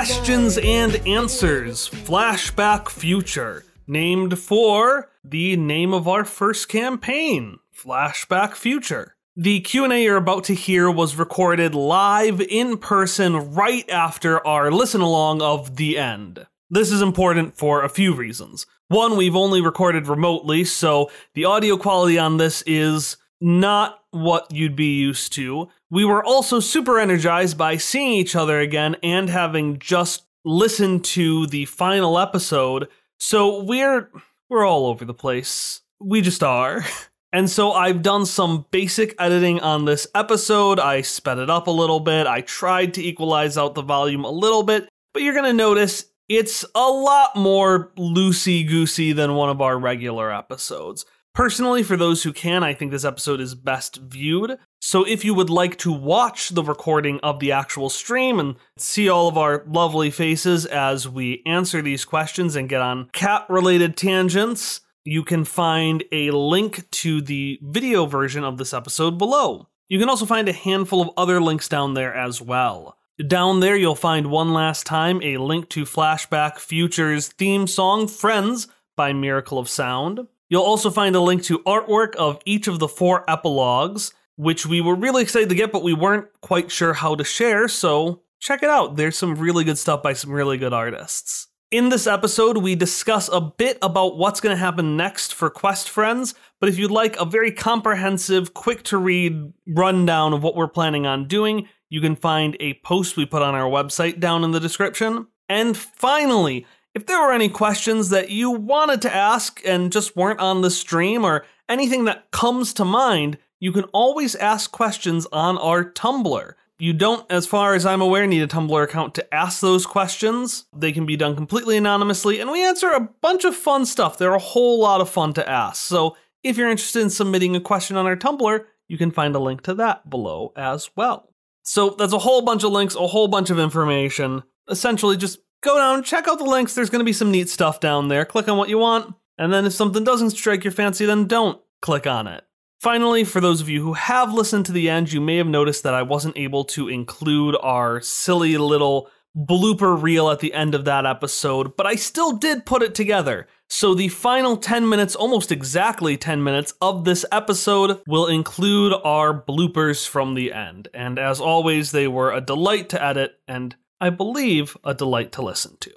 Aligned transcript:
Questions 0.00 0.56
and 0.56 0.96
Answers 1.06 1.90
Flashback 1.90 2.88
Future, 2.88 3.66
named 3.86 4.38
for 4.38 5.10
the 5.22 5.58
name 5.58 5.92
of 5.92 6.08
our 6.08 6.24
first 6.24 6.70
campaign, 6.70 7.58
Flashback 7.76 8.54
Future. 8.54 9.14
The 9.36 9.60
Q&A 9.60 10.02
you're 10.02 10.16
about 10.16 10.44
to 10.44 10.54
hear 10.54 10.90
was 10.90 11.16
recorded 11.16 11.74
live 11.74 12.40
in 12.40 12.78
person 12.78 13.52
right 13.52 13.86
after 13.90 14.44
our 14.46 14.72
listen 14.72 15.02
along 15.02 15.42
of 15.42 15.76
The 15.76 15.98
End. 15.98 16.46
This 16.70 16.90
is 16.90 17.02
important 17.02 17.58
for 17.58 17.84
a 17.84 17.90
few 17.90 18.14
reasons. 18.14 18.64
One, 18.88 19.18
we've 19.18 19.36
only 19.36 19.60
recorded 19.60 20.08
remotely, 20.08 20.64
so 20.64 21.10
the 21.34 21.44
audio 21.44 21.76
quality 21.76 22.18
on 22.18 22.38
this 22.38 22.62
is 22.62 23.18
not 23.38 24.02
what 24.12 24.50
you'd 24.50 24.76
be 24.76 24.98
used 24.98 25.34
to. 25.34 25.68
We 25.90 26.04
were 26.04 26.24
also 26.24 26.60
super 26.60 26.98
energized 26.98 27.58
by 27.58 27.76
seeing 27.76 28.12
each 28.12 28.36
other 28.36 28.60
again 28.60 28.96
and 29.02 29.28
having 29.28 29.78
just 29.80 30.22
listened 30.44 31.04
to 31.04 31.46
the 31.48 31.64
final 31.64 32.18
episode. 32.18 32.88
So 33.18 33.64
we're 33.64 34.08
we're 34.48 34.64
all 34.64 34.86
over 34.86 35.04
the 35.04 35.14
place. 35.14 35.80
We 36.00 36.20
just 36.20 36.42
are. 36.42 36.84
And 37.32 37.48
so 37.48 37.72
I've 37.72 38.02
done 38.02 38.26
some 38.26 38.66
basic 38.72 39.14
editing 39.20 39.60
on 39.60 39.84
this 39.84 40.08
episode. 40.16 40.80
I 40.80 41.02
sped 41.02 41.38
it 41.38 41.48
up 41.48 41.68
a 41.68 41.70
little 41.70 42.00
bit. 42.00 42.26
I 42.26 42.40
tried 42.40 42.94
to 42.94 43.04
equalize 43.04 43.56
out 43.56 43.76
the 43.76 43.82
volume 43.82 44.24
a 44.24 44.30
little 44.30 44.64
bit, 44.64 44.88
but 45.14 45.22
you're 45.22 45.34
going 45.34 45.44
to 45.44 45.52
notice 45.52 46.06
it's 46.28 46.64
a 46.74 46.90
lot 46.90 47.36
more 47.36 47.92
loosey 47.96 48.66
goosey 48.66 49.12
than 49.12 49.34
one 49.34 49.48
of 49.48 49.60
our 49.60 49.78
regular 49.78 50.32
episodes. 50.32 51.04
Personally, 51.32 51.84
for 51.84 51.96
those 51.96 52.24
who 52.24 52.32
can, 52.32 52.64
I 52.64 52.74
think 52.74 52.90
this 52.90 53.04
episode 53.04 53.40
is 53.40 53.54
best 53.54 53.96
viewed. 53.96 54.58
So 54.80 55.04
if 55.04 55.24
you 55.24 55.32
would 55.34 55.50
like 55.50 55.78
to 55.78 55.92
watch 55.92 56.48
the 56.50 56.62
recording 56.62 57.20
of 57.20 57.38
the 57.38 57.52
actual 57.52 57.88
stream 57.88 58.40
and 58.40 58.56
see 58.76 59.08
all 59.08 59.28
of 59.28 59.38
our 59.38 59.64
lovely 59.68 60.10
faces 60.10 60.66
as 60.66 61.08
we 61.08 61.42
answer 61.46 61.82
these 61.82 62.04
questions 62.04 62.56
and 62.56 62.68
get 62.68 62.80
on 62.80 63.10
cat 63.12 63.46
related 63.48 63.96
tangents, 63.96 64.80
you 65.04 65.22
can 65.22 65.44
find 65.44 66.02
a 66.10 66.32
link 66.32 66.90
to 66.90 67.22
the 67.22 67.60
video 67.62 68.06
version 68.06 68.42
of 68.42 68.58
this 68.58 68.74
episode 68.74 69.16
below. 69.16 69.68
You 69.88 69.98
can 69.98 70.08
also 70.08 70.26
find 70.26 70.48
a 70.48 70.52
handful 70.52 71.00
of 71.00 71.10
other 71.16 71.40
links 71.40 71.68
down 71.68 71.94
there 71.94 72.14
as 72.14 72.40
well. 72.42 72.96
Down 73.26 73.60
there, 73.60 73.76
you'll 73.76 73.94
find 73.94 74.30
one 74.30 74.52
last 74.52 74.86
time 74.86 75.22
a 75.22 75.36
link 75.36 75.68
to 75.70 75.84
Flashback 75.84 76.58
Future's 76.58 77.28
theme 77.28 77.66
song, 77.66 78.08
Friends, 78.08 78.66
by 78.96 79.12
Miracle 79.12 79.58
of 79.58 79.68
Sound. 79.68 80.26
You'll 80.50 80.62
also 80.62 80.90
find 80.90 81.14
a 81.14 81.20
link 81.20 81.44
to 81.44 81.60
artwork 81.60 82.16
of 82.16 82.40
each 82.44 82.66
of 82.66 82.80
the 82.80 82.88
four 82.88 83.24
epilogues, 83.30 84.12
which 84.36 84.66
we 84.66 84.80
were 84.80 84.96
really 84.96 85.22
excited 85.22 85.48
to 85.48 85.54
get, 85.54 85.70
but 85.70 85.84
we 85.84 85.94
weren't 85.94 86.26
quite 86.42 86.72
sure 86.72 86.92
how 86.92 87.14
to 87.14 87.22
share, 87.22 87.68
so 87.68 88.22
check 88.40 88.64
it 88.64 88.68
out. 88.68 88.96
There's 88.96 89.16
some 89.16 89.36
really 89.36 89.62
good 89.62 89.78
stuff 89.78 90.02
by 90.02 90.12
some 90.12 90.32
really 90.32 90.58
good 90.58 90.72
artists. 90.72 91.46
In 91.70 91.88
this 91.88 92.08
episode, 92.08 92.58
we 92.58 92.74
discuss 92.74 93.30
a 93.32 93.40
bit 93.40 93.78
about 93.80 94.16
what's 94.16 94.40
going 94.40 94.52
to 94.52 94.60
happen 94.60 94.96
next 94.96 95.32
for 95.32 95.50
Quest 95.50 95.88
Friends, 95.88 96.34
but 96.58 96.68
if 96.68 96.76
you'd 96.76 96.90
like 96.90 97.16
a 97.20 97.24
very 97.24 97.52
comprehensive, 97.52 98.52
quick 98.52 98.82
to 98.84 98.98
read 98.98 99.52
rundown 99.68 100.32
of 100.32 100.42
what 100.42 100.56
we're 100.56 100.66
planning 100.66 101.06
on 101.06 101.28
doing, 101.28 101.68
you 101.88 102.00
can 102.00 102.16
find 102.16 102.56
a 102.58 102.74
post 102.82 103.16
we 103.16 103.24
put 103.24 103.42
on 103.42 103.54
our 103.54 103.70
website 103.70 104.18
down 104.18 104.42
in 104.42 104.50
the 104.50 104.58
description. 104.58 105.28
And 105.48 105.76
finally, 105.76 106.66
if 106.94 107.06
there 107.06 107.20
were 107.20 107.32
any 107.32 107.48
questions 107.48 108.08
that 108.10 108.30
you 108.30 108.50
wanted 108.50 109.00
to 109.02 109.14
ask 109.14 109.60
and 109.64 109.92
just 109.92 110.16
weren't 110.16 110.40
on 110.40 110.60
the 110.60 110.70
stream 110.70 111.24
or 111.24 111.44
anything 111.68 112.04
that 112.04 112.30
comes 112.30 112.72
to 112.74 112.84
mind, 112.84 113.38
you 113.60 113.72
can 113.72 113.84
always 113.92 114.34
ask 114.36 114.72
questions 114.72 115.26
on 115.32 115.56
our 115.58 115.84
Tumblr. 115.84 116.54
You 116.78 116.92
don't, 116.94 117.30
as 117.30 117.46
far 117.46 117.74
as 117.74 117.84
I'm 117.84 118.00
aware, 118.00 118.26
need 118.26 118.42
a 118.42 118.48
Tumblr 118.48 118.82
account 118.82 119.14
to 119.16 119.34
ask 119.34 119.60
those 119.60 119.84
questions. 119.86 120.64
They 120.74 120.92
can 120.92 121.04
be 121.04 121.16
done 121.16 121.36
completely 121.36 121.76
anonymously, 121.76 122.40
and 122.40 122.50
we 122.50 122.64
answer 122.64 122.90
a 122.90 123.08
bunch 123.20 123.44
of 123.44 123.54
fun 123.54 123.84
stuff. 123.84 124.16
They're 124.16 124.34
a 124.34 124.38
whole 124.38 124.80
lot 124.80 125.02
of 125.02 125.10
fun 125.10 125.34
to 125.34 125.48
ask. 125.48 125.82
So 125.82 126.16
if 126.42 126.56
you're 126.56 126.70
interested 126.70 127.02
in 127.02 127.10
submitting 127.10 127.54
a 127.54 127.60
question 127.60 127.96
on 127.96 128.06
our 128.06 128.16
Tumblr, 128.16 128.64
you 128.88 128.98
can 128.98 129.10
find 129.10 129.36
a 129.36 129.38
link 129.38 129.60
to 129.62 129.74
that 129.74 130.08
below 130.08 130.52
as 130.56 130.90
well. 130.96 131.28
So 131.62 131.90
that's 131.90 132.14
a 132.14 132.18
whole 132.18 132.42
bunch 132.42 132.64
of 132.64 132.72
links, 132.72 132.94
a 132.96 133.06
whole 133.06 133.28
bunch 133.28 133.50
of 133.50 133.58
information. 133.58 134.42
Essentially, 134.68 135.18
just 135.18 135.38
go 135.62 135.76
down, 135.78 136.02
check 136.02 136.28
out 136.28 136.38
the 136.38 136.44
links. 136.44 136.74
There's 136.74 136.90
going 136.90 137.00
to 137.00 137.04
be 137.04 137.12
some 137.12 137.30
neat 137.30 137.48
stuff 137.48 137.80
down 137.80 138.08
there. 138.08 138.24
Click 138.24 138.48
on 138.48 138.58
what 138.58 138.68
you 138.68 138.78
want. 138.78 139.14
And 139.38 139.52
then 139.52 139.64
if 139.64 139.72
something 139.72 140.04
doesn't 140.04 140.30
strike 140.30 140.64
your 140.64 140.72
fancy, 140.72 141.06
then 141.06 141.26
don't 141.26 141.60
click 141.80 142.06
on 142.06 142.26
it. 142.26 142.44
Finally, 142.80 143.24
for 143.24 143.40
those 143.40 143.60
of 143.60 143.68
you 143.68 143.82
who 143.82 143.92
have 143.92 144.32
listened 144.32 144.66
to 144.66 144.72
the 144.72 144.88
end, 144.88 145.12
you 145.12 145.20
may 145.20 145.36
have 145.36 145.46
noticed 145.46 145.82
that 145.82 145.94
I 145.94 146.02
wasn't 146.02 146.38
able 146.38 146.64
to 146.64 146.88
include 146.88 147.56
our 147.60 148.00
silly 148.00 148.56
little 148.56 149.10
blooper 149.36 150.00
reel 150.00 150.30
at 150.30 150.40
the 150.40 150.52
end 150.54 150.74
of 150.74 150.84
that 150.86 151.06
episode, 151.06 151.76
but 151.76 151.86
I 151.86 151.94
still 151.94 152.32
did 152.32 152.66
put 152.66 152.82
it 152.82 152.94
together. 152.94 153.46
So 153.68 153.94
the 153.94 154.08
final 154.08 154.56
10 154.56 154.88
minutes, 154.88 155.14
almost 155.14 155.52
exactly 155.52 156.16
10 156.16 156.42
minutes 156.42 156.74
of 156.80 157.04
this 157.04 157.24
episode, 157.30 158.00
will 158.06 158.26
include 158.26 158.92
our 159.04 159.32
bloopers 159.32 160.06
from 160.06 160.34
the 160.34 160.52
end. 160.52 160.88
And 160.92 161.18
as 161.18 161.40
always, 161.40 161.92
they 161.92 162.08
were 162.08 162.32
a 162.32 162.40
delight 162.40 162.88
to 162.88 163.02
edit 163.02 163.38
and 163.46 163.76
I 164.00 164.10
believe 164.10 164.76
a 164.84 164.94
delight 164.94 165.32
to 165.32 165.42
listen 165.42 165.76
to. 165.80 165.90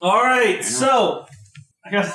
All 0.00 0.22
right, 0.22 0.64
so 0.64 1.26
I 1.84 1.90
got 1.90 2.14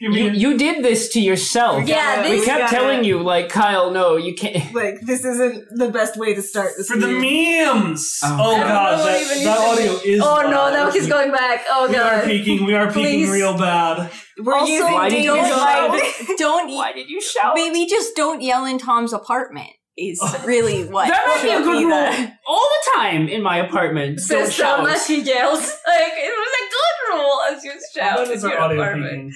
give 0.00 0.10
me 0.12 0.22
You, 0.24 0.30
you 0.30 0.58
did 0.58 0.84
this 0.84 1.12
to 1.14 1.20
yourself. 1.20 1.86
Yeah, 1.88 2.28
we 2.28 2.44
kept 2.44 2.60
gotta- 2.60 2.74
telling 2.76 3.04
you, 3.04 3.22
like 3.22 3.48
Kyle, 3.48 3.90
no, 3.90 4.16
you 4.16 4.34
can't. 4.34 4.72
Like 4.74 4.96
this 5.02 5.24
isn't 5.24 5.64
the 5.78 5.88
best 5.90 6.16
way 6.18 6.34
to 6.34 6.42
start 6.42 6.72
this. 6.76 6.88
for 6.88 6.98
the 6.98 7.06
meeting. 7.08 7.64
memes. 7.66 8.18
Oh. 8.22 8.36
Oh, 8.38 8.54
I 8.54 8.58
don't 8.60 8.68
god, 8.68 8.98
know 8.98 9.04
that, 9.04 9.20
even 9.22 9.44
that 9.44 9.58
if 9.60 9.70
audio 9.90 9.92
is. 10.14 10.22
Oh 10.22 10.42
no, 10.42 10.50
bad. 10.50 10.72
now 10.74 10.90
he's 10.90 11.06
going 11.08 11.32
back. 11.32 11.64
Oh 11.68 11.86
god. 11.86 11.90
We 11.92 11.96
are 11.98 12.16
god. 12.20 12.24
peaking. 12.24 12.66
We 12.66 12.74
are 12.74 12.86
peaking 12.88 13.02
Please. 13.02 13.30
real 13.30 13.56
bad. 13.56 14.10
We're 14.42 14.54
Also, 14.54 14.70
using 14.72 14.92
why 14.92 15.08
did 15.08 15.24
you 15.24 15.30
don't 15.34 15.46
shout? 15.48 15.90
like- 15.90 16.38
don't 16.38 16.74
Why 16.74 16.92
did 16.92 17.08
you 17.08 17.20
shout? 17.20 17.52
maybe 17.54 17.86
just 17.86 18.14
don't 18.14 18.42
yell 18.42 18.64
in 18.66 18.78
Tom's 18.78 19.12
apartment 19.12 19.70
is 19.96 20.18
oh. 20.22 20.42
really 20.46 20.84
what 20.88 21.08
that 21.08 21.26
might 21.26 21.42
be 21.42 21.50
a 21.50 21.62
good 21.62 21.84
rule 21.84 22.32
all 22.46 22.68
the 22.68 23.00
time 23.00 23.28
in 23.28 23.42
my 23.42 23.58
apartment. 23.58 24.18
Don't 24.28 24.46
so 24.46 24.50
shout. 24.50 24.82
much 24.82 25.06
he 25.06 25.22
yells. 25.22 25.60
Like 25.60 26.12
it 26.16 26.34
was 26.36 26.52
a 26.56 26.64
good 26.70 27.14
rule 27.14 27.40
as 27.50 27.64
you 27.64 27.72
shout 27.94 28.30
in 28.30 28.40
your 28.40 28.72
apartment. 28.72 29.34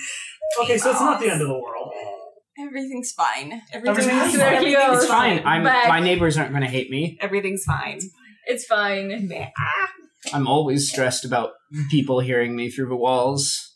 Okay, 0.62 0.78
so 0.78 0.90
it's 0.90 1.00
not 1.00 1.20
the 1.20 1.30
end 1.30 1.42
of 1.42 1.48
the 1.48 1.54
world. 1.54 1.92
Everything's 2.58 3.12
fine. 3.12 3.62
Everything's 3.72 4.06
Everything's 4.06 4.30
fine. 4.30 4.38
there 4.38 4.50
he 4.50 4.56
Everything's 4.56 4.76
goes. 4.76 5.02
It's 5.02 5.06
fine. 5.06 5.42
I'm, 5.44 5.64
Back. 5.64 5.88
my 5.88 6.00
neighbors 6.00 6.36
aren't 6.36 6.50
going 6.50 6.62
to 6.62 6.68
hate 6.68 6.90
me. 6.90 7.16
Everything's 7.20 7.64
fine. 7.64 8.00
It's 8.46 8.66
fine. 8.66 9.30
I'm 10.34 10.46
always 10.46 10.88
stressed 10.88 11.24
about 11.24 11.52
people 11.90 12.20
hearing 12.20 12.54
me 12.56 12.70
through 12.70 12.88
the 12.88 12.96
walls. 12.96 13.69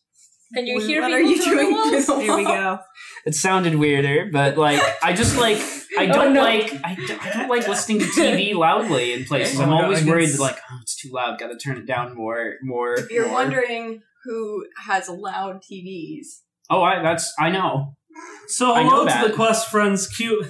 Can 0.54 0.66
you 0.66 0.80
hear 0.80 1.02
what 1.02 1.08
me 1.08 1.14
are 1.14 1.20
you 1.20 1.42
through 1.42 1.56
the 1.56 1.62
doing? 1.62 1.72
walls? 1.74 2.06
the 2.06 2.20
Here 2.20 2.36
we 2.36 2.44
go. 2.44 2.78
It 3.26 3.34
sounded 3.34 3.74
weirder, 3.74 4.30
but 4.32 4.56
like 4.56 4.80
I 5.02 5.12
just 5.12 5.36
like 5.36 5.58
I 5.98 6.06
Oh, 6.10 6.12
don't 6.12 6.32
no. 6.34 6.42
like 6.42 6.72
I 6.84 6.94
don't, 6.94 7.24
I 7.26 7.32
don't 7.32 7.48
like 7.48 7.66
listening 7.68 8.00
to 8.00 8.06
TV 8.06 8.54
loudly 8.66 9.12
in 9.12 9.24
places. 9.24 9.58
Oh 9.58 9.64
I'm 9.64 9.70
my 9.70 9.76
God, 9.78 9.84
always 9.84 10.04
worried 10.04 10.30
that 10.30 10.40
like 10.40 10.58
oh 10.70 10.78
it's 10.82 10.96
too 10.96 11.10
loud. 11.12 11.38
Got 11.38 11.48
to 11.48 11.56
turn 11.56 11.76
it 11.78 11.86
down 11.86 12.14
more 12.14 12.54
more. 12.62 12.94
If 12.94 13.10
you're 13.10 13.26
more. 13.26 13.34
wondering 13.34 14.02
who 14.24 14.66
has 14.86 15.08
loud 15.08 15.60
TVs, 15.62 16.26
oh 16.70 16.82
I 16.82 17.02
that's 17.02 17.32
I 17.38 17.50
know. 17.50 17.96
So 18.46 18.74
I 18.74 18.82
know 18.84 19.06
hello 19.06 19.22
to 19.22 19.28
the 19.28 19.34
Quest 19.34 19.70
Friends 19.70 20.06
cute. 20.06 20.46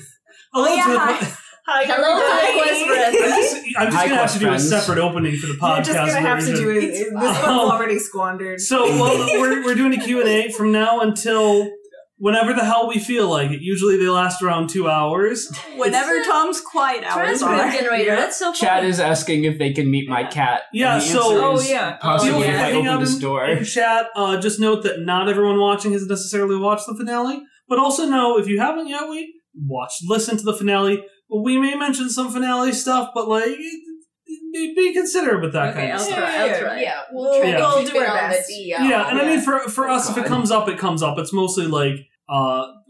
Oh, 0.56 0.64
hello 0.64 0.68
Oh, 0.68 0.74
yeah, 0.76 1.18
to 1.18 1.24
the. 1.24 1.38
hi. 1.66 1.84
Hi, 1.84 1.94
hello 1.94 2.20
to 2.20 2.24
the 2.46 2.62
Quest 2.62 2.84
I'm 2.84 3.12
just, 3.12 3.76
I'm 3.76 3.86
just 3.86 3.96
Hi, 3.96 4.08
gonna 4.08 4.16
have 4.16 4.18
Quest 4.20 4.34
to 4.34 4.40
do 4.40 4.46
a 4.46 4.48
Friends. 4.50 4.68
separate 4.68 4.98
opening 4.98 5.36
for 5.36 5.46
the 5.46 5.54
podcast 5.54 5.86
You're 5.86 5.94
just 5.94 6.14
gonna 6.14 6.28
have 6.28 6.38
to 6.40 6.44
version. 6.50 6.64
do 6.64 6.70
it. 6.70 6.80
This 6.80 7.08
fine. 7.08 7.14
one's 7.22 7.38
Oh. 7.42 7.70
already 7.70 7.98
squandered. 7.98 8.60
So 8.60 8.84
well, 8.84 9.40
we're 9.40 9.64
we're 9.64 9.74
doing 9.74 9.94
a 9.94 10.02
Q 10.02 10.20
and 10.20 10.28
A 10.28 10.50
from 10.52 10.72
now 10.72 11.00
until 11.00 11.70
whenever 12.18 12.52
the 12.54 12.64
hell 12.64 12.88
we 12.88 12.98
feel 12.98 13.28
like 13.28 13.50
it. 13.50 13.60
Usually 13.60 13.96
they 13.96 14.06
last 14.08 14.40
around 14.42 14.70
two 14.70 14.88
hours. 14.88 15.50
whenever 15.76 16.22
Tom's 16.24 16.60
quiet 16.60 17.02
hours 17.04 17.40
Transcript 17.40 17.52
are. 17.60 17.70
generator. 17.72 18.04
Yeah. 18.04 18.16
That's 18.16 18.36
so 18.38 18.46
funny. 18.46 18.58
Chad 18.58 18.84
is 18.84 19.00
asking 19.00 19.44
if 19.44 19.58
they 19.58 19.72
can 19.72 19.90
meet 19.90 20.08
my 20.08 20.24
cat. 20.24 20.62
Yeah, 20.72 20.94
And 20.94 21.02
the 21.02 21.06
so- 21.06 21.32
answer 21.32 21.44
Oh, 21.44 21.54
is 21.56 21.70
yeah. 21.70 21.96
Possibly 21.96 22.34
Oh, 22.34 22.40
if 22.40 22.46
yeah. 22.46 22.52
I 22.52 22.56
Hang 22.70 22.76
open 22.76 22.88
out 22.88 23.00
this 23.00 23.14
in- 23.16 23.20
door. 23.20 23.44
in 23.46 23.64
chat. 23.64 24.06
Uh, 24.14 24.40
just 24.40 24.60
note 24.60 24.84
that 24.84 25.00
not 25.00 25.28
everyone 25.28 25.58
watching 25.58 25.92
has 25.92 26.06
necessarily 26.06 26.56
watched 26.56 26.86
the 26.86 26.94
finale, 26.94 27.42
but 27.68 27.78
also 27.78 28.06
know 28.06 28.38
if 28.38 28.46
you 28.46 28.60
haven't 28.60 28.86
yet, 28.88 29.08
we 29.10 29.34
watch, 29.66 29.92
listen 30.06 30.36
to 30.36 30.44
the 30.44 30.54
finale. 30.54 31.02
We 31.42 31.58
may 31.58 31.74
mention 31.74 32.08
some 32.10 32.30
finale 32.30 32.72
stuff, 32.72 33.10
but 33.14 33.28
like 33.28 33.56
be, 34.52 34.74
be 34.74 34.92
considerate 34.92 35.40
with 35.42 35.52
that 35.52 35.70
Okay, 35.70 35.80
kind 35.80 35.92
of 35.92 35.98
I'll 35.98 36.04
stuff. 36.04 36.18
try. 36.18 36.36
I'll 36.48 36.60
try. 36.60 36.80
Yeah, 36.82 37.00
we'll 37.12 37.30
We'll- 37.30 37.40
try 37.40 37.58
we'll 37.58 37.84
do 37.84 37.98
our 37.98 38.06
best. 38.30 38.48
the 38.48 38.54
DL. 38.54 38.88
Yeah, 38.88 39.10
and 39.10 39.20
I 39.20 39.26
mean 39.26 39.40
for 39.40 39.60
for 39.68 39.88
us, 39.88 40.08
if 40.10 40.16
it 40.16 40.26
comes 40.26 40.50
up, 40.50 40.68
it 40.68 40.78
comes 40.78 41.02
up. 41.02 41.18
It's 41.18 41.32
mostly 41.32 41.66
like 41.66 41.96
uh, 42.30 42.34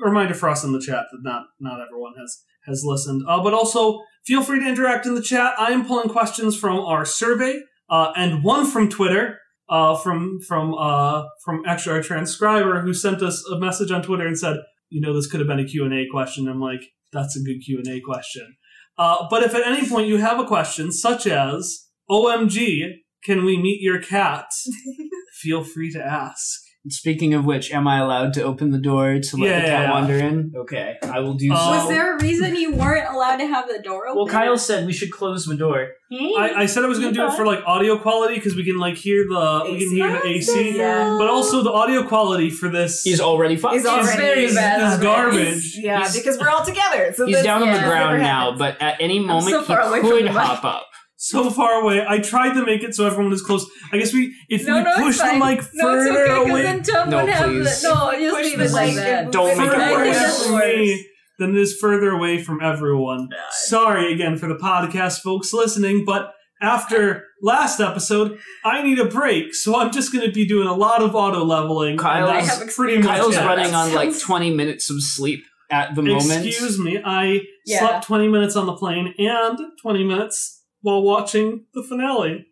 a 0.02 0.05
reminder 0.05 0.35
for 0.35 0.49
us 0.49 0.62
in 0.64 0.73
the 0.73 0.81
chat 0.81 1.06
that 1.11 1.19
not 1.23 1.44
not 1.61 1.81
everyone 1.81 2.12
has 2.20 2.43
has 2.67 2.82
listened. 2.85 3.23
Uh, 3.29 3.43
but 3.43 3.55
also 3.55 4.00
feel 4.26 4.43
free 4.43 4.61
to 4.61 4.67
interact 4.69 5.06
in 5.06 5.14
the 5.14 5.23
chat. 5.23 5.55
I 5.58 5.70
am 5.73 5.87
pulling 5.87 6.08
questions 6.08 6.56
from 6.56 6.79
our 6.79 7.05
survey 7.05 7.61
uh, 7.91 8.12
and 8.17 8.44
one 8.44 8.67
from 8.67 8.88
Twitter. 8.88 9.38
Uh, 9.67 9.96
from 9.96 10.38
from 10.46 10.75
uh, 10.75 11.25
from 11.43 11.62
actually 11.67 11.96
our 11.96 12.02
transcriber 12.02 12.82
who 12.82 12.93
sent 12.93 13.23
us 13.23 13.43
a 13.50 13.58
message 13.58 13.91
on 13.91 14.02
Twitter 14.02 14.26
and 14.26 14.38
said, 14.38 14.58
you 14.91 15.00
know, 15.00 15.14
this 15.14 15.26
could 15.26 15.41
have 15.41 15.46
been 15.49 15.58
a 15.58 15.64
Q 15.64 15.87
and 15.87 15.94
A 15.94 16.05
question. 16.12 16.46
I'm 16.49 16.61
like, 16.61 16.82
that's 17.14 17.37
a 17.37 17.43
good 17.43 17.61
Q 17.64 17.78
and 17.78 17.88
A 17.88 18.00
question. 18.00 18.56
Uh, 18.99 19.26
but 19.31 19.43
if 19.43 19.55
at 19.55 19.66
any 19.66 19.88
point 19.88 20.08
you 20.08 20.19
have 20.19 20.38
a 20.38 20.46
question 20.46 20.93
such 20.93 21.26
as, 21.26 21.88
OMG, 22.11 22.90
can 23.25 23.44
we 23.44 23.56
meet 23.56 23.81
your 23.81 24.00
cat? 24.00 24.46
Feel 25.32 25.64
free 25.64 25.90
to 25.93 26.05
ask. 26.05 26.61
Speaking 26.88 27.32
of 27.32 27.46
which, 27.46 27.72
am 27.72 27.88
I 27.88 27.98
allowed 27.98 28.34
to 28.34 28.42
open 28.42 28.70
the 28.70 28.78
door 28.78 29.19
to 29.19 29.36
let 29.38 29.48
Yeah, 29.48 29.60
the 29.60 29.66
cat 29.66 29.81
yeah. 29.84 29.90
wander 29.90 30.14
in? 30.19 30.52
Okay, 30.54 30.96
I 31.02 31.20
will 31.20 31.32
do 31.32 31.50
Uh, 31.50 31.56
so. 31.56 31.70
Was 31.78 31.88
there 31.88 32.14
a 32.16 32.20
reason 32.20 32.54
you 32.56 32.75
weren't 32.75 33.08
allowed 33.08 33.36
to 33.38 33.46
have 33.46 33.66
the 33.69 33.78
door 33.78 34.06
open? 34.06 34.16
Well, 34.19 34.26
Kyle 34.26 34.58
said 34.58 34.84
we 34.86 34.92
should 34.92 35.10
close 35.10 35.46
the 35.46 35.56
door. 35.56 35.88
I, 36.12 36.52
I 36.58 36.66
said 36.66 36.84
I 36.84 36.86
was 36.88 36.98
going 37.00 37.12
to 37.14 37.19
do 37.19 37.26
it 37.26 37.32
for 37.32 37.46
like 37.46 37.60
audio 37.66 37.96
quality 37.98 38.34
because 38.34 38.54
we 38.54 38.64
can 38.64 38.76
like 38.76 38.96
hear 38.96 39.25
the 39.26 39.62
we 39.64 39.78
can 39.78 39.90
hear 39.96 40.10
the 40.12 40.26
AC, 40.28 40.76
Yeah. 40.76 41.16
but 41.19 41.28
also 41.28 41.62
the 41.62 41.72
audio 41.72 42.02
quality 42.04 42.50
for 42.50 42.69
this 42.69 43.02
He's 43.02 43.20
already 43.20 43.56
fucked. 43.56 43.75
He's 43.76 43.86
already- 43.86 44.16
very 44.20 44.44
is, 44.44 44.54
bad 44.54 44.78
is 44.82 44.92
at 44.94 45.00
it. 45.00 45.02
garbage. 45.02 45.76
Yeah, 45.78 45.98
He's- 46.00 46.16
because 46.16 46.38
we're 46.38 46.50
all 46.50 46.64
together. 46.64 47.12
So 47.16 47.25
He's 47.26 47.36
that's- 47.36 47.44
down 47.44 47.62
on 47.66 47.72
the 47.72 47.81
ground 47.81 48.20
now, 48.22 48.56
but 48.56 48.81
at 48.81 48.96
any 49.00 49.19
moment 49.20 49.50
so 49.50 49.60
he 49.62 50.00
could 50.02 50.28
hop 50.28 50.64
up. 50.64 50.86
So 51.26 51.48
far 51.50 51.80
away. 51.80 52.04
I 52.06 52.18
tried 52.18 52.52
to 52.54 52.64
make 52.66 52.82
it 52.82 52.94
so 52.94 53.06
everyone 53.06 53.32
is 53.32 53.40
close. 53.42 53.64
I 53.92 53.98
guess 53.98 54.12
we 54.12 54.34
if 54.48 54.66
No, 54.66 54.76
we 54.78 54.82
no, 54.84 54.94
push 54.96 55.18
the 55.18 55.32
mic 55.32 55.40
No, 55.40 55.54
it's 55.58 55.80
further 55.80 56.24
okay, 56.26 56.34
'cause 56.42 56.50
away, 56.50 56.62
then 56.62 56.82
Tom 56.82 57.10
No, 57.10 57.16
would 57.20 57.28
have 57.30 57.48
please. 57.50 57.82
the, 57.82 57.88
no, 57.88 58.12
just 58.12 58.36
Push 58.36 58.44
leave 58.46 58.58
the 58.58 58.64
it 58.64 58.72
like 58.72 58.86
mic 58.88 58.96
that. 58.96 59.32
Don't 59.32 59.56
make 59.58 59.70
it 59.72 59.78
worse. 59.78 60.16
that's 60.18 60.44
from 60.44 60.52
worse. 60.54 60.64
me 60.76 61.06
than 61.38 61.50
it 61.56 61.60
is 61.60 61.76
further 61.78 62.10
away 62.10 62.42
from 62.42 62.60
everyone. 62.62 63.28
Sorry 63.50 64.12
again 64.12 64.36
for 64.38 64.46
the 64.48 64.54
podcast 64.56 65.20
folks 65.22 65.52
listening, 65.52 66.04
but 66.04 66.32
after 66.62 67.24
last 67.42 67.80
episode, 67.80 68.38
I 68.64 68.82
need 68.82 68.98
a 68.98 69.04
break, 69.04 69.54
so 69.54 69.76
I'm 69.78 69.90
just 69.92 70.12
going 70.12 70.24
to 70.24 70.32
be 70.32 70.46
doing 70.46 70.66
a 70.68 70.74
lot 70.74 71.02
of 71.02 71.14
auto 71.14 71.44
leveling. 71.44 71.96
Kyle's- 71.96 72.28
and 72.30 72.38
I 72.38 72.44
that's 72.46 72.76
pretty 72.76 72.98
much 72.98 73.06
Kyle's 73.18 73.36
it. 73.36 73.40
running 73.40 73.74
on 73.74 73.92
like 73.92 74.16
20 74.18 74.54
minutes 74.54 74.88
of 74.90 75.02
sleep 75.02 75.44
at 75.70 75.94
the 75.94 76.02
moment. 76.02 76.46
Excuse 76.46 76.78
me, 76.78 77.00
I 77.04 77.40
Yeah. 77.66 77.80
slept 77.80 78.06
20 78.06 78.28
minutes 78.28 78.54
on 78.56 78.66
the 78.66 78.74
plane 78.74 79.12
and 79.18 79.58
20 79.82 80.04
minutes 80.04 80.62
while 80.84 81.02
watching 81.02 81.64
the 81.75 81.82
finale. 81.82 82.46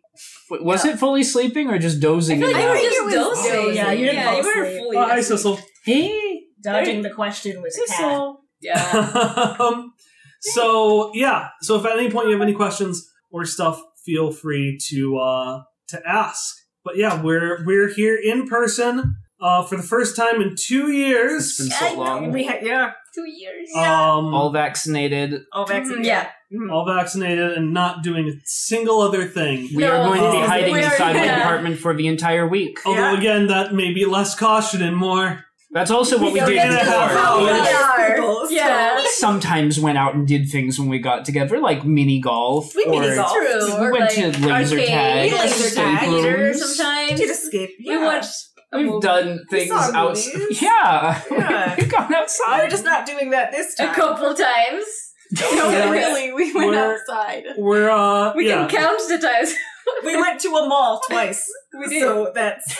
Wait, 0.49 0.63
was 0.63 0.85
it 0.85 0.99
fully 0.99 1.23
sleeping 1.23 1.69
or 1.69 1.77
just 1.77 1.99
dozing? 1.99 2.43
I 2.43 2.47
feel 2.47 2.49
in 2.49 2.55
like 2.55 2.65
and 2.65 2.65
you 2.65 2.69
were 2.69 2.75
out? 2.75 2.83
just 2.83 2.97
it 2.97 3.05
was 3.05 3.13
dosing. 3.13 3.51
dozing. 3.51 3.75
Yeah, 3.75 3.91
you 3.91 4.05
didn't 4.05 4.15
Yeah, 4.15 4.35
you 4.37 4.43
were 4.43 4.77
fully. 4.79 4.97
Uh, 4.97 5.05
hi, 5.07 5.21
Cecil. 5.21 5.59
Hey, 5.85 6.41
Dodging 6.61 7.01
the 7.01 7.09
question 7.09 7.61
with 7.61 7.75
a 7.77 7.91
cat. 7.91 8.33
Yeah. 8.61 9.55
um, 9.59 9.93
so 10.41 11.11
yeah, 11.13 11.49
so 11.61 11.79
if 11.79 11.85
at 11.85 11.97
any 11.97 12.09
point 12.09 12.27
you 12.27 12.33
have 12.33 12.41
any 12.41 12.53
questions 12.53 13.07
or 13.31 13.45
stuff, 13.45 13.81
feel 14.05 14.31
free 14.31 14.79
to 14.89 15.17
uh, 15.17 15.63
to 15.89 16.01
ask. 16.07 16.55
But 16.83 16.97
yeah, 16.97 17.21
we're 17.21 17.63
we're 17.65 17.89
here 17.93 18.15
in 18.21 18.47
person 18.47 19.15
uh, 19.41 19.63
for 19.63 19.75
the 19.77 19.83
first 19.83 20.15
time 20.15 20.41
in 20.41 20.55
two 20.57 20.87
it's 20.89 21.57
been 21.57 21.67
years. 21.67 21.77
so 21.79 21.93
long. 21.99 22.31
We 22.31 22.45
ha- 22.45 22.59
yeah, 22.61 22.91
Two 23.13 23.29
years. 23.29 23.69
Um, 23.75 24.33
All 24.33 24.49
vaccinated. 24.51 25.41
all 25.51 25.67
vaccinated. 25.67 26.05
Yeah. 26.05 26.29
Mhm. 26.53 26.71
all 26.71 26.85
vaccinated 26.85 27.51
and 27.53 27.73
not 27.73 28.03
doing 28.03 28.27
a 28.29 28.33
single 28.45 29.01
other 29.01 29.25
thing. 29.25 29.69
We 29.75 29.83
are 29.85 29.97
going 30.05 30.21
to 30.21 30.31
be 30.31 30.37
hiding 30.45 30.73
weird. 30.73 30.85
inside 30.85 31.15
my 31.15 31.25
Yeah. 31.31 31.39
apartment 31.41 31.79
for 31.79 31.95
the 31.95 32.07
entire 32.07 32.47
week. 32.47 32.79
Although 32.85 33.11
Yeah. 33.13 33.17
again, 33.17 33.47
that 33.47 33.73
may 33.73 33.91
be 33.93 34.05
less 34.05 34.35
caution 34.35 34.81
and 34.83 34.95
more. 34.95 35.45
That's 35.71 35.89
also 35.89 36.19
what 36.19 36.33
we 36.33 36.39
Yeah, 36.39 36.45
did 36.45 36.55
yeah, 36.55 36.71
yeah. 36.71 36.83
before. 36.85 37.17
How 37.17 37.41
we 37.43 37.49
are 37.49 38.15
people, 38.15 38.45
so- 38.45 38.53
Yeah. 38.53 38.95
We 38.97 39.07
sometimes 39.15 39.79
went 39.79 39.97
out 39.97 40.13
and 40.13 40.27
did 40.27 40.47
things 40.51 40.77
when 40.79 40.87
we 40.87 40.99
got 40.99 41.25
together, 41.25 41.59
like 41.59 41.83
mini 41.83 42.19
golf. 42.21 42.75
We 42.75 42.83
or 42.83 43.01
mini 43.01 43.15
golf. 43.15 43.33
True. 43.33 43.65
We 43.65 43.87
or 43.87 43.91
went 43.91 44.01
like 44.05 44.13
to 44.13 44.27
laser 44.47 44.75
arcade, 44.75 44.87
tag, 44.87 45.31
like 45.31 45.41
laser 45.41 45.65
escape 45.65 45.83
tag. 45.83 46.09
theater 46.09 46.37
rooms. 46.37 46.75
sometimes. 46.75 47.19
Did 47.19 47.29
escape. 47.31 47.69
We 47.79 47.93
yeah. 47.95 48.05
watched 48.05 48.35
a 48.71 48.77
We've 48.77 48.85
movie 48.87 49.07
done 49.07 49.39
things 49.49 49.69
saw 49.69 49.91
outside. 49.95 50.37
movies. 50.37 50.61
Yeah. 50.61 51.21
Yeah. 51.31 51.75
We've 51.79 51.89
gone 51.89 52.13
outside. 52.13 52.63
We're 52.63 52.69
just 52.69 52.85
not 52.85 53.07
doing 53.07 53.31
that 53.31 53.51
this 53.51 53.73
time. 53.73 53.89
a 53.89 53.93
couple 53.95 54.31
times. 54.35 54.85
No, 55.41 55.69
Yeah. 55.69 55.89
really, 55.89 56.33
we 56.33 56.53
went 56.53 56.71
We're- 56.71 56.77
outside. 56.95 57.43
We're 57.57 57.89
uh, 57.89 58.33
We 58.35 58.47
yeah. 58.47 58.67
can 58.67 58.81
count 58.81 59.01
the 59.07 59.17
times. 59.19 59.53
We 60.05 60.15
went 60.15 60.39
to 60.41 60.49
a 60.49 60.67
mall 60.67 61.01
twice. 61.09 61.45
We 61.79 61.87
did. 61.87 62.01
So 62.01 62.31
that's 62.35 62.77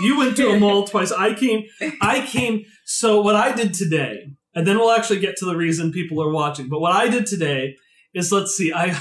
You 0.00 0.16
went 0.18 0.36
to 0.36 0.50
a 0.50 0.58
mall 0.64 0.86
twice. 0.86 1.10
I 1.12 1.34
came. 1.34 1.64
I 2.00 2.20
came. 2.24 2.64
So 2.84 3.20
what 3.20 3.34
I 3.34 3.52
did 3.52 3.74
today, 3.74 4.28
and 4.54 4.66
then 4.66 4.78
we'll 4.78 4.92
actually 4.92 5.18
get 5.18 5.36
to 5.38 5.44
the 5.44 5.56
reason 5.56 5.90
people 5.90 6.22
are 6.22 6.30
watching. 6.32 6.68
But 6.68 6.80
what 6.80 6.92
I 6.92 7.08
did 7.08 7.26
today 7.26 7.74
is, 8.14 8.30
let's 8.30 8.56
see. 8.56 8.72
I 8.72 8.96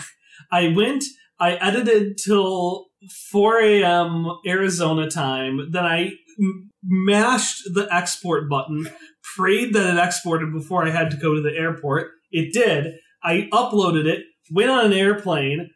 I 0.52 0.74
went. 0.76 1.04
I 1.40 1.54
edited 1.56 2.18
till 2.18 2.88
4 3.32 3.60
a.m. 3.62 4.26
Arizona 4.48 5.10
time. 5.10 5.70
Then 5.72 5.86
I 5.86 6.12
m- 6.40 6.72
mashed 6.84 7.62
the 7.74 7.88
export 7.92 8.50
button. 8.50 8.88
Prayed 9.38 9.74
that 9.76 9.94
it 9.98 10.04
exported 10.04 10.52
before 10.54 10.88
I 10.88 10.92
had 10.92 11.12
to 11.12 11.18
go 11.18 11.36
to 11.36 11.42
the 11.42 11.56
airport. 11.56 12.12
It 12.36 12.52
did. 12.54 12.96
I 13.24 13.48
uploaded 13.54 14.06
it. 14.06 14.26
Went 14.52 14.70
on 14.70 14.86
an 14.86 14.94
airplane. 14.94 15.70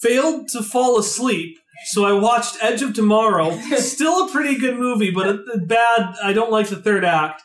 Failed 0.00 0.46
to 0.48 0.62
fall 0.62 0.96
asleep. 0.96 1.56
So 1.86 2.04
I 2.04 2.12
watched 2.12 2.56
Edge 2.62 2.82
of 2.82 2.94
Tomorrow. 2.94 3.58
Still 3.78 4.26
a 4.26 4.30
pretty 4.30 4.56
good 4.56 4.76
movie, 4.78 5.10
but 5.10 5.26
a, 5.26 5.42
a 5.54 5.58
bad. 5.58 6.14
I 6.22 6.32
don't 6.32 6.52
like 6.52 6.68
the 6.68 6.76
third 6.76 7.04
act. 7.04 7.42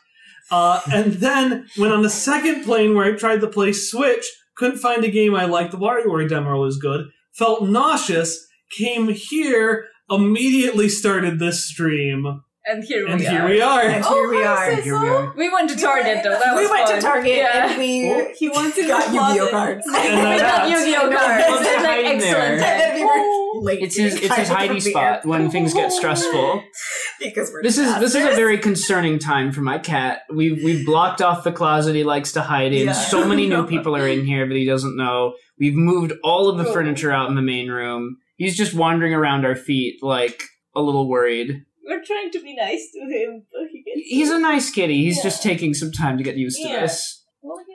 Uh, 0.52 0.80
and 0.92 1.14
then 1.14 1.66
went 1.78 1.92
on 1.92 2.02
the 2.02 2.10
second 2.10 2.64
plane 2.64 2.94
where 2.94 3.06
I 3.06 3.16
tried 3.16 3.40
to 3.40 3.48
play 3.48 3.72
Switch. 3.72 4.24
Couldn't 4.56 4.78
find 4.78 5.02
a 5.02 5.10
game 5.10 5.34
I 5.34 5.46
liked. 5.46 5.72
The 5.72 5.78
WarioWare 5.78 6.28
demo 6.28 6.60
was 6.60 6.78
good. 6.78 7.06
Felt 7.32 7.64
nauseous. 7.64 8.46
Came 8.78 9.08
here. 9.08 9.86
Immediately 10.08 10.90
started 10.90 11.40
this 11.40 11.66
stream, 11.68 12.42
And 12.66 12.82
here 12.82 13.06
and 13.06 13.20
we 13.20 13.26
here 13.26 13.42
are. 13.42 13.48
we 13.48 13.60
are. 13.60 13.82
and 13.82 14.04
here 14.04 14.28
we 14.30 14.42
oh, 14.42 14.46
are. 14.46 14.74
Here 14.76 14.98
we 15.00 15.08
are. 15.08 15.34
We 15.36 15.50
went 15.52 15.68
to 15.68 15.76
Target 15.76 16.22
though. 16.24 16.30
That 16.38 16.54
we 16.56 16.62
was 16.62 16.70
went 16.70 16.86
fun. 16.88 16.96
to 16.96 17.00
Target 17.02 17.36
Yeah. 17.36 17.68
and 17.70 17.78
we 17.78 18.10
Oh. 18.10 18.28
He 18.34 18.48
wants 18.48 18.76
to 18.76 18.86
got 18.86 19.12
Yu-Gi-Oh 19.12 19.50
cards. 19.50 19.86
And 19.94 19.94
we 19.94 20.26
I 20.26 20.38
got 20.38 20.62
got- 20.62 20.70
Yu-Gi-Oh 20.70 21.10
cards. 21.14 21.44
What's 21.50 21.66
It's 21.68 21.76
like 21.76 21.86
hiding 21.86 22.18
there? 22.20 22.54
excellent. 22.58 22.94
We 22.94 23.04
were 23.04 23.10
oh. 23.14 23.60
late. 23.62 23.82
It's 23.82 23.96
his 23.96 24.14
it's 24.14 24.34
his 24.34 24.48
hidey 24.48 24.80
spot 24.80 25.26
when 25.26 25.50
things 25.50 25.74
get 25.74 25.92
stressful. 25.92 26.62
because 27.20 27.50
we're 27.52 27.62
This 27.62 27.76
is 27.76 27.98
this 28.00 28.14
is 28.14 28.24
a 28.24 28.30
very 28.34 28.56
concerning 28.56 29.18
time 29.18 29.52
for 29.52 29.60
my 29.60 29.76
cat. 29.78 30.22
We've 30.34 30.62
we've 30.64 30.86
blocked 30.86 31.20
off 31.20 31.44
the 31.44 31.52
closet 31.52 31.94
he 31.94 32.02
likes 32.04 32.32
to 32.32 32.40
hide 32.40 32.72
in. 32.72 32.86
Yeah. 32.86 32.92
So 32.94 33.28
many 33.28 33.46
new 33.46 33.66
people 33.74 33.94
are 33.94 34.08
in 34.08 34.24
here, 34.24 34.46
but 34.46 34.56
he 34.56 34.64
doesn't 34.64 34.96
know. 34.96 35.34
We've 35.58 35.74
moved 35.74 36.14
all 36.24 36.48
of 36.48 36.56
the 36.56 36.64
Cool. 36.64 36.72
furniture 36.72 37.12
out 37.12 37.28
in 37.28 37.34
the 37.34 37.42
main 37.42 37.68
room. 37.70 38.16
He's 38.36 38.56
just 38.56 38.72
wandering 38.74 39.12
around 39.12 39.44
our 39.44 39.54
feet, 39.54 40.02
like 40.02 40.42
a 40.74 40.80
little 40.80 41.08
worried. 41.08 41.64
We're 41.86 42.02
trying 42.04 42.30
to 42.32 42.40
be 42.40 42.54
nice 42.54 42.90
to 42.92 43.00
him, 43.00 43.44
but 43.52 43.68
he 43.70 43.82
gets. 43.82 44.00
He's 44.08 44.30
a 44.30 44.38
nice 44.38 44.70
kitty. 44.70 45.04
He's 45.04 45.18
Yeah. 45.18 45.22
just 45.24 45.42
taking 45.42 45.74
some 45.74 45.92
time 45.92 46.16
to 46.18 46.24
get 46.24 46.36
used 46.36 46.56
to 46.62 46.68
Yeah. 46.68 46.80
this. 46.82 47.22
Well, 47.42 47.58
yeah. 47.68 47.74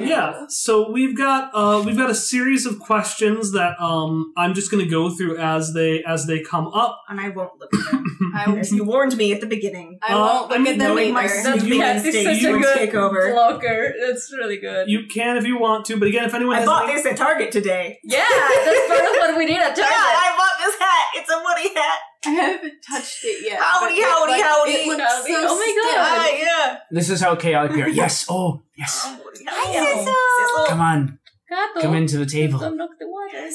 Yeah, 0.00 0.44
so 0.48 0.90
we've 0.90 1.16
got 1.16 1.50
uh, 1.54 1.82
we've 1.86 1.96
got 1.96 2.10
a 2.10 2.14
series 2.14 2.66
of 2.66 2.78
questions 2.80 3.52
that 3.52 3.80
um, 3.80 4.32
I'm 4.36 4.52
just 4.52 4.70
going 4.70 4.84
to 4.84 4.90
go 4.90 5.08
through 5.08 5.38
as 5.38 5.72
they 5.72 6.02
as 6.04 6.26
they 6.26 6.40
come 6.42 6.66
up. 6.66 7.00
and 7.08 7.18
I 7.18 7.30
won't 7.30 7.52
look 7.58 7.72
at 7.72 7.92
them. 7.92 8.04
I, 8.34 8.56
As 8.58 8.72
you 8.72 8.84
warned 8.84 9.16
me 9.16 9.32
at 9.32 9.40
the 9.40 9.46
beginning. 9.46 9.98
I 10.02 10.12
Uh, 10.12 10.18
won't 10.18 10.52
I 10.52 10.56
look 10.56 10.60
mean, 10.64 10.66
at 10.74 10.78
them 10.78 10.88
knowing 10.88 11.14
my 11.14 11.24
either. 11.24 11.42
That 11.44 11.60
Snooping 11.60 11.80
cat 11.80 11.96
is 11.96 12.04
instinct 12.06 12.42
such 12.42 12.50
a 12.54 12.58
good 12.58 12.76
take 12.76 12.94
over. 12.94 13.32
blocker. 13.32 13.94
That's 14.04 14.30
really 14.32 14.58
good. 14.58 14.88
You 14.90 15.06
can 15.06 15.36
if 15.38 15.46
you 15.46 15.58
want 15.58 15.86
to, 15.86 15.96
but 15.96 16.08
again, 16.08 16.24
if 16.24 16.34
anyone 16.34 16.56
I 16.56 16.60
has 16.60 16.68
bought 16.68 16.84
any- 16.84 16.94
this 16.96 17.06
at 17.06 17.16
Target 17.16 17.52
today. 17.52 18.00
yeah, 18.04 18.18
that's 18.28 18.88
part 18.88 19.00
of 19.04 19.12
what 19.22 19.36
we 19.38 19.46
did 19.46 19.56
at 19.58 19.74
Target. 19.76 19.78
Yeah, 19.78 19.88
Target. 19.88 20.18
I 20.26 20.36
bought 20.36 20.66
this 20.66 20.78
hat. 20.78 21.06
It's 21.16 21.30
a 21.30 21.38
Woody 21.42 21.74
hat. 21.74 21.98
I 22.26 22.30
haven't 22.30 22.74
touched 22.88 23.20
it 23.24 23.44
yet. 23.44 23.58
Howdy, 23.60 23.94
it, 23.94 24.04
howdy, 24.08 24.32
like, 24.32 24.42
howdy. 24.42 24.70
It 24.72 24.86
looks 24.86 25.02
Howdy. 25.02 25.32
so 25.32 25.38
Oh 25.48 25.58
my. 25.58 25.82
God. 25.82 25.98
Ah, 25.98 26.30
yeah. 26.36 26.78
This 26.90 27.10
is 27.10 27.20
how 27.20 27.34
chaotic 27.36 27.72
we 27.76 27.82
are. 27.82 27.88
Yes. 28.02 28.26
Oh, 28.28 28.62
yes. 28.76 29.02
Hi, 29.04 29.72
Cecil. 29.72 30.14
Cecil. 30.38 30.66
Come 30.68 30.80
on. 30.80 31.18
Gato, 31.48 31.80
Come 31.82 31.94
into 31.94 32.18
the 32.18 32.26
table. 32.26 32.58
Don't 32.58 32.76
knock 32.76 32.90
the 32.98 33.08
water. 33.08 33.48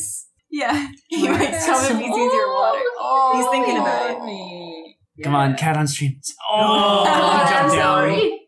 Yeah, 0.50 0.88
he 1.08 1.28
Oh, 1.28 1.32
might 1.32 1.52
tell 1.52 1.80
if 1.82 1.98
he 1.98 2.06
sees 2.06 2.34
your 2.34 2.54
water. 2.54 2.80
Oh, 3.00 3.34
He's 3.38 3.48
thinking 3.52 3.78
about 3.78 4.12
it. 4.12 4.24
me. 4.24 4.96
Come 5.24 5.34
on, 5.36 5.56
cat 5.56 5.76
on 5.78 5.88
stream. 5.88 6.20
Oh, 6.50 7.04
Oh, 7.06 7.06
I'm 7.08 7.48
down. 7.68 7.70
sorry. 7.72 8.40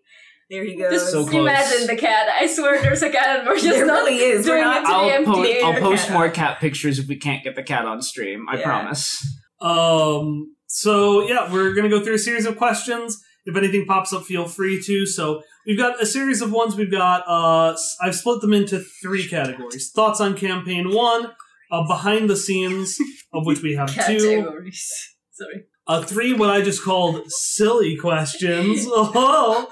There 0.49 0.63
he 0.63 0.75
goes. 0.75 0.91
Just 0.91 1.11
So 1.11 1.23
close. 1.25 1.35
imagine 1.35 1.87
the 1.87 1.95
cat. 1.95 2.27
I 2.29 2.47
swear 2.47 2.81
there's 2.81 3.01
a 3.03 3.09
cat 3.09 3.39
and 3.39 3.47
we're 3.47 3.55
just 3.55 3.67
there 3.69 3.85
not 3.85 4.03
really 4.05 4.17
is. 4.17 4.47
We're 4.47 4.63
not. 4.63 4.81
it 4.83 4.85
to 4.85 4.91
I'll, 4.91 5.19
the 5.19 5.25
po- 5.25 5.67
I'll 5.67 5.79
post 5.79 6.07
cat. 6.07 6.13
more 6.13 6.29
cat 6.29 6.59
pictures 6.59 6.97
if 6.99 7.07
we 7.07 7.17
can't 7.17 7.43
get 7.43 7.55
the 7.55 7.63
cat 7.63 7.85
on 7.85 8.01
stream. 8.01 8.45
I 8.49 8.57
Yeah. 8.57 8.63
promise. 8.65 9.23
Um. 9.61 10.55
So 10.67 11.27
yeah, 11.27 11.51
we're 11.51 11.73
gonna 11.73 11.89
go 11.89 12.03
through 12.03 12.15
a 12.15 12.19
series 12.19 12.45
of 12.45 12.57
questions. 12.57 13.21
If 13.45 13.55
anything 13.55 13.85
pops 13.85 14.13
up, 14.13 14.23
feel 14.23 14.47
free 14.47 14.81
to. 14.85 15.05
So 15.05 15.41
we've 15.65 15.77
got 15.77 16.01
a 16.01 16.05
series 16.05 16.41
of 16.41 16.51
ones. 16.51 16.75
We've 16.75 16.91
got. 16.91 17.23
Uh, 17.27 17.75
I've 18.01 18.15
split 18.15 18.41
them 18.41 18.53
into 18.53 18.79
three 19.01 19.27
categories: 19.27 19.91
thoughts 19.91 20.21
on 20.21 20.35
campaign 20.37 20.93
one, 20.93 21.31
uh, 21.71 21.87
behind 21.87 22.29
the 22.29 22.35
scenes, 22.37 22.97
of 23.33 23.45
which 23.45 23.61
we 23.61 23.75
have 23.75 23.89
two. 24.07 24.43
Categories. 24.43 25.15
Sorry. 25.31 25.63
Uh, 25.87 26.03
three, 26.03 26.33
what 26.33 26.51
I 26.51 26.61
just 26.61 26.83
called 26.83 27.23
silly 27.31 27.97
questions. 27.97 28.85
Oh, 28.91 29.71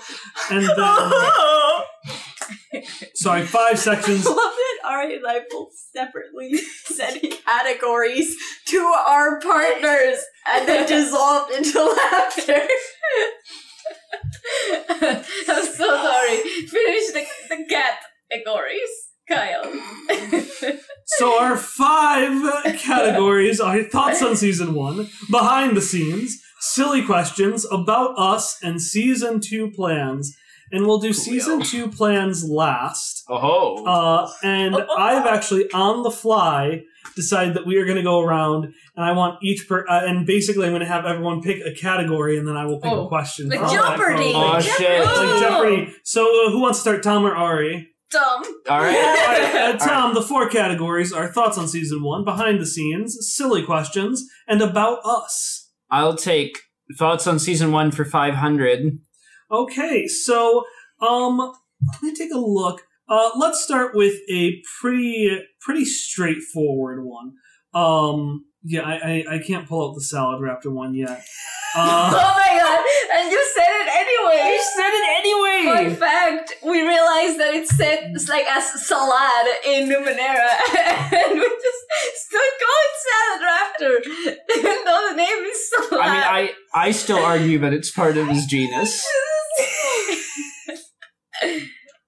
and 0.50 0.63
then 0.63 0.75
sorry, 3.13 3.46
five 3.46 3.80
sections. 3.80 4.25
I 4.25 4.30
love 4.32 4.38
that 4.38 4.77
Ari 4.86 5.16
and 5.16 5.27
I 5.27 5.42
both 5.50 5.74
separately 5.94 6.58
said 6.86 7.20
categories 7.46 8.36
to 8.66 8.77
our 9.08 9.39
partners 9.39 10.20
and 10.48 10.68
then 10.68 10.88
dissolved 10.88 11.51
into 11.54 11.84
laughter. 11.84 12.68
I'm 15.00 15.66
so 15.66 15.88
sorry. 15.88 16.38
Finish 16.38 17.08
the, 17.13 17.25
the 17.50 17.66
cat 17.70 18.00
categories, 18.30 18.89
Kyle. 19.30 19.72
So 21.18 21.39
our 21.39 21.56
five 21.56 22.77
categories 22.80 23.60
are 23.60 23.82
thoughts 23.84 24.22
on 24.22 24.36
season 24.36 24.74
one, 24.74 25.10
behind 25.32 25.77
the 25.77 25.82
scenes, 25.82 26.42
silly 26.60 27.04
questions 27.04 27.66
about 27.72 28.18
us, 28.18 28.58
and 28.62 28.82
season 28.82 29.39
two 29.39 29.72
plans. 29.72 30.36
And 30.71 30.86
we'll 30.86 31.00
do 31.00 31.13
season 31.13 31.62
two 31.62 31.89
plans 31.89 32.43
last. 32.50 33.24
Oh. 33.29 33.86
Uh, 33.86 34.29
and 34.43 34.75
I've 34.75 35.25
actually 35.25 35.71
on 35.71 36.03
the 36.03 36.12
fly 36.12 36.81
decided 37.15 37.53
that 37.55 37.65
we 37.65 37.77
are 37.77 37.86
going 37.86 37.97
to 37.97 38.03
go 38.03 38.19
around, 38.21 38.65
and 38.95 39.05
I 39.05 39.12
want 39.13 39.39
each 39.41 39.67
per 39.67 39.86
uh, 39.88 40.01
and 40.05 40.25
basically 40.27 40.65
I'm 40.65 40.71
going 40.71 40.81
to 40.81 40.88
have 40.88 41.05
everyone 41.05 41.41
pick 41.41 41.59
a 41.65 41.74
category, 41.74 42.38
and 42.38 42.47
then 42.47 42.57
I 42.57 42.65
will 42.65 42.79
pick 42.81 42.91
a 42.91 42.95
Oh, 42.95 43.07
question. 43.07 43.47
like 43.50 43.59
from 43.59 43.67
that 43.69 43.74
Jeopardy! 43.97 44.33
category. 44.33 44.33
oh 44.36 44.59
shit! 44.59 45.05
Like 45.05 45.41
Jeopardy. 45.41 45.93
So 46.03 46.24
uh, 46.47 46.51
who 46.51 46.59
wants 46.62 46.79
to 46.79 46.81
start, 46.81 47.03
Tom 47.03 47.25
or 47.25 47.33
Ari? 47.36 47.88
Dumb. 48.12 48.43
All 48.69 48.75
All 48.77 48.81
right. 48.83 48.93
right, 48.93 49.75
uh, 49.75 49.77
Tom, 49.77 50.13
the 50.13 50.21
four 50.21 50.47
categories 50.50 51.12
are 51.12 51.27
thoughts 51.27 51.57
on 51.57 51.67
season 51.67 52.03
one, 52.03 52.24
behind 52.24 52.59
the 52.62 52.65
scenes, 52.65 53.17
silly 53.21 53.63
questions, 53.65 54.24
and 54.47 54.62
about 54.62 55.00
us. 55.05 55.69
I'll 55.89 56.15
take 56.15 56.57
thoughts 56.97 57.25
on 57.27 57.38
season 57.39 57.71
one 57.71 57.91
for 57.91 58.05
five 58.05 58.36
hundred. 58.36 59.00
Okay, 59.51 60.08
so 60.08 60.66
um, 61.01 61.38
let 61.38 62.04
me 62.04 62.13
take 62.13 62.34
a 62.34 62.38
look. 62.39 62.82
Uh, 63.10 63.30
let's 63.38 63.63
start 63.63 63.96
with 63.96 64.16
a 64.30 64.62
pretty 64.82 65.42
pretty 65.62 65.86
straightforward 65.86 67.04
one. 67.06 67.34
Um, 67.74 68.46
yeah, 68.63 68.82
I, 68.82 68.96
I, 68.96 69.36
I 69.36 69.39
can't 69.39 69.68
pull 69.68 69.88
out 69.89 69.96
the 69.96 70.01
salad 70.01 70.42
raptor 70.42 70.72
one 70.72 70.94
yet. 70.96 71.25
Uh, 71.75 72.10
oh 72.10 72.34
my 72.34 72.58
god! 72.58 72.80
And 73.20 73.30
you 73.30 73.51
said 73.54 73.68
it 73.68 73.89
anyway. 73.94 74.51
You 74.51 74.63
said 74.74 74.89
it 74.89 75.08
Fun 75.68 75.77
anyway. 75.77 75.96
fact: 75.96 76.54
We 76.63 76.82
realized 76.82 77.39
that 77.39 77.54
it's 77.54 77.75
said 77.75 78.12
it's 78.16 78.30
like 78.30 78.46
as 78.46 78.88
salad 78.88 79.48
in 79.66 79.89
Numenera, 79.89 80.51
and 81.12 81.34
we 81.34 81.50
just 81.50 81.82
still 82.24 82.50
call 82.62 82.80
it 82.88 82.94
salad 83.06 83.42
raptor, 83.51 84.36
even 84.58 84.77
though 84.86 85.08
the 85.12 85.16
name 85.18 85.44
is 85.44 85.70
salad. 85.70 86.01
I 86.01 86.13
mean, 86.13 86.24
I 86.24 86.88
I 86.88 86.92
still 86.92 87.20
argue 87.20 87.60
that 87.60 87.74
it's 87.74 87.92
part 87.92 88.18
of 88.18 88.27
his 88.27 88.46
genus. 88.46 89.06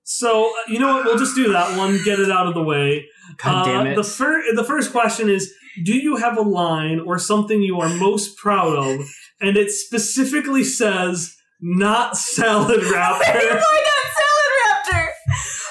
So 0.04 0.52
you 0.68 0.80
know 0.80 0.96
what? 0.96 1.06
We'll 1.06 1.18
just 1.18 1.36
do 1.36 1.52
that 1.54 1.78
one. 1.78 2.00
Get 2.04 2.20
it 2.20 2.32
out 2.32 2.48
of 2.48 2.54
the 2.54 2.64
way. 2.64 3.06
God 3.38 3.66
damn 3.66 3.88
Uh, 3.88 3.92
it! 3.92 3.96
The, 3.96 4.04
fir- 4.04 4.44
the 4.56 4.64
first 4.64 4.92
question 4.92 5.30
is 5.30 5.54
Do 5.86 5.94
you 5.94 6.16
have 6.18 6.38
a 6.38 6.42
line 6.42 7.00
or 7.00 7.20
something 7.20 7.62
you 7.62 7.80
are 7.80 7.90
most 7.90 8.38
proud 8.38 8.76
of? 8.76 9.06
And 9.42 9.56
it 9.56 9.72
specifically 9.72 10.64
says, 10.66 11.36
not 11.62 12.18
salad 12.18 12.82
Why 12.82 12.92
raptor. 12.92 13.34
not 13.34 14.06
salad 14.20 14.54
raptor? 14.66 15.06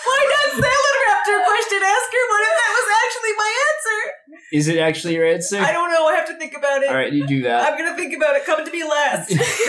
Why 0.07 0.21
not 0.33 0.49
salad 0.57 0.97
raptor? 1.05 1.37
Question 1.45 1.81
asker. 1.85 2.23
What 2.31 2.43
if 2.49 2.55
that 2.57 2.71
was 2.79 2.89
actually 3.03 3.35
my 3.37 3.51
answer? 3.69 4.01
Is 4.53 4.69
it 4.69 4.79
actually 4.79 5.15
your 5.15 5.27
answer? 5.27 5.59
I 5.59 5.73
don't 5.73 5.91
know. 5.91 6.07
I 6.07 6.15
have 6.15 6.27
to 6.29 6.37
think 6.37 6.55
about 6.57 6.83
it. 6.83 6.89
All 6.89 6.95
right, 6.95 7.13
you 7.13 7.27
do 7.27 7.43
that. 7.43 7.71
I'm 7.71 7.79
gonna 7.79 7.97
think 7.97 8.17
about 8.17 8.35
it. 8.37 8.45
Come 8.47 8.65
to 8.65 8.71
me 8.73 8.83
last. 8.83 9.31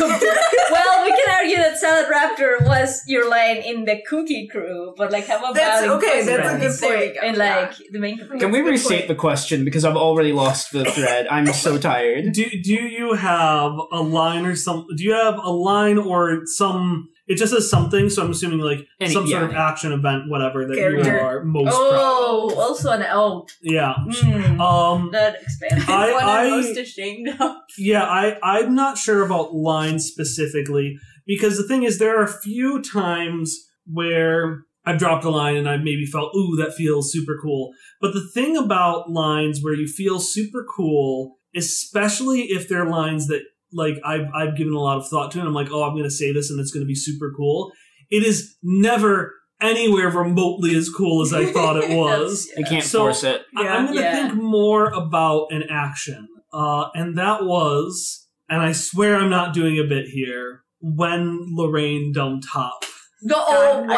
well, 0.71 1.03
we 1.03 1.11
can 1.11 1.29
argue 1.29 1.57
that 1.57 1.77
salad 1.77 2.05
raptor 2.07 2.65
was 2.65 3.03
your 3.07 3.29
line 3.29 3.57
in 3.57 3.85
the 3.85 4.01
Cookie 4.07 4.47
Crew, 4.47 4.93
but 4.97 5.11
like, 5.11 5.27
how 5.27 5.39
about 5.39 5.55
That's- 5.55 5.83
in 5.83 5.89
okay, 5.91 6.19
Fuzzy 6.19 6.25
that's 6.25 6.39
a 6.39 6.57
Friends? 6.57 6.79
good 6.79 6.87
point. 7.13 7.17
And 7.23 7.37
like 7.37 7.73
the 7.91 7.99
main. 7.99 8.17
Can 8.39 8.51
we 8.51 8.61
restate 8.61 8.99
point. 9.01 9.07
the 9.09 9.15
question 9.15 9.65
because 9.65 9.83
I've 9.83 9.97
already 9.97 10.31
lost 10.31 10.71
the 10.71 10.85
thread? 10.85 11.27
I'm 11.29 11.47
so 11.47 11.77
tired. 11.77 12.31
do, 12.33 12.45
do 12.61 12.73
you 12.73 13.13
have 13.13 13.73
a 13.91 14.01
line 14.01 14.45
or 14.45 14.55
some? 14.55 14.85
Do 14.95 15.03
you 15.03 15.13
have 15.13 15.37
a 15.43 15.51
line 15.51 15.97
or 15.97 16.45
some? 16.45 17.09
It 17.29 17.37
just 17.37 17.53
says 17.53 17.69
something, 17.69 18.09
so 18.09 18.23
I'm 18.23 18.31
assuming 18.31 18.59
like 18.59 18.79
Any- 18.99 19.13
some 19.13 19.27
sort 19.27 19.43
yeah. 19.43 19.47
of 19.49 19.53
action 19.55 19.91
event, 19.93 20.23
whatever 20.29 20.65
that 20.65 20.73
you 20.75 20.79
Character. 20.81 21.19
are 21.19 21.43
most 21.45 21.69
Oh, 21.73 22.53
also 22.57 22.91
an 22.91 23.01
proud. 23.01 23.45
Yeah. 23.61 23.93
mm, 24.07 24.59
Um. 24.59 25.11
that 25.11 25.35
expands. 25.41 25.85
I- 25.87 26.11
what 26.17 26.23
I- 26.23 26.45
I'm 26.45 26.49
most 26.49 26.77
ashamed 26.77 27.29
of. 27.39 27.55
Yeah, 27.77 28.03
I, 28.03 28.37
I'm 28.43 28.73
not 28.75 28.97
sure 28.97 29.23
about 29.23 29.53
lines 29.53 30.05
specifically 30.07 30.97
because 31.27 31.57
the 31.57 31.67
thing 31.67 31.83
is, 31.83 31.99
there 31.99 32.19
are 32.19 32.23
a 32.23 32.27
few 32.41 32.81
times 32.81 33.55
where 33.85 34.63
I've 34.85 34.97
dropped 34.97 35.23
a 35.23 35.29
line 35.29 35.55
and 35.55 35.69
I've 35.69 35.81
maybe 35.83 36.05
felt, 36.07 36.33
ooh, 36.35 36.55
that 36.57 36.73
feels 36.73 37.11
super 37.11 37.37
cool. 37.39 37.71
But 38.01 38.13
the 38.15 38.27
thing 38.33 38.57
about 38.57 39.11
lines 39.11 39.59
where 39.61 39.75
you 39.75 39.87
feel 39.87 40.19
super 40.19 40.65
cool, 40.67 41.35
especially 41.55 42.41
if 42.43 42.67
they're 42.67 42.89
lines 42.89 43.27
that 43.27 43.43
like 43.73 43.95
I've, 44.05 44.27
I've 44.33 44.57
given 44.57 44.73
a 44.73 44.79
lot 44.79 44.97
of 44.97 45.07
thought 45.07 45.31
to 45.31 45.39
and 45.39 45.47
I'm 45.47 45.53
like, 45.53 45.69
oh, 45.71 45.83
I'm 45.83 45.93
going 45.93 46.03
to 46.03 46.09
say 46.11 46.31
this 46.33 46.49
and 46.49 46.59
it's 46.59 46.71
going 46.71 46.83
to 46.83 46.87
be 46.87 46.95
super 46.95 47.31
cool, 47.35 47.71
it 48.09 48.23
is 48.23 48.55
never 48.63 49.33
anywhere 49.61 50.09
remotely 50.09 50.75
as 50.75 50.89
cool 50.89 51.21
as 51.21 51.33
I 51.33 51.45
thought 51.51 51.77
it 51.77 51.89
was. 51.95 52.49
I 52.57 52.61
can't 52.67 52.83
So- 52.83 52.99
force 52.99 53.23
it. 53.23 53.41
I- 53.57 53.67
I'm 53.67 53.85
going 53.85 53.97
to 53.97 54.01
Yeah. 54.03 54.29
think 54.29 54.41
more 54.41 54.85
about 54.91 55.47
an 55.51 55.63
action. 55.69 56.27
Uh, 56.51 56.85
and 56.95 57.17
that 57.17 57.43
was, 57.45 58.27
and 58.49 58.61
I 58.61 58.71
swear 58.71 59.15
I'm 59.17 59.29
not 59.29 59.53
doing 59.53 59.77
a 59.77 59.83
bit 59.87 60.07
here, 60.07 60.63
when 60.81 61.45
Lorraine 61.55 62.11
dumped 62.13 62.45
Hop. 62.53 62.83
Go, 63.27 63.35
oh, 63.37 63.85
God, 63.85 63.91
I- 63.91 63.95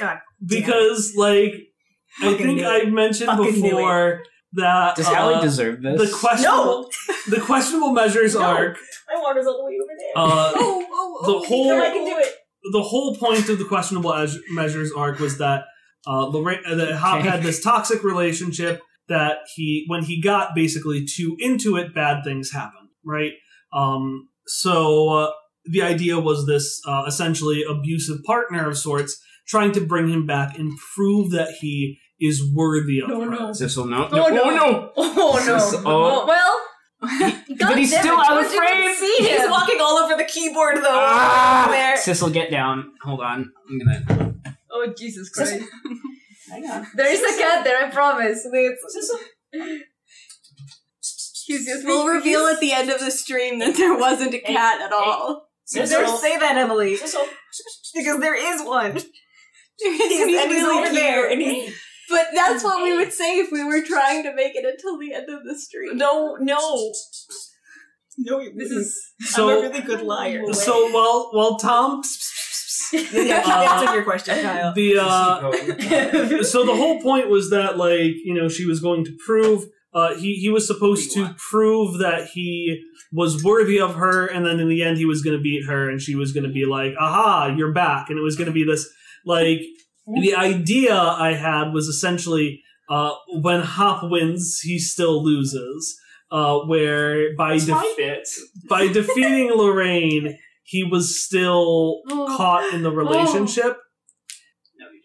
wow. 0.00 0.18
Because, 0.44 1.14
like, 1.16 1.52
I 2.22 2.34
think 2.34 2.62
I 2.62 2.78
it. 2.78 2.92
mentioned 2.92 3.28
Fucking 3.30 3.60
knew 3.60 3.62
before 3.62 4.22
that 4.54 4.96
Does 4.96 5.06
uh, 5.06 5.14
Hallie 5.14 5.40
deserve 5.42 5.82
this? 5.82 6.10
the 6.10 6.16
questionable, 6.16 6.88
the 7.28 7.40
questionable 7.40 7.92
measures 7.92 8.34
No. 8.34 8.40
arc, 8.42 8.78
My 9.12 9.20
water's 9.20 9.46
all 9.46 9.58
the 9.58 9.64
way 9.64 9.72
over 9.82 9.92
there. 9.98 10.12
uh, 10.16 10.52
oh, 10.56 10.86
oh, 10.90 11.26
the 11.26 11.32
oh. 11.32 11.44
whole- 11.44 11.68
No, 11.68 11.82
I 11.84 11.90
can 11.90 12.04
do 12.04 12.16
it. 12.18 12.34
the 12.72 12.82
whole 12.82 13.14
point 13.16 13.48
of 13.48 13.58
the 13.58 13.64
questionable 13.64 14.14
as- 14.14 14.38
measures 14.50 14.90
arc 14.96 15.18
was 15.18 15.38
that 15.38 15.64
uh, 16.06 16.24
Lorraine, 16.26 16.60
uh, 16.66 16.74
that 16.76 16.94
Hop 16.96 17.20
Okay. 17.20 17.28
had 17.28 17.42
this 17.42 17.62
toxic 17.62 18.02
relationship 18.04 18.80
that 19.08 19.38
he, 19.54 19.84
when 19.88 20.04
he 20.04 20.20
got 20.22 20.54
basically 20.54 21.04
too 21.04 21.36
into 21.38 21.76
it, 21.76 21.94
bad 21.94 22.24
things 22.24 22.52
happened, 22.52 22.88
right? 23.04 23.32
Um, 23.72 24.28
so 24.46 25.08
uh, 25.10 25.30
the 25.66 25.82
idea 25.82 26.18
was 26.18 26.46
this 26.46 26.80
uh, 26.86 27.04
essentially 27.06 27.62
abusive 27.68 28.22
partner 28.24 28.68
of 28.68 28.78
sorts 28.78 29.20
trying 29.46 29.72
to 29.72 29.80
bring 29.80 30.08
him 30.08 30.26
back 30.26 30.58
and 30.58 30.72
prove 30.94 31.30
that 31.32 31.54
he 31.60 31.98
is 32.20 32.42
worthy 32.54 33.00
of 33.00 33.08
No, 33.08 33.20
her. 33.22 33.30
no. 33.30 33.52
Sissel, 33.52 33.86
no. 33.88 34.08
Oh, 34.10 34.28
no. 34.28 34.42
Oh, 34.42 34.50
no. 34.54 34.92
Oh 34.96 35.42
no! 35.46 35.54
This- 35.54 35.74
oh. 35.84 36.26
well, 36.26 36.60
But 37.60 37.78
he's 37.78 37.96
still 37.96 38.18
out 38.18 38.44
of 38.44 38.50
frame. 38.52 38.94
See 38.96 39.16
He's 39.20 39.48
walking 39.48 39.78
all 39.80 39.98
over 39.98 40.16
the 40.16 40.24
keyboard 40.24 40.78
though. 40.78 40.82
Ah! 40.88 41.68
There. 41.70 41.96
Sissel, 41.96 42.30
get 42.32 42.50
down. 42.50 42.92
Hold 43.02 43.20
on. 43.20 43.52
I'm 43.70 43.78
gonna. 43.78 44.34
Oh 44.70 44.92
Jesus 44.98 45.28
Christ! 45.30 45.62
Hang 46.50 46.64
on. 46.68 46.86
There 46.94 47.06
is 47.12 47.20
a 47.22 47.38
cat 47.38 47.62
there. 47.64 47.84
I 47.84 47.90
promise. 47.90 48.44
Sissel. 48.44 49.18
He's 51.46 51.64
just 51.66 51.86
We'll 51.86 52.02
he's- 52.02 52.16
reveal 52.16 52.40
at 52.46 52.60
the 52.60 52.72
end 52.72 52.90
of 52.90 53.00
the 53.00 53.10
stream 53.10 53.58
that 53.60 53.76
there 53.76 53.96
wasn't 53.96 54.34
a 54.34 54.38
cat 54.40 54.80
at 54.82 54.92
all. 54.92 55.48
Don't 55.72 55.86
say 56.18 56.38
that, 56.38 56.56
Emily. 56.56 56.96
Sissel. 56.96 57.24
Because 57.94 58.20
there 58.20 58.34
is 58.54 58.66
one. 58.66 58.92
He's, 58.94 59.04
He's, 59.78 60.20
and 60.42 60.50
he's 60.50 60.62
really 60.62 60.84
over 60.86 60.94
there. 60.94 61.30
And 61.30 61.40
he's, 61.40 61.78
But 62.08 62.26
that's 62.34 62.64
what 62.64 62.82
we 62.82 62.96
would 62.96 63.12
say 63.12 63.38
if 63.38 63.50
we 63.52 63.64
were 63.64 63.82
trying 63.84 64.22
to 64.22 64.34
make 64.34 64.54
it 64.54 64.64
until 64.64 64.98
the 64.98 65.12
end 65.14 65.28
of 65.28 65.44
the 65.44 65.58
stream. 65.58 65.96
no, 65.96 66.36
no. 66.40 66.92
No, 68.20 68.40
you 68.40 68.52
This 68.56 68.70
is 68.70 69.12
So, 69.20 69.48
I'm 69.48 69.58
a 69.58 69.68
really 69.68 69.80
good 69.82 70.02
liar. 70.02 70.42
so 70.52 70.90
while 70.90 71.28
while 71.32 71.56
Tom, 71.56 72.02
yeah, 72.92 73.42
keep 73.42 73.48
Uh, 73.48 73.66
answering 73.70 73.94
your 73.94 74.04
question, 74.04 74.40
Kyle. 74.42 74.72
the 74.74 74.98
uh, 74.98 76.42
so 76.42 76.64
the 76.64 76.74
whole 76.74 77.00
point 77.00 77.28
was 77.28 77.50
that 77.50 77.76
like 77.78 78.14
you 78.24 78.34
know 78.34 78.48
she 78.48 78.64
was 78.66 78.80
going 78.80 79.04
to 79.04 79.16
prove 79.24 79.66
uh, 79.94 80.14
he 80.16 80.34
he 80.34 80.48
was 80.50 80.66
supposed 80.66 81.12
to 81.12 81.34
prove 81.50 81.98
that 81.98 82.28
he 82.28 82.82
was 83.12 83.42
worthy 83.44 83.78
of 83.80 83.94
her 83.94 84.26
and 84.26 84.44
then 84.44 84.58
in 84.60 84.68
the 84.68 84.82
end 84.82 84.96
he 84.98 85.04
was 85.04 85.22
going 85.22 85.36
to 85.36 85.42
beat 85.42 85.64
her 85.66 85.88
and 85.88 86.00
she 86.00 86.14
was 86.14 86.32
going 86.32 86.44
to 86.44 86.52
be 86.52 86.64
like 86.66 86.92
aha 86.98 87.46
you're 87.56 87.72
back 87.72 88.10
and 88.10 88.18
it 88.18 88.22
was 88.22 88.36
going 88.36 88.46
to 88.46 88.52
be 88.52 88.64
this 88.64 88.88
like 89.24 89.60
the 90.20 90.34
idea 90.34 90.94
i 90.94 91.34
had 91.34 91.72
was 91.72 91.86
essentially 91.88 92.62
uh, 92.90 93.12
when 93.42 93.60
hop 93.60 94.02
wins 94.10 94.60
he 94.62 94.78
still 94.78 95.22
loses 95.22 95.98
uh, 96.30 96.58
where 96.60 97.34
by 97.36 97.58
That's 97.58 97.96
def- 97.96 98.68
by 98.68 98.86
defeating 98.88 99.50
lorraine 99.54 100.38
he 100.62 100.84
was 100.84 101.18
still 101.24 102.00
Oh. 102.10 102.34
caught 102.36 102.72
in 102.74 102.82
the 102.82 102.90
relationship 102.92 103.78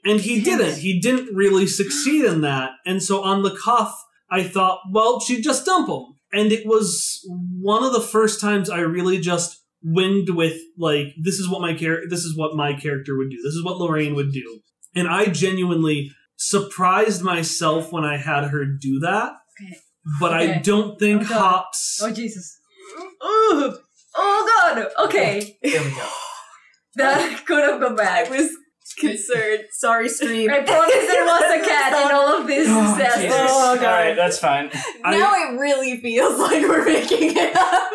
and 0.06 0.20
he 0.20 0.42
didn't. 0.42 0.78
He 0.80 1.00
didn't 1.00 1.34
really 1.34 1.66
succeed 1.66 2.26
in 2.26 2.42
that. 2.42 2.72
And 2.86 3.02
so 3.02 3.24
on 3.24 3.42
the 3.44 3.56
cuff, 3.56 3.98
I 4.30 4.44
thought, 4.44 4.80
well, 4.92 5.20
she'd 5.22 5.44
just 5.44 5.66
dump 5.66 5.88
him. 5.88 6.04
And 6.34 6.52
it 6.52 6.66
was 6.66 7.20
one 7.62 7.84
of 7.84 7.94
the 7.94 8.02
first 8.02 8.42
times 8.42 8.70
I 8.70 8.80
really 8.80 9.20
just 9.20 9.62
winged 9.82 10.30
with 10.30 10.60
like, 10.78 11.08
this 11.22 11.36
is 11.36 11.48
what 11.50 11.62
my 11.62 11.74
character, 11.74 12.08
this 12.10 12.26
is 12.26 12.36
what 12.38 12.56
my 12.56 12.74
character 12.74 13.18
would 13.18 13.30
do. 13.30 13.38
This 13.44 13.54
is 13.54 13.64
what 13.64 13.78
Lorraine 13.78 14.16
would 14.16 14.32
do. 14.34 14.60
And 14.96 15.08
I 15.08 15.26
genuinely 15.26 16.12
surprised 16.36 17.22
myself 17.24 17.92
when 17.92 18.04
I 18.04 18.18
had 18.18 18.46
her 18.46 18.66
do 18.66 19.00
that. 19.00 19.34
Okay. 19.62 19.78
But 20.20 20.34
I 20.34 20.58
don't 20.60 21.00
think 21.00 21.22
Oh, 21.32 21.34
Hops. 21.34 22.00
oh 22.04 22.12
Jesus! 22.12 22.60
Oh, 23.22 23.78
oh 24.16 24.60
God! 24.76 25.06
Okay, 25.08 25.58
There 25.64 25.82
we 25.82 25.90
go. 25.92 26.10
that 26.96 27.46
could 27.46 27.64
have 27.64 27.80
gone 27.80 27.96
bad. 27.96 28.28
I 28.28 28.30
was 28.30 28.50
concerned. 29.00 29.64
Sorry, 29.72 30.10
stream. 30.10 30.50
I 30.52 30.60
promise 30.62 30.94
there 30.94 31.26
was 31.26 31.42
a 31.42 31.66
cat 31.66 32.06
in 32.06 32.16
all 32.16 32.42
of 32.42 32.48
this 32.48 32.68
Oh, 32.70 32.96
disaster. 32.98 33.22
Jesus. 33.22 33.40
Oh, 33.40 33.76
God. 33.76 33.86
All 33.86 33.92
right, 34.08 34.16
that's 34.16 34.38
fine. 34.40 34.70
I- 35.04 35.18
now 35.18 35.34
it 35.34 35.60
really 35.60 36.00
feels 36.02 36.38
like 36.40 36.62
we're 36.64 36.86
making 36.86 37.36
it 37.38 37.56
up. 37.56 37.92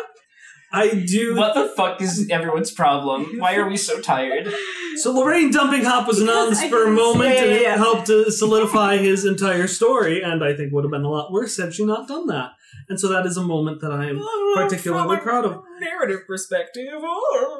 I 0.71 0.89
do. 0.89 1.35
What 1.35 1.55
the 1.55 1.69
fuck 1.75 2.01
is 2.01 2.29
everyone's 2.29 2.71
problem? 2.71 3.39
Why 3.39 3.55
are 3.55 3.67
we 3.67 3.75
so 3.77 3.99
tired? 3.99 4.53
So 4.97 5.11
Lorraine 5.11 5.49
dumping 5.51 5.83
Hop 5.85 6.07
was 6.07 6.21
an 6.21 6.29
on 6.29 6.49
the 6.49 6.55
spur 6.55 6.85
didn't- 6.85 6.95
moment, 6.95 7.33
yeah, 7.35 7.41
and 7.43 7.51
it 7.51 7.77
helped 7.77 8.07
to 8.07 8.31
solidify 8.31 8.97
his 8.97 9.25
entire 9.25 9.67
story. 9.67 10.21
And 10.21 10.43
I 10.43 10.53
think 10.55 10.71
would 10.73 10.83
have 10.83 10.91
been 10.91 11.03
a 11.03 11.09
lot 11.09 11.31
worse 11.31 11.57
had 11.57 11.73
she 11.73 11.85
not 11.85 12.07
done 12.07 12.27
that. 12.27 12.51
And 12.87 12.99
so 12.99 13.07
that 13.09 13.25
is 13.25 13.37
a 13.37 13.43
moment 13.43 13.81
that 13.81 13.91
I 13.91 14.09
am 14.09 14.19
particularly 14.55 15.07
From 15.07 15.17
a 15.17 15.21
proud 15.21 15.45
of. 15.45 15.63
Narrative 15.79 16.21
perspective. 16.27 16.93
Or... 16.93 17.59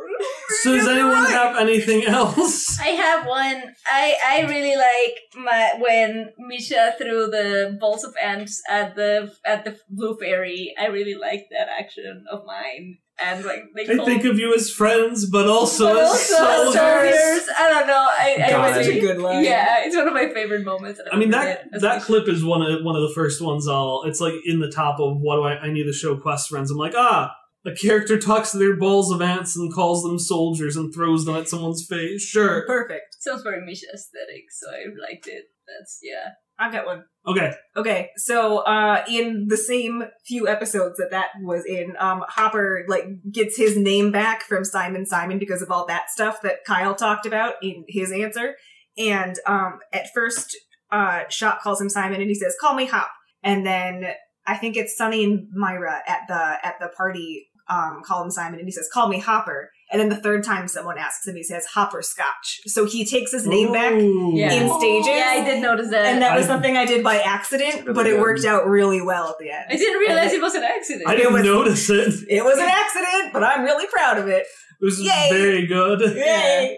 So 0.62 0.76
does 0.76 0.88
anyone 0.88 1.26
have 1.26 1.58
anything 1.58 2.06
else? 2.06 2.80
I 2.82 2.88
have 2.88 3.26
one. 3.26 3.64
I 3.86 4.16
I 4.26 4.42
really 4.42 4.76
like 4.76 5.20
my 5.36 5.76
when 5.80 6.34
Misha 6.38 6.96
threw 6.98 7.28
the 7.28 7.78
balls 7.80 8.04
of 8.04 8.16
ants 8.22 8.62
at 8.70 8.96
the 8.96 9.32
at 9.46 9.66
the 9.66 9.78
blue 9.90 10.18
fairy. 10.18 10.74
I 10.80 10.88
really 10.88 11.16
like 11.16 11.48
that 11.52 11.70
action 11.70 12.26
of 12.30 12.44
mine. 12.46 12.98
And 13.24 13.44
like 13.44 13.64
they 13.76 13.84
I 13.84 14.06
think 14.06 14.24
of 14.26 14.40
you 14.40 14.54
as 14.54 14.72
friends, 14.72 15.30
but 15.30 15.48
also 15.48 15.94
but 15.94 15.98
as 16.04 16.10
also 16.10 16.36
soldiers. 16.36 16.74
soldiers. 16.74 17.50
I 17.58 17.70
don't 17.70 17.88
know. 17.88 18.08
I, 18.08 18.38
I 18.46 18.50
God. 18.50 18.72
really, 18.72 18.84
Such 18.84 18.96
a 18.96 19.00
good 19.00 19.18
line. 19.20 19.44
Yeah, 19.44 19.84
it's 19.84 19.96
one 19.96 20.08
of 20.08 20.14
my 20.14 20.30
favorite 20.30 20.64
moments. 20.64 21.02
I 21.12 21.18
mean 21.18 21.32
that 21.32 21.68
it 21.72 21.82
that 21.82 22.02
clip 22.04 22.28
is 22.28 22.44
one 22.44 22.62
of 22.62 22.84
one 22.84 22.96
of 22.96 23.02
the 23.02 23.14
first 23.14 23.42
ones 23.42 23.68
I'll 23.68 24.04
it's 24.06 24.22
like 24.22 24.36
in 24.46 24.60
the 24.60 24.72
top 24.72 25.00
of 25.00 25.18
what 25.20 25.36
do 25.36 25.44
I 25.44 25.60
I 25.60 25.72
need 25.72 25.84
to 25.84 25.94
show 25.94 26.16
quest 26.18 26.50
friends. 26.50 26.72
I'm 26.72 26.78
like, 26.78 26.94
ah, 26.96 27.34
a 27.66 27.76
character 27.76 28.18
talks 28.18 28.52
to 28.52 28.58
their 28.58 28.78
balls 28.78 29.12
of 29.12 29.22
ants 29.22 29.56
and 29.58 29.74
calls 29.74 30.04
them 30.04 30.18
soldiers 30.18 30.76
and 30.76 30.94
throws 30.94 31.26
them 31.26 31.36
at 31.36 31.50
someone's 31.50 31.86
face. 31.86 32.22
Sure. 32.22 32.66
Perfect. 32.66 33.16
sounds 33.20 33.44
very 33.44 33.66
Misha 33.66 33.88
aesthetic, 33.94 34.46
so 34.52 34.70
I 34.70 34.86
liked 35.10 35.28
it. 35.28 35.46
That's 35.68 36.00
yeah. 36.02 36.32
I've 36.58 36.72
got 36.72 36.86
one. 36.86 37.04
Okay. 37.30 37.54
Okay, 37.78 38.10
so 38.18 38.58
uh 38.60 39.04
in 39.08 39.46
the 39.50 39.56
same 39.58 40.04
few 40.26 40.48
episodes 40.48 40.98
that 40.98 41.12
that 41.12 41.28
was 41.42 41.64
in, 41.66 41.96
um 42.00 42.24
Hopper 42.28 42.86
like 42.88 43.06
gets 43.32 43.56
his 43.56 43.78
name 43.78 44.12
back 44.12 44.42
from 44.42 44.66
Simon 44.66 45.06
Simon 45.06 45.38
because 45.38 45.62
of 45.62 45.70
all 45.70 45.86
that 45.88 46.10
stuff 46.10 46.42
that 46.42 46.66
Kyle 46.66 46.96
talked 46.96 47.28
about 47.28 47.54
in 47.62 47.86
his 47.88 48.12
answer. 48.12 48.56
And 48.98 49.36
um 49.46 49.80
at 49.94 50.08
first 50.14 50.58
uh 50.92 51.24
Shock 51.30 51.62
calls 51.62 51.80
him 51.80 51.90
Simon 51.90 52.20
and 52.20 52.30
he 52.30 52.36
says, 52.36 52.56
"Call 52.60 52.74
me 52.74 52.88
Hop." 52.88 53.12
And 53.44 53.64
then 53.66 54.12
I 54.48 54.58
think 54.58 54.76
it's 54.76 54.98
Sunny 54.98 55.24
and 55.24 55.48
Myra 55.54 56.02
at 56.08 56.22
the 56.28 56.58
at 56.64 56.80
the 56.80 56.90
party 56.98 57.48
um 57.70 58.02
call 58.04 58.24
him 58.24 58.32
Simon 58.32 58.60
and 58.60 58.68
he 58.68 58.72
says, 58.72 58.90
"Call 58.92 59.08
me 59.08 59.20
Hopper." 59.20 59.70
And 59.92 60.00
then 60.00 60.10
the 60.10 60.16
third 60.18 60.44
time 60.44 60.68
someone 60.68 60.98
asks 61.00 61.28
him, 61.28 61.36
he 61.36 61.44
says, 61.44 61.66
"Hopper 61.74 62.02
Scotch." 62.04 62.62
So 62.68 62.86
he 62.86 63.06
takes 63.06 63.32
his 63.32 63.48
name 63.48 63.72
back 63.74 63.94
Yeah. 63.94 64.52
in 64.54 64.70
stages. 64.80 65.08
Yeah, 65.08 65.30
I 65.32 65.44
did 65.44 65.62
notice 65.62 65.90
that. 65.90 66.06
And 66.06 66.22
that 66.22 66.36
was 66.38 66.46
I- 66.46 66.48
something 66.50 66.78
I 66.78 66.86
did 66.86 67.04
by 67.04 67.20
accident, 67.20 67.82
really 67.86 67.94
but 67.94 68.06
it 68.06 68.12
good. 68.12 68.22
worked 68.22 68.46
out 68.46 68.68
really 68.68 69.02
well 69.02 69.30
at 69.30 69.38
the 69.40 69.50
end. 69.50 69.66
I 69.70 69.76
didn't 69.78 70.00
realize 70.00 70.32
it 70.32 70.42
was 70.42 70.54
an 70.54 70.64
accident. 70.64 71.08
I 71.08 71.16
didn't 71.16 71.34
was- 71.34 71.44
notice 71.44 71.90
it. 71.90 72.14
It 72.30 72.44
was 72.46 72.60
an 72.60 72.68
accident, 72.70 73.34
but 73.34 73.44
I'm 73.44 73.64
really 73.64 73.88
proud 73.88 74.18
of 74.20 74.28
it. 74.28 74.46
It 74.82 74.86
was 74.86 75.02
Yay. 75.02 75.28
very 75.32 75.66
good. 75.68 76.02
Yay! 76.16 76.78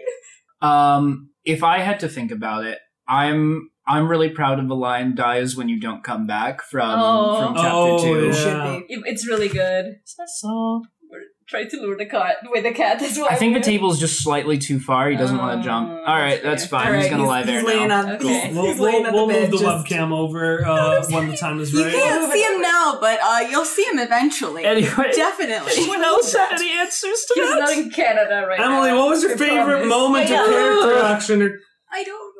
Um, 0.60 1.30
if 1.44 1.62
I 1.62 1.78
had 1.78 2.00
to 2.00 2.08
think 2.08 2.30
about 2.30 2.64
it, 2.64 2.78
I'm 3.08 3.68
I'm 3.86 4.06
really 4.08 4.28
proud 4.30 4.58
of 4.60 4.68
the 4.68 4.76
line 4.76 5.14
"dies 5.16 5.56
when 5.56 5.68
you 5.68 5.80
don't 5.80 6.04
come 6.04 6.26
back" 6.26 6.62
from 6.62 6.88
Oh. 6.98 7.36
from 7.46 7.54
chapter 7.56 7.68
Oh, 7.72 7.98
two. 8.02 8.26
yeah. 8.26 8.32
Should 8.32 8.86
be. 8.88 8.94
It- 8.94 9.02
it's 9.06 9.26
really 9.28 9.48
good. 9.48 9.96
Try 11.52 11.64
to 11.64 11.76
lure 11.82 11.98
the 11.98 12.06
cat 12.06 12.36
with 12.50 12.62
the 12.64 12.72
cat 12.72 13.02
as 13.02 13.18
well. 13.18 13.28
I 13.30 13.34
think 13.36 13.52
the 13.52 13.60
table's 13.60 14.00
just 14.00 14.22
slightly 14.22 14.56
too 14.56 14.80
far. 14.80 15.10
He 15.10 15.16
doesn't 15.16 15.36
want 15.36 15.52
Oh, 15.52 15.56
to 15.58 15.62
jump. 15.62 15.90
All 15.90 16.18
right, 16.18 16.42
that's 16.42 16.64
fine. 16.66 16.86
All 16.86 16.98
he's 16.98 17.10
gonna 17.10 17.26
lie 17.26 17.42
there 17.42 17.58
he's 17.60 17.66
laying 17.68 17.88
now. 17.88 18.00
on. 18.06 18.10
Okay. 18.12 18.46
He's, 18.46 18.54
We'll, 18.56 18.66
he's 18.68 18.78
laying 18.80 19.02
we'll, 19.02 19.06
on 19.08 19.12
we'll 19.14 19.28
bed. 19.28 19.40
move 19.42 19.50
the 19.50 19.58
just- 19.58 19.86
webcam 19.86 20.12
over 20.12 20.64
uh, 20.64 21.04
when 21.10 21.28
the 21.28 21.36
time 21.36 21.60
is 21.60 21.74
right. 21.74 21.84
You 21.84 21.90
can't 21.92 22.32
see 22.32 22.42
him 22.42 22.60
now, 22.62 22.96
but 23.02 23.18
uh, 23.22 23.46
you'll 23.50 23.66
see 23.66 23.84
him 23.84 23.98
eventually. 23.98 24.64
Anyway, 24.64 25.10
Definitely. 25.14 25.72
anyone 25.76 26.02
else 26.02 26.32
have 26.32 26.52
any 26.52 26.70
answers 26.70 27.26
to 27.28 27.34
He's 27.36 27.50
that? 27.50 27.58
not 27.60 27.72
in 27.76 27.90
Canada 27.90 28.46
right 28.48 28.58
Emily, 28.58 28.88
now. 28.88 28.96
what 29.00 29.08
was 29.10 29.22
your 29.22 29.32
I 29.34 29.36
favorite 29.36 29.64
promise. 29.86 29.88
moment 29.88 30.30
I 30.30 30.34
of 30.42 30.50
character 30.50 30.98
action? 31.04 31.42
Or 31.42 31.58
I 31.92 32.02
don't 32.04 32.16
know. 32.16 32.31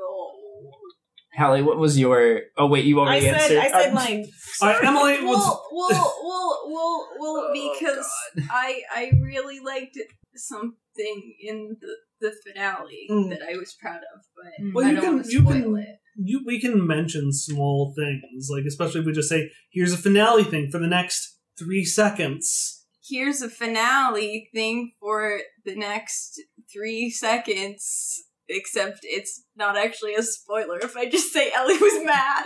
Hallie, 1.36 1.62
what 1.62 1.78
was 1.78 1.98
your? 1.98 2.40
Oh 2.58 2.66
wait, 2.66 2.84
you 2.84 3.00
I 3.00 3.02
already 3.06 3.26
said, 3.26 3.34
answered. 3.34 3.58
I 3.58 3.68
said 3.82 3.90
Uh, 3.90 3.94
mine. 3.94 4.26
All 4.60 4.68
right, 4.68 4.84
Emily, 4.84 5.24
what's, 5.24 5.46
Well, 5.46 5.66
well, 5.72 5.88
well, 6.24 6.62
well, 6.68 7.08
well, 7.18 7.48
Oh, 7.48 7.52
because 7.52 8.10
I 8.50 8.82
I 8.94 9.12
really 9.22 9.60
liked 9.60 9.96
something 10.36 11.34
in 11.40 11.76
the 11.80 11.96
the 12.20 12.32
finale 12.46 13.06
Mm. 13.10 13.30
that 13.30 13.42
I 13.42 13.56
was 13.56 13.74
proud 13.80 13.96
of, 14.14 14.20
but 14.36 14.74
Well, 14.74 14.86
I 14.86 14.90
you 14.90 14.96
don't 14.96 15.04
can- 15.04 15.14
want 15.16 15.26
you 15.26 15.40
spoil 15.40 15.52
can- 15.74 15.76
it. 15.78 15.98
you 16.16 16.42
we 16.46 16.60
can 16.60 16.86
mention 16.86 17.32
small 17.32 17.94
things, 17.96 18.48
like 18.50 18.64
especially 18.66 19.00
if 19.00 19.06
we 19.06 19.12
just 19.12 19.28
say, 19.28 19.50
"Here's 19.72 19.92
a 19.92 19.96
finale 19.98 20.44
thing 20.44 20.70
for 20.70 20.78
the 20.78 20.86
next 20.86 21.38
three 21.58 21.84
seconds." 21.84 22.84
Here's 23.04 23.42
a 23.42 23.48
finale 23.50 24.48
thing 24.54 24.92
for 25.00 25.40
the 25.64 25.74
next 25.74 26.40
three 26.72 27.10
seconds. 27.10 28.22
Except 28.48 28.98
it's 29.02 29.44
not 29.56 29.76
actually 29.76 30.14
a 30.14 30.22
spoiler 30.22 30.78
if 30.80 30.96
I 30.96 31.08
just 31.08 31.32
say 31.32 31.50
Ellie 31.52 31.78
was 31.78 32.04
mad. 32.04 32.44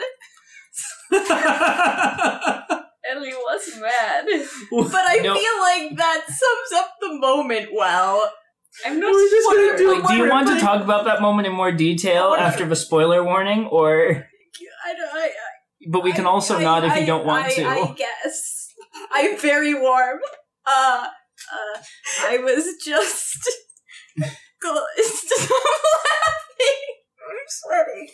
Ellie 3.11 3.32
was 3.32 3.78
mad. 3.80 4.24
But 4.70 5.04
I 5.09 5.20
No. 5.22 5.35
feel 5.35 5.61
like 5.61 5.96
that 5.96 6.22
sums 6.26 6.72
up 6.82 6.90
the 7.00 7.14
moment 7.18 7.70
well. 7.72 8.30
I'm 8.85 9.00
not 9.00 9.12
We're 9.12 9.30
just 9.30 9.48
gonna 9.48 9.78
do- 9.78 9.94
Like, 10.00 10.09
do 10.09 10.14
you 10.16 10.28
want 10.28 10.48
to 10.48 10.59
talk 10.61 10.82
about 10.82 11.04
that 11.06 11.22
moment 11.22 11.46
in 11.46 11.54
more 11.54 11.72
detail 11.72 12.30
wanna- 12.30 12.42
after 12.42 12.66
the 12.66 12.76
spoiler 12.76 13.24
warning, 13.24 13.66
or? 13.66 14.26
I, 14.85 14.92
don't- 14.94 15.14
I, 15.14 15.30
But 15.88 16.02
we 16.04 16.12
can 16.12 16.26
I- 16.26 16.30
also 16.30 16.56
I- 16.59 16.62
not 16.62 16.85
if 16.85 16.92
I- 16.92 16.98
you 16.98 17.06
don't 17.06 17.24
want 17.24 17.46
I, 17.46 17.50
to. 17.54 17.64
I 17.64 17.94
guess. 17.96 18.74
I'm 19.12 19.38
very 19.38 19.72
warm. 19.74 20.18
Uh, 20.66 21.06
uh, 21.52 21.78
I 22.28 22.38
was 22.38 22.66
just. 22.85 23.48
Go- 24.74 24.85
Stop 25.02 25.50
laughing. 25.50 26.83
I'm 27.29 27.46
sweating. 27.48 28.09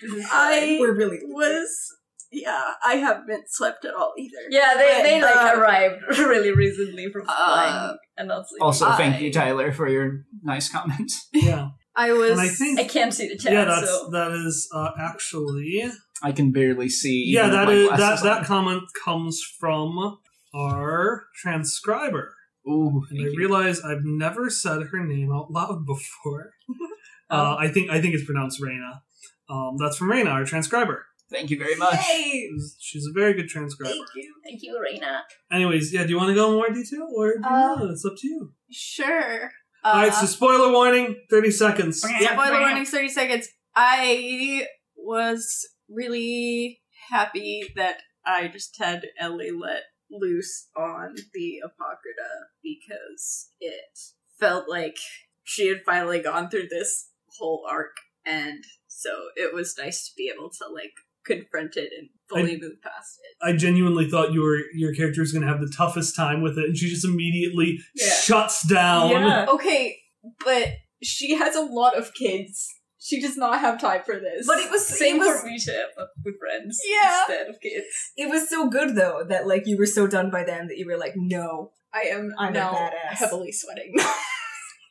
I 0.32 0.76
We're 0.80 0.94
really. 0.94 1.18
was. 1.22 1.68
Yeah, 2.30 2.72
I 2.84 2.96
haven't 2.96 3.44
slept 3.48 3.86
at 3.86 3.94
all 3.94 4.12
either. 4.18 4.36
Yeah, 4.50 4.74
they, 4.76 5.02
they 5.02 5.22
like 5.22 5.34
Uh, 5.34 5.58
arrived 5.58 6.02
really 6.18 6.52
recently 6.52 7.08
from 7.10 7.22
uh, 7.26 7.32
flying 7.34 7.96
and 8.18 8.28
not 8.28 8.46
sleeping. 8.48 8.62
also, 8.66 8.90
thank 8.92 9.20
you, 9.22 9.32
Tyler, 9.32 9.72
for 9.72 9.88
your 9.88 10.24
nice 10.42 10.68
comments. 10.68 11.26
yeah, 11.32 11.68
I 11.96 12.12
was. 12.12 12.32
and 12.32 12.40
I 12.42 12.48
think 12.48 12.78
I 12.80 12.84
can't 12.84 13.14
see 13.14 13.28
the 13.28 13.38
chat, 13.38 13.54
yeah, 13.54 13.64
that's 13.64 13.88
so 13.88 14.10
that 14.12 14.32
is 14.32 14.68
uh, 14.74 14.90
actually 15.00 15.84
I 16.22 16.32
can 16.32 16.52
barely 16.52 16.90
see. 16.90 17.24
yeah, 17.28 17.46
even 17.46 17.66
with 17.66 17.66
that 17.66 17.66
my 17.90 17.96
that 17.96 17.96
glasses 17.96 18.24
that 18.24 18.38
on. 18.40 18.44
comment 18.44 18.82
comes 19.04 19.40
from 19.58 20.18
our 20.54 21.24
transcriber. 21.34 22.34
Ooh, 22.68 23.04
And 23.10 23.18
thank 23.18 23.28
I 23.28 23.30
you. 23.32 23.38
realize 23.38 23.80
I've 23.80 24.04
never 24.04 24.50
said 24.50 24.82
her 24.92 25.04
name 25.04 25.32
out 25.32 25.50
loud 25.50 25.86
before. 25.86 26.52
uh, 27.30 27.56
I 27.58 27.68
think 27.68 27.90
I 27.90 28.00
think 28.00 28.14
it's 28.14 28.24
pronounced 28.24 28.60
Raina. 28.62 29.00
Um, 29.50 29.76
that's 29.78 29.96
from 29.96 30.10
Raina, 30.10 30.30
our 30.30 30.44
transcriber. 30.44 31.04
Thank 31.30 31.50
you 31.50 31.58
very 31.58 31.76
much. 31.76 31.98
Yay! 32.08 32.48
She's 32.78 33.06
a 33.06 33.12
very 33.12 33.34
good 33.34 33.48
transcriber. 33.48 33.92
Thank 33.92 34.06
you. 34.14 34.34
thank 34.44 34.62
you, 34.62 34.80
Reina. 34.82 35.22
Anyways, 35.52 35.92
yeah, 35.92 36.04
do 36.04 36.10
you 36.10 36.16
want 36.16 36.28
to 36.30 36.34
go 36.34 36.48
in 36.50 36.54
more 36.56 36.70
detail 36.70 37.06
or 37.14 37.32
do 37.34 37.40
you 37.40 37.46
Uh. 37.46 37.88
It's 37.92 38.04
up 38.04 38.14
to 38.18 38.26
you. 38.26 38.52
Sure. 38.70 39.50
Uh, 39.84 39.88
All 39.88 39.94
right, 40.02 40.12
so 40.14 40.26
spoiler 40.26 40.72
warning, 40.72 41.16
30 41.30 41.50
seconds. 41.50 42.00
Spoiler 42.00 42.60
warning, 42.60 42.84
30 42.84 43.08
seconds. 43.08 43.48
I 43.76 44.66
was 44.96 45.66
really 45.88 46.80
happy 47.10 47.62
that 47.76 47.98
I 48.26 48.48
just 48.48 48.76
had 48.78 49.06
Ellie 49.20 49.52
let 49.52 49.82
loose 50.10 50.68
on 50.76 51.14
the 51.34 51.58
Apocrypha 51.64 52.48
because 52.62 53.48
it 53.60 53.98
felt 54.38 54.68
like 54.68 54.96
she 55.44 55.68
had 55.68 55.78
finally 55.84 56.20
gone 56.20 56.48
through 56.48 56.68
this 56.68 57.10
whole 57.38 57.64
arc 57.70 57.96
and 58.26 58.64
so 58.88 59.10
it 59.36 59.54
was 59.54 59.76
nice 59.78 60.06
to 60.08 60.12
be 60.16 60.30
able 60.34 60.50
to 60.50 60.66
like 60.72 60.92
confront 61.24 61.76
it 61.76 61.90
and 61.98 62.08
fully 62.28 62.58
move 62.60 62.80
past 62.82 63.18
it. 63.22 63.46
I 63.46 63.56
genuinely 63.56 64.08
thought 64.10 64.32
you 64.32 64.40
were 64.42 64.58
your 64.74 64.94
character 64.94 65.20
was 65.20 65.32
going 65.32 65.42
to 65.42 65.48
have 65.48 65.60
the 65.60 65.72
toughest 65.76 66.16
time 66.16 66.42
with 66.42 66.58
it, 66.58 66.64
and 66.64 66.76
she 66.76 66.88
just 66.88 67.04
immediately 67.04 67.78
Yeah. 67.94 68.08
shuts 68.14 68.66
down. 68.66 69.10
Yeah. 69.10 69.46
Okay, 69.48 69.98
but 70.44 70.68
she 71.02 71.34
has 71.36 71.54
a 71.54 71.60
lot 71.62 71.96
of 71.96 72.12
kids. 72.14 72.68
She 73.08 73.20
does 73.20 73.36
not 73.36 73.60
have 73.60 73.80
time 73.80 74.02
for 74.04 74.16
this. 74.26 74.46
But 74.46 74.58
it 74.58 74.70
was 74.70 74.86
Same 74.86 75.16
it 75.16 75.18
was 75.20 75.40
for 75.40 75.46
Misha, 75.46 75.80
but 75.96 76.08
with 76.24 76.34
friends 76.38 76.78
Yeah. 76.94 77.20
instead 77.20 77.46
of 77.48 77.60
kids. 77.60 77.86
it 78.16 78.28
was 78.34 78.48
so 78.48 78.68
good 78.68 78.90
though 79.00 79.24
that 79.28 79.46
like 79.52 79.64
you 79.66 79.76
were 79.78 79.86
so 79.98 80.06
done 80.06 80.30
by 80.30 80.42
them 80.44 80.68
that 80.68 80.76
you 80.78 80.86
were 80.86 80.98
like, 80.98 81.14
no. 81.16 81.72
I 81.94 82.02
am 82.16 82.24
I'm 82.38 82.50
a 82.50 82.58
now 82.60 82.72
badass. 82.74 83.18
heavily 83.22 83.52
sweating. 83.52 83.94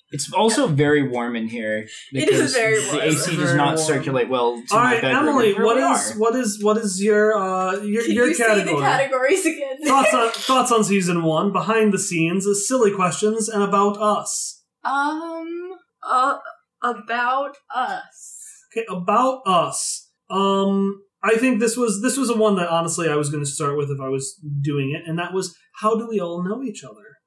It's 0.10 0.32
also 0.32 0.68
very 0.68 1.04
warm 1.16 1.36
in 1.36 1.50
here 1.50 1.86
It 2.14 2.30
is 2.30 2.54
because 2.54 2.54
very 2.54 2.80
the. 2.82 3.04
AC 3.08 3.36
does 3.36 3.54
not 3.56 3.76
warm. 3.76 3.88
circulate 3.92 4.30
well 4.30 4.52
to 4.70 4.74
All 4.76 4.80
my 4.82 4.94
right, 4.94 5.02
bedroom. 5.02 5.28
Emily, 5.28 5.54
Here 5.54 5.66
what 5.66 5.76
we 5.76 5.82
is 5.84 6.12
are. 6.16 6.20
what 6.24 6.34
is 6.44 6.64
what 6.64 6.78
is 6.78 7.04
your 7.04 7.38
uh 7.38 7.74
your 7.94 8.04
Can 8.06 8.14
your 8.14 8.28
you 8.30 8.34
say 8.34 8.46
category? 8.48 8.76
the 8.78 8.82
categories 8.82 9.46
again? 9.46 9.78
thoughts 9.86 10.14
on 10.14 10.32
thoughts 10.50 10.72
on 10.72 10.82
season 10.86 11.24
one, 11.24 11.52
behind 11.52 11.92
the 11.94 12.00
scenes, 12.00 12.48
silly 12.70 12.94
questions, 13.02 13.50
and 13.50 13.62
about 13.62 13.96
us. 14.16 14.64
um. 14.86 15.74
Uh. 16.02 16.38
About 16.84 17.56
us. 17.76 18.44
Okay, 18.72 18.86
about 18.90 19.42
us. 19.46 20.10
Um, 20.30 21.02
I 21.24 21.36
think 21.36 21.60
this 21.60 21.76
was 21.76 22.02
this 22.02 22.18
was 22.18 22.30
a 22.30 22.38
one 22.38 22.56
that 22.58 22.70
honestly 22.70 23.10
I 23.10 23.16
was 23.16 23.30
going 23.30 23.44
to 23.44 23.50
start 23.50 23.78
with 23.78 23.90
if 23.90 24.00
I 24.00 24.10
was 24.10 24.40
doing 24.62 24.92
it, 24.92 25.08
and 25.10 25.18
that 25.18 25.34
was 25.34 25.56
how 25.82 25.98
do 25.98 26.08
we 26.08 26.20
all 26.20 26.44
know 26.44 26.64
each 26.64 26.84
other? 26.84 27.18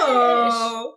Oh. 0.00 0.94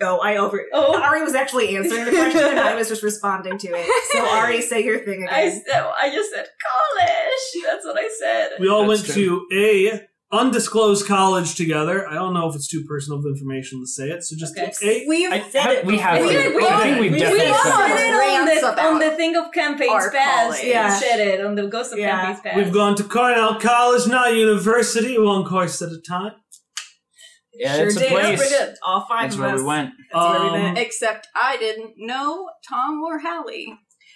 Oh, 0.00 0.18
I 0.18 0.36
over. 0.36 0.62
Oh. 0.74 1.00
Ari 1.00 1.22
was 1.22 1.34
actually 1.34 1.74
answering 1.74 2.04
the 2.04 2.10
question, 2.10 2.44
and 2.44 2.58
I 2.60 2.74
was 2.74 2.88
just 2.88 3.02
responding 3.02 3.56
to 3.56 3.68
it. 3.68 4.12
So 4.12 4.28
Ari, 4.36 4.60
say 4.60 4.84
your 4.84 4.98
thing 4.98 5.26
I, 5.30 5.40
again. 5.40 5.62
said, 5.66 5.90
I 5.98 6.10
just 6.10 6.30
said 6.32 6.46
college. 6.62 7.64
That's 7.66 7.84
what 7.84 7.98
I 7.98 8.08
said. 8.18 8.50
We 8.60 8.68
all 8.68 8.86
That's 8.86 9.02
went 9.04 9.14
to 9.14 9.46
a 9.52 10.06
undisclosed 10.32 11.06
college 11.06 11.54
together. 11.54 12.06
I 12.08 12.14
don't 12.14 12.34
know 12.34 12.48
if 12.48 12.54
it's 12.56 12.68
too 12.68 12.84
personal 12.84 13.18
of 13.20 13.26
information 13.26 13.80
to 13.80 13.86
say 13.86 14.08
it, 14.10 14.22
so 14.24 14.34
just 14.36 14.58
Okay. 14.58 15.04
a. 15.04 15.08
We've 15.08 15.30
I, 15.32 15.40
said 15.50 15.66
it 15.70 15.86
we 15.86 15.98
have. 15.98 16.18
before. 16.18 16.32
to- 16.32 16.38
think 16.42 16.56
we- 16.56 16.66
I 16.66 16.82
think 16.82 17.00
we've 17.00 17.12
we- 17.12 17.18
definitely 17.18 17.46
we 17.46 17.52
said 17.52 17.62
said 17.62 17.96
said 17.96 18.58
it. 18.58 18.64
on 18.64 18.74
the, 18.74 18.82
on 18.82 18.98
the 18.98 19.10
thing 19.16 19.36
of 19.36 19.52
campaigns 19.52 20.08
past. 20.12 20.40
college. 20.48 20.62
We 20.62 20.70
Yeah. 20.70 20.98
said 20.98 21.20
it 21.20 21.44
on 21.44 21.54
the 21.54 21.66
Ghost 21.68 21.92
of 21.92 21.98
Yeah. 21.98 22.16
Campaigns 22.20 22.40
past. 22.40 22.56
We've 22.56 22.72
gone 22.72 22.96
to 22.96 23.04
Cornell 23.04 23.60
College, 23.60 24.06
not 24.08 24.34
university, 24.34 25.16
one 25.18 25.44
course 25.44 25.80
at 25.80 25.90
a 25.90 26.00
time. 26.06 26.32
Yeah, 27.58 27.76
Sure 27.76 27.86
it's 27.86 27.96
a 27.96 28.00
did. 28.00 28.08
place. 28.10 28.38
Pretty 28.38 28.54
good. 28.54 28.74
All 28.84 29.06
five 29.08 29.22
That's 29.30 29.34
of 29.36 29.40
where 29.40 29.54
us. 29.54 29.60
we 29.60 29.66
went. 29.66 29.90
That's 30.12 30.24
where 30.28 30.42
we 30.42 30.48
Um, 30.58 30.74
met. 30.74 30.78
Except 30.78 31.26
I 31.34 31.56
didn't 31.56 31.92
know 31.96 32.50
Tom 32.68 33.00
or 33.02 33.18
Hallie. 33.20 33.72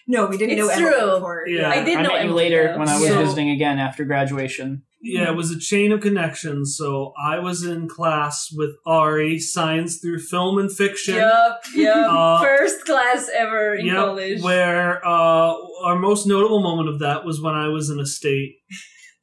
No, 0.07 0.27
we 0.27 0.37
didn't 0.37 0.59
It's 0.59 0.67
know 0.67 0.69
Emily 0.69 0.93
true. 0.93 1.11
before. 1.15 1.45
Yeah. 1.47 1.71
I 1.71 1.83
did 1.85 1.99
I 1.99 2.03
know 2.03 2.13
met 2.15 2.25
you 2.27 2.33
later 2.33 2.73
though. 2.73 2.79
when 2.81 2.89
I 2.89 2.99
was 2.99 3.09
So- 3.09 3.19
visiting 3.19 3.51
again 3.51 3.79
after 3.79 4.05
graduation. 4.05 4.83
Yeah, 5.03 5.31
it 5.31 5.35
was 5.37 5.51
a 5.51 5.59
chain 5.59 5.93
of 5.93 6.01
connections. 6.01 6.77
So 6.77 7.13
I 7.23 7.39
was 7.39 7.65
in 7.65 7.89
class 7.89 8.49
with 8.55 8.73
Ari, 8.87 9.39
science 9.39 9.99
through 9.99 10.19
film 10.21 10.59
and 10.59 10.71
fiction. 10.71 11.15
Yup, 11.17 11.63
yup. 11.75 12.11
Uh, 12.13 12.41
First 12.43 12.85
class 12.85 13.31
ever 13.35 13.75
in 13.75 13.87
Yep, 13.87 13.97
college. 13.97 14.43
Where 14.43 15.07
uh, 15.07 15.55
our 15.85 15.97
most 15.99 16.27
notable 16.27 16.61
moment 16.63 16.89
of 16.91 16.99
that 16.99 17.25
was 17.25 17.41
when 17.41 17.55
I 17.55 17.69
was 17.69 17.89
in 17.89 17.99
a 17.99 18.07
state 18.07 18.57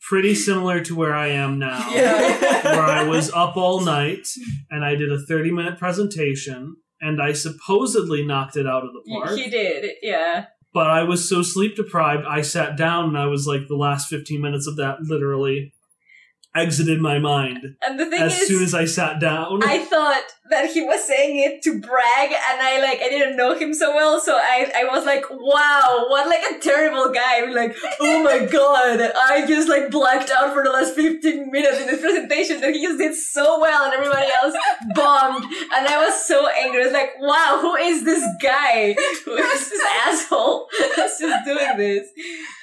pretty 0.01 0.33
similar 0.33 0.79
to 0.81 0.95
where 0.95 1.13
I 1.13 1.27
am 1.27 1.59
now. 1.59 1.87
Yeah. 1.93 2.63
where 2.63 2.85
I 2.85 3.03
was 3.03 3.29
up 3.31 3.55
all 3.57 3.81
night 3.81 4.27
and 4.71 4.83
I 4.83 4.95
did 4.95 5.11
a 5.11 5.19
30 5.19 5.51
minute 5.51 5.77
presentation 5.77 6.75
and 7.01 7.21
I 7.21 7.33
supposedly 7.33 8.25
knocked 8.25 8.55
it 8.57 8.65
out 8.65 8.83
of 8.83 8.91
the 8.93 9.01
park. 9.11 9.37
He 9.37 9.49
did, 9.49 9.91
yeah. 10.01 10.45
But 10.77 10.91
I 10.91 11.01
was 11.01 11.27
so 11.27 11.41
sleep 11.41 11.75
deprived, 11.75 12.23
I 12.29 12.43
sat 12.43 12.77
down 12.77 13.05
and 13.05 13.17
I 13.17 13.25
was 13.25 13.47
like, 13.47 13.67
the 13.67 13.75
last 13.75 14.09
15 14.09 14.39
minutes 14.39 14.67
of 14.67 14.75
that 14.75 15.01
literally 15.01 15.73
exited 16.55 16.99
my 16.99 17.19
mind 17.19 17.59
And 17.81 17.99
the 17.99 18.05
thing 18.05 18.21
is 18.21 18.33
as 18.33 18.41
is, 18.41 18.47
soon 18.47 18.63
as 18.63 18.73
I 18.73 18.85
sat 18.85 19.19
down. 19.19 19.61
I 19.63 19.79
thought 19.79 20.23
that 20.49 20.71
he 20.71 20.81
was 20.81 21.05
saying 21.05 21.37
it 21.37 21.61
to 21.63 21.79
brag, 21.79 22.31
and 22.31 22.61
I 22.61 22.79
like 22.81 22.99
I 23.01 23.09
didn't 23.09 23.37
know 23.37 23.53
him 23.53 23.73
so 23.73 23.95
well, 23.95 24.19
so 24.19 24.35
I 24.35 24.71
I 24.75 24.83
was 24.85 25.05
like, 25.05 25.25
wow, 25.29 26.05
what 26.09 26.27
like 26.27 26.43
a 26.51 26.59
terrible 26.59 27.11
guy. 27.11 27.41
I'm 27.43 27.53
like, 27.53 27.75
oh 27.99 28.23
my 28.23 28.45
god, 28.45 29.01
I 29.01 29.45
just 29.45 29.67
like 29.67 29.91
blacked 29.91 30.31
out 30.31 30.53
for 30.53 30.63
the 30.63 30.71
last 30.71 30.95
15 30.95 31.51
minutes 31.51 31.81
in 31.81 31.87
this 31.87 32.01
presentation 32.01 32.61
that 32.61 32.73
he 32.73 32.81
just 32.81 32.97
did 32.97 33.15
so 33.15 33.59
well, 33.59 33.85
and 33.85 33.93
everybody 33.93 34.27
else 34.41 34.55
bombed, 35.07 35.43
and 35.75 35.83
I 35.87 35.97
was 36.05 36.15
so 36.31 36.47
angry. 36.63 36.81
I 36.81 36.85
was 36.85 36.93
like, 37.01 37.11
wow, 37.19 37.59
who 37.61 37.75
is 37.75 38.03
this 38.03 38.23
guy? 38.41 38.95
Who 39.25 39.33
is 39.35 39.69
this 39.69 39.81
asshole 40.05 40.67
that's 40.95 41.19
just 41.19 41.45
doing 41.45 41.77
this? 41.77 42.07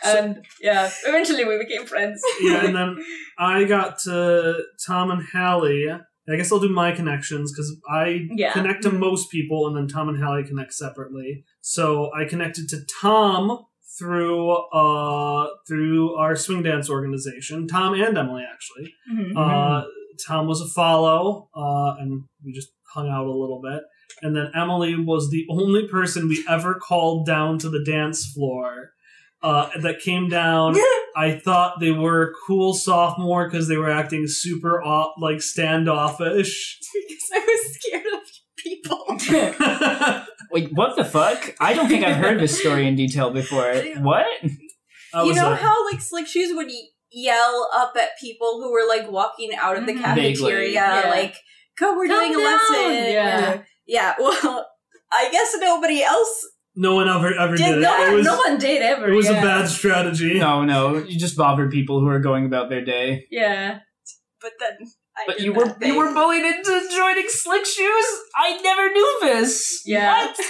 And 0.05 0.45
yeah, 0.61 0.91
eventually 1.07 1.45
we 1.45 1.57
became 1.59 1.85
friends. 1.87 2.23
yeah, 2.41 2.65
and 2.67 2.75
then 2.77 2.91
I 3.39 3.65
got 3.65 3.99
to 4.01 4.63
Tom 4.87 5.11
and 5.11 5.23
Hallie. 5.33 5.87
I 6.27 6.37
guess 6.37 6.51
I'll 6.51 6.61
do 6.61 6.71
my 6.71 6.91
connections 6.93 7.53
because 7.53 7.71
I 7.91 8.05
Yeah. 8.43 8.53
connect 8.53 8.83
to 8.85 8.91
most 8.91 9.31
people, 9.31 9.67
and 9.67 9.77
then 9.77 9.89
Tom 9.95 10.09
and 10.09 10.23
Hallie 10.23 10.45
connect 10.45 10.73
separately. 10.73 11.45
So 11.61 12.11
I 12.19 12.25
connected 12.25 12.69
to 12.71 12.79
Tom 13.01 13.67
through 13.99 14.51
uh 14.51 15.47
through 15.69 16.15
our 16.15 16.35
swing 16.35 16.63
dance 16.63 16.89
organization. 16.91 17.69
Tom 17.69 17.95
and 17.95 18.17
Emily 18.19 18.45
actually. 18.53 18.93
Mhm. 19.13 19.37
Uh, 19.37 19.85
Tom 20.27 20.47
was 20.47 20.61
a 20.61 20.69
follow, 20.69 21.49
uh, 21.57 21.97
and 21.99 22.25
we 22.45 22.53
just 22.53 22.69
hung 22.93 23.09
out 23.09 23.27
a 23.27 23.31
little 23.33 23.61
bit. 23.63 23.83
And 24.23 24.37
then 24.37 24.51
Emily 24.55 24.97
was 24.97 25.31
the 25.31 25.45
only 25.51 25.89
person 25.89 26.29
we 26.29 26.45
ever 26.49 26.75
called 26.75 27.27
down 27.27 27.59
to 27.59 27.69
the 27.69 27.83
dance 27.85 28.27
floor. 28.27 28.91
Uh, 29.43 29.69
that 29.83 30.01
came 30.01 30.31
down. 30.31 30.75
I 31.15 31.39
thought 31.39 31.79
they 31.79 31.91
were 31.91 32.23
a 32.23 32.33
cool 32.47 32.73
sophomore 32.73 33.47
because 33.47 33.69
they 33.69 33.77
were 33.77 33.91
acting 33.91 34.25
super 34.27 34.83
off, 34.83 35.13
like 35.19 35.43
standoffish. 35.43 36.79
because 37.09 37.31
I 37.35 37.39
was 37.41 37.75
scared 37.75 38.07
of 38.15 38.21
people. 38.57 39.05
I 39.09 40.27
Wait, 40.51 40.73
what 40.73 40.97
the 40.97 41.05
fuck? 41.05 41.55
I 41.61 41.75
don't 41.75 41.89
think 41.89 42.05
I've 42.05 42.17
heard 42.17 42.41
this 42.41 42.59
story 42.59 42.87
in 42.87 42.97
detail 42.97 43.31
before. 43.31 43.71
What? 43.99 44.27
you 44.43 45.35
know 45.35 45.53
a- 45.53 45.57
how 45.57 45.91
like 45.93 46.01
Slick 46.01 46.27
Shoes 46.27 46.55
would 46.55 46.67
y- 46.69 46.89
yell 47.15 47.69
up 47.75 47.95
at 47.97 48.11
people 48.21 48.61
who 48.63 48.73
were 48.73 48.87
like 48.89 49.11
walking 49.11 49.51
out 49.55 49.77
of 49.79 49.87
the 49.87 49.93
Mhm. 49.93 50.01
cafeteria, 50.03 50.33
Vaguely. 50.41 50.73
Yeah. 50.75 51.11
like, 51.11 51.35
"Come, 51.79 51.97
we're 51.97 52.07
Come 52.09 52.21
doing 52.21 52.35
a 52.35 52.39
lesson." 52.45 53.13
Yeah. 53.13 53.63
yeah. 53.87 54.15
Well, 54.21 54.67
I 55.13 55.31
guess 55.31 55.55
nobody 55.61 56.03
else. 56.03 56.47
no 56.77 56.97
one 56.97 57.09
ever 57.09 57.33
ever 57.39 57.57
Did 57.57 57.75
did 57.75 57.83
no, 57.83 57.95
it 57.97 58.07
one, 58.09 58.15
was, 58.17 58.27
no 58.27 58.37
one 58.37 58.59
did 58.59 58.83
ever. 58.83 59.09
it 59.09 59.15
was 59.15 59.27
yeah. 59.31 59.39
a 59.39 59.43
bad 59.43 59.69
strategy. 59.69 60.39
No, 60.39 60.65
no. 60.65 60.97
You 60.99 61.19
just 61.19 61.37
bothered 61.37 61.71
people 61.71 62.01
who 62.01 62.09
are 62.09 62.19
going 62.19 62.47
about 62.47 62.69
their 62.69 62.85
day. 62.85 63.27
Yeah. 63.31 63.79
But 64.41 64.53
then, 64.59 64.77
I 65.17 65.23
But 65.29 65.41
you 65.41 65.53
were 65.53 65.67
that 65.67 65.87
you 65.87 65.97
were 65.97 66.13
bullied 66.13 66.45
into 66.45 66.89
joining 66.91 67.29
Slick 67.29 67.65
Shoes. 67.65 68.07
I 68.37 68.61
never 68.63 68.91
knew 68.93 69.19
this. 69.23 69.83
Yeah. 69.87 70.27
What? 70.27 70.41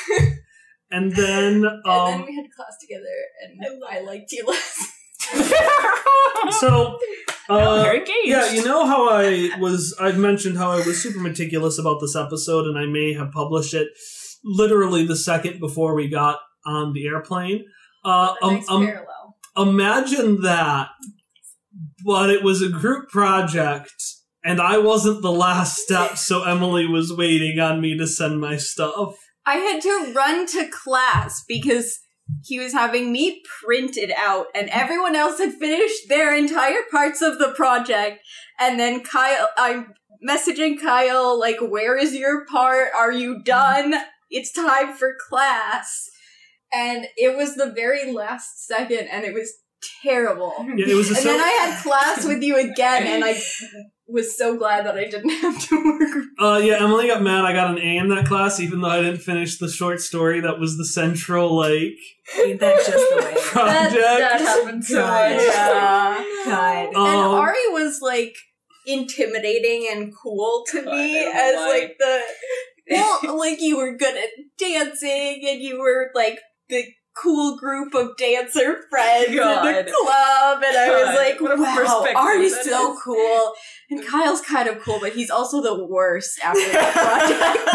And 0.91 1.13
then, 1.13 1.55
and 1.65 1.83
then 1.85 1.91
um, 1.93 2.25
we 2.27 2.35
had 2.37 2.47
class 2.57 2.77
together, 2.81 3.17
and 3.43 3.83
I 3.91 4.01
liked 4.01 4.33
you 4.33 4.45
less. 4.47 4.93
So, 6.51 6.99
uh, 7.49 7.83
Very 7.83 7.99
engaged. 7.99 8.27
Yeah, 8.27 8.51
you 8.53 8.65
know 8.65 8.87
how 8.87 9.09
I 9.09 9.51
was. 9.59 9.97
I've 10.01 10.19
mentioned 10.19 10.57
how 10.59 10.71
I 10.71 10.77
was 10.77 11.03
super 11.03 11.21
meticulous 11.21 11.79
about 11.79 12.01
this 12.01 12.17
episode, 12.17 12.67
and 12.67 12.79
I 12.79 12.87
may 12.87 13.13
have 13.15 13.33
published 13.33 13.75
it 13.75 13.89
literally 14.45 15.07
the 15.07 15.17
second 15.17 15.61
before 15.61 15.95
we 15.95 16.09
got 16.09 16.39
on 16.67 16.93
the 16.93 17.07
airplane. 17.07 17.65
Uh, 18.05 18.35
um, 18.43 18.55
nice 18.55 18.71
um, 18.71 18.87
parallel. 18.87 19.37
imagine 19.57 20.43
that, 20.43 20.89
but 22.05 22.31
it 22.31 22.43
was 22.43 22.63
a 22.63 22.69
group 22.69 23.09
project, 23.09 23.95
and 24.45 24.61
I 24.61 24.79
wasn't 24.79 25.23
the 25.23 25.33
last 25.33 25.79
step, 25.79 26.17
so 26.17 26.45
Emily 26.45 26.87
was 26.87 27.13
waiting 27.13 27.59
on 27.59 27.81
me 27.81 27.97
to 27.97 28.07
send 28.07 28.41
my 28.41 28.57
stuff. 28.57 29.17
I 29.47 29.57
had 29.57 29.83
to 29.83 30.13
run 30.15 30.47
to 30.47 30.69
class 30.71 31.45
because 31.47 32.01
he 32.43 32.59
was 32.59 32.73
having 32.73 33.13
me 33.13 33.43
printed 33.63 34.13
out, 34.17 34.47
and 34.55 34.69
everyone 34.71 35.15
else 35.15 35.39
had 35.39 35.55
finished 35.55 36.09
their 36.09 36.35
entire 36.35 36.83
parts 36.91 37.23
of 37.23 37.39
the 37.39 37.53
project. 37.55 38.21
And 38.59 38.79
then 38.79 39.03
Kyle, 39.03 39.49
I'm 39.59 39.95
messaging 40.27 40.81
Kyle, 40.81 41.39
like, 41.39 41.59
where 41.61 41.97
is 41.97 42.15
your 42.15 42.47
part? 42.47 42.89
Are 42.97 43.13
you 43.13 43.43
done? 43.43 43.95
It's 44.31 44.53
time 44.53 44.95
for 44.95 45.17
class. 45.29 46.11
And 46.73 47.07
it 47.17 47.37
was 47.37 47.55
the 47.55 47.71
very 47.71 48.13
last 48.13 48.67
second, 48.67 49.09
and 49.11 49.25
it 49.25 49.35
was 49.35 49.53
terrible. 50.03 50.55
Yeah, 50.59 50.87
it 50.89 50.95
was 50.95 51.09
And 51.11 51.19
then 51.19 51.41
I 51.41 51.67
had 51.67 51.83
class 51.83 52.27
with 52.27 52.43
you 52.43 52.59
again, 52.59 53.07
and 53.07 53.25
I 53.25 53.41
was 54.07 54.37
so 54.37 54.57
glad 54.59 54.85
that 54.87 54.97
I 54.97 55.05
didn't 55.05 55.31
have 55.41 55.59
to 55.69 55.85
work. 55.85 56.25
Uh, 56.39 56.59
yeah, 56.63 56.77
Emily 56.83 57.07
got 57.07 57.23
mad. 57.23 57.45
I 57.45 57.53
got 57.53 57.71
an 57.71 57.79
A 57.79 57.97
in 57.97 58.09
that 58.11 58.27
class, 58.27 58.61
even 58.61 58.81
though 58.83 58.89
I 58.89 59.01
didn't 59.03 59.21
finish 59.23 59.59
the 59.59 59.69
short 59.69 60.01
story 60.01 60.41
that 60.41 60.59
was 60.59 60.77
the 60.77 60.85
central 60.85 61.57
like 61.57 61.97
Ain't 62.45 62.61
that 62.61 62.77
just 62.85 62.91
the 62.91 63.17
way? 63.25 63.35
That, 63.35 63.91
project. 63.91 63.95
that 64.03 64.41
happened 64.41 64.85
so 64.85 64.97
God. 65.01 65.31
much. 65.37 65.43
Yeah. 65.45 66.25
God. 66.45 66.87
and 66.89 66.97
Um, 66.97 67.35
Ari 67.35 67.69
was 67.73 68.01
like 68.03 68.35
intimidating 68.87 69.89
and 69.91 70.13
cool 70.15 70.65
to 70.71 70.83
God, 70.83 70.95
me 70.95 71.19
as 71.27 71.55
know 71.55 71.61
why. 71.67 71.69
like 71.81 71.97
the 71.99 72.21
well, 72.91 73.39
like 73.39 73.61
you 73.61 73.77
were 73.79 73.97
good 73.97 74.17
at 74.17 74.29
dancing 74.59 75.43
and 75.49 75.63
you 75.63 75.81
were 75.81 76.11
like 76.15 76.39
the 76.69 76.85
cool 77.17 77.57
group 77.57 77.95
of 77.95 78.17
dancer 78.19 78.83
friends 78.91 79.29
in 79.29 79.37
the 79.37 79.93
club 80.03 80.63
and 80.67 80.77
I 80.77 80.91
was 80.91 81.05
God, 81.05 81.17
like, 81.17 81.41
what 81.41 81.59
a 81.59 81.63
wow, 81.63 81.75
perspective 81.77 82.17
Ari's 82.17 82.53
that 82.55 82.65
so 82.65 82.93
is." 82.93 82.99
cool. 83.05 83.53
And 83.91 84.05
Kyle's 84.07 84.41
kind 84.41 84.69
of 84.69 84.81
cool, 84.81 84.99
but 85.01 85.13
he's 85.13 85.31
also 85.31 85.61
the 85.63 85.85
worst 85.85 86.39
after 86.43 86.59
that 86.73 86.93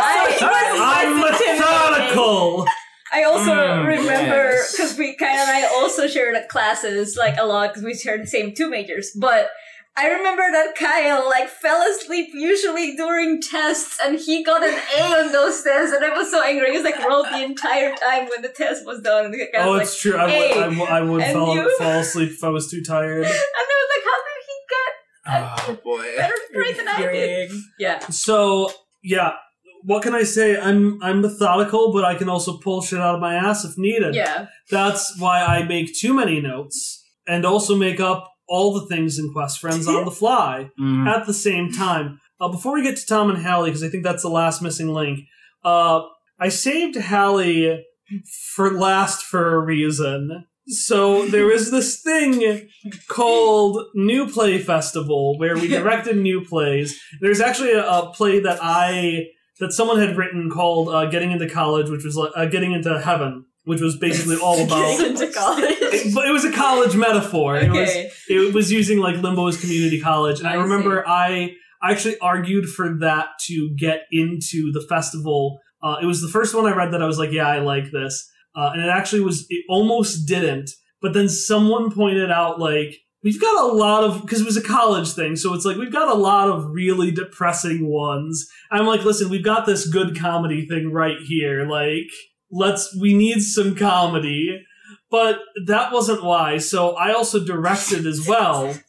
project. 0.00 0.42
I'm 0.42 1.20
was 1.20 1.30
methodical. 1.30 2.66
I 3.14 3.24
also 3.24 3.52
Mm, 3.52 3.86
remember 3.86 4.52
yes. 4.54 4.72
because 4.72 4.96
we 4.98 5.14
kind 5.16 5.38
of 5.40 5.46
I 5.48 5.64
also 5.66 6.06
shared 6.08 6.36
classes 6.48 7.16
like 7.18 7.36
a 7.38 7.44
lot 7.44 7.68
because 7.70 7.84
we 7.84 7.94
shared 7.94 8.22
the 8.22 8.26
same 8.26 8.54
two 8.54 8.70
majors. 8.70 9.10
But 9.14 9.50
I 9.94 10.08
remember 10.08 10.40
that 10.50 10.74
Kyle 10.74 11.28
like 11.28 11.50
fell 11.50 11.82
asleep 11.90 12.30
usually 12.32 12.96
during 12.96 13.42
tests, 13.42 13.98
and 14.02 14.18
he 14.18 14.42
got 14.42 14.62
an 14.64 14.74
A 14.96 15.02
on 15.20 15.32
those 15.32 15.62
tests, 15.62 15.94
and 15.94 16.02
I 16.02 16.16
was 16.16 16.30
so 16.30 16.42
angry. 16.42 16.70
He 16.70 16.78
was 16.78 16.84
like 16.84 16.98
wrote 17.06 17.26
the 17.30 17.42
entire 17.44 17.94
time 17.96 18.28
when 18.30 18.40
the 18.40 18.48
test 18.48 18.86
was 18.86 19.02
done. 19.02 19.26
And 19.26 19.34
the 19.34 19.46
Oh, 19.58 19.72
was 19.72 19.82
it's 19.90 20.00
true. 20.00 20.16
I 20.16 20.24
would, 20.24 20.56
I 20.56 20.68
would, 20.68 20.88
I 20.88 21.02
would 21.02 21.24
fall, 21.34 21.54
you- 21.54 21.76
fall 21.76 22.00
asleep 22.00 22.30
if 22.30 22.42
I 22.42 22.48
was 22.48 22.70
too 22.70 22.80
tired. 22.82 23.24
and 23.26 23.26
I 23.26 23.66
was 23.82 23.88
like, 23.94 24.04
how 24.08 24.16
did 24.16 24.31
he 24.31 24.31
Oh 25.26 25.78
boy. 25.84 26.02
get 26.02 26.16
better 26.16 26.34
grade 26.52 26.76
than 26.76 26.88
I 26.88 27.00
did? 27.12 27.50
Yeah. 27.78 27.98
So, 28.08 28.70
yeah, 29.02 29.32
what 29.84 30.02
can 30.02 30.14
I 30.14 30.22
say? 30.24 30.58
I'm 30.60 31.02
I'm 31.02 31.20
methodical, 31.20 31.92
but 31.92 32.04
I 32.04 32.14
can 32.14 32.28
also 32.28 32.58
pull 32.58 32.82
shit 32.82 33.00
out 33.00 33.14
of 33.14 33.20
my 33.20 33.34
ass 33.34 33.64
if 33.64 33.76
needed. 33.78 34.14
Yeah. 34.14 34.46
That's 34.70 35.18
why 35.18 35.40
I 35.42 35.62
make 35.64 35.94
too 35.96 36.14
many 36.14 36.40
notes 36.40 37.04
and 37.26 37.44
also 37.44 37.76
make 37.76 38.00
up 38.00 38.28
all 38.48 38.74
the 38.78 38.86
things 38.86 39.18
in 39.18 39.32
Quest 39.32 39.60
Friends 39.60 39.86
on 39.88 40.04
the 40.04 40.10
fly 40.10 40.70
Mm. 40.80 41.06
at 41.08 41.26
the 41.26 41.34
same 41.34 41.72
time. 41.72 42.20
Uh, 42.40 42.48
before 42.48 42.74
we 42.74 42.82
get 42.82 42.96
to 42.96 43.06
Tom 43.06 43.30
and 43.30 43.42
Hallie, 43.42 43.70
because 43.70 43.84
I 43.84 43.88
think 43.88 44.02
that's 44.02 44.22
the 44.22 44.28
last 44.28 44.60
missing 44.62 44.88
link, 44.88 45.20
uh, 45.64 46.02
I 46.40 46.48
saved 46.48 46.96
Hallie 47.00 47.84
for 48.54 48.72
last 48.72 49.22
for 49.22 49.54
a 49.54 49.60
reason. 49.60 50.44
So 50.66 51.26
there 51.26 51.46
was 51.46 51.70
this 51.70 52.00
thing 52.02 52.68
called 53.08 53.84
New 53.94 54.28
Play 54.28 54.58
Festival 54.58 55.38
where 55.38 55.54
we 55.56 55.68
directed 55.78 56.16
new 56.16 56.44
plays. 56.44 56.98
There's 57.20 57.40
actually 57.40 57.72
a, 57.72 57.84
a 57.86 58.12
play 58.14 58.40
that 58.40 58.58
I 58.62 59.26
that 59.60 59.72
someone 59.72 59.98
had 59.98 60.16
written 60.16 60.50
called 60.50 60.88
uh, 60.88 61.06
"Getting 61.06 61.30
into 61.32 61.48
College," 61.48 61.88
which 61.90 62.04
was 62.04 62.16
like 62.16 62.30
uh, 62.36 62.46
"Getting 62.46 62.72
into 62.72 63.00
Heaven," 63.00 63.44
which 63.64 63.80
was 63.80 63.96
basically 63.96 64.36
all 64.36 64.60
about. 64.64 65.00
into 65.00 65.30
college. 65.32 65.78
but 66.14 66.26
it 66.26 66.32
was 66.32 66.44
a 66.44 66.52
college 66.52 66.96
metaphor. 66.96 67.56
It 67.56 67.70
was 67.70 67.88
Okay. 67.90 68.10
it 68.28 68.54
was 68.54 68.70
using 68.72 68.98
like 68.98 69.16
limbo 69.16 69.46
as 69.48 69.60
community 69.60 70.00
college 70.00 70.38
and 70.40 70.48
i, 70.48 70.52
I 70.52 70.56
remember 70.56 71.06
i 71.06 71.54
actually 71.82 72.18
argued 72.20 72.66
for 72.68 72.96
that 73.00 73.26
to 73.46 73.74
get 73.76 74.02
into 74.12 74.70
the 74.72 74.80
festival 74.88 75.58
uh, 75.82 75.96
it 76.02 76.06
was 76.06 76.20
the 76.20 76.28
first 76.28 76.54
one 76.54 76.64
i 76.66 76.74
read 76.74 76.92
that 76.92 77.02
i 77.02 77.06
was 77.06 77.18
like 77.18 77.30
yeah 77.32 77.46
i 77.48 77.58
like 77.58 77.90
this 77.92 78.28
uh, 78.56 78.70
and 78.72 78.82
it 78.82 78.88
actually 78.88 79.20
was 79.20 79.46
it 79.48 79.64
almost 79.68 80.26
didn't 80.26 80.70
but 81.00 81.12
then 81.14 81.28
someone 81.28 81.90
pointed 81.90 82.30
out 82.30 82.60
like 82.60 82.96
we've 83.22 83.40
got 83.40 83.64
a 83.64 83.74
lot 83.74 84.04
of 84.04 84.22
because 84.22 84.40
it 84.40 84.46
was 84.46 84.56
a 84.56 84.62
college 84.62 85.12
thing 85.12 85.36
so 85.36 85.54
it's 85.54 85.64
like 85.64 85.76
we've 85.76 85.92
got 85.92 86.08
a 86.08 86.18
lot 86.18 86.48
of 86.48 86.66
really 86.70 87.10
depressing 87.10 87.88
ones 87.88 88.48
i'm 88.70 88.86
like 88.86 89.04
listen 89.04 89.28
we've 89.30 89.44
got 89.44 89.66
this 89.66 89.88
good 89.88 90.18
comedy 90.18 90.66
thing 90.66 90.92
right 90.92 91.18
here 91.26 91.66
like 91.66 92.10
let's 92.50 92.96
we 93.00 93.14
need 93.14 93.40
some 93.40 93.74
comedy 93.74 94.64
but 95.12 95.40
that 95.66 95.92
wasn't 95.92 96.24
why. 96.24 96.56
So 96.56 96.96
I 96.96 97.12
also 97.12 97.44
directed 97.44 98.06
as 98.06 98.26
well. 98.26 98.74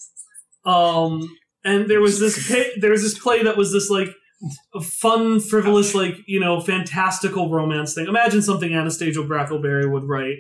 Um, 0.65 1.27
and 1.65 1.89
there 1.89 1.99
was 1.99 2.21
this 2.21 2.47
there 2.79 2.91
was 2.91 3.03
this 3.03 3.19
play 3.19 3.43
that 3.43 3.57
was 3.57 3.73
this 3.73 3.89
like 3.89 4.07
fun, 4.81 5.39
frivolous, 5.39 5.93
like 5.95 6.15
you 6.27 6.39
know, 6.39 6.59
fantastical 6.59 7.49
romance 7.49 7.93
thing. 7.93 8.07
Imagine 8.07 8.41
something 8.41 8.73
Anastasia 8.73 9.19
Brackelberry 9.19 9.89
would 9.91 10.03
write. 10.03 10.37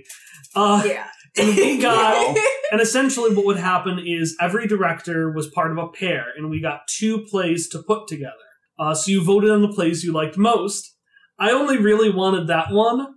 Uh, 0.55 0.83
Yeah. 0.85 1.07
and 1.37 1.55
we 1.55 1.77
got 1.79 2.37
and 2.71 2.81
essentially 2.81 3.33
what 3.33 3.45
would 3.45 3.57
happen 3.57 3.99
is 4.05 4.35
every 4.41 4.67
director 4.67 5.31
was 5.31 5.47
part 5.47 5.71
of 5.71 5.77
a 5.77 5.87
pair, 5.87 6.25
and 6.37 6.49
we 6.49 6.61
got 6.61 6.81
two 6.87 7.25
plays 7.29 7.67
to 7.69 7.81
put 7.81 8.07
together. 8.07 8.33
Uh, 8.79 8.93
so 8.93 9.11
you 9.11 9.23
voted 9.23 9.49
on 9.51 9.61
the 9.61 9.67
plays 9.73 10.03
you 10.03 10.11
liked 10.11 10.37
most. 10.37 10.95
I 11.39 11.51
only 11.51 11.77
really 11.77 12.09
wanted 12.11 12.47
that 12.47 12.71
one, 12.71 13.15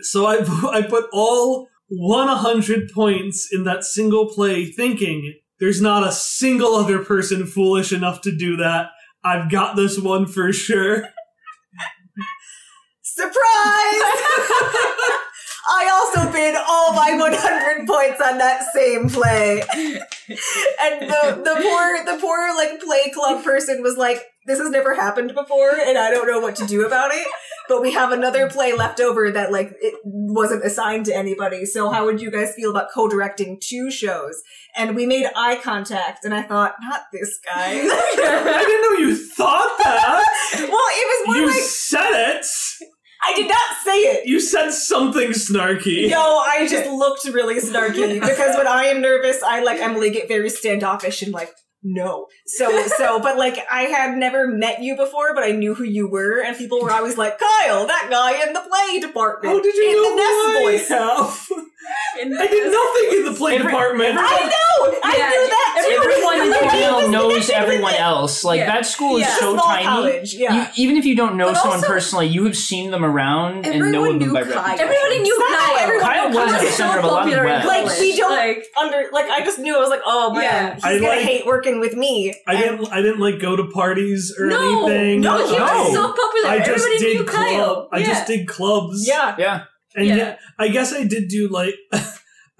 so 0.00 0.26
I 0.26 0.36
I 0.72 0.82
put 0.82 1.06
all 1.12 1.68
100 1.90 2.90
points 2.94 3.48
in 3.50 3.64
that 3.64 3.84
single 3.84 4.28
play, 4.28 4.66
thinking 4.66 5.34
there's 5.58 5.80
not 5.80 6.06
a 6.06 6.12
single 6.12 6.74
other 6.74 7.02
person 7.04 7.46
foolish 7.46 7.92
enough 7.92 8.20
to 8.22 8.36
do 8.36 8.56
that. 8.56 8.88
I've 9.24 9.50
got 9.50 9.76
this 9.76 9.98
one 9.98 10.26
for 10.26 10.52
sure. 10.52 11.08
Surprise! 13.02 13.34
I 15.70 15.90
also 15.92 16.32
bid 16.32 16.56
all 16.56 16.94
my 16.94 17.14
100 17.18 17.86
points 17.86 18.20
on 18.22 18.38
that 18.38 18.64
same 18.72 19.10
play. 19.10 19.60
And 20.80 21.02
the, 21.02 21.42
the 21.44 21.60
poor 21.62 22.04
the 22.04 22.18
poor 22.20 22.54
like 22.56 22.80
play 22.80 23.10
club 23.14 23.44
person 23.44 23.82
was 23.82 23.96
like, 23.96 24.22
this 24.46 24.58
has 24.58 24.70
never 24.70 24.94
happened 24.94 25.34
before 25.34 25.72
and 25.72 25.98
I 25.98 26.10
don't 26.10 26.26
know 26.26 26.40
what 26.40 26.56
to 26.56 26.66
do 26.66 26.86
about 26.86 27.10
it. 27.12 27.26
But 27.68 27.82
we 27.82 27.92
have 27.92 28.12
another 28.12 28.48
play 28.48 28.72
left 28.72 28.98
over 28.98 29.30
that 29.30 29.52
like 29.52 29.74
it 29.80 29.94
wasn't 30.04 30.64
assigned 30.64 31.04
to 31.06 31.14
anybody. 31.14 31.66
So 31.66 31.90
how 31.90 32.06
would 32.06 32.22
you 32.22 32.30
guys 32.30 32.54
feel 32.54 32.70
about 32.70 32.88
co-directing 32.94 33.58
two 33.60 33.90
shows? 33.90 34.42
And 34.76 34.94
we 34.94 35.06
made 35.06 35.26
eye 35.34 35.60
contact 35.62 36.24
and 36.24 36.32
I 36.32 36.42
thought, 36.42 36.74
not 36.80 37.02
this 37.12 37.38
guy. 37.44 37.70
I 37.72 38.64
didn't 38.66 38.82
know 38.82 39.08
you 39.08 39.16
thought 39.16 39.78
that. 39.78 40.24
well, 40.54 40.68
it 40.68 40.70
was 40.70 41.26
more 41.26 41.36
you 41.36 41.46
like 41.46 41.62
said 41.62 42.36
it. 42.38 42.46
I 43.24 43.34
did 43.34 43.48
not 43.48 43.76
say 43.84 43.98
it. 43.98 44.26
You 44.26 44.40
said 44.40 44.70
something 44.70 45.30
snarky. 45.30 46.08
No, 46.08 46.38
I 46.38 46.66
just 46.68 46.88
looked 46.88 47.24
really 47.24 47.60
snarky 47.60 48.20
because 48.20 48.56
when 48.56 48.66
I 48.68 48.84
am 48.84 49.00
nervous, 49.00 49.42
I 49.42 49.62
like 49.62 49.80
Emily 49.80 50.10
get 50.10 50.28
very 50.28 50.48
standoffish 50.50 51.22
and 51.22 51.32
like 51.32 51.50
no. 51.82 52.26
So 52.46 52.86
so, 52.86 53.20
but 53.20 53.36
like 53.36 53.58
I 53.70 53.82
had 53.82 54.16
never 54.16 54.46
met 54.46 54.82
you 54.82 54.96
before, 54.96 55.34
but 55.34 55.44
I 55.44 55.52
knew 55.52 55.74
who 55.74 55.84
you 55.84 56.08
were, 56.08 56.42
and 56.42 56.56
people 56.56 56.80
were 56.82 56.90
always 56.90 57.16
like, 57.16 57.38
"Kyle, 57.38 57.86
that 57.86 58.08
guy 58.10 58.46
in 58.46 58.52
the 58.52 58.60
play 58.60 59.00
department." 59.00 59.54
Oh, 59.54 59.62
did 59.62 59.74
you 59.74 59.84
in 59.84 59.92
know 59.92 60.02
the 60.02 60.08
who 60.10 60.86
Nest 60.86 60.90
I 60.90 61.16
voice? 61.24 61.64
have? 61.86 62.26
In 62.26 62.36
I 62.36 62.46
did 62.46 62.72
nothing 62.72 63.18
in 63.18 63.24
the 63.32 63.38
play 63.38 63.54
Every- 63.56 63.70
department. 63.70 64.16
I 64.18 64.20
know. 64.22 64.98
I 65.04 65.16
Yeah, 65.16 65.28
knew 65.30 65.48
that 65.48 65.84
too. 65.86 65.94
Everyone 65.94 66.34
in 66.40 66.50
But 66.50 66.60
the 66.60 67.10
nobody 67.10 67.34
knows 67.36 67.50
everyone 67.50 67.94
else. 67.94 68.44
Like 68.44 68.58
Yeah. 68.58 68.66
that 68.66 68.86
school 68.86 69.16
is 69.16 69.22
Yeah. 69.22 69.28
It's 69.28 69.36
a 69.36 69.40
so 69.40 69.52
small 69.54 69.66
tiny. 69.66 69.84
college, 69.86 70.34
yeah. 70.34 70.54
You, 70.54 70.66
even 70.84 70.96
if 70.96 71.04
you 71.04 71.14
don't 71.16 71.36
know 71.36 71.46
But 71.52 71.56
someone 71.58 71.76
also- 71.78 71.86
personally, 71.88 72.26
you 72.26 72.44
have 72.44 72.56
seen 72.56 72.90
them 72.90 73.04
around 73.04 73.66
and 73.66 73.78
know 73.78 73.86
Everyone 73.86 74.08
of 74.14 74.18
them 74.20 74.28
knew 74.28 74.34
by 74.34 74.42
Kyle. 74.42 74.54
reputation. 74.54 74.80
Everybody 74.80 75.18
knew 75.20 75.36
Somehow 75.36 75.66
Kyle. 75.66 75.78
everyone 75.78 76.04
Kyle 76.06 76.28
knew 76.30 76.38
was 76.38 76.52
at 76.52 76.60
the 76.60 76.66
so 76.66 76.72
center 76.76 76.98
of 76.98 77.04
a 77.04 77.06
lot 77.08 77.12
of 77.18 77.24
popular 77.24 77.44
in 77.46 77.50
web. 77.52 77.64
Like 77.64 77.82
college. 77.84 78.00
we 78.00 78.16
don't 78.16 78.30
Like- 78.32 78.66
under 78.80 79.04
like 79.12 79.30
I 79.30 79.40
just 79.44 79.58
knew 79.58 79.76
I 79.76 79.80
was 79.80 79.90
like, 79.90 80.02
oh 80.04 80.32
man, 80.32 80.42
Yeah. 80.42 80.74
he's 80.74 80.84
I 80.84 80.94
gonna 80.98 81.08
like- 81.08 81.20
hate 81.20 81.46
working 81.46 81.80
with 81.80 81.94
me. 81.94 82.34
I 82.46 82.54
And- 82.54 82.62
didn't. 82.78 82.92
I 82.92 82.96
didn't 83.02 83.20
like 83.20 83.38
go 83.40 83.56
to 83.56 83.64
parties 83.64 84.34
or 84.38 84.46
No, 84.46 84.86
anything. 84.88 85.20
no, 85.20 85.36
he 85.46 85.52
was 85.58 85.92
so 85.94 86.08
popular. 86.08 86.48
I 86.48 86.58
just 86.58 86.70
Everybody 86.70 86.98
did 86.98 87.16
knew 87.18 87.24
club. 87.24 87.46
Kyle. 87.46 87.88
I 87.92 87.98
yeah. 87.98 88.06
just 88.06 88.26
did 88.26 88.46
clubs. 88.48 89.06
Yeah. 89.06 89.34
Yeah. 89.38 89.60
And 89.96 90.06
Yeah. 90.06 90.16
yeah, 90.16 90.36
I 90.58 90.68
guess 90.68 90.92
I 90.92 91.04
did 91.04 91.28
do 91.28 91.48
like, 91.48 91.74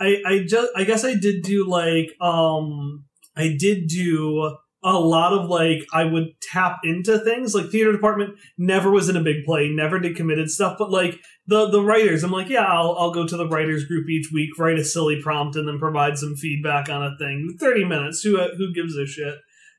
I 0.01 0.23
I 0.27 0.45
just 0.47 0.71
I 0.77 0.85
guess 0.85 1.05
I 1.05 1.15
did 1.15 1.43
do 1.43 1.67
like 1.69 2.15
um 2.21 3.05
I 3.37 3.57
did 3.59 3.89
do 3.89 4.57
a 4.85 4.93
lot 4.93 5.33
of 5.33 5.49
like 5.51 5.85
I 5.93 6.05
would 6.05 6.41
tap 6.41 6.79
into 6.85 7.19
things 7.19 7.53
like 7.55 7.71
theater 7.71 7.91
department 7.91 8.35
never 8.57 8.93
was 8.93 9.09
in 9.09 9.17
a 9.17 9.23
big 9.23 9.45
play 9.45 9.69
never 9.69 9.99
did 9.99 10.17
committed 10.17 10.51
stuff 10.51 10.77
but 10.79 10.91
like 10.91 11.19
the 11.49 11.69
the 11.69 11.83
writers 11.83 12.23
I'm 12.23 12.31
like 12.31 12.49
yeah 12.49 12.63
I'll 12.65 12.95
I'll 12.97 13.11
go 13.11 13.27
to 13.27 13.37
the 13.37 13.49
writers 13.49 13.85
group 13.87 14.09
each 14.09 14.31
week 14.33 14.51
write 14.57 14.79
a 14.79 14.85
silly 14.85 15.21
prompt 15.21 15.57
and 15.57 15.67
then 15.67 15.81
provide 15.81 16.17
some 16.17 16.37
feedback 16.37 16.89
on 16.89 17.03
a 17.03 17.17
thing 17.19 17.57
30 17.59 17.85
minutes 17.87 18.23
who 18.23 18.39
uh, 18.39 18.55
who 18.57 18.73
gives 18.73 18.97
a 18.97 19.05
shit 19.05 19.35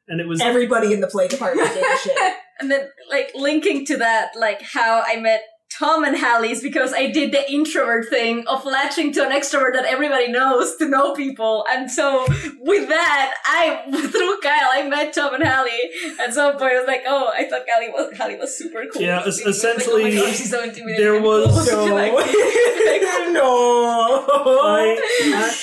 and 0.09 0.19
it 0.19 0.27
was 0.27 0.41
Everybody 0.41 0.91
in 0.91 0.99
the 0.99 1.07
play 1.07 1.27
department 1.29 1.73
gave 1.73 1.83
a 1.83 1.97
shit. 1.97 2.17
And 2.61 2.69
then, 2.69 2.89
like, 3.09 3.31
linking 3.35 3.85
to 3.85 3.95
that, 3.99 4.31
like, 4.35 4.61
how 4.61 5.01
I 5.07 5.15
met 5.21 5.43
Tom 5.79 6.03
and 6.03 6.17
Hallie's 6.17 6.61
because 6.61 6.93
I 6.93 7.09
did 7.09 7.31
the 7.31 7.49
introvert 7.49 8.09
thing 8.09 8.45
of 8.47 8.65
latching 8.65 9.13
to 9.13 9.23
an 9.25 9.31
extrovert 9.31 9.73
that 9.73 9.85
everybody 9.85 10.29
knows 10.29 10.75
to 10.75 10.89
know 10.89 11.13
people. 11.13 11.65
And 11.69 11.89
so, 11.89 12.25
with 12.59 12.89
that, 12.89 13.33
I, 13.45 13.83
through 13.91 14.39
Kyle, 14.41 14.69
I 14.73 14.87
met 14.89 15.13
Tom 15.13 15.35
and 15.35 15.43
Hallie. 15.43 15.71
At 16.19 16.33
some 16.33 16.57
point, 16.57 16.73
I 16.73 16.79
was 16.79 16.87
like, 16.87 17.03
oh, 17.07 17.31
I 17.33 17.45
thought 17.49 17.61
Hallie 17.73 17.89
was, 17.89 18.17
Hallie 18.17 18.35
was 18.35 18.57
super 18.57 18.83
cool. 18.91 19.01
Yeah, 19.01 19.23
was 19.25 19.39
essentially, 19.39 20.03
like, 20.03 20.13
oh 20.13 20.25
my 20.25 20.31
God, 20.31 20.35
so 20.35 20.71
there 20.97 21.21
was-. 21.21 21.67
No. 21.71 21.85
Like, 21.85 22.11
no. 23.31 24.25
I, 24.61 24.97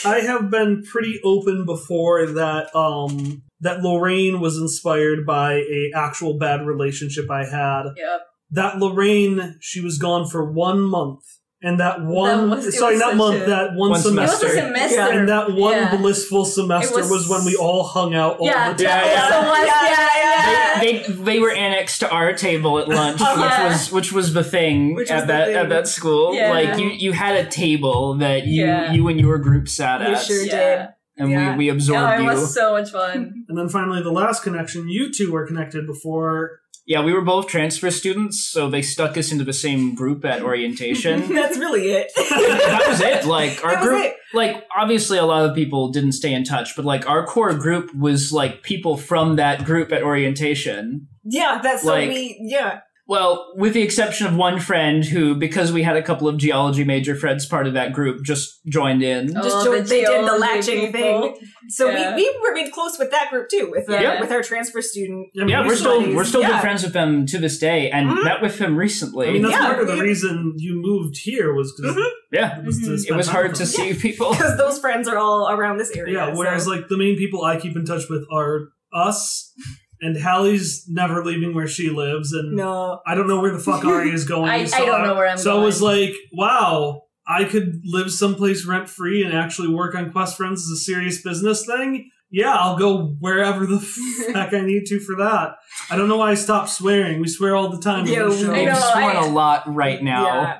I 0.04 0.16
I 0.16 0.20
have 0.20 0.50
been 0.50 0.82
pretty 0.82 1.20
open 1.24 1.66
before 1.66 2.24
that 2.26 2.74
um 2.74 3.42
that 3.60 3.82
Lorraine 3.82 4.40
was 4.40 4.56
inspired 4.56 5.26
by 5.26 5.54
a 5.54 5.90
actual 5.94 6.38
bad 6.38 6.66
relationship 6.66 7.30
I 7.30 7.44
had. 7.44 7.84
yeah. 7.96 8.18
That 8.56 8.78
Lorraine, 8.78 9.56
she 9.60 9.80
was 9.80 9.98
gone 9.98 10.26
for 10.28 10.42
one 10.52 10.80
month, 10.80 11.20
and 11.62 11.78
that 11.78 12.02
one 12.02 12.50
was- 12.50 12.76
sorry, 12.78 12.94
was 12.94 13.00
not 13.00 13.16
month, 13.16 13.42
a- 13.42 13.46
that 13.54 13.68
one, 13.74 13.90
One 13.90 13.90
It 13.90 13.92
was 13.92 14.02
semester. 14.04 14.46
a 14.46 14.50
semester. 14.50 14.96
Yeah, 14.96 15.08
And 15.18 15.28
that 15.28 15.52
one 15.52 15.72
Yeah. 15.76 15.96
blissful 15.96 16.44
semester 16.44 16.96
was, 16.96 17.10
was- 17.10 17.28
when 17.28 17.44
we 17.44 17.54
all 17.56 17.84
hung 17.84 18.14
out 18.14 18.38
all 18.38 18.46
Yeah, 18.46 18.72
the 18.72 18.84
time. 18.84 19.04
Yeah, 19.04 19.04
yeah. 19.04 19.64
Yeah, 19.64 19.64
yeah, 19.64 20.08
yeah. 20.22 20.80
They, 20.80 20.92
they 20.98 21.12
they 21.28 21.38
were 21.40 21.52
annexed 21.52 22.00
to 22.00 22.10
our 22.10 22.32
table 22.34 22.78
at 22.78 22.88
lunch, 22.88 23.20
Uh-huh. 23.20 23.42
which 23.42 23.58
was 23.72 23.92
which 23.92 24.10
was 24.12 24.32
the 24.34 24.44
thing 24.44 24.94
Which 24.94 25.10
at 25.10 25.16
was 25.16 25.22
the 25.24 25.32
that 25.32 25.46
thing. 25.48 25.56
at 25.56 25.68
that 25.70 25.86
school. 25.88 26.34
Yeah. 26.34 26.50
Like 26.50 26.78
you 26.78 26.88
you 27.04 27.12
had 27.12 27.34
a 27.36 27.46
table 27.48 28.14
that 28.24 28.46
you 28.46 28.64
Yeah. 28.64 28.92
you 28.92 29.08
and 29.08 29.18
your 29.20 29.38
group 29.38 29.68
sat 29.68 30.00
You 30.00 30.14
at, 30.14 30.22
sure 30.22 30.42
Yeah. 30.44 30.76
did. 30.76 30.88
and 31.18 31.30
Yeah. 31.30 31.52
we 31.52 31.56
we 31.66 31.70
Oh, 31.70 31.74
absorbed 31.74 32.20
it 32.20 32.22
you. 32.24 32.26
was 32.28 32.54
so 32.54 32.72
much 32.72 32.90
fun. 32.90 33.18
And 33.48 33.56
then 33.58 33.68
finally, 33.70 34.02
the 34.02 34.12
last 34.22 34.42
connection, 34.42 34.88
you 34.88 35.10
two 35.12 35.32
were 35.32 35.46
connected 35.46 35.86
before. 35.86 36.60
Yeah, 36.86 37.02
we 37.02 37.12
were 37.12 37.22
both 37.22 37.48
transfer 37.48 37.90
students, 37.90 38.38
so 38.46 38.70
they 38.70 38.80
stuck 38.80 39.16
us 39.18 39.32
into 39.32 39.42
the 39.42 39.52
same 39.52 39.96
group 39.96 40.24
at 40.24 40.42
orientation. 40.42 41.28
That's 41.34 41.58
really 41.58 41.90
it. 41.90 42.12
that 42.16 42.84
was 42.88 43.00
it. 43.00 43.24
Like 43.26 43.64
our 43.64 43.82
group, 43.82 44.04
it. 44.04 44.16
like 44.32 44.64
obviously 44.74 45.18
a 45.18 45.24
lot 45.24 45.48
of 45.48 45.54
people 45.56 45.88
didn't 45.90 46.12
stay 46.12 46.32
in 46.32 46.44
touch, 46.44 46.76
but 46.76 46.84
like 46.84 47.08
our 47.08 47.26
core 47.26 47.54
group 47.54 47.92
was 47.92 48.32
like 48.32 48.62
people 48.62 48.96
from 48.96 49.34
that 49.36 49.64
group 49.64 49.90
at 49.92 50.04
orientation. 50.04 51.08
Yeah, 51.24 51.58
that's 51.60 51.82
so 51.82 51.88
Like- 51.90 52.08
we. 52.08 52.38
Yeah, 52.40 52.80
Well, 53.08 53.52
with 53.56 53.72
the 53.74 53.82
exception 53.82 54.26
of 54.26 54.34
one 54.34 54.58
friend 54.58 55.04
who, 55.04 55.36
because 55.36 55.70
we 55.70 55.84
had 55.84 55.96
a 55.96 56.02
couple 56.02 56.26
of 56.26 56.38
geology 56.38 56.82
major 56.82 57.14
friends 57.14 57.46
part 57.46 57.68
of 57.68 57.74
that 57.74 57.92
group, 57.92 58.24
just 58.24 58.58
joined 58.66 59.00
in. 59.04 59.36
Oh, 59.36 59.42
Just 59.44 59.58
the 59.64 59.70
joined- 59.70 59.86
they 59.86 60.00
did 60.04 60.26
the 60.26 60.36
latching 60.38 60.86
people. 60.92 61.00
thing. 61.00 61.36
So 61.68 61.88
Yeah. 61.88 62.16
we, 62.16 62.22
we 62.24 62.48
remained 62.48 62.72
close 62.72 62.98
with 62.98 63.12
that 63.12 63.30
group 63.30 63.48
too, 63.48 63.68
with 63.70 63.88
uh, 63.88 63.92
Yeah. 63.94 64.20
with 64.20 64.32
our 64.32 64.42
transfer 64.42 64.82
student. 64.82 65.28
I 65.36 65.40
mean, 65.40 65.48
yeah, 65.50 65.62
we 65.62 65.68
we're 65.68 65.76
still 65.76 66.14
we're 66.16 66.24
still 66.24 66.40
Yeah. 66.40 66.48
good 66.54 66.60
friends 66.62 66.82
with 66.82 66.94
them 66.94 67.26
to 67.26 67.38
this 67.38 67.58
day, 67.58 67.90
and 67.90 68.10
Mhm. 68.10 68.24
met 68.24 68.42
with 68.42 68.58
him 68.58 68.76
recently. 68.76 69.28
I 69.28 69.32
mean, 69.32 69.42
that's 69.42 69.54
Yeah, 69.54 69.66
part 69.66 69.80
of 69.82 69.86
the 69.86 70.02
reason 70.02 70.54
you 70.56 70.74
moved 70.82 71.16
here 71.18 71.54
was 71.54 71.72
because 71.76 71.94
Mhm. 71.96 72.08
yeah, 72.32 72.58
it 72.58 72.64
was, 72.64 72.80
to 72.80 72.90
Mhm. 72.90 73.10
it 73.10 73.14
was 73.16 73.28
hard 73.28 73.54
to 73.54 73.58
them. 73.60 73.66
see 73.68 73.94
people. 73.94 74.30
Because 74.36 74.56
those 74.58 74.80
friends 74.80 75.06
are 75.06 75.16
all 75.16 75.48
around 75.48 75.76
this 75.78 75.92
area. 75.96 76.12
Yeah, 76.14 76.34
whereas 76.34 76.64
so- 76.64 76.70
like 76.70 76.88
the 76.88 76.96
main 76.98 77.16
people 77.16 77.44
I 77.44 77.56
keep 77.60 77.76
in 77.76 77.84
touch 77.84 78.08
with 78.10 78.24
are 78.32 78.68
us, 78.92 79.52
and 80.00 80.16
Hallie's 80.16 80.86
never 80.88 81.24
leaving 81.24 81.54
where 81.54 81.66
she 81.66 81.90
lives, 81.90 82.32
and 82.32 82.52
no, 82.56 83.00
I 83.06 83.14
don't 83.14 83.26
know 83.28 83.40
where 83.40 83.52
the 83.52 83.58
fuck 83.58 83.84
Ari 83.84 84.10
is 84.10 84.24
going. 84.28 84.50
I- 84.50 84.64
I 84.64 84.84
don't 84.84 85.02
know 85.02 85.14
where 85.14 85.28
I'm 85.28 85.38
So 85.38 85.58
I 85.60 85.64
was 85.64 85.80
like, 85.82 86.14
wow, 86.32 87.02
I 87.26 87.44
could 87.44 87.80
live 87.84 88.10
someplace 88.12 88.64
rent 88.66 88.88
free 88.88 89.22
and 89.24 89.32
actually 89.34 89.68
work 89.68 89.94
on 89.94 90.12
Quest 90.12 90.36
Friends 90.36 90.62
as 90.62 90.70
a 90.78 90.80
serious 90.80 91.22
business 91.22 91.64
thing. 91.66 92.10
Yeah, 92.30 92.54
I'll 92.56 92.76
go 92.76 93.14
wherever 93.20 93.66
the 93.66 93.78
fuck 94.32 94.52
I 94.52 94.60
need 94.60 94.86
to 94.86 94.98
for 95.00 95.16
that. 95.16 95.54
I 95.90 95.96
don't 95.96 96.08
know 96.08 96.16
why 96.16 96.32
I 96.32 96.34
stopped 96.34 96.70
swearing. 96.70 97.20
We 97.20 97.28
swear 97.28 97.54
all 97.54 97.68
the 97.70 97.80
time. 97.80 98.04
Yeah, 98.06 98.26
we- 98.28 98.42
show. 98.42 98.52
I 98.52 98.64
We've 98.64 98.76
sworn 98.76 99.16
I- 99.16 99.26
a 99.26 99.28
lot 99.30 99.62
right 99.72 100.02
now. 100.02 100.24
Yeah. 100.26 100.58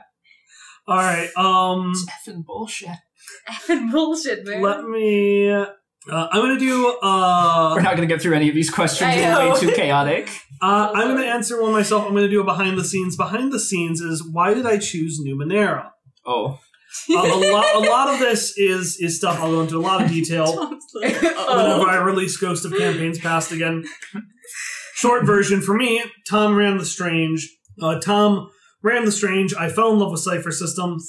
All 0.88 0.96
right. 0.96 1.28
Um, 1.36 1.90
It's 1.92 2.06
effing 2.28 2.44
bullshit. 2.44 2.90
Effing 3.50 3.90
bullshit, 3.90 4.46
man. 4.46 4.62
let 4.62 4.84
me. 4.84 5.50
Uh, 6.10 6.28
I'm 6.30 6.40
gonna 6.42 6.58
do. 6.58 6.96
Uh, 7.02 7.72
We're 7.74 7.82
not 7.82 7.96
going 7.96 8.08
to 8.08 8.14
get 8.14 8.22
through 8.22 8.34
any 8.34 8.48
of 8.48 8.54
these 8.54 8.70
questions. 8.70 9.08
I 9.10 9.16
They're 9.16 9.32
know. 9.32 9.52
way 9.54 9.60
too 9.60 9.72
chaotic. 9.72 10.28
Uh, 10.62 10.90
I'm 10.94 11.08
going 11.08 11.18
to 11.22 11.28
answer 11.28 11.60
one 11.60 11.72
myself. 11.72 12.04
I'm 12.06 12.12
going 12.12 12.22
to 12.24 12.30
do 12.30 12.40
a 12.40 12.44
behind 12.44 12.78
the 12.78 12.84
scenes. 12.84 13.14
Behind 13.14 13.52
the 13.52 13.60
scenes 13.60 14.00
is 14.00 14.26
why 14.26 14.54
did 14.54 14.64
I 14.64 14.78
choose 14.78 15.20
Numenera? 15.22 15.90
Oh, 16.24 16.58
Uh, 17.10 17.14
a 17.14 17.36
lot, 17.52 17.74
a 17.74 17.78
lot 17.80 18.08
of 18.14 18.20
this 18.20 18.56
is 18.56 18.96
is 18.98 19.18
stuff 19.18 19.38
I'll 19.38 19.50
go 19.50 19.60
into 19.60 19.76
a 19.76 19.84
lot 19.84 20.02
of 20.02 20.08
detail 20.08 20.46
whenever. 20.94 21.86
I 21.86 21.98
release 22.02 22.38
Ghost 22.38 22.64
of 22.64 22.72
Campaigns 22.74 23.18
Past 23.18 23.52
again. 23.52 23.84
Short 24.94 25.26
version 25.26 25.60
for 25.60 25.74
me: 25.76 26.02
Tom 26.26 26.56
ran 26.56 26.78
the 26.78 26.86
Strange. 26.86 27.46
Uh, 27.82 28.00
Tom 28.00 28.48
ran 28.82 29.04
the 29.04 29.12
Strange. 29.12 29.52
I 29.54 29.68
fell 29.68 29.92
in 29.92 29.98
love 29.98 30.10
with 30.10 30.20
Cypher 30.20 30.50
Systems. 30.52 31.06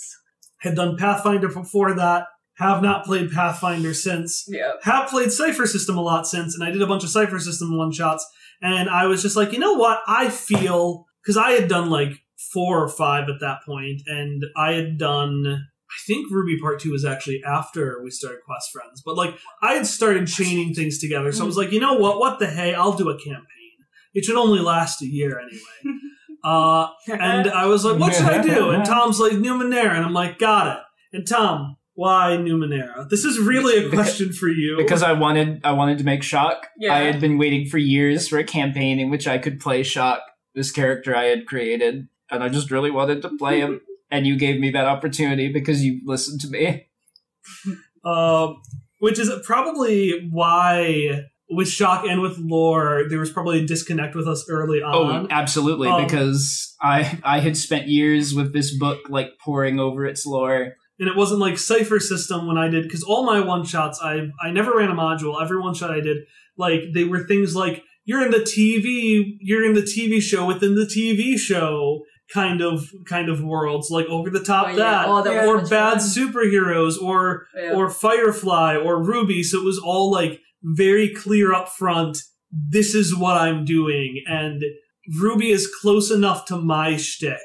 Had 0.60 0.76
done 0.76 0.98
Pathfinder 0.98 1.48
before 1.48 1.94
that. 1.94 2.26
Have 2.58 2.82
not 2.82 3.06
played 3.06 3.32
Pathfinder 3.32 3.94
since 3.94 4.46
Yeah. 4.48 4.74
have 4.84 5.10
played 5.10 5.32
Cypher 5.32 5.68
System 5.68 5.98
a 5.98 6.02
lot 6.02 6.28
since, 6.28 6.56
and 6.56 6.64
I 6.64 6.72
did 6.72 6.82
a 6.82 6.88
bunch 6.88 7.04
of 7.04 7.10
Cypher 7.10 7.40
System 7.40 7.78
one 7.78 7.92
shots, 7.92 8.26
and 8.62 8.90
I 8.90 9.06
was 9.06 9.22
just 9.22 9.36
like, 9.36 9.54
you 9.54 9.60
know 9.60 9.74
what? 9.74 10.00
I 10.08 10.30
feel 10.30 11.06
because 11.22 11.38
I 11.38 11.52
had 11.52 11.68
done 11.70 11.90
like 11.90 12.14
four 12.54 12.84
or 12.84 12.88
five 12.90 13.30
at 13.30 13.40
that 13.42 13.60
point, 13.66 14.02
and 14.08 14.44
I 14.56 14.74
had 14.74 14.98
done. 14.98 15.66
I 15.90 15.96
think 16.06 16.30
Ruby 16.32 16.60
Part 16.60 16.80
Two 16.82 16.92
was 16.92 17.06
actually 17.06 17.42
after 17.46 18.02
we 18.04 18.12
started 18.12 18.40
Quest 18.46 18.72
Friends, 18.72 19.02
but 19.06 19.16
like 19.16 19.38
I 19.62 19.74
had 19.74 19.86
started 19.88 20.28
chaining 20.28 20.74
things 20.74 20.98
together, 21.00 21.32
so 21.32 21.44
I 21.44 21.48
was 21.48 21.58
like, 21.58 21.72
you 21.72 21.80
know 21.80 21.94
what? 21.94 22.20
What 22.20 22.40
the 22.40 22.48
hey? 22.48 22.74
I'll 22.74 22.94
do 22.94 23.10
a 23.10 23.18
campaign. 23.18 23.46
It 24.14 24.26
should 24.26 24.36
only 24.36 24.60
last 24.60 25.02
a 25.04 25.06
year 25.08 25.40
anyway. 25.40 26.00
Uh, 26.44 26.88
and 27.08 27.50
I 27.50 27.66
was 27.66 27.84
like, 27.84 28.00
what 28.00 28.14
should 28.14 28.26
I 28.26 28.42
do? 28.42 28.70
And 28.70 28.86
Tom's 28.94 29.20
like, 29.20 29.34
Numenera. 29.34 29.96
And 29.96 30.06
I'm 30.06 30.14
like, 30.14 30.38
got 30.40 30.68
it. 30.78 30.84
And 31.12 31.28
Tom, 31.28 31.76
why 31.98 32.38
Numenera? 32.40 33.10
This 33.10 33.26
is 33.26 33.40
really 33.40 33.84
a 33.86 33.90
question 33.90 34.32
for 34.32 34.48
you. 34.48 34.78
because 34.78 35.02
I 35.02 35.14
wanted 35.14 35.62
I 35.64 35.72
wanted 35.72 35.98
to 35.98 36.04
make 36.04 36.22
Shock. 36.22 36.68
Yeah. 36.78 36.94
I 36.94 37.00
had 37.00 37.20
been 37.20 37.38
waiting 37.40 37.66
for 37.68 37.80
years 37.80 38.28
for 38.28 38.38
a 38.38 38.44
campaign 38.44 39.00
in 39.00 39.10
which 39.10 39.28
I 39.28 39.40
could 39.40 39.60
play 39.60 39.82
Shock, 39.84 40.22
this 40.54 40.70
character 40.72 41.16
I 41.16 41.26
had 41.26 41.48
created, 41.48 42.08
and 42.30 42.44
I 42.44 42.50
just 42.50 42.70
really 42.72 42.92
wanted 42.92 43.22
to 43.24 43.30
play 43.38 43.60
him. 43.62 43.82
and 44.12 44.28
you 44.28 44.38
gave 44.38 44.60
me 44.60 44.70
that 44.72 44.86
opportunity 44.86 45.52
because 45.52 45.84
you 45.84 46.00
listened 46.06 46.40
to 46.42 46.48
me. 46.50 46.88
uh, 48.06 48.54
which 49.00 49.18
is 49.20 49.32
probably 49.44 50.30
why 50.32 51.24
with 51.50 51.68
Shock 51.70 52.06
and 52.06 52.22
with 52.22 52.38
Lore, 52.38 53.06
there 53.10 53.20
was 53.20 53.32
probably 53.32 53.64
a 53.64 53.66
disconnect 53.66 54.16
with 54.16 54.28
us 54.28 54.46
early 54.50 54.82
on 54.82 54.94
Oh, 54.96 55.04
on. 55.06 55.28
absolutely, 55.32 55.88
Um, 55.88 56.04
because 56.06 56.76
I 56.82 57.18
I 57.24 57.40
had 57.40 57.56
spent 57.58 57.88
years 57.88 58.34
with 58.36 58.54
this 58.54 58.78
book 58.78 59.00
like 59.10 59.32
poring 59.44 59.80
over 59.80 60.06
its 60.06 60.26
lore. 60.26 60.76
And 61.00 61.08
it 61.08 61.16
wasn't 61.16 61.40
like 61.40 61.58
Cypher 61.60 62.00
System 62.00 62.48
when 62.48 62.58
I 62.58 62.68
did, 62.70 62.84
because 62.84 63.04
all 63.04 63.24
my 63.24 63.40
one 63.40 63.64
shots, 63.64 64.00
I 64.02 64.30
I 64.44 64.52
never 64.52 64.76
ran 64.76 64.90
a 64.90 64.96
module. 64.96 65.42
Every 65.42 65.60
one 65.60 65.74
shot 65.76 65.92
I 65.92 66.00
did, 66.02 66.18
like 66.58 66.82
they 66.94 67.04
were 67.04 67.24
things 67.26 67.56
like 67.56 67.84
you're 68.06 68.24
in 68.26 68.32
the 68.32 68.40
TV, 68.40 69.38
you're 69.42 69.66
in 69.66 69.74
the 69.74 69.82
TV 69.82 70.22
show 70.22 70.46
within 70.46 70.76
the 70.76 70.86
TV 70.86 71.38
show 71.38 72.02
kind 72.34 72.62
of 72.62 72.84
kind 73.08 73.30
of 73.30 73.42
worlds, 73.44 73.90
like 73.92 74.06
over 74.08 74.30
the 74.30 74.44
top 74.44 74.68
Oh, 74.68 74.70
yeah. 74.72 74.76
that, 74.78 75.06
Oh, 75.08 75.22
that 75.24 75.46
or 75.48 75.62
bad 75.68 76.00
fun. 76.00 76.00
superheroes, 76.00 77.02
or 77.02 77.46
Yeah. 77.56 77.74
or 77.76 77.90
Firefly 77.90 78.76
or 78.78 79.02
Ruby. 79.04 79.44
So 79.44 79.60
it 79.60 79.66
was 79.66 79.80
all 79.80 80.12
like 80.12 80.40
very 80.64 81.14
clear 81.14 81.54
up 81.54 81.70
front. 81.70 82.18
This 82.52 82.96
is 82.96 83.16
what 83.16 83.38
I'm 83.38 83.66
doing, 83.66 84.24
and 84.28 84.64
Ruby 85.20 85.52
is 85.52 85.72
close 85.82 86.10
enough 86.12 86.46
to 86.46 86.58
my 86.58 86.98
shtick 86.98 87.38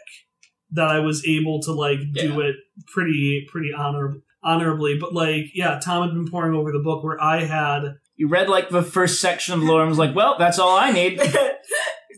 that 0.72 0.88
I 0.88 1.00
was 1.00 1.26
able 1.26 1.60
to 1.62 1.72
like 1.72 1.98
do 2.12 2.40
it 2.40 2.56
pretty 2.86 3.46
pretty 3.50 3.72
honor 3.72 4.16
honorably. 4.42 4.98
But 4.98 5.14
like, 5.14 5.46
yeah, 5.54 5.78
Tom 5.82 6.02
had 6.08 6.14
been 6.14 6.30
pouring 6.30 6.54
over 6.54 6.72
the 6.72 6.80
book 6.80 7.04
where 7.04 7.20
I 7.22 7.44
had 7.44 7.96
You 8.16 8.28
read 8.28 8.48
like 8.48 8.70
the 8.70 8.82
first 8.82 9.20
section 9.20 9.54
of 9.54 9.62
lore 9.62 9.80
and 9.80 9.88
was 9.88 9.98
like, 9.98 10.14
well, 10.14 10.36
that's 10.38 10.58
all 10.58 10.76
I 10.76 10.90
need. 10.90 11.20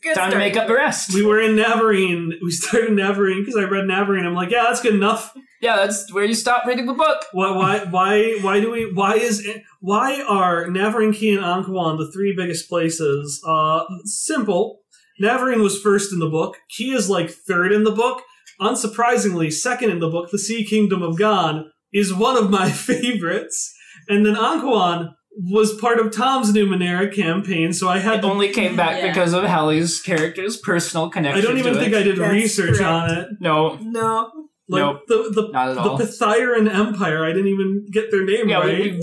Good 0.02 0.16
Time 0.16 0.32
to 0.32 0.38
make 0.38 0.54
up 0.54 0.66
the 0.66 0.74
rest. 0.74 1.14
we 1.14 1.24
were 1.24 1.40
in 1.40 1.56
Navarene. 1.56 2.32
We 2.42 2.50
started 2.50 2.90
Navarene 2.90 3.40
because 3.40 3.56
I 3.56 3.62
read 3.62 3.86
Navarene. 3.86 4.26
I'm 4.26 4.34
like, 4.34 4.50
yeah, 4.50 4.64
that's 4.64 4.82
good 4.82 4.94
enough. 4.94 5.34
Yeah, 5.62 5.76
that's 5.76 6.12
where 6.12 6.24
you 6.24 6.34
stop 6.34 6.66
reading 6.66 6.84
the 6.84 6.92
book. 6.92 7.24
Why, 7.32 7.50
why, 7.56 7.78
why, 7.86 8.38
why 8.42 8.60
do 8.60 8.70
we? 8.70 8.92
Why 8.92 9.14
is 9.14 9.42
it? 9.46 9.62
Why 9.80 10.22
are 10.28 10.66
Navarene, 10.66 11.14
Qi, 11.14 11.34
and 11.34 11.42
Ankawan 11.42 11.96
the 11.96 12.12
three 12.12 12.34
biggest 12.36 12.68
places? 12.68 13.42
Uh, 13.46 13.84
simple. 14.04 14.80
Navarene 15.22 15.62
was 15.62 15.80
first 15.80 16.12
in 16.12 16.18
the 16.18 16.28
book. 16.28 16.58
Qi 16.70 16.94
is 16.94 17.08
like 17.08 17.30
third 17.30 17.72
in 17.72 17.84
the 17.84 17.92
book. 17.92 18.20
Unsurprisingly, 18.60 19.52
second 19.52 19.90
in 19.90 20.00
the 20.00 20.08
book, 20.08 20.30
the 20.30 20.38
Sea 20.38 20.64
Kingdom 20.64 21.02
of 21.02 21.18
Ghan 21.18 21.70
is 21.92 22.12
one 22.14 22.36
of 22.36 22.50
my 22.50 22.70
favorites. 22.88 23.72
And 24.08 24.24
then 24.26 24.34
Ankawan 24.34 25.14
was 25.36 25.74
part 25.80 25.98
of 25.98 26.12
Tom's 26.14 26.52
Numenera 26.52 27.12
campaign, 27.12 27.72
so 27.72 27.88
I 27.88 27.98
had 27.98 28.18
It 28.18 28.22
to. 28.22 28.28
only 28.28 28.50
came 28.50 28.76
back 28.76 28.98
Yeah. 29.02 29.08
because 29.12 29.32
of 29.32 29.44
Hallie's 29.44 30.00
character's 30.00 30.56
personal 30.56 31.08
connection. 31.10 31.38
I 31.42 31.44
don't 31.44 31.58
even 31.58 31.74
to 31.74 31.80
think 31.80 31.92
it. 31.92 31.98
I 31.98 32.02
did 32.04 32.18
That's 32.18 32.32
research 32.32 32.78
correct. 32.78 32.82
on 32.82 33.10
it. 33.10 33.28
No, 33.40 33.76
No. 33.82 34.30
Like 34.66 34.81
Nope. 34.81 35.03
the 35.09 35.31
the 35.35 35.48
not 35.53 35.68
at 35.72 35.77
all. 35.77 35.98
the 35.98 36.05
Pytharon 36.05 36.72
Empire, 36.72 37.22
I 37.24 37.33
didn't 37.35 37.48
even 37.48 37.87
get 37.92 38.11
their 38.11 38.24
name 38.24 38.48
Yeah, 38.48 38.61
right. 38.61 38.94
we- 38.94 39.00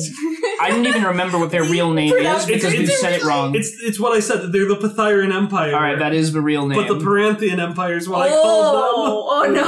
I 0.60 0.72
didn't 0.72 0.88
even 0.88 1.04
remember 1.04 1.38
what 1.38 1.52
their 1.52 1.64
real 1.76 1.94
name 1.94 2.12
is 2.14 2.46
because 2.48 2.74
it 2.74 2.80
we 2.80 2.86
said 2.88 3.14
it 3.14 3.24
wrong. 3.24 3.54
It's 3.54 3.72
it's 3.84 4.00
what 4.00 4.14
I 4.14 4.22
said. 4.22 4.52
They're 4.52 4.68
the 4.68 4.76
Pytharon 4.78 5.32
Empire. 5.32 5.76
All 5.76 5.82
right, 5.82 6.00
that 6.00 6.14
is 6.16 6.34
the 6.34 6.42
real 6.42 6.68
name. 6.68 6.80
But 6.80 6.88
the 6.88 7.04
Peranthian 7.06 7.60
Empire 7.60 7.96
is 7.98 8.10
what 8.10 8.28
I 8.28 8.30
called 8.30 8.76
them. 8.76 8.82
oh, 8.84 9.44
oh 9.46 9.52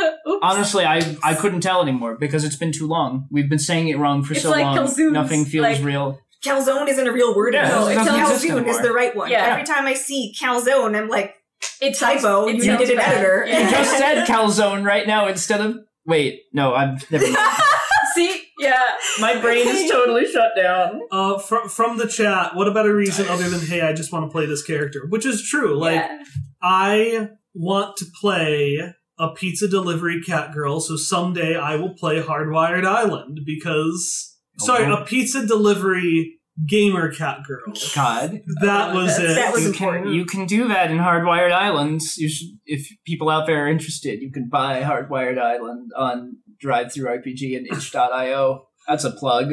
no. 0.00 0.32
Oops. 0.32 0.38
Honestly, 0.42 0.84
I 0.84 1.16
I 1.22 1.34
couldn't 1.34 1.60
tell 1.60 1.80
anymore 1.80 2.16
because 2.18 2.42
it's 2.44 2.56
been 2.56 2.72
too 2.72 2.88
long. 2.88 3.28
We've 3.30 3.48
been 3.48 3.58
saying 3.60 3.86
it 3.88 3.98
wrong 3.98 4.24
for 4.24 4.32
It's 4.32 4.42
so 4.42 4.50
like 4.50 4.64
long. 4.64 4.78
Calzoons, 4.78 5.12
Nothing 5.12 5.44
feels 5.44 5.62
like- 5.64 5.84
real. 5.84 6.18
Calzone 6.44 6.88
isn't 6.88 7.06
a 7.06 7.12
real 7.12 7.36
word 7.36 7.52
Yeah, 7.52 7.66
anymore. 7.66 7.92
it 7.92 7.98
Calzone 7.98 8.66
is 8.66 8.80
the 8.80 8.92
right 8.92 9.14
one. 9.14 9.30
Yeah. 9.30 9.44
Every 9.52 9.64
time 9.64 9.86
I 9.86 9.92
see 9.92 10.34
calzone, 10.40 10.96
I'm 10.96 11.06
like, 11.08 11.34
It 11.80 11.96
sounds- 11.96 12.22
typo, 12.22 12.46
it 12.48 12.56
you 12.56 12.62
sounds 12.62 12.80
needed 12.80 12.92
an 12.92 12.98
bad. 12.98 13.14
editor. 13.14 13.44
Yeah. 13.46 13.64
You 13.64 13.70
just 13.70 13.96
said 13.96 14.26
calzone 14.28 14.84
right 14.84 15.06
now 15.06 15.28
instead 15.28 15.60
of 15.60 15.76
wait. 16.06 16.42
No, 16.52 16.74
I'm 16.74 16.98
never 17.10 17.30
mind. 17.30 17.56
See? 18.14 18.42
Yeah. 18.58 18.82
My 19.20 19.40
brain 19.40 19.66
is 19.68 19.88
totally 19.90 20.26
shut 20.26 20.50
down. 20.56 21.00
Uh, 21.12 21.38
from 21.38 21.68
from 21.68 21.96
the 21.96 22.06
chat, 22.08 22.56
what 22.56 22.66
about 22.66 22.86
a 22.86 22.94
reason 22.94 23.28
other 23.28 23.48
than 23.48 23.60
hey, 23.60 23.82
I 23.82 23.92
just 23.92 24.12
want 24.12 24.26
to 24.26 24.32
play 24.32 24.46
this 24.46 24.62
character, 24.64 25.06
which 25.08 25.24
is 25.24 25.46
true. 25.48 25.78
Like 25.78 25.94
yeah. 25.94 26.22
I 26.60 27.28
want 27.54 27.96
to 27.98 28.06
play 28.20 28.78
a 29.18 29.28
pizza 29.34 29.68
delivery 29.68 30.20
cat 30.22 30.52
girl, 30.52 30.80
so 30.80 30.96
someday 30.96 31.56
I 31.56 31.76
will 31.76 31.94
play 31.94 32.20
Hardwired 32.20 32.84
Island 32.84 33.40
because 33.46 34.36
sorry, 34.58 34.90
a 34.92 35.04
pizza 35.04 35.46
delivery 35.46 36.39
gamer 36.68 37.12
cat 37.12 37.38
girl. 37.46 37.72
God, 37.94 38.40
That 38.60 38.90
Oh, 38.90 38.94
was 38.96 39.18
it. 39.18 39.28
that 39.34 39.52
was 39.52 39.64
you 39.66 39.72
can 39.72 39.88
important. 39.88 40.14
you 40.14 40.24
can 40.26 40.46
do 40.46 40.68
that 40.68 40.90
in 40.90 40.98
Hardwired 40.98 41.52
Islands. 41.52 42.16
You 42.18 42.28
should, 42.28 42.48
if 42.66 42.88
people 43.06 43.28
out 43.30 43.46
there 43.46 43.64
are 43.64 43.68
interested, 43.68 44.20
you 44.20 44.30
can 44.32 44.48
buy 44.48 44.82
Hardwired 44.82 45.38
Island 45.38 45.90
on 45.96 46.36
DriveThruRPG 46.62 47.56
and 47.56 47.66
itch.io. 47.66 48.66
That's 48.88 49.04
a 49.04 49.10
plug. 49.12 49.52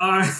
Uh, 0.00 0.30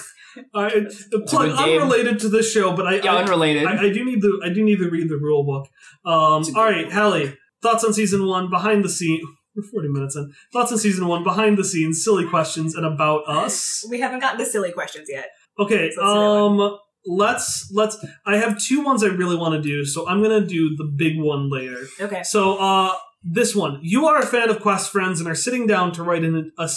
uh, 0.55 0.69
the 1.11 1.25
plug 1.27 1.51
unrelated 1.59 2.19
to 2.21 2.29
this 2.29 2.53
show, 2.53 2.77
but 2.77 2.87
I, 2.87 2.97
Yeah, 2.97 3.15
I, 3.15 3.23
unrelated. 3.23 3.65
I, 3.67 3.85
I 3.87 3.93
do 3.93 4.05
need 4.05 4.21
to 4.21 4.41
I 4.45 4.51
do 4.51 4.63
need 4.63 4.79
to 4.79 4.91
read 4.91 5.09
the 5.09 5.17
rule 5.17 5.45
book. 5.45 5.69
Um, 6.05 6.43
It's 6.43 6.55
a 6.55 6.59
all 6.59 6.65
right, 6.65 6.93
Hallie, 6.93 7.37
thoughts 7.63 7.85
on 7.85 7.93
season 7.95 8.27
one, 8.27 8.51
behind 8.51 8.85
the 8.85 8.89
scene. 8.91 9.21
We're 9.57 9.63
forty 9.63 9.89
minutes 9.89 10.15
in. 10.15 10.31
Thoughts 10.53 10.71
on 10.73 10.77
season 10.79 11.07
one, 11.09 11.25
behind 11.25 11.57
the 11.57 11.65
scenes, 11.65 12.05
silly 12.05 12.29
questions, 12.29 12.75
and 12.75 12.85
about 12.85 13.23
us. 13.27 13.87
we 13.89 13.99
haven't 14.01 14.21
gotten 14.21 14.39
to 14.41 14.45
silly 14.45 14.71
questions 14.73 15.09
yet. 15.11 15.31
Okay, 15.59 15.91
So 15.95 16.03
let's 16.03 16.61
um, 16.61 16.79
let's 17.07 17.71
let's. 17.73 18.05
I 18.25 18.37
have 18.37 18.61
two 18.61 18.83
ones 18.83 19.03
I 19.03 19.09
really 19.09 19.37
want 19.37 19.55
to 19.55 19.63
do, 19.63 19.85
so 19.85 20.07
I'm 20.09 20.23
gonna 20.23 20.47
do 20.47 20.77
the 20.77 20.85
big 20.85 21.19
one 21.19 21.51
later. 21.51 21.87
Okay. 22.01 22.23
So, 22.23 22.59
uh, 22.59 22.95
this 23.23 23.55
one. 23.55 23.81
You 23.83 24.07
are 24.07 24.19
a 24.21 24.27
fan 24.27 24.51
of 24.51 24.61
Quest 24.61 24.91
Friends 24.91 25.21
and 25.21 25.29
are 25.29 25.35
sitting 25.35 25.67
down 25.67 25.93
to 25.93 26.03
write 26.03 26.25
in 26.25 26.53
a, 26.59 26.69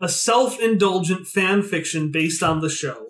a 0.00 0.08
self 0.08 0.60
indulgent 0.60 1.26
fan 1.26 1.62
fiction 1.62 2.10
based 2.12 2.42
on 2.42 2.60
the 2.60 2.68
show. 2.70 3.06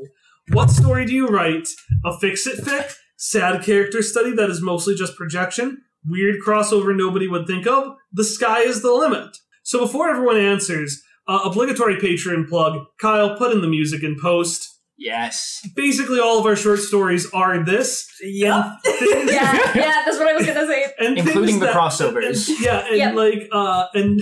What 0.53 0.71
story 0.71 1.05
do 1.05 1.12
you 1.12 1.29
write? 1.29 1.69
A 2.05 2.19
fix 2.19 2.47
it 2.47 2.64
fic? 2.64 2.95
Sad 3.16 3.62
character 3.62 4.03
study 4.03 4.33
that 4.33 4.49
is 4.49 4.62
mostly 4.62 4.95
just 4.95 5.16
projection? 5.16 5.83
Weird 6.07 6.37
crossover 6.47 6.97
nobody 6.97 7.27
would 7.29 7.47
think 7.47 7.66
of? 7.66 7.97
The 8.12 8.25
sky 8.25 8.61
is 8.61 8.81
the 8.81 8.93
limit. 8.93 9.37
So, 9.64 9.81
before 9.81 10.09
everyone 10.09 10.39
answers, 10.39 11.03
uh, 11.27 11.41
obligatory 11.45 11.97
Patreon 11.97 12.49
plug 12.49 12.87
Kyle, 13.01 13.37
put 13.37 13.53
in 13.53 13.61
the 13.61 13.69
music 13.69 14.03
in 14.03 14.16
post. 14.19 14.78
Yes. 14.99 15.61
Basically, 15.77 16.19
all 16.21 16.41
of 16.41 16.47
our 16.47 16.57
short 16.57 16.81
stories 16.81 17.31
are 17.33 17.65
this. 17.65 18.07
Yep. 18.21 18.65
Things- 18.85 19.33
Yeah, 19.33 19.53
yeah, 19.75 20.03
that's 20.05 20.19
what 20.19 20.27
I 20.29 20.35
was 20.35 20.45
gonna 20.47 20.67
say. 20.67 20.87
and 20.99 21.19
Including 21.19 21.61
the 21.61 21.67
that- 21.67 21.75
crossovers. 21.77 22.49
and- 22.49 22.61
yeah, 22.61 22.87
and 22.89 22.97
Yep. 22.97 23.15
like 23.15 23.49
uh 23.53 23.87
and 23.95 24.21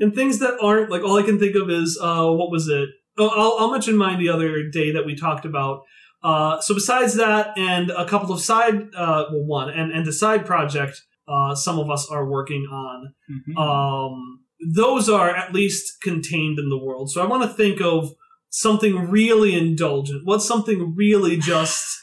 and 0.00 0.14
things 0.14 0.38
that 0.40 0.58
aren't 0.62 0.90
like 0.90 1.02
all 1.02 1.18
I 1.18 1.22
can 1.22 1.38
think 1.38 1.56
of 1.56 1.70
is 1.70 1.98
uh 2.02 2.26
what 2.26 2.50
was 2.50 2.68
it? 2.68 2.88
Oh, 3.18 3.28
I'll, 3.28 3.56
I'll 3.66 3.72
mention 3.72 3.96
mine 3.96 4.18
the 4.18 4.28
other 4.28 4.68
day 4.70 4.92
that 4.92 5.04
we 5.04 5.14
talked 5.14 5.44
about. 5.44 5.82
Uh, 6.22 6.60
so 6.60 6.74
besides 6.74 7.14
that, 7.14 7.56
and 7.58 7.90
a 7.90 8.04
couple 8.06 8.30
of 8.32 8.40
side, 8.42 8.74
uh, 8.94 9.24
well, 9.32 9.44
one 9.46 9.70
and 9.70 9.90
and 9.90 10.04
the 10.06 10.12
side 10.12 10.44
project, 10.46 11.00
uh, 11.26 11.54
some 11.54 11.78
of 11.78 11.90
us 11.90 12.06
are 12.10 12.26
working 12.28 12.66
on. 12.70 13.14
Mhm. 13.30 13.56
Um, 13.58 14.40
those 14.76 15.08
are 15.08 15.30
at 15.34 15.54
least 15.54 15.94
contained 16.02 16.58
in 16.58 16.68
the 16.68 16.76
world. 16.78 17.10
So 17.10 17.22
I 17.22 17.26
want 17.26 17.42
to 17.42 17.48
think 17.48 17.80
of 17.80 18.10
something 18.50 19.08
really 19.10 19.56
indulgent. 19.56 20.22
What's 20.24 20.46
something 20.46 20.94
really 20.96 21.36
just 21.38 21.96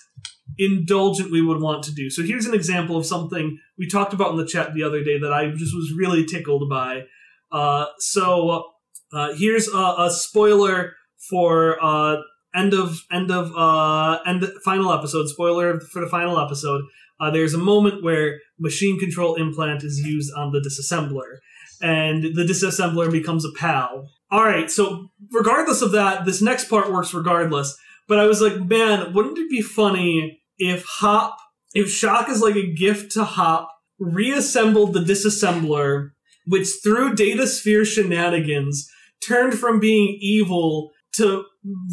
indulgent 0.57 1.31
we 1.31 1.41
would 1.41 1.61
want 1.61 1.83
to 1.83 1.93
do? 1.93 2.09
So 2.09 2.23
here's 2.23 2.45
an 2.45 2.53
example 2.53 2.97
of 2.97 3.05
something 3.05 3.59
we 3.77 3.87
talked 3.87 4.13
about 4.13 4.31
in 4.31 4.37
the 4.37 4.45
chat 4.45 4.73
the 4.73 4.83
other 4.83 5.03
day 5.03 5.19
that 5.19 5.31
I 5.31 5.51
just 5.51 5.75
was 5.75 5.93
really 5.95 6.25
tickled 6.25 6.69
by. 6.69 7.03
Uh, 7.51 7.85
so 7.99 8.71
uh, 9.13 9.33
here's 9.33 9.67
a, 9.67 9.95
a 9.99 10.09
spoiler 10.11 10.93
for 11.29 11.77
uh, 11.83 12.17
end 12.55 12.73
of 12.73 13.01
end 13.11 13.31
of 13.31 13.51
uh, 13.55 14.19
end 14.25 14.47
final 14.63 14.91
episode. 14.91 15.27
Spoiler 15.27 15.79
for 15.79 16.01
the 16.01 16.09
final 16.09 16.39
episode. 16.39 16.83
Uh, 17.19 17.31
there's 17.31 17.53
a 17.53 17.59
moment 17.59 18.03
where 18.03 18.39
machine 18.59 18.99
control 18.99 19.35
implant 19.35 19.83
is 19.83 19.99
used 19.99 20.31
on 20.35 20.51
the 20.51 20.59
disassembler, 20.59 21.37
and 21.81 22.35
the 22.35 22.43
disassembler 22.43 23.11
becomes 23.11 23.43
a 23.45 23.51
pal. 23.57 24.09
All 24.30 24.43
right, 24.43 24.69
so 24.69 25.09
regardless 25.32 25.82
of 25.82 25.91
that, 25.93 26.25
this 26.25 26.41
next 26.41 26.69
part 26.69 26.91
works 26.91 27.13
regardless. 27.13 27.78
But 28.07 28.19
I 28.19 28.25
was 28.25 28.41
like, 28.41 28.59
man, 28.59 29.13
wouldn't 29.13 29.38
it 29.38 29.49
be 29.49 29.61
funny 29.61 30.41
if 30.57 30.86
Hop, 30.99 31.38
if 31.73 31.89
Shock 31.89 32.30
is 32.30 32.41
like 32.41 32.55
a 32.55 32.73
gift 32.73 33.11
to 33.13 33.23
Hop, 33.23 33.69
reassembled 33.99 34.93
the 34.93 34.99
disassembler, 34.99 36.11
which 36.45 36.67
through 36.84 37.15
data 37.15 37.47
sphere 37.47 37.86
shenanigans 37.86 38.89
turned 39.25 39.57
from 39.57 39.80
being 39.80 40.17
evil 40.19 40.91
to 41.15 41.43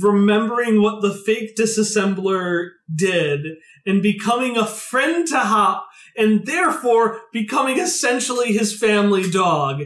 remembering 0.01 0.83
what 0.83 1.03
the 1.03 1.15
fake 1.15 1.57
disassembler 1.57 2.71
did 2.95 3.47
and 3.87 4.03
becoming 4.03 4.57
a 4.57 4.67
friend 4.67 5.27
to 5.29 5.39
Hop 5.39 5.87
and 6.17 6.47
therefore 6.47 7.21
becoming 7.33 7.79
essentially 7.79 8.53
his 8.53 8.79
family 8.79 9.29
dog. 9.29 9.83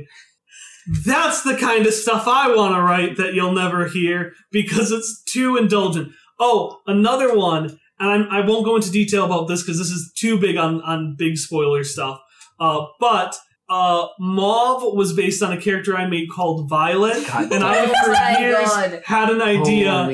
That's 1.04 1.42
the 1.42 1.56
kind 1.56 1.86
of 1.86 1.92
stuff 1.92 2.26
I 2.26 2.54
want 2.54 2.74
to 2.74 2.82
write 2.82 3.16
that 3.18 3.34
you'll 3.34 3.52
never 3.52 3.88
hear 3.88 4.32
because 4.50 4.90
it's 4.90 5.22
too 5.24 5.56
indulgent. 5.56 6.12
Oh, 6.40 6.80
another 6.86 7.36
one, 7.36 7.78
and 7.98 8.10
I'm, 8.10 8.28
I 8.30 8.46
won't 8.46 8.64
go 8.64 8.76
into 8.76 8.90
detail 8.90 9.26
about 9.26 9.48
this 9.48 9.62
because 9.62 9.78
this 9.78 9.90
is 9.90 10.12
too 10.16 10.38
big 10.38 10.56
on, 10.56 10.80
on 10.82 11.16
big 11.18 11.36
spoiler 11.36 11.84
stuff. 11.84 12.20
Uh, 12.58 12.86
but 13.00 13.36
uh, 13.68 14.06
Mauve 14.18 14.94
was 14.94 15.12
based 15.12 15.42
on 15.42 15.52
a 15.52 15.60
character 15.60 15.94
I 15.94 16.06
made 16.06 16.30
called 16.30 16.70
Violet, 16.70 17.26
God 17.26 17.52
and 17.52 17.62
I 17.62 17.86
for 17.86 18.40
years 18.40 18.66
God. 18.66 19.02
had 19.04 19.28
an 19.28 19.42
idea 19.42 20.06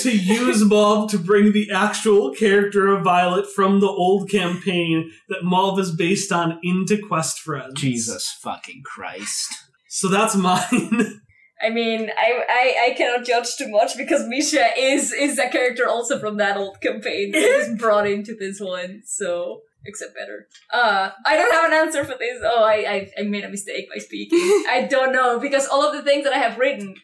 to 0.00 0.10
use 0.10 0.64
Mauve 0.64 1.10
to 1.10 1.18
bring 1.18 1.52
the 1.52 1.70
actual 1.70 2.32
character 2.32 2.88
of 2.88 3.04
Violet 3.04 3.46
from 3.46 3.80
the 3.80 3.88
old 3.88 4.30
campaign 4.30 5.10
that 5.28 5.44
Mauve 5.44 5.78
is 5.78 5.94
based 5.94 6.32
on 6.32 6.58
into 6.62 6.96
Quest 7.06 7.40
Friends. 7.40 7.74
Jesus 7.78 8.32
fucking 8.40 8.82
Christ. 8.84 9.67
So 9.98 10.06
that's 10.08 10.36
mine. 10.36 11.20
I 11.60 11.70
mean, 11.70 12.08
I, 12.16 12.44
I 12.48 12.86
I 12.86 12.94
cannot 12.96 13.26
judge 13.26 13.56
too 13.56 13.68
much 13.68 13.96
because 13.96 14.28
Misha 14.28 14.64
is 14.78 15.12
is 15.12 15.40
a 15.40 15.48
character 15.48 15.88
also 15.88 16.20
from 16.20 16.36
that 16.36 16.56
old 16.56 16.80
campaign 16.80 17.32
that 17.32 17.56
was 17.58 17.76
brought 17.82 18.06
into 18.06 18.36
this 18.38 18.60
one, 18.60 19.02
so 19.04 19.62
except 19.84 20.14
better. 20.14 20.46
Uh, 20.72 21.10
I 21.26 21.34
don't 21.34 21.52
have 21.52 21.64
an 21.64 21.72
answer 21.72 22.04
for 22.04 22.16
this. 22.16 22.38
Oh, 22.44 22.62
I, 22.62 22.76
I 22.94 23.10
I 23.18 23.22
made 23.22 23.42
a 23.42 23.48
mistake 23.48 23.88
by 23.92 23.98
speaking. 23.98 24.38
I 24.68 24.86
don't 24.88 25.12
know 25.12 25.40
because 25.40 25.66
all 25.66 25.82
of 25.82 25.92
the 25.96 26.08
things 26.08 26.22
that 26.22 26.32
I 26.32 26.38
have 26.38 26.58
written 26.58 26.94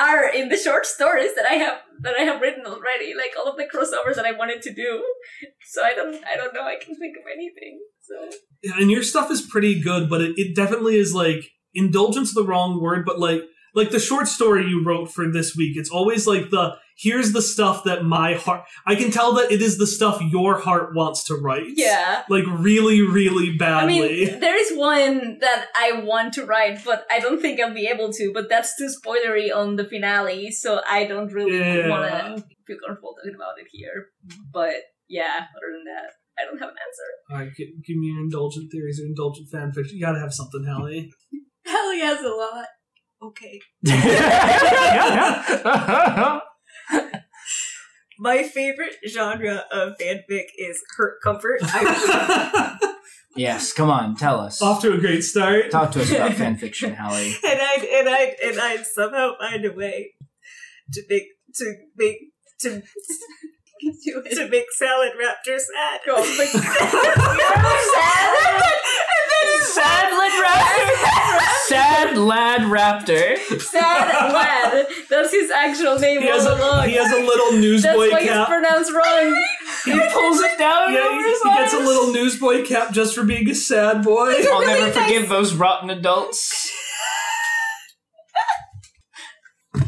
are 0.00 0.32
in 0.32 0.48
the 0.48 0.56
short 0.56 0.86
stories 0.86 1.34
that 1.34 1.44
I 1.44 1.56
have 1.64 1.80
that 2.00 2.14
I 2.18 2.22
have 2.22 2.40
written 2.40 2.64
already. 2.64 3.12
Like 3.14 3.32
all 3.38 3.50
of 3.52 3.58
the 3.58 3.68
crossovers 3.68 4.16
that 4.16 4.24
I 4.24 4.32
wanted 4.32 4.62
to 4.62 4.72
do. 4.72 5.04
So 5.66 5.84
I 5.84 5.92
don't 5.92 6.16
I 6.24 6.34
don't 6.38 6.54
know. 6.54 6.62
I 6.64 6.76
can 6.82 6.96
think 6.96 7.14
of 7.18 7.24
anything. 7.30 7.78
So 8.00 8.38
Yeah, 8.62 8.80
and 8.80 8.90
your 8.90 9.02
stuff 9.02 9.30
is 9.30 9.42
pretty 9.42 9.82
good, 9.82 10.08
but 10.08 10.22
it, 10.22 10.32
it 10.38 10.56
definitely 10.56 10.96
is 10.96 11.12
like 11.12 11.44
indulgence 11.74 12.34
the 12.34 12.44
wrong 12.44 12.80
word, 12.80 13.04
but 13.06 13.18
like 13.18 13.42
like 13.74 13.90
the 13.90 14.00
short 14.00 14.26
story 14.26 14.66
you 14.66 14.82
wrote 14.84 15.10
for 15.10 15.30
this 15.30 15.54
week, 15.56 15.76
it's 15.76 15.90
always 15.90 16.26
like 16.26 16.50
the 16.50 16.74
here's 16.96 17.32
the 17.32 17.42
stuff 17.42 17.84
that 17.84 18.02
my 18.02 18.34
heart 18.34 18.62
I 18.86 18.96
can 18.96 19.10
tell 19.12 19.34
that 19.34 19.52
it 19.52 19.62
is 19.62 19.78
the 19.78 19.86
stuff 19.86 20.20
your 20.20 20.58
heart 20.58 20.94
wants 20.96 21.22
to 21.24 21.34
write. 21.34 21.66
yeah. 21.76 22.22
Like 22.28 22.44
really, 22.48 23.02
really 23.02 23.56
badly. 23.56 23.98
I 24.26 24.30
mean, 24.30 24.40
there 24.40 24.56
is 24.60 24.76
one 24.76 25.38
that 25.40 25.66
I 25.78 26.00
want 26.02 26.32
to 26.34 26.44
write, 26.44 26.84
but 26.84 27.06
I 27.10 27.20
don't 27.20 27.40
think 27.40 27.60
I'll 27.60 27.74
be 27.74 27.86
able 27.86 28.12
to. 28.14 28.32
But 28.34 28.48
that's 28.48 28.74
too 28.76 28.88
spoilery 28.88 29.54
on 29.54 29.76
the 29.76 29.84
finale, 29.84 30.50
so 30.50 30.80
I 30.90 31.04
don't 31.04 31.32
really 31.32 31.58
Yeah. 31.58 31.88
want 31.88 32.10
to 32.38 32.44
feel 32.66 32.78
comfortable 32.84 33.14
talking 33.22 33.36
about 33.36 33.58
it 33.60 33.68
here. 33.70 34.06
But 34.52 34.74
yeah, 35.08 35.34
other 35.36 35.70
than 35.74 35.84
that, 35.84 36.08
I 36.40 36.44
don't 36.46 36.58
have 36.58 36.70
an 36.70 36.76
answer. 36.86 37.08
Alright, 37.32 37.56
give, 37.56 37.68
give 37.86 37.96
me 37.96 38.08
your 38.08 38.20
indulgent 38.22 38.72
theories 38.72 39.00
or 39.00 39.06
indulgent 39.06 39.48
fanfiction. 39.52 39.92
You 39.92 40.00
gotta 40.00 40.20
have 40.20 40.32
something, 40.34 40.64
Hallie. 40.64 41.10
Hallie 41.68 42.00
has 42.00 42.20
a 42.22 42.28
lot. 42.28 42.66
Okay. 43.22 43.60
My 48.20 48.42
favorite 48.42 48.96
genre 49.08 49.64
of 49.70 49.92
fanfic 50.00 50.46
is 50.56 50.82
hurt 50.96 51.20
comfort. 51.22 51.60
I, 51.62 52.76
yes, 53.36 53.72
come 53.72 53.90
on, 53.90 54.16
tell 54.16 54.40
us. 54.40 54.60
Off 54.60 54.82
to 54.82 54.92
a 54.92 54.98
great 54.98 55.22
start. 55.22 55.70
Talk 55.70 55.92
to 55.92 56.00
us 56.02 56.10
about 56.10 56.32
fanfiction, 56.32 56.96
Hallie. 56.96 57.36
and 57.46 57.60
I 57.62 57.74
and 57.92 58.08
I 58.08 58.34
and 58.44 58.58
I'd 58.60 58.84
somehow 58.86 59.36
find 59.38 59.64
a 59.64 59.70
way 59.72 60.14
to 60.94 61.02
make 61.08 61.28
to 61.54 61.74
make 61.96 62.32
to 62.60 62.82
to 64.34 64.48
make 64.48 64.66
Salad 64.72 65.12
Raptor 65.12 65.60
sad. 65.60 66.00
Go 66.04 66.16
on, 66.16 66.38
like- 66.38 66.52
Sad 69.62 70.10
lad 70.18 70.32
raptor. 70.44 71.68
Sad 71.68 72.16
lad 72.18 72.60
raptor. 72.62 73.60
Sad 73.60 74.32
lad. 74.32 74.86
That's 75.10 75.32
his 75.32 75.50
actual 75.50 75.98
name 75.98 76.20
He 76.22 76.28
has 76.28 76.46
all 76.46 76.54
a, 76.54 76.58
along. 76.58 76.88
he 76.88 76.94
has 76.94 77.12
a 77.12 77.20
little 77.20 77.52
newsboy 77.52 77.90
cap 77.90 77.92
That's 77.92 78.12
why 78.12 78.20
it's 78.20 78.28
cap. 78.30 78.48
pronounced 78.48 78.92
wrong. 78.92 79.44
He 79.84 80.00
pulls 80.12 80.40
it 80.40 80.58
down 80.58 80.92
Yeah, 80.92 81.00
over 81.00 81.22
he, 81.22 81.28
his 81.30 81.42
he 81.42 81.48
gets 81.50 81.72
a 81.74 81.76
eyes. 81.78 81.86
little 81.86 82.12
newsboy 82.12 82.64
cap 82.66 82.92
just 82.92 83.14
for 83.14 83.24
being 83.24 83.48
a 83.50 83.54
sad 83.54 84.02
boy. 84.02 84.32
I'll 84.50 84.60
never 84.66 84.90
forgive 84.92 85.28
those 85.28 85.54
rotten 85.54 85.90
adults. 85.90 86.70
oh 89.76 89.80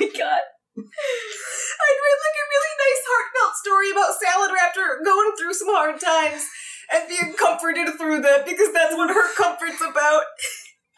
my 0.00 0.06
god. 0.06 0.42
I'd 0.78 1.98
read 2.04 2.18
like 2.20 2.36
a 2.36 2.46
really 2.52 2.74
nice 2.76 3.02
heartfelt 3.08 3.56
story 3.56 3.90
about 3.90 4.14
Salad 4.20 4.50
Raptor 4.52 5.04
going 5.04 5.32
through 5.38 5.54
some 5.54 5.68
hard 5.70 6.00
times 6.00 6.44
and 6.92 7.08
being 7.08 7.34
comforted 7.34 7.88
through 7.98 8.22
that 8.22 8.46
because 8.46 8.72
that's 8.72 8.94
what 8.94 9.10
her 9.10 9.34
comfort's 9.34 9.80
about. 9.80 10.22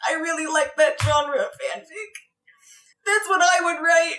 I 0.07 0.13
really 0.13 0.45
like 0.45 0.75
that 0.77 1.01
genre 1.01 1.39
of 1.39 1.51
fanfic. 1.59 2.11
That's 3.05 3.27
what 3.27 3.41
I 3.41 3.59
would 3.61 3.83
write 3.83 4.15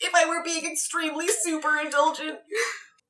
if 0.00 0.14
I 0.14 0.26
were 0.26 0.42
being 0.44 0.70
extremely 0.70 1.28
super 1.28 1.78
indulgent. 1.78 2.38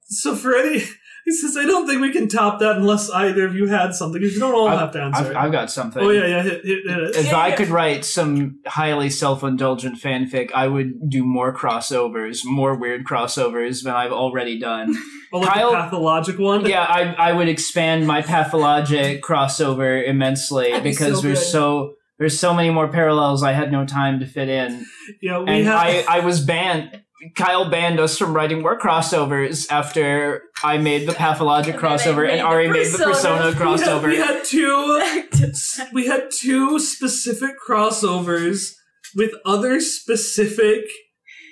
So 0.04 0.36
for 0.36 0.56
any, 0.56 0.84
he 1.24 1.32
says, 1.32 1.56
I 1.56 1.64
don't 1.64 1.86
think 1.86 2.00
we 2.00 2.12
can 2.12 2.28
top 2.28 2.58
that 2.60 2.76
unless 2.76 3.08
either 3.10 3.46
of 3.46 3.54
you 3.54 3.66
had 3.68 3.94
something. 3.94 4.20
Because 4.20 4.34
you 4.34 4.40
don't 4.40 4.54
all 4.54 4.68
I've- 4.68 4.78
have 4.78 4.92
to 4.92 5.02
answer. 5.02 5.30
I've, 5.30 5.36
I've 5.36 5.52
got 5.52 5.70
something. 5.70 6.02
oh 6.02 6.10
yeah, 6.10 6.26
yeah, 6.26 6.42
hit, 6.42 6.64
hit, 6.64 6.78
hit 6.86 6.98
it. 6.98 7.16
If 7.16 7.26
Yeah, 7.26 7.36
I 7.36 7.48
yeah. 7.48 7.56
could 7.56 7.68
write 7.68 8.04
some 8.04 8.58
highly 8.66 9.08
self-indulgent 9.10 10.00
fanfic, 10.00 10.50
I 10.54 10.66
would 10.68 11.08
do 11.08 11.24
more 11.24 11.54
crossovers, 11.54 12.40
more 12.44 12.74
weird 12.76 13.04
crossovers 13.04 13.84
than 13.84 13.94
I've 13.94 14.12
already 14.12 14.58
done. 14.58 14.94
Oh, 15.34 15.38
like 15.38 15.48
Kyle- 15.48 15.70
the 15.70 15.76
pathologic 15.78 16.38
one. 16.38 16.66
yeah, 16.66 16.82
I 16.82 17.14
I 17.30 17.32
would 17.32 17.48
expand 17.48 18.06
my 18.06 18.20
pathologic 18.20 19.22
crossover 19.22 20.06
immensely 20.06 20.68
That'd 20.70 20.84
be 20.84 20.90
because 20.90 21.16
so 21.16 21.20
there's 21.22 21.38
good. 21.40 21.46
so 21.46 21.94
there's 22.18 22.38
so 22.38 22.52
many 22.54 22.70
more 22.70 22.88
parallels 22.88 23.42
I 23.42 23.52
had 23.52 23.72
no 23.72 23.86
time 23.86 24.20
to 24.20 24.26
fit 24.26 24.48
in. 24.48 24.84
yeah. 25.22 25.38
We 25.38 25.46
And 25.48 25.64
have. 25.66 25.78
I, 25.78 26.04
I 26.08 26.20
was 26.20 26.44
banned 26.44 27.00
Kyle 27.34 27.68
banned 27.70 28.00
us 28.00 28.18
from 28.18 28.34
writing 28.34 28.62
more 28.62 28.78
crossovers 28.78 29.70
after 29.70 30.42
I 30.64 30.78
made 30.78 31.06
the 31.08 31.12
pathologic 31.12 31.74
And 31.74 31.82
then 31.82 31.90
I 31.90 31.96
crossover 31.96 32.28
and 32.28 32.36
made 32.36 32.40
Ari 32.40 32.68
made 32.68 32.86
the 32.86 32.98
persona 32.98 33.52
Persona. 33.52 33.52
crossover. 33.54 34.08
We 34.08 34.16
had, 34.16 34.28
we 34.30 34.34
had 34.36 34.44
two. 34.44 35.88
we 35.92 36.06
had 36.06 36.30
two 36.30 36.78
specific 36.78 37.52
crossovers 37.66 38.72
with 39.14 39.32
other 39.44 39.80
specific 39.80 40.84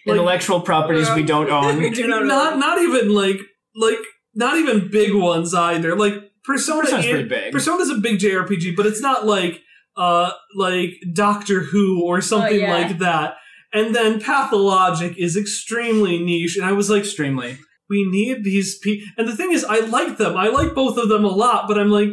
like, 0.07 0.15
Intellectual 0.17 0.61
properties 0.63 1.11
we 1.15 1.23
don't 1.23 1.51
own. 1.51 1.77
We 1.79 1.87
own. 1.87 1.93
do 1.93 2.07
not. 2.09 2.25
not 2.25 2.59
not 2.59 2.79
even 2.81 3.15
like 3.15 3.39
like 3.75 3.99
not 4.35 4.57
even 4.57 4.91
big 4.91 5.15
ones 5.15 5.55
either. 5.55 5.95
Like 5.95 6.15
Persona 6.45 6.83
Persona's 6.83 7.05
and- 7.05 7.13
pretty 7.13 7.29
big. 7.29 7.53
Persona's 7.53 7.91
a 7.91 7.97
big 7.97 8.19
JRPG, 8.19 8.77
but 8.77 8.87
it's 8.87 9.01
not 9.01 9.27
like 9.27 9.61
uh 9.97 10.31
like 10.57 10.95
Doctor 11.13 11.61
Who 11.61 12.03
or 12.05 12.21
something 12.21 12.61
yeah. 12.61 12.73
like 12.73 12.99
that. 12.99 13.35
And 13.73 13.95
then 13.95 14.21
Pathologic 14.21 15.17
is 15.17 15.37
extremely 15.37 16.19
niche, 16.19 16.57
and 16.57 16.65
I 16.65 16.73
was 16.73 16.91
like, 16.91 17.05
Extremely. 17.05 17.59
we 17.89 18.05
need 18.05 18.43
these 18.45 18.79
people. 18.79 19.07
And 19.17 19.29
the 19.29 19.37
thing 19.37 19.53
is, 19.53 19.65
I 19.65 19.81
like 19.81 20.17
them. 20.17 20.37
I 20.37 20.49
like 20.49 20.75
both 20.75 20.99
of 20.99 21.09
them 21.09 21.25
a 21.25 21.29
lot, 21.29 21.69
but 21.69 21.79
I'm 21.79 21.91
like, 21.91 22.09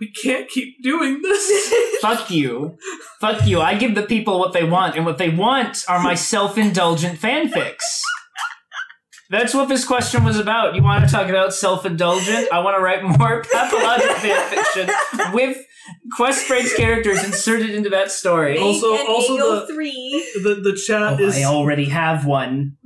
we 0.00 0.12
can't 0.12 0.48
keep 0.48 0.80
doing 0.82 1.20
this. 1.22 1.74
Fuck 2.00 2.30
you. 2.30 2.76
Fuck 3.20 3.44
you. 3.46 3.60
I 3.60 3.74
give 3.74 3.96
the 3.96 4.04
people 4.04 4.38
what 4.38 4.52
they 4.52 4.62
want, 4.62 4.94
and 4.96 5.04
what 5.04 5.18
they 5.18 5.30
want 5.30 5.84
are 5.88 6.00
my 6.00 6.14
self 6.14 6.56
indulgent 6.56 7.18
fanfics. 7.18 8.02
That's 9.30 9.52
what 9.52 9.68
this 9.68 9.84
question 9.84 10.24
was 10.24 10.38
about. 10.38 10.74
You 10.74 10.82
want 10.82 11.04
to 11.04 11.10
talk 11.10 11.28
about 11.28 11.52
self 11.52 11.84
indulgent? 11.84 12.50
I 12.52 12.60
want 12.60 12.76
to 12.76 12.82
write 12.82 13.02
more 13.02 13.42
pathologic 13.52 14.10
fanfiction 14.10 15.34
with 15.34 15.58
Quest 16.16 16.44
Friends' 16.46 16.72
characters 16.74 17.22
inserted 17.24 17.70
into 17.70 17.90
that 17.90 18.10
story. 18.10 18.58
Also- 18.58 18.94
and 18.94 19.08
also 19.08 19.36
the- 19.60 19.66
three. 19.72 20.24
the 20.42 20.54
the 20.56 20.72
chat 20.74 21.20
is. 21.20 21.36
Oh, 21.36 21.40
I 21.40 21.44
already 21.44 21.86
have 21.86 22.24
one. 22.26 22.76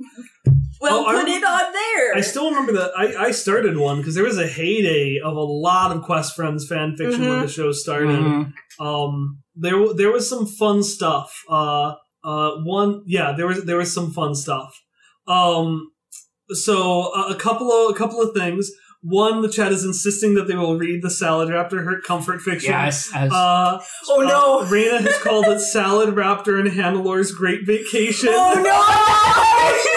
Well, 0.81 0.99
Oh, 0.99 1.05
I 1.05 1.13
put 1.13 1.25
rem- 1.27 1.37
it 1.37 1.43
on 1.45 1.71
there. 1.71 2.15
I 2.17 2.21
still 2.21 2.49
remember 2.49 2.73
that 2.73 2.91
I, 2.97 3.27
I 3.27 3.31
started 3.31 3.77
one 3.77 3.99
because 3.99 4.15
there 4.15 4.23
was 4.25 4.37
a 4.37 4.47
heyday 4.47 5.17
of 5.23 5.37
a 5.37 5.41
lot 5.41 5.95
of 5.95 6.03
Quest 6.03 6.35
Friends 6.35 6.67
fan 6.67 6.97
fiction 6.97 7.21
when 7.27 7.39
the 7.41 7.47
show 7.47 7.71
started. 7.71 8.19
Mhm. 8.19 8.53
Um, 8.81 9.39
there 9.55 9.71
w- 9.79 9.93
there 9.93 10.11
was 10.11 10.27
some 10.27 10.45
fun 10.45 10.83
stuff. 10.83 11.41
Uh, 11.49 11.93
uh, 12.25 12.51
one 12.65 13.01
yeah, 13.05 13.31
there 13.37 13.47
was 13.47 13.63
there 13.63 13.77
was 13.77 13.93
some 13.93 14.11
fun 14.11 14.35
stuff. 14.35 14.73
Um, 15.25 15.89
so 16.49 17.13
uh, 17.15 17.27
a 17.29 17.35
couple 17.35 17.71
of 17.71 17.91
a 17.91 17.97
couple 17.97 18.21
of 18.21 18.35
things. 18.35 18.69
One, 19.05 19.41
the 19.41 19.49
chat 19.49 19.71
is 19.73 19.83
insisting 19.83 20.35
that 20.35 20.47
they 20.47 20.55
will 20.55 20.77
read 20.77 21.01
the 21.01 21.09
Salad 21.09 21.49
Raptor 21.49 21.83
Hurt 21.83 22.03
Comfort 22.05 22.41
fiction. 22.41 22.71
Yes. 22.71 23.11
As, 23.13 23.31
Uh, 23.33 23.79
Oh 24.09 24.21
no! 24.21 24.61
uh, 24.61 24.65
Raina 24.69 25.01
has 25.01 25.17
called 25.19 25.45
it 25.47 25.59
Salad 25.59 26.15
Raptor 26.15 26.57
and 26.59 26.69
Hannelore's 26.71 27.31
Great 27.33 27.65
Vacation. 27.67 28.29
oh 28.31 28.53
no! 28.63 28.71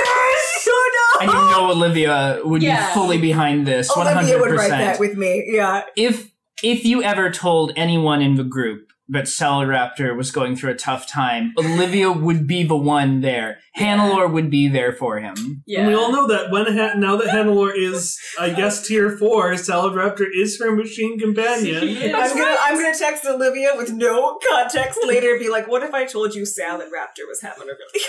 oh 0.69 1.19
and 1.21 1.31
no! 1.33 1.33
you 1.45 1.51
know 1.51 1.71
Olivia 1.71 2.41
would 2.45 2.63
Yeah. 2.63 2.89
be 2.89 2.95
fully 2.95 3.19
behind 3.19 3.67
this. 3.67 3.89
One 3.95 4.07
Olivia 4.07 4.35
hundred 4.35 4.41
would 4.51 4.59
write 4.59 4.71
that 4.71 4.99
percent. 4.99 5.01
with 5.01 5.17
me. 5.19 5.45
Yeah. 5.49 5.83
If 5.97 6.31
if 6.63 6.85
you 6.85 7.03
ever 7.03 7.31
told 7.31 7.73
anyone 7.77 8.23
in 8.23 8.35
the 8.37 8.45
group 8.45 8.86
that 9.09 9.29
Salad 9.29 9.69
Raptor 9.69 10.17
was 10.17 10.31
going 10.31 10.57
through 10.57 10.73
a 10.73 10.77
tough 10.77 11.09
time, 11.09 11.55
Olivia 11.59 12.11
would 12.11 12.47
be 12.47 12.65
the 12.65 12.77
one 12.77 13.21
there. 13.21 13.59
Hannelore 13.79 14.33
would 14.33 14.51
be 14.51 14.69
there 14.69 14.93
for 14.93 15.21
him. 15.21 15.63
Yeah. 15.67 15.81
And 15.81 15.89
we 15.89 15.95
all 15.95 16.11
know 16.11 16.27
that 16.27 16.51
when 16.51 16.67
ha- 16.67 16.95
now 16.97 17.17
that 17.17 17.29
Hannelore 17.29 17.73
is, 17.77 18.19
I 18.41 18.51
guess, 18.51 18.87
tier 18.87 19.17
four, 19.17 19.57
Salad 19.57 19.93
Raptor 19.93 20.27
is 20.35 20.59
her 20.59 20.75
machine 20.75 21.19
companion. 21.19 21.83
I'm 22.15 22.37
gonna 22.37 22.57
I'm 22.61 22.75
gonna 22.75 22.99
text 22.99 23.25
Olivia 23.27 23.73
with 23.77 23.93
no 23.93 24.39
context 24.51 24.99
later 25.05 25.33
and 25.33 25.41
be 25.41 25.49
like, 25.49 25.69
what 25.69 25.83
if 25.83 25.95
I 25.95 26.05
told 26.05 26.35
you 26.35 26.45
Salad 26.45 26.87
Raptor 26.87 27.27
was 27.29 27.41
having 27.43 27.63
a 27.63 27.67
really 27.67 27.77
good 27.93 28.03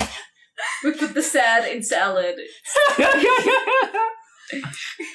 time?" 0.00 0.08
we 0.84 0.92
put 0.92 1.14
the 1.14 1.22
sad 1.22 1.68
in 1.70 1.82
salad. 1.82 2.36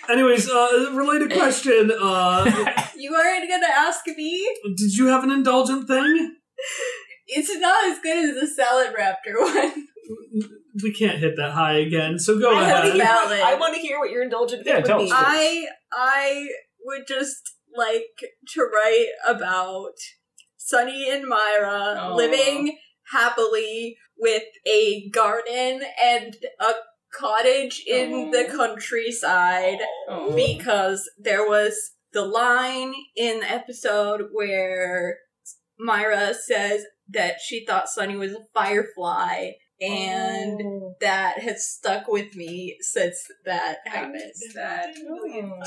Anyways, 0.10 0.50
uh, 0.50 0.92
related 0.94 1.32
question: 1.34 1.92
uh, 2.00 2.44
you 2.98 3.14
aren't 3.16 3.50
gonna 3.50 3.68
ask 3.74 4.06
me? 4.08 4.48
Did 4.78 4.94
you 4.98 5.08
have 5.08 5.24
an 5.24 5.32
indulgent 5.32 5.88
thing? 5.88 6.36
It's 7.28 7.56
not 7.60 7.86
as 7.86 8.00
good 8.00 8.18
as 8.18 8.40
the 8.40 8.48
Salad 8.48 8.94
Raptor 8.98 9.40
one. 9.40 9.88
We 10.84 10.94
can't 10.94 11.18
hit 11.20 11.36
that 11.38 11.52
high 11.52 11.78
again, 11.80 12.18
so 12.20 12.40
go 12.40 12.50
I 12.52 12.54
wanna 12.54 12.66
ahead. 12.66 12.94
hear- 12.94 13.46
I 13.46 13.56
want 13.56 13.74
to 13.76 13.80
hear 13.82 14.00
what 14.00 14.10
your 14.10 14.24
indulgent 14.24 14.64
Yeah, 14.66 14.76
thing 14.78 14.84
tell 14.86 14.98
would 15.00 15.06
be. 15.06 15.12
I 15.14 15.66
I 15.92 16.48
would 16.86 17.08
just 17.08 17.42
like 17.76 18.08
to 18.54 18.62
write 18.64 19.08
about 19.28 19.94
Sunny 20.58 21.10
and 21.10 21.26
Myra 21.28 21.96
Aw. 22.00 22.14
living 22.16 22.78
happily 23.12 23.98
with 24.18 24.44
a 24.68 25.10
garden 25.10 25.82
and 26.04 26.36
a 26.60 26.72
cottage 27.14 27.84
in 27.88 28.32
the 28.32 28.46
countryside 28.50 29.80
Oh. 30.08 30.34
because 30.36 31.10
there 31.20 31.48
was 31.48 31.92
the 32.14 32.26
line 32.26 32.94
in 33.16 33.40
the 33.42 33.50
episode 33.52 34.30
where 34.34 35.18
Myra 35.80 36.34
says 36.34 36.84
that 37.10 37.36
she 37.44 37.66
thought 37.66 37.90
Sunny 37.90 38.16
was 38.16 38.32
a 38.34 38.40
firefly 38.54 39.52
and 39.82 40.62
Oh. 40.64 40.96
that 41.02 41.40
has 41.40 41.68
stuck 41.68 42.08
with 42.08 42.36
me 42.36 42.78
since 42.82 43.18
that 43.46 43.78
happened. 43.86 44.32
That. 44.56 44.90
Oh. 45.10 45.60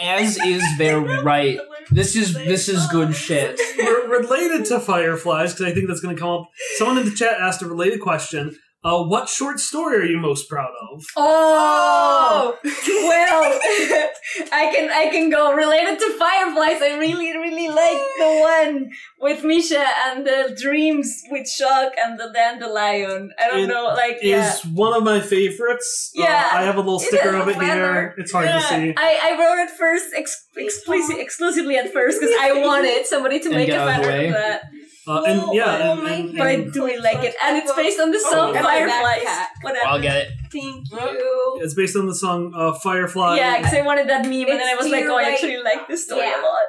As 0.00 0.36
is 0.44 0.62
their 0.76 1.00
right. 1.22 1.58
This 1.90 2.16
is 2.16 2.34
this 2.34 2.68
is 2.68 2.86
good 2.88 3.14
shit. 3.14 3.60
We're 3.78 4.08
related 4.08 4.64
to 4.66 4.80
fireflies 4.80 5.52
because 5.54 5.70
I 5.70 5.74
think 5.74 5.88
that's 5.88 6.00
going 6.00 6.14
to 6.14 6.20
come 6.20 6.30
up. 6.30 6.50
Someone 6.76 6.98
in 6.98 7.04
the 7.06 7.14
chat 7.14 7.40
asked 7.40 7.62
a 7.62 7.66
related 7.68 8.00
question. 8.00 8.56
Uh, 8.84 9.02
what 9.02 9.30
short 9.30 9.58
story 9.58 9.96
are 10.02 10.04
you 10.04 10.18
most 10.18 10.46
proud 10.48 10.70
of? 10.92 11.06
Oh 11.16 12.54
well, 12.64 14.08
I 14.52 14.70
can 14.74 14.90
I 14.90 15.08
can 15.10 15.30
go 15.30 15.54
related 15.54 15.98
to 15.98 16.08
fireflies. 16.18 16.82
I 16.82 16.96
really 16.98 17.30
really 17.36 17.68
like 17.68 18.02
the 18.18 18.38
one 18.40 18.90
with 19.20 19.42
Misha 19.42 19.84
and 20.06 20.26
the 20.26 20.54
dreams 20.60 21.22
with 21.30 21.48
Shock 21.48 21.92
and 21.96 22.18
the 22.20 22.30
dandelion. 22.34 23.30
I 23.42 23.48
don't 23.48 23.60
It 23.60 23.66
know, 23.68 23.84
like 23.94 24.18
yeah. 24.20 24.52
Is 24.52 24.64
one 24.66 24.92
of 24.94 25.02
my 25.02 25.20
favorites. 25.20 26.12
Uh, 26.18 26.22
Yeah, 26.24 26.50
I 26.52 26.62
have 26.64 26.76
a 26.76 26.80
little 26.80 26.98
sticker 26.98 27.28
is 27.36 27.42
of 27.42 27.48
it 27.48 27.54
clever. 27.54 27.72
here. 27.74 28.14
It's 28.18 28.32
hard 28.32 28.46
Yeah, 28.46 28.58
to 28.60 28.66
see. 28.66 28.94
I, 28.96 29.10
I 29.28 29.30
wrote 29.40 29.62
it 29.64 29.70
first 29.70 30.06
ex- 30.14 30.46
exclusi- 30.58 31.18
exclusively 31.18 31.76
at 31.76 31.90
first 31.92 32.20
because 32.20 32.34
I 32.40 32.52
wanted 32.66 33.06
somebody 33.06 33.40
to 33.40 33.46
And 33.46 33.54
make 33.56 33.68
a 33.68 33.72
get 33.72 33.80
out 33.80 34.02
banner 34.02 34.26
of 34.26 34.32
that. 34.34 34.62
Uh, 35.06 35.22
and 35.24 35.54
yeah, 35.54 35.80
Oh 35.82 35.92
and, 35.92 36.02
my 36.02 36.12
and- 36.12 36.32
But 36.38 36.46
I 36.46 36.50
and 36.52 36.72
do 36.72 36.82
like 37.02 37.22
it, 37.22 37.34
and 37.44 37.58
it's 37.58 37.72
based 37.74 38.00
on 38.00 38.10
the 38.10 38.18
song 38.20 38.54
and 38.56 38.64
my 38.64 38.78
Fireflies. 38.80 39.46
Whatever. 39.60 39.86
I'll 39.86 40.00
get 40.00 40.16
it. 40.16 40.28
Thank 40.50 40.90
you. 40.90 41.58
it's 41.62 41.74
based 41.74 41.96
on 41.96 42.06
the 42.06 42.14
song 42.14 42.52
uh, 42.56 42.72
Firefly. 42.74 43.36
Yeah, 43.36 43.58
because 43.58 43.74
I 43.74 43.82
wanted 43.82 44.08
that 44.08 44.22
meme, 44.22 44.48
and 44.48 44.60
then 44.60 44.68
I 44.68 44.74
was 44.76 44.88
like, 44.88 45.04
to 45.04 45.10
oh, 45.12 45.16
I 45.18 45.24
actually 45.32 45.58
like 45.62 45.86
this 45.88 46.04
story 46.06 46.22
Yeah. 46.22 46.40
a 46.40 46.42
lot. 46.42 46.66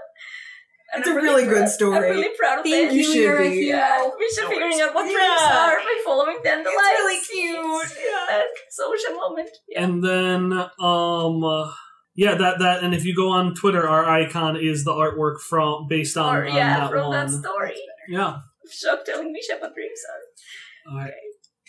And 0.93 1.01
It's 1.01 1.09
I'm 1.09 1.17
a 1.17 1.21
really 1.21 1.43
good 1.43 1.57
proud- 1.65 1.69
story. 1.69 1.95
I'm 1.97 2.15
really 2.15 2.29
proud 2.37 2.59
of 2.59 2.65
Thank 2.65 2.91
it. 2.91 2.93
You 2.93 2.99
you, 2.99 3.03
should 3.05 3.15
you're 3.21 3.41
a 3.41 3.49
be. 3.49 3.55
hero. 3.65 3.77
Yeah, 3.79 4.09
we 4.19 4.29
should 4.33 4.47
figuring 4.47 4.79
out 4.81 4.93
what 4.95 5.03
dreams 5.03 5.17
Yeah. 5.19 5.65
are 5.65 5.75
by 5.77 6.01
following 6.05 6.37
dandelions. 6.43 6.77
It's 6.77 6.99
really 6.99 7.21
cute. 7.25 7.97
Yeah, 8.05 8.41
social 8.69 9.15
moment. 9.15 9.49
Yeah. 9.67 9.83
And 9.83 10.03
then, 10.03 10.53
um, 10.79 11.43
uh, 11.43 11.71
yeah, 12.15 12.35
that 12.35 12.59
that, 12.59 12.83
and 12.83 12.93
if 12.93 13.03
you 13.03 13.13
go 13.15 13.29
on 13.29 13.55
Twitter, 13.55 13.85
our 13.87 14.05
icon 14.05 14.55
is 14.55 14.83
the 14.85 14.91
artwork 14.91 15.41
from 15.41 15.87
based 15.89 16.15
on, 16.17 16.35
or 16.35 16.45
on 16.47 16.55
yeah, 16.55 16.79
that 16.79 16.91
from 16.91 17.07
one. 17.09 17.27
that 17.27 17.29
story. 17.43 17.75
Yeah. 18.07 18.37
Shock 18.69 19.05
telling 19.05 19.31
me 19.31 19.41
what 19.59 19.73
dreams 19.73 19.99
are. 20.11 20.91
Alright. 20.91 21.13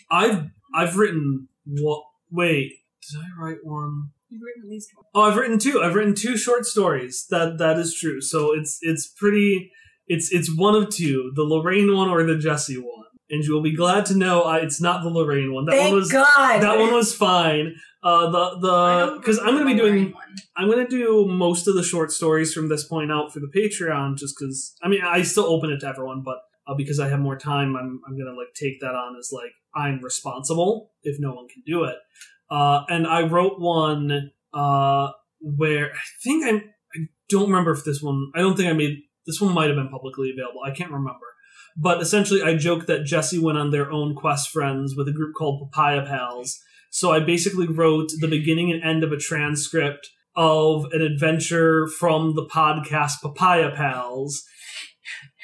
I've 0.09 0.49
I've 0.73 0.97
written 0.97 1.47
what? 1.65 2.03
Wait, 2.31 2.73
did 3.09 3.19
I 3.19 3.41
write 3.41 3.59
one? 3.63 4.09
You've 4.29 4.41
written 4.41 4.63
at 4.65 4.69
least 4.69 4.89
one. 4.95 5.05
Oh, 5.15 5.29
I've 5.29 5.37
written 5.37 5.59
two. 5.59 5.81
I've 5.81 5.95
written 5.95 6.13
two 6.13 6.37
short 6.37 6.65
stories. 6.65 7.25
That 7.29 7.57
that 7.59 7.77
is 7.77 7.95
true. 7.95 8.21
So 8.21 8.53
it's 8.53 8.79
it's 8.81 9.07
pretty. 9.07 9.71
It's 10.07 10.31
it's 10.31 10.55
one 10.55 10.75
of 10.75 10.89
two: 10.89 11.31
the 11.35 11.43
Lorraine 11.43 11.95
one 11.95 12.09
or 12.09 12.23
the 12.23 12.37
Jesse 12.37 12.77
one. 12.77 13.05
And 13.29 13.43
you 13.43 13.53
will 13.53 13.61
be 13.61 13.75
glad 13.75 14.05
to 14.05 14.15
know 14.15 14.43
I, 14.43 14.59
it's 14.59 14.79
not 14.79 15.03
the 15.03 15.09
Lorraine 15.09 15.53
one. 15.53 15.65
That 15.65 15.75
Thank 15.75 15.89
one 15.89 15.99
was 15.99 16.11
God. 16.11 16.61
that 16.61 16.79
one 16.79 16.93
was 16.93 17.13
fine. 17.13 17.75
Uh, 18.07 18.29
the 18.29 18.59
the 18.61 19.17
because 19.17 19.37
I'm 19.37 19.47
gonna 19.47 19.65
be 19.65 19.73
doing 19.73 20.13
I'm 20.55 20.69
gonna 20.69 20.87
do 20.87 21.27
most 21.27 21.67
of 21.67 21.75
the 21.75 21.83
short 21.83 22.09
stories 22.09 22.53
from 22.53 22.69
this 22.69 22.87
point 22.87 23.11
out 23.11 23.33
for 23.33 23.41
the 23.41 23.51
Patreon, 23.53 24.17
just 24.17 24.35
because 24.39 24.77
I 24.81 24.87
mean 24.87 25.01
I 25.03 25.23
still 25.23 25.43
open 25.43 25.71
it 25.71 25.79
to 25.81 25.87
everyone, 25.87 26.21
but 26.23 26.37
uh, 26.65 26.73
because 26.73 27.01
I 27.01 27.09
have 27.09 27.19
more 27.19 27.37
time, 27.37 27.75
I'm 27.75 27.99
I'm 28.07 28.17
gonna 28.17 28.37
like 28.37 28.53
take 28.55 28.79
that 28.79 28.95
on 28.95 29.17
as 29.19 29.31
like 29.33 29.51
I'm 29.75 30.01
responsible 30.01 30.91
if 31.03 31.19
no 31.19 31.33
one 31.33 31.49
can 31.49 31.63
do 31.65 31.83
it. 31.83 31.97
Uh, 32.49 32.83
and 32.87 33.05
I 33.05 33.23
wrote 33.23 33.59
one 33.59 34.31
uh, 34.53 35.11
where 35.41 35.87
I 35.87 36.05
think 36.23 36.45
I'm 36.45 36.63
I 36.95 37.07
don't 37.27 37.49
remember 37.49 37.71
if 37.71 37.83
this 37.83 38.01
one 38.01 38.31
I 38.33 38.39
don't 38.39 38.55
think 38.55 38.69
I 38.69 38.73
made 38.73 38.99
this 39.25 39.41
one 39.41 39.53
might 39.53 39.67
have 39.67 39.75
been 39.75 39.89
publicly 39.89 40.31
available. 40.31 40.61
I 40.65 40.71
can't 40.71 40.91
remember. 40.91 41.25
But 41.75 42.01
essentially, 42.01 42.41
I 42.41 42.55
joked 42.55 42.87
that 42.87 43.03
Jesse 43.03 43.37
went 43.37 43.57
on 43.57 43.71
their 43.71 43.91
own 43.91 44.15
quest 44.15 44.49
friends 44.49 44.95
with 44.95 45.09
a 45.09 45.13
group 45.13 45.35
called 45.35 45.59
Papaya 45.59 46.05
Pals. 46.05 46.57
So 46.97 47.11
I 47.11 47.19
basically 47.19 47.67
wrote 47.67 48.09
the 48.21 48.27
beginning 48.27 48.71
and 48.71 48.83
end 48.83 49.03
of 49.03 49.11
a 49.11 49.17
transcript 49.17 50.09
of 50.35 50.85
an 50.93 51.03
adventure 51.03 51.87
from 51.87 52.33
the 52.33 52.47
podcast 52.47 53.21
Papaya 53.21 53.69
Pals. 53.69 54.43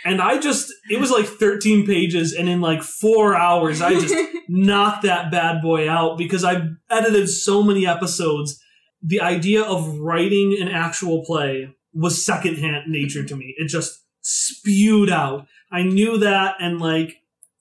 And 0.04 0.20
I 0.20 0.40
just, 0.40 0.74
it 0.90 1.00
was 1.00 1.12
like 1.12 1.28
13 1.28 1.86
pages, 1.86 2.34
and 2.34 2.50
in 2.50 2.60
like 2.60 2.82
four 2.82 3.36
hours, 3.36 3.84
I 3.84 3.94
just 3.94 4.16
knocked 4.50 5.04
that 5.04 5.30
bad 5.30 5.62
boy 5.62 5.88
out 5.88 6.18
because 6.18 6.44
I've 6.44 6.64
edited 6.90 7.30
so 7.30 7.62
many 7.62 7.86
episodes. 7.86 8.60
The 9.04 9.22
idea 9.22 9.62
of 9.62 10.00
writing 10.00 10.58
an 10.60 10.70
actual 10.70 11.24
play 11.24 11.72
was 11.94 12.26
secondhand 12.26 12.88
nature 12.88 13.24
to 13.24 13.36
me. 13.36 13.54
It 13.60 13.68
just 13.68 14.04
spewed 14.22 15.12
out. 15.12 15.46
I 15.72 15.84
knew 15.84 16.18
that, 16.18 16.56
and 16.60 16.80
like, 16.80 17.18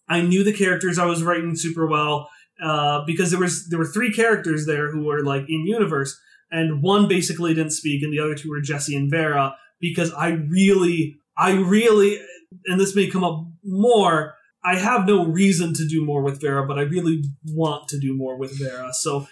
I 0.08 0.22
knew 0.22 0.44
the 0.44 0.54
characters 0.54 0.98
I 0.98 1.04
was 1.04 1.22
writing 1.22 1.56
super 1.56 1.86
well 1.86 2.30
uh, 2.62 3.04
because 3.06 3.30
there 3.30 3.40
was 3.40 3.68
there 3.68 3.78
were 3.78 3.86
three 3.86 4.12
characters 4.12 4.66
there 4.66 4.90
who 4.90 5.04
were 5.04 5.22
like 5.22 5.44
in 5.48 5.66
universe, 5.66 6.18
and 6.50 6.82
one 6.82 7.08
basically 7.08 7.54
didn't 7.54 7.72
speak, 7.72 8.02
and 8.02 8.12
the 8.12 8.20
other 8.20 8.34
two 8.34 8.50
were 8.50 8.60
Jesse 8.60 8.96
and 8.96 9.10
Vera. 9.10 9.56
Because 9.80 10.12
I 10.12 10.28
really, 10.28 11.16
I 11.36 11.54
really, 11.54 12.20
and 12.66 12.78
this 12.78 12.94
may 12.94 13.08
come 13.08 13.24
up 13.24 13.44
more. 13.64 14.34
I 14.64 14.76
have 14.76 15.08
no 15.08 15.26
reason 15.26 15.74
to 15.74 15.88
do 15.88 16.04
more 16.04 16.22
with 16.22 16.40
Vera, 16.40 16.64
but 16.64 16.78
I 16.78 16.82
really 16.82 17.24
want 17.46 17.88
to 17.88 17.98
do 17.98 18.14
more 18.14 18.38
with 18.38 18.56
Vera. 18.56 18.92
So, 18.92 19.26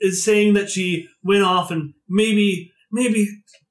is 0.00 0.24
saying 0.24 0.54
that 0.54 0.70
she 0.70 1.06
went 1.22 1.44
off 1.44 1.70
and 1.70 1.94
maybe, 2.08 2.72
maybe 2.90 3.28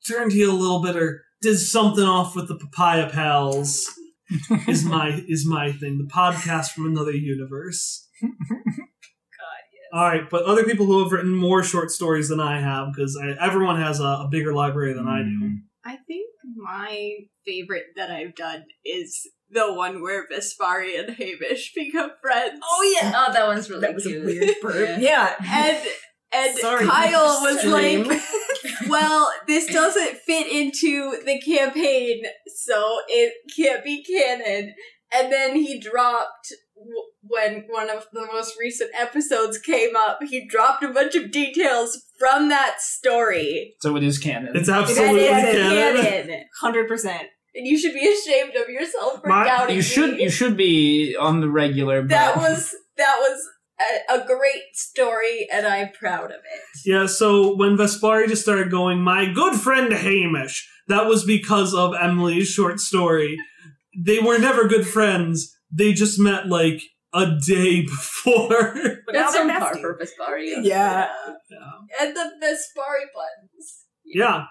turned 0.08 0.32
heel 0.32 0.52
a 0.52 0.54
little 0.54 0.82
bit 0.82 0.96
or 0.96 1.22
did 1.42 1.58
something 1.58 2.06
off 2.06 2.34
with 2.34 2.48
the 2.48 2.56
Papaya 2.56 3.10
Pals 3.10 3.86
is 4.68 4.86
my 4.86 5.24
is 5.28 5.46
my 5.46 5.72
thing. 5.74 5.98
The 5.98 6.06
podcast 6.06 6.70
from 6.70 6.86
another 6.86 7.12
universe. 7.12 8.08
All 9.94 10.04
right, 10.04 10.30
but 10.30 10.44
other 10.44 10.64
people 10.64 10.86
who 10.86 11.04
have 11.04 11.12
written 11.12 11.34
more 11.36 11.64
short 11.64 11.92
stories 11.92 12.30
than 12.30 12.40
I 12.40 12.62
have, 12.62 12.94
because 12.94 13.20
everyone 13.40 13.80
has 13.82 14.00
a, 14.00 14.04
a 14.04 14.28
bigger 14.32 14.54
library 14.54 14.94
than 14.94 15.08
I 15.08 15.20
do. 15.24 15.38
Hmm. 15.40 15.54
I 15.84 15.98
think 16.08 16.28
my 16.56 17.12
favorite 17.46 17.86
that 17.96 18.12
I've 18.12 18.36
done 18.36 18.66
is 18.86 19.20
the 19.50 19.74
one 19.74 20.02
where 20.02 20.28
Vespari 20.28 20.98
and 21.00 21.10
Hamish 21.16 21.74
become 21.76 22.12
friends. 22.22 22.60
Oh 22.64 22.98
yeah, 23.02 23.12
Oh, 23.16 23.34
that 23.34 23.48
one's 23.48 23.70
really 23.70 23.82
that 23.82 23.96
was 23.96 24.04
cute. 24.06 24.22
a 24.24 24.26
weird 24.26 24.56
burp. 24.62 25.00
Yeah. 25.02 25.34
And 25.44 25.78
and 26.34 26.58
Sorry, 26.58 26.86
Kyle 26.86 27.42
was 27.42 27.60
stream. 27.60 28.08
like, 28.08 28.22
"Well, 28.88 29.30
this 29.48 29.66
doesn't 29.74 30.20
fit 30.26 30.48
into 30.48 31.18
the 31.26 31.42
campaign, 31.42 32.22
so 32.56 33.00
it 33.10 33.34
can't 33.58 33.84
be 33.84 34.04
canon." 34.04 34.74
And 35.14 35.30
then 35.34 35.58
he 35.58 35.78
dropped 35.78 36.54
w- 36.71 36.71
when 37.24 37.66
one 37.70 37.90
of 37.90 38.08
the 38.14 38.26
most 38.32 38.56
recent 38.60 38.92
episodes 38.98 39.58
came 39.58 39.96
up. 39.96 40.20
He 40.28 40.48
dropped 40.48 40.84
a 40.84 40.90
bunch 40.90 41.16
of 41.16 41.32
details 41.32 42.02
from 42.20 42.50
that 42.50 42.82
story. 42.82 43.76
So 43.82 43.96
it 43.96 44.04
is 44.04 44.18
canon. 44.18 44.56
It's 44.56 44.70
absolutely 44.70 45.22
is 45.26 45.30
canon. 45.30 46.02
canon. 46.04 46.44
hundred 46.60 46.88
percent. 46.88 47.28
And 47.54 47.68
you 47.68 47.78
should 47.78 47.94
be 47.94 48.08
ashamed 48.08 48.56
of 48.56 48.70
yourself 48.70 49.22
for 49.22 49.28
My- 49.28 49.46
doubting 49.46 49.76
you 49.76 49.82
should 49.82 50.16
me. 50.16 50.24
you 50.24 50.30
should 50.30 50.56
be 50.58 51.16
on 51.20 51.42
the 51.42 51.50
regular. 51.50 52.02
But 52.02 52.10
that 52.10 52.38
was 52.38 52.74
that 52.98 53.16
was 53.20 53.42
a, 54.10 54.22
a 54.22 54.26
great 54.26 54.74
story, 54.74 55.48
and 55.52 55.66
I'm 55.66 55.92
proud 55.92 56.26
of 56.26 56.38
it. 56.38 56.62
Yeah, 56.86 57.08
so 57.08 57.56
when 57.56 57.78
Vespari 57.78 58.28
just 58.28 58.44
started 58.44 58.70
going, 58.72 59.00
my 59.02 59.26
good 59.32 59.56
friend 59.56 59.92
Hamish, 59.92 60.70
that 60.88 61.08
was 61.08 61.26
because 61.26 61.74
of 61.74 61.94
Emily's 62.00 62.48
short 62.48 62.80
story. 62.80 63.38
They 63.98 64.20
were 64.20 64.38
never 64.38 64.68
good 64.68 64.88
friends. 64.88 65.54
They 65.72 65.94
just 65.94 66.20
met 66.20 66.48
like 66.48 66.82
a 67.14 67.38
day 67.46 67.82
before. 67.86 68.74
But 69.06 69.14
now 69.14 69.22
That's 69.22 69.34
they're 69.34 69.44
on 69.52 69.60
par 69.60 69.74
besties. 69.76 69.82
for 69.82 69.98
Vespari. 70.00 70.54
Yeah. 70.64 71.10
And 72.00 72.16
the 72.16 72.32
Vespari 72.42 73.06
buttons. 73.14 73.86
yeah. 74.06 74.46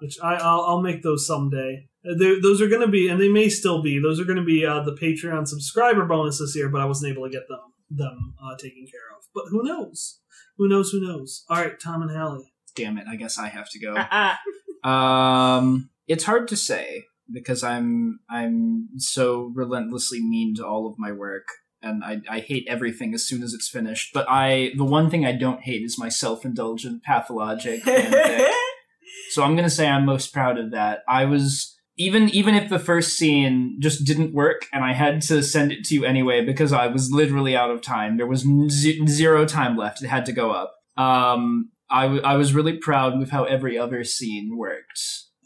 Which 0.00 0.18
I, 0.22 0.34
I'll, 0.34 0.60
I'll 0.60 0.82
make 0.82 1.02
those 1.02 1.26
someday. 1.26 1.88
Uh, 2.06 2.14
they're- 2.18 2.40
those 2.42 2.60
are 2.60 2.68
going 2.68 2.82
to 2.82 2.88
be, 2.88 3.08
and 3.08 3.18
they 3.20 3.28
may 3.30 3.48
still 3.48 3.82
be, 3.82 3.98
those 3.98 4.20
are 4.20 4.24
going 4.24 4.36
to 4.36 4.44
be 4.44 4.64
uh, 4.66 4.80
the 4.82 4.92
Patreon 4.92 5.48
subscriber 5.48 6.04
bonus 6.04 6.38
this 6.38 6.54
year, 6.54 6.68
but 6.68 6.82
I 6.82 6.84
wasn't 6.84 7.12
able 7.12 7.24
to 7.24 7.30
get 7.30 7.48
them 7.48 7.60
them 7.88 8.34
uh, 8.42 8.56
taken 8.56 8.84
care 8.90 9.16
of. 9.16 9.24
But 9.34 9.44
who 9.50 9.62
knows? 9.62 10.20
Who 10.58 10.68
knows? 10.68 10.90
Who 10.90 11.00
knows? 11.00 11.44
All 11.48 11.56
right, 11.62 11.78
Tom 11.80 12.02
and 12.02 12.10
Hallie. 12.10 12.52
damn 12.74 12.98
it. 12.98 13.06
I 13.08 13.16
guess 13.16 13.38
I 13.38 13.48
have 13.48 13.70
to 13.70 13.78
go. 13.78 13.94
Uh-uh. 13.94 14.34
Um, 14.86 15.90
it's 16.06 16.22
hard 16.24 16.46
to 16.48 16.56
say 16.56 17.04
because 17.32 17.62
I'm 17.62 18.20
I'm 18.28 18.88
so 18.98 19.52
relentlessly 19.54 20.20
mean 20.20 20.54
to 20.56 20.66
all 20.66 20.86
of 20.86 20.98
my 20.98 21.12
work, 21.12 21.46
and 21.82 22.04
I 22.04 22.20
I 22.28 22.38
hate 22.40 22.66
everything 22.68 23.14
as 23.14 23.26
soon 23.26 23.42
as 23.42 23.52
it's 23.52 23.68
finished. 23.68 24.12
But 24.12 24.26
I 24.28 24.72
the 24.76 24.84
one 24.84 25.10
thing 25.10 25.24
I 25.24 25.32
don't 25.32 25.62
hate 25.62 25.82
is 25.82 25.98
my 25.98 26.08
self 26.08 26.44
indulgent 26.44 27.02
pathologic. 27.02 27.82
so 29.30 29.42
I'm 29.42 29.56
gonna 29.56 29.70
say 29.70 29.88
I'm 29.88 30.04
most 30.04 30.32
proud 30.32 30.58
of 30.58 30.70
that. 30.72 31.00
I 31.08 31.24
was 31.24 31.76
even 31.98 32.28
even 32.30 32.54
if 32.54 32.68
the 32.68 32.78
first 32.78 33.16
scene 33.16 33.78
just 33.80 34.04
didn't 34.04 34.34
work 34.34 34.66
and 34.72 34.84
I 34.84 34.92
had 34.92 35.22
to 35.22 35.42
send 35.42 35.72
it 35.72 35.84
to 35.84 35.94
you 35.94 36.04
anyway 36.04 36.44
because 36.44 36.72
I 36.72 36.88
was 36.88 37.10
literally 37.10 37.56
out 37.56 37.70
of 37.70 37.80
time. 37.80 38.16
There 38.16 38.26
was 38.26 38.46
z- 38.70 39.06
zero 39.06 39.46
time 39.46 39.76
left. 39.76 40.02
It 40.02 40.08
had 40.08 40.26
to 40.26 40.32
go 40.32 40.50
up. 40.50 40.74
Um, 40.96 41.70
I, 41.88 42.02
w- 42.02 42.22
I 42.22 42.36
was 42.36 42.54
really 42.54 42.76
proud 42.76 43.18
with 43.18 43.30
how 43.30 43.44
every 43.44 43.78
other 43.78 44.04
scene 44.04 44.56
worked. 44.56 45.00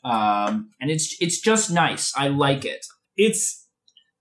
Um, 0.05 0.71
and 0.81 0.91
it's 0.91 1.17
it's 1.21 1.41
just 1.41 1.71
nice. 1.71 2.13
I 2.17 2.29
like 2.29 2.65
it. 2.65 2.85
It's 3.17 3.67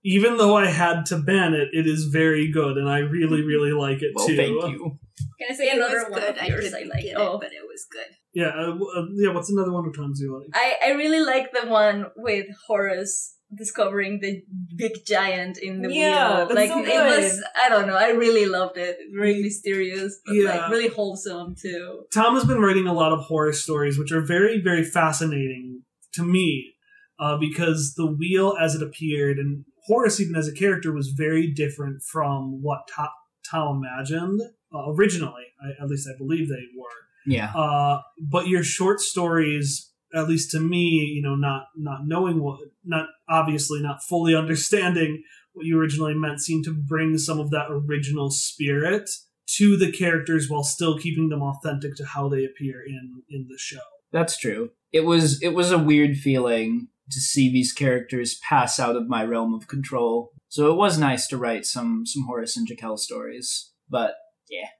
even 0.04 0.36
though 0.38 0.56
I 0.56 0.66
had 0.70 1.04
to 1.06 1.18
ban 1.18 1.52
it, 1.54 1.68
it 1.72 1.86
is 1.86 2.04
very 2.06 2.50
good, 2.50 2.76
and 2.78 2.88
I 2.88 2.98
really, 2.98 3.42
really 3.42 3.72
like 3.72 4.02
it 4.02 4.12
Well, 4.14 4.26
too. 4.26 4.36
thank 4.36 4.72
you. 4.72 4.98
Can 5.38 5.48
I 5.50 5.54
say 5.54 5.68
It 5.70 5.76
another 5.76 5.96
was 5.96 6.10
one 6.10 6.20
good. 6.20 6.36
of 6.36 6.42
I 6.42 6.46
yours 6.46 6.66
I 6.66 6.78
couldn't 6.78 6.88
like? 6.88 7.02
get 7.04 7.16
Oh, 7.18 7.34
it, 7.34 7.40
but 7.40 7.52
it 7.52 7.62
was 7.66 7.86
good. 7.92 8.16
Yeah, 8.32 8.48
uh, 8.48 8.72
uh, 8.72 9.06
yeah. 9.16 9.32
What's 9.32 9.50
another 9.50 9.72
one 9.72 9.86
of 9.86 9.94
Tom's 9.94 10.20
you 10.20 10.38
like? 10.38 10.48
I, 10.54 10.76
I 10.86 10.90
really 10.92 11.20
like 11.20 11.52
the 11.52 11.66
one 11.68 12.06
with 12.16 12.46
Horace 12.66 13.36
discovering 13.54 14.20
the 14.20 14.42
big 14.76 14.92
giant 15.06 15.58
in 15.58 15.82
the 15.82 15.92
Yeah, 15.92 16.44
wheel. 16.46 16.54
Like 16.54 16.68
so 16.70 16.84
it 16.84 16.86
was 17.20 17.42
I 17.62 17.68
don't 17.68 17.86
know, 17.86 17.96
I 17.96 18.10
really 18.10 18.46
loved 18.46 18.76
it. 18.76 18.98
Really 19.12 19.42
mysterious, 19.42 20.20
but 20.24 20.34
Yeah. 20.34 20.50
like 20.50 20.70
really 20.70 20.88
wholesome 20.88 21.54
too. 21.60 22.04
Tom 22.12 22.34
has 22.34 22.44
been 22.44 22.60
writing 22.60 22.86
a 22.86 22.92
lot 22.94 23.12
of 23.12 23.20
horror 23.20 23.52
stories, 23.52 23.98
which 23.98 24.12
are 24.12 24.20
very, 24.24 24.60
very 24.60 24.84
fascinating 24.84 25.82
to 26.14 26.22
me, 26.24 26.74
uh, 27.18 27.36
because 27.38 27.94
the 27.96 28.06
wheel 28.06 28.56
as 28.60 28.74
it 28.74 28.82
appeared 28.82 29.38
and 29.38 29.64
Horace 29.86 30.20
even 30.20 30.36
as 30.36 30.46
a 30.46 30.52
character 30.54 30.92
was 30.92 31.08
very 31.08 31.50
different 31.50 32.02
from 32.02 32.62
what 32.62 32.80
Ta- 32.94 33.12
Tom 33.50 33.82
imagined 33.82 34.40
uh, 34.72 34.92
originally. 34.92 35.44
I, 35.60 35.82
at 35.82 35.88
least 35.88 36.08
I 36.08 36.16
believe 36.16 36.48
they 36.48 36.66
were. 36.78 36.86
Yeah. 37.26 37.52
Uh, 37.54 38.00
but 38.20 38.46
your 38.46 38.62
short 38.62 39.00
stories, 39.00 39.89
at 40.14 40.28
least 40.28 40.50
to 40.52 40.60
me, 40.60 41.12
you 41.14 41.22
know, 41.22 41.34
not 41.34 41.66
not 41.76 42.06
knowing 42.06 42.42
what, 42.42 42.60
not 42.84 43.06
obviously 43.28 43.80
not 43.80 44.02
fully 44.02 44.34
understanding 44.42 45.22
what 45.52 45.66
you 45.66 45.78
originally 45.78 46.14
meant, 46.14 46.40
seemed 46.40 46.64
to 46.64 46.74
bring 46.74 47.18
some 47.18 47.40
of 47.40 47.50
that 47.50 47.66
original 47.70 48.30
spirit 48.30 49.10
to 49.56 49.76
the 49.76 49.90
characters 49.90 50.48
while 50.48 50.62
still 50.62 50.98
keeping 50.98 51.28
them 51.28 51.42
authentic 51.42 51.96
to 51.96 52.06
how 52.06 52.28
they 52.28 52.44
appear 52.44 52.82
in 52.82 53.22
in 53.28 53.46
the 53.48 53.58
show. 53.58 53.78
That's 54.12 54.36
true. 54.36 54.70
It 54.92 55.04
was 55.04 55.42
it 55.42 55.54
was 55.54 55.70
a 55.70 55.78
weird 55.78 56.16
feeling 56.16 56.88
to 57.10 57.20
see 57.20 57.50
these 57.50 57.72
characters 57.72 58.38
pass 58.48 58.78
out 58.78 58.96
of 58.96 59.08
my 59.08 59.24
realm 59.24 59.52
of 59.54 59.66
control. 59.66 60.30
So 60.48 60.70
it 60.70 60.76
was 60.76 60.98
nice 60.98 61.26
to 61.28 61.36
write 61.36 61.66
some 61.66 62.04
some 62.06 62.24
Horace 62.26 62.56
and 62.56 62.66
Jekyll 62.66 62.96
stories. 62.96 63.72
But 63.88 64.14
All 64.50 64.70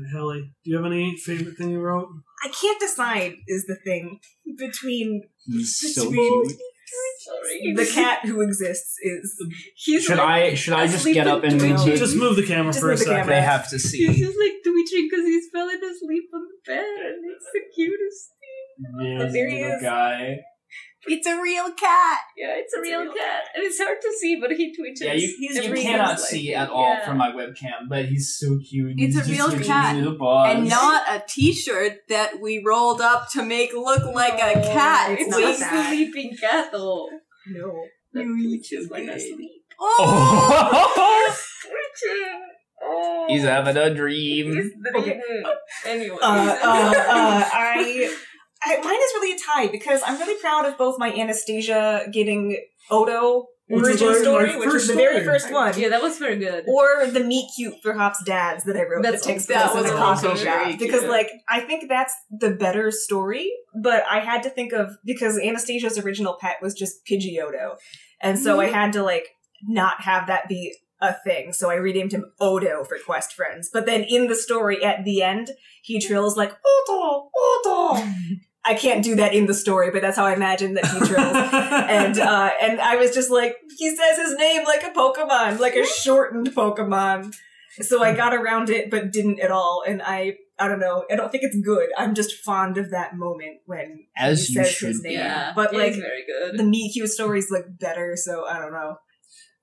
right, 0.00 0.12
Hallie, 0.14 0.52
do 0.64 0.70
you 0.70 0.76
have 0.76 0.86
any 0.86 1.16
favorite 1.16 1.56
thing 1.56 1.70
you 1.70 1.80
wrote? 1.80 2.08
I 2.44 2.48
can't 2.48 2.80
decide 2.80 3.34
is 3.48 3.66
the 3.66 3.76
thing 3.76 4.20
between 4.58 5.22
so 5.64 6.10
Between- 6.10 6.44
Sorry. 7.20 7.72
the 7.74 7.86
cat 7.86 8.24
who 8.26 8.40
exists 8.42 8.96
is 9.02 9.40
He's 9.76 10.04
Should 10.04 10.18
like, 10.18 10.52
I 10.52 10.54
should 10.54 10.74
I 10.74 10.86
just 10.86 11.04
get 11.06 11.26
up 11.26 11.42
and 11.44 11.58
twitching. 11.58 11.86
move? 11.88 11.98
Just 11.98 12.16
move 12.16 12.36
the 12.36 12.46
camera 12.46 12.72
Just 12.72 12.80
for 12.80 12.90
a 12.90 12.96
the 12.96 12.98
second. 12.98 13.14
camera. 13.14 13.34
They 13.36 13.40
have 13.40 13.68
to 13.70 13.78
see. 13.78 14.06
He's 14.06 14.16
see. 14.16 14.24
just 14.24 14.38
like 14.38 14.52
twitching 14.64 15.08
because 15.10 15.24
he's 15.26 15.46
falling 15.54 15.76
asleep 15.82 16.24
on 16.34 16.42
the 16.42 16.70
bed 16.72 16.84
and 16.84 17.24
it's 17.32 17.46
the 17.52 17.60
cutest. 17.74 18.30
Yes, 19.00 19.32
There 19.32 19.48
he 19.48 19.62
little 19.62 19.76
is. 19.76 19.82
guy. 19.82 20.40
It's 21.06 21.26
a 21.26 21.40
real 21.40 21.72
cat. 21.72 22.18
Yeah, 22.36 22.54
it's 22.56 22.72
a 22.74 22.78
It's 22.78 22.88
a 22.88 22.90
real 22.90 23.00
real 23.02 23.12
cat. 23.12 23.42
And 23.54 23.64
it's 23.64 23.78
hard 23.80 23.98
to 24.00 24.12
see, 24.20 24.38
but 24.40 24.52
he 24.52 24.74
twitches. 24.74 25.00
Yeah, 25.02 25.14
you, 25.14 25.34
He's 25.38 25.56
you 25.56 25.74
cannot 25.74 26.10
like 26.10 26.18
see 26.20 26.54
at 26.54 26.68
all 26.70 26.94
Yeah. 26.94 27.04
from 27.06 27.18
my 27.18 27.32
webcam, 27.32 27.88
but 27.88 28.04
he's 28.06 28.36
so 28.38 28.58
cute. 28.68 28.94
It's 28.98 29.16
He's 29.16 29.28
a 29.28 29.32
real 29.32 29.50
cat. 29.64 29.96
his 29.96 30.04
little 30.04 30.18
paws. 30.18 30.54
And 30.54 30.68
not 30.68 31.02
a 31.08 31.22
t-shirt 31.28 31.98
that 32.08 32.40
we 32.40 32.62
rolled 32.64 33.00
up 33.00 33.28
to 33.32 33.42
make 33.42 33.72
look 33.72 34.04
like 34.14 34.34
a 34.34 34.60
cat. 34.62 35.10
it's 35.12 35.22
It's 35.22 35.30
not 35.30 35.42
a 35.42 35.58
that. 35.58 35.88
sleeping 35.88 36.36
cat, 36.40 36.68
though. 36.72 37.08
no. 37.48 37.84
That 38.14 38.24
No, 38.26 38.34
he's 38.36 38.46
twitches 38.68 38.88
so 38.88 38.94
when 38.94 39.06
good. 39.06 39.16
asleep. 39.16 39.62
Oh! 39.80 41.34
Twitching. 41.62 42.40
Oh. 42.84 43.26
he's 43.28 43.42
having 43.44 43.76
a 43.76 43.94
dream. 43.94 44.54
He's 44.56 44.72
Okay. 44.96 45.20
dreaming. 45.20 45.44
Anyway. 45.86 46.18
Uh, 46.20 46.26
uh, 46.26 46.94
uh, 46.94 47.48
I, 47.52 47.91
I, 48.64 48.76
mine 48.76 48.94
is 48.94 49.12
really 49.14 49.36
a 49.36 49.38
tie 49.38 49.66
because 49.68 50.02
I'm 50.06 50.18
really 50.18 50.40
proud 50.40 50.66
of 50.66 50.78
both 50.78 50.98
my 50.98 51.12
Anastasia 51.12 52.06
getting 52.12 52.56
Odo 52.90 53.46
Which 53.68 53.80
was 53.82 54.02
origin 54.02 54.08
our- 54.08 54.14
story, 54.16 54.56
which 54.56 54.64
first 54.64 54.74
was 54.74 54.88
the 54.88 54.94
very 54.94 55.22
story. 55.22 55.24
first 55.24 55.52
one. 55.52 55.78
Yeah, 55.78 55.88
that 55.88 56.02
was 56.02 56.18
very 56.18 56.36
good. 56.36 56.64
Or 56.68 57.06
the 57.06 57.24
meet 57.24 57.50
cute 57.56 57.74
for 57.82 57.94
Hop's 57.94 58.22
dads 58.24 58.64
that 58.64 58.76
I 58.76 58.82
wrote 58.84 59.02
That's 59.02 59.24
that 59.24 59.32
takes 59.32 59.50
also- 59.50 59.80
place 59.80 59.90
in 59.90 59.96
a 59.96 59.98
coffee 59.98 60.26
also 60.28 60.44
shop. 60.44 60.78
Because 60.78 61.04
like 61.04 61.30
I 61.48 61.60
think 61.60 61.88
that's 61.88 62.14
the 62.30 62.50
better 62.50 62.90
story, 62.90 63.50
but 63.82 64.04
I 64.10 64.20
had 64.20 64.42
to 64.44 64.50
think 64.50 64.72
of 64.72 64.96
because 65.04 65.38
Anastasia's 65.38 65.98
original 65.98 66.36
pet 66.40 66.56
was 66.62 66.74
just 66.74 67.04
Pidgeotto. 67.06 67.76
And 68.20 68.38
so 68.38 68.60
I 68.60 68.66
mm-hmm. 68.66 68.74
had 68.74 68.92
to 68.92 69.02
like 69.02 69.28
not 69.64 70.02
have 70.02 70.28
that 70.28 70.48
be 70.48 70.74
a 71.00 71.12
thing. 71.24 71.52
So 71.52 71.68
I 71.68 71.74
renamed 71.74 72.12
him 72.12 72.26
Odo 72.40 72.84
for 72.84 72.96
Quest 73.04 73.32
Friends. 73.34 73.68
But 73.72 73.86
then 73.86 74.04
in 74.08 74.28
the 74.28 74.36
story 74.36 74.82
at 74.84 75.04
the 75.04 75.22
end, 75.22 75.50
he 75.82 76.00
trills 76.00 76.36
like 76.36 76.52
Odo, 76.64 77.30
Odo. 77.36 78.08
I 78.64 78.74
can't 78.74 79.02
do 79.02 79.16
that 79.16 79.34
in 79.34 79.46
the 79.46 79.54
story, 79.54 79.90
but 79.90 80.02
that's 80.02 80.16
how 80.16 80.24
I 80.24 80.34
imagine 80.34 80.74
that 80.74 80.86
he 80.86 80.98
trills. 81.00 81.34
and 81.90 82.18
uh, 82.18 82.50
and 82.60 82.80
I 82.80 82.96
was 82.96 83.12
just 83.12 83.30
like, 83.30 83.56
he 83.76 83.94
says 83.96 84.18
his 84.18 84.34
name 84.36 84.64
like 84.64 84.82
a 84.84 84.90
Pokemon, 84.90 85.58
like 85.58 85.74
a 85.74 85.84
shortened 85.84 86.48
Pokemon. 86.54 87.34
So 87.80 88.02
I 88.04 88.14
got 88.14 88.34
around 88.34 88.68
it, 88.70 88.90
but 88.90 89.12
didn't 89.12 89.40
at 89.40 89.50
all. 89.50 89.82
And 89.86 90.02
I, 90.02 90.36
I 90.58 90.68
don't 90.68 90.78
know. 90.78 91.04
I 91.10 91.16
don't 91.16 91.32
think 91.32 91.42
it's 91.42 91.58
good. 91.64 91.88
I'm 91.96 92.14
just 92.14 92.34
fond 92.44 92.76
of 92.78 92.90
that 92.90 93.16
moment 93.16 93.60
when 93.66 94.04
As 94.16 94.46
he 94.46 94.52
you 94.54 94.62
says 94.64 94.72
should 94.72 94.88
his 94.88 95.02
name. 95.02 95.14
yeah, 95.14 95.52
but 95.56 95.72
it 95.72 95.78
like 95.78 95.92
is 95.92 95.96
very 95.96 96.24
good. 96.26 96.58
the 96.58 96.62
Mewtwo 96.64 97.08
stories 97.08 97.50
look 97.50 97.64
better, 97.80 98.14
so 98.14 98.44
I 98.46 98.58
don't 98.58 98.72
know. 98.72 98.96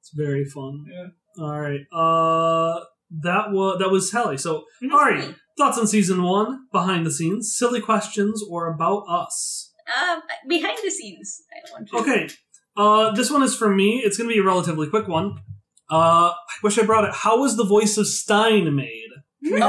It's 0.02 0.12
very 0.14 0.44
fun. 0.44 0.86
Yeah. 0.92 1.44
All 1.46 1.60
right. 1.62 1.82
Uh, 1.94 2.84
that 3.22 3.52
was 3.52 3.78
that 3.80 3.90
was 3.90 4.12
Hallie. 4.12 4.38
So. 4.38 4.64
Ari, 4.92 5.36
thoughts 5.60 5.78
on 5.78 5.86
season 5.86 6.24
one, 6.24 6.66
behind 6.72 7.06
the 7.06 7.12
scenes, 7.12 7.54
silly 7.56 7.82
questions, 7.82 8.42
or 8.50 8.74
about 8.74 9.04
us? 9.08 9.72
Um, 10.02 10.22
behind 10.48 10.80
the 10.84 10.90
scenes, 10.90 11.44
I 11.52 11.72
want 11.72 11.90
to. 11.90 11.98
Okay. 11.98 12.30
Uh, 12.78 13.12
this 13.12 13.30
one 13.30 13.44
is 13.44 13.56
for 13.56 13.70
me. 13.70 14.02
It's 14.04 14.18
going 14.18 14.30
to 14.30 14.34
be 14.34 14.40
a 14.40 14.44
relatively 14.44 14.88
quick 14.90 15.08
one. 15.08 15.38
Uh, 15.92 16.32
I 16.32 16.58
wish 16.64 16.80
I 16.80 16.86
brought 16.86 17.04
it. 17.04 17.14
How 17.14 17.42
was 17.42 17.58
the 17.58 17.66
voice 17.66 17.98
of 17.98 18.08
Stein 18.08 18.74
made? 18.76 19.10
Oh, 19.52 19.60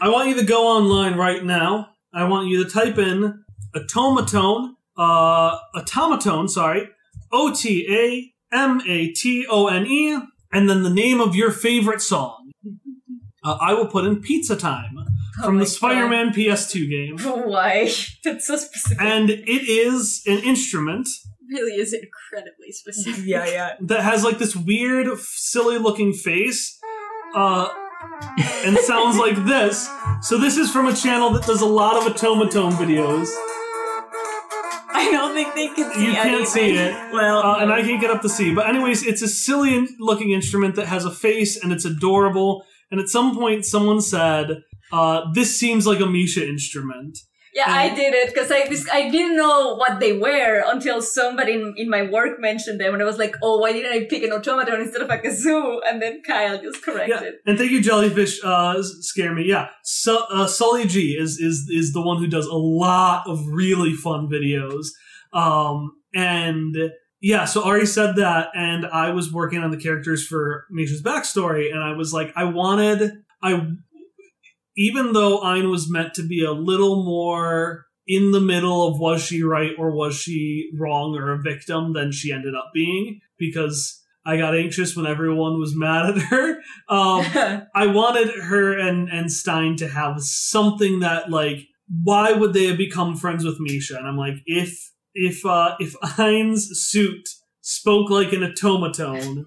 I 0.00 0.08
want 0.08 0.28
you 0.28 0.36
to 0.36 0.44
go 0.44 0.66
online 0.68 1.16
right 1.16 1.44
now. 1.44 1.90
I 2.14 2.24
want 2.24 2.48
you 2.48 2.64
to 2.64 2.70
type 2.70 2.96
in 2.98 3.42
Otamatone, 3.74 4.70
uh, 4.96 5.58
Otamatone, 5.74 6.48
sorry, 6.48 6.88
O 7.32 7.52
T 7.52 7.86
A 7.90 8.32
M 8.56 8.80
A 8.86 9.12
T 9.12 9.46
O 9.50 9.66
N 9.66 9.86
E, 9.86 10.18
and 10.52 10.70
then 10.70 10.82
the 10.82 10.90
name 10.90 11.20
of 11.20 11.34
your 11.34 11.50
favorite 11.50 12.00
song. 12.00 12.45
Uh, 13.46 13.56
I 13.60 13.72
will 13.74 13.86
put 13.86 14.04
in 14.04 14.20
Pizza 14.20 14.56
Time 14.56 14.96
Oh 14.98 15.44
from 15.44 15.54
my 15.56 15.60
the 15.60 15.66
Spider 15.66 16.08
Man 16.08 16.30
PS2 16.32 16.90
game. 16.90 17.18
Why? 17.48 17.90
That's 18.24 18.46
so 18.46 18.56
specific. 18.56 19.00
And 19.00 19.30
it 19.30 19.68
is 19.68 20.22
an 20.26 20.38
instrument 20.40 21.08
really 21.48 21.80
is 21.80 21.92
incredibly 21.94 22.72
specific. 22.72 23.24
Yeah, 23.24 23.46
yeah. 23.46 23.74
that 23.82 24.02
has 24.02 24.24
like 24.24 24.38
this 24.38 24.56
weird, 24.56 25.06
silly 25.20 25.78
looking 25.78 26.12
face. 26.12 26.76
Uh, 27.36 27.68
and 28.64 28.76
sounds 28.78 29.16
like 29.16 29.36
this. 29.44 29.88
So 30.22 30.38
this 30.38 30.56
is 30.56 30.70
from 30.72 30.86
a 30.88 30.94
channel 30.94 31.30
that 31.30 31.44
does 31.46 31.60
a 31.60 31.66
lot 31.66 31.96
of 31.96 32.12
Otamatone 32.12 32.72
videos. 32.72 33.28
I 34.98 35.08
don't 35.12 35.34
think 35.34 35.54
they 35.54 35.68
can 35.68 35.92
see 35.92 36.06
You 36.06 36.12
can't 36.14 36.26
anything. 36.28 36.46
see 36.46 36.76
it. 36.76 37.12
Well, 37.12 37.38
Uh, 37.44 37.58
and 37.60 37.72
I 37.72 37.82
can't 37.82 38.00
get 38.00 38.10
up 38.10 38.22
to 38.22 38.28
see. 38.28 38.54
But 38.54 38.68
anyways, 38.68 39.04
it's 39.06 39.22
a 39.22 39.28
silly 39.28 39.86
looking 40.00 40.30
instrument 40.30 40.74
that 40.76 40.86
has 40.86 41.04
a 41.04 41.10
face 41.10 41.62
and 41.62 41.72
it's 41.72 41.84
adorable. 41.84 42.64
And 42.90 43.00
at 43.00 43.08
some 43.08 43.34
point, 43.34 43.64
someone 43.64 44.00
said, 44.00 44.62
uh, 44.92 45.22
"This 45.32 45.58
seems 45.58 45.86
like 45.86 46.00
a 46.00 46.06
Misha 46.06 46.46
instrument." 46.46 47.18
yeah, 47.56 47.64
I 47.68 47.94
did 47.94 48.12
it 48.12 48.28
because 48.34 48.52
I 48.52 48.68
this, 48.68 48.86
I 48.92 49.08
didn't 49.08 49.34
know 49.34 49.76
what 49.76 49.98
they 49.98 50.18
were 50.18 50.62
until 50.66 51.00
somebody 51.00 51.54
in, 51.54 51.72
in 51.78 51.88
my 51.88 52.02
work 52.02 52.38
mentioned 52.38 52.78
them, 52.78 52.92
and 52.92 53.02
I 53.02 53.06
was 53.06 53.16
like, 53.16 53.34
oh, 53.42 53.56
why 53.56 53.72
didn't 53.72 53.92
I 53.92 54.04
pick 54.04 54.22
an 54.22 54.30
Otamatone 54.30 54.82
instead 54.82 55.00
of 55.00 55.08
a 55.08 55.16
kazoo? 55.16 55.78
And 55.88 56.02
then 56.02 56.22
Kyle 56.22 56.60
just 56.60 56.82
corrected. 56.82 57.22
Yeah, 57.22 57.50
and 57.50 57.58
thank 57.58 57.70
you, 57.70 57.80
Jellyfish. 57.80 58.44
Uh, 58.44 58.82
scare 58.82 59.34
me. 59.34 59.44
Yeah, 59.46 59.68
so, 59.82 60.26
uh, 60.30 60.46
Sully 60.46 60.86
G 60.86 61.16
is 61.18 61.38
is 61.38 61.66
is 61.70 61.94
the 61.94 62.02
one 62.02 62.18
who 62.18 62.26
does 62.26 62.46
a 62.46 62.54
lot 62.54 63.26
of 63.26 63.40
really 63.46 63.94
fun 63.94 64.28
videos. 64.28 64.88
Um, 65.32 65.92
and 66.14 66.76
yeah, 67.26 67.44
so 67.44 67.64
Ari 67.64 67.86
said 67.86 68.14
that, 68.16 68.50
and 68.54 68.86
I 68.86 69.10
was 69.10 69.32
working 69.32 69.58
on 69.58 69.72
the 69.72 69.76
characters 69.76 70.24
for 70.24 70.64
Misha's 70.70 71.02
backstory, 71.02 71.72
and 71.72 71.82
I 71.82 71.90
was 71.90 72.12
like, 72.12 72.32
I 72.36 72.44
wanted, 72.44 73.14
I, 73.42 73.66
even 74.76 75.12
though 75.12 75.42
Ein 75.42 75.68
was 75.68 75.90
meant 75.90 76.14
to 76.14 76.22
be 76.22 76.44
a 76.44 76.52
little 76.52 77.02
more 77.02 77.86
in 78.06 78.30
the 78.30 78.40
middle 78.40 78.86
of 78.86 79.00
was 79.00 79.24
she 79.24 79.42
right 79.42 79.72
or 79.76 79.90
was 79.90 80.14
she 80.14 80.70
wrong 80.78 81.16
or 81.16 81.32
a 81.32 81.42
victim 81.42 81.94
than 81.94 82.12
she 82.12 82.30
ended 82.30 82.54
up 82.54 82.70
being, 82.72 83.18
because 83.40 84.00
I 84.24 84.36
got 84.36 84.56
anxious 84.56 84.94
when 84.94 85.08
everyone 85.08 85.58
was 85.58 85.74
mad 85.74 86.10
at 86.10 86.18
her. 86.18 86.60
Um, 86.88 87.24
I 87.74 87.88
wanted 87.88 88.28
her 88.28 88.78
and 88.78 89.08
and 89.08 89.32
Stein 89.32 89.74
to 89.78 89.88
have 89.88 90.20
something 90.20 91.00
that 91.00 91.28
like 91.28 91.66
why 92.04 92.30
would 92.30 92.52
they 92.52 92.66
have 92.66 92.78
become 92.78 93.16
friends 93.16 93.44
with 93.44 93.58
Misha? 93.58 93.96
And 93.96 94.06
I'm 94.06 94.16
like, 94.16 94.36
if 94.46 94.92
if 95.28 95.44
uh 95.44 95.74
if 95.80 95.94
Ein's 96.18 96.68
suit 96.88 97.28
spoke 97.60 98.10
like 98.10 98.32
an 98.32 98.42
Otamatone, 98.42 99.46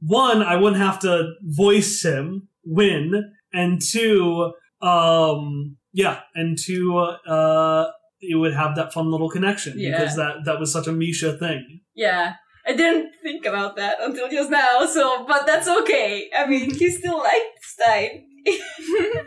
one, 0.00 0.42
I 0.42 0.56
wouldn't 0.56 0.80
have 0.82 0.98
to 1.00 1.32
voice 1.42 2.02
him, 2.04 2.48
win, 2.64 3.32
and 3.52 3.80
two, 3.82 4.52
um 4.82 5.76
yeah, 5.92 6.20
and 6.34 6.56
two, 6.58 6.96
uh 6.98 7.90
it 8.20 8.36
would 8.36 8.54
have 8.54 8.76
that 8.76 8.92
fun 8.92 9.10
little 9.10 9.30
connection 9.30 9.78
Yeah. 9.78 9.92
because 9.98 10.16
that 10.16 10.44
that 10.44 10.60
was 10.60 10.72
such 10.72 10.86
a 10.86 10.92
Misha 10.92 11.36
thing. 11.38 11.80
yeah. 11.94 12.34
I 12.66 12.74
didn't 12.74 13.12
think 13.22 13.46
about 13.46 13.76
that 13.76 13.96
until 14.02 14.28
just 14.28 14.50
now, 14.50 14.84
so 14.84 15.24
but 15.26 15.46
that's 15.46 15.66
okay. 15.66 16.30
I 16.36 16.46
mean, 16.46 16.72
he 16.74 16.90
still 16.90 17.18
liked 17.30 17.62
Stein. 17.64 18.26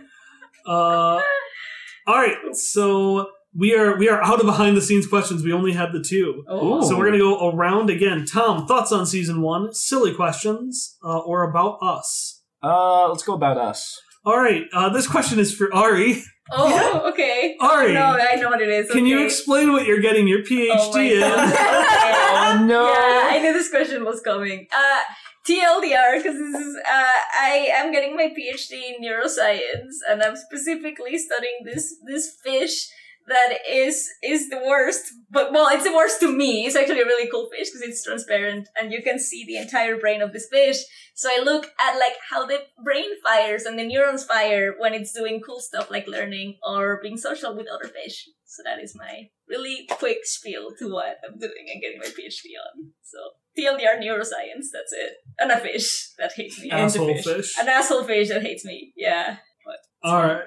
Uh, 0.66 1.20
all 2.08 2.16
right, 2.16 2.38
so 2.54 3.28
we 3.56 3.76
are 3.76 3.98
we 3.98 4.10
are 4.10 4.22
out 4.24 4.40
of 4.40 4.46
behind 4.46 4.76
the 4.78 4.82
scenes 4.82 5.08
questions. 5.08 5.44
We 5.44 5.54
only 5.54 5.74
had 5.74 5.92
the 5.92 6.02
two, 6.02 6.44
Oh. 6.48 6.88
so 6.88 6.98
we're 6.98 7.06
gonna 7.06 7.18
go 7.20 7.50
around 7.50 7.90
again. 7.90 8.26
Tom, 8.26 8.66
thoughts 8.68 8.92
on 8.92 9.06
season 9.06 9.42
one? 9.42 9.74
Silly 9.74 10.14
questions 10.14 10.98
uh, 11.04 11.20
or 11.20 11.44
about 11.50 11.78
us? 11.82 12.42
Uh, 12.64 13.10
let's 13.10 13.24
go 13.24 13.34
about 13.34 13.58
us. 13.58 14.00
All 14.26 14.38
right, 14.38 14.64
uh, 14.74 14.90
this 14.90 15.08
question 15.08 15.38
is 15.40 15.54
for 15.54 15.74
Ari. 15.74 16.22
Oh, 16.52 17.02
okay. 17.12 17.56
Ari, 17.60 17.94
No, 17.94 18.18
I 18.20 18.36
know 18.36 18.50
what 18.50 18.62
it 18.62 18.70
is. 18.70 18.90
can 18.92 19.06
you 19.06 19.24
explain 19.26 19.72
what 19.74 19.86
you're 19.86 20.00
getting 20.02 20.28
your 20.28 20.40
PhD 20.40 20.72
Oh 20.72 20.98
in? 21.00 21.24
Oh, 22.36 22.66
no. 22.66 22.88
Yeah, 22.88 23.30
I 23.32 23.40
knew 23.42 23.54
this 23.54 23.70
question 23.70 24.04
was 24.04 24.20
coming. 24.22 24.68
Uh, 24.76 25.00
TLDR, 25.48 26.18
because 26.18 26.38
this 26.38 26.56
is, 26.62 26.76
uh, 26.78 27.12
I 27.42 27.70
am 27.74 27.92
getting 27.92 28.16
my 28.16 28.30
PhD 28.38 28.74
in 28.96 29.04
neuroscience, 29.04 29.96
and 30.10 30.22
I'm 30.24 30.36
specifically 30.36 31.18
studying 31.18 31.60
this 31.66 31.96
this 32.06 32.36
fish 32.44 32.88
that 33.28 33.60
is 33.70 34.10
is 34.22 34.50
the 34.50 34.58
worst. 34.58 35.14
But 35.30 35.52
well, 35.52 35.68
it's 35.74 35.84
the 35.84 35.94
worst 35.94 36.20
to 36.22 36.32
me. 36.32 36.66
It's 36.66 36.76
actually 36.76 37.02
a 37.02 37.06
really 37.06 37.30
cool 37.30 37.50
fish 37.50 37.70
because 37.70 37.82
it's 37.82 38.04
transparent, 38.04 38.68
and 38.76 38.92
you 38.92 39.02
can 39.02 39.20
see 39.20 39.46
the 39.46 39.58
entire 39.58 39.98
brain 39.98 40.22
of 40.22 40.34
this 40.34 40.48
fish. 40.52 40.78
So 41.16 41.30
I 41.30 41.44
look 41.44 41.72
at 41.80 41.96
like 41.96 42.18
how 42.30 42.46
the 42.46 42.60
brain 42.84 43.10
fires 43.24 43.64
and 43.64 43.78
the 43.78 43.86
neurons 43.86 44.26
fire 44.26 44.74
when 44.78 44.94
it's 44.94 45.14
doing 45.14 45.42
cool 45.46 45.60
stuff 45.60 45.92
like 45.92 46.08
learning 46.08 46.58
or 46.68 47.00
being 47.02 47.18
social 47.18 47.56
with 47.56 47.68
other 47.68 47.90
fish. 47.90 48.28
So 48.46 48.62
that 48.66 48.80
is 48.80 48.96
my 48.96 49.30
really 49.48 49.88
quick 49.90 50.20
spiel 50.24 50.72
to 50.78 50.92
what 50.92 51.18
I'm 51.28 51.40
doing 51.40 51.66
and 51.72 51.82
getting 51.82 52.00
my 52.00 52.06
PhD 52.06 52.54
on. 52.60 52.92
So 53.02 53.18
TLDR 53.58 54.00
neuroscience, 54.00 54.68
that's 54.74 54.92
it. 54.92 55.14
And 55.40 55.52
a 55.52 55.60
fish 55.60 56.10
that 56.18 56.34
hates 56.34 56.62
me. 56.62 56.72
Asshole 56.72 57.18
fish. 57.22 57.58
An 57.60 57.70
asshole 57.70 58.04
fish 58.04 58.30
that 58.30 58.44
hates 58.44 58.66
me. 58.66 58.94
Yeah. 58.96 59.38
All 60.04 60.18
right. 60.18 60.44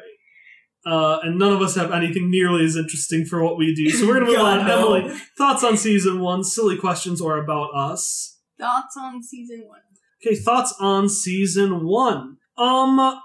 Uh, 0.87 1.19
and 1.25 1.37
none 1.37 1.53
of 1.53 1.61
us 1.61 1.75
have 1.75 1.91
anything 1.91 2.31
nearly 2.31 2.65
as 2.65 2.77
interesting 2.77 3.25
for 3.25 3.43
what 3.43 3.59
we 3.59 3.75
do. 3.75 3.91
So 3.91 4.07
we're 4.07 4.21
gonna 4.21 4.27
move 4.27 4.39
on. 4.39 4.67
no. 4.67 4.95
Emily, 4.95 5.17
thoughts 5.37 5.65
on 5.65 5.77
season 5.77 6.21
one? 6.21 6.45
Silly 6.45 6.77
questions 6.77 7.21
or 7.21 7.39
about 7.39 7.75
us? 7.75 8.39
Thoughts 8.59 8.97
on 8.97 9.21
season 9.21 9.65
one? 9.67 9.81
Okay, 10.25 10.37
thoughts 10.37 10.73
on 10.79 11.09
season 11.09 11.85
one. 11.85 12.37
Um, 12.57 13.21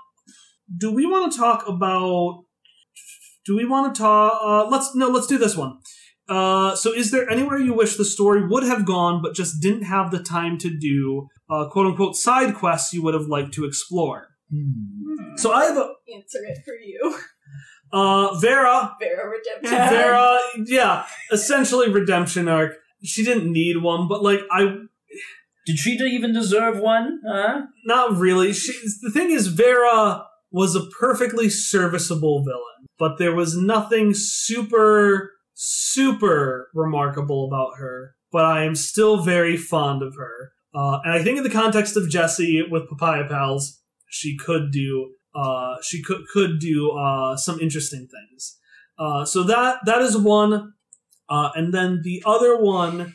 do 0.76 0.92
we 0.92 1.06
want 1.06 1.32
to 1.32 1.38
talk 1.38 1.68
about? 1.68 2.46
Do 3.46 3.56
we 3.56 3.66
want 3.66 3.94
to 3.94 4.02
talk? 4.02 4.40
Uh, 4.44 4.68
let's 4.68 4.96
no. 4.96 5.10
Let's 5.10 5.28
do 5.28 5.38
this 5.38 5.56
one. 5.56 5.78
Uh, 6.28 6.76
so 6.76 6.94
is 6.94 7.12
there 7.12 7.30
anywhere 7.30 7.60
you 7.60 7.74
wish 7.74 7.96
the 7.96 8.06
story 8.06 8.48
would 8.48 8.64
have 8.64 8.86
gone, 8.86 9.22
but 9.22 9.36
just 9.36 9.62
didn't 9.62 9.84
have 9.84 10.10
the 10.10 10.24
time 10.24 10.58
to 10.60 10.76
do? 10.76 11.28
Uh, 11.48 11.68
quote 11.70 11.86
unquote 11.86 12.16
side 12.16 12.56
quests 12.56 12.92
you 12.94 13.04
would 13.04 13.14
have 13.14 13.28
liked 13.28 13.54
to 13.54 13.66
explore. 13.66 14.30
Hmm. 14.52 15.36
So 15.36 15.52
I 15.52 15.66
have 15.66 15.78
a, 15.78 15.94
Answer 16.14 16.40
it 16.48 16.60
for 16.66 16.74
you. 16.74 17.20
uh, 17.94 18.36
Vera. 18.36 18.96
Vera 19.00 19.30
Redemption. 19.30 19.90
Vera, 19.90 20.40
yeah, 20.66 21.06
essentially 21.32 21.90
redemption 21.90 22.48
arc. 22.48 22.76
She 23.04 23.24
didn't 23.24 23.52
need 23.52 23.78
one, 23.82 24.08
but 24.08 24.22
like 24.24 24.42
I 24.52 24.76
Did 25.66 25.78
she 25.78 25.92
even 25.92 26.34
deserve 26.34 26.80
one? 26.80 27.20
Huh? 27.28 27.62
Not 27.86 28.18
really. 28.18 28.54
She, 28.54 28.74
the 29.02 29.12
thing 29.12 29.32
is, 29.32 29.48
Vera 29.48 30.26
was 30.52 30.76
a 30.76 30.86
perfectly 31.00 31.50
serviceable 31.50 32.44
villain, 32.44 32.88
but 33.00 33.18
there 33.18 33.34
was 33.34 33.56
nothing 33.58 34.14
super, 34.14 35.32
super 35.54 36.68
remarkable 36.74 37.48
about 37.48 37.78
her. 37.78 38.16
but 38.32 38.46
I 38.46 38.64
am 38.64 38.76
still 38.76 39.24
very 39.24 39.58
fond 39.58 40.02
of 40.04 40.16
her. 40.16 40.52
Uh, 40.74 41.00
and 41.04 41.14
I 41.14 41.22
think 41.24 41.38
in 41.38 41.44
the 41.44 41.50
context 41.50 41.98
of 41.98 42.10
Jesse 42.10 42.64
with 42.70 42.88
Papaya 42.88 43.28
Pals, 43.28 43.82
she 44.10 44.38
could 44.38 44.72
do 44.72 45.12
uh, 45.36 45.76
she 45.82 46.02
could 46.04 46.22
could 46.32 46.60
do 46.60 46.92
uh, 46.92 47.38
some 47.38 47.60
interesting 47.60 48.08
things. 48.08 48.58
Uh, 48.98 49.26
so 49.26 49.44
that 49.44 49.80
that 49.86 50.02
is 50.02 50.18
one, 50.18 50.74
uh, 51.30 51.50
and 51.56 51.74
then 51.74 52.02
the 52.04 52.22
other 52.26 52.62
one 52.62 53.14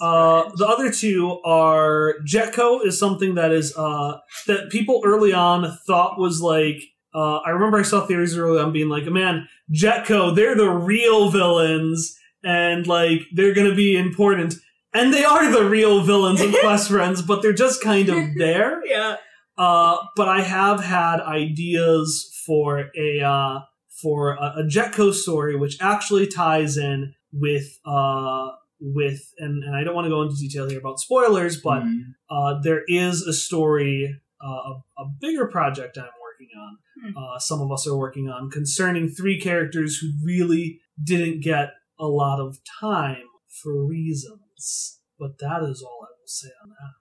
uh, 0.00 0.50
the 0.56 0.66
other 0.66 0.90
two 0.90 1.40
are 1.44 2.14
Jetco 2.26 2.84
is 2.84 2.98
something 2.98 3.34
that 3.34 3.52
is 3.52 3.76
uh, 3.76 4.18
that 4.46 4.70
people 4.70 5.02
early 5.04 5.32
on 5.32 5.76
thought 5.86 6.18
was 6.18 6.40
like. 6.40 6.82
Uh, 7.14 7.38
I 7.38 7.50
remember 7.50 7.78
I 7.78 7.82
saw 7.82 8.06
theories 8.06 8.36
early 8.36 8.60
on 8.60 8.72
being 8.72 8.90
like, 8.90 9.06
"Man, 9.06 9.48
Jetco, 9.72 10.36
they're 10.36 10.54
the 10.54 10.68
real 10.68 11.30
villains, 11.30 12.14
and 12.44 12.86
like 12.86 13.22
they're 13.32 13.54
gonna 13.54 13.74
be 13.74 13.96
important." 13.96 14.54
And 14.92 15.12
they 15.14 15.24
are 15.24 15.50
the 15.50 15.64
real 15.64 16.02
villains 16.02 16.42
of 16.42 16.54
Quest 16.60 16.90
Friends, 16.90 17.22
but 17.22 17.40
they're 17.40 17.54
just 17.54 17.82
kind 17.82 18.10
of 18.10 18.34
there. 18.36 18.82
Yeah. 18.84 19.16
Uh, 19.58 19.96
but 20.16 20.28
I 20.28 20.42
have 20.42 20.82
had 20.84 21.20
ideas 21.20 22.30
for 22.46 22.90
a 22.96 23.20
uh, 23.20 23.60
for 24.02 24.32
a, 24.34 24.60
a 24.60 24.62
Jetco 24.64 25.12
story, 25.12 25.56
which 25.56 25.78
actually 25.80 26.26
ties 26.26 26.76
in 26.76 27.14
with 27.32 27.78
uh, 27.86 28.48
with 28.80 29.32
and, 29.38 29.64
and 29.64 29.74
I 29.74 29.82
don't 29.84 29.94
want 29.94 30.04
to 30.04 30.10
go 30.10 30.22
into 30.22 30.36
detail 30.36 30.68
here 30.68 30.78
about 30.78 31.00
spoilers, 31.00 31.60
but 31.60 31.82
Mm. 31.82 32.00
uh, 32.28 32.60
there 32.62 32.82
is 32.88 33.22
a 33.22 33.32
story, 33.32 34.20
uh, 34.44 34.48
a, 34.48 34.82
a 34.98 35.06
bigger 35.20 35.46
project 35.46 35.96
I'm 35.96 36.04
working 36.22 36.48
on. 36.58 36.78
Hmm. 37.02 37.16
Uh, 37.16 37.38
some 37.38 37.60
of 37.62 37.72
us 37.72 37.86
are 37.86 37.96
working 37.96 38.28
on 38.28 38.50
concerning 38.50 39.08
three 39.08 39.40
characters 39.40 39.96
who 39.98 40.08
really 40.24 40.80
didn't 41.02 41.40
get 41.42 41.70
a 41.98 42.06
lot 42.06 42.38
of 42.40 42.58
time 42.80 43.24
for 43.62 43.86
reasons. 43.86 44.98
But 45.18 45.38
that 45.38 45.62
is 45.62 45.82
all 45.82 46.00
I 46.02 46.12
will 46.18 46.26
say 46.26 46.48
on 46.62 46.68
that. 46.70 46.92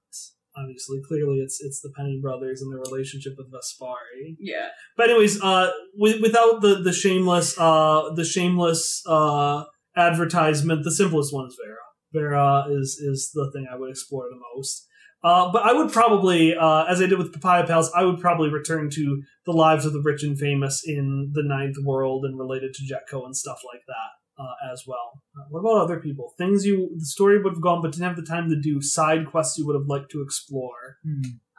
Obviously, 0.57 1.01
clearly, 1.07 1.37
it's 1.39 1.61
it's 1.61 1.81
the 1.81 1.91
Penny 1.95 2.19
brothers 2.21 2.61
and 2.61 2.71
their 2.71 2.79
relationship 2.79 3.33
with 3.37 3.51
Vespari. 3.51 4.35
yeah. 4.39 4.69
But 4.97 5.09
anyways, 5.09 5.41
uh, 5.41 5.71
with, 5.95 6.21
without 6.21 6.61
the 6.61 6.75
the 6.81 6.93
shameless 6.93 7.57
uh 7.57 8.13
the 8.15 8.25
shameless 8.25 9.03
uh 9.07 9.63
advertisement, 9.95 10.83
the 10.83 10.91
simplest 10.91 11.33
one 11.33 11.47
is 11.47 11.57
Vera. 11.63 11.77
Vera 12.13 12.65
is 12.69 12.97
is 12.97 13.31
the 13.33 13.51
thing 13.53 13.67
I 13.71 13.75
would 13.75 13.89
explore 13.89 14.25
the 14.29 14.39
most. 14.55 14.87
Uh, 15.23 15.51
but 15.51 15.63
I 15.63 15.73
would 15.73 15.91
probably, 15.91 16.55
uh, 16.55 16.83
as 16.83 17.01
I 17.01 17.07
did 17.07 17.17
with 17.17 17.33
Papaya 17.33 17.65
Pals, 17.65 17.89
I 17.95 18.03
would 18.03 18.19
probably 18.19 18.49
return 18.49 18.91
to 18.91 19.23
the 19.47 19.53
lives 19.53 19.83
of 19.83 19.93
the 19.93 20.01
rich 20.01 20.21
and 20.21 20.37
famous 20.37 20.83
in 20.85 21.31
the 21.33 21.41
Ninth 21.41 21.77
World 21.83 22.25
and 22.25 22.37
related 22.37 22.75
to 22.75 22.83
Jetco 22.83 23.25
and 23.25 23.35
stuff 23.35 23.61
like 23.65 23.81
that 23.87 24.11
uh, 24.37 24.71
as 24.71 24.83
well. 24.87 25.21
Uh, 25.37 25.45
what 25.49 25.59
about 25.61 25.81
other 25.83 25.99
people? 25.99 26.33
Things 26.37 26.65
you 26.65 26.91
the 26.97 27.05
story 27.05 27.41
would 27.41 27.53
have 27.53 27.61
gone, 27.61 27.81
but 27.81 27.91
didn't 27.91 28.05
have 28.07 28.15
the 28.15 28.23
time 28.23 28.49
to 28.49 28.59
do. 28.59 28.81
Side 28.81 29.27
quests 29.27 29.57
you 29.57 29.65
would 29.67 29.75
have 29.75 29.87
liked 29.87 30.11
to 30.11 30.21
explore. 30.21 30.97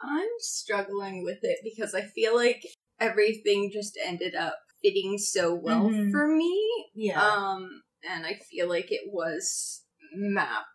I'm 0.01 0.27
struggling 0.39 1.23
with 1.23 1.39
it 1.41 1.59
because 1.63 1.93
I 1.95 2.01
feel 2.01 2.35
like 2.35 2.61
everything 2.99 3.71
just 3.73 3.97
ended 4.03 4.35
up 4.35 4.57
fitting 4.83 5.17
so 5.17 5.55
well 5.55 5.89
Mhm. 5.89 6.11
for 6.11 6.27
me. 6.27 6.55
Yeah. 6.93 7.21
Um, 7.21 7.81
and 8.07 8.25
I 8.25 8.35
feel 8.35 8.69
like 8.69 8.91
it 8.91 9.11
was 9.11 9.83
mapped 10.13 10.67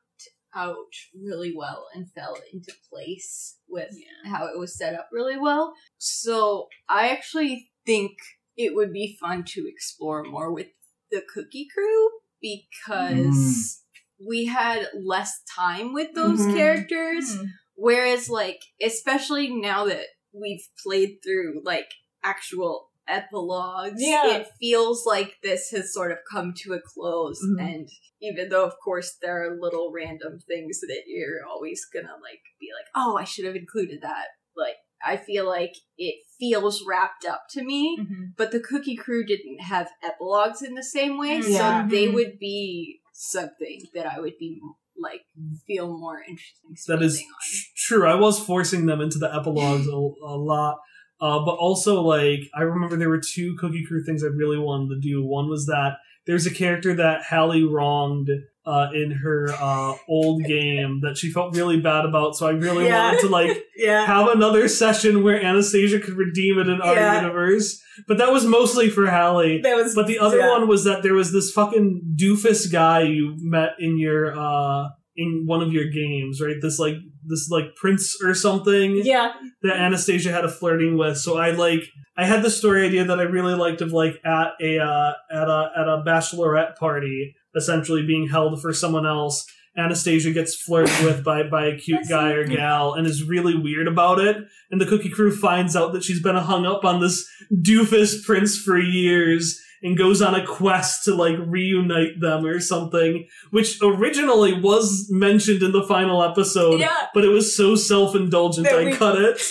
out 0.55 0.93
really 1.15 1.55
well 1.57 1.89
and 1.95 2.11
fell 2.13 2.37
into 2.53 2.73
place 2.91 3.59
with 3.69 3.95
Yeah. 3.97 4.31
how 4.31 4.47
it 4.49 4.59
was 4.59 4.77
set 4.77 4.95
up 4.95 5.09
really 5.13 5.39
well. 5.39 5.75
So 5.99 6.69
I 6.89 7.09
actually 7.09 7.71
think 7.87 8.19
it 8.57 8.75
would 8.75 8.93
be 8.93 9.17
fun 9.21 9.45
to 9.45 9.67
explore 9.69 10.23
more 10.25 10.53
with 10.53 10.69
the 11.13 11.23
Cookie 11.33 11.69
Crew 11.73 12.09
because 12.41 13.85
we 14.27 14.47
had 14.47 14.89
less 14.95 15.41
time 15.57 15.93
with 15.93 16.13
those 16.15 16.41
Mhm. 16.41 16.55
characters. 16.57 17.37
Hmm. 17.37 17.45
Whereas, 17.75 18.29
like, 18.29 18.61
especially 18.81 19.49
now 19.51 19.85
that 19.87 20.07
we've 20.33 20.67
played 20.85 21.19
through 21.23 21.63
like 21.65 21.91
actual 22.25 22.91
epilogues, 23.09 24.01
Yeah. 24.01 24.37
it 24.39 24.49
feels 24.61 25.05
like 25.07 25.37
this 25.43 25.71
has 25.71 25.93
sort 25.93 26.13
of 26.13 26.19
come 26.31 26.55
to 26.59 26.73
a 26.75 26.81
close. 26.81 27.41
Mhm. 27.45 27.61
And 27.75 27.89
even 28.21 28.49
though, 28.49 28.65
of 28.65 28.75
course, 28.83 29.17
there 29.21 29.43
are 29.43 29.61
little 29.61 29.91
random 29.93 30.39
things 30.47 30.81
that 30.81 31.03
you're 31.07 31.45
always 31.45 31.85
gonna 31.87 32.17
like 32.23 32.43
be 32.61 32.71
like, 32.77 32.87
oh, 32.95 33.17
I 33.17 33.25
should 33.25 33.45
have 33.45 33.57
included 33.57 34.01
that. 34.03 34.29
Like, 34.57 34.77
I 35.05 35.17
feel 35.17 35.47
like 35.47 35.75
it 35.99 36.17
feels 36.39 36.85
wrapped 36.87 37.25
up 37.25 37.45
to 37.51 37.63
me. 37.65 37.99
Mhm. 38.01 38.35
But 38.37 38.51
the 38.53 38.61
Cookie 38.61 38.97
Crew 38.97 39.25
didn't 39.25 39.61
have 39.61 39.89
epilogues 40.03 40.63
in 40.63 40.75
the 40.75 40.83
same 40.83 41.19
way, 41.19 41.41
Yeah. 41.45 41.83
so 41.85 41.89
they 41.91 42.07
Mhm. 42.09 42.15
would 42.15 42.39
be 42.39 43.01
something 43.13 43.83
that 43.95 44.07
I 44.07 44.21
would 44.21 44.39
be 44.39 44.61
like 44.97 45.23
feel 45.67 45.99
more 45.99 46.21
interesting. 46.21 46.77
That 46.89 47.03
is 47.03 47.15
spending 47.15 47.29
on. 47.33 47.41
tr- 47.43 47.67
true. 47.77 48.07
I 48.07 48.15
was 48.15 48.39
forcing 48.45 48.87
them 48.87 49.01
into 49.01 49.19
the 49.19 49.35
epilogues 49.35 49.87
a, 49.89 49.91
a 49.93 50.37
lot. 50.37 50.79
Uh, 51.21 51.39
but 51.45 51.53
also, 51.55 52.01
like, 52.03 52.41
I 52.55 52.63
remember 52.63 52.97
there 52.97 53.09
were 53.09 53.21
two 53.21 53.55
Cookie 53.57 53.85
Crew 53.87 54.03
things 54.05 54.25
I 54.25 54.29
really 54.29 54.59
wanted 54.59 54.95
to 54.95 55.01
do. 55.01 55.25
One 55.25 55.49
was 55.49 55.67
that 55.67 55.99
there's 56.27 56.47
a 56.47 56.55
character 56.55 56.95
that 56.95 57.23
Hallie 57.25 57.65
wronged 57.65 58.29
uh, 58.65 58.89
in 58.95 59.11
her 59.11 59.49
uh, 59.61 59.95
old 60.09 60.45
game 60.45 61.01
that 61.03 61.17
she 61.19 61.31
felt 61.31 61.57
really 61.57 61.81
bad 61.81 62.05
about. 62.05 62.37
So 62.37 62.47
I 62.47 62.51
really 62.53 62.85
Yeah. 62.87 63.07
wanted 63.07 63.21
to, 63.23 63.29
like, 63.29 63.65
yeah. 63.77 64.07
have 64.07 64.29
another 64.29 64.69
session 64.69 65.23
where 65.25 65.43
Anastasia 65.43 65.99
could 65.99 66.15
redeem 66.17 66.59
it 66.59 66.69
in 66.69 66.81
our 66.81 66.95
Yeah. 66.95 67.21
universe. 67.23 67.81
But 68.07 68.19
that 68.19 68.33
was 68.33 68.47
mostly 68.47 68.89
for 68.89 69.07
Hallie. 69.11 69.61
That 69.63 69.77
was. 69.77 69.95
But 69.95 70.07
the 70.07 70.19
other 70.21 70.41
one 70.49 70.69
was 70.69 70.85
that 70.85 71.03
there 71.03 71.15
was 71.15 71.33
this 71.33 71.51
fucking 71.51 72.17
doofus 72.17 72.71
guy 72.73 73.03
you 73.03 73.35
met 73.41 73.71
in 73.79 73.99
your 73.99 74.39
uh 74.39 74.89
in 75.15 75.43
one 75.45 75.61
of 75.61 75.73
your 75.75 75.91
games, 75.91 76.41
right? 76.41 76.57
This 76.63 76.79
like 76.79 76.95
this 77.27 77.51
like 77.51 77.75
prince 77.77 78.17
or 78.23 78.33
something 78.33 79.03
Yeah. 79.05 79.33
that 79.63 79.77
Anastasia 79.77 80.33
had 80.33 80.45
a 80.47 80.49
flirting 80.49 80.97
with. 80.97 81.19
So 81.19 81.37
I 81.37 81.51
like 81.51 81.83
I 82.17 82.25
had 82.25 82.43
the 82.43 82.51
story 82.51 82.87
idea 82.87 83.05
that 83.05 83.19
I 83.21 83.25
really 83.25 83.55
liked 83.55 83.83
of 83.83 83.93
like 83.93 84.15
at 84.25 84.53
a 84.63 84.79
uh 84.79 85.13
at 85.31 85.49
a 85.49 85.71
at 85.77 85.87
a 85.89 86.03
bachelorette 86.07 86.77
party, 86.77 87.35
essentially 87.57 88.05
being 88.07 88.29
held 88.29 88.61
for 88.61 88.73
someone 88.73 89.07
else. 89.07 89.47
Anastasia 89.77 90.33
gets 90.33 90.55
flirted 90.55 91.03
with 91.05 91.25
by 91.25 91.43
by 91.45 91.67
a 91.67 91.79
cute 91.79 92.07
guy 92.09 92.31
or 92.33 92.47
gal 92.47 92.93
and 92.93 93.07
is 93.07 93.25
really 93.25 93.57
weird 93.57 93.89
about 93.89 94.19
it. 94.19 94.37
And 94.71 94.79
the 94.81 94.85
Cookie 94.87 95.09
Crew 95.09 95.35
finds 95.35 95.75
out 95.75 95.93
that 95.95 96.05
she's 96.05 96.23
been 96.23 96.37
hung 96.37 96.67
up 96.67 96.85
on 96.85 97.01
this 97.01 97.27
doofus 97.55 98.23
prince 98.23 98.59
for 98.59 98.79
years 98.79 99.59
and 99.83 99.97
goes 99.97 100.21
on 100.23 100.35
a 100.35 100.47
quest 100.47 101.05
to 101.07 101.15
like 101.15 101.37
reunite 101.47 102.21
them 102.21 102.45
or 102.45 102.61
something, 102.61 103.27
which 103.51 103.79
originally 103.83 104.61
was 104.61 105.09
mentioned 105.11 105.63
in 105.63 105.73
the 105.73 105.83
final 105.85 106.23
episode, 106.23 106.79
Yeah. 106.79 107.07
but 107.15 107.25
it 107.25 107.29
was 107.31 107.57
so 107.57 107.75
self 107.75 108.15
indulgent 108.15 108.69
I 108.69 108.85
we- 108.85 108.93
cut 108.93 109.19
it. 109.21 109.41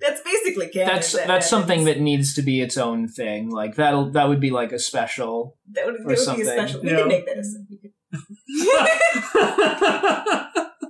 Yeah. 0.00 0.08
That's 0.08 0.20
basically 0.22 0.68
canon. 0.68 0.94
That's 0.94 1.12
that's 1.12 1.48
something 1.50 1.84
that 1.84 2.00
needs 2.00 2.34
to 2.34 2.42
be 2.42 2.60
its 2.60 2.76
own 2.78 3.06
thing. 3.08 3.50
Like 3.50 3.74
that'll 3.76 4.10
that 4.12 4.28
would 4.28 4.40
be 4.40 4.50
like 4.50 4.72
a 4.72 4.78
special. 4.78 5.56
that 5.72 5.84
would, 5.86 5.96
that 5.96 6.00
or 6.00 6.04
would 6.04 6.08
be 6.08 6.14
a 6.14 6.16
something. 6.16 6.44
special. 6.46 6.80
We 6.82 6.90
Yeah. 6.90 6.96
can 6.98 7.08
make 7.08 7.26
that 7.26 7.36
a 7.38 7.44
we 7.70 7.78
can, 7.78 7.92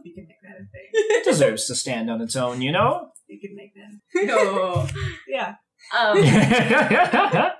we 0.04 0.12
can 0.14 0.26
make 0.26 0.40
that 0.42 0.56
a 0.56 0.66
thing. 0.72 0.88
It 0.92 1.24
deserves 1.24 1.66
to 1.66 1.74
stand 1.74 2.10
on 2.10 2.20
its 2.20 2.36
own, 2.36 2.60
you 2.62 2.72
know. 2.72 3.08
We 3.28 3.38
can 3.40 3.54
make 3.54 3.74
that. 3.74 4.26
No. 4.26 4.86
Yeah. 5.28 5.54
Um, 5.96 6.18
yeah. 6.22 7.52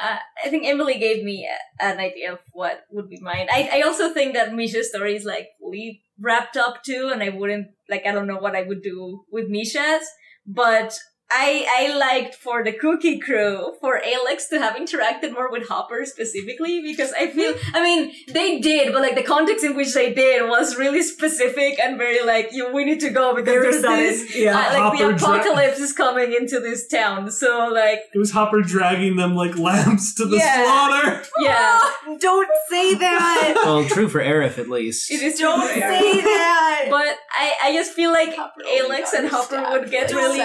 uh, 0.00 0.16
I 0.44 0.48
think 0.48 0.66
Emily 0.66 0.98
gave 0.98 1.22
me 1.24 1.48
a, 1.48 1.84
an 1.84 1.98
idea 1.98 2.32
of 2.32 2.38
what 2.52 2.82
would 2.90 3.08
be 3.08 3.18
mine. 3.20 3.46
I, 3.50 3.70
I 3.74 3.80
also 3.82 4.12
think 4.12 4.34
that 4.34 4.52
Misha's 4.52 4.90
story 4.90 5.16
is 5.16 5.24
like 5.24 5.48
fully 5.60 6.02
wrapped 6.20 6.56
up 6.56 6.82
too, 6.84 7.10
and 7.12 7.22
I 7.22 7.30
wouldn't 7.30 7.68
like 7.88 8.04
I 8.06 8.12
don't 8.12 8.26
know 8.26 8.38
what 8.38 8.54
I 8.56 8.62
would 8.62 8.82
do 8.82 9.24
with 9.30 9.48
Misha's, 9.48 10.04
but 10.46 10.98
I 11.34 11.66
I 11.78 11.96
liked 11.96 12.34
for 12.34 12.62
the 12.62 12.72
Cookie 12.72 13.18
Crew 13.18 13.74
for 13.80 14.00
Alex 14.04 14.48
to 14.48 14.58
have 14.58 14.74
interacted 14.76 15.32
more 15.32 15.50
with 15.50 15.66
Hopper 15.68 16.04
specifically 16.04 16.82
because 16.82 17.12
I 17.12 17.28
feel 17.28 17.54
I 17.74 17.82
mean 17.82 18.12
they 18.28 18.60
did, 18.60 18.92
but 18.92 19.02
like 19.02 19.14
the 19.14 19.22
context 19.22 19.64
in 19.64 19.74
which 19.76 19.94
they 19.94 20.12
did 20.12 20.48
was 20.48 20.76
really 20.76 21.02
specific 21.02 21.78
and 21.80 21.96
very 21.98 22.22
like 22.24 22.48
you 22.52 22.72
we 22.72 22.84
need 22.84 23.00
to 23.00 23.10
go 23.10 23.34
because 23.34 23.54
Very 23.54 23.70
there's 23.80 23.82
this 23.82 24.36
Yeah. 24.36 24.52
uh, 24.58 24.62
like 24.62 24.72
the 24.98 25.04
Hopper 25.04 25.12
dra- 25.18 25.28
apocalypse 25.34 25.78
is 25.78 25.92
coming 25.92 26.32
into 26.32 26.60
this 26.60 26.86
town, 26.86 27.30
so 27.30 27.68
like 27.72 28.00
it 28.14 28.18
was 28.18 28.32
Hopper 28.32 28.60
dragging 28.62 29.16
them 29.16 29.34
like 29.34 29.56
lambs 29.58 30.14
to 30.16 30.24
the 30.26 30.36
Yeah. 30.36 30.64
slaughter. 30.64 31.22
yeah. 31.40 31.80
Don't 32.18 32.48
say 32.68 32.94
that. 32.94 33.54
well, 33.64 33.84
true 33.84 34.08
for 34.08 34.20
Aerith 34.20 34.58
at 34.58 34.68
least. 34.68 35.10
It 35.10 35.22
is 35.22 35.38
Don't 35.38 35.60
true. 35.60 35.80
say 35.80 36.20
that. 36.20 36.86
But 36.90 37.16
I, 37.32 37.54
I 37.64 37.72
just 37.72 37.92
feel 37.92 38.10
like 38.12 38.34
Hopper 38.34 38.62
Alex 38.80 39.12
and 39.14 39.28
Hopper 39.28 39.64
would 39.70 39.90
get 39.90 40.12
really 40.12 40.40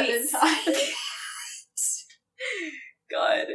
seven 0.78 0.94
times. 0.94 2.06
God. 3.12 3.48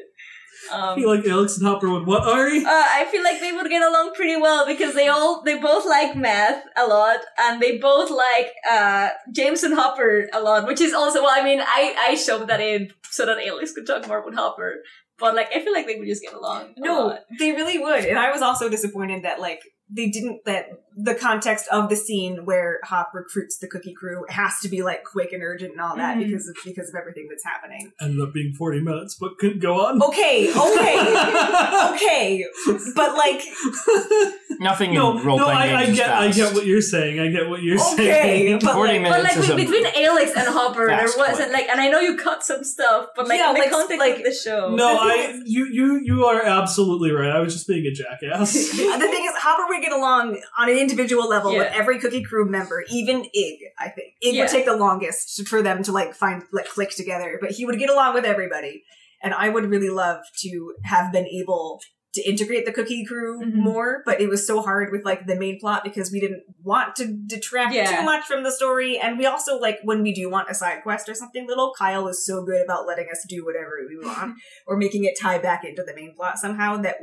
I 0.73 0.93
Um, 0.93 0.95
feel 0.97 1.09
like 1.17 1.27
Alex 1.27 1.59
and 1.59 1.67
Hopper 1.67 1.91
would 1.91 2.07
what 2.07 2.23
Ari? 2.23 2.59
uh, 2.65 2.69
I 2.71 3.05
feel 3.11 3.25
like 3.25 3.41
they 3.41 3.51
would 3.53 3.69
get 3.69 3.83
along 3.83 4.15
pretty 4.15 4.37
well 4.41 4.65
because 4.65 4.95
they 4.95 5.09
all 5.09 5.43
they 5.43 5.59
both 5.59 5.85
like 5.85 6.15
math 6.15 6.63
a 6.77 6.87
lot 6.87 7.19
and 7.37 7.61
they 7.61 7.79
both 7.79 8.11
like 8.11 8.53
uh, 8.71 9.09
James 9.35 9.65
and 9.65 9.75
Hopper 9.75 10.29
a 10.33 10.41
lot, 10.41 10.67
which 10.69 10.81
is 10.81 10.95
also 10.95 11.21
well. 11.23 11.35
I 11.37 11.43
mean, 11.43 11.61
I 11.61 11.97
I 12.11 12.15
shoved 12.15 12.47
that 12.49 12.61
in 12.61 12.91
so 13.11 13.27
that 13.27 13.45
Alex 13.45 13.73
could 13.73 13.89
talk 13.89 14.07
more 14.07 14.25
with 14.25 14.37
Hopper, 14.37 14.77
but 15.19 15.35
like 15.35 15.49
I 15.55 15.61
feel 15.65 15.73
like 15.73 15.87
they 15.89 15.97
would 15.97 16.07
just 16.07 16.23
get 16.23 16.33
along. 16.33 16.75
a 16.77 16.81
No, 16.81 17.07
lot. 17.09 17.21
they 17.41 17.51
really 17.51 17.79
would. 17.79 18.05
And 18.05 18.19
I 18.19 18.31
was 18.31 18.41
also 18.41 18.69
disappointed 18.69 19.25
that 19.25 19.41
like 19.41 19.61
they 19.91 20.11
didn't 20.11 20.43
that 20.47 20.67
the 20.97 21.15
context 21.15 21.67
of 21.73 21.89
the 21.89 21.97
scene 21.97 22.45
where 22.45 22.81
Hop 22.85 23.13
recruits 23.15 23.59
the 23.59 23.67
Cookie 23.67 23.95
Crew 23.95 24.25
has 24.29 24.59
to 24.61 24.69
be 24.69 24.83
like 24.83 25.05
quick 25.05 25.33
and 25.33 25.43
urgent 25.43 25.73
and 25.73 25.81
all 25.81 25.97
that 25.97 26.17
Mhm. 26.17 26.25
because 26.27 26.49
of 26.49 26.57
because 26.65 26.89
of 26.91 26.95
everything 26.95 27.29
that's 27.31 27.45
happening. 27.45 27.93
Ended 28.01 28.21
up 28.21 28.33
being 28.35 28.53
40 28.55 28.81
minutes, 28.81 29.15
but 29.21 29.39
couldn't 29.39 29.61
go 29.61 29.81
on. 29.87 30.03
Okay, 30.03 30.51
okay, 30.55 30.99
okay, 31.95 32.45
but 32.95 33.17
like 33.17 33.43
Nothing 34.61 34.95
no, 34.95 35.19
in 35.19 35.25
role 35.27 35.39
no, 35.39 35.45
playing 35.45 35.59
I, 35.59 35.65
I 35.81 35.85
games 35.87 35.91
is 35.91 35.97
get, 35.99 36.11
I 36.11 36.31
get 36.31 36.55
what 36.55 36.67
you're 36.67 36.81
saying. 36.83 37.19
I 37.19 37.29
get 37.29 37.49
what 37.49 37.63
you're 37.63 37.81
okay, 37.81 37.97
saying. 37.97 38.59
but 38.63 38.75
40 38.75 38.93
like, 38.93 39.03
minutes 39.03 39.17
But 39.17 39.25
like 39.25 39.37
is 39.39 39.47
be- 39.47 39.53
a 39.53 39.57
between 39.57 40.05
Alex 40.07 40.33
and 40.37 40.47
Hopper, 40.49 40.87
there 40.87 41.03
wasn't 41.17 41.37
clip. 41.37 41.53
like, 41.53 41.69
and 41.69 41.81
I 41.81 41.89
know 41.89 41.99
you 42.01 42.17
cut 42.17 42.45
some 42.45 42.63
stuff, 42.63 43.09
but 43.17 43.27
like 43.27 43.39
Yeah, 43.39 43.49
in 43.49 43.55
the 43.55 43.61
like- 43.61 43.71
context 43.71 43.99
like- 43.99 44.17
of 44.19 44.25
the 44.25 44.33
show, 44.35 44.75
No, 44.75 44.99
I 45.01 45.41
you 45.45 45.67
you 45.67 46.01
you 46.05 46.27
are 46.27 46.43
absolutely 46.45 47.11
right. 47.11 47.31
I 47.31 47.41
was 47.41 47.55
just 47.55 47.67
being 47.67 47.85
a 47.87 47.91
jackass. 47.93 48.53
the 48.71 49.09
thing 49.09 49.25
is, 49.25 49.33
Hopper 49.37 49.67
would 49.69 49.83
get 49.83 49.93
along 49.93 50.41
on 50.59 50.69
an 50.71 50.77
individual 50.83 51.29
level 51.29 51.53
with 51.57 51.73
every 51.73 51.99
Cookie 52.01 52.23
Crew 52.25 52.49
member, 52.51 52.85
even 52.91 53.19
Ig. 53.25 53.59
I 53.79 53.89
think 53.89 54.09
Ig 54.23 54.35
Yeah. 54.35 54.43
would 54.43 54.51
take 54.51 54.65
the 54.67 54.77
longest 54.77 55.47
for 55.49 55.63
them 55.63 55.83
to 55.85 55.93
like 55.93 56.15
find 56.15 56.43
like 56.53 56.67
click 56.69 56.91
together, 56.91 57.39
but 57.41 57.53
he 57.53 57.65
would 57.67 57.79
get 57.79 57.91
along 57.91 58.15
with 58.15 58.25
everybody. 58.25 58.83
And 59.23 59.33
I 59.33 59.49
would 59.49 59.67
really 59.71 59.91
love 59.91 60.19
to 60.43 60.75
have 60.85 61.13
been 61.13 61.27
able 61.27 61.81
to 62.15 62.29
integrate 62.29 62.67
the 62.67 62.73
Cookie 62.73 63.07
Crew 63.07 63.41
Mhm. 63.41 63.55
more, 63.55 64.03
but 64.05 64.21
it 64.21 64.29
was 64.29 64.47
so 64.47 64.61
hard 64.61 64.93
with 64.93 65.03
like 65.11 65.27
the 65.27 65.35
main 65.45 65.59
plot 65.59 65.83
because 65.83 66.13
we 66.13 66.21
didn't 66.21 66.43
want 66.63 66.95
to 66.97 67.07
detract 67.35 67.73
Yeah. 67.75 67.97
too 67.97 68.03
much 68.03 68.25
from 68.27 68.43
the 68.43 68.51
story, 68.53 68.99
and 68.99 69.17
we 69.19 69.25
also 69.25 69.59
like 69.59 69.79
when 69.85 70.03
we 70.03 70.13
do 70.13 70.29
want 70.29 70.51
a 70.51 70.55
side 70.55 70.83
quest 70.83 71.09
or 71.09 71.15
something 71.15 71.47
little. 71.47 71.73
Kyle 71.79 72.07
is 72.09 72.27
so 72.27 72.45
good 72.45 72.61
about 72.63 72.87
letting 72.87 73.09
us 73.11 73.25
do 73.35 73.45
whatever 73.47 73.73
we 73.89 73.97
want 74.07 74.35
or 74.67 74.77
making 74.77 75.05
it 75.05 75.15
tie 75.19 75.39
back 75.39 75.65
into 75.65 75.83
the 75.83 75.95
main 75.95 76.13
plot 76.15 76.39
somehow 76.39 76.77
that 76.83 76.97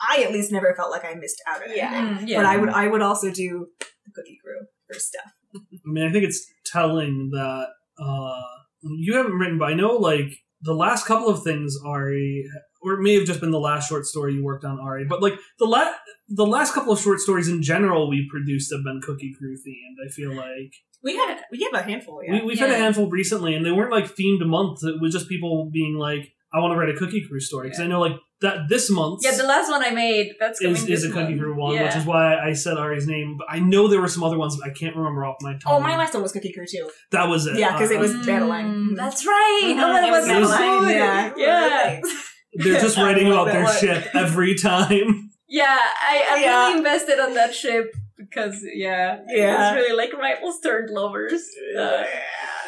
I 0.00 0.22
at 0.22 0.32
least 0.32 0.52
never 0.52 0.74
felt 0.76 0.90
like 0.90 1.04
I 1.04 1.14
missed 1.14 1.42
out 1.48 1.62
on 1.62 1.68
Yeah. 1.74 1.90
anything. 1.94 2.26
Mm, 2.26 2.28
yeah. 2.30 2.38
But 2.38 2.46
I 2.46 2.56
would 2.56 2.68
I 2.70 2.88
would 2.88 3.02
also 3.02 3.30
do 3.30 3.66
the 3.78 4.10
Cookie 4.14 4.38
Crew 4.42 4.66
for 4.86 4.98
stuff. 4.98 5.32
I 5.54 5.58
mean, 5.84 6.06
I 6.08 6.12
think 6.12 6.24
it's 6.24 6.44
telling 6.66 7.30
that 7.32 7.66
uh, 7.98 8.40
you 8.82 9.14
haven't 9.16 9.32
written, 9.34 9.58
but 9.58 9.66
I 9.70 9.74
know 9.74 9.92
like 9.96 10.30
the 10.62 10.74
last 10.74 11.06
couple 11.06 11.28
of 11.28 11.42
things 11.42 11.76
Ari, 11.84 12.44
or 12.82 12.94
it 12.94 13.02
may 13.02 13.14
have 13.14 13.24
just 13.24 13.40
been 13.40 13.50
the 13.52 13.60
last 13.60 13.88
short 13.88 14.04
story 14.06 14.34
you 14.34 14.44
worked 14.44 14.64
on 14.64 14.80
Ari, 14.80 15.04
but 15.08 15.22
like 15.22 15.34
the 15.58 15.66
la- 15.66 15.92
the 16.28 16.46
last 16.46 16.74
couple 16.74 16.92
of 16.92 17.00
short 17.00 17.20
stories 17.20 17.48
in 17.48 17.62
general 17.62 18.08
we 18.08 18.26
produced 18.30 18.72
have 18.72 18.82
been 18.82 19.00
Cookie 19.02 19.34
Crew 19.38 19.54
themed. 19.56 20.04
I 20.04 20.10
feel 20.10 20.34
like 20.34 20.72
We 21.02 21.16
have 21.16 21.42
we 21.52 21.62
have 21.62 21.74
a 21.74 21.82
handful, 21.88 22.20
yeah. 22.24 22.32
we, 22.32 22.42
we've 22.42 22.58
had 22.58 22.70
a 22.70 22.76
handful 22.76 23.08
recently, 23.10 23.54
and 23.54 23.64
they 23.64 23.70
weren't 23.72 23.92
like 23.92 24.06
themed 24.16 24.44
months. 24.46 24.82
It 24.82 25.00
was 25.00 25.12
just 25.12 25.28
people 25.28 25.70
being 25.72 25.94
like, 25.94 26.32
"I 26.54 26.60
want 26.60 26.72
to 26.72 26.78
write 26.78 26.88
a 26.88 26.94
Cookie 26.98 27.24
Crew 27.28 27.40
story," 27.40 27.66
because 27.68 27.80
I 27.80 27.86
know 27.86 28.00
like 28.00 28.12
that 28.40 28.68
this 28.68 28.90
month. 28.90 29.20
yeah, 29.24 29.32
the 29.36 29.42
last 29.44 29.68
one 29.70 29.82
I 29.82 29.90
made 29.90 30.34
that's 30.38 30.60
is, 30.60 30.86
is 30.88 31.04
a 31.04 31.08
Cookie 31.08 31.30
month. 31.30 31.40
Crew 31.40 31.54
one, 31.58 31.74
yeah. 31.74 31.84
which 31.84 31.96
is 31.96 32.04
why 32.04 32.36
I 32.36 32.52
said 32.52 32.76
Ari's 32.76 33.06
name. 33.06 33.36
But 33.38 33.46
I 33.50 33.58
know 33.58 33.88
there 33.88 34.00
were 34.00 34.08
some 34.08 34.22
other 34.22 34.38
ones 34.38 34.58
I 34.64 34.70
can't 34.70 34.94
remember 34.96 35.24
off 35.24 35.36
my 35.40 35.52
tongue. 35.52 35.72
oh, 35.74 35.80
my 35.80 35.96
last 35.96 36.14
one 36.14 36.22
was 36.22 36.32
Cookie 36.32 36.52
Crew 36.52 36.66
too. 36.66 36.88
That 37.10 37.28
was 37.28 37.46
it. 37.46 37.56
Yeah, 37.56 37.76
'cause 37.78 37.90
it 37.90 37.96
Uh, 37.98 38.00
was 38.00 38.12
Mm, 38.12 38.24
Battleline. 38.24 38.96
That's 38.96 39.26
right. 39.26 39.60
Mhm, 39.76 39.82
Oh, 39.82 39.92
that 39.94 40.04
it 40.08 40.10
was, 40.10 40.28
was 40.48 40.56
so 40.58 40.88
yeah. 40.88 41.32
yeah. 41.36 42.00
They're 42.54 42.80
just 42.80 42.96
writing 43.04 43.26
about 43.30 43.46
their 43.48 43.64
one. 43.64 43.76
ship 43.78 44.14
every 44.14 44.54
time. 44.56 45.30
Yeah, 45.48 45.64
I, 46.10 46.24
I'm 46.30 46.42
Yeah. 46.42 46.64
really 46.66 46.78
invested 46.78 47.18
on 47.20 47.34
that 47.34 47.54
ship 47.54 47.92
because 48.16 48.56
yeah, 48.74 49.20
Yeah. 49.28 49.68
it's 49.70 49.76
really 49.76 49.96
like 49.96 50.12
rivals 50.12 50.60
turned 50.60 50.90
lovers. 50.90 51.42
Uh, 51.78 52.04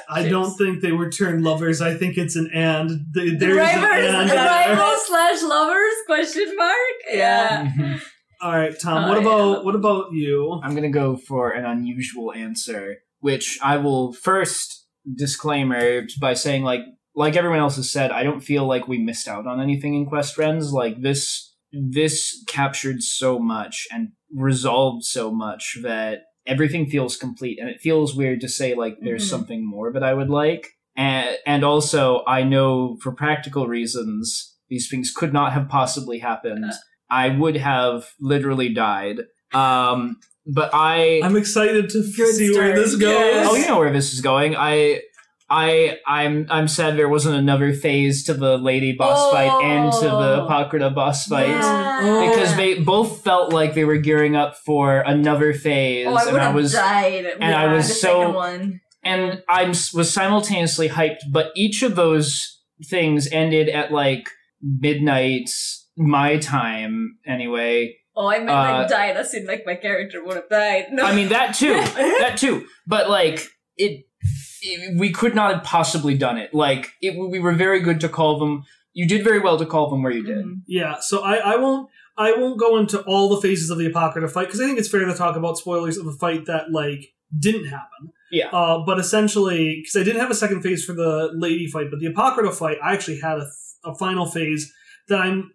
I 0.08 0.28
don't 0.28 0.56
think 0.56 0.82
they 0.82 0.92
were 0.92 1.10
turned 1.10 1.42
lovers. 1.42 1.80
I 1.82 1.94
think 1.94 2.16
it's 2.16 2.36
an 2.36 2.50
and. 2.52 2.90
They- 3.14 3.30
the 3.30 3.36
There's 3.36 3.56
an 3.56 3.82
rivals, 3.82 4.30
and 4.30 4.30
rivals 4.30 5.06
slash 5.06 5.42
lovers? 5.42 5.94
Question 6.06 6.56
mark. 6.56 6.76
Yeah. 7.12 7.66
Mhm. 7.66 8.00
All 8.42 8.52
right, 8.52 8.78
Tom. 8.78 9.04
Oh, 9.04 9.08
what 9.08 9.22
yeah. 9.22 9.26
about 9.26 9.64
what 9.64 9.74
about 9.74 10.12
you? 10.12 10.60
I'm 10.62 10.74
gonna 10.74 10.90
go 10.90 11.16
for 11.16 11.50
an 11.52 11.64
unusual 11.64 12.32
answer, 12.32 12.96
which 13.20 13.58
I 13.62 13.78
will 13.78 14.12
first 14.12 14.86
disclaimer 15.14 16.02
by 16.20 16.34
saying 16.34 16.62
like 16.62 16.82
like 17.14 17.34
everyone 17.34 17.60
else 17.60 17.76
has 17.76 17.90
said, 17.90 18.10
I 18.10 18.22
don't 18.22 18.40
feel 18.40 18.66
like 18.66 18.86
we 18.86 18.98
missed 18.98 19.26
out 19.26 19.46
on 19.46 19.60
anything 19.60 19.94
in 19.94 20.06
Quest 20.06 20.34
Friends. 20.34 20.72
Like 20.72 21.00
this 21.00 21.54
this 21.72 22.44
captured 22.46 23.02
so 23.02 23.38
much 23.38 23.88
and 23.90 24.12
resolved 24.34 25.04
so 25.04 25.32
much 25.32 25.78
that 25.82 26.20
everything 26.46 26.86
feels 26.86 27.16
complete 27.16 27.58
and 27.60 27.68
it 27.68 27.80
feels 27.80 28.14
weird 28.14 28.40
to 28.40 28.48
say 28.48 28.74
like 28.74 28.96
there's 29.00 29.24
Mhm. 29.26 29.30
something 29.30 29.66
more 29.66 29.92
that 29.92 30.02
I 30.02 30.14
would 30.14 30.30
like. 30.30 30.68
And 30.96 31.36
and 31.46 31.64
also 31.64 32.22
I 32.26 32.42
know 32.42 32.96
for 33.02 33.12
practical 33.12 33.66
reasons 33.66 34.54
these 34.68 34.88
things 34.90 35.12
could 35.14 35.32
not 35.32 35.52
have 35.52 35.68
possibly 35.68 36.18
happened. 36.18 36.72
I 37.10 37.28
would 37.30 37.56
have 37.56 38.08
literally 38.20 38.72
died. 38.72 39.18
Um 39.52 40.16
but 40.46 40.70
I 40.72 41.20
I'm 41.24 41.36
excited 41.36 41.90
to 41.90 41.98
Good 42.16 42.34
see 42.34 42.52
where 42.56 42.74
this 42.74 42.94
goes. 42.94 43.10
Yes. 43.12 43.46
Oh, 43.50 43.54
you 43.56 43.66
know 43.66 43.78
where 43.78 43.92
this 43.92 44.12
is 44.12 44.20
going. 44.20 44.54
I, 44.56 45.00
I, 45.48 45.98
I'm, 46.06 46.46
I'm 46.50 46.66
sad 46.66 46.96
there 46.96 47.08
wasn't 47.08 47.36
another 47.36 47.72
phase 47.72 48.24
to 48.24 48.34
the 48.34 48.58
lady 48.58 48.92
boss 48.92 49.30
fight 49.32 49.62
and 49.64 49.92
to 49.92 50.00
the 50.00 50.40
Oh. 50.40 50.44
Apocrypha 50.44 50.90
boss 50.90 51.26
fight 51.26 51.46
Yeah. 51.48 52.28
because 52.28 52.56
they 52.56 52.80
both 52.80 53.22
felt 53.22 53.52
like 53.52 53.74
they 53.74 53.84
were 53.84 53.98
gearing 53.98 54.34
up 54.34 54.56
for 54.56 55.00
another 55.06 55.54
phase, 55.54 56.06
Oh, 56.08 56.14
I 56.16 56.28
and 56.28 56.36
I 56.36 56.44
have 56.46 56.54
was, 56.54 56.72
died. 56.72 57.26
and 57.40 57.54
I 57.54 57.72
was 57.72 58.00
so- 58.00 58.20
second 58.20 58.34
one. 58.34 58.80
and 59.04 59.42
I 59.48 59.64
was 59.94 60.12
simultaneously 60.12 60.88
hyped. 60.88 61.20
But 61.30 61.52
each 61.54 61.82
of 61.84 61.94
those 61.94 62.60
things 62.90 63.28
ended 63.30 63.68
at 63.68 63.92
like 63.92 64.28
midnight 64.60 65.48
my 65.96 66.38
time, 66.38 67.18
anyway. 67.26 67.96
Oh, 68.16 68.26
I 68.28 68.38
meant 68.38 68.50
Uh, 68.50 68.78
like 68.80 68.88
died 68.88 69.16
as 69.16 69.32
in 69.34 69.46
like 69.46 69.64
my 69.66 69.74
character 69.76 70.24
would 70.24 70.36
have 70.36 70.48
died. 70.48 70.86
No. 70.90 71.04
I 71.04 71.14
mean 71.14 71.28
that 71.28 71.54
too, 71.54 71.74
that 72.20 72.36
too. 72.36 72.66
But 72.86 73.08
like 73.10 73.40
it, 73.76 74.04
it, 74.62 74.98
we 74.98 75.12
could 75.12 75.34
not 75.34 75.54
have 75.54 75.64
possibly 75.64 76.16
done 76.16 76.38
it. 76.38 76.52
Like 76.54 76.92
it, 77.00 77.16
we 77.18 77.38
were 77.38 77.52
very 77.52 77.80
good 77.80 78.00
to 78.00 78.08
call 78.08 78.38
them. 78.38 78.64
You 78.92 79.06
did 79.06 79.24
very 79.24 79.40
well 79.40 79.58
to 79.58 79.66
call 79.66 79.90
them 79.90 80.02
where 80.02 80.12
you 80.12 80.24
did. 80.24 80.44
Mhm. 80.44 80.62
Yeah, 80.66 80.96
so 81.00 81.22
I, 81.22 81.36
I 81.36 81.56
won't 81.56 81.88
I 82.18 82.32
won't 82.32 82.58
go 82.58 82.78
into 82.78 83.02
all 83.02 83.28
the 83.28 83.40
phases 83.40 83.70
of 83.70 83.78
the 83.78 83.86
Apocrypha 83.86 84.28
fight 84.28 84.46
because 84.46 84.60
I 84.60 84.64
think 84.66 84.78
it's 84.78 84.88
fair 84.88 85.04
to 85.04 85.14
talk 85.14 85.36
about 85.36 85.58
spoilers 85.58 85.98
of 85.98 86.06
a 86.06 86.12
fight 86.12 86.46
that 86.46 86.70
like 86.70 87.12
didn't 87.38 87.66
happen. 87.66 88.12
Yeah. 88.30 88.48
Uh, 88.48 88.84
but 88.84 88.98
essentially, 88.98 89.80
because 89.82 90.00
I 90.00 90.04
didn't 90.04 90.20
have 90.20 90.30
a 90.30 90.34
second 90.34 90.62
phase 90.62 90.84
for 90.84 90.92
the 90.94 91.30
lady 91.34 91.66
fight, 91.66 91.86
but 91.90 92.00
the 92.00 92.06
Apocrypha 92.06 92.52
fight, 92.52 92.78
I 92.82 92.92
actually 92.94 93.20
had 93.20 93.38
a, 93.38 93.46
a 93.84 93.94
final 93.94 94.26
phase 94.26 94.72
that 95.08 95.20
I'm 95.20 95.52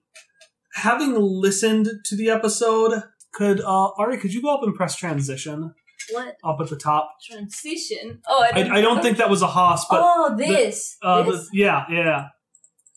having 0.76 1.16
listened 1.16 1.90
to 2.06 2.16
the 2.16 2.30
episode. 2.30 3.04
Could 3.34 3.62
uh, 3.62 3.90
Ari, 3.98 4.18
could 4.18 4.34
you 4.34 4.42
go 4.42 4.54
up 4.54 4.64
and 4.64 4.76
press 4.76 4.96
transition 4.96 5.74
What 6.12 6.36
up 6.44 6.58
at 6.62 6.70
the 6.70 6.76
top? 6.78 7.12
transition? 7.30 8.22
Oh, 8.28 8.44
I, 8.54 8.62
I, 8.62 8.78
I 8.78 8.82
don't 8.82 9.02
think 9.02 9.18
that 9.18 9.30
was 9.30 9.42
a 9.42 9.48
Haas, 9.48 9.86
but 9.90 10.00
oh, 10.04 10.36
this. 10.38 10.98
uh, 11.02 11.24
this? 11.24 11.50
the, 11.50 11.58
yeah, 11.58 11.86
yeah. 11.90 12.28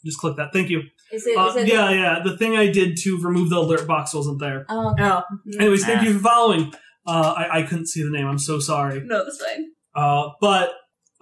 Just 0.05 0.19
click 0.19 0.37
that. 0.37 0.53
Thank 0.53 0.69
you. 0.71 0.83
is 1.13 1.27
it? 1.27 1.37
Uh, 1.37 1.47
is 1.49 1.57
it 1.57 1.69
yeah, 1.69 1.91
yeah. 1.91 2.21
The 2.25 2.37
thing 2.37 2.57
I 2.57 2.71
did 2.71 2.97
to 2.99 3.19
remove 3.23 3.51
the 3.51 3.57
alert 3.59 3.87
box 3.87 4.13
wasn't 4.15 4.39
there. 4.41 4.67
Oh, 4.69 4.91
okay. 4.93 5.03
Oh, 5.05 5.23
Anyways, 5.59 5.85
thank 5.85 6.01
Ah. 6.01 6.05
you 6.05 6.15
for 6.15 6.21
following. 6.21 6.75
Uh, 7.07 7.35
I, 7.37 7.59
I 7.59 7.63
couldn't 7.63 7.87
see 7.87 8.03
the 8.03 8.11
name. 8.11 8.27
I'm 8.27 8.39
so 8.39 8.59
sorry. 8.59 9.01
no, 9.05 9.25
that's 9.25 9.43
fine. 9.43 9.67
Uh, 9.95 10.31
but 10.41 10.73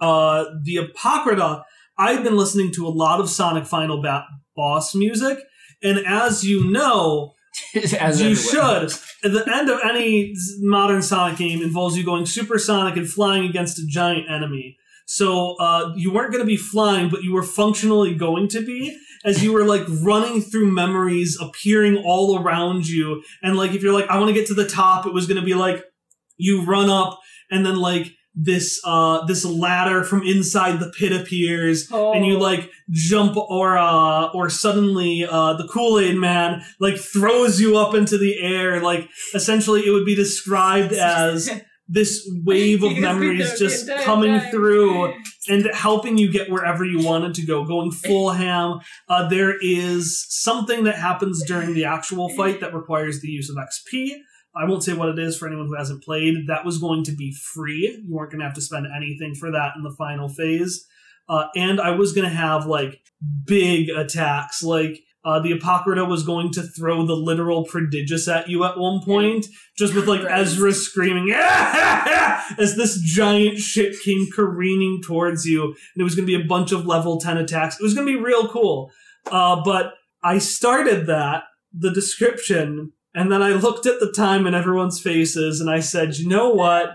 uh, 0.01 0.45
the 0.63 0.77
Apocrypha, 0.77 1.63
I've 1.97 2.23
been 2.23 2.35
listening 2.35 2.71
to 2.73 2.87
a 2.87 2.89
lot 2.89 3.19
of 3.19 3.29
Sonic 3.29 3.65
Final 3.65 4.01
ba- 4.01 4.25
Boss 4.55 4.95
music, 4.95 5.37
and 5.81 5.99
as 6.05 6.43
you 6.43 6.69
know, 6.71 7.33
As 7.99 8.21
you 8.21 8.31
everyone. 8.31 8.89
should. 8.89 8.93
At 9.23 9.31
the 9.31 9.45
end 9.53 9.69
of 9.69 9.79
any 9.83 10.33
modern 10.59 11.01
Sonic 11.01 11.37
game 11.37 11.61
involves 11.61 11.97
you 11.97 12.03
going 12.03 12.25
supersonic 12.25 12.97
and 12.97 13.09
flying 13.09 13.45
against 13.45 13.79
a 13.79 13.85
giant 13.85 14.29
enemy. 14.29 14.77
So 15.05 15.55
uh, 15.57 15.93
you 15.95 16.11
weren't 16.11 16.31
going 16.31 16.43
to 16.43 16.47
be 16.47 16.57
flying, 16.57 17.09
but 17.09 17.23
you 17.23 17.33
were 17.33 17.43
functionally 17.43 18.15
going 18.15 18.47
to 18.49 18.65
be, 18.65 18.97
as 19.25 19.43
you 19.43 19.51
were 19.51 19.65
like 19.65 19.83
running 20.01 20.41
through 20.41 20.71
memories, 20.71 21.37
appearing 21.41 21.97
all 21.97 22.39
around 22.39 22.87
you, 22.87 23.23
and 23.41 23.57
like 23.57 23.71
if 23.73 23.83
you're 23.83 23.93
like, 23.93 24.09
I 24.09 24.17
want 24.17 24.29
to 24.29 24.33
get 24.33 24.47
to 24.47 24.53
the 24.53 24.67
top, 24.67 25.05
it 25.05 25.13
was 25.13 25.27
going 25.27 25.39
to 25.39 25.45
be 25.45 25.53
like 25.53 25.83
you 26.37 26.63
run 26.63 26.89
up, 26.89 27.19
and 27.51 27.65
then 27.65 27.75
like 27.75 28.13
this 28.35 28.81
uh 28.83 29.23
this 29.25 29.45
ladder 29.45 30.03
from 30.03 30.23
inside 30.23 30.79
the 30.79 30.91
pit 30.97 31.11
appears 31.11 31.87
Oh. 31.91 32.13
and 32.13 32.25
you 32.25 32.39
like 32.39 32.69
jump 32.89 33.37
or 33.37 33.77
uh 33.77 34.27
or 34.33 34.49
suddenly 34.49 35.23
uh 35.29 35.53
the 35.53 35.67
Kool-Aid 35.67 36.17
man 36.17 36.63
like 36.79 36.97
throws 36.97 37.61
you 37.61 37.77
up 37.77 37.93
into 37.93 38.17
the 38.17 38.39
air 38.41 38.81
like 38.81 39.07
essentially 39.35 39.85
it 39.85 39.91
would 39.91 40.05
be 40.05 40.15
described 40.15 40.93
as 41.19 41.49
this 41.87 42.27
wave 42.43 42.81
of 42.81 42.97
memories 43.09 43.59
just 43.59 43.87
coming 44.03 44.39
time. 44.39 44.49
through 44.51 45.13
and 45.49 45.67
helping 45.73 46.17
you 46.17 46.31
get 46.31 46.49
wherever 46.49 46.83
you 46.83 47.05
wanted 47.05 47.35
to 47.35 47.45
go 47.45 47.65
going 47.65 47.91
full 47.91 48.31
ham 48.31 48.79
uh, 49.09 49.27
there 49.29 49.55
is 49.61 50.25
something 50.29 50.85
that 50.85 50.95
happens 50.95 51.43
during 51.45 51.73
the 51.75 51.85
actual 51.85 52.29
fight 52.29 52.61
that 52.61 52.73
requires 52.73 53.21
the 53.21 53.27
use 53.27 53.47
of 53.49 53.57
xp 53.57 54.09
I 54.55 54.65
won't 54.65 54.83
say 54.83 54.93
what 54.93 55.09
it 55.09 55.19
is 55.19 55.37
for 55.37 55.47
anyone 55.47 55.67
who 55.67 55.75
hasn't 55.75 56.03
played. 56.03 56.47
That 56.47 56.65
was 56.65 56.77
going 56.77 57.03
to 57.05 57.11
be 57.11 57.31
free. 57.31 58.01
You 58.05 58.15
weren't 58.15 58.31
going 58.31 58.39
to 58.39 58.45
have 58.45 58.55
to 58.55 58.61
spend 58.61 58.87
anything 58.95 59.33
for 59.35 59.51
that 59.51 59.73
in 59.75 59.83
the 59.83 59.95
final 59.97 60.29
phase. 60.29 60.85
Uh, 61.27 61.47
and 61.55 61.79
I 61.79 61.91
was 61.91 62.13
going 62.13 62.29
to 62.29 62.35
have 62.35 62.65
like 62.65 63.01
big 63.45 63.89
attacks. 63.89 64.61
Like 64.61 64.99
uh, 65.25 65.39
the 65.39 65.53
Apocrypha 65.53 66.05
was 66.05 66.23
going 66.23 66.51
to 66.51 66.63
throw 66.63 67.05
the 67.05 67.15
literal 67.15 67.63
prodigious 67.63 68.27
at 68.27 68.49
you 68.49 68.65
at 68.65 68.77
one 68.77 69.01
point, 69.03 69.47
just 69.77 69.95
with 69.95 70.07
like. 70.07 70.21
Ezra 70.29 70.73
screaming 70.73 71.31
as 71.31 72.75
this 72.75 72.99
giant 72.99 73.57
ship 73.57 73.93
came 74.03 74.27
careening 74.33 75.01
towards 75.01 75.45
you, 75.45 75.63
and 75.63 76.01
it 76.01 76.03
was 76.03 76.15
going 76.15 76.27
to 76.27 76.37
be 76.37 76.41
a 76.41 76.47
bunch 76.47 76.71
of 76.71 76.85
level 76.85 77.19
10 77.19 77.37
attacks. 77.37 77.79
It 77.79 77.83
was 77.83 77.93
going 77.93 78.05
to 78.05 78.13
be 78.13 78.21
real 78.21 78.49
cool. 78.49 78.91
Uh, 79.31 79.61
but 79.63 79.93
I 80.21 80.39
started 80.39 81.07
that, 81.07 81.43
the 81.71 81.91
description, 81.91 82.91
and 83.13 83.31
then 83.31 83.41
I 83.43 83.49
looked 83.53 83.85
at 83.85 83.99
the 83.99 84.11
time 84.11 84.45
and 84.45 84.55
everyone's 84.55 84.99
faces, 85.01 85.59
and 85.61 85.69
I 85.69 85.79
said, 85.79 86.17
you 86.17 86.27
know 86.27 86.49
what? 86.49 86.91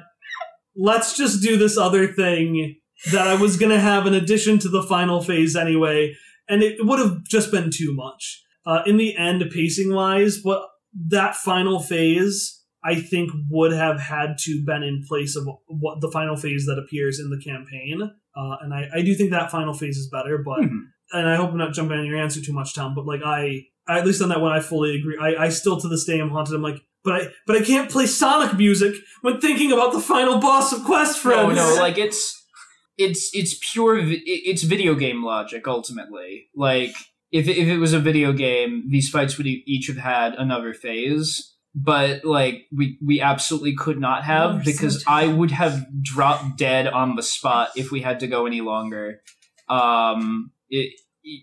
Let's 0.76 1.16
just 1.16 1.42
do 1.42 1.56
this 1.56 1.76
other 1.76 2.06
thing 2.06 2.76
that 3.12 3.26
I 3.26 3.34
was 3.34 3.56
going 3.56 3.70
to 3.72 3.80
have 3.80 4.06
in 4.06 4.14
addition 4.14 4.58
to 4.60 4.68
the 4.68 4.82
final 4.82 5.22
phase 5.22 5.56
anyway, 5.56 6.14
and 6.48 6.62
it 6.62 6.84
would 6.84 6.98
have 6.98 7.24
just 7.24 7.50
been 7.50 7.70
too 7.72 7.94
much. 7.94 8.44
Uh, 8.66 8.82
in 8.86 8.96
the 8.96 9.16
end, 9.16 9.42
pacing 9.52 9.92
wise, 9.94 10.40
what 10.42 10.62
that 11.08 11.34
final 11.36 11.80
phase, 11.80 12.62
I 12.84 12.96
think, 12.96 13.30
would 13.50 13.72
have 13.72 13.98
had 14.00 14.36
to 14.40 14.62
been 14.64 14.82
in 14.82 15.02
place 15.08 15.36
of 15.36 15.48
what 15.66 16.00
the 16.00 16.10
final 16.10 16.36
phase 16.36 16.66
that 16.66 16.78
appears 16.78 17.18
in 17.18 17.30
the 17.30 17.40
campaign. 17.42 18.02
Uh, 18.36 18.56
and 18.60 18.72
I, 18.74 18.88
I 18.94 19.02
do 19.02 19.14
think 19.14 19.30
that 19.30 19.50
final 19.50 19.74
phase 19.74 19.96
is 19.96 20.08
better, 20.10 20.38
but 20.44 20.60
Mhm. 20.60 20.80
and 21.12 21.28
I 21.28 21.36
hope 21.36 21.50
I'm 21.50 21.56
not 21.58 21.72
jumping 21.72 21.98
on 21.98 22.06
your 22.06 22.18
answer 22.18 22.40
too 22.40 22.52
much, 22.52 22.74
Tom. 22.74 22.94
But 22.94 23.06
like 23.06 23.22
I, 23.24 23.62
at 23.88 24.06
least 24.06 24.20
on 24.22 24.28
that 24.28 24.40
one, 24.40 24.52
I 24.52 24.60
fully 24.60 24.96
agree. 24.96 25.16
I, 25.20 25.44
I 25.44 25.48
still 25.48 25.80
to 25.80 25.88
this 25.88 26.04
day 26.04 26.20
am 26.20 26.30
haunted. 26.30 26.54
I'm 26.54 26.62
like, 26.62 26.80
but 27.04 27.14
I, 27.14 27.28
but 27.46 27.56
I 27.56 27.62
can't 27.64 27.90
play 27.90 28.06
Sonic 28.06 28.56
music 28.56 28.94
when 29.22 29.40
thinking 29.40 29.72
about 29.72 29.92
the 29.92 30.00
final 30.00 30.38
boss 30.38 30.72
of 30.72 30.84
Quest 30.84 31.24
No, 31.24 31.30
Friends. 31.30 31.56
no, 31.56 31.76
like 31.80 31.96
it's 31.98 32.34
it's 32.98 33.30
it's 33.34 33.56
pure 33.72 34.00
vi- 34.02 34.22
it's 34.26 34.62
video 34.62 34.94
game 34.94 35.24
logic 35.24 35.66
ultimately. 35.68 36.48
Like 36.54 36.90
if 37.30 37.48
if 37.48 37.68
it 37.68 37.78
was 37.78 37.92
a 37.92 38.00
video 38.00 38.32
game, 38.32 38.88
these 38.90 39.08
fights 39.08 39.38
would 39.38 39.46
each 39.46 39.86
have 39.86 39.96
had 39.98 40.34
another 40.34 40.74
phase, 40.74 41.54
but 41.74 42.24
like 42.24 42.62
we 42.76 42.98
we 43.04 43.20
absolutely 43.20 43.74
could 43.76 44.00
not 44.00 44.24
have 44.24 44.50
Oh, 44.56 44.58
so 44.58 44.64
because 44.64 45.04
I 45.06 45.28
would 45.28 45.52
have 45.52 45.86
dropped 46.02 46.58
dead 46.58 46.86
on 46.88 47.14
the 47.16 47.22
spot 47.22 47.70
if 47.76 47.90
we 47.92 48.00
had 48.00 48.20
to 48.20 48.26
go 48.26 48.44
any 48.46 48.60
longer. 48.60 49.20
Um, 49.68 50.50
it. 50.68 50.92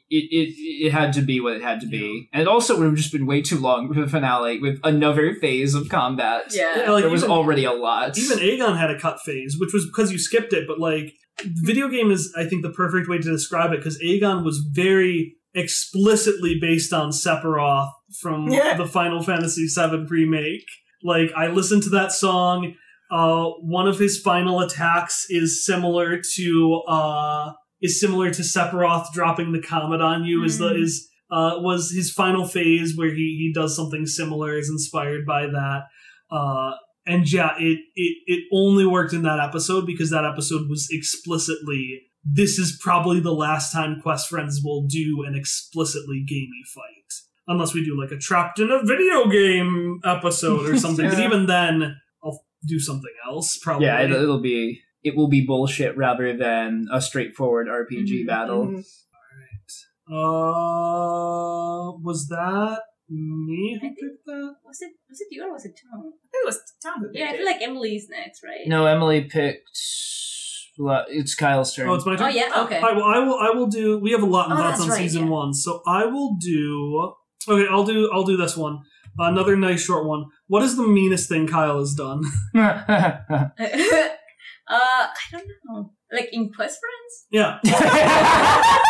It, 0.09 0.25
it, 0.31 0.53
it 0.87 0.91
had 0.91 1.13
to 1.13 1.21
be 1.21 1.39
what 1.39 1.53
it 1.53 1.61
had 1.61 1.79
to 1.81 1.87
be. 1.87 2.27
And 2.33 2.41
it 2.41 2.47
also 2.47 2.77
would 2.77 2.85
have 2.85 2.95
just 2.95 3.11
been 3.11 3.25
way 3.25 3.41
too 3.41 3.59
long 3.59 3.93
for 3.93 3.99
the 3.99 4.07
finale 4.07 4.59
with 4.59 4.79
another 4.83 5.35
phase 5.35 5.75
of 5.75 5.89
combat. 5.89 6.45
Yeah. 6.51 6.83
Yeah, 6.83 6.91
like 6.91 7.03
there 7.03 7.11
was 7.11 7.23
even- 7.23 7.31
already 7.31 7.65
a 7.65 7.73
lot. 7.73 8.17
Even 8.17 8.39
Aegon 8.39 8.77
had 8.77 8.89
a 8.91 8.99
cut 8.99 9.19
phase, 9.21 9.57
which 9.59 9.73
was 9.73 9.85
because 9.85 10.11
you 10.11 10.17
skipped 10.19 10.53
it, 10.53 10.67
but 10.67 10.79
like 10.79 11.13
video 11.43 11.87
game 11.89 12.11
is 12.11 12.33
I 12.37 12.45
think 12.45 12.63
the 12.63 12.71
perfect 12.71 13.07
way 13.09 13.17
to 13.17 13.31
describe 13.31 13.71
it 13.73 13.77
because 13.77 13.99
Aegon 14.01 14.43
was 14.43 14.59
very 14.73 15.35
explicitly 15.53 16.57
based 16.59 16.93
on 16.93 17.09
Sephiroth 17.11 17.89
from 18.21 18.49
Yeah. 18.49 18.75
the 18.75 18.85
Final 18.85 19.21
Fantasy 19.21 19.67
VII 19.67 20.05
remake. 20.09 20.65
Like 21.03 21.31
I 21.35 21.47
listened 21.47 21.83
to 21.83 21.89
that 21.89 22.11
song. 22.11 22.73
Uh, 23.11 23.45
one 23.61 23.87
of 23.87 23.99
his 23.99 24.19
final 24.19 24.59
attacks 24.61 25.25
is 25.29 25.63
similar 25.63 26.19
to 26.35 26.81
uh, 26.87 27.51
is 27.81 27.99
similar 27.99 28.31
to 28.31 28.41
Sephiroth 28.41 29.11
dropping 29.13 29.51
the 29.51 29.61
comet 29.61 30.01
on 30.01 30.23
you. 30.25 30.43
Is 30.43 30.57
the 30.57 30.69
Mm. 30.69 30.81
is 30.83 31.09
uh, 31.31 31.55
was 31.57 31.91
his 31.91 32.11
final 32.11 32.47
phase 32.47 32.95
where 32.95 33.09
he 33.09 33.37
he 33.39 33.51
does 33.53 33.75
something 33.75 34.05
similar 34.05 34.57
is 34.57 34.69
inspired 34.69 35.25
by 35.25 35.47
that. 35.47 35.83
Uh, 36.31 36.71
and 37.07 37.31
yeah, 37.31 37.51
it, 37.59 37.79
it 37.95 38.17
it 38.25 38.43
only 38.53 38.85
worked 38.85 39.13
in 39.13 39.23
that 39.23 39.39
episode 39.39 39.85
because 39.85 40.09
that 40.09 40.25
episode 40.25 40.69
was 40.69 40.87
explicitly 40.91 42.01
this 42.23 42.57
is 42.57 42.79
probably 42.81 43.19
the 43.19 43.31
last 43.33 43.71
time 43.71 44.01
Quest 44.01 44.29
Friends 44.29 44.61
will 44.63 44.87
do 44.87 45.23
an 45.27 45.35
explicitly 45.35 46.23
gamey 46.27 46.63
fight. 46.73 46.81
Unless 47.47 47.75
we 47.75 47.85
do 47.85 47.95
like 47.99 48.09
a 48.11 48.17
trapped 48.17 48.59
in 48.59 48.71
a 48.71 48.83
video 48.83 49.27
game 49.29 49.99
episode 50.03 50.67
or 50.67 50.77
something. 50.77 51.07
But 51.07 51.19
even 51.23 51.45
then, 51.45 51.95
I'll 52.23 52.43
do 52.67 52.79
something 52.79 53.11
else, 53.27 53.59
probably. 53.61 53.85
Yeah, 53.85 54.01
it'll, 54.01 54.23
it'll 54.23 54.41
be 54.41 54.81
it 55.07 55.15
will 55.15 55.29
be 55.29 55.41
bullshit 55.45 55.95
rather 56.05 56.35
than 56.45 56.87
a 56.91 56.99
straightforward 56.99 57.67
RPG 57.67 58.11
Mhm, 58.23 58.27
battle. 58.27 58.63
mhm. 58.67 58.83
uh 60.07 61.91
was 62.07 62.27
that 62.27 62.79
me 63.09 63.73
who 63.75 63.79
think- 63.79 63.97
picked 63.99 64.25
that? 64.25 64.55
Was 64.65 64.79
it 64.81 64.91
was 65.09 65.19
it 65.21 65.27
you 65.31 65.43
or 65.45 65.51
was 65.53 65.65
it 65.65 65.73
Tom? 65.81 65.99
I 65.99 66.27
think 66.31 66.41
it 66.43 66.47
was 66.51 66.59
Tom 66.83 66.95
who 67.01 67.07
Yeah, 67.13 67.27
I 67.29 67.31
feel 67.37 67.41
it. 67.47 67.51
like 67.51 67.61
Emily's 67.61 68.07
next, 68.09 68.41
right? 68.43 68.65
No, 68.67 68.85
Emily 68.85 69.21
picked. 69.37 69.79
well, 70.77 71.05
It's 71.09 71.35
Kyle's 71.35 71.73
turn. 71.73 71.87
Oh, 71.89 71.93
it's 71.95 72.05
my 72.05 72.15
turn. 72.15 72.27
Oh 72.27 72.29
yeah. 72.41 72.49
Okay. 72.63 72.79
All 72.79 72.87
right, 72.89 72.95
well, 72.95 73.05
I 73.05 73.19
will. 73.19 73.39
I 73.47 73.49
will 73.57 73.67
do. 73.67 73.99
We 74.05 74.11
have 74.11 74.23
a 74.23 74.31
lot 74.37 74.47
in 74.47 74.53
Oh, 74.53 74.57
thoughts 74.57 74.81
on 74.81 74.89
right, 74.89 74.97
season 74.97 75.25
yeah. 75.25 75.29
one, 75.39 75.53
so 75.53 75.81
I 75.87 76.05
will 76.05 76.35
do. 76.53 77.13
Okay, 77.47 77.67
I'll 77.71 77.83
do. 77.85 78.09
I'll 78.13 78.23
do 78.31 78.37
this 78.37 78.57
one. 78.57 78.79
Another 79.17 79.55
nice 79.55 79.81
short 79.87 80.05
one. 80.05 80.25
What 80.47 80.61
is 80.63 80.75
the 80.75 80.87
meanest 80.99 81.29
thing 81.29 81.47
Kyle 81.47 81.79
has 81.79 81.93
done? 81.93 82.19
uh, 84.67 85.07
I 85.07 85.11
don't 85.31 85.47
know. 85.65 85.91
Like 86.11 86.29
in 86.31 86.51
Quest 86.53 86.79
Friends? 86.79 87.25
yeah. 87.31 87.59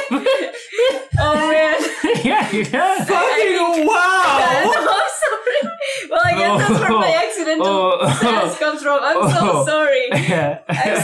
Oh 1.22 1.34
man. 1.50 1.76
yeah, 2.24 2.50
yeah. 2.50 3.04
Fucking 3.04 3.86
wow! 3.86 4.72
I'm 4.72 5.10
sorry. 5.20 5.60
Well, 6.10 6.22
I 6.24 6.32
guess 6.32 6.68
that's 6.68 6.80
where 6.80 6.90
my 6.98 7.12
accidental 7.26 7.66
Oh. 7.66 8.18
sass 8.20 8.58
comes 8.58 8.82
from. 8.82 8.98
I'm 9.02 9.30
so 9.30 9.38
Oh. 9.42 9.64
sorry. 9.66 10.04
Yeah. 10.12 10.58
I'm 10.68 11.00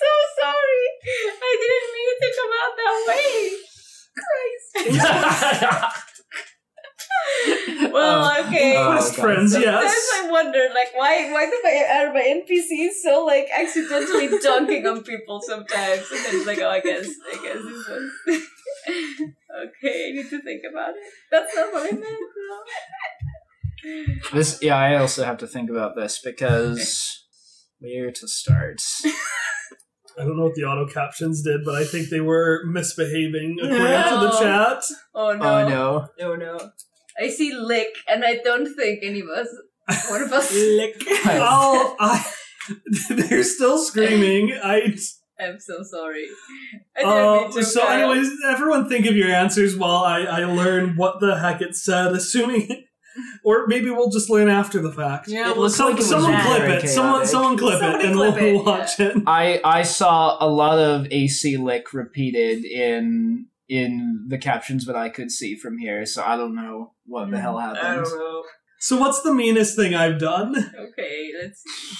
so 0.00 0.10
sorry. 0.40 0.84
I 1.26 1.50
didn't 1.60 1.88
mean 1.96 2.16
to 2.20 2.28
come 2.38 2.52
out 2.60 2.72
that 2.80 2.96
way. 3.08 3.32
Christ. 4.20 6.03
Well, 7.92 8.24
uh, 8.24 8.40
okay. 8.46 8.76
Uh, 8.76 8.80
oh, 8.80 8.86
Quest 8.92 9.16
God. 9.16 9.22
friends, 9.22 9.52
Sometimes 9.52 9.82
yes. 9.84 10.10
I 10.24 10.30
wonder, 10.30 10.68
like, 10.74 10.94
why 10.94 11.30
why 11.30 11.46
do 11.46 11.60
my 11.62 11.86
are 11.94 12.12
my 12.12 12.42
NPCs 12.42 12.94
so 13.02 13.24
like 13.24 13.48
accidentally 13.56 14.28
dunking 14.42 14.86
on 14.86 15.02
people 15.02 15.40
sometimes? 15.40 16.10
And 16.10 16.24
then 16.24 16.34
it's 16.36 16.46
like, 16.46 16.58
oh, 16.58 16.70
I 16.70 16.80
guess, 16.80 17.06
I 17.32 17.36
guess 17.42 17.62
this 17.62 17.88
was 17.88 18.10
okay. 19.66 20.08
I 20.08 20.12
need 20.16 20.30
to 20.30 20.42
think 20.42 20.62
about 20.70 20.90
it. 20.90 20.96
That's 21.30 21.54
not 21.54 21.72
what 21.72 21.86
I 21.86 21.96
meant. 21.96 22.02
though. 22.02 22.64
This, 24.32 24.58
yeah, 24.62 24.76
I 24.76 24.96
also 24.96 25.24
have 25.24 25.38
to 25.38 25.46
think 25.46 25.70
about 25.70 25.94
this 25.94 26.20
because 26.24 27.24
where 27.78 28.10
to 28.10 28.28
start? 28.28 28.80
I 30.18 30.24
don't 30.24 30.36
know 30.36 30.44
what 30.44 30.54
the 30.54 30.62
auto 30.62 30.86
captions 30.86 31.42
did, 31.42 31.64
but 31.64 31.74
I 31.74 31.84
think 31.84 32.08
they 32.08 32.20
were 32.20 32.62
misbehaving 32.66 33.58
according 33.60 33.78
to 33.80 34.18
the 34.20 34.38
chat. 34.40 34.84
Oh 35.14 35.32
no. 35.34 35.44
Oh 35.44 35.68
no! 35.68 36.08
Oh 36.20 36.34
no. 36.36 36.70
I 37.20 37.28
see 37.28 37.52
lick, 37.54 37.88
and 38.08 38.24
I 38.24 38.36
don't 38.44 38.74
think 38.74 39.00
any 39.04 39.20
of 39.20 39.28
us, 39.28 39.48
one 40.08 40.22
of 40.22 40.32
us. 40.32 40.52
Lick. 40.54 40.96
Oh, 41.26 41.96
I, 42.00 42.24
they're 43.10 43.44
still 43.44 43.78
screaming. 43.78 44.52
I. 44.62 44.96
I'm 45.38 45.58
so 45.58 45.82
sorry. 45.82 46.26
I 46.96 47.00
didn't 47.00 47.58
Uh, 47.58 47.62
so, 47.62 47.80
Kyle. 47.84 48.10
anyways, 48.12 48.30
everyone 48.46 48.88
think 48.88 49.06
of 49.06 49.16
your 49.16 49.28
answers 49.28 49.76
while 49.76 50.04
I, 50.04 50.20
I 50.22 50.44
learn 50.44 50.94
what 50.96 51.18
the 51.20 51.38
heck 51.38 51.60
it 51.60 51.74
said, 51.74 52.12
assuming. 52.12 52.84
Or 53.44 53.66
maybe 53.68 53.90
we'll 53.90 54.10
just 54.10 54.28
learn 54.30 54.48
after 54.48 54.80
the 54.82 54.90
fact. 54.92 55.28
Yeah, 55.28 55.50
It 55.50 55.52
well, 55.52 55.62
looks 55.66 55.76
Some, 55.76 55.90
like 55.92 56.00
it 56.00 56.04
someone 56.04 56.40
clip 56.40 56.62
it. 56.84 56.88
Someone, 56.88 57.12
chaotic. 57.14 57.28
someone 57.28 57.56
clip 57.58 57.80
Somebody 57.80 58.04
it, 58.04 58.06
and 58.10 58.16
clip 58.16 58.34
we'll 58.36 58.60
it, 58.60 58.64
watch 58.64 58.98
it. 59.00 59.16
I 59.26 59.60
I 59.64 59.82
saw 59.82 60.36
a 60.40 60.48
lot 60.48 60.78
of 60.78 61.06
AC 61.12 61.56
lick 61.58 61.92
repeated 61.92 62.64
in 62.64 63.46
in 63.68 64.26
the 64.28 64.38
captions 64.38 64.84
that 64.86 64.96
I 64.96 65.08
could 65.08 65.30
see 65.30 65.56
from 65.56 65.78
here, 65.78 66.04
so 66.06 66.22
I 66.22 66.36
don't 66.36 66.54
know 66.54 66.92
what 67.06 67.30
the 67.30 67.40
hell 67.40 67.52
hmm. 67.52 67.58
I 67.58 67.62
happened. 67.74 68.04
don't 68.04 68.18
know. 68.18 68.42
So, 68.80 68.98
what's 68.98 69.22
the 69.22 69.32
meanest 69.32 69.76
thing 69.76 69.94
I've 69.94 70.18
done? 70.18 70.54
Okay, 70.56 71.30
let's 71.40 71.62
see. 71.62 71.96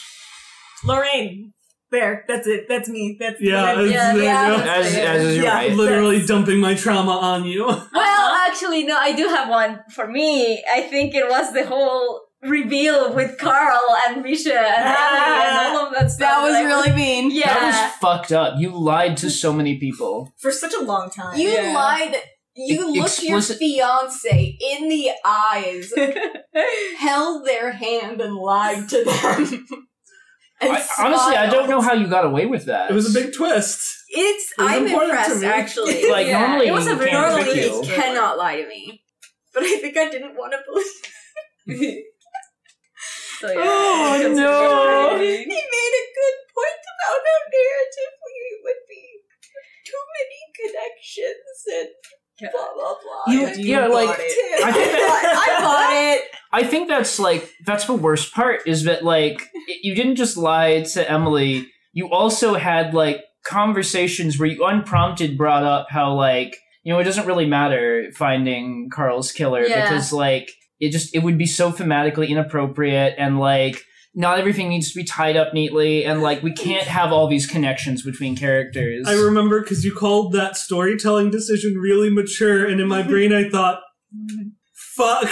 Lorraine. 0.87 1.53
There. 1.91 2.25
That's 2.27 2.47
it. 2.49 2.65
That's 2.69 2.89
me. 2.89 3.17
That's 3.21 3.41
Yeah, 3.41 3.63
that's- 3.67 3.85
it's- 3.87 3.95
Yeah, 3.95 4.13
there 4.13 4.23
you 4.23 4.25
yeah, 4.25 4.49
go. 4.49 4.57
that's 4.57 4.87
As, 4.89 4.97
as 4.97 5.37
you're 5.37 5.45
Yeah. 5.45 5.55
right. 5.55 5.73
Literally 5.73 6.27
dumping 6.27 6.59
my 6.59 6.75
trauma 6.75 7.13
on 7.13 7.45
you. 7.45 7.65
Well, 7.67 8.35
actually, 8.49 8.85
no, 8.85 8.97
I 8.97 9.13
do 9.13 9.29
have 9.29 9.49
one. 9.49 9.81
For 9.91 10.09
me, 10.09 10.63
I 10.73 10.81
think 10.83 11.15
it 11.15 11.29
was 11.29 11.53
the 11.53 11.65
whole 11.65 12.21
reveal 12.45 13.15
with 13.15 13.39
Carl 13.39 13.81
and 14.07 14.23
Misha 14.23 14.55
and 14.59 14.85
Ellie 14.87 15.47
and 15.49 15.77
all 15.77 15.87
of 15.89 15.95
that 15.95 16.11
stuff. 16.11 16.31
That 16.31 16.43
was 16.43 16.53
Like, 16.53 16.67
really 16.67 16.93
mean. 16.93 17.31
Yeah. 17.31 17.47
That 17.53 17.63
was 17.91 17.99
fucked 18.01 18.33
up. 18.33 18.55
You 18.59 18.71
lied 18.71 19.17
to 19.19 19.31
so 19.31 19.53
many 19.53 19.79
people. 19.79 20.33
For 20.39 20.51
such 20.53 20.75
a 20.75 20.81
long 20.83 21.11
time. 21.11 21.39
You 21.39 21.49
Yeah. 21.51 21.73
lied. 21.75 22.17
You 22.57 22.91
E- 22.91 23.01
looked 23.01 23.23
your 23.23 23.39
explicit- 23.39 23.59
fiance 23.59 24.59
in 24.61 24.89
the 24.89 25.11
eyes, 25.25 25.93
held 26.99 27.45
their 27.47 27.73
hand, 27.73 28.21
and 28.21 28.37
lied 28.37 28.89
to 28.91 29.05
them. 29.05 29.67
I, 30.61 30.87
honestly, 31.01 31.37
I 31.37 31.47
don't 31.51 31.69
know 31.69 31.81
how 31.81 31.95
you 31.95 32.07
got 32.07 32.25
away 32.25 32.47
with 32.47 32.67
that. 32.67 32.91
It 32.91 32.95
was 32.95 33.15
a 33.15 33.21
big 33.21 33.35
twist. 33.35 33.93
It's. 34.09 34.53
It 34.53 34.55
I'm 34.59 34.87
important 34.87 35.11
impressed, 35.11 35.43
actually. 35.45 36.09
Like, 36.11 36.29
Yeah, 36.29 36.47
normally 36.47 36.69
it 36.69 36.73
was 36.73 36.87
a 36.87 36.91
you 36.91 36.97
very 36.97 37.11
can't 37.11 37.29
Normally, 37.33 37.45
trick 37.55 37.65
you 37.73 37.83
you. 37.83 37.93
cannot 37.93 38.39
lie 38.39 38.63
to 38.63 38.69
me, 38.69 39.03
but 39.53 39.65
I 39.65 39.77
think 39.79 39.97
I 39.97 40.09
didn't 40.11 40.37
want 40.37 40.53
to 40.53 40.59
believe. 41.67 42.03
So, 43.45 43.53
yeah, 43.53 43.61
Oh, 43.61 44.33
no. 44.35 45.19
really- 45.19 45.37
He 45.39 45.45
made 45.47 45.95
a 46.03 46.07
good 46.19 46.37
point 46.55 46.81
about 46.93 47.21
how 47.29 47.39
narratively 47.53 48.37
it 48.53 48.59
would 48.65 48.83
be 48.89 49.05
too 49.85 50.03
many 50.17 50.41
connections 50.61 51.59
and 51.79 52.51
blah 52.53 52.69
blah 52.75 52.95
blah. 53.03 53.33
You- 53.35 53.47
And 53.49 53.65
yeah, 53.65 53.87
like, 53.87 54.09
bought 54.09 54.17
it. 54.21 54.65
I 54.65 54.73
think 54.73 54.93
that- 54.93 55.43
I 55.49 55.63
bought 55.63 55.93
it. 55.93 56.31
I 56.53 56.63
think 56.65 56.89
that's 56.89 57.19
like 57.19 57.51
that's 57.67 57.87
the 57.87 57.95
worst 57.95 58.33
part 58.33 58.61
is 58.67 58.85
that 58.85 59.05
like 59.05 59.41
it- 59.69 59.81
you 59.83 59.95
didn't 59.95 60.17
just 60.17 60.37
lie 60.37 60.83
to 60.95 61.11
Emily. 61.11 61.69
You 61.93 62.11
also 62.11 62.55
had 62.55 62.95
like 62.95 63.21
conversations 63.45 64.39
where 64.39 64.49
you 64.49 64.65
unprompted 64.65 65.37
brought 65.37 65.65
up 65.65 65.89
how 65.91 66.15
like 66.15 66.57
you 66.83 66.93
know 66.93 66.99
it 66.99 67.05
doesn't 67.05 67.27
really 67.27 67.47
matter 67.47 68.11
finding 68.17 68.89
Carl's 68.93 69.33
killer 69.33 69.65
Yeah. 69.67 69.83
because 69.83 70.13
like 70.13 70.51
it 70.81 70.91
just 70.91 71.15
it 71.15 71.21
would 71.21 71.39
be 71.39 71.47
so 71.47 71.73
thematically 71.73 72.29
inappropriate 72.29 73.15
and 73.19 73.39
like 73.39 73.83
not 74.15 74.39
everything 74.39 74.69
needs 74.69 74.93
to 74.93 74.97
be 74.97 75.05
tied 75.05 75.37
up 75.37 75.53
neatly 75.53 76.05
and 76.05 76.23
like 76.23 76.43
we 76.43 76.53
can't 76.53 76.87
have 76.87 77.13
all 77.13 77.27
these 77.27 77.47
connections 77.47 78.03
between 78.03 78.37
characters. 78.37 79.07
I 79.09 79.15
remember 79.15 79.61
because 79.61 79.85
you 79.85 79.95
called 79.95 80.33
that 80.33 80.57
storytelling 80.57 81.31
decision 81.31 81.75
really 81.75 82.11
mature, 82.11 82.67
and 82.67 82.81
in 82.81 82.89
my 82.89 83.03
brain 83.07 83.33
I 83.33 83.49
thought, 83.49 83.81
"Fuck." 84.75 85.29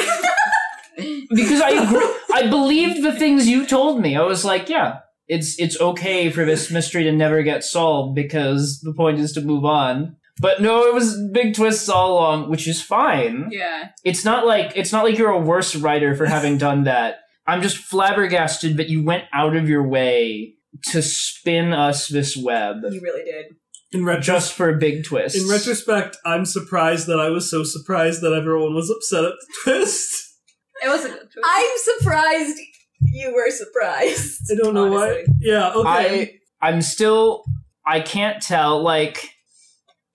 because 1.31 1.60
I 1.60 1.70
agree, 1.70 2.14
I 2.32 2.47
believed 2.51 3.02
the 3.02 3.12
things 3.12 3.48
you 3.48 3.66
told 3.66 4.01
me. 4.01 4.16
I 4.16 4.23
was 4.23 4.44
like, 4.44 4.69
yeah, 4.69 5.01
it's 5.28 5.59
it's 5.59 5.81
okay 5.81 6.31
for 6.31 6.44
this 6.44 6.70
mystery 6.70 7.05
to 7.05 7.12
never 7.12 7.43
get 7.43 7.64
solved 7.64 8.14
because 8.14 8.81
the 8.81 8.93
point 8.94 9.19
is 9.19 9.32
to 9.32 9.40
move 9.40 9.64
on. 9.64 10.16
But 10.40 10.60
no, 10.62 10.86
it 10.86 10.94
was 10.94 11.20
big 11.32 11.54
twists 11.54 11.88
all 11.88 12.12
along, 12.14 12.50
which 12.50 12.66
is 12.66 12.80
fine. 12.82 13.48
Yeah. 13.50 13.88
It's 14.04 14.24
not 14.24 14.46
like 14.46 14.72
it's 14.74 14.90
not 14.92 15.04
like 15.04 15.18
you're 15.18 15.30
a 15.30 15.38
worse 15.38 15.76
writer 15.76 16.14
for 16.16 16.26
having 16.26 16.59
done 16.59 16.84
that. 16.84 17.16
I'm 17.46 17.60
just 17.62 17.76
flabbergasted 17.76 18.76
that 18.76 18.88
you 18.88 19.04
went 19.04 19.24
out 19.34 19.56
of 19.56 19.68
your 19.68 19.86
way 19.86 20.54
to 20.90 21.02
spin 21.02 21.72
us 21.72 22.09
this 22.09 22.36
web 22.36 22.76
You 22.90 23.00
really 23.02 23.24
did. 23.24 23.46
In 23.92 24.04
retro- 24.06 24.22
just 24.22 24.52
for 24.54 24.70
a 24.70 24.78
big 24.78 25.04
twist. 25.04 25.36
in 25.36 25.46
retrospect, 25.48 26.16
I'm 26.24 26.46
surprised 26.46 27.06
that 27.09 27.20
I 27.20 27.28
was 27.28 27.50
so 27.50 27.62
surprised 27.62 28.22
that 28.22 28.32
everyone 28.32 28.74
was 28.74 28.88
upset 28.88 29.24
at 29.24 29.32
the 29.32 29.46
twist. 29.64 30.14
It 30.82 30.88
was 30.88 31.04
a 31.04 31.09
good 31.09 31.18
twist. 31.30 31.46
I'm 31.46 31.70
surprised 32.00 32.59
you 33.02 33.34
were 33.34 33.50
surprised. 33.50 34.50
I 34.50 34.54
don't 34.62 34.72
know 34.74 34.90
why. 34.90 35.24
Yeah. 35.40 35.72
Okay. 35.74 36.40
I 36.62 36.66
I'm 36.66 36.80
still 36.80 37.44
I 37.84 38.00
can't 38.00 38.40
tell 38.42 38.82
like 38.82 39.28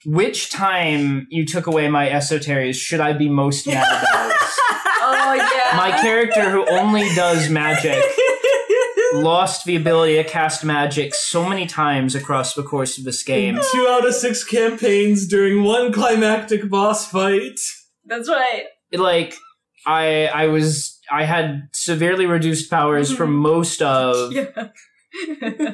which 0.07 0.49
time 0.49 1.27
you 1.29 1.45
took 1.45 1.67
away 1.67 1.89
my 1.89 2.07
esoteries 2.07 2.75
should 2.75 3.01
I 3.01 3.11
be 3.11 3.27
most 3.27 3.67
mad 3.67 3.83
about? 3.83 4.37
oh 5.01 5.33
yeah. 5.33 5.75
my 5.75 5.91
character 6.01 6.49
who 6.49 6.65
only 6.69 7.13
does 7.13 7.49
magic 7.49 8.01
lost 9.13 9.65
the 9.65 9.75
ability 9.75 10.15
to 10.15 10.23
cast 10.23 10.63
magic 10.63 11.13
so 11.13 11.47
many 11.47 11.65
times 11.65 12.15
across 12.15 12.53
the 12.53 12.63
course 12.63 12.97
of 12.97 13.03
this 13.03 13.21
game. 13.21 13.59
Two 13.73 13.85
out 13.89 14.07
of 14.07 14.13
six 14.13 14.45
campaigns 14.45 15.27
during 15.27 15.63
one 15.63 15.91
climactic 15.91 16.69
boss 16.69 17.11
fight. 17.11 17.59
That's 18.05 18.29
right. 18.29 18.63
Like 18.93 19.35
I 19.85 20.27
I 20.27 20.47
was 20.47 21.01
I 21.11 21.25
had 21.25 21.67
severely 21.73 22.25
reduced 22.25 22.69
powers 22.69 23.13
for 23.13 23.25
mm-hmm. 23.25 23.35
most 23.35 23.81
of 23.81 24.31
Yeah. 24.31 24.69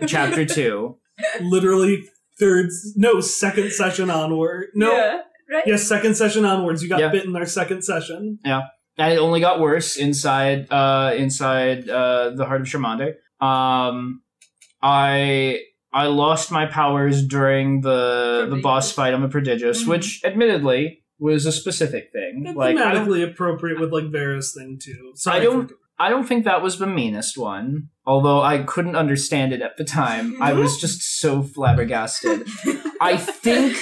chapter 0.07 0.43
2. 0.43 0.97
Literally 1.41 2.09
third, 2.39 2.69
no, 2.95 3.19
second 3.21 3.71
session 3.71 4.09
onward. 4.09 4.67
No, 4.75 4.91
Yeah. 4.91 5.21
Right. 5.51 5.63
yes, 5.67 5.83
second 5.83 6.15
session 6.15 6.45
onwards. 6.45 6.81
You 6.81 6.89
got 6.89 6.99
Yeah. 6.99 7.09
bit 7.09 7.25
in 7.25 7.35
our 7.35 7.45
second 7.45 7.83
session. 7.83 8.39
Yeah, 8.45 8.61
and 8.97 9.13
it 9.13 9.17
only 9.17 9.39
got 9.39 9.59
worse 9.59 9.97
inside 9.97 10.67
uh 10.71 11.13
inside 11.15 11.89
uh 11.89 12.31
the 12.35 12.45
heart 12.45 12.61
of 12.61 12.67
Charmander. 12.67 13.13
Um 13.45 14.21
I 14.81 15.59
I 15.91 16.07
lost 16.07 16.51
my 16.51 16.65
powers 16.65 17.25
during 17.25 17.81
the 17.81 18.47
the 18.49 18.57
boss 18.57 18.91
fight 18.91 19.13
on 19.13 19.21
the 19.21 19.29
prodigious, 19.29 19.83
Mhm. 19.83 19.87
which 19.87 20.21
admittedly 20.25 21.03
was 21.19 21.45
a 21.45 21.51
specific 21.51 22.09
thing. 22.11 22.43
It's 22.47 22.57
like 22.57 22.75
don't, 22.75 23.07
thematically 23.07 23.23
appropriate 23.23 23.79
with 23.79 23.91
like 23.93 24.11
Vera's 24.11 24.53
thing 24.53 24.79
too. 24.81 25.11
Sorry 25.15 25.39
I 25.39 25.43
don't- 25.43 25.69
for- 25.69 25.75
I 25.99 26.09
don't 26.09 26.27
think 26.27 26.45
that 26.45 26.61
was 26.61 26.79
the 26.79 26.87
meanest 26.87 27.37
one. 27.37 27.89
Although 28.05 28.41
I 28.41 28.59
couldn't 28.63 28.95
understand 28.95 29.53
it 29.53 29.61
at 29.61 29.77
the 29.77 29.83
time. 29.85 30.41
I 30.41 30.53
was 30.53 30.77
just 30.81 31.19
so 31.19 31.41
flabbergasted. 31.43 32.47
I 32.99 33.17
think 33.17 33.77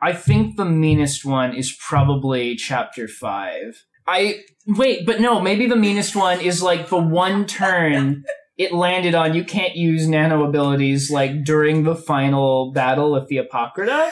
I 0.00 0.12
think 0.12 0.56
the 0.56 0.64
meanest 0.64 1.24
one 1.24 1.54
is 1.54 1.76
probably 1.88 2.56
chapter 2.56 3.06
five. 3.08 3.84
I 4.06 4.40
wait, 4.66 5.06
but 5.06 5.20
no, 5.20 5.40
maybe 5.40 5.66
the 5.66 5.76
meanest 5.76 6.16
one 6.16 6.40
is 6.40 6.62
like 6.62 6.88
the 6.88 6.98
one 6.98 7.46
turn 7.46 8.24
it 8.58 8.72
landed 8.72 9.14
on. 9.14 9.34
You 9.34 9.44
can't 9.44 9.76
use 9.76 10.06
nano 10.08 10.44
abilities 10.44 11.10
like 11.10 11.44
during 11.44 11.84
the 11.84 11.94
final 11.94 12.72
battle 12.72 13.12
with 13.12 13.28
the 13.28 13.38
Apocrypha. 13.38 14.10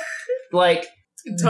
Like 0.53 0.87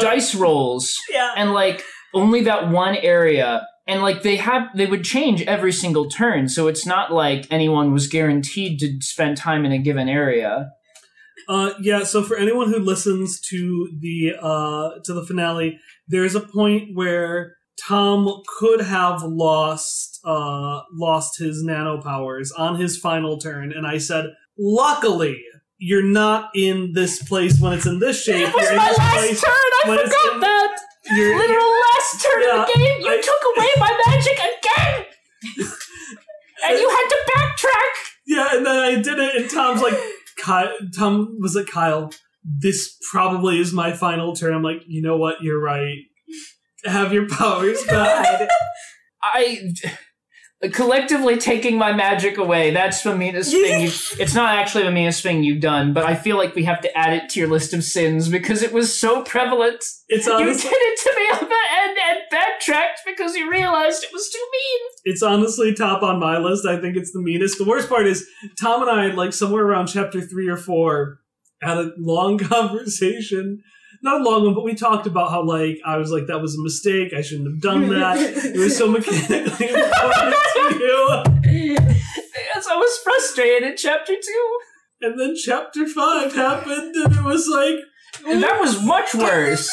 dice 0.00 0.34
rolls 0.34 0.96
Yeah. 1.12 1.32
and 1.36 1.52
like 1.52 1.84
only 2.12 2.42
that 2.42 2.70
one 2.70 2.96
area 2.96 3.64
and 3.90 4.00
like 4.02 4.22
they 4.22 4.36
have 4.36 4.62
they 4.76 4.86
would 4.86 5.04
change 5.04 5.42
every 5.42 5.72
single 5.72 6.08
turn 6.08 6.48
so 6.48 6.68
it's 6.68 6.86
not 6.86 7.12
like 7.12 7.46
anyone 7.50 7.92
was 7.92 8.06
guaranteed 8.06 8.78
to 8.78 8.88
spend 9.00 9.36
time 9.36 9.64
in 9.66 9.72
a 9.72 9.78
given 9.78 10.08
area 10.08 10.70
Uh, 11.48 11.72
yeah. 11.80 12.04
So 12.04 12.22
for 12.22 12.36
anyone 12.36 12.68
who 12.70 12.78
listens 12.78 13.40
to 13.50 13.88
the 14.04 14.34
uh 14.40 15.00
to 15.06 15.12
the 15.14 15.24
finale, 15.26 15.78
there's 16.06 16.36
a 16.36 16.40
point 16.58 16.90
where 16.94 17.56
Tom 17.88 18.42
could 18.58 18.80
have 18.82 19.22
lost 19.24 20.20
uh 20.24 20.82
lost 20.92 21.38
his 21.38 21.56
nano 21.64 22.00
powers 22.00 22.52
on 22.52 22.72
his 22.82 22.98
final 23.06 23.38
turn, 23.38 23.72
and 23.76 23.86
I 23.86 23.98
said, 23.98 24.26
luckily. 24.58 25.36
You're 25.82 26.04
not 26.04 26.50
in 26.54 26.92
this 26.92 27.22
place 27.30 27.58
when 27.58 27.72
it's 27.72 27.86
in 27.86 28.00
this 28.00 28.22
shape. 28.22 28.52
You're 28.54 28.72
in 28.72 28.76
this 28.76 28.98
place 29.14 29.40
turn 29.40 29.70
I 29.82 29.96
forgot 29.96 30.40
that 30.46 30.59
You're, 31.16 31.36
last 31.38 32.22
turn 32.22 32.42
Yeah, 32.42 32.66
game 32.74 33.04
I- 33.06 33.20
took 33.22 33.56
away 33.56 33.68
my 33.78 34.02
magic 34.06 34.38
again 34.38 35.04
and 36.68 36.78
you 36.78 36.88
had 36.88 37.08
to 37.08 37.18
backtrack 37.32 37.94
Yeah, 38.26 38.48
and 38.56 38.66
then 38.66 38.78
I 38.78 38.94
did 39.02 39.18
it, 39.18 39.36
and 39.36 39.50
Tom's 39.50 39.82
like, 39.82 39.98
Kyle, 40.42 40.72
Tom 40.96 41.36
was 41.40 41.54
like, 41.56 41.66
Kyle, 41.66 42.10
this 42.44 42.96
probably 43.10 43.58
is 43.60 43.72
my 43.72 43.92
final 43.92 44.34
turn. 44.34 44.54
I'm 44.54 44.62
like, 44.62 44.82
you 44.86 45.02
know 45.02 45.16
what? 45.16 45.42
You're 45.42 45.60
right. 45.60 45.98
Have 46.84 47.12
your 47.12 47.28
powers 47.28 47.82
back. 47.84 48.48
i 49.22 49.58
collectively 50.72 51.38
taking 51.38 51.78
my 51.78 51.92
magic 51.92 52.36
away 52.36 52.70
that's 52.70 53.02
the 53.02 53.16
meanest 53.16 53.50
thing 53.50 53.80
you 53.82 53.86
it's 54.18 54.34
not 54.34 54.54
actually 54.54 54.84
the 54.84 54.90
meanest 54.90 55.22
thing 55.22 55.42
you've 55.42 55.60
done 55.60 55.94
but 55.94 56.04
i 56.04 56.14
feel 56.14 56.36
like 56.36 56.54
we 56.54 56.64
have 56.64 56.80
to 56.82 56.98
add 56.98 57.14
it 57.14 57.30
to 57.30 57.40
your 57.40 57.48
list 57.48 57.72
of 57.72 57.82
sins 57.82 58.28
because 58.28 58.62
it 58.62 58.72
was 58.72 58.94
so 58.94 59.22
prevalent 59.22 59.82
It's 60.08 60.26
you 60.26 60.32
honestly, 60.34 60.68
did 60.68 60.76
it 60.78 60.98
to 61.02 61.16
me 61.16 61.26
on 61.42 61.48
the 61.48 61.82
end 61.82 61.98
and 62.10 62.18
backtracked 62.30 63.00
because 63.06 63.34
you 63.34 63.50
realized 63.50 64.04
it 64.04 64.10
was 64.12 64.28
too 64.30 64.46
mean 64.52 64.80
it's 65.04 65.22
honestly 65.22 65.74
top 65.74 66.02
on 66.02 66.20
my 66.20 66.38
list. 66.38 66.66
I 66.66 66.80
think 66.80 66.96
it's 66.96 67.12
the 67.12 67.22
meanest. 67.22 67.58
The 67.58 67.64
worst 67.64 67.88
part 67.88 68.06
is 68.06 68.28
Tom 68.60 68.82
and 68.82 68.90
I, 68.90 69.06
like 69.14 69.32
somewhere 69.32 69.64
around 69.64 69.86
chapter 69.86 70.20
three 70.20 70.48
or 70.48 70.56
four, 70.56 71.20
had 71.62 71.78
a 71.78 71.92
long 71.98 72.38
conversation. 72.38 73.62
Not 74.02 74.20
a 74.20 74.24
long 74.24 74.44
one, 74.44 74.54
but 74.54 74.64
we 74.64 74.74
talked 74.74 75.06
about 75.06 75.30
how 75.30 75.42
like 75.42 75.78
I 75.84 75.96
was 75.98 76.10
like 76.10 76.26
that 76.26 76.40
was 76.40 76.56
a 76.56 76.62
mistake. 76.62 77.12
I 77.16 77.20
shouldn't 77.20 77.48
have 77.48 77.60
done 77.60 77.88
that. 77.90 78.16
it 78.18 78.56
was 78.56 78.76
so 78.76 78.88
mechanically 78.90 79.68
important 79.68 80.34
to 80.54 80.78
you. 80.78 81.22
Yes, 82.54 82.66
I 82.70 82.76
was 82.76 82.98
frustrated 82.98 83.68
in 83.68 83.76
chapter 83.76 84.14
two. 84.14 84.58
And 85.02 85.18
then 85.18 85.34
chapter 85.34 85.86
five 85.86 86.34
happened, 86.34 86.94
and 86.94 87.14
it 87.14 87.24
was 87.24 87.48
like 87.48 87.76
And 88.26 88.42
that 88.42 88.60
was 88.60 88.82
much 88.84 89.14
worse. 89.14 89.70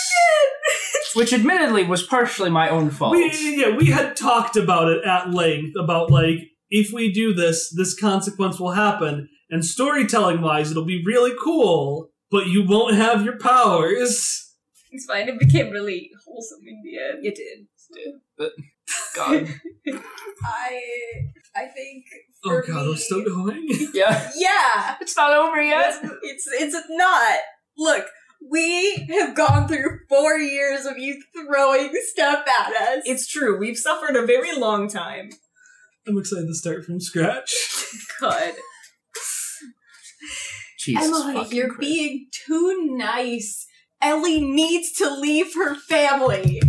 Which 1.16 1.34
admittedly 1.34 1.84
was 1.86 2.04
partially 2.04 2.50
my 2.50 2.70
own 2.70 2.90
fault. 2.90 3.14
we 3.14 3.62
yeah 3.62 3.76
we 3.76 3.88
had 3.88 4.16
talked 4.16 4.56
about 4.56 4.90
it 4.90 5.04
at 5.06 5.32
length 5.32 5.76
about 5.78 6.12
like 6.12 6.40
if 6.70 6.92
we 6.92 7.12
do 7.14 7.34
this, 7.34 7.74
this 7.76 7.98
consequence 7.98 8.60
will 8.60 8.72
happen, 8.72 9.30
and 9.50 9.64
storytelling 9.64 10.42
wise, 10.42 10.70
it'll 10.70 10.84
be 10.86 11.02
really 11.06 11.34
cool, 11.42 12.10
but 12.32 12.48
you 12.48 12.66
won't 12.68 12.96
have 12.96 13.24
your 13.24 13.38
powers. 13.38 14.54
It's 14.92 15.06
fine. 15.06 15.28
It 15.30 15.40
became 15.40 15.70
really 15.72 16.12
wholesome 16.26 16.62
in 16.66 16.82
the 16.84 16.98
end. 16.98 17.26
It 17.26 17.36
did. 17.36 17.68
Still. 17.76 18.14
But 18.38 18.52
God. 19.16 19.48
I 20.46 20.82
I 21.56 21.66
think 21.66 22.06
Oh 22.46 22.62
god, 22.68 22.84
me, 22.84 22.90
we're 22.90 22.96
still 22.96 23.24
going. 23.26 23.68
Yeah. 23.94 24.32
Yeah, 24.36 24.96
It's 25.02 25.16
not 25.18 25.36
over 25.36 25.62
yet. 25.62 26.00
it's, 26.24 26.48
it's 26.54 26.74
it's 26.76 26.88
not. 26.90 27.40
Look, 27.78 28.06
we 28.50 29.08
have 29.10 29.36
gone 29.36 29.68
through 29.68 30.00
four 30.08 30.38
years 30.38 30.86
of 30.86 30.98
you 30.98 31.22
throwing 31.36 31.92
stuff 32.14 32.46
at 32.48 32.74
us. 32.76 33.04
It's 33.06 33.28
true. 33.28 33.58
We've 33.58 33.78
suffered 33.78 34.16
a 34.16 34.26
very 34.26 34.56
long 34.58 34.88
time. 34.88 35.32
I'm 36.08 36.18
excited 36.18 36.48
to 36.48 36.54
start 36.56 36.86
from 36.86 37.00
scratch. 37.02 37.54
God. 38.22 38.54
Jesus 40.88 41.06
Emily, 41.06 41.34
fucking 41.36 41.58
you're 41.58 41.68
Christ. 41.68 41.80
being 41.82 42.28
too 42.46 42.96
nice. 42.98 43.66
Ellie 44.02 44.42
needs 44.42 44.92
to 44.94 45.10
leave 45.10 45.54
her 45.56 45.76
family. 45.76 46.62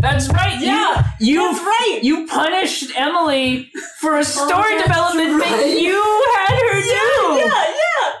That's 0.00 0.28
right. 0.30 0.60
Yeah, 0.60 1.04
You, 1.20 1.34
you, 1.42 1.52
That's 1.52 1.64
right. 1.64 2.00
you 2.02 2.26
punished 2.26 2.90
Emily 2.96 3.70
for 4.00 4.16
a 4.16 4.18
oh, 4.18 4.22
story 4.22 4.74
that's 4.74 4.88
development 4.88 5.40
right. 5.40 5.48
that 5.48 5.80
you 5.80 6.24
had 6.36 6.58
her 6.58 6.80
do. 6.80 7.38
Yeah, 7.38 7.64
yeah. 7.64 8.12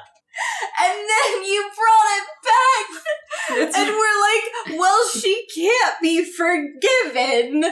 and 0.84 0.98
then 1.10 1.44
you 1.44 1.70
brought 1.74 2.08
it 2.16 2.28
back, 2.46 3.76
and 3.76 3.96
we're 3.96 4.20
like, 4.22 4.78
well, 4.78 5.08
she 5.08 5.44
can't 5.54 5.96
be 6.00 6.24
forgiven. 6.24 7.64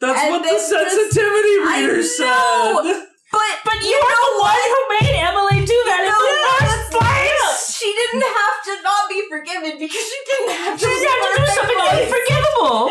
That's 0.00 0.20
And 0.20 0.30
what 0.30 0.42
the 0.42 0.48
then 0.48 0.54
just- 0.56 0.68
sensitivity 0.70 1.56
I 1.66 1.80
reader 1.80 1.96
know. 1.96 2.82
said. 2.84 3.06
But 3.32 3.54
But 3.64 3.78
you 3.84 3.96
are 3.96 4.18
the 4.24 4.34
one 4.40 4.62
who 4.72 4.80
made 5.00 5.14
Emily 5.20 5.60
do 5.66 5.78
that 5.86 6.00
in 6.00 6.10
No, 6.10 6.18
the 6.18 6.36
first 6.64 6.88
place. 6.96 7.76
She 7.78 7.88
didn't 7.92 8.22
have 8.26 8.56
to 8.64 8.74
not 8.82 9.08
be 9.08 9.20
forgiven 9.28 9.78
because 9.78 10.04
she 10.10 10.18
didn't 10.26 10.52
have 10.56 10.78
to. 10.78 10.84
She 10.86 11.04
had 11.06 11.18
to 11.22 11.40
do 11.40 11.46
something 11.46 11.78
life. 11.78 12.08
unforgivable. 12.08 12.90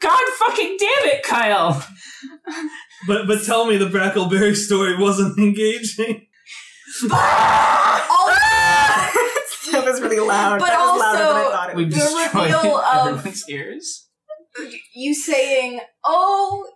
God 0.00 0.20
fucking 0.38 0.76
damn 0.78 1.04
it, 1.10 1.22
Kyle. 1.24 1.84
But 3.06 3.26
but 3.26 3.42
tell 3.44 3.66
me 3.66 3.76
the 3.76 3.86
Brackleberry 3.86 4.54
story 4.56 4.96
wasn't 4.96 5.38
engaging. 5.38 6.26
Also, 9.60 9.72
that 9.72 9.84
was 9.84 10.00
really 10.00 10.18
loud. 10.18 10.58
But 10.60 10.68
that 10.68 10.78
was 10.80 11.00
louder 11.00 11.18
than 11.18 11.26
I 11.26 11.38
also- 11.42 11.50
thought 11.52 11.70
it 11.70 11.76
We've. 11.76 11.90
The 11.90 11.96
destroyed 11.96 12.34
reveal 12.34 12.76
of- 12.78 13.06
everyone's 13.08 13.48
ears. 13.50 14.08
you 14.94 15.14
saying, 15.14 15.80
"Oh, 16.04 16.66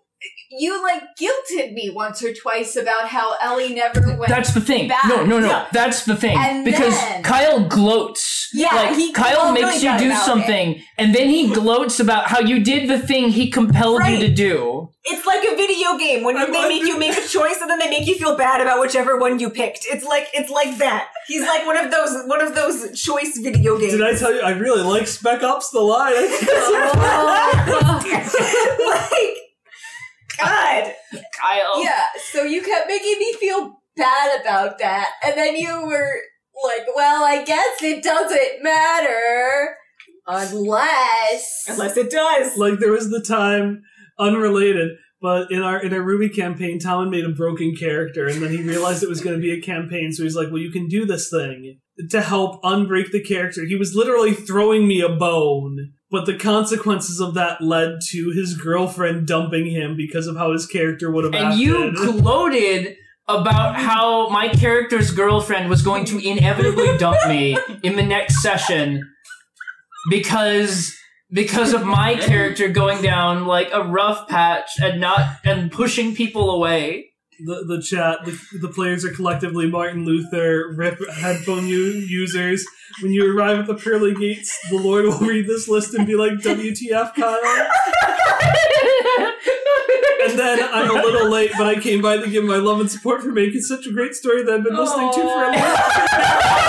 you 0.58 0.82
like 0.82 1.02
guilted 1.20 1.72
me 1.72 1.90
once 1.90 2.22
or 2.22 2.32
twice 2.34 2.76
about 2.76 3.08
how 3.08 3.34
Ellie 3.40 3.74
never 3.74 4.00
went." 4.16 4.28
That's 4.28 4.52
the 4.54 4.60
thing. 4.60 4.88
back. 4.88 5.04
No, 5.08 5.24
no, 5.24 5.38
no. 5.38 5.48
Yeah. 5.48 5.66
That's 5.72 6.04
the 6.04 6.16
thing. 6.16 6.36
And 6.38 6.64
because 6.64 6.94
then- 6.94 7.22
Kyle 7.22 7.60
gloats. 7.68 8.48
Yeah, 8.54 8.74
like 8.74 8.96
he- 8.96 9.12
Kyle 9.12 9.52
makes 9.52 9.82
you 9.82 9.96
do 9.98 10.06
about 10.10 10.24
something, 10.26 10.82
and 10.98 11.14
then 11.14 11.28
he 11.30 11.48
gloats 11.52 12.00
about 12.00 12.26
how 12.26 12.40
you 12.40 12.62
did 12.62 12.88
the 12.88 12.98
thing 12.98 13.30
he 13.30 13.50
compelled 13.50 14.00
Right. 14.00 14.18
you 14.20 14.26
to 14.28 14.34
do. 14.34 14.88
It's 15.04 15.26
like 15.26 15.42
a 15.44 15.56
video 15.56 15.96
game 15.98 16.22
when 16.22 16.36
I 16.36 16.46
they 16.46 16.68
make 16.68 16.84
you 16.84 16.96
make 16.98 17.16
a 17.16 17.26
choice 17.26 17.58
and 17.60 17.68
then 17.68 17.78
they 17.80 17.90
make 17.90 18.06
you 18.06 18.14
feel 18.16 18.36
bad 18.36 18.60
about 18.60 18.80
whichever 18.80 19.16
one 19.18 19.40
you 19.40 19.50
picked. 19.50 19.84
It's 19.90 20.04
like 20.04 20.28
it's 20.32 20.48
like 20.50 20.78
that. 20.78 21.08
He's 21.26 21.42
like 21.42 21.66
one 21.66 21.76
of 21.76 21.90
those 21.90 22.22
one 22.26 22.40
of 22.40 22.54
those 22.54 23.00
choice 23.00 23.36
video 23.38 23.78
games. 23.78 23.92
Did 23.94 24.02
I 24.02 24.14
tell 24.14 24.32
you 24.32 24.40
I 24.42 24.50
really 24.52 24.82
like 24.82 25.08
Spec 25.08 25.42
Ops 25.42 25.70
the 25.70 25.80
Line? 25.80 26.12
like 28.86 29.36
God. 30.44 30.92
Kyle. 31.38 31.82
Yeah, 31.82 32.04
so 32.32 32.42
you 32.42 32.62
kept 32.62 32.88
making 32.88 33.18
me 33.18 33.34
feel 33.34 33.80
bad 33.96 34.40
about 34.40 34.78
that, 34.78 35.10
and 35.24 35.36
then 35.36 35.56
you 35.56 35.86
were 35.86 36.20
like, 36.64 36.86
"Well, 36.94 37.24
I 37.24 37.44
guess 37.44 37.82
it 37.82 38.02
doesn't 38.02 38.62
matter 38.62 39.76
unless." 40.26 41.64
Unless 41.68 41.96
it 41.96 42.10
does. 42.10 42.56
like 42.56 42.78
there 42.78 42.92
was 42.92 43.10
the 43.10 43.20
time 43.20 43.82
unrelated 44.18 44.90
but 45.22 45.50
in 45.50 45.62
our 45.62 45.80
in 45.82 45.94
our 45.94 46.02
ruby 46.02 46.28
campaign 46.28 46.78
talon 46.78 47.08
made 47.08 47.24
a 47.24 47.30
broken 47.30 47.74
character 47.74 48.26
and 48.26 48.42
then 48.42 48.50
he 48.50 48.62
realized 48.62 49.02
it 49.02 49.08
was 49.08 49.22
going 49.22 49.34
to 49.34 49.40
be 49.40 49.52
a 49.52 49.60
campaign 49.60 50.12
so 50.12 50.22
he's 50.22 50.36
like 50.36 50.48
well 50.48 50.60
you 50.60 50.70
can 50.70 50.86
do 50.86 51.06
this 51.06 51.30
thing 51.30 51.78
to 52.10 52.20
help 52.20 52.62
unbreak 52.62 53.10
the 53.10 53.22
character 53.22 53.64
he 53.64 53.76
was 53.76 53.94
literally 53.94 54.34
throwing 54.34 54.86
me 54.86 55.00
a 55.00 55.08
bone 55.08 55.92
but 56.12 56.26
the 56.26 56.36
consequences 56.36 57.20
of 57.20 57.32
that 57.34 57.62
led 57.62 58.00
to 58.10 58.30
his 58.36 58.54
girlfriend 58.54 59.26
dumping 59.26 59.66
him 59.66 59.96
because 59.96 60.26
of 60.26 60.36
how 60.36 60.52
his 60.52 60.66
character 60.66 61.10
would 61.10 61.24
have 61.24 61.32
been. 61.32 61.42
And 61.42 61.52
acted. 61.52 61.64
you 61.64 61.92
gloated 61.92 62.96
about 63.28 63.76
how 63.76 64.28
my 64.28 64.48
character's 64.48 65.10
girlfriend 65.10 65.70
was 65.70 65.80
going 65.80 66.04
to 66.04 66.18
inevitably 66.18 66.96
dump 66.98 67.16
me 67.26 67.56
in 67.82 67.96
the 67.96 68.02
next 68.02 68.42
session 68.42 69.02
because 70.10 70.94
because 71.32 71.72
of 71.72 71.86
my 71.86 72.14
character 72.16 72.68
going 72.68 73.00
down 73.02 73.46
like 73.46 73.70
a 73.72 73.82
rough 73.82 74.28
patch 74.28 74.68
and 74.82 75.00
not 75.00 75.38
and 75.44 75.72
pushing 75.72 76.14
people 76.14 76.50
away. 76.50 77.11
The, 77.44 77.64
the 77.76 77.82
chat 77.82 78.18
the, 78.24 78.38
the 78.60 78.68
players 78.68 79.04
are 79.04 79.12
collectively 79.12 79.66
martin 79.68 80.04
luther 80.04 80.72
rip 80.74 80.98
headphone 81.14 81.66
u- 81.66 81.76
users 82.06 82.64
when 83.02 83.12
you 83.12 83.36
arrive 83.36 83.58
at 83.58 83.66
the 83.66 83.74
pearly 83.74 84.14
gates 84.14 84.56
the 84.70 84.78
lord 84.78 85.04
will 85.04 85.18
read 85.18 85.46
this 85.46 85.68
list 85.68 85.94
and 85.94 86.06
be 86.06 86.14
like 86.14 86.32
wtf 86.34 87.14
kyle 87.14 87.38
and 90.28 90.38
then 90.38 90.62
i'm 90.72 90.90
a 90.90 90.94
little 90.94 91.28
late 91.30 91.50
but 91.56 91.66
i 91.66 91.74
came 91.78 92.00
by 92.02 92.16
to 92.16 92.28
give 92.28 92.44
my 92.44 92.56
love 92.56 92.80
and 92.80 92.90
support 92.90 93.22
for 93.22 93.32
making 93.32 93.60
such 93.60 93.86
a 93.86 93.92
great 93.92 94.14
story 94.14 94.42
that 94.44 94.54
i've 94.54 94.64
been 94.64 94.76
listening 94.76 95.10
to 95.12 95.20
for 95.20 95.44
a 95.44 95.52
long 95.52 95.54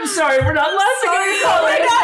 I'm 0.00 0.06
sorry, 0.06 0.38
we're 0.38 0.54
not 0.54 0.72
laughing 0.72 1.12
Sorry, 1.12 1.28
at 1.28 1.42
Kyle. 1.44 1.62
we're 1.62 1.84
not. 1.84 2.00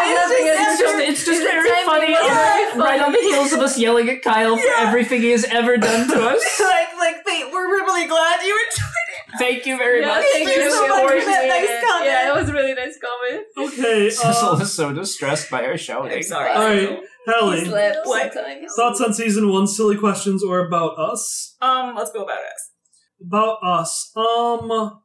It's 0.69 0.81
just, 0.81 0.99
it's 1.09 1.25
just 1.25 1.41
very 1.43 1.69
timing 1.69 1.76
funny. 2.01 2.13
was 2.13 2.29
very 2.29 2.81
Right 2.81 3.01
on 3.01 3.13
the 3.13 3.19
heels 3.19 3.53
of 3.53 3.61
us 3.61 3.79
yelling 3.79 4.09
at 4.11 4.23
Kyle 4.23 4.57
for 4.57 4.71
everything 4.79 5.23
he 5.23 5.31
has 5.31 5.45
ever 5.45 5.77
done 5.79 6.09
to 6.09 6.15
us. 6.29 6.61
like 6.61 6.89
like 6.99 7.25
they, 7.25 7.45
we're 7.53 7.69
really 7.69 8.07
glad 8.07 8.41
you 8.43 8.55
enjoyed 8.55 9.09
it. 9.33 9.39
Thank 9.39 9.67
you 9.67 9.77
very 9.79 10.01
Yeah, 10.01 10.09
much. 10.09 10.25
thank 10.33 10.49
you 10.49 10.63
you 10.63 10.71
so 10.71 10.89
much 10.89 11.03
for 11.23 11.31
that 11.31 11.49
nice 11.49 11.69
it. 11.69 11.85
comment. 11.87 12.05
Yeah, 12.07 12.33
it 12.33 12.35
was 12.41 12.49
a 12.49 12.53
really 12.53 12.75
nice 12.75 12.99
comment. 12.99 13.47
okay 13.59 14.11
Cecil 14.11 14.49
uh, 14.51 14.59
is 14.61 14.73
so 14.73 14.93
distressed 14.93 15.51
by 15.51 15.65
our 15.65 15.77
shouting. 15.79 16.13
I'm 16.13 16.23
sorry. 16.23 16.51
all 16.53 16.65
right 16.65 16.89
He 17.01 17.33
Hallie, 17.33 17.65
slept 17.65 17.99
What? 18.07 18.33
thoughts 18.77 19.01
on 19.01 19.13
season 19.15 19.49
one 19.51 19.67
silly 19.67 19.97
questions 19.97 20.43
or 20.45 20.67
about 20.67 20.99
us 20.99 21.57
Um, 21.61 21.95
let's 21.97 22.13
go 22.13 22.23
about 22.23 22.39
us. 22.39 22.71
about 23.27 23.59
us 23.65 24.13
um 24.17 25.01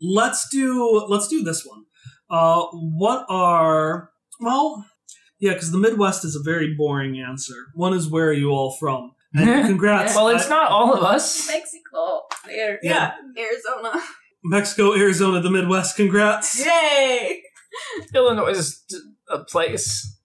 let's 0.00 0.48
do 0.50 1.04
let's 1.08 1.28
do 1.28 1.42
this 1.42 1.64
one 1.66 1.84
uh 2.30 2.62
what 2.72 3.26
are 3.28 4.10
well 4.40 4.86
yeah 5.40 5.52
because 5.54 5.70
the 5.72 5.78
midwest 5.78 6.24
is 6.24 6.36
a 6.36 6.42
very 6.42 6.74
boring 6.74 7.18
answer 7.20 7.66
one 7.74 7.92
is 7.94 8.08
where 8.08 8.28
are 8.28 8.32
you 8.32 8.50
all 8.50 8.70
from 8.72 9.12
and 9.34 9.66
congrats 9.72 10.14
Well, 10.14 10.28
it's 10.28 10.46
I- 10.46 10.50
not 10.50 10.70
all 10.70 10.92
of 10.94 11.02
us. 11.04 11.48
Mexico. 11.56 12.22
There. 12.46 12.78
Yeah. 12.82 13.12
Arizona. 13.38 14.02
mexico 14.44 14.94
arizona 14.94 15.40
the 15.40 15.50
midwest 15.50 15.96
congrats 15.96 16.64
Yay! 16.64 17.42
Illinois 18.14 18.50
is 18.50 18.82
a 19.28 19.38
place. 19.44 20.16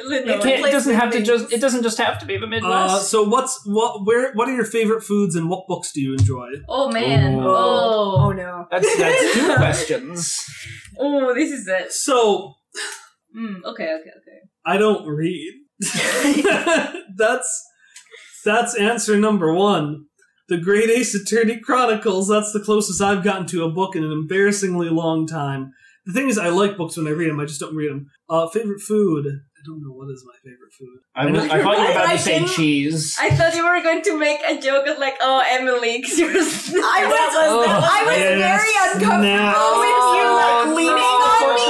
Illinois. 0.00 0.40
It, 0.42 0.64
it 0.64 0.72
doesn't 0.72 0.94
have 0.94 1.10
to 1.12 1.22
just. 1.22 1.52
It 1.52 1.60
doesn't 1.60 1.82
just 1.82 1.98
have 1.98 2.18
to 2.20 2.26
be 2.26 2.36
the 2.38 2.46
uh, 2.46 2.48
Midwest. 2.48 3.10
so 3.10 3.22
what's 3.28 3.60
what 3.66 4.04
where 4.06 4.32
what 4.32 4.48
are 4.48 4.54
your 4.54 4.64
favorite 4.64 5.02
foods 5.04 5.36
and 5.36 5.48
what 5.50 5.66
books 5.68 5.92
do 5.92 6.00
you 6.00 6.12
enjoy 6.14 6.48
Oh 6.68 6.90
man. 6.90 7.34
Ooh. 7.34 7.46
Oh 7.46 8.16
Oh. 8.26 8.32
no. 8.32 8.66
that's 8.70 8.96
that's 8.96 9.34
two 9.34 9.54
questions. 9.54 10.44
Oh, 10.98 11.34
this 11.34 11.50
is 11.52 11.68
it. 11.68 11.92
so 11.92 12.54
Mm, 13.36 13.64
okay, 13.64 13.88
okay, 13.98 14.10
okay. 14.20 14.23
I 14.66 14.76
don't 14.76 15.06
read 15.06 15.52
that's 17.16 17.64
that's 18.44 18.76
answer 18.76 19.16
number 19.16 19.52
one 19.52 20.04
the 20.48 20.58
great 20.58 20.90
ace 20.90 21.14
attorney 21.14 21.58
chronicles 21.58 22.28
that's 22.28 22.52
the 22.52 22.60
closest 22.60 23.00
i've 23.02 23.24
gotten 23.24 23.46
to 23.46 23.64
a 23.64 23.70
book 23.70 23.96
in 23.96 24.04
an 24.04 24.12
embarrassingly 24.12 24.88
long 24.90 25.26
time 25.26 25.72
the 26.06 26.12
thing 26.12 26.28
is 26.28 26.38
i 26.38 26.48
like 26.48 26.76
books 26.76 26.96
when 26.96 27.06
i 27.06 27.10
read 27.10 27.30
them 27.30 27.40
i 27.40 27.44
just 27.44 27.60
don't 27.60 27.74
read 27.76 27.90
them 27.90 28.06
uh 28.28 28.46
favorite 28.48 28.80
food 28.80 29.26
i 29.26 29.60
don't 29.66 29.82
know 29.82 29.92
what 29.92 30.10
is 30.10 30.24
my 30.26 30.34
favorite 30.44 30.72
food 30.78 30.98
I, 31.16 31.26
was, 31.30 31.40
I 31.50 31.62
thought 31.62 31.78
you 31.78 31.84
were 31.84 31.90
about 31.92 32.10
to 32.12 32.18
say 32.18 32.44
cheese. 32.44 33.16
I 33.20 33.30
thought 33.30 33.54
you 33.54 33.64
were 33.64 33.80
going 33.82 34.02
to 34.02 34.18
make 34.18 34.40
a 34.42 34.60
joke 34.60 34.88
of 34.88 34.98
like, 34.98 35.14
oh, 35.20 35.44
Emily, 35.48 35.98
because 35.98 36.18
you're. 36.18 36.28
I 36.34 36.34
was, 36.34 36.74
Oh. 36.74 37.62
I 37.62 38.02
was 38.04 38.18
Yes, 38.18 38.42
very 38.42 38.74
uncomfortable 38.82 39.22
now. 39.22 39.78
with 39.78 40.06
you 40.18 40.26
like 40.34 40.74
leaning 40.74 40.96
no. 40.98 41.30
on 41.38 41.54
me. 41.54 41.62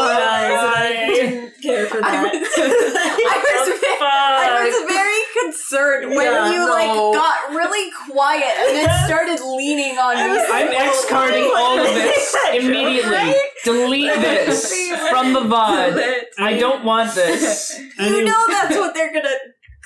I 1.64 1.72
care 1.74 1.86
for 1.86 1.98
I 2.04 2.10
that. 2.12 2.32
was, 2.32 2.48
I 2.56 3.38
was, 3.68 3.80
ve- 3.80 3.98
I 4.00 4.64
was 4.68 4.92
very 4.92 5.22
concerned 5.52 6.10
when 6.14 6.26
Yeah, 6.26 6.52
you 6.52 6.58
no. 6.58 6.72
like 6.72 7.14
got 7.14 7.50
really 7.56 7.90
quiet 8.10 8.44
and 8.58 8.76
then 8.76 9.06
started 9.06 9.40
leaning 9.44 9.98
on 9.98 10.14
me. 10.16 10.40
I'm 10.52 10.68
X 10.68 11.06
carding 11.08 11.50
all 11.56 11.78
of 11.78 11.86
this 11.94 12.36
immediately. 12.52 13.10
Right? 13.10 13.48
Delete 13.64 14.14
this 14.20 14.72
from 15.10 15.32
the 15.32 15.40
VOD. 15.40 16.24
I 16.38 16.58
don't 16.58 16.84
want 16.84 17.14
this. 17.14 17.80
You 17.98 18.24
know 18.24 18.44
that's 18.48 18.76
what 18.76 18.92
they're 18.94 19.12
gonna 19.12 19.28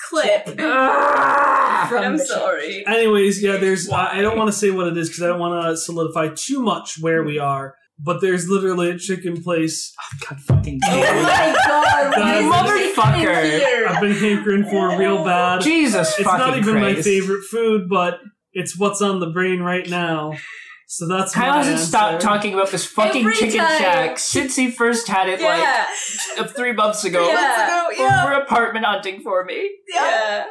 clip. 0.08 0.56
Ah! 0.60 1.90
I'm 1.94 2.18
sorry. 2.18 2.84
Anyways, 2.86 3.42
yeah, 3.42 3.56
there's. 3.58 3.88
I 3.90 4.18
I 4.18 4.22
don't 4.22 4.36
want 4.36 4.48
to 4.48 4.56
say 4.56 4.70
what 4.70 4.86
it 4.88 4.96
is 4.96 5.08
because 5.08 5.22
I 5.22 5.26
don't 5.28 5.38
want 5.38 5.64
to 5.66 5.76
solidify 5.76 6.28
too 6.34 6.60
much 6.60 6.98
where 7.00 7.22
we 7.22 7.38
are. 7.38 7.74
But 8.00 8.20
there's 8.20 8.48
literally 8.48 8.90
a 8.90 8.98
chicken 8.98 9.42
place 9.42 9.92
God 10.28 10.40
fucking 10.40 10.80
Oh 10.84 10.88
damn 11.00 11.16
it. 11.18 11.22
my 11.22 11.54
god, 11.66 12.12
That 12.14 12.20
why 12.20 12.36
is- 12.38 12.80
is 12.80 12.96
this 12.96 12.96
in 12.96 13.02
Motherfucker. 13.02 13.86
I've 13.88 14.00
been 14.00 14.12
hankering 14.12 14.64
for 14.64 14.96
real 14.96 15.24
bad. 15.24 15.62
Jesus 15.62 16.08
It's 16.18 16.22
fucking 16.22 16.38
not 16.38 16.58
even 16.58 16.74
my 16.80 16.94
favorite 16.94 17.42
food, 17.44 17.88
but 17.88 18.20
it's 18.52 18.78
what's 18.78 19.02
on 19.02 19.18
the 19.20 19.30
brain 19.30 19.60
right 19.60 19.88
now. 19.88 20.34
So 20.90 21.06
that's 21.06 21.34
Kyle 21.34 21.50
my 21.50 21.56
hasn't 21.58 21.76
answer. 21.76 21.86
stopped 21.86 22.22
talking 22.22 22.54
about 22.54 22.70
this 22.70 22.86
fucking 22.86 23.20
Every 23.22 23.34
chicken 23.34 23.58
time. 23.58 23.78
shack 23.78 24.18
since 24.18 24.56
he 24.56 24.70
first 24.70 25.06
had 25.06 25.28
it 25.28 25.38
Yeah. 25.40 25.86
like 26.38 26.46
uh, 26.46 26.48
three 26.50 26.72
months 26.72 27.04
ago. 27.04 27.28
Yeah. 27.28 27.88
yeah. 27.98 28.24
For 28.24 28.32
apartment 28.32 28.86
hunting 28.86 29.20
for 29.22 29.44
me. 29.44 29.70
Yeah. 29.92 30.46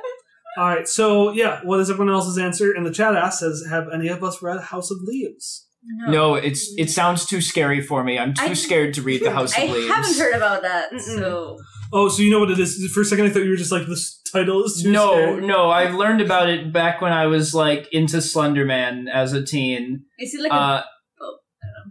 All 0.57 0.65
right, 0.65 0.87
so 0.87 1.31
yeah, 1.31 1.61
what 1.63 1.79
is 1.79 1.89
everyone 1.89 2.13
else's 2.13 2.37
answer? 2.37 2.71
And 2.71 2.85
the 2.85 2.91
chat 2.91 3.15
asks, 3.15 3.41
"Has 3.41 3.63
have 3.69 3.87
any 3.93 4.07
of 4.09 4.23
us 4.23 4.41
read 4.41 4.59
House 4.59 4.89
of 4.91 4.97
Leaves?" 5.03 5.66
No, 6.09 6.35
it's 6.35 6.73
it 6.77 6.89
sounds 6.89 7.25
too 7.25 7.41
scary 7.41 7.81
for 7.81 8.03
me. 8.03 8.17
I'm 8.19 8.33
too 8.33 8.47
I- 8.47 8.53
scared 8.53 8.93
to 8.95 9.01
read 9.01 9.21
the 9.23 9.31
House 9.39 9.57
I 9.57 9.63
of 9.63 9.69
Leaves. 9.71 9.91
I 9.91 9.95
haven't 9.95 10.17
heard 10.17 10.33
about 10.35 10.61
that. 10.63 10.91
Mm-mm. 10.91 10.99
So 11.01 11.57
Oh, 11.93 12.09
so 12.09 12.21
you 12.21 12.29
know 12.29 12.39
what 12.41 12.51
it 12.51 12.59
is? 12.59 12.91
For 12.93 13.01
a 13.01 13.05
second, 13.05 13.25
I 13.27 13.29
thought 13.29 13.43
you 13.43 13.49
were 13.51 13.55
just 13.55 13.71
like 13.71 13.87
this 13.87 14.19
title 14.33 14.63
is 14.65 14.83
too 14.83 14.91
No, 14.91 15.13
scary. 15.13 15.47
no, 15.47 15.69
I've 15.69 15.93
learned 15.95 16.19
about 16.19 16.49
it 16.49 16.73
back 16.73 16.99
when 16.99 17.13
I 17.13 17.27
was 17.27 17.53
like 17.53 17.87
into 17.93 18.17
Slenderman 18.17 19.05
as 19.11 19.31
a 19.31 19.41
teen. 19.43 20.03
is 20.19 20.33
it 20.33 20.41
like 20.41 20.51
Uh, 20.51 20.83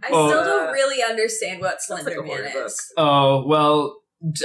I 0.03 0.09
Oh. 0.11 0.29
still 0.29 0.43
don't 0.43 0.71
really 0.73 1.01
understand 1.03 1.59
what 1.61 1.81
Sounds 1.81 2.03
like 2.05 2.13
a 2.13 2.17
Slender 2.17 2.43
Man 2.43 2.53
book. 2.53 2.65
is. 2.67 2.79
Oh, 2.97 3.43
well, 3.47 3.95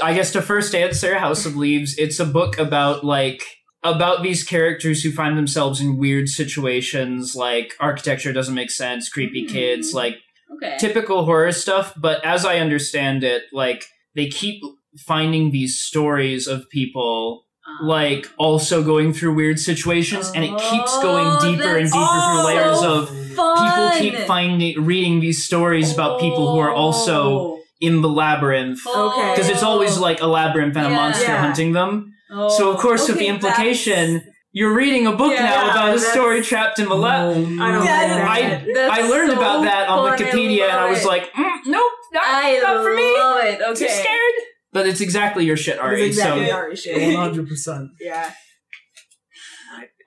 I 0.03 0.15
guess 0.15 0.33
to 0.33 0.41
first 0.41 0.75
answer 0.75 1.19
House 1.19 1.45
of 1.45 1.55
Leaves, 1.57 1.95
it's 1.99 2.19
a 2.19 2.25
book 2.25 2.59
about 2.59 3.05
like 3.05 3.45
about 3.85 4.23
these 4.23 4.45
characters 4.45 5.03
who 5.03 5.11
find 5.11 5.37
themselves 5.37 5.81
in 5.81 5.97
weird 5.99 6.29
situations 6.29 7.35
like 7.35 7.75
architecture 7.81 8.33
doesn't 8.33 8.55
make 8.55 8.71
sense, 8.71 9.09
creepy 9.09 9.45
kids, 9.47 9.93
like 9.95 10.17
Okay. 10.57 10.77
typical 10.79 11.25
horror 11.25 11.51
stuff, 11.53 11.95
but 11.97 12.25
as 12.25 12.45
I 12.45 12.59
understand 12.59 13.25
it, 13.25 13.43
like 13.53 13.87
they 14.15 14.29
keep 14.29 14.63
finding 14.99 15.51
these 15.51 15.79
stories 15.79 16.47
of 16.47 16.69
people 16.71 17.47
Um, 17.67 17.87
like 17.87 18.27
also 18.39 18.83
going 18.83 19.13
through 19.15 19.35
weird 19.35 19.59
situations 19.59 20.31
and 20.35 20.45
it 20.45 20.51
keeps 20.59 20.99
going 21.01 21.27
Oh, 21.27 21.41
deeper 21.41 21.77
and 21.77 21.87
deeper 21.91 22.21
through 22.27 22.45
layers 22.45 22.83
of 22.83 23.09
fun. 23.37 23.57
people 23.65 23.91
keep 23.99 24.15
finding 24.27 24.85
reading 24.85 25.21
these 25.21 25.45
stories 25.45 25.93
about 25.95 26.21
people 26.21 26.53
who 26.53 26.59
are 26.59 26.73
also 26.73 27.59
in 27.81 28.03
the 28.03 28.09
labyrinth 28.09 28.81
Okay. 28.87 29.31
because 29.33 29.49
it's 29.49 29.63
always 29.63 29.97
like 29.99 30.21
a 30.21 30.27
labyrinth 30.27 30.77
and 30.77 30.87
a 30.87 30.91
monster 30.91 31.25
Yeah. 31.25 31.41
hunting 31.41 31.73
them. 31.73 32.13
Oh. 32.33 32.49
So 32.57 32.71
of 32.73 32.79
course, 32.79 33.07
with 33.09 33.19
the 33.19 33.25
Okay, 33.25 33.35
implication, 33.35 34.23
you're 34.53 34.75
reading 34.75 35.07
a 35.07 35.13
book 35.13 35.33
Yeah, 35.33 35.45
now 35.45 35.71
about 35.71 35.95
a 35.97 35.99
story 36.01 36.43
trapped 36.43 36.79
in 36.79 36.89
the 36.89 36.95
lab. 36.95 37.31
I 37.31 37.35
don't 37.35 37.57
Yeah, 37.59 38.25
like 38.27 38.45
I- 38.45 38.49
that. 38.49 38.65
That's 38.75 38.99
I 38.99 39.09
learned 39.09 39.31
so 39.33 39.37
about 39.39 39.63
that 39.65 39.89
on 39.89 40.11
Wikipedia, 40.19 40.65
and 40.65 40.73
I 40.79 40.91
was 40.91 41.03
it. 41.03 41.07
like, 41.09 41.33
mm, 41.33 41.51
nope, 41.67 41.93
not, 42.13 42.23
I 42.27 42.59
not 42.63 42.83
for 42.85 42.95
me. 42.95 43.03
love 43.19 43.45
it. 43.45 43.61
Okay. 43.61 43.87
Too 43.87 43.93
scared. 43.93 44.35
But 44.73 44.87
it's 44.87 45.01
exactly 45.03 45.45
your 45.45 45.57
shit, 45.59 45.75
It's 45.75 45.83
Ari. 45.83 46.03
exactly 46.03 46.47
So, 46.47 46.55
Ari 46.57 46.77
shit. 46.77 46.97
100%. 46.97 47.89
Yeah. 48.01 48.31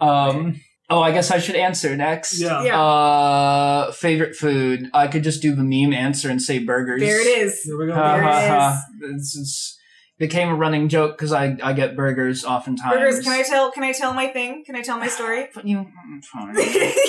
um, 0.01 0.59
oh, 0.89 1.01
I 1.01 1.11
guess 1.11 1.31
I 1.31 1.39
should 1.39 1.55
answer 1.55 1.95
next. 1.95 2.39
Yeah. 2.39 2.63
Yeah. 2.63 2.81
Uh, 2.81 3.91
favorite 3.91 4.35
food? 4.35 4.89
I 4.93 5.07
could 5.07 5.23
just 5.23 5.41
do 5.41 5.55
the 5.55 5.63
meme 5.63 5.93
answer 5.93 6.29
and 6.29 6.41
say 6.41 6.59
burgers. 6.59 7.01
There 7.01 7.19
it 7.21 7.27
is. 7.45 7.61
Here 7.61 7.77
we 7.77 7.87
go. 7.87 7.93
Ha 7.93 8.13
There 8.17 8.21
it 8.21 8.25
ha 8.25 8.39
is. 8.39 8.47
ha. 8.49 8.81
It's, 9.15 9.37
it's 9.37 9.77
became 10.17 10.47
a 10.47 10.55
running 10.55 10.87
joke 10.87 11.17
because 11.17 11.33
I, 11.33 11.57
I 11.61 11.73
get 11.73 11.95
burgers 11.95 12.45
oftentimes. 12.45 12.95
Burgers, 12.95 13.19
can 13.21 13.33
I 13.33 13.43
tell 13.43 13.71
can 13.71 13.83
I 13.83 13.91
tell 13.91 14.13
my 14.13 14.27
thing? 14.27 14.63
Can 14.65 14.75
I 14.75 14.81
tell 14.81 14.97
my 14.97 15.07
story? 15.07 15.49
But 15.55 15.65
you, 15.67 15.85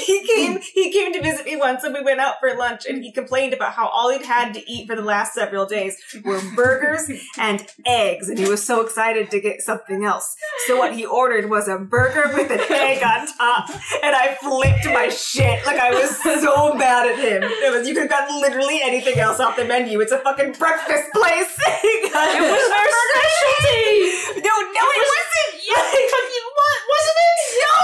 he 0.07 0.27
came 0.27 0.61
he 0.74 0.93
came 0.93 1.12
to 1.12 1.20
visit 1.20 1.47
me 1.47 1.57
once 1.57 1.83
and 1.83 1.93
we 1.93 2.01
went 2.03 2.20
out 2.20 2.37
for 2.39 2.55
lunch 2.57 2.87
and 2.87 3.03
he 3.03 3.12
complained 3.12 3.55
about 3.55 3.73
how 3.73 3.89
all 3.89 4.11
he'd 4.11 4.24
had 4.24 4.55
to 4.55 4.70
eat 4.70 4.87
for 4.87 4.95
the 4.95 5.03
last 5.03 5.35
several 5.35 5.66
days 5.66 5.97
were 6.24 6.41
burgers 6.55 7.11
and 7.39 7.66
eggs 7.87 8.28
and 8.28 8.39
he 8.39 8.49
was 8.49 8.65
so 8.65 8.83
excited 8.83 9.31
to 9.31 9.41
get 9.41 9.62
something 9.62 10.05
else. 10.05 10.35
So 10.66 10.77
what 10.77 10.95
he 10.95 11.05
ordered 11.05 11.51
was 11.51 11.66
a 11.69 11.78
burger 11.78 12.33
with 12.35 12.51
an 12.51 12.61
egg 12.70 13.03
on 13.03 13.27
top 13.27 13.70
and 14.03 14.15
I 14.15 14.37
flipped 14.41 14.87
my 14.87 15.09
shit. 15.09 15.65
Like 15.66 15.78
I 15.78 15.91
was 15.91 16.16
so 16.23 16.74
mad 16.74 17.07
at 17.07 17.19
him. 17.19 17.43
It 17.43 17.77
was 17.77 17.89
you 17.89 17.95
could 17.95 18.03
have 18.03 18.11
gotten 18.11 18.41
literally 18.41 18.81
anything 18.83 19.19
else 19.19 19.41
off 19.41 19.57
the 19.57 19.65
menu. 19.65 20.01
It's 20.01 20.12
a 20.12 20.19
fucking 20.19 20.53
breakfast 20.53 21.12
place. 21.12 21.57
It 21.83 22.12
was 22.43 22.70
their 22.70 22.95
specialty. 23.05 24.40
No, 24.43 24.52
no, 24.52 24.82
it 24.86 25.05
wasn't. 25.06 25.52
what 26.56 26.78
wasn't 26.89 27.18
it? 27.20 27.36
No. 27.56 27.78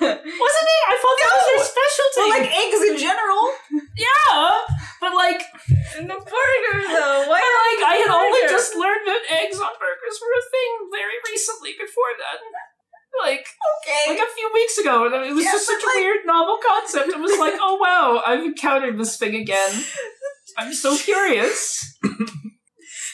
Wasn't 0.40 0.68
it? 0.72 0.84
I 0.88 0.96
thought 0.96 1.18
that 1.20 1.32
was 1.36 1.44
their 1.50 1.64
specialty. 1.76 2.20
Well, 2.24 2.32
like 2.40 2.48
eggs 2.48 2.80
in 2.88 2.96
general. 2.96 3.44
yeah, 4.00 4.64
but 5.00 5.12
like, 5.14 5.42
And 5.96 6.08
the 6.08 6.16
burger 6.16 6.78
though. 6.88 7.28
Why 7.28 7.36
but 7.36 7.52
like, 7.60 7.80
I 7.84 7.94
had 8.00 8.08
only 8.10 8.40
just 8.48 8.74
learned 8.76 9.04
that 9.06 9.22
eggs 9.44 9.60
on 9.60 9.72
burgers 9.76 10.16
were 10.20 10.32
a 10.32 10.44
thing 10.48 10.70
very 10.90 11.18
recently. 11.28 11.72
Before 11.76 12.12
then, 12.16 12.40
like 13.20 13.44
Okay. 13.84 14.16
like 14.16 14.24
a 14.24 14.32
few 14.32 14.48
weeks 14.54 14.78
ago, 14.78 15.04
and 15.06 15.14
it 15.14 15.34
was 15.34 15.44
Yeah, 15.44 15.52
just 15.52 15.68
but 15.68 15.80
such 15.80 15.84
a 15.84 16.00
weird 16.00 16.24
novel 16.24 16.58
concept. 16.66 17.08
It 17.10 17.20
was 17.20 17.36
like, 17.38 17.54
oh 17.60 17.76
wow, 17.76 18.22
I've 18.24 18.44
encountered 18.44 18.96
this 18.98 19.16
thing 19.16 19.34
again. 19.36 19.84
I'm 20.56 20.72
so 20.72 20.96
curious. 20.96 21.98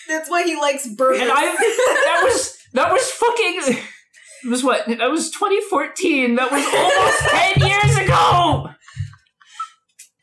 That's 0.09 0.31
why 0.31 0.45
he 0.45 0.57
likes 0.57 0.87
burgers. 0.87 1.21
And 1.23 1.31
I 1.33 1.45
that 1.45 2.21
was 2.25 2.57
that 2.75 2.93
was 2.93 3.09
fucking 3.11 3.79
it 4.45 4.49
was 4.49 4.63
what? 4.63 4.87
That 4.87 5.11
was 5.11 5.31
2014. 5.31 6.37
That 6.37 6.51
was 6.51 6.63
almost 6.63 7.19
10 7.59 7.69
years 7.69 7.97
ago. 8.07 8.71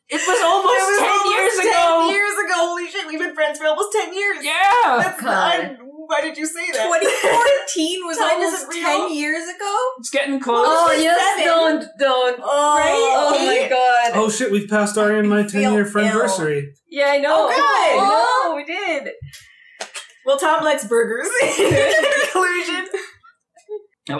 It 0.09 0.21
was 0.27 0.39
almost 0.45 0.77
It 0.77 0.91
was 0.93 0.99
10 0.99 1.09
almost 1.09 1.35
years 1.35 1.53
10 1.57 1.67
ago. 1.67 2.09
years 2.09 2.33
ago. 2.45 2.53
Holy 2.55 2.87
shit, 2.87 3.07
we've 3.07 3.19
been 3.19 3.33
friends 3.33 3.57
for 3.57 3.65
almost 3.65 3.91
10 3.93 4.13
years. 4.13 4.45
Yeah. 4.45 5.01
That's 5.01 5.19
God. 5.19 5.31
I, 5.33 5.77
why 5.81 6.21
did 6.21 6.37
you 6.37 6.45
say 6.45 6.69
that? 6.71 6.83
2014 6.85 8.05
was 8.05 8.17
Time 8.19 8.31
almost 8.35 8.71
10 8.71 9.13
years 9.15 9.43
ago? 9.49 9.75
It's 9.97 10.09
getting 10.11 10.39
close. 10.39 10.67
Oh 10.69 10.87
was 10.93 11.01
yes, 11.01 11.17
seven. 11.37 11.45
don't, 11.45 11.87
don't. 11.97 12.39
Oh, 12.43 12.77
Right? 12.77 12.91
Oh, 12.93 13.33
oh 13.35 13.45
my 13.45 13.67
god. 13.69 14.11
Oh 14.21 14.29
shit, 14.29 14.51
we've 14.51 14.69
passed 14.69 14.97
our 14.97 15.15
and 15.17 15.27
my 15.29 15.43
10 15.43 15.73
year 15.73 15.85
feel 15.85 16.03
friendversary. 16.03 16.67
Yeah, 16.89 17.07
I 17.07 17.17
know. 17.17 17.47
Oh, 17.49 17.49
good. 17.49 17.99
Oh, 17.99 18.53
we 18.55 18.63
did. 18.65 19.13
Well, 20.25 20.37
Tom 20.37 20.63
likes 20.63 20.85
burgers. 20.87 21.27
Conclusion. 21.41 22.87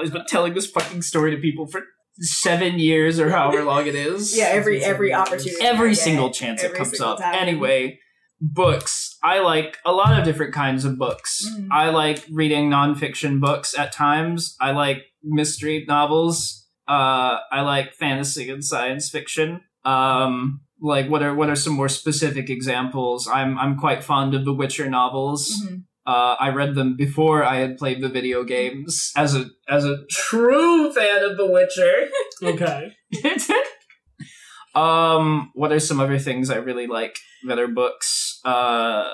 He's 0.02 0.12
been 0.12 0.26
telling 0.28 0.54
this 0.54 0.68
fucking 0.70 1.02
story 1.02 1.32
to 1.36 1.38
people 1.42 1.68
for 1.68 1.82
seven 2.20 2.80
years 2.80 3.20
or 3.20 3.30
however 3.32 3.64
long 3.64 3.88
it 3.88 3.96
is. 3.96 4.36
Yeah, 4.38 4.46
every 4.46 4.84
every 4.84 5.14
opportunity. 5.14 5.52
Every 5.62 5.90
Yeah, 5.90 5.96
single 5.96 6.30
chance 6.32 6.64
it 6.64 6.74
comes 6.74 7.00
up. 7.02 7.20
time. 7.20 7.36
Anyway, 7.36 8.00
books. 8.40 9.18
I 9.24 9.40
like 9.40 9.78
a 9.86 9.92
lot 9.92 10.18
of 10.18 10.26
different 10.26 10.54
kinds 10.54 10.86
of 10.86 10.98
books. 10.98 11.46
Mhm. 11.50 11.68
I 11.72 11.90
like 11.90 12.26
reading 12.32 12.70
nonfiction 12.70 13.40
books 13.40 13.78
at 13.78 13.92
times. 13.92 14.56
I 14.62 14.72
like 14.72 15.04
mystery 15.24 15.86
novels. 15.88 16.68
Uh, 16.88 17.38
I 17.52 17.62
like 17.62 17.94
fantasy 17.94 18.50
and 18.50 18.64
science 18.64 19.10
fiction. 19.10 19.62
Um, 19.86 20.62
like 20.82 21.10
what 21.10 21.24
are 21.24 21.34
what 21.34 21.50
are 21.50 21.56
some 21.56 21.74
more 21.74 21.90
specific 21.90 22.50
examples? 22.50 23.28
I'm 23.28 23.58
I'm 23.58 23.78
quite 23.78 24.04
fond 24.04 24.34
of 24.34 24.46
the 24.46 24.54
Witcher 24.54 24.90
novels. 24.90 25.62
Mhm. 25.66 25.84
Uh, 26.06 26.36
I 26.40 26.50
read 26.50 26.76
them 26.76 26.96
before 26.98 27.44
I 27.46 27.58
had 27.58 27.78
played 27.78 28.02
the 28.02 28.10
video 28.10 28.44
games. 28.44 29.12
As 29.16 29.36
a 29.36 29.46
as 29.70 29.86
a 29.86 30.04
true 30.10 30.92
fan 30.92 31.24
of 31.24 31.38
The 31.38 31.46
Witcher. 31.50 32.10
Okay. 32.44 32.92
um, 34.76 35.52
what 35.54 35.72
are 35.72 35.80
some 35.80 36.00
other 36.02 36.20
things 36.20 36.50
I 36.50 36.58
really 36.58 36.88
like 36.88 37.16
that 37.48 37.58
are 37.60 37.68
books? 37.68 38.40
Uh, 38.44 39.08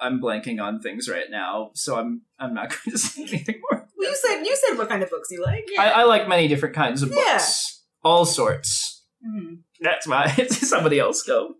I'm 0.00 0.20
blanking 0.20 0.62
on 0.62 0.80
things 0.80 1.08
right 1.10 1.26
now, 1.30 1.72
so 1.74 1.96
I'm 1.98 2.22
I'm 2.38 2.54
not 2.54 2.70
going 2.84 2.92
to 2.92 2.98
say 2.98 3.22
anything 3.22 3.60
more. 3.70 3.86
Well, 3.98 4.08
you 4.10 4.16
said 4.16 4.42
you 4.44 4.56
said 4.56 4.78
what 4.78 4.88
kind 4.88 5.02
of 5.02 5.10
books 5.10 5.28
you 5.30 5.42
like. 5.42 5.64
Yeah. 5.70 5.82
I, 5.82 5.88
I 6.00 6.04
like 6.04 6.26
many 6.28 6.48
different 6.48 6.74
kinds 6.74 7.02
of 7.02 7.10
Yeah. 7.10 7.34
books, 7.34 7.82
all 8.02 8.24
sorts. 8.24 9.04
Mhm. 9.24 9.58
That's 9.80 10.06
why 10.08 10.28
somebody 10.48 10.98
else 10.98 11.22
go. 11.22 11.54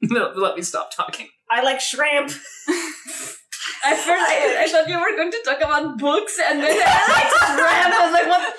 No, 0.00 0.32
let 0.34 0.56
me 0.56 0.62
stop 0.62 0.90
talking. 0.94 1.28
I 1.50 1.62
like 1.62 1.80
shrimp. 1.80 2.30
At 3.84 3.96
first, 3.96 4.24
I, 4.28 4.64
I 4.64 4.68
thought 4.68 4.88
you 4.88 4.98
were 4.98 5.16
going 5.16 5.30
to 5.30 5.42
talk 5.44 5.58
about 5.58 5.98
books, 5.98 6.38
and 6.44 6.60
then 6.62 6.70
I 6.84 7.02
like 7.14 7.28
shrimp. 7.54 7.94
I 7.94 8.04
was 8.04 8.12
like, 8.12 8.28
what? 8.28 8.54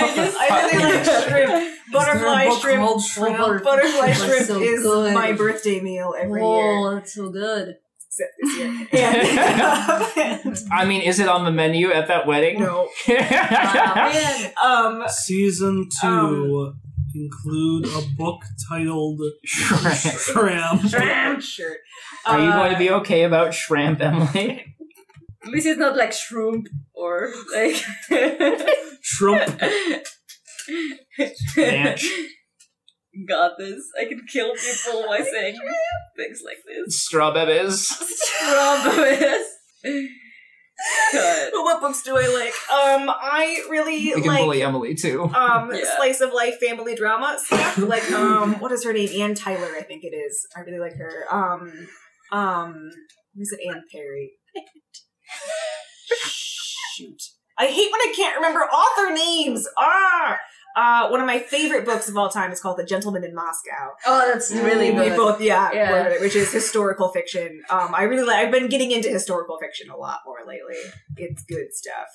I 0.00 0.14
just, 0.16 0.36
I 0.38 0.46
really 0.66 0.94
like 0.94 1.04
shrimp. 1.28 1.74
Butterfly 1.92 2.46
book 2.48 2.60
shrimp. 2.60 2.80
called 2.84 3.02
Shrimp? 3.02 3.64
Butterfly 3.64 4.12
shrimp 4.12 4.46
so 4.46 4.60
is 4.60 4.82
good. 4.82 5.14
my 5.14 5.32
birthday 5.32 5.80
meal 5.80 6.14
every 6.18 6.42
year. 6.42 6.50
Oh, 6.50 6.94
that's 6.94 7.14
so 7.14 7.30
good. 7.30 7.76
Except 8.08 8.32
this 8.42 8.56
year. 8.58 8.88
And, 8.92 10.58
I 10.72 10.84
mean, 10.84 11.00
is 11.02 11.18
it 11.18 11.28
on 11.28 11.44
the 11.44 11.50
menu 11.50 11.90
at 11.92 12.08
that 12.08 12.26
wedding? 12.26 12.60
no. 12.60 12.88
Ah. 13.08 14.86
Um, 14.86 15.04
Season 15.08 15.88
2 16.02 16.06
Um, 16.06 16.80
include 17.14 17.86
a 17.86 18.02
book 18.16 18.42
titled 18.68 19.20
Shrimp. 19.44 19.94
Shrimp. 20.20 20.88
shrimp 20.90 21.40
shirt. 21.42 21.78
Are 22.26 22.38
you 22.40 22.48
Uh, 22.50 22.56
going 22.58 22.72
to 22.72 22.78
be 22.78 22.90
okay 22.90 23.22
about 23.24 23.54
shrimp, 23.54 24.00
Emily? 24.00 24.64
At 25.44 25.50
least 25.50 25.66
it's 25.66 25.78
not 25.78 25.96
like 25.96 26.12
shrimp 26.12 26.66
or 26.94 27.32
like. 27.54 27.76
Shrimp. 29.02 29.60
Ranch. 31.56 32.06
Got 33.28 33.52
this. 33.58 33.82
I 33.98 34.04
can 34.04 34.20
kill 34.30 34.52
people 34.54 35.04
by 35.08 35.18
saying 35.22 35.56
things 36.16 36.42
like 36.44 36.58
this. 36.66 37.00
Strawberries. 37.00 37.86
Strawberries. 37.88 39.46
God. 39.84 41.48
But 41.52 41.62
what 41.64 41.80
books 41.80 42.02
do 42.02 42.16
I 42.16 42.26
like? 42.28 42.54
Um, 42.70 43.10
I 43.10 43.64
really 43.68 43.96
You 43.96 44.14
can 44.16 44.24
like 44.26 44.38
bully 44.40 44.62
Emily 44.62 44.94
too. 44.94 45.24
um 45.24 45.72
Yeah. 45.74 45.96
slice 45.96 46.20
of 46.20 46.32
life 46.32 46.58
family 46.60 46.94
drama 46.94 47.36
stuff. 47.42 47.78
Like 47.78 48.08
um, 48.12 48.60
what 48.60 48.70
is 48.70 48.84
her 48.84 48.92
name? 48.92 49.08
Anne 49.20 49.34
Tyler, 49.34 49.70
I 49.76 49.82
think 49.82 50.04
it 50.04 50.14
is. 50.14 50.46
I 50.56 50.60
really 50.60 50.78
like 50.78 50.94
her. 50.96 51.24
Um, 51.30 51.88
um, 52.32 52.90
who's 53.34 53.52
it? 53.52 53.60
Anne 53.68 53.82
Perry. 53.92 54.32
Shoot, 56.10 57.22
I 57.58 57.66
hate 57.66 57.90
when 57.92 58.00
I 58.00 58.12
can't 58.16 58.36
remember 58.36 58.60
author 58.60 59.12
names. 59.14 59.66
Ah. 59.78 60.38
Uh, 60.76 61.08
one 61.08 61.18
of 61.20 61.26
my 61.26 61.40
favorite 61.40 61.84
books 61.84 62.08
of 62.08 62.16
all 62.16 62.28
time 62.28 62.52
is 62.52 62.60
called 62.60 62.76
The 62.78 62.84
Gentleman 62.84 63.24
in 63.24 63.34
Moscow. 63.34 63.94
Oh, 64.06 64.30
that's 64.32 64.52
really 64.52 64.92
We 64.92 64.96
good. 65.08 65.16
both, 65.16 65.40
yeah, 65.40 65.72
Yeah. 65.72 66.04
it, 66.08 66.20
which 66.20 66.36
is 66.36 66.52
historical 66.52 67.08
fiction. 67.08 67.62
Um, 67.68 67.94
I 67.96 68.04
really 68.04 68.22
like. 68.24 68.36
I've 68.36 68.52
been 68.52 68.68
getting 68.68 68.92
into 68.92 69.08
historical 69.08 69.58
fiction 69.58 69.90
a 69.90 69.96
lot 69.96 70.20
more 70.24 70.38
lately. 70.46 70.76
It's 71.16 71.42
good 71.44 71.74
stuff. 71.74 72.06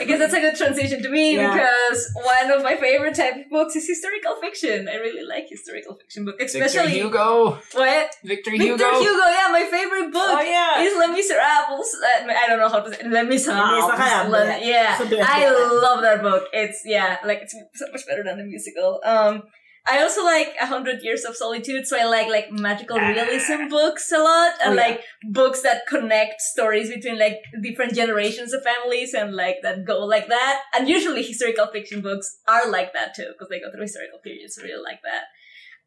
I 0.00 0.04
guess 0.04 0.18
that's 0.18 0.34
a 0.34 0.40
good 0.40 0.56
transition 0.56 1.02
to 1.04 1.08
me 1.08 1.36
Yeah. 1.36 1.52
because 1.54 2.10
one 2.14 2.50
of 2.50 2.62
my 2.64 2.76
favorite 2.76 3.14
type 3.14 3.36
of 3.36 3.48
books 3.48 3.76
is 3.76 3.86
historical 3.86 4.34
fiction. 4.40 4.88
I 4.88 4.96
really 4.96 5.22
like 5.24 5.46
historical 5.48 5.94
fiction 5.94 6.24
books, 6.24 6.52
Victor 6.52 6.64
especially 6.66 6.98
Hugo. 6.98 7.58
what 7.74 8.16
Victor, 8.24 8.50
Victor 8.50 8.50
Hugo. 8.50 9.00
Hugo. 9.00 9.26
Yeah, 9.36 9.48
my 9.52 9.66
favorite 9.70 10.12
book 10.12 10.30
Oh, 10.34 10.40
yeah. 10.40 10.80
is 10.82 10.96
Les 10.98 11.08
Miserables. 11.08 11.88
Uh, 12.02 12.32
I 12.42 12.44
don't 12.48 12.58
know 12.58 12.68
how 12.68 12.80
to 12.80 12.90
say 12.92 13.06
Les 13.08 13.22
Miserables. 13.24 13.88
Miserables. 13.92 14.32
Le- 14.32 14.66
yeah, 14.66 14.92
It's 14.94 15.02
a 15.06 15.06
bit 15.06 15.20
I 15.22 15.48
love 15.84 16.02
that 16.02 16.22
book. 16.22 16.44
It's 16.52 16.82
yeah, 16.84 17.18
like 17.24 17.42
it's 17.42 17.54
so 17.74 17.86
much 17.92 18.04
better 18.06 18.24
than 18.24 18.38
the 18.38 18.44
musical. 18.44 19.00
Um, 19.04 19.42
I 19.90 20.02
also 20.02 20.22
like 20.24 20.48
A 20.60 20.66
Hundred 20.66 21.02
Years 21.02 21.24
of 21.24 21.34
Solitude, 21.36 21.86
so 21.86 21.98
I 21.98 22.04
like 22.04 22.28
like 22.28 22.50
magical 22.50 22.98
realism 22.98 23.68
books 23.68 24.12
a 24.12 24.18
lot, 24.18 24.52
and 24.64 24.78
Oh, 24.78 24.82
yeah. 24.82 24.88
like 24.88 25.00
books 25.32 25.62
that 25.62 25.86
connect 25.88 26.40
stories 26.40 26.90
between 26.90 27.18
like 27.18 27.38
different 27.62 27.94
generations 27.94 28.52
of 28.52 28.62
families 28.62 29.14
and 29.14 29.34
like 29.34 29.56
that 29.62 29.86
go 29.86 30.04
like 30.04 30.28
that. 30.28 30.60
And 30.74 30.88
usually 30.88 31.22
historical 31.22 31.66
fiction 31.68 32.00
books 32.02 32.38
are 32.46 32.70
like 32.70 32.92
that 32.92 33.14
too, 33.14 33.28
because 33.32 33.48
they 33.48 33.60
go 33.60 33.70
through 33.70 33.82
historical 33.82 34.18
periods. 34.22 34.58
Really 34.62 34.82
like 34.82 35.00
that. 35.04 35.24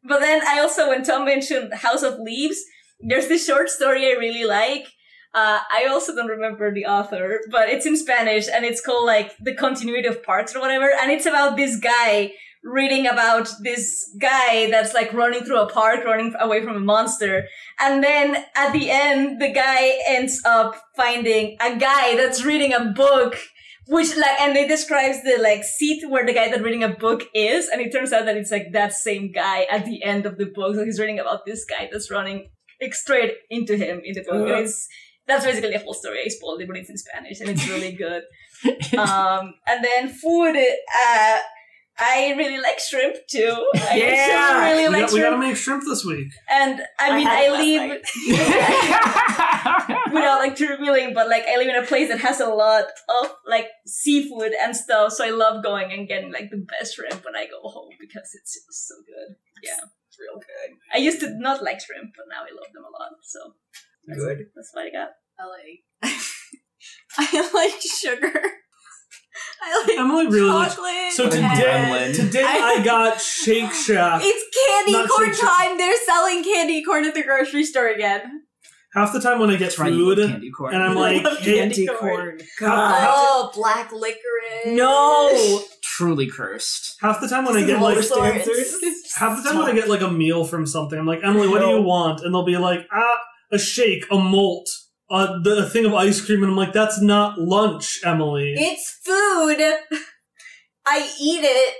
But 0.04 0.20
then 0.20 0.40
I 0.46 0.58
also, 0.58 0.88
when 0.88 1.04
Tom 1.04 1.24
mentioned 1.24 1.72
House 1.74 2.02
of 2.02 2.18
Leaves, 2.18 2.60
there's 3.00 3.28
this 3.28 3.46
short 3.46 3.68
story 3.70 4.06
I 4.06 4.16
really 4.18 4.44
like. 4.44 4.86
Uh, 5.34 5.60
I 5.72 5.86
also 5.88 6.14
don't 6.14 6.26
remember 6.28 6.74
the 6.74 6.86
author, 6.86 7.40
but 7.50 7.68
it's 7.68 7.86
in 7.86 7.96
Spanish 7.96 8.48
and 8.52 8.64
it's 8.64 8.80
called 8.84 9.06
like 9.06 9.32
The 9.40 9.54
Continuity 9.54 10.06
of 10.08 10.22
Parks 10.22 10.54
or 10.54 10.60
whatever. 10.60 10.90
And 11.00 11.10
it's 11.10 11.24
about 11.24 11.56
this 11.56 11.76
guy 11.76 12.32
reading 12.64 13.06
about 13.06 13.50
this 13.62 14.14
guy 14.20 14.70
that's 14.70 14.94
like 14.94 15.12
running 15.12 15.44
through 15.44 15.60
a 15.60 15.68
park, 15.68 16.04
running 16.04 16.32
away 16.38 16.62
from 16.62 16.76
a 16.76 16.80
monster. 16.80 17.44
And 17.80 18.02
then 18.02 18.44
at 18.54 18.72
the 18.72 18.90
end, 18.90 19.40
the 19.40 19.52
guy 19.52 19.98
ends 20.06 20.40
up 20.44 20.76
finding 20.96 21.56
a 21.60 21.76
guy 21.76 22.16
that's 22.16 22.44
reading 22.44 22.72
a 22.72 22.92
book 22.94 23.36
which 23.88 24.16
like 24.16 24.40
and 24.40 24.56
it 24.56 24.68
describes 24.68 25.22
the 25.22 25.38
like 25.40 25.64
seat 25.64 26.08
where 26.08 26.24
the 26.24 26.32
guy 26.32 26.48
that's 26.48 26.62
reading 26.62 26.84
a 26.84 26.88
book 26.88 27.24
is 27.34 27.68
and 27.68 27.80
it 27.80 27.90
turns 27.90 28.12
out 28.12 28.26
that 28.26 28.36
it's 28.36 28.50
like 28.50 28.72
that 28.72 28.92
same 28.92 29.32
guy 29.32 29.66
at 29.70 29.84
the 29.84 30.02
end 30.04 30.24
of 30.24 30.38
the 30.38 30.46
book. 30.46 30.76
So 30.76 30.84
he's 30.84 31.00
reading 31.00 31.18
about 31.18 31.44
this 31.46 31.64
guy 31.64 31.88
that's 31.90 32.10
running 32.10 32.48
like, 32.80 32.94
straight 32.94 33.34
into 33.50 33.76
him 33.76 34.00
in 34.04 34.14
the 34.14 34.22
book. 34.22 34.48
It's 34.48 34.86
that's 35.26 35.44
basically 35.44 35.74
a 35.74 35.80
whole 35.80 35.94
story. 35.94 36.20
I 36.24 36.28
spoiled 36.28 36.60
it 36.60 36.68
but 36.68 36.76
it's 36.76 36.90
in 36.90 36.96
spanish 36.96 37.40
and 37.40 37.50
it's 37.50 37.68
really 37.68 37.92
good. 37.92 38.22
Um 38.96 39.54
and 39.66 39.84
then 39.84 40.08
food 40.08 40.56
uh 40.56 41.38
I 41.98 42.34
really 42.36 42.58
like 42.60 42.78
shrimp 42.78 43.16
too. 43.30 43.66
I 43.74 43.96
Yeah! 43.96 44.26
actually 44.30 44.70
really 44.70 44.88
we, 44.88 44.88
like 44.88 45.02
got, 45.02 45.12
we 45.12 45.20
gotta 45.20 45.38
make 45.38 45.56
shrimp 45.56 45.84
this 45.84 46.04
week. 46.04 46.28
And 46.50 46.80
I 46.98 47.16
mean, 47.16 47.26
had 47.26 47.38
I, 47.38 47.44
it 47.44 47.52
live 47.52 48.00
without 50.12 50.38
like 50.40 50.56
too 50.56 50.68
revealing, 50.68 51.12
but 51.14 51.28
like 51.28 51.44
I 51.46 51.56
live 51.56 51.68
in 51.68 51.76
a 51.76 51.86
place 51.86 52.08
that 52.08 52.20
has 52.20 52.40
a 52.40 52.48
lot 52.48 52.84
of 53.08 53.32
like 53.46 53.68
seafood 53.86 54.52
and 54.62 54.74
stuff, 54.74 55.12
so 55.12 55.24
I 55.24 55.30
love 55.30 55.62
going 55.62 55.92
and 55.92 56.08
getting 56.08 56.32
like 56.32 56.50
the 56.50 56.64
best 56.78 56.94
shrimp 56.96 57.24
when 57.24 57.36
I 57.36 57.46
go 57.46 57.60
home 57.68 57.90
because 58.00 58.30
it's 58.34 58.54
just 58.54 58.88
so 58.88 58.94
good. 59.06 59.36
Yeah, 59.62 59.84
It's 60.08 60.18
real 60.18 60.40
good. 60.40 60.76
I 60.92 60.98
used 60.98 61.20
to 61.20 61.38
not 61.38 61.62
like 61.62 61.80
shrimp, 61.80 62.14
but 62.16 62.26
now 62.28 62.40
I 62.42 62.54
love 62.54 62.72
them 62.72 62.84
a 62.84 62.90
lot. 62.90 63.12
So 63.22 63.54
that's, 64.06 64.18
Good. 64.18 64.46
That's 64.56 64.70
what 64.72 64.86
I 64.86 64.90
got. 64.90 65.10
I 65.38 65.46
like. 65.46 65.84
I 67.18 67.50
like 67.54 67.80
sugar. 67.80 68.32
I 69.62 69.84
like 69.86 69.98
Emily 69.98 70.26
really 70.28 70.50
likes- 70.50 70.74
chocolate. 70.74 71.12
So 71.12 71.24
What 71.24 71.34
and- 71.34 71.56
today, 71.56 71.70
gremlin. 71.70 72.16
today 72.16 72.44
I 72.46 72.82
got 72.84 73.20
Shake 73.20 73.72
Shack. 73.72 74.22
It's 74.24 74.56
candy 74.66 74.92
Not 74.92 75.08
corn 75.08 75.28
Shake 75.30 75.40
Shack. 75.40 75.48
time. 75.68 75.78
They're 75.78 75.96
selling 76.06 76.42
candy 76.44 76.82
corn 76.84 77.04
at 77.04 77.14
the 77.14 77.22
grocery 77.22 77.64
store 77.64 77.88
again. 77.88 78.42
Half 78.94 79.14
the 79.14 79.20
time 79.20 79.38
when 79.38 79.48
I 79.48 79.54
get 79.54 79.74
That's 79.74 79.76
food, 79.76 80.18
love 80.18 80.28
candy 80.30 80.50
corn. 80.50 80.74
and 80.74 80.82
I'm 80.82 80.94
like, 80.94 81.24
Love 81.24 81.38
hey, 81.38 81.54
candy 81.56 81.86
corn. 81.86 81.98
corn. 81.98 82.40
God. 82.60 83.08
Oh, 83.10 83.50
black 83.54 83.90
licorice. 83.90 84.66
No. 84.66 85.62
truly 85.82 86.26
cursed. 86.26 86.96
half 87.00 87.18
the 87.20 87.26
time 87.28 87.44
when 87.46 87.56
I 87.56 87.64
get 87.64 87.80
like 87.80 87.96
worst 87.96 88.12
answers. 88.14 88.74
half 89.16 89.42
the 89.42 89.48
time 89.48 89.58
when 89.58 89.68
I 89.70 89.74
get 89.74 89.88
like 89.88 90.02
a 90.02 90.10
meal 90.10 90.44
from 90.44 90.66
something, 90.66 90.98
I'm 90.98 91.06
like, 91.06 91.20
Emily, 91.24 91.48
what 91.48 91.60
do 91.62 91.68
you 91.68 91.80
want? 91.82 92.20
And 92.20 92.34
they'll 92.34 92.44
be 92.44 92.58
like, 92.58 92.86
ah, 92.92 93.16
a 93.50 93.58
shake, 93.58 94.04
a 94.10 94.16
malt, 94.18 94.68
uh, 95.12 95.38
the 95.42 95.68
thing 95.68 95.84
of 95.84 95.94
ice 95.94 96.20
cream, 96.24 96.42
and 96.42 96.50
I'm 96.50 96.56
like, 96.56 96.72
that's 96.72 97.00
not 97.00 97.38
lunch, 97.38 98.00
Emily. 98.04 98.54
It's 98.56 98.90
food. 99.04 99.60
I 100.86 101.08
eat 101.20 101.44
it. 101.44 101.74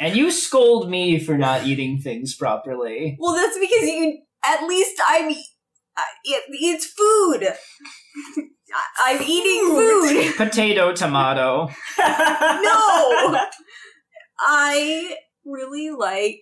And 0.00 0.16
you 0.16 0.30
scold 0.30 0.90
me 0.90 1.18
for 1.20 1.38
not 1.38 1.64
eating 1.66 2.00
things 2.00 2.34
properly. 2.34 3.16
Well, 3.20 3.34
that's 3.34 3.58
because 3.58 3.88
you. 3.88 4.18
At 4.44 4.66
least 4.66 5.00
I'm. 5.08 5.30
I- 5.96 6.02
It, 6.24 6.42
it's 6.50 6.86
food. 6.86 7.46
I- 8.74 9.14
I'm 9.14 9.22
eating 9.22 9.68
food. 9.68 10.34
Potato, 10.36 10.92
tomato. 10.94 11.68
no 11.98 13.40
i 14.44 15.16
really 15.44 15.90
like 15.90 16.40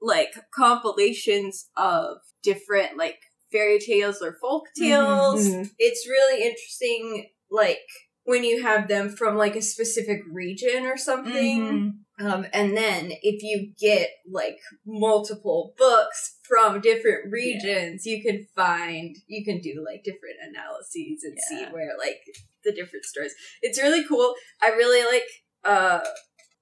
like 0.00 0.28
compilations 0.54 1.68
of 1.76 2.18
different 2.42 2.96
like 2.96 3.18
fairy 3.50 3.78
tales 3.78 4.20
or 4.22 4.36
folk 4.40 4.66
tales 4.76 5.40
Mhm. 5.46 5.70
it's 5.78 6.08
really 6.08 6.42
interesting 6.44 7.30
like 7.50 7.80
when 8.24 8.44
you 8.44 8.62
have 8.62 8.88
them 8.88 9.08
from 9.08 9.36
like 9.36 9.56
a 9.56 9.62
specific 9.62 10.20
region 10.30 10.84
or 10.84 10.96
something 10.96 11.94
um, 12.20 12.46
and 12.52 12.76
then 12.76 13.12
if 13.22 13.42
you 13.44 13.72
get 13.78 14.10
like 14.28 14.58
multiple 14.84 15.72
books 15.78 16.36
from 16.42 16.80
different 16.80 17.30
regions, 17.30 18.04
you 18.06 18.22
can 18.22 18.46
find 18.56 19.14
you 19.28 19.44
can 19.44 19.60
do 19.60 19.84
like 19.86 20.02
different 20.02 20.36
analyses 20.48 21.22
and 21.22 21.38
see 21.38 21.64
where 21.70 21.92
like 21.96 22.20
the 22.64 22.72
different 22.72 23.04
stories. 23.04 23.34
It's 23.62 23.80
really 23.80 24.04
cool. 24.04 24.34
I 24.60 24.70
really 24.70 25.04
like 25.12 25.28
uh 25.64 26.00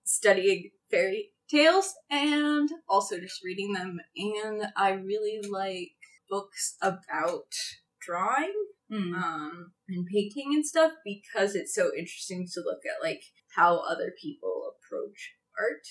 studying 0.05 0.71
fairy 0.91 1.31
tales 1.49 1.95
and 2.11 2.69
also 2.89 3.19
just 3.19 3.43
reading 3.45 3.73
them 3.73 3.99
and 4.17 4.65
I 4.77 4.91
really 4.91 5.41
like 5.49 5.93
books 6.29 6.77
about 6.83 7.53
drawing 8.01 8.53
Mm. 8.89 9.15
um, 9.21 9.73
and 9.89 10.07
painting 10.07 10.53
and 10.55 10.65
stuff 10.65 10.93
because 11.05 11.57
it's 11.57 11.75
so 11.75 11.91
interesting 11.99 12.47
to 12.55 12.61
look 12.61 12.79
at 12.87 13.05
like 13.05 13.21
how 13.57 13.79
other 13.79 14.13
people 14.23 14.71
approach 14.71 15.33
art. 15.59 15.83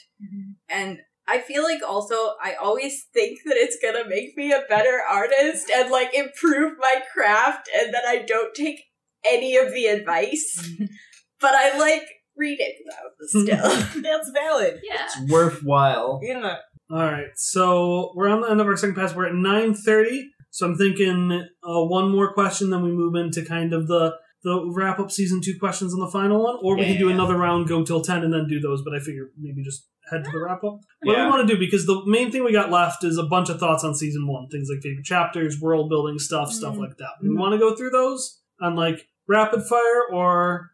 And 0.70 0.99
I 1.28 1.41
feel 1.41 1.62
like 1.64 1.82
also 1.86 2.16
I 2.41 2.53
always 2.53 3.07
think 3.14 3.40
that 3.45 3.57
it's 3.57 3.78
gonna 3.82 4.07
make 4.07 4.38
me 4.38 4.53
a 4.53 4.64
better 4.70 5.02
artist 5.12 5.70
and 5.70 5.91
like 5.91 6.14
improve 6.14 6.78
my 6.80 7.02
craft, 7.14 7.68
and 7.78 7.94
that 7.94 8.06
I 8.06 8.20
don't 8.22 8.56
take 8.56 8.82
any 9.30 9.57
of 9.57 9.74
the 9.74 9.88
advice. 9.88 10.66
but 11.41 11.53
I 11.53 11.78
like 11.78 12.07
reading 12.38 12.76
them 12.86 13.28
still. 13.28 14.02
That's 14.03 14.30
valid. 14.30 14.80
Yeah. 14.84 15.03
It's 15.03 15.30
worthwhile. 15.30 16.22
Yeah. 16.24 16.57
All 16.91 16.99
right, 16.99 17.28
so 17.36 18.12
we're 18.16 18.30
on 18.30 18.41
the 18.41 18.49
end 18.49 18.62
of 18.62 18.68
our 18.68 18.78
second 18.78 18.95
pass. 18.95 19.16
We're 19.16 19.28
at 19.28 19.34
nine 19.36 19.74
thirty. 19.74 20.30
So 20.52 20.66
I'm 20.68 20.76
thinking 20.78 21.32
uh, 21.64 21.84
one 21.84 22.10
more 22.12 22.34
question, 22.34 22.70
then 22.70 22.82
we 22.84 22.91
move 22.91 23.16
into 23.16 23.44
kind 23.44 23.74
of 23.74 23.88
the 23.88 24.14
the 24.44 24.72
wrap 24.76 24.99
up 24.99 25.10
season 25.10 25.41
two 25.44 25.57
questions 25.60 25.94
on 25.94 25.99
the 25.99 26.07
final 26.07 26.44
one, 26.44 26.57
or 26.62 26.78
we 26.78 26.86
can 26.86 26.98
do 26.98 27.07
Yeah. 27.07 27.16
another 27.16 27.36
round, 27.38 27.68
go 27.68 27.84
till 27.84 28.02
ten, 28.02 28.24
and 28.24 28.32
then 28.32 28.48
do 28.48 28.60
those. 28.60 28.84
But 28.84 28.94
I 28.94 28.99
figure 28.99 29.32
maybe 29.40 29.64
just 29.64 29.88
head 30.12 30.24
to 30.24 30.30
the 30.32 30.40
wrap 30.40 30.64
up. 30.64 30.80
What 31.02 31.06
do 31.06 31.12
Yeah. 31.14 31.26
we 31.26 31.32
want 31.32 31.48
to 31.48 31.53
do? 31.56 31.60
Because 31.60 31.88
the 31.88 32.03
main 32.06 32.32
thing 32.32 32.44
we 32.44 32.52
got 32.52 32.70
left 32.72 33.03
is 33.03 33.18
a 33.18 33.24
bunch 33.24 33.49
of 33.49 33.60
thoughts 33.60 33.84
on 33.84 33.95
season 33.95 34.28
one, 34.28 34.48
things 34.49 34.70
like 34.72 34.84
favorite 34.84 35.03
chapters, 35.06 35.60
world 35.60 35.90
building 35.90 36.20
stuff, 36.20 36.52
stuff 36.52 36.76
Mhm. 36.76 36.80
like 36.82 36.98
that. 36.98 37.10
We 37.24 37.36
want 37.36 37.53
to 37.53 37.57
go 37.57 37.76
through 37.76 37.90
those 37.90 38.40
on 38.62 38.76
like 38.76 39.07
rapid 39.28 39.64
fire, 39.64 40.03
or 40.14 40.70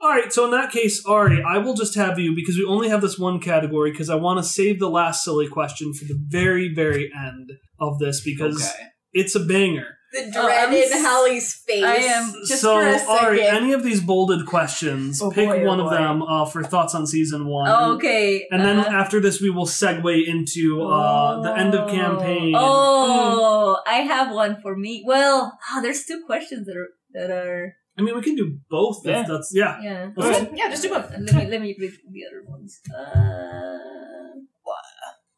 all 0.00 0.10
right, 0.10 0.32
so 0.32 0.44
in 0.46 0.50
that 0.52 0.70
case, 0.70 1.04
Ari, 1.06 1.42
I 1.42 1.58
will 1.58 1.74
just 1.74 1.94
have 1.94 2.18
you 2.18 2.34
because 2.34 2.56
we 2.56 2.64
only 2.64 2.88
have 2.88 3.00
this 3.02 3.18
one 3.18 3.38
category 3.40 3.90
because 3.90 4.08
I 4.10 4.14
want 4.16 4.38
to 4.38 4.42
save 4.48 4.78
the 4.78 4.88
last 4.90 5.22
silly 5.24 5.48
question 5.48 5.92
for 5.92 6.04
the 6.06 6.18
very, 6.28 6.72
very 6.74 7.10
end 7.14 7.50
of 7.78 7.98
this 7.98 8.20
because 8.22 8.62
Okay. 8.62 8.84
it's 9.12 9.34
a 9.34 9.40
banger. 9.40 9.96
the 10.12 10.26
Oh, 10.36 10.46
dread 10.46 10.68
I'm 10.68 10.74
in 10.74 10.82
s- 10.82 11.02
Hallie's 11.04 11.54
face. 11.68 11.84
I 11.84 11.94
am- 11.94 12.34
just 12.48 12.60
so, 12.62 12.74
for 12.80 12.84
a 12.88 12.98
second. 12.98 13.16
Ari, 13.26 13.42
any 13.42 13.72
of 13.72 13.84
these 13.84 14.00
bolded 14.00 14.44
questions, 14.44 15.22
Oh 15.22 15.30
pick 15.30 15.48
boy, 15.48 15.62
oh 15.62 15.66
one 15.68 15.78
of 15.78 15.86
boy. 15.86 15.94
them 15.94 16.22
uh, 16.24 16.46
for 16.46 16.64
thoughts 16.64 16.96
on 16.96 17.06
season 17.06 17.46
one. 17.46 17.68
Oh, 17.70 17.92
okay. 17.94 18.44
And 18.50 18.60
then 18.60 18.80
uh, 18.80 18.88
after 18.90 19.20
this, 19.20 19.40
we 19.40 19.50
will 19.50 19.66
segue 19.66 20.26
into 20.26 20.82
uh, 20.82 21.42
the 21.42 21.56
end 21.56 21.76
of 21.76 21.88
campaign. 21.88 22.54
Oh, 22.56 23.78
I 23.86 23.98
have 24.12 24.32
one 24.34 24.60
for 24.60 24.76
me. 24.76 25.04
Well, 25.06 25.56
ah, 25.70 25.80
there's 25.80 26.04
two 26.04 26.22
questions 26.26 26.66
that 26.66 26.76
are 26.76 26.88
that 27.12 27.30
are 27.30 27.74
I 28.00 28.02
mean, 28.02 28.14
we 28.16 28.22
can 28.22 28.36
do 28.36 28.58
both. 28.70 29.02
Yeah. 29.04 29.20
If 29.22 29.26
that's 29.28 29.50
yeah. 29.54 29.78
yeah. 29.82 30.10
Let's- 30.16 30.50
Yeah, 30.54 30.70
just 30.70 30.82
do 30.82 30.88
both. 30.90 31.10
Let 31.10 31.20
me 31.34 31.46
let 31.52 31.60
me 31.60 31.76
read 31.78 31.92
the 32.10 32.22
other 32.28 32.42
ones. 32.48 32.80
Uh, 32.90 34.40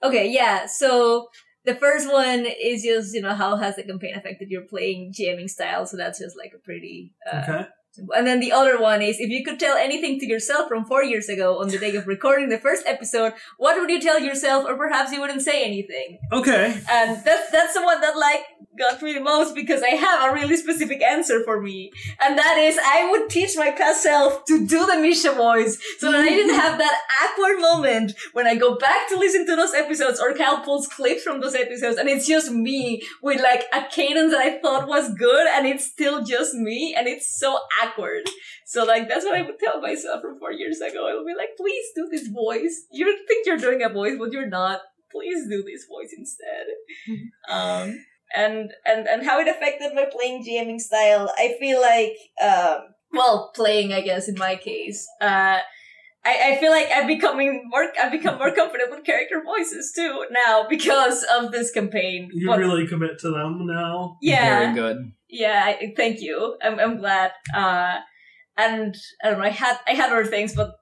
okay, 0.09 0.28
yeah. 0.28 0.66
So 0.66 1.28
the 1.64 1.74
first 1.74 2.10
one 2.10 2.47
is 2.47 2.82
just 2.82 3.14
you 3.14 3.22
know 3.22 3.34
how 3.34 3.56
has 3.56 3.76
the 3.76 3.84
campaign 3.84 4.14
affected 4.16 4.48
your 4.51 4.62
playing 4.62 5.12
GMing 5.18 5.48
style? 5.51 5.86
So 5.86 5.97
that's 5.97 6.18
just 6.18 6.36
like 6.36 6.52
a 6.55 6.59
pretty. 6.59 7.14
Uh, 7.30 7.39
Okay. 7.43 7.64
simple- 7.93 8.14
And 8.14 8.26
then 8.26 8.40
the 8.40 8.52
other 8.52 8.80
one 8.80 9.02
is 9.02 9.20
if 9.20 9.28
you 9.28 9.44
could 9.44 9.60
tell 9.60 9.76
anything 9.76 10.18
to 10.20 10.26
yourself 10.26 10.68
from 10.68 10.84
four 10.86 11.05
years 11.05 11.28
ago 11.28 11.59
on 11.60 11.68
the 11.68 11.78
day 11.78 11.94
of 11.97 12.06
recording 12.06 12.48
the 12.48 12.59
first 12.59 12.84
episode, 12.86 13.34
what 13.59 13.78
would 13.78 13.90
you 13.90 14.01
tell 14.01 14.18
yourself, 14.18 14.64
or 14.66 14.76
perhaps 14.76 15.12
you 15.12 15.20
wouldn't 15.20 15.43
say 15.43 15.62
anything? 15.64 16.18
Okay. 16.32 16.80
And 16.90 17.22
that's 17.26 17.51
that's 17.51 17.74
the 17.74 17.82
one 17.82 18.01
that 18.01 18.16
like 18.16 18.40
got 18.78 19.03
me 19.03 19.12
the 19.12 19.20
most 19.20 19.55
because 19.55 19.82
I 19.82 19.90
have 19.90 20.31
a 20.31 20.35
really 20.35 20.57
specific 20.57 21.03
answer 21.03 21.43
for 21.44 21.61
me. 21.61 21.93
And 22.20 22.39
that 22.39 22.57
is 22.59 22.78
I 22.82 23.11
would 23.11 23.28
teach 23.28 23.57
my 23.57 23.70
past 23.70 24.03
self 24.03 24.44
to 24.47 24.66
do 24.66 24.86
the 24.86 24.97
Misha 24.97 25.32
voice 25.32 25.78
so 25.99 26.11
that 26.11 26.20
I 26.20 26.28
didn't 26.28 26.55
have 26.55 26.78
that 26.78 27.01
awkward 27.23 27.61
moment 27.61 28.12
when 28.32 28.47
I 28.47 28.55
go 28.55 28.77
back 28.77 29.09
to 29.09 29.19
listen 29.19 29.47
to 29.47 29.57
those 29.57 29.74
episodes 29.74 30.20
or 30.20 30.32
Cal 30.35 30.61
pulls 30.61 30.89
clips 30.89 31.23
from 31.23 31.40
those 31.40 31.55
episodes 31.55 31.99
and 31.99 32.09
it's 32.09 32.27
just 32.27 32.51
me 32.51 33.03
with 33.23 33.40
like 33.43 33.65
a 33.73 33.86
cadence 33.90 34.32
that 34.32 34.40
I 34.40 34.59
thought 34.61 34.89
was 34.89 35.12
good 35.15 35.47
and 35.49 35.66
it's 35.66 35.85
still 35.85 36.24
just 36.24 36.55
me 36.55 36.94
and 36.97 37.07
it's 37.07 37.39
so 37.39 37.59
awkward. 37.82 38.28
So 38.65 38.85
like 38.85 39.09
that's 39.09 39.24
what 39.24 39.35
I 39.36 39.43
would 39.43 39.59
tell 39.59 39.81
myself 39.81 40.23
from 40.23 40.39
four 40.39 40.53
years 40.53 40.81
ago. 40.81 41.09
I 41.09 41.15
would 41.15 41.27
be 41.27 41.35
like, 41.36 41.57
please 41.57 41.85
do 41.94 42.09
this 42.11 42.28
voice. 42.28 42.86
You 42.90 43.05
think 43.28 43.47
you're 43.47 43.59
doing 43.59 43.82
a 43.82 43.89
voice, 43.89 44.16
but 44.19 44.32
you're 44.32 44.49
not. 44.49 44.81
Please 45.11 45.47
do 45.47 45.62
this 45.62 45.85
voice 45.85 46.15
instead. 46.16 46.66
um, 47.51 48.03
and 48.37 48.73
and 48.87 49.07
and 49.07 49.25
how 49.25 49.39
it 49.41 49.49
affected 49.49 49.93
my 49.95 50.07
playing 50.11 50.45
GMing 50.45 50.81
style. 50.81 51.31
I 51.37 51.57
feel 51.61 51.81
like, 51.81 52.13
um, 52.43 52.79
well, 53.13 53.53
playing, 53.55 53.93
I 53.93 54.01
guess 54.01 54.29
in 54.29 54.37
my 54.37 54.57
case. 54.57 55.07
Uh, 55.21 55.59
I, 56.25 56.53
I 56.53 56.57
feel 56.61 56.71
like 56.71 56.87
I'm 56.95 57.09
becoming 57.09 57.65
more. 57.69 57.93
I've 58.01 58.13
become 58.13 58.39
more 58.39 58.53
confident 58.55 58.91
with 58.93 59.05
character 59.05 59.43
voices 59.45 59.93
too 59.95 60.25
now 60.31 60.67
because 60.71 61.25
of 61.35 61.51
this 61.51 61.73
campaign. 61.73 62.29
You 62.33 62.47
But- 62.49 62.59
really 62.61 62.87
commit 62.87 63.19
to 63.21 63.31
them 63.31 63.67
now. 63.67 64.19
yeah, 64.23 64.61
Very 64.61 64.75
good. 64.75 65.13
yeah, 65.29 65.63
I, 65.67 65.93
thank 65.97 66.21
you. 66.21 66.57
I'm 66.63 66.79
I'm 66.79 66.99
glad. 66.99 67.33
Uh, 67.55 67.97
and 68.57 68.95
I 69.25 69.31
don't 69.31 69.39
know. 69.41 69.45
I 69.47 69.51
had 69.51 69.79
I 69.87 69.93
had 69.95 70.13
other 70.13 70.25
things, 70.27 70.55
but 70.55 70.77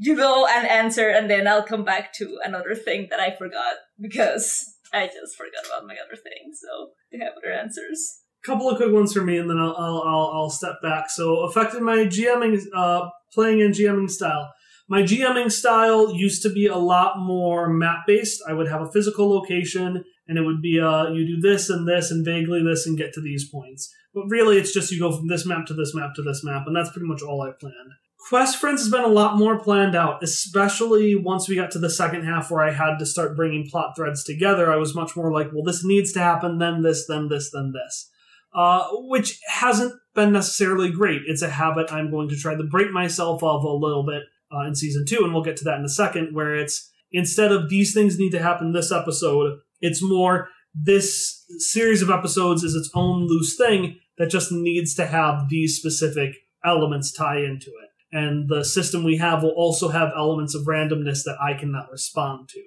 you 0.00 0.14
go 0.16 0.46
and 0.46 0.66
answer, 0.68 1.08
and 1.08 1.28
then 1.28 1.48
I'll 1.48 1.64
come 1.66 1.84
back 1.84 2.12
to 2.14 2.38
another 2.44 2.74
thing 2.76 3.08
that 3.10 3.18
I 3.18 3.34
forgot 3.36 3.74
because 4.00 4.73
I 4.94 5.06
just 5.06 5.36
forgot 5.36 5.66
about 5.66 5.86
my 5.86 5.94
other 5.94 6.16
thing. 6.16 6.52
So 6.54 6.90
you 7.10 7.20
have 7.20 7.34
other 7.36 7.52
answers. 7.52 8.20
A 8.44 8.46
couple 8.46 8.70
of 8.70 8.76
quick 8.76 8.92
ones 8.92 9.12
for 9.12 9.24
me, 9.24 9.38
and 9.38 9.50
then 9.50 9.58
I'll 9.58 9.74
I'll 9.76 10.02
I'll, 10.06 10.30
I'll 10.34 10.50
step 10.50 10.76
back. 10.82 11.10
So 11.10 11.40
affected 11.44 11.82
my 11.82 12.04
GMing, 12.04 12.60
uh, 12.74 13.08
playing 13.32 13.62
and 13.62 13.74
GMing 13.74 14.10
style. 14.10 14.52
My 14.88 15.02
GMing 15.02 15.50
style 15.50 16.14
used 16.14 16.42
to 16.42 16.50
be 16.50 16.66
a 16.66 16.76
lot 16.76 17.18
more 17.18 17.70
map 17.70 18.00
based. 18.06 18.42
I 18.46 18.52
would 18.52 18.68
have 18.68 18.82
a 18.82 18.92
physical 18.92 19.30
location, 19.30 20.04
and 20.28 20.38
it 20.38 20.42
would 20.42 20.60
be 20.60 20.78
uh, 20.78 21.08
you 21.08 21.26
do 21.26 21.40
this 21.40 21.70
and 21.70 21.88
this 21.88 22.10
and 22.10 22.24
vaguely 22.24 22.62
this 22.62 22.86
and 22.86 22.98
get 22.98 23.14
to 23.14 23.20
these 23.20 23.48
points. 23.48 23.90
But 24.12 24.24
really, 24.28 24.58
it's 24.58 24.72
just 24.72 24.92
you 24.92 25.00
go 25.00 25.16
from 25.16 25.28
this 25.28 25.46
map 25.46 25.66
to 25.66 25.74
this 25.74 25.94
map 25.94 26.14
to 26.16 26.22
this 26.22 26.44
map, 26.44 26.64
and 26.66 26.76
that's 26.76 26.90
pretty 26.90 27.08
much 27.08 27.22
all 27.22 27.42
I 27.42 27.50
planned. 27.58 27.92
Quest 28.28 28.56
Friends 28.56 28.80
has 28.80 28.90
been 28.90 29.04
a 29.04 29.08
lot 29.08 29.36
more 29.36 29.58
planned 29.58 29.94
out, 29.94 30.22
especially 30.22 31.14
once 31.14 31.48
we 31.48 31.56
got 31.56 31.70
to 31.72 31.78
the 31.78 31.90
second 31.90 32.24
half 32.24 32.50
where 32.50 32.64
I 32.64 32.72
had 32.72 32.98
to 32.98 33.06
start 33.06 33.36
bringing 33.36 33.68
plot 33.68 33.94
threads 33.96 34.24
together. 34.24 34.72
I 34.72 34.76
was 34.76 34.94
much 34.94 35.14
more 35.14 35.30
like, 35.30 35.52
well, 35.52 35.64
this 35.64 35.84
needs 35.84 36.12
to 36.12 36.20
happen, 36.20 36.58
then 36.58 36.82
this, 36.82 37.06
then 37.06 37.28
this, 37.28 37.50
then 37.52 37.72
this 37.72 38.10
uh, 38.54 38.86
which 38.92 39.40
hasn't 39.48 39.92
been 40.14 40.32
necessarily 40.32 40.90
great. 40.90 41.22
It's 41.26 41.42
a 41.42 41.50
habit 41.50 41.92
I'm 41.92 42.10
going 42.10 42.28
to 42.28 42.36
try 42.36 42.54
to 42.54 42.62
break 42.62 42.90
myself 42.92 43.42
of 43.42 43.64
a 43.64 43.72
little 43.72 44.04
bit 44.04 44.22
uh, 44.54 44.66
in 44.66 44.74
season 44.74 45.04
two, 45.06 45.24
and 45.24 45.34
we'll 45.34 45.42
get 45.42 45.56
to 45.58 45.64
that 45.64 45.78
in 45.78 45.84
a 45.84 45.88
second, 45.88 46.34
where 46.34 46.54
it's 46.54 46.90
instead 47.10 47.50
of 47.50 47.68
these 47.68 47.92
things 47.92 48.18
need 48.18 48.30
to 48.30 48.42
happen 48.42 48.72
this 48.72 48.92
episode, 48.92 49.58
it's 49.80 50.02
more 50.02 50.48
this 50.74 51.44
series 51.58 52.02
of 52.02 52.10
episodes 52.10 52.62
is 52.62 52.74
its 52.74 52.90
own 52.94 53.26
loose 53.26 53.56
thing 53.56 53.98
that 54.18 54.30
just 54.30 54.52
needs 54.52 54.94
to 54.94 55.06
have 55.06 55.48
these 55.48 55.76
specific 55.76 56.36
elements 56.64 57.12
tie 57.12 57.38
into 57.38 57.70
it. 57.82 57.83
And 58.14 58.48
the 58.48 58.64
system 58.64 59.02
we 59.04 59.16
have 59.18 59.42
will 59.42 59.54
also 59.56 59.88
have 59.88 60.10
elements 60.16 60.54
of 60.54 60.62
randomness 60.66 61.24
that 61.24 61.36
I 61.42 61.54
cannot 61.58 61.90
respond 61.90 62.48
to, 62.50 62.62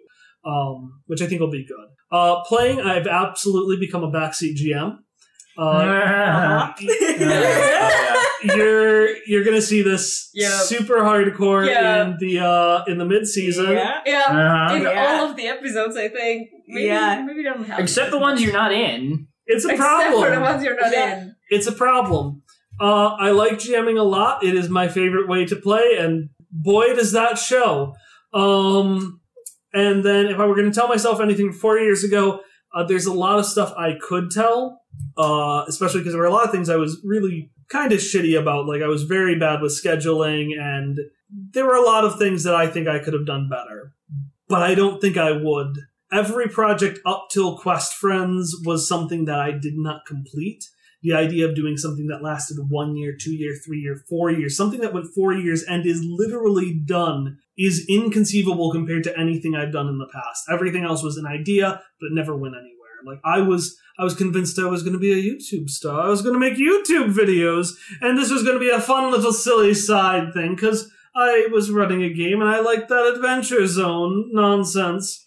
um, 0.49 1.01
which 1.05 1.21
I 1.21 1.25
think 1.27 1.39
will 1.39 1.49
be 1.49 1.65
good. 1.65 1.87
Uh, 2.11 2.43
playing, 2.43 2.81
I've 2.81 3.07
absolutely 3.07 3.77
become 3.79 4.03
a 4.03 4.11
backseat 4.11 4.55
GM. 4.61 4.97
Uh, 5.57 6.73
you're 8.43 9.07
you're 9.25 9.43
gonna 9.43 9.61
see 9.61 9.81
this 9.81 10.29
Yep. 10.33 10.51
super 10.51 10.97
hardcore 10.97 11.65
Yeah. 11.67 12.03
in 12.05 12.17
the 12.19 12.39
uh 12.39 12.83
in 12.87 12.97
the 12.97 13.05
mid 13.05 13.27
season. 13.27 13.71
Yeah. 13.71 13.99
Yeah, 14.05 14.23
Uh-huh. 14.27 14.75
in 14.75 14.81
Yeah. 14.83 15.05
all 15.19 15.29
of 15.29 15.35
the 15.35 15.47
episodes, 15.47 15.95
I 15.97 16.09
think. 16.09 16.49
Maybe, 16.67 16.87
Yeah. 16.87 17.23
maybe 17.25 17.43
don't 17.43 17.63
have 17.65 17.79
Except 17.79 18.11
the 18.11 18.19
ones 18.19 18.41
you're 18.41 18.53
not 18.53 18.71
in. 18.71 19.27
It's 19.47 19.65
a 19.65 19.69
Except 19.69 19.79
problem. 19.89 20.23
for 20.23 20.35
the 20.35 20.41
ones 20.41 20.63
you're 20.63 20.79
not 20.79 20.91
Yeah. 20.91 21.17
in. 21.21 21.35
it's 21.49 21.67
a 21.67 21.71
problem. 21.71 22.43
Uh, 22.79 23.15
I 23.19 23.31
like 23.31 23.53
GMing 23.53 23.99
a 23.99 24.03
lot. 24.03 24.43
It 24.43 24.55
is 24.55 24.69
my 24.69 24.87
favorite 24.87 25.27
way 25.27 25.45
to 25.45 25.55
play, 25.55 25.97
and 25.97 26.29
boy, 26.51 26.93
does 26.95 27.11
that 27.13 27.37
show. 27.37 27.95
Um, 28.33 29.21
and 29.73 30.03
then, 30.03 30.27
if 30.27 30.39
I 30.39 30.45
were 30.45 30.55
going 30.55 30.71
to 30.71 30.75
tell 30.75 30.87
myself 30.87 31.19
anything 31.19 31.51
four 31.51 31.79
years 31.79 32.03
ago, 32.03 32.41
uh, 32.73 32.83
there's 32.83 33.05
a 33.05 33.13
lot 33.13 33.39
of 33.39 33.45
stuff 33.45 33.73
I 33.77 33.97
could 33.99 34.29
tell, 34.29 34.81
uh, 35.17 35.63
especially 35.67 36.01
because 36.01 36.13
there 36.13 36.21
were 36.21 36.27
a 36.27 36.33
lot 36.33 36.45
of 36.45 36.51
things 36.51 36.69
I 36.69 36.75
was 36.75 37.01
really 37.03 37.51
kind 37.69 37.91
of 37.91 37.99
shitty 37.99 38.39
about. 38.39 38.67
Like, 38.67 38.81
I 38.81 38.87
was 38.87 39.03
very 39.03 39.37
bad 39.37 39.61
with 39.61 39.79
scheduling, 39.83 40.51
and 40.59 40.99
there 41.29 41.65
were 41.65 41.75
a 41.75 41.85
lot 41.85 42.05
of 42.05 42.19
things 42.19 42.43
that 42.43 42.55
I 42.55 42.67
think 42.67 42.87
I 42.87 42.99
could 42.99 43.13
have 43.13 43.25
done 43.25 43.49
better. 43.49 43.93
But 44.47 44.61
I 44.61 44.75
don't 44.75 45.01
think 45.01 45.17
I 45.17 45.31
would. 45.31 45.79
Every 46.11 46.47
project 46.47 46.99
up 47.05 47.27
till 47.31 47.57
Quest 47.57 47.93
Friends 47.93 48.55
was 48.63 48.87
something 48.87 49.25
that 49.25 49.39
I 49.39 49.51
did 49.51 49.77
not 49.77 50.05
complete 50.05 50.63
the 51.01 51.13
idea 51.13 51.47
of 51.47 51.55
doing 51.55 51.77
something 51.77 52.07
that 52.07 52.23
lasted 52.23 52.57
one 52.69 52.95
year, 52.95 53.15
two 53.19 53.35
year, 53.35 53.55
three 53.65 53.79
year, 53.79 54.03
four 54.09 54.31
years, 54.31 54.57
something 54.57 54.81
that 54.81 54.93
went 54.93 55.13
four 55.13 55.33
years 55.33 55.63
and 55.63 55.85
is 55.85 56.03
literally 56.03 56.73
done 56.73 57.37
is 57.57 57.85
inconceivable 57.87 58.71
compared 58.71 59.03
to 59.03 59.17
anything 59.17 59.55
I've 59.55 59.71
done 59.71 59.87
in 59.87 59.99
the 59.99 60.09
past. 60.11 60.45
Everything 60.49 60.83
else 60.83 61.03
was 61.03 61.17
an 61.17 61.27
idea, 61.27 61.81
but 61.99 62.07
it 62.07 62.13
never 62.13 62.35
went 62.35 62.55
anywhere. 62.55 62.73
Like 63.05 63.19
I 63.23 63.41
was 63.41 63.77
I 63.99 64.03
was 64.03 64.15
convinced 64.15 64.59
I 64.59 64.65
was 64.65 64.83
gonna 64.83 64.97
be 64.97 65.13
a 65.13 65.23
YouTube 65.23 65.69
star. 65.69 66.01
I 66.01 66.09
was 66.09 66.21
gonna 66.21 66.39
make 66.39 66.55
YouTube 66.55 67.13
videos, 67.13 67.73
and 68.01 68.17
this 68.17 68.31
was 68.31 68.43
gonna 68.43 68.59
be 68.59 68.69
a 68.69 68.81
fun 68.81 69.11
little 69.11 69.33
silly 69.33 69.73
side 69.73 70.33
thing, 70.33 70.55
because 70.55 70.91
I 71.15 71.47
was 71.51 71.71
running 71.71 72.03
a 72.03 72.13
game 72.13 72.41
and 72.41 72.49
I 72.49 72.59
liked 72.59 72.89
that 72.89 73.13
adventure 73.15 73.65
zone 73.65 74.29
nonsense. 74.33 75.25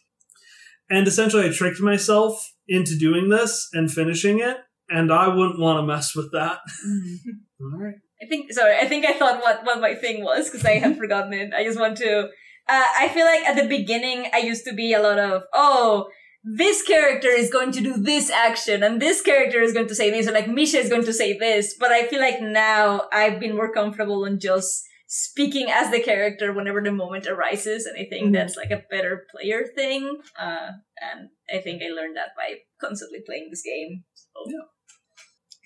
And 0.89 1.07
essentially 1.07 1.49
I 1.49 1.53
tricked 1.53 1.81
myself 1.81 2.53
into 2.69 2.97
doing 2.97 3.29
this 3.29 3.69
and 3.73 3.91
finishing 3.91 4.41
it 4.41 4.57
and 4.91 5.13
I 5.13 5.29
wouldn't 5.29 5.61
want 5.61 5.79
to 5.79 5.87
mess 5.87 6.15
with 6.15 6.33
that. 6.33 6.59
All 7.61 7.79
right. 7.79 7.95
I 8.23 8.27
think 8.27 8.53
sorry, 8.53 8.77
I 8.77 8.87
think 8.87 9.07
I 9.07 9.15
thought 9.15 9.41
what, 9.43 9.65
what 9.65 9.81
my 9.81 9.95
thing 9.95 10.23
was 10.25 10.51
because 10.51 10.65
I 10.67 10.73
have 10.79 10.97
forgotten 11.03 11.33
it. 11.33 11.53
I 11.55 11.65
just 11.65 11.79
want 11.81 11.97
to 11.99 12.29
uh, 12.69 12.85
I 12.99 13.09
feel 13.09 13.25
like 13.25 13.45
at 13.45 13.57
the 13.57 13.67
beginning 13.69 14.29
I 14.33 14.39
used 14.39 14.65
to 14.67 14.75
be 14.75 14.93
a 14.93 15.01
lot 15.03 15.19
of 15.19 15.43
oh 15.55 16.09
this 16.43 16.83
character 16.83 17.29
is 17.29 17.51
going 17.51 17.71
to 17.73 17.81
do 17.83 17.95
this 17.99 18.31
action 18.31 18.83
and 18.83 19.01
this 19.01 19.21
character 19.21 19.61
is 19.61 19.73
going 19.75 19.89
to 19.89 19.95
say 19.95 20.11
this 20.11 20.27
or 20.29 20.33
like 20.33 20.49
Misha 20.49 20.79
is 20.79 20.89
going 20.89 21.05
to 21.05 21.13
say 21.13 21.37
this 21.37 21.75
but 21.79 21.91
I 21.93 22.07
feel 22.07 22.21
like 22.21 22.41
now 22.41 23.03
I've 23.13 23.41
been 23.41 23.55
more 23.57 23.73
comfortable 23.73 24.25
in 24.25 24.39
just 24.41 24.83
speaking 25.07 25.69
as 25.71 25.91
the 25.91 26.01
character 26.01 26.53
whenever 26.53 26.81
the 26.83 26.93
moment 26.93 27.27
arises 27.27 27.85
and 27.85 27.97
I 27.99 28.05
think 28.09 28.29
Mhm. 28.29 28.33
that's 28.33 28.57
like 28.57 28.71
a 28.71 28.85
better 28.91 29.27
player 29.33 29.65
thing 29.75 30.19
uh, 30.39 30.69
and 31.03 31.29
I 31.55 31.59
think 31.61 31.83
I 31.83 31.89
learned 31.89 32.17
that 32.17 32.31
by 32.37 32.59
constantly 32.81 33.19
playing 33.27 33.49
this 33.51 33.63
game. 33.63 34.05
So. 34.15 34.29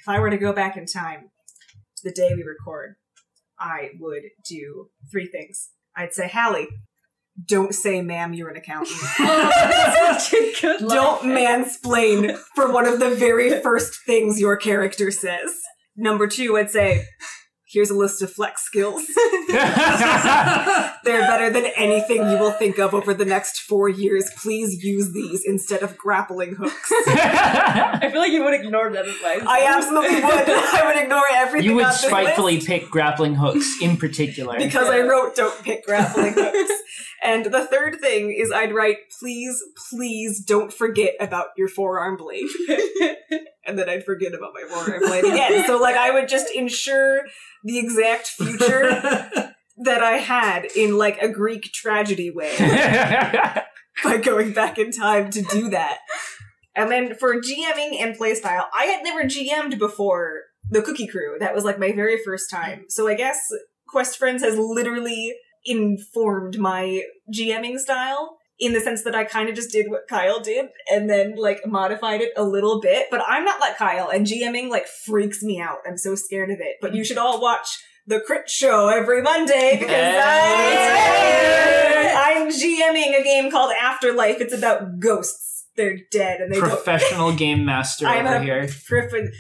If 0.05 0.09
I 0.11 0.21
were 0.21 0.29
to 0.29 0.37
go 0.37 0.53
back 0.53 0.77
in 0.77 0.85
time 0.85 1.31
to 1.97 2.03
the 2.05 2.13
day 2.13 2.35
we 2.37 2.43
record, 2.43 2.97
I 3.59 3.93
would 3.99 4.25
do 4.47 4.91
three 5.11 5.27
things. 5.27 5.71
I'd 5.97 6.13
say, 6.13 6.29
Hallie, 6.29 6.69
don't 7.49 7.75
say, 7.75 8.03
ma'am, 8.03 8.35
you're 8.35 8.51
an 8.51 8.57
accountant. 8.59 9.01
That's 9.19 10.29
such 10.29 10.35
a 10.39 10.61
good 10.61 10.83
line. 10.83 10.95
don't 10.95 11.23
mansplain 11.23 12.37
for 12.55 12.71
one 12.71 12.85
of 12.87 13.01
the 13.01 13.15
very 13.15 13.63
first 13.63 14.01
things 14.05 14.39
your 14.39 14.59
character 14.59 15.11
says. 15.11 15.63
Number 15.97 16.27
two, 16.27 16.59
I'd 16.59 16.71
say, 16.71 17.07
here's 17.75 17.91
a 17.91 17.95
list 17.95 18.23
of 18.23 18.33
flex 18.33 18.63
skills. 18.63 19.05
They're 19.49 21.27
better 21.27 21.51
than 21.51 21.67
anything 21.77 22.19
you 22.19 22.39
will 22.39 22.53
think 22.53 22.79
of 22.79 22.95
over 22.95 23.13
the 23.13 23.25
next 23.25 23.61
four 23.61 23.89
years. 23.89 24.31
Please 24.37 24.83
use 24.83 25.13
these 25.13 25.45
instead 25.45 25.83
of 25.83 25.99
grappling 25.99 26.55
hooks. 26.55 26.91
I 27.07 28.09
feel 28.11 28.21
like 28.21 28.33
you 28.33 28.45
would 28.45 28.55
ignore 28.55 28.91
that 28.91 29.07
advice. 29.07 29.43
I 29.47 29.67
absolutely 29.67 30.15
would. 30.15 30.25
I 30.25 30.83
would 30.87 31.03
ignore 31.03 31.25
everything 31.33 31.69
you 31.69 31.77
would 31.77 31.93
spitefully 31.93 32.55
list 32.55 32.67
pick 32.67 32.91
grappling 32.91 33.35
hooks 33.35 33.83
in 33.83 33.97
particular. 33.97 34.57
because 34.57 34.89
I 34.89 35.01
wrote 35.01 35.35
"Don't 35.37 35.63
pick 35.63 35.85
grappling 35.85 36.33
hooks." 36.35 36.73
And 37.25 37.47
the 37.47 37.67
third 37.67 38.01
thing 38.01 38.37
is 38.39 38.53
I'd 38.53 38.75
write, 38.75 38.99
"Please, 39.19 39.63
please 39.91 40.45
don't 40.45 40.73
forget 40.73 41.15
about 41.19 41.49
your 41.57 41.69
forearm 41.69 42.19
blade." 42.19 42.49
and 43.67 43.79
then 43.79 43.89
I'd 43.89 44.05
forget 44.05 44.35
about 44.35 44.53
my 44.55 44.69
forearm 44.69 45.01
blade 45.01 45.25
again. 45.25 45.65
So 45.67 45.79
like 45.79 45.97
I 45.97 46.11
would 46.11 46.29
just 46.29 46.55
ensure 46.55 47.23
the 47.65 47.79
exact 47.79 48.29
future 48.29 48.91
that 49.79 50.03
I 50.03 50.19
had 50.19 50.67
in 50.77 50.99
like 50.99 51.21
a 51.21 51.29
Greek 51.29 51.65
tragedy 51.73 52.31
way 52.31 52.55
by 54.05 54.19
going 54.19 54.53
back 54.53 54.79
in 54.79 54.93
time 54.93 55.31
to 55.31 55.43
do 55.43 55.71
that. 55.71 55.99
And 56.77 56.91
then 56.91 57.15
for 57.15 57.41
GMing 57.41 58.01
and 58.01 58.19
playstyle, 58.19 58.67
I 58.77 58.85
had 58.87 59.03
never 59.03 59.25
GM'd 59.25 59.79
before 59.79 60.43
the 60.69 60.83
Cookie 60.83 61.07
Crew. 61.07 61.37
That 61.39 61.55
was 61.55 61.65
like 61.65 61.79
my 61.79 61.93
very 61.93 62.19
first 62.23 62.51
time. 62.51 62.87
So 62.89 63.09
I 63.09 63.15
guess 63.15 63.41
Quest 63.89 64.19
Friends 64.19 64.43
has 64.43 64.59
literally 64.59 65.35
informed 65.65 66.59
my 66.59 67.03
GMing 67.35 67.79
style. 67.79 68.37
in 68.61 68.73
the 68.73 68.81
sense 68.81 69.03
that 69.03 69.17
I 69.17 69.25
kind 69.25 69.49
of 69.49 69.57
just 69.57 69.73
did 69.73 69.91
what 69.91 70.07
Kyle 70.09 70.39
did 70.41 70.67
and 70.89 71.11
then 71.11 71.35
like 71.37 71.67
modified 71.67 72.21
it 72.21 72.31
a 72.37 72.45
little 72.45 72.81
bit. 72.81 73.09
But 73.11 73.21
I'm 73.27 73.45
not 73.45 73.61
like 73.61 73.77
Kyle, 73.77 74.09
and 74.11 74.27
GMing 74.27 74.69
like 74.71 74.87
freaks 74.87 75.43
me 75.43 75.61
out. 75.61 75.79
I'm 75.87 75.99
so 75.99 76.15
scared 76.15 76.51
of 76.51 76.59
it. 76.61 76.77
But 76.81 76.95
you 76.95 77.05
should 77.05 77.19
all 77.19 77.41
watch 77.41 77.67
the 78.07 78.21
Crit 78.21 78.49
Show 78.49 78.89
every 78.89 79.23
Monday 79.23 79.77
because 79.81 79.91
Hey. 79.91 81.25
I, 82.17 82.35
I'm 82.37 82.49
GMing 82.49 83.21
a 83.21 83.25
game 83.25 83.51
called 83.51 83.73
Afterlife. 83.81 84.41
It's 84.41 84.55
about 84.55 85.01
ghosts. 85.01 85.67
They're 85.77 85.99
dead 86.13 86.41
and 86.41 86.53
they 86.53 86.61
don't. 86.61 86.69
Professional 86.69 87.33
game 87.45 87.65
master 87.65 88.07
I'm 88.07 88.27
over 88.27 88.45
here. 88.45 88.63
Profi- 88.67 89.31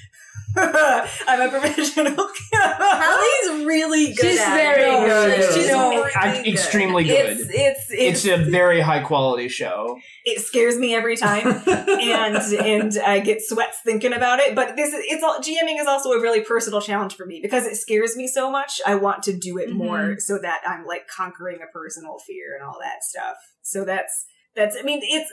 I'm 1.28 1.48
a 1.48 1.50
professional. 1.50 2.28
Hallie's 2.52 3.66
really 3.66 4.06
good 4.14 4.30
She's 4.30 4.40
at 4.40 4.54
very 4.54 4.82
it. 4.82 5.06
good. 5.06 5.54
She's 5.54 5.68
No, 5.68 5.90
really 5.90 6.12
I'm 6.14 6.42
good. 6.44 6.46
extremely 6.52 7.04
good. 7.04 7.38
It's 7.40 7.40
it's 7.50 7.86
It's 7.90 8.24
it's, 8.24 8.40
a 8.48 8.50
very 8.50 8.80
high 8.80 9.00
quality 9.00 9.48
show. 9.48 9.98
it 10.24 10.40
scares 10.40 10.76
me 10.78 10.94
every 10.94 11.16
time, 11.16 11.46
and 11.66 12.36
and 12.36 12.98
I 13.04 13.20
get 13.20 13.42
sweats 13.42 13.78
thinking 13.84 14.12
about 14.12 14.38
it. 14.40 14.54
But 14.54 14.76
this 14.76 14.92
is 14.92 15.00
it's 15.06 15.22
all 15.24 15.38
GMing 15.40 15.80
is 15.80 15.86
also 15.86 16.10
a 16.12 16.20
really 16.20 16.40
personal 16.42 16.80
challenge 16.80 17.14
for 17.16 17.26
me 17.26 17.40
because 17.42 17.66
it 17.66 17.76
scares 17.76 18.16
me 18.16 18.26
so 18.28 18.50
much. 18.50 18.80
I 18.86 18.94
want 18.94 19.22
to 19.24 19.36
do 19.36 19.58
it 19.58 19.70
Mhm. 19.70 19.74
more 19.74 20.16
so 20.18 20.38
that 20.38 20.60
I'm 20.66 20.84
like 20.86 21.06
conquering 21.08 21.58
a 21.62 21.70
personal 21.72 22.18
fear 22.26 22.54
and 22.58 22.64
all 22.64 22.78
that 22.80 23.02
stuff. 23.02 23.36
So 23.62 23.84
that's 23.84 24.26
that's 24.54 24.76
I 24.78 24.82
mean 24.82 25.00
it's 25.02 25.30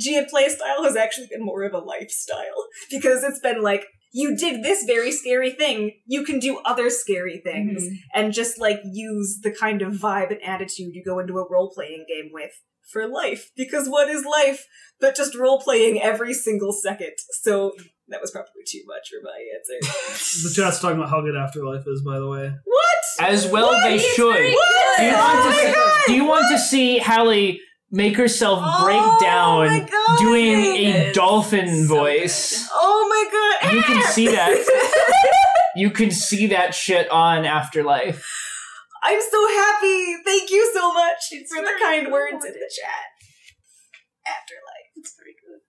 GM 0.00 0.24
playstyle 0.28 0.84
has 0.84 0.96
actually 0.96 1.28
been 1.30 1.44
more 1.44 1.62
of 1.62 1.72
a 1.72 1.78
lifestyle 1.78 2.66
because 2.90 3.22
it's 3.22 3.38
been 3.38 3.62
like 3.62 3.86
you 4.16 4.36
did 4.36 4.62
this 4.62 4.84
very 4.84 5.10
scary 5.10 5.50
thing, 5.50 5.90
you 6.06 6.22
can 6.24 6.38
do 6.38 6.58
other 6.64 6.88
scary 6.88 7.38
things 7.44 7.82
Mhm. 7.82 7.96
and 8.14 8.32
just 8.32 8.58
like 8.60 8.78
use 8.84 9.40
the 9.42 9.50
kind 9.50 9.82
of 9.82 9.92
vibe 9.94 10.30
and 10.30 10.42
attitude 10.42 10.94
you 10.94 11.02
go 11.04 11.18
into 11.18 11.36
a 11.38 11.46
role 11.50 11.70
playing 11.74 12.06
game 12.08 12.30
with 12.32 12.52
for 12.92 13.08
life. 13.08 13.50
Because 13.56 13.88
what 13.88 14.08
is 14.08 14.24
life 14.24 14.66
but 15.00 15.16
just 15.16 15.34
role 15.34 15.60
playing 15.60 16.00
every 16.00 16.32
single 16.32 16.72
second? 16.72 17.14
So 17.42 17.72
that 18.08 18.20
was 18.20 18.30
probably 18.30 18.62
too 18.66 18.82
much 18.86 19.08
for 19.10 19.20
my 19.22 19.38
answer. 19.56 19.78
The 20.48 20.54
chat's 20.54 20.78
talking 20.80 20.98
about 20.98 21.10
how 21.10 21.20
good 21.20 21.36
Afterlife 21.36 21.84
is, 21.86 22.02
by 22.02 22.18
the 22.20 22.28
way. 22.28 22.52
what? 22.64 23.04
As 23.20 23.46
well 23.48 23.72
they 23.82 23.96
It's 23.96 24.04
should. 24.14 24.52
What? 24.52 24.98
Do 24.98 25.04
you 25.04 25.10
good. 25.10 25.18
want 25.18 25.38
Oh 25.38 25.42
to 25.42 25.48
my 25.50 25.56
see, 25.66 25.72
God. 25.72 26.02
do 26.06 26.12
you 26.14 26.24
want 26.24 26.48
to 26.52 26.58
see 26.58 26.98
Hallie 26.98 27.60
make 27.90 28.16
herself 28.16 28.58
break 28.82 29.00
Oh 29.00 29.18
down 29.20 29.66
my 29.66 29.80
God. 29.80 30.18
doing 30.18 30.64
a 30.86 31.12
dolphin 31.12 31.86
so 31.86 31.94
voice? 31.94 32.68
Oh 32.72 33.06
my 33.08 33.62
god! 33.62 33.74
You 33.74 33.82
can 33.82 34.02
see 34.12 34.28
that. 34.28 34.52
You 35.76 35.90
can 35.90 36.12
see 36.12 36.46
that 36.46 36.72
shit 36.72 37.10
on 37.10 37.44
Afterlife. 37.44 38.24
I'm 39.02 39.20
so 39.28 39.48
happy. 39.48 40.16
Thank 40.24 40.48
you 40.52 40.70
so 40.72 40.92
much 40.94 41.32
for 41.52 41.62
the 41.62 41.72
kind 41.82 42.04
good. 42.04 42.12
words 42.12 42.44
in 42.44 42.52
the 42.52 42.70
chat. 42.80 43.10
Afterlife. 44.24 44.90
It's 44.94 45.16
very 45.18 45.34
good. 45.44 45.60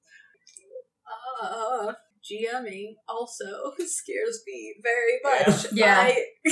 Uh, 1.42 1.94
GMing 2.24 2.94
also 3.10 3.74
scares 3.80 4.42
me 4.46 4.76
very 4.84 5.20
much. 5.24 5.72
Yeah. 5.74 5.98
I, 6.02 6.26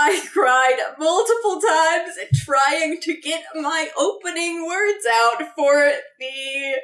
I 0.00 0.24
cried 0.32 0.76
multiple 0.98 1.60
times 1.60 2.16
trying 2.44 3.00
to 3.00 3.20
get 3.20 3.42
my 3.56 3.88
opening 3.98 4.64
words 4.64 5.04
out 5.12 5.42
for 5.56 5.90
the 6.20 6.80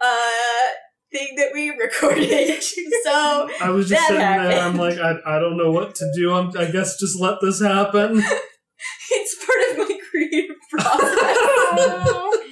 uh 0.00 0.72
thing 1.12 1.36
that 1.36 1.50
we 1.52 1.68
recorded. 1.78 2.62
so 2.62 3.48
I 3.60 3.68
was 3.70 3.88
just 3.90 4.00
That 4.00 4.08
sitting 4.08 4.20
there. 4.50 4.62
I'm 4.62 4.76
like, 4.76 4.98
I, 4.98 5.36
I 5.36 5.38
don't 5.38 5.56
know 5.58 5.70
what 5.70 5.94
to 5.96 6.12
do. 6.16 6.32
I'm, 6.32 6.50
I 6.56 6.70
guess 6.70 6.98
just 6.98 7.20
let 7.20 7.40
this 7.42 7.60
happen. 7.60 8.16
it's 9.10 9.44
part 9.44 9.70
of 9.70 9.78
my 9.88 9.98
creative 10.10 10.56
process. 10.70 11.36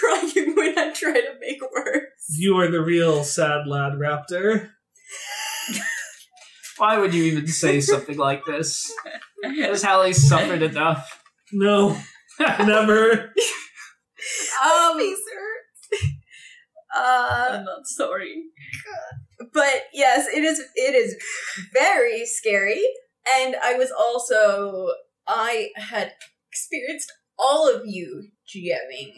Crying 0.00 0.54
when 0.56 0.78
I 0.78 0.92
try 0.92 1.20
to 1.20 1.34
make 1.40 1.60
words. 1.72 2.06
You 2.36 2.56
are 2.58 2.70
the 2.70 2.80
real 2.82 3.22
sad 3.22 3.66
lad 3.66 3.92
raptor. 3.92 4.70
Why 6.80 6.96
would 6.98 7.12
you 7.12 7.24
even 7.24 7.46
say 7.46 7.80
something 7.80 8.16
like 8.16 8.44
this? 8.46 8.90
Has 9.44 9.82
Hallie 9.82 10.14
suffered 10.14 10.62
enough? 10.62 11.22
No, 11.52 11.96
never. 12.40 13.34
Um, 14.62 14.98
Face 14.98 15.16
hurts. 15.34 16.02
uh, 16.94 17.46
I'm 17.52 17.64
not 17.64 17.86
sorry. 17.86 18.42
but 19.54 19.84
yes, 19.94 20.26
it 20.28 20.44
is. 20.44 20.60
It 20.74 20.94
is 20.94 21.16
very 21.72 22.26
scary, 22.26 22.82
and 23.38 23.56
I 23.64 23.74
was 23.78 23.90
also 23.90 24.88
I 25.26 25.70
had 25.76 26.12
experienced 26.50 27.10
all 27.38 27.74
of 27.74 27.82
you 27.86 28.28
GMing. 28.46 29.14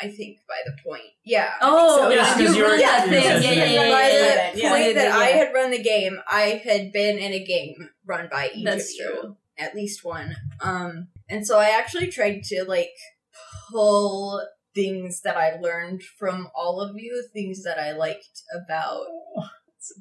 I 0.00 0.08
think 0.08 0.38
by 0.48 0.56
the 0.64 0.72
point, 0.82 1.02
yeah. 1.24 1.54
Oh, 1.60 2.10
so. 2.10 2.16
'cause 2.16 2.38
you 2.40 2.56
you're- 2.56 2.70
run 2.70 2.80
yeah, 2.80 3.06
that 3.06 3.12
you're 3.12 3.20
thing. 3.40 3.58
Yeah, 3.58 3.64
yeah, 3.64 3.70
yeah, 3.84 3.90
by 3.90 4.08
the 4.08 4.14
yeah. 4.14 4.52
Yeah. 4.54 4.70
point 4.70 4.94
that 4.94 5.12
I 5.12 5.24
had 5.26 5.52
run 5.52 5.70
the 5.70 5.82
game, 5.82 6.20
I 6.30 6.60
had 6.64 6.92
been 6.92 7.18
in 7.18 7.32
a 7.32 7.44
game 7.44 7.90
run 8.06 8.28
by 8.30 8.50
each 8.54 8.64
That's 8.64 8.90
of 8.90 8.96
you, 8.98 9.10
true. 9.20 9.36
at 9.58 9.74
least 9.74 10.04
one. 10.04 10.36
Um, 10.60 11.08
and 11.28 11.46
so 11.46 11.58
I 11.58 11.70
actually 11.70 12.08
tried 12.10 12.42
to 12.44 12.64
like 12.64 12.90
pull 13.70 14.46
things 14.74 15.20
that 15.22 15.36
I 15.36 15.56
learned 15.60 16.02
from 16.18 16.48
all 16.54 16.80
of 16.80 16.96
you, 16.96 17.24
things 17.32 17.62
that 17.64 17.78
I 17.78 17.92
liked 17.92 18.42
about 18.54 19.06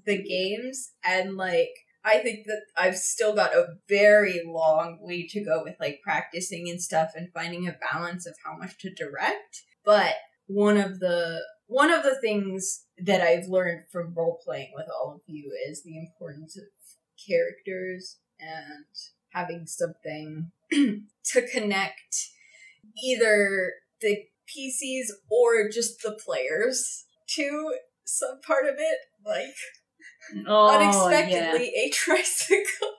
the 0.06 0.22
games, 0.22 0.92
and 1.04 1.36
like 1.36 1.72
I 2.04 2.18
think 2.20 2.46
that 2.48 2.62
I've 2.78 2.98
still 2.98 3.36
got 3.36 3.54
a 3.54 3.76
very 3.88 4.42
long 4.46 4.98
way 5.02 5.28
to 5.28 5.44
go 5.44 5.62
with 5.64 5.76
like 5.80 6.00
practicing 6.04 6.68
and 6.70 6.82
stuff 6.82 7.12
and 7.16 7.30
finding 7.34 7.68
a 7.68 7.78
balance 7.92 8.26
of 8.26 8.36
how 8.44 8.58
much 8.58 8.78
to 8.80 8.90
direct. 8.94 9.62
But 9.86 10.16
one 10.48 10.78
of 10.78 11.00
the 11.00 11.40
one 11.68 11.92
of 11.92 12.04
the 12.04 12.20
things 12.20 12.86
that 12.98 13.22
I've 13.22 13.48
learned 13.48 13.84
from 13.92 14.14
role 14.14 14.40
playing 14.44 14.72
with 14.76 14.88
all 14.90 15.14
of 15.16 15.22
you 15.26 15.52
is 15.70 15.84
the 15.84 15.98
importance 15.98 16.58
of 16.58 16.64
characters 17.26 18.18
and 18.40 18.86
having 19.30 19.66
something 19.66 20.52
to 20.72 21.48
connect 21.48 22.28
either 23.04 23.74
the 24.02 24.18
PCs 24.50 25.08
or 25.30 25.70
just 25.70 26.02
the 26.02 26.12
players 26.12 27.06
to 27.36 27.74
some 28.06 28.42
part 28.46 28.66
of 28.66 28.76
it, 28.78 28.98
like 29.26 29.56
Oh, 30.48 30.70
unexpectedly 30.70 31.72
a 31.76 31.90
tricycle. 31.94 32.90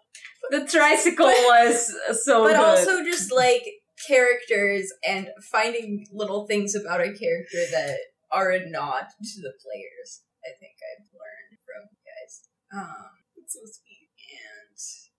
The 0.51 0.67
tricycle 0.67 1.27
was 1.27 1.95
so 2.25 2.43
but 2.45 2.49
good. 2.49 2.57
also 2.57 3.05
just 3.05 3.33
like 3.33 3.63
characters 4.07 4.93
and 5.07 5.29
finding 5.51 6.07
little 6.13 6.47
things 6.47 6.75
about 6.75 7.01
a 7.01 7.13
character 7.13 7.65
that 7.73 7.97
are 8.33 8.51
a 8.51 8.69
nod 8.69 9.07
to 9.23 9.41
the 9.41 9.53
players. 9.63 10.23
I 10.45 10.51
think 10.59 10.75
I've 10.83 11.07
learned 11.13 11.59
from 11.65 11.89
you 11.91 11.99
guys. 12.03 12.49
Um, 12.75 13.11
it's 13.37 13.55
so 13.55 13.61
sweet 13.65 14.09
and 14.33 14.79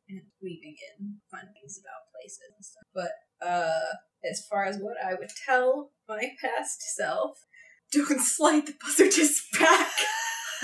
and 0.10 0.22
weaving 0.42 0.76
in 1.00 1.18
fun 1.32 1.48
things 1.54 1.80
about 1.80 2.12
places 2.12 2.52
and 2.56 2.66
stuff. 2.66 2.84
But 2.94 3.12
uh, 3.46 3.96
as 4.30 4.46
far 4.50 4.66
as 4.66 4.78
what 4.78 4.98
I 5.04 5.14
would 5.14 5.32
tell 5.46 5.92
my 6.08 6.32
past 6.42 6.82
self, 6.96 7.46
don't 7.92 8.20
slide 8.22 8.68
the 8.68 8.74
buzzer 8.82 9.06
disc 9.06 9.44
back. 9.60 9.92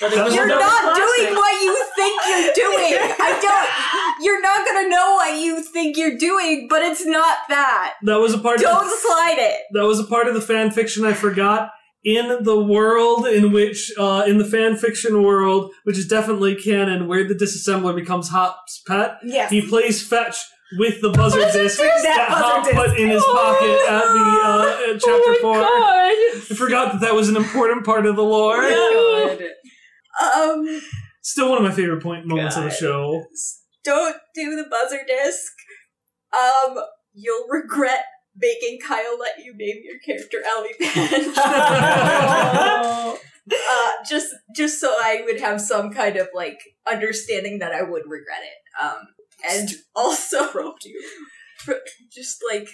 But 0.00 0.12
You're 0.32 0.46
not 0.48 0.60
classic. 0.60 1.02
doing 1.02 1.34
what 1.36 1.62
you 1.62 1.86
think 1.96 2.20
you're 2.28 2.52
doing. 2.54 2.98
I 3.20 3.38
don't. 3.40 4.24
You're 4.24 4.40
not 4.42 4.66
gonna 4.66 4.88
know 4.88 5.14
what 5.14 5.38
you 5.40 5.62
think 5.62 5.96
you're 5.96 6.16
doing, 6.18 6.66
but 6.68 6.82
it's 6.82 7.04
not 7.06 7.38
that. 7.48 7.94
That 8.02 8.16
was 8.18 8.34
a 8.34 8.38
part. 8.38 8.58
Don't 8.58 8.84
Of, 8.86 8.90
slide 8.90 9.36
it. 9.38 9.60
that 9.72 9.84
was 9.84 10.00
a 10.00 10.04
part 10.04 10.26
of 10.26 10.34
the 10.34 10.40
fan 10.40 10.70
fiction 10.70 11.04
I 11.04 11.12
forgot. 11.12 11.70
In 12.04 12.42
the 12.44 12.62
world 12.62 13.26
in 13.26 13.50
which, 13.50 13.90
uh, 13.98 14.24
in 14.26 14.36
the 14.36 14.44
fan 14.44 14.76
fiction 14.76 15.22
world, 15.22 15.70
which 15.84 15.96
is 15.96 16.06
definitely 16.06 16.54
canon, 16.54 17.08
where 17.08 17.26
the 17.26 17.34
disassembler 17.34 17.94
becomes 17.94 18.28
Hop's 18.28 18.82
pet, 18.86 19.12
Yes. 19.24 19.50
he 19.50 19.66
plays 19.66 20.06
fetch 20.06 20.36
with 20.78 21.00
the 21.00 21.08
buzzer 21.10 21.38
disc 21.52 21.78
that, 21.78 22.02
That 22.02 22.28
Hop 22.28 22.64
disc. 22.64 22.76
put 22.76 22.98
in 22.98 23.08
his 23.08 23.22
pocket 23.24 23.78
at 23.88 24.02
the 24.04 24.40
uh, 24.44 24.92
at 24.94 25.00
chapter 25.00 25.34
four. 25.40 25.56
I 25.56 26.40
forgot 26.56 26.92
that 26.92 27.00
that 27.00 27.14
was 27.14 27.30
an 27.30 27.36
important 27.36 27.86
part 27.86 28.04
of 28.04 28.16
the 28.16 28.22
lore. 28.24 28.60
Good. 28.60 29.50
Um, 30.22 30.80
Still 31.22 31.50
one 31.50 31.58
of 31.58 31.64
my 31.64 31.72
favorite 31.74 32.02
point 32.02 32.26
moments 32.26 32.56
of 32.56 32.64
the 32.64 32.70
show. 32.70 33.24
don't 33.82 34.16
do 34.34 34.56
the 34.56 34.68
buzzer 34.68 35.00
disc. 35.06 35.52
Um, 36.32 36.78
you'll 37.14 37.48
regret 37.48 38.04
making 38.36 38.80
Kyle 38.86 39.18
let 39.18 39.38
you 39.44 39.54
name 39.56 39.82
your 39.84 39.98
character 40.00 40.38
Ellie. 40.46 40.74
Oh. 41.36 43.18
uh, 43.52 43.90
just 44.08 44.34
just 44.54 44.80
so 44.80 44.88
I 44.90 45.22
would 45.24 45.40
have 45.40 45.60
some 45.60 45.92
kind 45.92 46.16
of 46.16 46.28
like 46.34 46.58
understanding 46.90 47.58
that 47.60 47.72
I 47.72 47.82
would 47.82 48.02
regret 48.06 48.40
it. 48.42 48.84
Um, 48.84 49.06
and 49.48 49.70
also 49.94 50.48
just 52.12 52.42
like 52.50 52.68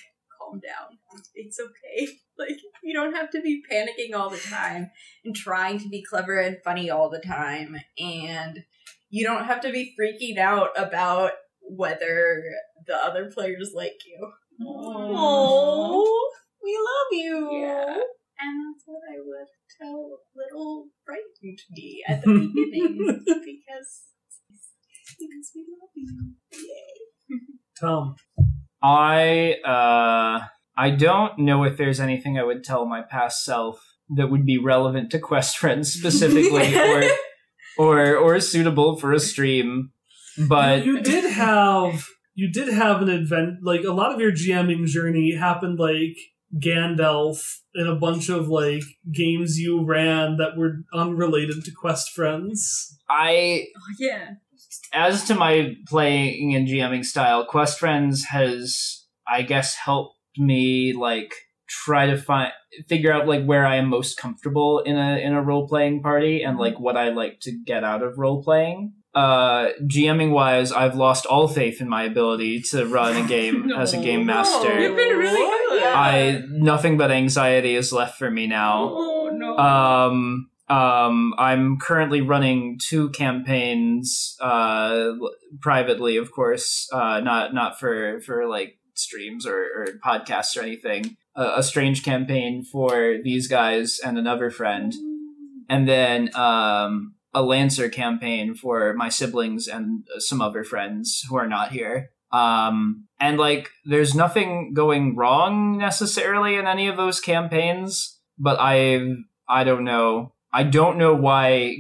calm 0.50 0.60
down. 0.60 0.98
It's 1.34 1.58
okay. 1.58 2.08
Like 2.38 2.56
you 2.82 2.94
don't 2.94 3.12
have 3.14 3.28
to 3.32 3.42
be 3.42 3.62
panicking 3.70 4.16
all 4.18 4.30
the 4.30 4.38
time 4.38 4.90
and 5.26 5.36
trying 5.36 5.78
to 5.80 5.90
be 5.90 6.02
clever 6.02 6.40
and 6.40 6.56
funny 6.64 6.88
all 6.88 7.10
the 7.10 7.20
time, 7.20 7.76
and 7.98 8.64
you 9.10 9.26
don't 9.26 9.44
have 9.44 9.60
to 9.60 9.70
be 9.70 9.94
freaking 10.00 10.38
out 10.38 10.70
about 10.74 11.32
whether 11.60 12.42
the 12.86 12.96
other 12.96 13.30
players 13.30 13.72
like 13.74 13.98
you. 14.06 14.32
Oh, 14.66 16.32
we 16.64 16.78
love 16.78 17.12
you. 17.12 17.60
Yeah. 17.60 17.96
And 18.40 18.74
that's 18.74 18.84
what 18.86 19.02
I 19.06 19.18
would 19.18 19.48
tell 19.78 20.20
little 20.34 20.86
frightened 21.04 21.58
me 21.72 22.02
at 22.08 22.22
the 22.22 22.28
beginning 22.28 23.22
because 23.26 24.04
because 25.18 25.50
we 25.54 25.66
love 25.78 25.90
you. 25.94 26.32
Yay. 26.54 27.36
Tom. 27.78 28.16
I 28.82 29.56
uh 29.64 30.44
I 30.76 30.90
don't 30.90 31.38
know 31.38 31.64
if 31.64 31.76
there's 31.76 32.00
anything 32.00 32.38
I 32.38 32.44
would 32.44 32.64
tell 32.64 32.86
my 32.86 33.02
past 33.02 33.44
self 33.44 33.80
that 34.16 34.30
would 34.30 34.46
be 34.46 34.58
relevant 34.58 35.10
to 35.10 35.18
quest 35.18 35.58
friends 35.58 35.92
specifically 35.98 36.76
or 36.78 37.02
or 37.78 38.16
or 38.16 38.40
suitable 38.40 38.96
for 38.96 39.12
a 39.12 39.20
stream. 39.20 39.90
But 40.48 40.84
you 40.84 41.00
did 41.00 41.24
have 41.24 42.06
you 42.34 42.50
did 42.50 42.68
have 42.68 43.02
an 43.02 43.10
event 43.10 43.58
like 43.62 43.84
a 43.84 43.92
lot 43.92 44.12
of 44.12 44.20
your 44.20 44.32
GMing 44.32 44.86
journey 44.86 45.34
happened 45.34 45.78
like 45.78 46.16
Gandalf 46.58 47.42
and 47.74 47.88
a 47.88 47.94
bunch 47.94 48.28
of 48.28 48.48
like 48.48 48.82
games 49.12 49.58
you 49.58 49.84
ran 49.84 50.36
that 50.38 50.56
were 50.56 50.78
unrelated 50.92 51.64
to 51.64 51.70
quest 51.72 52.10
friends. 52.10 52.98
I 53.08 53.66
Oh, 53.76 53.94
yeah. 53.98 54.30
As 54.92 55.24
to 55.24 55.34
my 55.34 55.76
playing 55.86 56.54
and 56.54 56.66
GMing 56.66 57.04
style, 57.04 57.44
Quest 57.44 57.78
Friends 57.78 58.24
has, 58.26 59.04
I 59.28 59.42
guess, 59.42 59.74
helped 59.74 60.16
me 60.36 60.92
like 60.92 61.34
try 61.68 62.06
to 62.06 62.16
find 62.16 62.52
figure 62.88 63.12
out 63.12 63.26
like 63.26 63.44
where 63.44 63.66
I 63.66 63.76
am 63.76 63.88
most 63.88 64.16
comfortable 64.16 64.80
in 64.80 64.96
a 64.96 65.18
in 65.18 65.32
a 65.32 65.42
role 65.42 65.68
playing 65.68 66.02
party 66.02 66.42
and 66.42 66.58
like 66.58 66.78
what 66.78 66.96
I 66.96 67.10
like 67.10 67.40
to 67.40 67.52
get 67.52 67.84
out 67.84 68.02
of 68.02 68.18
role 68.18 68.42
playing. 68.42 68.94
Uh, 69.12 69.70
GMing 69.82 70.30
wise, 70.30 70.70
I've 70.70 70.94
lost 70.94 71.26
all 71.26 71.48
faith 71.48 71.80
in 71.80 71.88
my 71.88 72.04
ability 72.04 72.62
to 72.70 72.86
run 72.86 73.16
a 73.16 73.26
game 73.26 73.72
as 73.76 73.92
a 73.92 74.00
game 74.00 74.24
master. 74.24 74.80
You've 74.80 74.96
been 74.96 75.18
really 75.18 75.36
good. 75.70 75.82
I 75.82 76.42
nothing 76.48 76.96
but 76.96 77.10
anxiety 77.10 77.74
is 77.74 77.92
left 77.92 78.18
for 78.18 78.30
me 78.30 78.46
now. 78.46 78.90
Oh 78.92 79.30
no. 79.32 79.56
Um, 79.58 80.49
um, 80.70 81.34
I'm 81.36 81.78
currently 81.78 82.20
running 82.20 82.78
two 82.78 83.10
campaigns, 83.10 84.36
uh, 84.40 85.12
privately, 85.60 86.16
of 86.16 86.30
course, 86.32 86.88
uh, 86.92 87.20
not 87.20 87.52
not 87.52 87.78
for 87.78 88.20
for 88.20 88.46
like 88.46 88.78
streams 88.94 89.46
or, 89.46 89.56
or 89.56 89.86
podcasts 90.04 90.56
or 90.56 90.62
anything. 90.62 91.16
A 91.36 91.62
strange 91.62 92.02
campaign 92.04 92.64
for 92.64 93.16
these 93.22 93.48
guys 93.48 94.00
and 94.04 94.18
another 94.18 94.50
friend, 94.50 94.92
and 95.68 95.88
then 95.88 96.34
um, 96.34 97.14
a 97.32 97.42
Lancer 97.42 97.88
campaign 97.88 98.54
for 98.54 98.92
my 98.94 99.08
siblings 99.08 99.68
and 99.68 100.04
some 100.18 100.42
other 100.42 100.64
friends 100.64 101.24
who 101.28 101.36
are 101.36 101.48
not 101.48 101.72
here. 101.72 102.10
Um, 102.32 103.06
and 103.18 103.38
like, 103.38 103.70
there's 103.84 104.14
nothing 104.14 104.72
going 104.74 105.16
wrong 105.16 105.78
necessarily 105.78 106.56
in 106.56 106.66
any 106.66 106.88
of 106.88 106.96
those 106.96 107.20
campaigns, 107.20 108.20
but 108.38 108.58
I, 108.60 109.00
I 109.48 109.64
don't 109.64 109.84
know. 109.84 110.32
I 110.52 110.64
don't 110.64 110.98
know 110.98 111.14
why 111.14 111.76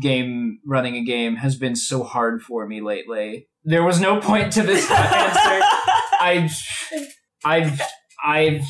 game 0.00 0.60
running 0.64 0.96
a 0.96 1.04
game 1.04 1.36
has 1.36 1.56
been 1.56 1.74
so 1.76 2.02
hard 2.04 2.42
for 2.42 2.66
me 2.66 2.80
lately. 2.80 3.48
There 3.64 3.82
was 3.82 4.00
no 4.00 4.20
point 4.20 4.52
to 4.52 4.62
this 4.62 4.88
answer. 4.90 4.98
I, 6.20 6.50
I've, 7.44 7.80
I've, 8.24 8.60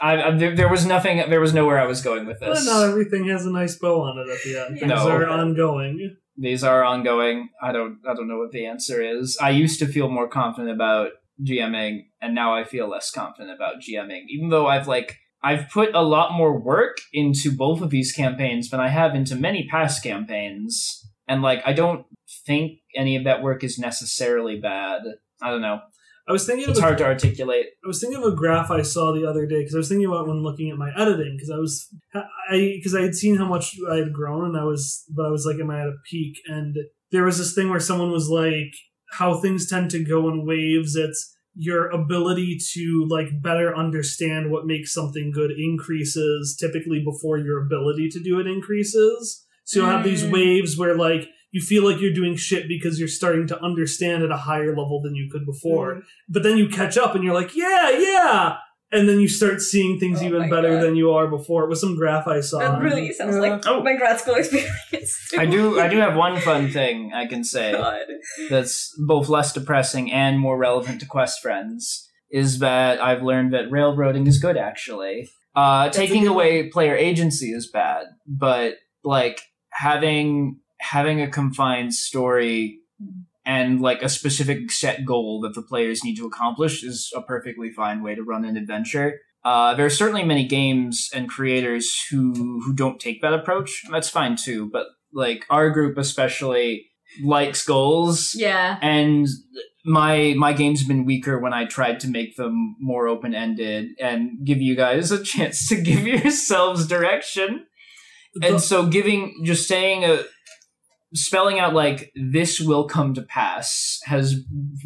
I, 0.00 0.22
I, 0.22 0.30
there, 0.32 0.54
there 0.54 0.68
was 0.68 0.84
nothing. 0.84 1.22
There 1.30 1.40
was 1.40 1.54
nowhere 1.54 1.78
I 1.80 1.86
was 1.86 2.02
going 2.02 2.26
with 2.26 2.38
But 2.40 2.54
this. 2.54 2.66
not 2.66 2.86
everything 2.88 3.26
has 3.28 3.46
a 3.46 3.50
nice 3.50 3.76
bow 3.78 4.02
on 4.02 4.18
it 4.18 4.30
at 4.30 4.42
the 4.44 4.66
end. 4.66 4.78
Things 4.78 4.88
No. 4.90 5.08
are 5.08 5.26
ongoing. 5.26 6.16
these 6.36 6.62
are 6.62 6.84
ongoing. 6.84 7.48
I 7.62 7.72
don't 7.72 7.98
I 8.08 8.14
don't 8.14 8.28
know 8.28 8.38
what 8.38 8.50
the 8.52 8.66
answer 8.66 9.02
is. 9.02 9.38
I 9.40 9.50
used 9.50 9.78
to 9.78 9.86
feel 9.86 10.10
more 10.10 10.28
confident 10.28 10.74
about 10.74 11.12
GMing 11.42 12.06
and 12.20 12.34
now 12.34 12.54
I 12.54 12.64
feel 12.64 12.88
less 12.88 13.10
confident 13.10 13.54
about 13.56 13.76
GMing. 13.80 14.24
Even 14.28 14.50
though 14.50 14.66
I've 14.66 14.86
like 14.86 15.16
I've 15.46 15.70
put 15.70 15.94
a 15.94 16.02
lot 16.02 16.32
more 16.32 16.58
work 16.58 16.96
into 17.12 17.56
both 17.56 17.80
of 17.80 17.90
these 17.90 18.10
campaigns 18.10 18.68
than 18.68 18.80
I 18.80 18.88
have 18.88 19.14
into 19.14 19.36
many 19.36 19.68
past 19.68 20.02
campaigns. 20.02 21.08
And 21.28 21.40
like 21.40 21.62
I 21.64 21.72
don't 21.72 22.04
think 22.44 22.80
any 22.96 23.14
of 23.14 23.22
that 23.24 23.44
work 23.44 23.62
is 23.62 23.78
necessarily 23.78 24.58
bad. 24.58 25.02
I 25.40 25.50
don't 25.50 25.62
know. 25.62 25.78
I 26.28 26.32
was 26.32 26.44
thinking 26.44 26.68
It's 26.68 26.80
a, 26.80 26.82
hard 26.82 26.98
to 26.98 27.04
articulate. 27.04 27.66
I 27.84 27.86
was 27.86 28.00
thinking 28.00 28.20
of 28.20 28.32
a 28.32 28.34
graph 28.34 28.72
I 28.72 28.82
saw 28.82 29.12
the 29.12 29.24
other 29.24 29.46
day 29.46 29.60
because 29.60 29.76
I 29.76 29.78
was 29.78 29.88
thinking 29.88 30.08
about 30.08 30.26
when 30.26 30.42
looking 30.42 30.68
at 30.70 30.78
my 30.78 30.90
editing 30.96 31.36
because 31.36 31.50
I 31.50 31.58
was 31.58 31.94
I 32.50 32.72
because 32.74 32.96
I 32.96 33.02
had 33.02 33.14
seen 33.14 33.36
how 33.36 33.46
much 33.46 33.76
I 33.88 33.98
had 33.98 34.12
grown 34.12 34.46
and 34.46 34.56
I 34.56 34.64
was 34.64 35.04
but 35.14 35.26
I 35.26 35.30
was 35.30 35.46
like 35.46 35.60
am 35.60 35.70
I 35.70 35.82
at 35.82 35.86
a 35.86 35.94
peak 36.10 36.38
and 36.48 36.76
there 37.12 37.22
was 37.22 37.38
this 37.38 37.54
thing 37.54 37.70
where 37.70 37.78
someone 37.78 38.10
was 38.10 38.28
like 38.28 38.74
how 39.12 39.40
things 39.40 39.70
tend 39.70 39.92
to 39.92 40.02
go 40.02 40.28
in 40.28 40.44
waves 40.44 40.96
it's 40.96 41.35
your 41.58 41.88
ability 41.88 42.58
to 42.72 43.06
like 43.08 43.28
better 43.40 43.74
understand 43.74 44.50
what 44.50 44.66
makes 44.66 44.92
something 44.92 45.32
good 45.32 45.50
increases 45.58 46.56
typically 46.60 47.02
before 47.02 47.38
your 47.38 47.64
ability 47.64 48.08
to 48.10 48.20
do 48.22 48.38
it 48.40 48.46
increases 48.46 49.44
so 49.64 49.80
you'll 49.80 49.88
have 49.90 50.04
these 50.04 50.22
Mm. 50.22 50.32
waves 50.32 50.76
where 50.76 50.94
like 50.94 51.28
you 51.52 51.60
feel 51.62 51.84
like 51.88 51.98
you're 52.00 52.12
doing 52.12 52.36
shit 52.36 52.68
because 52.68 52.98
you're 52.98 53.08
starting 53.08 53.46
to 53.46 53.60
understand 53.62 54.22
at 54.22 54.30
a 54.30 54.36
higher 54.36 54.68
level 54.76 55.00
than 55.02 55.14
you 55.14 55.28
could 55.30 55.46
before 55.46 56.02
but 56.28 56.42
then 56.42 56.58
you 56.58 56.68
catch 56.68 56.98
up 56.98 57.14
and 57.14 57.24
you're 57.24 57.32
like, 57.34 57.56
yeah, 57.56 57.88
yeah. 57.90 58.56
And 58.92 59.08
then 59.08 59.18
you 59.20 59.26
start 59.28 59.60
seeing 59.60 59.98
things 59.98 60.22
Oh 60.22 60.26
even 60.26 60.48
better 60.48 60.74
God. 60.74 60.82
than 60.84 60.94
you 60.96 61.10
are 61.10 61.26
before. 61.26 61.68
with 61.68 61.78
some 61.78 61.96
graph 61.96 62.28
I 62.28 62.40
saw. 62.40 62.58
that 62.60 62.80
really 62.80 63.12
sounds 63.12 63.36
like 63.36 63.66
Oh. 63.66 63.82
my 63.82 63.96
grad 63.96 64.20
school 64.20 64.36
experience. 64.36 65.30
I 65.36 65.44
do 65.46 65.80
I 65.80 65.88
do 65.88 65.98
have 65.98 66.14
one 66.16 66.40
fun 66.40 66.70
thing 66.70 67.12
I 67.12 67.26
can 67.26 67.42
say. 67.54 67.72
God. 67.72 68.06
that's 68.48 68.94
both 69.06 69.28
less 69.28 69.52
depressing 69.52 70.12
and 70.12 70.38
more 70.38 70.56
relevant 70.56 71.00
to 71.00 71.06
quest 71.06 71.42
friends 71.42 72.08
is 72.30 72.58
that 72.60 73.00
I've 73.02 73.22
learned 73.22 73.52
that 73.54 73.70
railroading 73.70 74.26
is 74.26 74.38
good 74.38 74.56
actually. 74.56 75.28
Uh, 75.54 75.88
taking 75.88 76.22
good 76.24 76.30
away 76.32 76.68
player 76.68 76.94
agency 76.94 77.46
is 77.52 77.68
bad, 77.70 78.04
but 78.26 78.74
like 79.02 79.40
having 79.72 80.58
having 80.80 81.20
a 81.22 81.28
confined 81.30 81.94
story 81.94 82.78
and 83.46 83.80
like 83.80 84.02
a 84.02 84.08
specific 84.08 84.70
set 84.72 85.04
goal 85.06 85.40
that 85.42 85.54
the 85.54 85.62
players 85.62 86.04
need 86.04 86.16
to 86.16 86.26
accomplish 86.26 86.82
is 86.82 87.10
a 87.16 87.22
perfectly 87.22 87.70
fine 87.70 88.02
way 88.02 88.14
to 88.14 88.22
run 88.22 88.44
an 88.44 88.56
adventure. 88.56 89.20
Uh, 89.44 89.72
there 89.74 89.86
are 89.86 89.90
certainly 89.90 90.24
many 90.24 90.44
games 90.46 91.08
and 91.14 91.28
creators 91.28 91.96
who 92.10 92.32
who 92.64 92.74
don't 92.74 92.98
take 93.00 93.22
that 93.22 93.32
approach, 93.32 93.82
and 93.84 93.94
that's 93.94 94.10
fine 94.10 94.36
too. 94.36 94.68
But 94.72 94.86
like 95.12 95.44
our 95.48 95.70
group 95.70 95.96
especially 95.96 96.86
likes 97.24 97.64
goals, 97.64 98.34
Yeah. 98.34 98.78
and 98.82 99.26
my 99.84 100.34
my 100.36 100.52
game's 100.52 100.82
been 100.84 101.04
weaker 101.04 101.38
when 101.38 101.52
I 101.52 101.64
tried 101.64 102.00
to 102.00 102.08
make 102.08 102.34
them 102.36 102.74
more 102.80 103.06
open 103.06 103.34
ended 103.36 103.90
and 104.00 104.44
give 104.44 104.60
you 104.60 104.74
guys 104.74 105.12
a 105.12 105.22
chance 105.32 105.68
to 105.68 105.80
give 105.80 106.04
yourselves 106.04 106.88
direction. 106.88 107.66
And 108.42 108.60
so 108.60 108.86
giving 108.86 109.42
just 109.44 109.66
saying 109.68 110.04
a 110.04 110.24
spelling 111.16 111.58
out 111.58 111.74
like 111.74 112.12
this 112.14 112.60
will 112.60 112.86
come 112.86 113.14
to 113.14 113.22
pass 113.22 113.98
has 114.04 114.36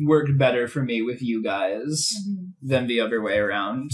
worked 0.02 0.36
better 0.38 0.66
for 0.68 0.82
me 0.82 1.02
with 1.02 1.20
you 1.22 1.42
guys 1.42 2.12
than 2.62 2.86
the 2.86 3.00
other 3.00 3.20
way 3.20 3.36
around. 3.38 3.90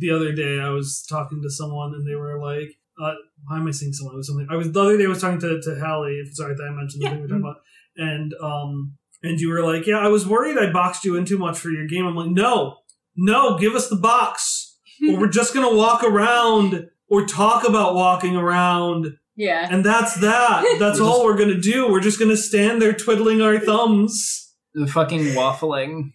the 0.00 0.10
other 0.10 0.32
day 0.32 0.58
I 0.60 0.70
was 0.70 1.04
talking 1.08 1.42
to 1.42 1.50
someone 1.50 1.92
and 1.94 2.06
they 2.08 2.14
were 2.14 2.40
like, 2.42 2.70
uh, 3.00 3.14
why 3.46 3.58
am 3.58 3.68
I 3.68 3.70
seeing 3.70 3.92
someone? 3.92 4.14
It 4.14 4.18
was 4.18 4.26
something. 4.28 4.46
I 4.50 4.56
was 4.56 4.72
the 4.72 4.80
other 4.80 4.96
day 4.98 5.04
I 5.04 5.08
was 5.08 5.20
talking 5.20 5.40
to, 5.40 5.60
to 5.60 5.80
Hallie. 5.80 6.22
Sorry 6.32 6.54
that 6.54 6.62
I 6.64 6.70
mentioned 6.70 7.02
the 7.02 7.06
Yeah. 7.06 7.10
thing 7.12 7.20
we 7.20 7.26
we're 7.26 7.28
talking 7.28 7.44
about. 7.44 7.60
And 7.96 8.34
um 8.42 8.94
and 9.22 9.40
you 9.40 9.50
were 9.50 9.62
like, 9.64 9.86
yeah, 9.86 9.98
I 9.98 10.08
was 10.08 10.26
worried 10.26 10.58
I 10.58 10.72
boxed 10.72 11.04
you 11.04 11.16
in 11.16 11.24
too 11.24 11.38
much 11.38 11.58
for 11.58 11.70
your 11.70 11.86
game. 11.86 12.06
I'm 12.06 12.16
like, 12.16 12.30
no, 12.30 12.78
no, 13.16 13.58
give 13.58 13.74
us 13.74 13.88
the 13.88 13.96
box, 13.96 14.78
or 15.08 15.18
we're 15.20 15.28
just 15.28 15.52
gonna 15.54 15.74
walk 15.74 16.02
around 16.02 16.88
or 17.10 17.24
talk 17.26 17.66
about 17.66 17.94
walking 17.94 18.36
around, 18.36 19.16
Yeah. 19.38 19.68
and 19.70 19.84
that's 19.84 20.20
that. 20.20 20.64
That's 20.78 20.98
We're 21.00 21.06
all 21.06 21.12
just- 21.18 21.24
we're 21.24 21.38
gonna 21.38 21.60
do. 21.60 21.88
We're 21.90 22.00
just 22.00 22.18
gonna 22.18 22.36
stand 22.36 22.82
there 22.82 22.92
twiddling 22.92 23.40
our 23.40 23.58
thumbs. 23.58 24.52
The 24.74 24.86
fucking 24.86 25.20
waffling. 25.34 26.10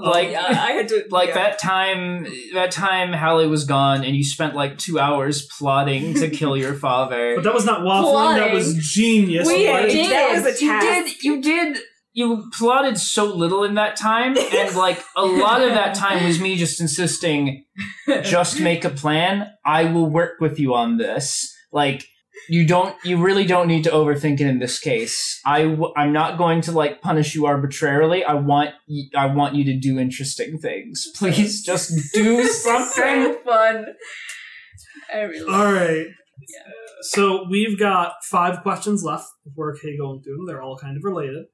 Oh, 0.00 0.10
like 0.10 0.32
yeah, 0.32 0.42
I 0.48 0.72
had 0.72 0.88
to 0.88 1.04
like 1.10 1.28
yeah. 1.28 1.34
that 1.34 1.58
time 1.60 2.26
that 2.54 2.72
time 2.72 3.12
Hallie 3.12 3.46
was 3.46 3.64
gone 3.64 4.02
and 4.04 4.16
you 4.16 4.24
spent 4.24 4.54
like 4.56 4.78
two 4.78 4.98
hours 4.98 5.46
plotting 5.58 6.14
to 6.14 6.28
kill 6.38 6.56
your 6.56 6.74
father. 6.74 7.36
But 7.36 7.44
that 7.44 7.54
was 7.54 7.64
not 7.64 7.82
waffling. 7.82 8.36
That 8.36 8.52
was 8.52 8.74
genius. 8.74 9.46
We 9.46 9.70
Like, 9.70 9.88
did. 9.88 10.10
That 10.10 10.32
was 10.42 10.60
a 10.60 10.64
you 10.64 10.80
did 10.80 11.22
you 11.22 11.40
did 11.42 11.78
you 12.14 12.50
plotted 12.52 12.98
so 12.98 13.26
little 13.26 13.62
in 13.62 13.74
that 13.74 13.94
time 13.94 14.36
and 14.54 14.74
like 14.74 15.00
a 15.16 15.24
lot 15.24 15.62
of 15.62 15.70
that 15.70 15.94
time 15.94 16.24
was 16.24 16.40
me 16.40 16.56
just 16.56 16.80
insisting 16.80 17.64
just 18.22 18.58
make 18.58 18.86
a 18.86 18.90
plan 18.90 19.50
i 19.66 19.84
will 19.84 20.08
work 20.08 20.40
with 20.40 20.58
you 20.58 20.74
on 20.74 20.96
this 20.96 21.54
like 21.72 22.06
you 22.48 22.66
don't 22.66 22.94
you 23.04 23.16
really 23.22 23.44
don't 23.44 23.66
need 23.68 23.84
to 23.84 23.90
overthink 23.90 24.34
it 24.40 24.46
in 24.46 24.58
this 24.58 24.78
case 24.78 25.40
i 25.44 25.62
w- 25.62 25.92
i'm 25.96 26.12
not 26.12 26.38
going 26.38 26.60
to 26.60 26.72
like 26.72 27.00
punish 27.00 27.34
you 27.34 27.46
arbitrarily 27.46 28.24
i 28.24 28.34
want 28.34 28.70
y- 28.88 29.08
i 29.16 29.26
want 29.26 29.54
you 29.54 29.64
to 29.64 29.78
do 29.78 29.98
interesting 29.98 30.58
things 30.58 31.06
please 31.16 31.62
just 31.62 31.92
do 32.14 32.46
something 32.66 33.34
so 33.34 33.38
fun. 33.44 33.86
I 35.12 35.18
really. 35.22 35.52
All 35.52 35.72
right. 35.72 36.06
Yeah. 36.06 36.72
So 37.02 37.46
we've 37.48 37.78
got 37.78 38.14
five 38.24 38.62
questions 38.62 39.02
left. 39.04 39.26
If 39.44 39.52
we're 39.56 39.72
okay 39.74 39.96
going 39.96 40.22
through 40.22 40.36
them, 40.36 40.46
they're 40.46 40.62
all 40.62 40.76
kind 40.76 40.96
of 40.96 41.04
related. 41.04 41.46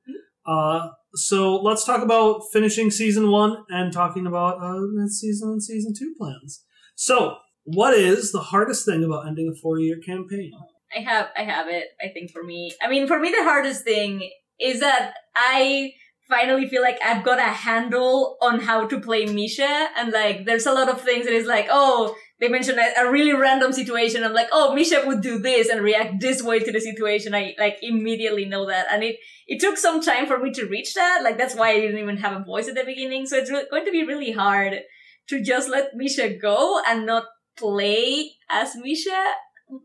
Uh, 0.46 0.88
so 1.14 1.56
let's 1.56 1.84
talk 1.84 2.02
about 2.02 2.42
finishing 2.52 2.90
season 2.90 3.30
one 3.30 3.64
and 3.68 3.92
talking 3.92 4.26
about 4.26 4.62
uh, 4.62 4.80
season 5.08 5.50
and 5.50 5.62
season 5.62 5.92
two 5.96 6.14
plans. 6.18 6.64
So, 6.94 7.36
what 7.64 7.94
is 7.94 8.32
the 8.32 8.40
hardest 8.40 8.84
thing 8.86 9.04
about 9.04 9.26
ending 9.28 9.52
a 9.54 9.60
four-year 9.60 9.98
campaign? 10.04 10.52
I 10.96 11.00
have 11.00 11.30
I 11.36 11.42
have 11.42 11.68
it. 11.68 11.88
I 12.00 12.08
think 12.08 12.30
for 12.30 12.42
me, 12.42 12.72
I 12.82 12.88
mean, 12.88 13.06
for 13.06 13.18
me, 13.18 13.30
the 13.30 13.44
hardest 13.44 13.84
thing 13.84 14.30
is 14.60 14.80
that 14.80 15.14
I 15.34 15.92
finally 16.28 16.66
feel 16.66 16.82
like 16.82 16.98
I've 17.04 17.24
got 17.24 17.38
a 17.38 17.42
handle 17.42 18.36
on 18.40 18.60
how 18.60 18.86
to 18.86 19.00
play 19.00 19.26
Misha, 19.26 19.88
and 19.96 20.12
like, 20.12 20.46
there's 20.46 20.66
a 20.66 20.72
lot 20.72 20.88
of 20.88 21.00
things 21.00 21.26
that 21.26 21.34
is 21.34 21.46
like, 21.46 21.66
oh, 21.70 22.14
they 22.40 22.48
mentioned 22.48 22.78
a, 22.78 23.02
a 23.02 23.10
really 23.10 23.32
random 23.32 23.72
situation. 23.72 24.24
I'm 24.24 24.32
like, 24.32 24.48
oh, 24.52 24.74
Misha 24.74 25.02
would 25.06 25.20
do 25.20 25.38
this 25.38 25.68
and 25.68 25.82
react 25.82 26.20
this 26.20 26.42
way 26.42 26.58
to 26.60 26.72
the 26.72 26.80
situation. 26.80 27.34
I 27.34 27.54
like 27.58 27.78
immediately 27.82 28.44
know 28.44 28.66
that, 28.66 28.86
and 28.90 29.02
it 29.02 29.16
it 29.46 29.60
took 29.60 29.76
some 29.76 30.00
time 30.00 30.26
for 30.26 30.38
me 30.38 30.52
to 30.52 30.66
reach 30.66 30.94
that. 30.94 31.22
Like 31.22 31.38
that's 31.38 31.54
why 31.54 31.70
I 31.70 31.80
didn't 31.80 31.98
even 31.98 32.16
have 32.18 32.40
a 32.40 32.44
voice 32.44 32.68
at 32.68 32.74
the 32.74 32.84
beginning. 32.84 33.26
So 33.26 33.36
it's 33.36 33.50
re- 33.50 33.66
going 33.70 33.84
to 33.84 33.92
be 33.92 34.06
really 34.06 34.32
hard 34.32 34.80
to 35.28 35.42
just 35.42 35.68
let 35.68 35.94
Misha 35.94 36.36
go 36.36 36.80
and 36.86 37.06
not 37.06 37.24
play 37.56 38.32
as 38.50 38.74
Misha 38.76 39.24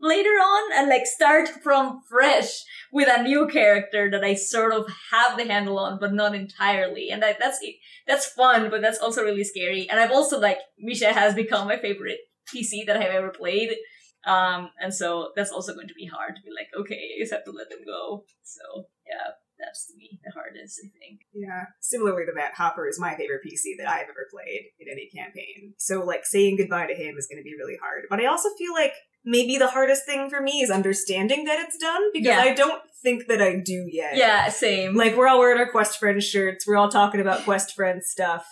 later 0.00 0.28
on 0.28 0.72
and 0.78 0.88
like 0.88 1.06
start 1.06 1.48
from 1.62 2.00
fresh 2.08 2.64
with 2.92 3.08
a 3.08 3.22
new 3.22 3.46
character 3.48 4.10
that 4.10 4.24
I 4.24 4.34
sort 4.34 4.72
of 4.72 4.86
have 5.12 5.36
the 5.36 5.46
handle 5.46 5.78
on, 5.78 5.98
but 5.98 6.12
not 6.12 6.34
entirely. 6.34 7.10
And 7.10 7.22
that, 7.22 7.38
that's 7.40 7.58
that's 8.06 8.26
fun, 8.26 8.70
but 8.70 8.82
that's 8.82 8.98
also 8.98 9.22
really 9.22 9.44
scary. 9.44 9.88
And 9.88 9.98
I've 9.98 10.12
also 10.12 10.38
like 10.38 10.58
Misha 10.78 11.12
has 11.12 11.34
become 11.34 11.68
my 11.68 11.78
favorite 11.78 12.18
PC 12.52 12.86
that 12.86 12.96
I've 12.96 13.14
ever 13.14 13.30
played. 13.30 13.70
Um, 14.26 14.70
and 14.80 14.92
so 14.92 15.30
that's 15.36 15.52
also 15.52 15.74
going 15.74 15.88
to 15.88 15.94
be 15.94 16.06
hard 16.06 16.36
to 16.36 16.42
be 16.42 16.50
like, 16.50 16.68
okay, 16.78 17.00
you 17.16 17.22
just 17.22 17.32
have 17.32 17.44
to 17.44 17.52
let 17.52 17.70
them 17.70 17.80
go. 17.86 18.24
So 18.42 18.86
yeah, 19.06 19.32
that's 19.58 19.86
to 19.86 19.96
me 19.96 20.18
the 20.24 20.32
hardest, 20.32 20.80
I 20.84 20.88
think. 20.98 21.20
Yeah. 21.32 21.66
Similarly 21.80 22.26
to 22.26 22.32
that, 22.36 22.54
Hopper 22.54 22.88
is 22.88 23.00
my 23.00 23.14
favorite 23.16 23.42
PC 23.46 23.78
that 23.78 23.88
I've 23.88 24.08
ever 24.08 24.28
played 24.30 24.70
in 24.78 24.88
any 24.90 25.08
campaign. 25.14 25.74
So 25.78 26.04
like 26.04 26.24
saying 26.24 26.56
goodbye 26.56 26.86
to 26.86 26.94
him 26.94 27.16
is 27.16 27.26
going 27.26 27.38
to 27.38 27.44
be 27.44 27.56
really 27.58 27.78
hard. 27.80 28.04
But 28.10 28.20
I 28.20 28.26
also 28.26 28.48
feel 28.58 28.72
like 28.72 28.92
maybe 29.34 29.56
the 29.58 29.68
hardest 29.68 30.06
thing 30.06 30.28
for 30.30 30.40
me 30.40 30.60
is 30.62 30.70
understanding 30.70 31.44
that 31.44 31.58
it's 31.60 31.76
done 31.78 32.02
because 32.12 32.26
Yeah. 32.26 32.40
I 32.40 32.54
don't 32.54 32.82
think 33.02 33.26
that 33.28 33.40
I 33.42 33.56
do 33.56 33.86
yet. 33.90 34.16
Yeah, 34.16 34.48
same. 34.48 34.94
Like 34.96 35.16
we're 35.16 35.28
all 35.28 35.38
wearing 35.38 35.58
our 35.58 35.70
Quest 35.70 35.98
Friends 35.98 36.24
shirts. 36.24 36.66
We're 36.66 36.76
all 36.76 36.88
talking 36.90 37.20
about 37.20 37.44
Quest 37.44 37.74
Friends 37.76 38.08
stuff, 38.08 38.46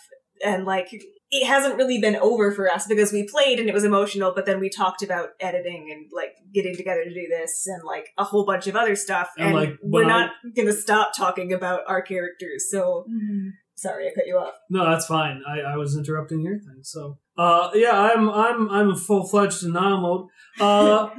and 0.44 0.64
like 0.64 0.88
it 1.30 1.44
hasn't 1.44 1.76
really 1.76 2.00
been 2.00 2.14
over 2.16 2.52
for 2.52 2.70
us 2.70 2.86
because 2.86 3.12
we 3.12 3.26
played 3.26 3.58
and 3.58 3.68
it 3.68 3.74
was 3.74 3.82
emotional. 3.82 4.32
But 4.34 4.46
then 4.46 4.60
we 4.60 4.70
talked 4.70 5.02
about 5.02 5.30
editing 5.40 5.88
and 5.92 6.06
like 6.14 6.34
getting 6.54 6.76
together 6.76 7.02
to 7.02 7.12
do 7.12 7.26
this 7.28 7.66
and 7.66 7.82
like 7.84 8.06
a 8.16 8.22
whole 8.24 8.44
bunch 8.46 8.68
of 8.68 8.76
other 8.76 8.94
stuff. 8.94 9.30
And, 9.36 9.48
And, 9.48 9.56
like, 9.56 9.70
we're 9.82 10.02
when 10.04 10.10
I- 10.12 10.26
not 10.26 10.30
gonna 10.56 10.72
stop 10.72 11.14
talking 11.16 11.52
about 11.52 11.80
our 11.88 12.00
characters. 12.00 12.66
So 12.70 13.06
Mhm. 13.10 13.48
sorry, 13.74 14.06
I 14.06 14.12
cut 14.14 14.28
you 14.28 14.36
off. 14.38 14.54
No, 14.70 14.88
that's 14.88 15.06
fine. 15.06 15.42
I, 15.48 15.60
I 15.72 15.76
was 15.76 15.96
interrupting 15.96 16.42
your 16.42 16.58
thing. 16.60 16.78
So, 16.82 17.18
uh, 17.36 17.70
yeah, 17.74 17.98
I'm 18.00 18.30
I'm 18.30 18.70
I'm 18.70 18.90
a 18.90 18.96
full 18.96 19.24
fledged 19.26 19.62
denial 19.62 20.00
mode. 20.00 20.26
Uh, 20.60 21.10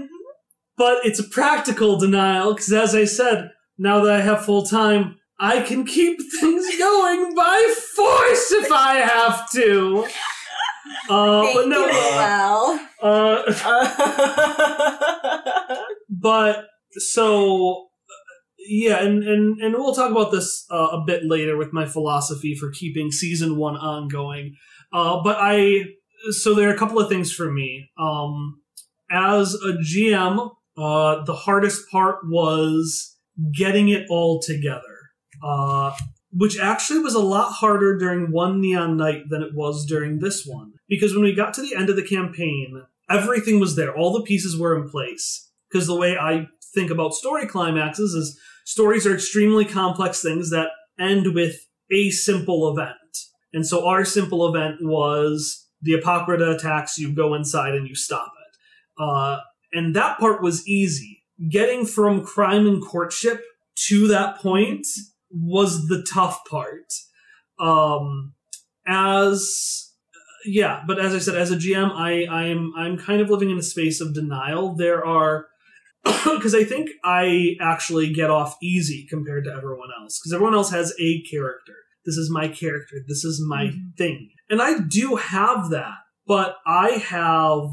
but 0.78 1.06
it's 1.06 1.20
a 1.20 1.28
practical 1.28 1.98
denial 1.98 2.54
because, 2.54 2.72
as 2.72 2.96
I 2.96 3.06
said, 3.06 3.52
now 3.78 4.04
that 4.04 4.16
I 4.16 4.22
have 4.22 4.46
full 4.46 4.66
time, 4.66 5.18
I 5.40 5.62
can 5.62 5.86
keep 5.86 6.20
things 6.40 6.78
going 6.78 7.36
by 7.36 7.76
force 7.96 8.52
if 8.52 8.72
I 8.72 8.96
have 8.96 9.50
to. 9.52 10.08
Uh, 11.10 11.54
but 11.54 11.68
no, 11.68 11.86
Well, 11.86 12.80
uh, 13.02 13.44
but 16.10 16.66
so 16.92 17.88
uh, 18.10 18.14
yeah 18.68 19.04
and 19.04 19.24
and 19.24 19.62
and 19.62 19.74
we'll 19.76 19.94
talk 19.94 20.12
about 20.12 20.32
this 20.32 20.66
uh, 20.72 20.90
a 20.94 21.04
bit 21.06 21.24
later 21.24 21.58
with 21.58 21.72
my 21.74 21.86
philosophy 21.86 22.56
for 22.56 22.72
keeping 22.72 23.12
season 23.12 23.58
one 23.58 23.76
ongoing. 23.76 24.56
Uh 24.94 25.22
but 25.24 25.38
i 25.40 25.84
so 26.32 26.56
there 26.56 26.70
are 26.70 26.74
a 26.74 26.78
couple 26.78 27.00
of 27.00 27.10
things 27.10 27.32
for 27.32 27.52
me. 27.52 27.90
Um 28.00 28.62
as 29.12 29.54
a 29.56 29.74
gm 29.74 30.52
uh 30.78 31.24
the 31.24 31.36
hardest 31.36 31.90
part 31.90 32.20
was 32.26 33.16
getting 33.56 33.90
it 33.90 34.06
all 34.10 34.40
together 34.42 34.82
uh 35.44 35.94
which 36.34 36.60
actually 36.60 37.00
was 37.00 37.16
a 37.16 37.20
lot 37.20 37.52
harder 37.54 37.98
during 37.98 38.32
one 38.32 38.60
neon 38.60 38.98
night 38.98 39.24
than 39.30 39.42
it 39.42 39.54
was 39.54 39.86
during 39.86 40.20
this 40.20 40.46
one 40.46 40.74
because 40.90 41.14
when 41.14 41.24
we 41.24 41.34
got 41.34 41.54
to 41.54 41.62
the 41.62 41.76
end 41.76 41.90
of 41.90 41.96
the 41.96 42.04
campaign 42.04 42.84
everything 43.10 43.60
was 43.60 43.76
there 43.76 43.96
all 43.96 44.14
the 44.14 44.24
pieces 44.24 44.58
were 44.58 44.80
in 44.80 44.90
place 44.90 45.50
because 45.70 45.88
the 45.88 45.96
way 45.96 46.18
I 46.18 46.48
think 46.74 46.92
about 46.92 47.14
story 47.14 47.48
climaxes 47.48 48.14
is 48.14 48.40
stories 48.66 49.06
are 49.06 49.14
extremely 49.14 49.66
complex 49.66 50.22
things 50.22 50.50
that 50.52 50.70
end 51.00 51.34
with 51.34 51.56
a 51.92 52.10
simple 52.10 52.72
event. 52.72 52.98
And 53.54 53.66
so 53.66 53.88
our 53.88 54.06
simple 54.06 54.48
event 54.48 54.78
was 54.82 55.68
the 55.82 55.94
Apocrypha 55.94 56.52
attacks, 56.52 56.98
you 56.98 57.14
go 57.14 57.34
inside 57.34 57.74
and 57.74 57.88
you 57.88 57.96
stop. 57.96 58.32
Uh, 59.00 59.40
and 59.74 59.96
that 59.96 60.20
part 60.20 60.42
was 60.42 60.68
easy. 60.68 61.24
Getting 61.50 61.86
from 61.86 62.26
crime 62.26 62.66
and 62.66 62.84
courtship 62.84 63.44
to 63.88 64.08
that 64.08 64.40
point 64.40 64.88
was 65.30 65.88
the 65.88 66.04
tough 66.12 66.42
part. 66.50 66.92
Um, 67.60 68.34
as 68.88 69.92
yeah, 70.46 70.84
but 70.88 71.00
as 71.00 71.14
I 71.14 71.20
said, 71.20 71.36
as 71.36 71.52
a 71.52 71.58
GM, 71.58 71.92
I 71.94 72.26
I 72.26 72.46
am 72.48 72.72
I'm 72.78 72.98
kind 72.98 73.22
of 73.22 73.30
living 73.30 73.50
in 73.50 73.58
a 73.58 73.64
space 73.64 74.00
of 74.02 74.14
denial. 74.14 74.76
There 74.76 75.06
are 75.06 75.48
because 76.06 76.56
I 76.56 76.64
think 76.64 76.90
I 77.04 77.56
actually 77.62 78.14
get 78.14 78.30
off 78.30 78.56
easy 78.62 79.06
compared 79.10 79.44
to 79.46 79.52
everyone 79.52 79.90
else 80.02 80.20
because 80.20 80.34
everyone 80.34 80.56
else 80.56 80.72
has 80.72 80.94
a 81.00 81.22
character. 81.24 81.74
This 82.06 82.16
is 82.16 82.32
my 82.32 82.48
character. 82.48 82.98
This 83.08 83.26
is 83.26 83.44
my 83.46 83.66
Mhm. 83.66 83.98
thing, 83.98 84.30
and 84.50 84.62
I 84.62 84.80
do 84.80 85.16
have 85.16 85.70
that. 85.72 85.96
But 86.26 86.58
I 86.66 86.92
have 86.92 87.70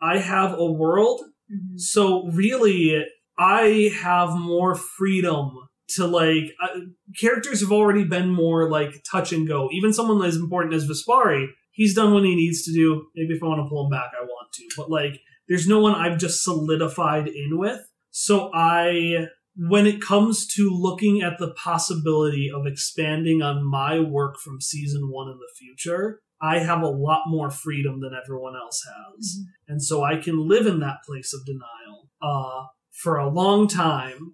I 0.00 0.18
have 0.18 0.58
a 0.58 0.64
world 0.70 1.20
Mhm. 1.52 1.78
so 1.80 2.28
really, 2.28 3.04
I 3.38 3.90
have 4.02 4.36
more 4.38 4.74
freedom 4.74 5.50
to 5.96 6.06
like 6.06 6.52
uh, 6.62 6.80
characters 7.20 7.60
have 7.60 7.72
already 7.72 8.04
been 8.04 8.30
more 8.30 8.70
like 8.70 9.02
touch 9.10 9.32
and 9.32 9.48
go. 9.48 9.68
Even 9.72 9.92
someone 9.92 10.24
as 10.24 10.36
important 10.36 10.74
as 10.74 10.86
Vespari, 10.86 11.48
he's 11.72 11.94
done 11.94 12.12
what 12.14 12.24
he 12.24 12.36
needs 12.36 12.62
to 12.64 12.72
do. 12.72 13.06
Maybe 13.16 13.34
if 13.34 13.42
I 13.42 13.46
want 13.46 13.64
to 13.64 13.68
pull 13.68 13.86
him 13.86 13.90
back, 13.90 14.12
I 14.20 14.24
want 14.24 14.52
to. 14.52 14.68
But 14.76 14.90
like, 14.90 15.20
there's 15.48 15.66
no 15.66 15.80
one 15.80 15.94
I've 15.96 16.18
just 16.18 16.44
solidified 16.44 17.26
in 17.26 17.58
with. 17.58 17.80
So 18.12 18.50
I, 18.54 19.26
when 19.56 19.86
it 19.86 20.00
comes 20.00 20.46
to 20.54 20.70
looking 20.70 21.22
at 21.22 21.38
the 21.38 21.52
possibility 21.54 22.48
of 22.54 22.66
expanding 22.66 23.42
on 23.42 23.64
my 23.64 23.98
work 23.98 24.38
from 24.38 24.60
season 24.60 25.10
one 25.10 25.28
in 25.28 25.38
the 25.38 25.52
future, 25.58 26.20
I 26.42 26.58
have 26.60 26.82
a 26.82 26.88
lot 26.88 27.22
more 27.26 27.50
freedom 27.50 28.00
than 28.00 28.12
everyone 28.14 28.54
else 28.56 28.82
has 28.86 29.44
and 29.68 29.82
so 29.82 30.02
I 30.02 30.16
can 30.16 30.48
live 30.48 30.66
in 30.66 30.80
that 30.80 30.98
place 31.06 31.32
of 31.32 31.46
denial 31.46 32.08
uh, 32.20 32.66
for 32.90 33.16
a 33.16 33.28
long 33.28 33.68
time 33.68 34.32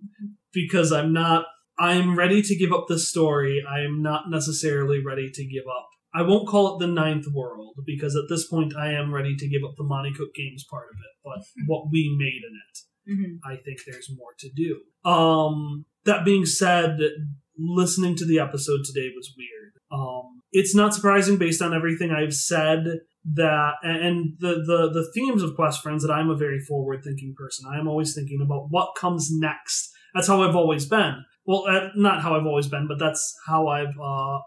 because 0.52 0.90
I'm 0.92 1.12
not. 1.12 1.44
I'm 1.78 2.16
ready 2.16 2.40
to 2.40 2.56
give 2.56 2.72
up 2.72 2.86
the 2.88 2.98
story. 2.98 3.62
I 3.68 3.80
am 3.80 4.02
not 4.02 4.30
necessarily 4.30 5.04
ready 5.04 5.30
to 5.30 5.44
give 5.44 5.64
up. 5.66 5.88
I 6.14 6.22
won't 6.22 6.48
call 6.48 6.74
it 6.74 6.78
the 6.78 6.90
ninth 6.90 7.26
world 7.30 7.74
because 7.84 8.16
at 8.16 8.30
this 8.30 8.48
point 8.48 8.74
I 8.74 8.92
am 8.92 9.12
ready 9.12 9.36
to 9.36 9.46
give 9.46 9.60
up 9.62 9.74
the 9.76 9.84
Monte 9.84 10.14
Cook 10.14 10.34
Games 10.34 10.64
part 10.70 10.86
of 10.90 10.96
it, 10.96 11.14
but 11.22 11.44
what 11.66 11.88
we 11.92 12.16
made 12.18 12.42
in 12.48 12.54
it. 12.56 12.76
Mhm. 13.20 13.38
I 13.44 13.56
think 13.56 13.80
there's 13.86 14.10
more 14.16 14.32
to 14.38 14.48
do. 14.50 14.80
Um, 15.08 15.84
that 16.04 16.24
being 16.24 16.46
said, 16.46 16.98
listening 17.58 18.16
to 18.16 18.26
the 18.26 18.38
episode 18.38 18.80
today 18.84 19.10
was 19.14 19.34
weird. 19.36 19.72
Um, 19.90 20.42
it's 20.52 20.74
not 20.74 20.94
surprising 20.94 21.36
based 21.38 21.62
on 21.62 21.74
everything 21.74 22.10
I've 22.10 22.34
said 22.34 22.84
that 23.34 23.72
and 23.82 24.34
the, 24.38 24.54
the 24.54 24.90
the 24.92 25.10
themes 25.12 25.42
of 25.42 25.56
Quest 25.56 25.82
Friends 25.82 26.06
that 26.06 26.12
I'm 26.12 26.30
a 26.30 26.36
very 26.36 26.60
forward 26.60 27.02
thinking 27.02 27.34
person. 27.36 27.68
I'm 27.68 27.88
always 27.88 28.14
thinking 28.14 28.40
about 28.44 28.68
what 28.70 28.94
comes 28.96 29.28
next. 29.30 29.90
That's 30.14 30.28
how 30.28 30.42
I've 30.42 30.56
always 30.56 30.86
been. 30.86 31.24
Well, 31.44 31.64
uh, 31.68 31.88
not 31.96 32.22
how 32.22 32.38
I've 32.38 32.46
always 32.46 32.68
been, 32.68 32.86
but 32.88 32.98
that's 32.98 33.34
how 33.46 33.68
I've 33.68 33.98
uh, 34.00 34.38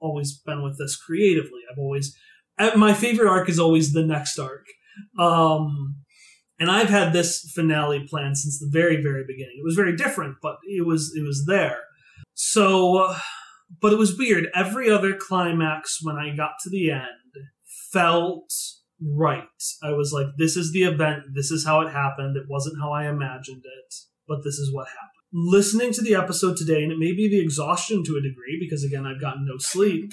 always 0.00 0.38
been 0.44 0.62
with 0.62 0.78
this 0.78 0.96
creatively. 0.96 1.60
I've 1.70 1.78
always 1.78 2.14
uh, 2.58 2.72
my 2.76 2.92
favorite 2.92 3.28
arc 3.28 3.48
is 3.48 3.58
always 3.58 3.92
the 3.92 4.04
next 4.04 4.38
arc. 4.38 4.66
Um, 5.18 5.96
and 6.58 6.70
I've 6.70 6.88
had 6.88 7.12
this 7.12 7.50
finale 7.54 8.06
planned 8.08 8.38
since 8.38 8.58
the 8.58 8.68
very, 8.70 9.02
very 9.02 9.24
beginning. 9.26 9.56
It 9.58 9.64
was 9.64 9.74
very 9.74 9.94
different, 9.94 10.36
but 10.42 10.56
it 10.64 10.86
was 10.86 11.12
it 11.14 11.22
was 11.22 11.44
there. 11.46 11.80
So, 12.38 12.98
uh, 12.98 13.18
but 13.80 13.94
it 13.94 13.98
was 13.98 14.16
weird. 14.16 14.48
Every 14.54 14.90
other 14.90 15.16
climax 15.16 16.00
when 16.02 16.16
I 16.16 16.36
got 16.36 16.52
to 16.62 16.70
the 16.70 16.90
end 16.90 17.48
felt 17.90 18.52
right. 19.02 19.44
I 19.82 19.92
was 19.92 20.12
like, 20.12 20.26
this 20.36 20.54
is 20.54 20.70
the 20.70 20.82
event. 20.82 21.22
This 21.34 21.50
is 21.50 21.64
how 21.64 21.80
it 21.80 21.90
happened. 21.90 22.36
It 22.36 22.44
wasn't 22.46 22.76
how 22.78 22.92
I 22.92 23.08
imagined 23.08 23.62
it, 23.64 23.94
but 24.28 24.44
this 24.44 24.58
is 24.58 24.72
what 24.72 24.88
happened. 24.88 25.10
Listening 25.32 25.92
to 25.94 26.02
the 26.02 26.14
episode 26.14 26.58
today, 26.58 26.82
and 26.82 26.92
it 26.92 26.98
may 26.98 27.12
be 27.12 27.26
the 27.26 27.40
exhaustion 27.40 28.04
to 28.04 28.18
a 28.18 28.22
degree 28.22 28.58
because 28.60 28.84
again, 28.84 29.06
I've 29.06 29.20
gotten 29.20 29.46
no 29.46 29.56
sleep. 29.56 30.12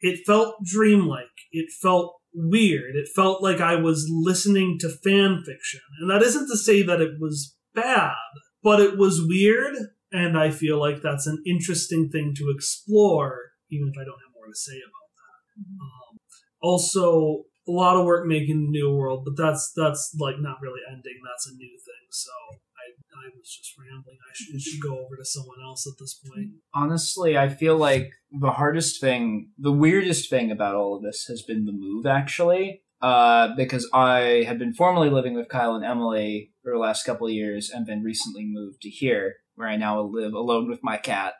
It 0.00 0.24
felt 0.26 0.56
dreamlike. 0.64 1.26
It 1.52 1.70
felt 1.70 2.14
weird. 2.32 2.96
It 2.96 3.08
felt 3.14 3.42
like 3.42 3.60
I 3.60 3.76
was 3.76 4.08
listening 4.10 4.78
to 4.80 4.88
fan 4.88 5.42
fiction. 5.44 5.80
And 6.00 6.10
that 6.10 6.22
isn't 6.22 6.48
to 6.48 6.56
say 6.56 6.82
that 6.82 7.02
it 7.02 7.20
was 7.20 7.54
bad, 7.74 8.14
but 8.62 8.80
it 8.80 8.96
was 8.96 9.26
weird 9.26 9.76
and 10.14 10.38
I 10.38 10.50
feel 10.50 10.78
like 10.78 11.02
that's 11.02 11.26
an 11.26 11.42
interesting 11.44 12.08
thing 12.08 12.34
to 12.36 12.52
explore, 12.54 13.50
even 13.70 13.88
if 13.88 14.00
I 14.00 14.04
don't 14.04 14.22
have 14.22 14.34
more 14.34 14.46
to 14.46 14.54
say 14.54 14.78
about 14.78 15.08
that. 15.18 15.82
Um, 15.82 16.18
also, 16.62 17.42
a 17.66 17.72
lot 17.72 17.96
of 17.96 18.04
work 18.06 18.26
making 18.26 18.62
the 18.62 18.70
new 18.70 18.94
world, 18.94 19.24
but 19.24 19.36
that's 19.36 19.72
that's 19.76 20.14
like 20.18 20.36
not 20.38 20.62
really 20.62 20.80
ending. 20.88 21.18
That's 21.24 21.50
a 21.50 21.56
new 21.56 21.76
thing. 21.84 22.06
So 22.10 22.30
I 22.52 23.26
I 23.26 23.30
was 23.36 23.48
just 23.50 23.74
rambling. 23.76 24.18
I 24.22 24.32
should, 24.34 24.60
should 24.60 24.80
go 24.80 24.98
over 24.98 25.16
to 25.16 25.24
someone 25.24 25.58
else 25.64 25.84
at 25.86 25.98
this 25.98 26.14
point. 26.14 26.50
Honestly, 26.74 27.36
I 27.36 27.48
feel 27.48 27.76
like 27.76 28.12
the 28.30 28.52
hardest 28.52 29.00
thing, 29.00 29.50
the 29.58 29.72
weirdest 29.72 30.30
thing 30.30 30.52
about 30.52 30.76
all 30.76 30.96
of 30.96 31.02
this 31.02 31.24
has 31.28 31.42
been 31.42 31.64
the 31.64 31.72
move, 31.72 32.06
actually. 32.06 32.82
Uh, 33.02 33.54
because 33.54 33.86
I 33.92 34.44
had 34.46 34.58
been 34.58 34.72
formerly 34.72 35.10
living 35.10 35.34
with 35.34 35.50
Kyle 35.50 35.74
and 35.74 35.84
Emily 35.84 36.52
for 36.62 36.72
the 36.72 36.78
last 36.78 37.04
couple 37.04 37.26
of 37.26 37.34
years 37.34 37.68
and 37.68 37.86
then 37.86 38.02
recently 38.02 38.46
moved 38.46 38.80
to 38.80 38.88
here, 38.88 39.34
where 39.56 39.68
I 39.68 39.76
now 39.76 40.00
live 40.00 40.34
alone 40.34 40.68
with 40.68 40.80
my 40.82 40.96
cat. 40.96 41.34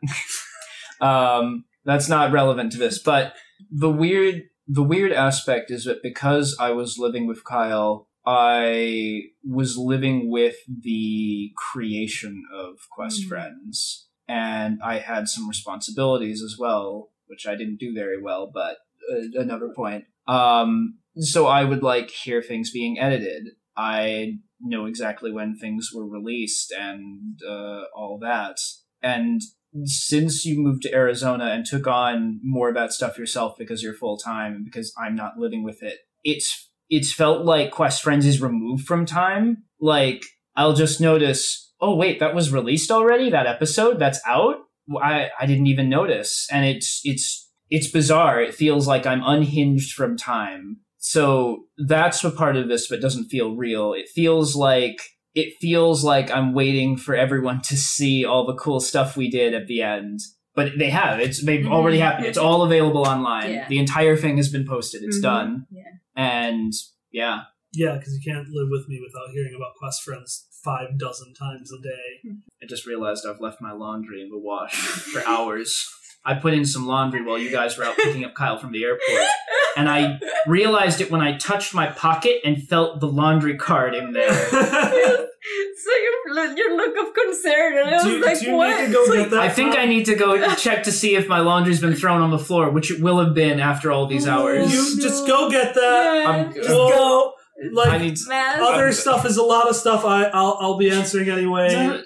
um, 1.01 1.65
that's 1.85 2.09
not 2.09 2.33
relevant 2.33 2.73
to 2.73 2.79
this, 2.79 2.99
but 2.99 3.35
the 3.71 3.91
weird 3.91 4.45
the 4.67 4.83
weird 4.83 5.13
aspect 5.13 5.71
is 5.71 5.85
that 5.85 6.03
because 6.03 6.57
I 6.59 6.71
was 6.71 6.97
living 6.99 7.27
with 7.27 7.45
Kyle, 7.45 8.09
I 8.25 9.25
was 9.47 9.77
living 9.77 10.31
with 10.31 10.57
the 10.67 11.53
creation 11.57 12.45
of 12.53 12.79
Quest 12.91 13.25
Mm. 13.25 13.29
Friends, 13.29 14.09
and 14.27 14.81
I 14.83 14.99
had 14.99 15.29
some 15.29 15.49
responsibilities 15.49 16.43
as 16.43 16.57
well, 16.59 17.11
which 17.27 17.47
I 17.47 17.55
didn't 17.57 17.79
do 17.79 17.93
very 17.93 18.21
well, 18.21 18.51
but 18.53 18.79
uh, 19.13 19.41
another 19.41 19.69
point. 19.69 20.05
Um, 20.27 20.99
so 21.17 21.47
I 21.47 21.65
would 21.65 21.83
like 21.83 22.11
hear 22.11 22.43
things 22.43 22.71
being 22.71 22.99
edited. 22.99 23.49
I 23.77 24.39
know 24.65 24.87
exactly 24.87 25.31
when 25.31 25.57
things 25.57 25.91
were 25.95 26.07
released 26.07 26.73
and 26.73 27.39
uh, 27.49 27.83
all 27.95 28.19
that. 28.23 28.57
And 29.03 29.41
since 29.85 30.45
you 30.45 30.59
moved 30.59 30.83
to 30.83 30.95
Arizona 30.95 31.47
and 31.47 31.67
took 31.67 31.87
on 31.87 32.41
more 32.43 32.69
of 32.69 32.75
that 32.75 32.93
stuff 32.93 33.19
yourself 33.19 33.57
because 33.59 33.83
you're 33.83 33.95
full 33.95 34.17
time 34.17 34.55
and 34.55 34.65
because 34.65 34.93
I'm 34.99 35.17
not 35.17 35.39
living 35.39 35.65
with 35.65 35.83
it, 35.83 35.99
it's 36.23 36.71
it's 36.89 37.13
felt 37.13 37.45
like 37.45 37.71
Quest 37.71 38.03
Friends 38.03 38.27
is 38.27 38.41
removed 38.41 38.87
from 38.87 39.07
time. 39.07 39.65
Like 39.81 40.23
I'll 40.57 40.75
just 40.75 41.01
notice, 41.01 41.73
oh 41.81 41.97
wait, 41.97 42.21
that 42.21 42.35
was 42.35 42.53
released 42.53 42.91
already. 42.91 43.31
That 43.31 43.47
episode 43.47 43.99
that's 43.99 44.21
out. 44.27 44.57
I 45.03 45.31
I 45.41 45.47
didn't 45.47 45.67
even 45.67 45.89
notice, 45.89 46.47
and 46.53 46.65
it's 46.65 47.01
it's 47.05 47.51
it's 47.71 47.91
bizarre. 47.91 48.41
It 48.41 48.55
feels 48.55 48.87
like 48.87 49.07
I'm 49.07 49.23
unhinged 49.25 49.95
from 49.95 50.17
time. 50.17 50.79
So 51.07 51.67
that's 51.77 52.25
a 52.25 52.31
part 52.31 52.57
of 52.57 52.67
this 52.69 52.89
but 52.89 53.03
doesn't 53.03 53.27
feel 53.29 53.55
real. 53.55 53.93
It 53.93 54.09
feels 54.09 54.57
like 54.57 54.97
it 55.35 55.53
feels 55.61 56.03
like 56.03 56.31
I'm 56.31 56.55
waiting 56.55 56.97
for 56.97 57.15
everyone 57.15 57.61
to 57.63 57.77
see 57.77 58.25
all 58.25 58.47
the 58.47 58.55
cool 58.55 58.81
stuff 58.81 59.15
we 59.15 59.29
did 59.29 59.53
at 59.53 59.67
the 59.67 59.83
end. 59.83 60.21
But 60.55 60.79
they 60.79 60.89
have. 60.89 61.21
It's 61.21 61.45
they've 61.45 61.65
Mhm. 61.67 61.71
already 61.73 61.99
happened. 61.99 62.25
It's 62.27 62.39
all 62.39 62.63
available 62.63 63.03
online. 63.07 63.51
Yeah. 63.53 63.69
The 63.69 63.79
entire 63.79 64.17
thing 64.17 64.39
has 64.39 64.49
been 64.49 64.67
posted. 64.67 65.03
It's 65.03 65.19
Mhm. 65.19 65.23
done. 65.23 65.67
Yeah. 65.71 65.83
And 66.17 66.73
yeah. 67.13 67.41
Yeah, 67.75 67.97
because 67.99 68.15
you 68.15 68.33
can't 68.33 68.49
live 68.49 68.69
with 68.71 68.89
me 68.89 68.99
without 69.05 69.31
hearing 69.35 69.55
about 69.55 69.75
Quest 69.79 70.03
Friends 70.05 70.47
five 70.65 70.97
dozen 70.99 71.35
times 71.35 71.71
a 71.71 71.83
day. 71.83 72.31
I 72.63 72.67
just 72.67 72.87
realized 72.87 73.27
I've 73.27 73.41
left 73.41 73.61
my 73.61 73.73
laundry 73.73 74.23
in 74.23 74.31
the 74.31 74.39
wash 74.39 74.75
for 74.75 75.23
hours. 75.27 75.87
I 76.25 76.35
put 76.35 76.55
in 76.55 76.65
some 76.65 76.87
laundry 76.87 77.23
while 77.23 77.39
you 77.39 77.51
guys 77.51 77.77
were 77.77 77.85
out 77.85 77.97
picking 77.97 78.25
up 78.25 78.35
Kyle 78.35 78.59
from 78.59 78.73
the 78.73 78.85
airport. 78.85 79.03
And 79.77 79.89
I 79.89 80.21
realized 80.47 81.01
it 81.01 81.11
when 81.11 81.21
I 81.21 81.37
touched 81.37 81.75
my 81.75 81.89
pocket 81.89 82.43
and 82.45 82.63
felt 82.63 83.01
the 83.01 83.09
laundry 83.09 83.57
card 83.57 83.93
in 83.97 84.13
there. 84.13 84.33
so 84.51 85.91
your 86.37 86.57
your 86.57 86.77
look 86.77 86.97
of 87.09 87.13
concern, 87.13 87.79
and 87.79 87.89
I 87.89 87.95
was 87.95 88.05
do, 88.05 88.25
like, 88.25 88.39
do 88.39 88.47
you 88.51 88.55
what? 88.57 88.81
need 88.81 88.87
to 88.87 88.93
go 88.93 89.01
It's 89.03 89.11
get 89.11 89.19
like, 89.23 89.31
that? 89.31 89.41
I 89.41 89.49
think 89.49 89.77
I 89.77 89.87
need 89.87 90.07
to 90.07 90.15
go 90.15 90.55
check 90.55 90.85
to 90.85 90.93
see 90.93 91.17
if 91.17 91.27
my 91.27 91.41
laundry's 91.41 91.81
been 91.81 91.97
thrown 91.97 92.21
on 92.23 92.31
the 92.31 92.39
floor, 92.39 92.71
which 92.71 92.93
it 92.93 93.01
will 93.03 93.19
have 93.19 93.35
been 93.35 93.59
after 93.59 93.91
all 93.91 94.07
these 94.07 94.29
hours. 94.29 94.73
You 94.73 95.03
just 95.03 95.25
oh, 95.25 95.27
go 95.27 95.51
get 95.51 95.75
that. 95.75 95.81
Yeah, 96.23 96.31
I'm- 96.31 96.55
just 96.55 96.69
Well, 96.69 96.89
go, 96.91 97.33
Like 97.73 97.91
I 97.91 97.99
need. 97.99 98.19
man. 98.29 98.61
other 98.63 98.93
stuff 98.93 99.27
is 99.27 99.37
a 99.39 99.43
lot 99.43 99.69
of 99.69 99.75
stuff. 99.75 100.05
I 100.05 100.27
I'll, 100.27 100.57
I'll 100.61 100.79
be 100.79 100.91
answering 100.91 101.29
anyway. 101.31 102.01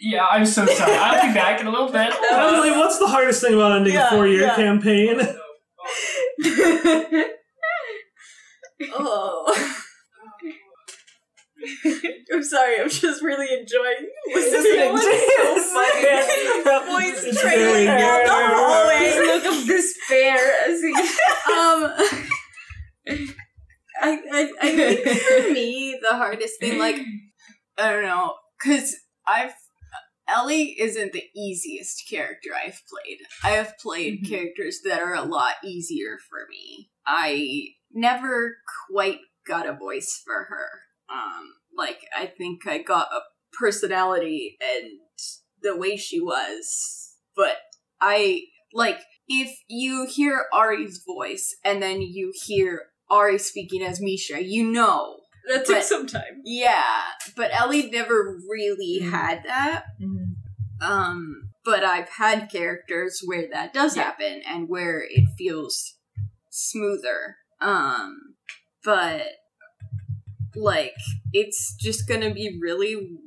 Yeah, 0.00 0.26
I'm 0.30 0.46
so 0.46 0.64
sorry. 0.66 0.92
I'll 0.94 1.26
be 1.28 1.34
back 1.34 1.60
in 1.60 1.66
a 1.66 1.70
little 1.70 1.90
bit. 1.90 2.12
Emily, 2.32 2.70
what's 2.70 2.98
the 2.98 3.06
hardest 3.08 3.40
thing 3.42 3.54
about 3.54 3.72
ending 3.76 3.94
Yeah, 3.94 4.08
a 4.08 4.10
four-year 4.10 4.42
yeah. 4.42 4.56
campaign? 4.56 5.20
Oh. 8.92 9.74
I'm 12.32 12.42
sorry, 12.44 12.80
I'm 12.80 12.88
just 12.88 13.20
really 13.22 13.52
enjoying 13.58 14.08
listening 14.32 14.62
to 14.62 14.92
Listening 14.92 14.96
to 14.96 15.02
so 15.02 15.08
his 15.54 15.72
voice 16.86 17.24
It's 17.24 17.40
trailing 17.40 17.86
down 17.86 18.22
the 18.22 18.28
good. 18.28 18.52
hallway. 18.54 19.00
This 19.00 19.44
look 19.44 19.52
of 19.52 19.58
despair 19.66 20.38
as 20.68 20.80
he 20.80 20.92
um 20.94 21.80
I, 24.00 24.10
I 24.32 24.52
I 24.62 24.64
think 24.76 25.00
for 25.22 25.50
me 25.52 25.98
the 26.00 26.14
hardest 26.16 26.60
thing 26.60 26.78
like 26.78 27.00
I 27.76 27.90
don't 27.90 28.04
know 28.04 28.34
cuz 28.62 28.94
I've 29.26 29.54
Ellie 30.28 30.78
isn't 30.78 31.12
the 31.12 31.24
easiest 31.34 32.08
character 32.08 32.50
I've 32.54 32.82
played. 32.88 33.18
I 33.42 33.50
have 33.52 33.78
played 33.78 34.22
Mhm. 34.24 34.28
characters 34.28 34.80
that 34.84 35.00
are 35.00 35.14
a 35.14 35.24
lot 35.24 35.54
easier 35.64 36.18
for 36.28 36.46
me. 36.50 36.90
I 37.06 37.74
never 37.92 38.58
quite 38.90 39.20
got 39.46 39.66
a 39.66 39.72
voice 39.72 40.20
for 40.24 40.44
her. 40.44 40.68
Um 41.08 41.54
like 41.74 42.00
I 42.16 42.26
think 42.26 42.66
I 42.66 42.78
got 42.78 43.12
a 43.12 43.20
personality 43.52 44.56
and 44.60 45.00
the 45.62 45.76
way 45.76 45.96
she 45.96 46.20
was, 46.20 47.16
but 47.34 47.56
I 48.00 48.42
like 48.72 49.00
if 49.28 49.58
you 49.68 50.06
hear 50.06 50.46
Ari's 50.52 51.02
voice 51.04 51.56
and 51.64 51.82
then 51.82 52.00
you 52.02 52.32
hear 52.46 52.90
Ari 53.10 53.38
speaking 53.38 53.82
as 53.82 54.00
Misha, 54.00 54.42
you 54.44 54.64
know. 54.70 55.20
That 55.48 55.66
took 55.66 55.76
But- 55.76 55.84
some 55.84 56.06
time. 56.06 56.42
Yeah, 56.44 57.02
but 57.36 57.50
Ellie 57.52 57.90
never 57.90 58.38
really 58.48 59.00
Mhm. 59.02 59.10
had 59.10 59.42
that. 59.44 59.84
Mm-hmm. 60.00 60.82
Um, 60.82 61.50
but 61.64 61.82
I've 61.84 62.08
had 62.08 62.50
characters 62.50 63.20
where 63.24 63.48
that 63.50 63.72
does 63.74 63.96
Yeah. 63.96 64.04
happen 64.04 64.42
and 64.46 64.68
where 64.68 65.00
it 65.08 65.24
feels 65.36 65.96
smoother. 66.50 67.36
Um, 67.60 68.36
but 68.84 69.26
like 70.54 70.94
it's 71.32 71.74
just 71.76 72.08
gonna 72.08 72.32
be 72.32 72.58
really 72.60 73.18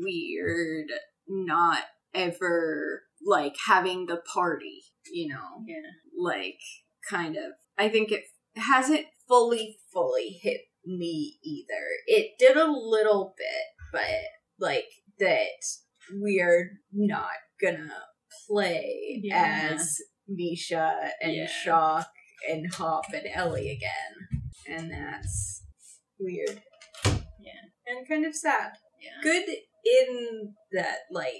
weird 0.00 0.86
not 1.28 1.84
ever 2.14 3.04
like 3.24 3.54
having 3.66 4.06
the 4.06 4.20
party, 4.32 4.82
you 5.10 5.28
know? 5.28 5.64
Yeah. 5.66 5.76
Like 6.16 6.58
kind 7.08 7.36
of 7.36 7.52
I 7.78 7.88
think 7.88 8.10
it 8.12 8.24
hasn't 8.56 9.06
fully 9.28 9.78
fully 9.92 10.38
hit 10.42 10.62
me 10.86 11.38
either. 11.44 11.84
It 12.06 12.32
did 12.38 12.56
a 12.56 12.70
little 12.70 13.34
bit, 13.36 13.90
but 13.92 14.02
like 14.58 14.88
that 15.18 15.46
we're 16.12 16.70
not 16.92 17.30
gonna 17.60 17.92
play 18.48 19.20
Yeah. 19.22 19.70
as 19.72 19.98
Misha 20.28 21.12
and 21.20 21.34
Yeah. 21.34 21.46
Shock 21.46 22.08
and 22.48 22.72
Hop 22.74 23.04
and 23.12 23.26
Ellie 23.32 23.70
again. 23.70 24.42
And 24.66 24.90
that's 24.90 25.62
weird. 26.18 26.62
Yeah. 27.04 27.62
And 27.86 28.08
kind 28.08 28.24
of 28.26 28.34
sad. 28.34 28.72
Yeah. 29.00 29.20
Good 29.22 29.48
in 29.84 30.54
that 30.72 30.98
like 31.10 31.32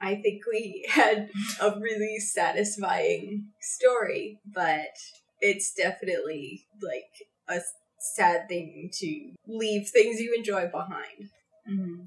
I 0.00 0.14
think 0.16 0.42
we 0.50 0.86
had 0.90 1.28
a 1.60 1.78
really 1.80 2.18
satisfying 2.20 3.48
story, 3.60 4.40
but 4.46 4.94
it's 5.40 5.72
definitely 5.74 6.66
like 6.82 7.10
a 7.48 7.60
sad 7.98 8.48
thing 8.48 8.90
to 8.92 9.32
leave 9.46 9.88
things 9.88 10.20
you 10.20 10.34
enjoy 10.36 10.66
behind. 10.68 11.30
Mm-hmm. 11.70 12.04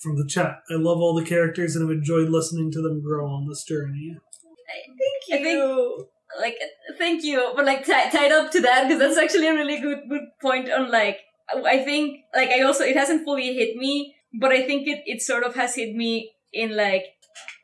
From 0.00 0.16
the 0.16 0.26
chat, 0.26 0.62
I 0.70 0.74
love 0.74 0.98
all 0.98 1.14
the 1.14 1.24
characters 1.24 1.76
and 1.76 1.88
have 1.88 1.96
enjoyed 1.96 2.28
listening 2.28 2.72
to 2.72 2.82
them 2.82 3.00
grow 3.02 3.26
on 3.26 3.48
this 3.48 3.62
journey. 3.62 4.16
I 4.68 5.30
think, 5.30 5.44
you 5.44 6.08
like, 6.40 6.58
thank 6.98 7.24
you, 7.24 7.52
but 7.54 7.64
like 7.64 7.84
ti 7.84 7.92
tied 7.92 8.32
up 8.32 8.50
to 8.52 8.60
that 8.60 8.84
because 8.84 8.98
that's 8.98 9.18
actually 9.18 9.48
a 9.48 9.54
really 9.54 9.80
good 9.80 10.00
good 10.08 10.26
point 10.42 10.70
on 10.70 10.90
like 10.90 11.20
I 11.64 11.78
think 11.84 12.20
like 12.34 12.50
I 12.50 12.62
also 12.62 12.84
it 12.84 12.96
hasn't 12.96 13.24
fully 13.24 13.54
hit 13.54 13.76
me, 13.76 14.14
but 14.38 14.52
I 14.52 14.66
think 14.66 14.86
it 14.86 15.02
it 15.06 15.22
sort 15.22 15.44
of 15.44 15.54
has 15.54 15.74
hit 15.74 15.94
me 15.94 16.32
in 16.52 16.76
like 16.76 17.04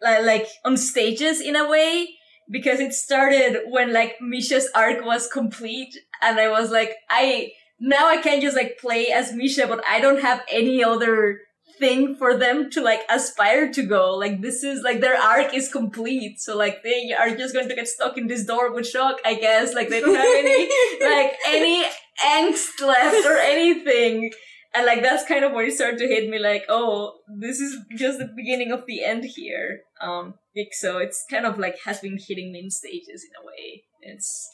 like 0.00 0.24
like 0.24 0.46
on 0.64 0.76
stages 0.76 1.40
in 1.40 1.56
a 1.56 1.68
way 1.68 2.08
because 2.50 2.80
it 2.80 2.92
started 2.92 3.62
when 3.68 3.92
like 3.92 4.16
Misha's 4.20 4.68
arc 4.74 5.04
was 5.04 5.26
complete 5.26 5.96
and 6.22 6.38
I 6.38 6.48
was 6.48 6.70
like 6.70 6.94
I 7.10 7.52
now 7.80 8.08
I 8.08 8.18
can't 8.18 8.42
just 8.42 8.56
like 8.56 8.78
play 8.78 9.06
as 9.08 9.32
Misha, 9.32 9.66
but 9.66 9.84
I 9.86 10.00
don't 10.00 10.20
have 10.20 10.42
any 10.50 10.82
other 10.82 11.40
thing 11.78 12.14
for 12.16 12.36
them 12.36 12.70
to 12.70 12.80
like 12.80 13.00
aspire 13.10 13.72
to 13.72 13.82
go. 13.82 14.14
Like 14.14 14.40
this 14.40 14.62
is 14.62 14.82
like 14.82 15.00
their 15.00 15.20
arc 15.20 15.54
is 15.54 15.70
complete. 15.70 16.40
So 16.40 16.56
like 16.56 16.82
they 16.82 17.12
are 17.12 17.34
just 17.36 17.54
going 17.54 17.68
to 17.68 17.74
get 17.74 17.88
stuck 17.88 18.16
in 18.16 18.26
this 18.26 18.44
door 18.44 18.72
with 18.72 18.86
shock, 18.86 19.18
I 19.24 19.34
guess. 19.34 19.74
Like 19.74 19.88
they 19.88 20.00
don't 20.00 20.14
have 20.14 20.24
any 20.24 20.68
like 21.04 21.32
any 21.46 21.84
angst 22.26 22.80
left 22.80 23.26
or 23.26 23.36
anything. 23.38 24.32
And 24.74 24.86
like 24.86 25.02
that's 25.02 25.24
kind 25.24 25.44
of 25.44 25.52
where 25.52 25.64
it 25.64 25.74
started 25.74 25.98
to 25.98 26.08
hit 26.08 26.28
me 26.28 26.38
like 26.38 26.64
oh 26.68 27.14
this 27.38 27.60
is 27.60 27.76
just 27.96 28.18
the 28.18 28.30
beginning 28.36 28.72
of 28.72 28.84
the 28.86 29.04
end 29.04 29.24
here. 29.24 29.80
Um 30.00 30.34
like, 30.56 30.72
so 30.72 30.98
it's 30.98 31.24
kind 31.30 31.46
of 31.46 31.58
like 31.58 31.78
has 31.84 32.00
been 32.00 32.18
hitting 32.18 32.52
me 32.52 32.60
in 32.60 32.70
stages 32.70 33.24
in 33.24 33.30
a 33.42 33.46
way. 33.46 33.84
It's 34.02 34.50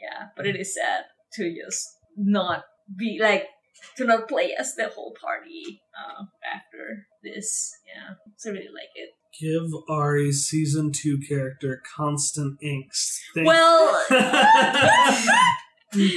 yeah 0.00 0.28
but 0.36 0.46
it 0.46 0.56
is 0.56 0.74
sad 0.74 1.04
to 1.34 1.54
just 1.54 1.98
not 2.16 2.64
be 2.96 3.18
like 3.20 3.46
to 3.96 4.04
not 4.04 4.28
play 4.28 4.54
as 4.58 4.74
the 4.76 4.88
whole 4.88 5.14
party 5.20 5.82
uh, 5.98 6.24
after 6.54 7.06
this. 7.22 7.72
Yeah 7.86 8.14
so 8.36 8.50
i 8.50 8.52
really 8.52 8.66
like 8.66 8.90
it. 8.94 9.10
Give 9.40 9.72
Ari's 9.88 10.46
season 10.46 10.92
two 10.92 11.18
character 11.18 11.82
constant 11.96 12.62
inks. 12.62 13.20
Thank- 13.34 13.48
well 13.48 14.02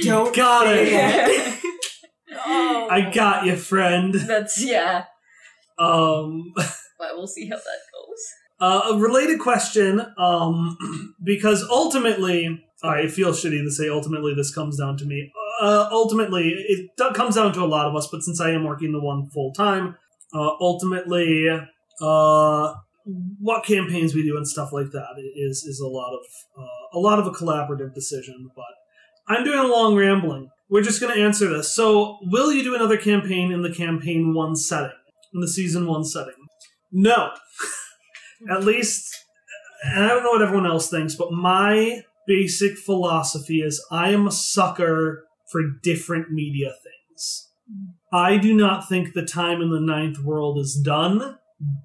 Don't 0.02 0.34
Got 0.34 0.66
it. 0.68 1.60
Oh. 2.32 2.88
I 2.90 3.10
got 3.10 3.46
you, 3.46 3.56
friend. 3.56 4.14
that's 4.14 4.62
yeah 4.62 5.04
Um, 5.78 6.52
but 6.56 7.16
we'll 7.16 7.26
see 7.26 7.48
how 7.48 7.56
that 7.56 7.80
goes 7.92 8.34
uh, 8.60 8.92
a 8.92 8.98
related 8.98 9.38
question, 9.38 10.04
um, 10.18 10.76
because 11.22 11.64
ultimately, 11.70 12.64
I 12.82 13.06
feel 13.06 13.30
shitty 13.30 13.62
to 13.62 13.70
say 13.70 13.88
ultimately 13.88 14.34
this 14.34 14.52
comes 14.52 14.78
down 14.78 14.96
to 14.98 15.04
me. 15.04 15.32
Uh, 15.60 15.88
ultimately, 15.90 16.54
it 16.68 16.90
comes 17.14 17.36
down 17.36 17.52
to 17.52 17.62
a 17.62 17.66
lot 17.66 17.86
of 17.86 17.94
us, 17.94 18.08
but 18.10 18.22
since 18.22 18.40
I 18.40 18.50
am 18.50 18.64
working 18.64 18.92
the 18.92 19.00
one 19.00 19.28
full 19.30 19.52
time, 19.52 19.96
uh, 20.34 20.50
ultimately, 20.60 21.48
uh, 22.00 22.74
what 23.40 23.64
campaigns 23.64 24.14
we 24.14 24.22
do 24.22 24.36
and 24.36 24.46
stuff 24.46 24.72
like 24.72 24.90
that 24.90 25.14
is 25.36 25.64
is 25.64 25.80
a 25.80 25.86
lot 25.86 26.12
of 26.14 26.26
uh, 26.60 26.98
a 26.98 26.98
lot 26.98 27.18
of 27.18 27.26
a 27.26 27.30
collaborative 27.30 27.94
decision. 27.94 28.50
But 28.54 28.64
I'm 29.28 29.44
doing 29.44 29.58
a 29.58 29.66
long 29.66 29.94
rambling. 29.94 30.50
We're 30.70 30.82
just 30.82 31.00
going 31.00 31.14
to 31.14 31.22
answer 31.22 31.48
this. 31.48 31.74
So, 31.74 32.18
will 32.22 32.52
you 32.52 32.62
do 32.62 32.74
another 32.74 32.98
campaign 32.98 33.52
in 33.52 33.62
the 33.62 33.72
campaign 33.72 34.34
one 34.34 34.54
setting, 34.54 34.90
in 35.32 35.40
the 35.40 35.48
season 35.48 35.86
one 35.86 36.04
setting? 36.04 36.34
No. 36.92 37.30
At 38.50 38.64
least, 38.64 39.24
and 39.82 40.04
I 40.04 40.08
don't 40.08 40.22
know 40.22 40.30
what 40.30 40.42
everyone 40.42 40.66
else 40.66 40.90
thinks, 40.90 41.14
but 41.14 41.32
my 41.32 42.02
basic 42.26 42.76
philosophy 42.78 43.60
is 43.60 43.84
I 43.90 44.10
am 44.10 44.26
a 44.26 44.32
sucker 44.32 45.24
for 45.50 45.62
different 45.82 46.30
media 46.30 46.72
things. 46.82 47.48
I 48.12 48.36
do 48.36 48.54
not 48.54 48.88
think 48.88 49.12
the 49.12 49.24
time 49.24 49.60
in 49.60 49.70
the 49.70 49.80
ninth 49.80 50.18
world 50.18 50.58
is 50.58 50.80
done, 50.82 51.38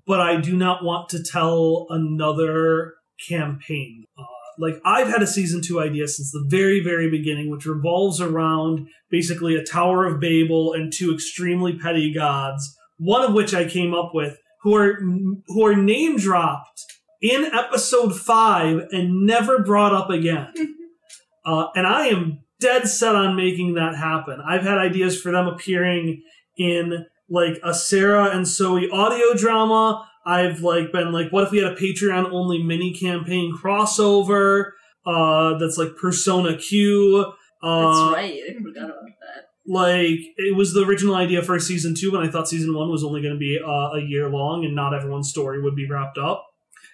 but 0.06 0.20
I 0.20 0.40
do 0.40 0.56
not 0.56 0.84
want 0.84 1.10
to 1.10 1.24
tell 1.24 1.88
another 1.90 2.94
campaign. 3.28 4.06
Uh, 4.18 4.24
like, 4.58 4.76
I've 4.86 5.08
had 5.08 5.22
a 5.22 5.28
season 5.28 5.62
two 5.62 5.80
idea 5.80 6.08
since 6.08 6.32
the 6.32 6.46
very, 6.48 6.80
very 6.82 7.10
beginning, 7.10 7.50
which 7.50 7.66
revolves 7.66 8.22
around 8.22 8.88
basically 9.10 9.56
a 9.56 9.64
Tower 9.64 10.06
of 10.06 10.20
Babel 10.20 10.74
and 10.74 10.92
two 10.92 11.14
extremely 11.14 11.78
petty 11.78 12.14
gods, 12.14 12.76
one 12.98 13.24
of 13.24 13.34
which 13.34 13.54
I 13.54 13.68
came 13.68 13.94
up 13.94 14.12
with, 14.14 14.38
who 14.62 14.76
are 14.76 15.00
who 15.48 15.66
are 15.66 15.76
name 15.76 16.18
dropped 16.18 16.84
in 17.22 17.46
episode 17.46 18.16
five 18.16 18.88
and 18.92 19.26
never 19.26 19.64
brought 19.64 19.94
up 19.94 20.10
again. 20.10 20.54
uh, 21.46 21.68
and 21.76 21.86
I 21.88 22.08
am 22.08 22.40
dead 22.60 22.88
set 22.88 23.16
on 23.16 23.36
making 23.36 23.74
that 23.74 23.96
happen. 23.96 24.42
I've 24.46 24.64
had 24.64 24.78
ideas 24.78 25.20
for 25.20 25.32
them 25.32 25.48
appearing 25.48 26.22
in 26.58 27.06
like 27.30 27.60
a 27.64 27.74
Sarah 27.74 28.30
and 28.30 28.48
Zoe 28.48 28.90
audio 28.90 29.34
drama. 29.36 30.08
I've 30.26 30.62
like 30.62 30.92
been 30.92 31.12
like, 31.12 31.32
what 31.32 31.44
if 31.46 31.52
we 31.52 31.60
had 31.60 31.72
a 31.72 31.76
Patreon 31.76 32.32
only 32.32 32.62
mini 32.62 32.94
campaign 32.94 33.54
crossover? 33.54 34.72
Uh, 35.06 35.58
that's 35.58 35.78
like 35.78 35.96
Persona 36.00 36.58
Q. 36.58 37.34
Uh, 37.62 38.12
that's 38.12 38.16
right 38.16 38.42
i 38.50 38.62
forgot 38.62 38.84
about 38.84 39.06
that 39.22 39.44
like 39.66 40.20
it 40.36 40.56
was 40.56 40.74
the 40.74 40.84
original 40.84 41.16
idea 41.16 41.42
for 41.42 41.58
season 41.60 41.96
two, 41.98 42.16
and 42.16 42.28
I 42.28 42.32
thought 42.32 42.50
season 42.50 42.76
one 42.76 42.92
was 42.92 43.04
only 43.04 43.22
going 43.22 43.34
to 43.34 43.40
be 43.40 43.60
uh, 43.64 43.98
a 43.98 44.02
year 44.02 44.30
long, 44.30 44.66
and 44.66 44.76
not 44.76 44.94
everyone's 44.94 45.30
story 45.30 45.62
would 45.62 45.76
be 45.76 45.90
wrapped 45.90 46.18
up. 46.18 46.46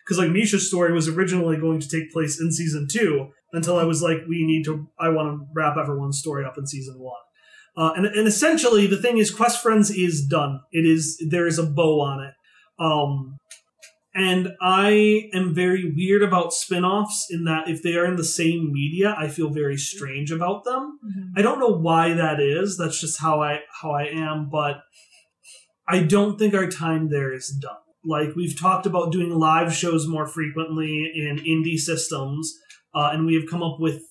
Because 0.06 0.20
like 0.20 0.32
Misha's 0.32 0.68
story 0.68 0.94
was 0.94 1.08
originally 1.08 1.58
going 1.58 1.80
to 1.80 1.90
take 1.90 2.12
place 2.12 2.40
in 2.40 2.52
season 2.52 2.88
two, 2.90 3.30
until 3.54 3.78
I 3.78 3.84
was 3.84 4.02
like, 4.02 4.20
we 4.28 4.46
need 4.46 4.66
to, 4.66 4.88
I 5.00 5.10
want 5.10 5.40
to 5.40 5.48
wrap 5.54 5.78
everyone's 5.78 6.20
story 6.20 6.46
up 6.46 6.58
in 6.58 6.68
season 6.68 7.00
one. 7.00 7.20
Uh, 7.76 7.94
and 7.96 8.06
and 8.06 8.28
essentially, 8.28 8.86
the 8.88 9.02
thing 9.02 9.18
is, 9.18 9.32
Quest 9.32 9.62
Friends 9.62 9.90
is 9.90 10.26
done. 10.26 10.62
It 10.72 10.86
is 10.86 11.22
there 11.30 11.48
is 11.48 11.58
a 11.58 11.64
bow 11.64 12.02
on 12.02 12.24
it. 12.24 12.34
Um, 12.80 13.38
and 14.16 14.50
I 14.62 15.30
am 15.34 15.54
very 15.54 15.94
weird 15.96 16.24
about 16.24 16.54
spin-offs 16.54 17.28
in 17.30 17.44
that 17.46 17.70
if 17.70 17.84
they 17.84 17.96
are 17.96 18.06
in 18.06 18.16
the 18.16 18.24
same 18.24 18.72
media, 18.74 19.16
I 19.18 19.28
feel 19.28 19.50
very 19.50 19.78
strange 19.78 20.32
about 20.32 20.64
them. 20.64 21.00
I 21.38 21.42
don't 21.42 21.60
know 21.60 21.78
why 21.78 22.14
that 22.14 22.40
is. 22.40 22.78
That's 22.78 23.00
just 23.00 23.22
how 23.22 23.42
I 23.42 23.60
how 23.82 23.92
I 23.92 24.06
am, 24.06 24.50
but 24.50 24.82
I 25.88 26.04
don't 26.04 26.38
think 26.40 26.54
our 26.54 26.68
time 26.68 27.10
there 27.10 27.34
is 27.34 27.50
done. 27.50 27.78
Like 28.04 28.36
we've 28.36 28.60
talked 28.60 28.86
about 28.86 29.12
doing 29.12 29.32
live 29.32 29.74
shows 29.74 30.08
more 30.08 30.26
frequently 30.26 31.12
in 31.16 31.38
indie 31.38 31.78
systems, 31.78 32.58
uh, 32.96 33.10
and 33.14 33.26
we 33.26 33.36
have 33.36 33.50
come 33.50 33.62
up 33.62 33.80
with 33.80 34.02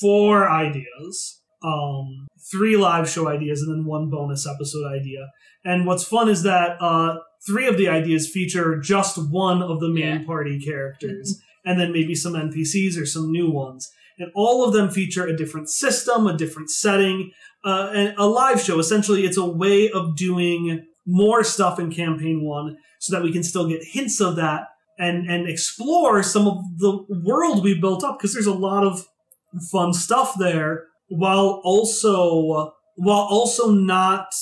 four 0.00 0.48
ideas, 0.48 1.37
um, 1.62 2.26
three 2.50 2.76
live 2.76 3.08
show 3.08 3.28
ideas, 3.28 3.62
and 3.62 3.70
then 3.74 3.84
one 3.84 4.10
bonus 4.10 4.46
episode 4.46 4.86
idea. 4.86 5.30
And 5.64 5.86
what's 5.86 6.04
fun 6.04 6.28
is 6.28 6.42
that 6.44 6.80
uh, 6.80 7.18
three 7.46 7.66
of 7.66 7.76
the 7.76 7.88
ideas 7.88 8.30
feature 8.30 8.78
just 8.80 9.18
one 9.30 9.62
of 9.62 9.80
the 9.80 9.88
main 9.88 10.20
Yeah. 10.20 10.24
party 10.26 10.60
characters, 10.60 11.40
and 11.64 11.78
then 11.80 11.92
maybe 11.92 12.14
some 12.14 12.34
NPCs 12.34 13.00
or 13.00 13.06
some 13.06 13.30
new 13.32 13.50
ones. 13.50 13.90
And 14.18 14.30
all 14.34 14.64
of 14.66 14.72
them 14.72 14.90
feature 14.90 15.26
a 15.26 15.36
different 15.36 15.68
system, 15.68 16.26
a 16.26 16.36
different 16.36 16.70
setting, 16.70 17.30
uh, 17.64 17.90
and 17.94 18.14
a 18.18 18.26
live 18.26 18.60
show. 18.60 18.78
Essentially, 18.78 19.24
it's 19.24 19.36
a 19.36 19.44
way 19.44 19.90
of 19.90 20.16
doing 20.16 20.84
more 21.06 21.42
stuff 21.44 21.78
in 21.78 21.90
campaign 21.90 22.44
one 22.44 22.76
so 23.00 23.14
that 23.14 23.22
we 23.22 23.32
can 23.32 23.42
still 23.42 23.68
get 23.68 23.82
hints 23.82 24.20
of 24.20 24.36
that 24.36 24.68
and 24.98 25.30
and 25.30 25.48
explore 25.48 26.22
some 26.22 26.46
of 26.48 26.58
the 26.78 27.04
world 27.24 27.62
we 27.62 27.72
built 27.80 28.02
up 28.04 28.18
because 28.18 28.32
there's 28.34 28.46
a 28.46 28.52
lot 28.52 28.84
of 28.84 29.06
fun 29.70 29.92
stuff 29.94 30.34
there 30.38 30.84
while 31.08 31.60
also 31.64 32.72
while 32.96 33.26
also 33.30 33.70
not 33.70 34.32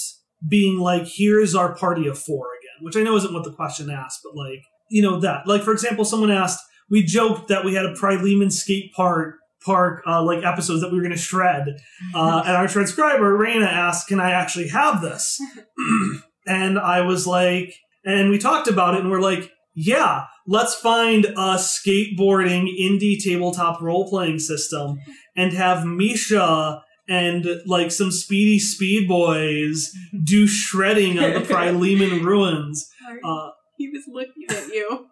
being 0.49 0.79
like 0.79 1.07
here's 1.07 1.55
our 1.55 1.75
party 1.75 2.07
of 2.07 2.19
four 2.19 2.49
again 2.61 2.85
which 2.85 2.97
i 2.97 3.03
know 3.03 3.17
isn't 3.17 3.35
what 3.35 3.45
the 3.45 3.53
question 3.53 3.91
asked 3.91 4.21
but 4.23 4.37
like 4.37 4.61
you 4.89 5.03
know 5.03 5.21
that. 5.21 5.47
Like 5.47 5.63
for 5.63 5.73
example 5.73 6.05
someone 6.05 6.31
asked 6.31 6.61
we 6.89 7.03
joked 7.03 7.49
that 7.49 7.65
we 7.65 7.75
had 7.75 7.85
a 7.85 7.95
Prileman 7.95 8.51
skate 8.51 8.93
park 8.95 9.37
park 9.65 10.03
uh, 10.07 10.23
like 10.23 10.45
episodes 10.45 10.81
that 10.81 10.91
we 10.91 10.97
were 10.97 11.03
going 11.03 11.15
to 11.15 11.19
shred. 11.19 11.77
Uh, 12.15 12.43
and 12.47 12.57
our 12.57 12.69
transcriber 12.69 13.37
Raina 13.37 13.67
asked 13.67 14.09
can 14.09 14.21
i 14.21 14.31
actually 14.31 14.69
have 14.69 15.01
this? 15.03 15.41
And 16.49 16.79
i 16.79 17.01
was 17.01 17.27
like 17.27 17.75
and 18.05 18.31
we 18.31 18.39
talked 18.39 18.69
about 18.69 18.95
it 18.95 19.01
and 19.01 19.11
we're 19.11 19.21
like 19.21 19.51
yeah 19.75 20.27
let's 20.47 20.77
find 20.77 21.25
a 21.25 21.57
skateboarding 21.57 22.69
indie 22.81 23.19
tabletop 23.19 23.83
role-playing 23.83 24.39
system 24.39 25.01
and 25.37 25.53
have 25.53 25.85
misha 25.85 26.83
and 27.09 27.47
like 27.67 27.91
some 27.93 28.11
speedy 28.11 28.59
speed 28.59 29.07
boys 29.09 29.93
do 30.25 30.47
shredding 30.47 31.19
on 31.19 31.35
the 31.35 31.41
Prileman 31.41 32.25
ruins. 32.25 32.89
Uh, 33.25 33.51
he 33.79 33.89
was 33.91 34.03
looking 34.09 34.45
at 34.51 34.67
you. 34.69 35.07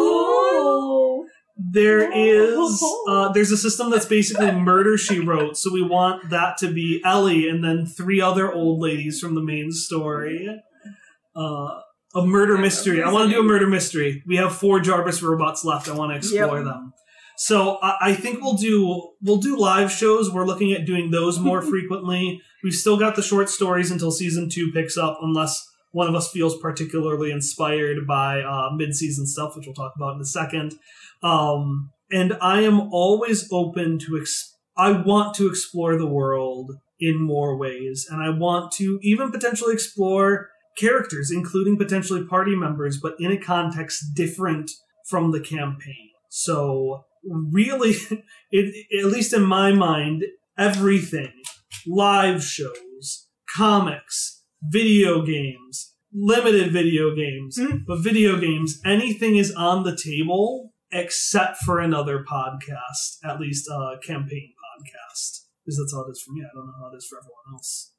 oh 0.00 1.26
there 1.72 2.08
is 2.12 2.84
uh, 3.08 3.32
there's 3.32 3.50
a 3.50 3.56
system 3.56 3.90
that's 3.90 4.06
basically 4.06 4.52
murder 4.52 4.96
she 4.96 5.18
wrote 5.18 5.56
so 5.56 5.72
we 5.72 5.82
want 5.82 6.30
that 6.30 6.56
to 6.56 6.72
be 6.72 7.00
ellie 7.04 7.48
and 7.48 7.64
then 7.64 7.84
three 7.84 8.20
other 8.20 8.52
old 8.52 8.78
ladies 8.80 9.18
from 9.18 9.34
the 9.34 9.42
main 9.42 9.72
story. 9.72 10.48
Uh, 11.34 11.80
a 12.14 12.24
murder 12.24 12.56
mystery. 12.56 13.02
I 13.02 13.12
want 13.12 13.28
to 13.30 13.34
do 13.36 13.40
a 13.40 13.44
murder 13.44 13.66
mystery. 13.66 14.22
We 14.26 14.36
have 14.36 14.54
four 14.56 14.80
jarvis 14.80 15.22
robots 15.22 15.64
left. 15.64 15.88
I 15.88 15.92
want 15.94 16.10
to 16.12 16.16
explore 16.16 16.56
Yep. 16.58 16.64
them 16.64 16.92
so 17.38 17.78
I, 17.82 17.96
I 18.00 18.14
think 18.14 18.42
we'll 18.42 18.54
do 18.56 19.12
we'll 19.22 19.38
do 19.38 19.56
live 19.56 19.90
shows 19.90 20.30
we're 20.30 20.46
looking 20.46 20.72
at 20.72 20.84
doing 20.84 21.10
those 21.10 21.38
more 21.38 21.62
frequently 21.72 22.42
we've 22.62 22.74
still 22.74 22.98
got 22.98 23.16
the 23.16 23.22
short 23.22 23.48
stories 23.48 23.90
until 23.90 24.10
season 24.10 24.48
two 24.50 24.70
picks 24.72 24.96
up 24.96 25.18
unless 25.22 25.66
one 25.92 26.08
of 26.08 26.14
us 26.14 26.30
feels 26.30 26.58
particularly 26.58 27.30
inspired 27.30 28.06
by 28.06 28.42
uh, 28.42 28.70
mid-season 28.74 29.26
stuff 29.26 29.56
which 29.56 29.66
we'll 29.66 29.74
talk 29.74 29.94
about 29.96 30.14
in 30.14 30.20
a 30.20 30.26
second 30.26 30.74
um, 31.22 31.90
and 32.10 32.36
I 32.40 32.62
am 32.62 32.92
always 32.92 33.48
open 33.52 33.98
to. 34.00 34.18
Ex- 34.18 34.54
I 34.76 34.92
want 34.92 35.34
to 35.36 35.48
explore 35.48 35.96
the 35.96 36.06
world 36.06 36.78
in 37.00 37.20
more 37.20 37.56
ways, 37.56 38.06
and 38.08 38.22
I 38.22 38.30
want 38.30 38.72
to 38.72 38.98
even 39.02 39.30
potentially 39.30 39.74
explore 39.74 40.50
characters, 40.76 41.30
including 41.30 41.76
potentially 41.76 42.24
party 42.24 42.54
members, 42.54 42.98
but 43.00 43.14
in 43.18 43.32
a 43.32 43.38
context 43.38 44.14
different 44.14 44.70
from 45.08 45.32
the 45.32 45.40
campaign. 45.40 46.10
So, 46.28 47.04
really, 47.28 47.94
it, 48.50 48.86
at 48.98 49.12
least 49.12 49.32
in 49.32 49.42
my 49.42 49.72
mind, 49.72 50.24
everything 50.56 51.32
live 51.86 52.42
shows, 52.42 53.28
comics, 53.54 54.42
video 54.62 55.22
games, 55.24 55.94
limited 56.12 56.72
video 56.72 57.14
games, 57.14 57.58
hmm. 57.58 57.78
but 57.86 58.02
video 58.02 58.38
games, 58.38 58.80
anything 58.84 59.36
is 59.36 59.52
on 59.52 59.84
the 59.84 59.96
table 59.96 60.72
except 60.90 61.58
for 61.58 61.80
another 61.80 62.24
podcast, 62.24 63.18
at 63.24 63.40
least 63.40 63.68
a 63.68 63.96
campaign 64.04 64.52
podcast. 64.54 65.44
Because 65.64 65.78
that's 65.78 65.92
how 65.92 66.02
it 66.02 66.10
is 66.10 66.22
for 66.22 66.32
me. 66.32 66.42
I 66.42 66.54
don't 66.54 66.66
know 66.66 66.72
how 66.80 66.90
it 66.92 66.96
is 66.96 67.06
for 67.06 67.18
everyone 67.18 67.54
else. 67.54 67.92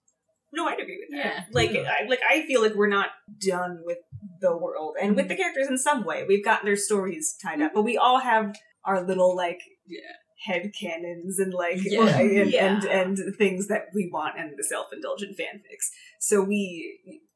No, 0.52 0.68
I'd 0.68 0.80
agree 0.80 1.00
with 1.00 1.16
that. 1.16 1.36
Yeah. 1.36 1.44
Like, 1.52 1.72
Yeah. 1.72 1.82
I, 1.82 2.08
like 2.08 2.22
I 2.28 2.46
feel 2.48 2.62
like 2.62 2.74
we're 2.74 2.88
not 2.88 3.10
done 3.40 3.82
with 3.84 4.00
the 4.42 4.58
world 4.58 4.96
and 5.00 5.16
with 5.16 5.28
the 5.28 5.36
mm-hmm. 5.36 5.42
characters 5.42 5.68
in 5.68 5.78
some 5.78 6.04
way. 6.04 6.26
We've 6.28 6.44
got 6.44 6.66
their 6.66 6.76
stories 6.76 7.36
tied 7.42 7.62
up, 7.62 7.70
mm-hmm. 7.70 7.76
but 7.76 7.84
we 7.84 7.98
all 7.98 8.20
have 8.20 8.56
our 8.90 9.00
little 9.06 9.36
like 9.36 9.62
Yeah. 9.86 10.14
head 10.48 10.72
canons 10.80 11.38
and 11.44 11.54
like 11.54 11.80
Yeah. 11.84 12.18
and, 12.20 12.52
Yeah. 12.52 12.66
and 12.68 12.84
and 13.00 13.36
things 13.38 13.68
that 13.72 13.84
we 13.94 14.10
want 14.12 14.34
and 14.40 14.50
the 14.58 14.64
self 14.74 14.88
indulgent 14.92 15.38
fanfics. 15.42 15.88
So 16.20 16.42
we, 16.42 16.62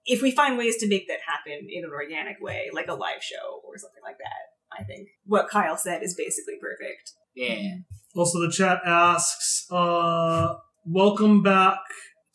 if 0.05 0.21
we 0.21 0.31
find 0.31 0.57
ways 0.57 0.77
to 0.81 0.87
make 0.87 1.07
that 1.07 1.19
happen 1.31 1.59
in 1.75 1.83
an 1.85 1.91
organic 2.01 2.37
way, 2.41 2.61
like 2.73 2.87
a 2.87 2.93
live 3.05 3.23
show 3.31 3.61
or 3.65 3.77
something 3.77 4.03
like 4.09 4.17
that, 4.27 4.43
I 4.79 4.83
think 4.83 5.03
what 5.25 5.49
Kyle 5.49 5.77
said 5.77 6.01
is 6.03 6.15
basically 6.15 6.57
perfect. 6.59 7.05
Yeah. 7.35 7.77
Also, 8.15 8.39
the 8.39 8.51
chat 8.51 8.79
asks, 8.85 9.65
uh, 9.71 10.55
welcome 10.85 11.41
back. 11.41 11.79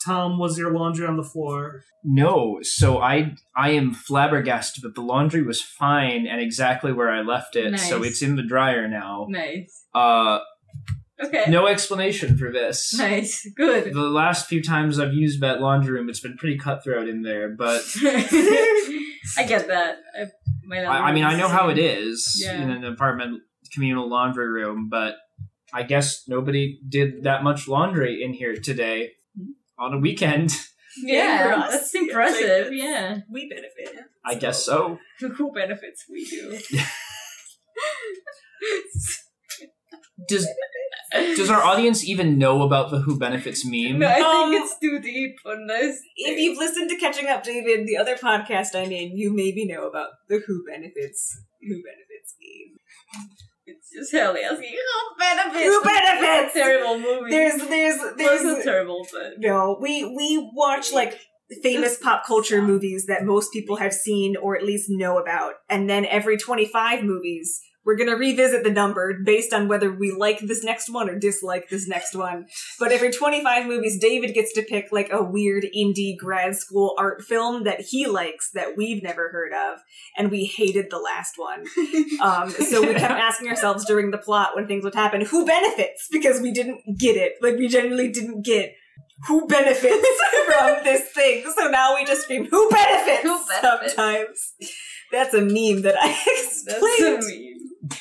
Tom, 0.09 0.39
was 0.39 0.57
your 0.59 0.73
laundry 0.73 1.07
on 1.07 1.17
the 1.17 1.23
floor? 1.23 1.83
No, 2.03 2.59
so 2.63 2.99
I 2.99 3.35
I 3.55 3.71
am 3.71 3.93
flabbergasted, 3.93 4.83
but 4.83 4.95
the 4.95 5.03
laundry 5.03 5.43
was 5.43 5.61
fine 5.61 6.27
and 6.27 6.41
exactly 6.41 6.93
where 6.93 7.11
I 7.11 7.21
left 7.21 7.57
it, 7.57 7.79
so 7.79 8.03
it's 8.03 8.23
in 8.23 8.37
the 8.37 8.43
dryer 8.43 8.89
now. 8.89 9.27
Nice. 9.29 9.85
Uh, 9.95 10.39
Okay. 11.21 11.47
no 11.49 11.67
explanation 11.67 12.39
for 12.39 12.53
this. 12.53 12.97
Nice. 12.97 13.45
Good. 13.57 13.93
The 13.93 14.03
last 14.03 14.47
few 14.47 14.63
times 14.63 15.01
I've 15.01 15.13
used 15.15 15.41
that 15.41 15.61
laundry 15.61 15.93
room, 15.95 16.09
it's 16.09 16.21
been 16.21 16.37
pretty 16.37 16.57
cutthroat 16.57 17.09
in 17.09 17.23
there, 17.23 17.49
but 17.49 17.83
I 19.37 19.45
get 19.49 19.67
that. 19.67 19.97
I, 20.17 20.27
my 20.65 20.85
I, 20.85 21.09
I 21.09 21.13
mean 21.13 21.25
I 21.25 21.37
know 21.37 21.49
how 21.49 21.71
it 21.71 21.79
is 21.79 22.41
Yeah. 22.41 22.63
in 22.63 22.71
an 22.71 22.85
apartment 22.85 23.43
communal 23.75 24.09
laundry 24.09 24.49
room, 24.49 24.89
but 24.89 25.17
I 25.75 25.83
guess 25.83 26.23
nobody 26.29 26.79
did 26.89 27.25
that 27.25 27.43
much 27.43 27.67
laundry 27.69 28.23
in 28.23 28.33
here 28.33 28.55
today 28.55 29.11
on 29.79 29.95
a 29.95 29.99
weekend. 29.99 30.53
Yeah, 31.01 31.45
for 31.45 31.53
us. 31.61 31.71
that's 31.73 31.95
Yeah, 31.95 32.01
like, 32.01 32.09
impressive. 32.11 32.73
yeah. 32.73 33.19
We 33.31 33.49
benefit. 33.49 34.05
I 34.25 34.35
guess 34.35 34.65
so. 34.65 34.99
Who 35.21 35.53
benefits? 35.53 36.05
We 36.11 36.25
do. 36.25 36.59
Does 40.29 40.49
does 41.13 41.49
our 41.49 41.63
audience 41.63 42.05
even 42.05 42.37
know 42.39 42.63
about 42.63 42.91
the 42.91 42.99
Who 42.99 43.19
Benefits 43.19 43.65
meme? 43.65 43.99
no, 44.01 44.07
I 44.09 44.21
Um, 44.21 44.51
think 44.51 44.63
it's 44.65 44.79
too 44.79 44.99
deep 45.01 45.37
Unless. 45.45 46.01
If 46.17 46.39
you've 46.39 46.59
listened 46.59 46.91
to 46.91 46.97
Catching 46.97 47.29
Up, 47.29 47.45
David, 47.45 47.87
the 47.87 47.97
other 47.97 48.17
podcast 48.17 48.75
I'm 48.75 48.91
in, 48.93 49.17
you 49.17 49.33
maybe 49.33 49.65
know 49.65 49.87
about 49.89 50.11
the 50.29 50.41
Who 50.47 50.65
Benefits 50.69 51.41
Who 51.63 51.83
Benefits 51.83 52.35
meme. 52.43 53.29
It's 53.93 54.13
Hallie 54.13 54.43
asking 54.43 54.71
who 54.71 55.19
benefits. 55.19 55.65
Who 55.65 55.83
benefits? 55.83 56.55
terrible 56.55 56.99
movie. 56.99 57.31
There's, 57.31 57.57
there's, 57.57 58.17
there's. 58.17 58.45
wasn't 58.45 58.65
terrible, 58.65 59.07
but 59.13 59.35
No, 59.39 59.79
we 59.81 60.05
we 60.05 60.51
watch 60.55 60.93
like 60.93 61.19
famous 61.63 61.99
pop 61.99 62.27
culture 62.27 62.61
movies 62.61 63.07
that 63.07 63.25
most 63.25 63.53
people 63.53 63.77
have 63.77 63.95
seen 63.95 64.37
or 64.37 64.57
at 64.57 64.65
least 64.65 64.91
know 64.91 65.19
about, 65.19 65.55
and 65.69 65.89
then 65.89 66.05
every 66.07 66.37
25 66.37 67.03
movies. 67.03 67.61
We're 67.89 67.97
gonna 67.97 68.17
revisit 68.17 68.65
the 68.65 68.71
number 68.71 69.19
based 69.25 69.55
on 69.55 69.67
whether 69.67 69.91
we 69.91 70.13
like 70.13 70.41
this 70.41 70.63
next 70.63 70.93
one 70.93 71.09
or 71.09 71.19
dislike 71.19 71.71
this 71.71 71.89
next 71.89 72.15
one. 72.15 72.45
But 72.79 72.93
every 72.93 73.11
25 73.11 73.65
movies, 73.65 73.99
David 73.99 74.35
gets 74.35 74.53
to 74.53 74.63
pick 74.63 74.93
like 74.93 75.09
a 75.11 75.23
weird 75.23 75.65
indie 75.75 76.15
grad 76.15 76.55
school 76.55 76.95
art 76.99 77.23
film 77.23 77.65
that 77.65 77.81
he 77.81 78.07
likes 78.07 78.51
that 78.51 78.77
we've 78.77 79.03
never 79.03 79.31
heard 79.31 79.55
of, 79.55 79.79
and 80.19 80.31
we 80.31 80.45
hated 80.45 80.91
the 80.91 80.99
last 80.99 81.37
one. 81.39 81.65
Um, 82.21 82.51
so 82.51 82.81
we 82.81 82.95
kept 82.95 83.13
asking 83.13 83.49
ourselves 83.49 83.85
during 83.85 84.11
the 84.11 84.19
plot 84.19 84.51
when 84.55 84.67
things 84.67 84.85
would 84.85 84.95
happen, 84.95 85.21
who 85.23 85.47
benefits? 85.47 86.09
Because 86.11 86.41
we 86.41 86.53
didn't 86.53 86.99
get 86.99 87.17
it. 87.17 87.35
Like 87.41 87.57
we 87.57 87.69
genuinely 87.69 88.11
didn't 88.11 88.45
get 88.45 88.75
who 89.27 89.47
benefits 89.47 90.09
from 90.47 90.85
this 90.85 91.09
thing. 91.11 91.45
So 91.57 91.69
now 91.69 91.95
we 91.95 92.05
just 92.05 92.23
scream, 92.23 92.47
who 92.47 92.69
benefits? 92.71 93.23
Who 93.23 93.41
benefits? 93.63 93.95
Sometimes. 93.95 94.53
That's 95.11 95.33
a 95.33 95.41
meme 95.41 95.83
that 95.83 95.97
I 95.99 96.09
that's 96.67 96.67
explained. 96.67 97.48
A 97.91 97.95
meme. 97.95 98.01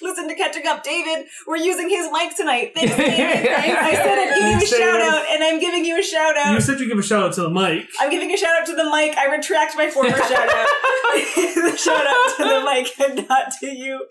Listen 0.00 0.28
to 0.28 0.34
catching 0.36 0.64
up, 0.66 0.84
David. 0.84 1.26
We're 1.46 1.56
using 1.56 1.88
his 1.88 2.08
mic 2.12 2.36
tonight. 2.36 2.70
Thanks, 2.74 2.94
David. 2.96 3.16
Thanks, 3.16 3.78
I 3.80 3.92
said 3.94 4.18
I'd 4.18 4.34
give 4.38 4.70
you 4.70 4.76
a 4.78 4.80
shout 4.80 5.00
out, 5.00 5.24
and 5.30 5.42
I'm 5.42 5.58
giving 5.58 5.84
you 5.84 5.98
a 5.98 6.02
shout 6.02 6.36
out. 6.36 6.54
You 6.54 6.60
said 6.60 6.78
you 6.78 6.86
give 6.88 6.98
a 6.98 7.02
shout 7.02 7.24
out 7.24 7.32
to 7.34 7.42
the 7.42 7.50
mic. 7.50 7.86
I'm 7.98 8.08
giving 8.10 8.30
a 8.32 8.36
shout 8.36 8.60
out 8.60 8.66
to 8.66 8.76
the 8.76 8.84
mic. 8.84 9.16
I 9.16 9.26
retract 9.26 9.76
my 9.76 9.90
former 9.90 10.10
shout 10.16 10.48
out. 10.48 10.68
the 11.14 11.76
shout 11.76 12.06
out 12.06 12.36
to 12.36 12.44
the 12.44 12.62
mic 12.64 13.00
and 13.00 13.28
not 13.28 13.52
to 13.60 13.66
you. 13.74 14.06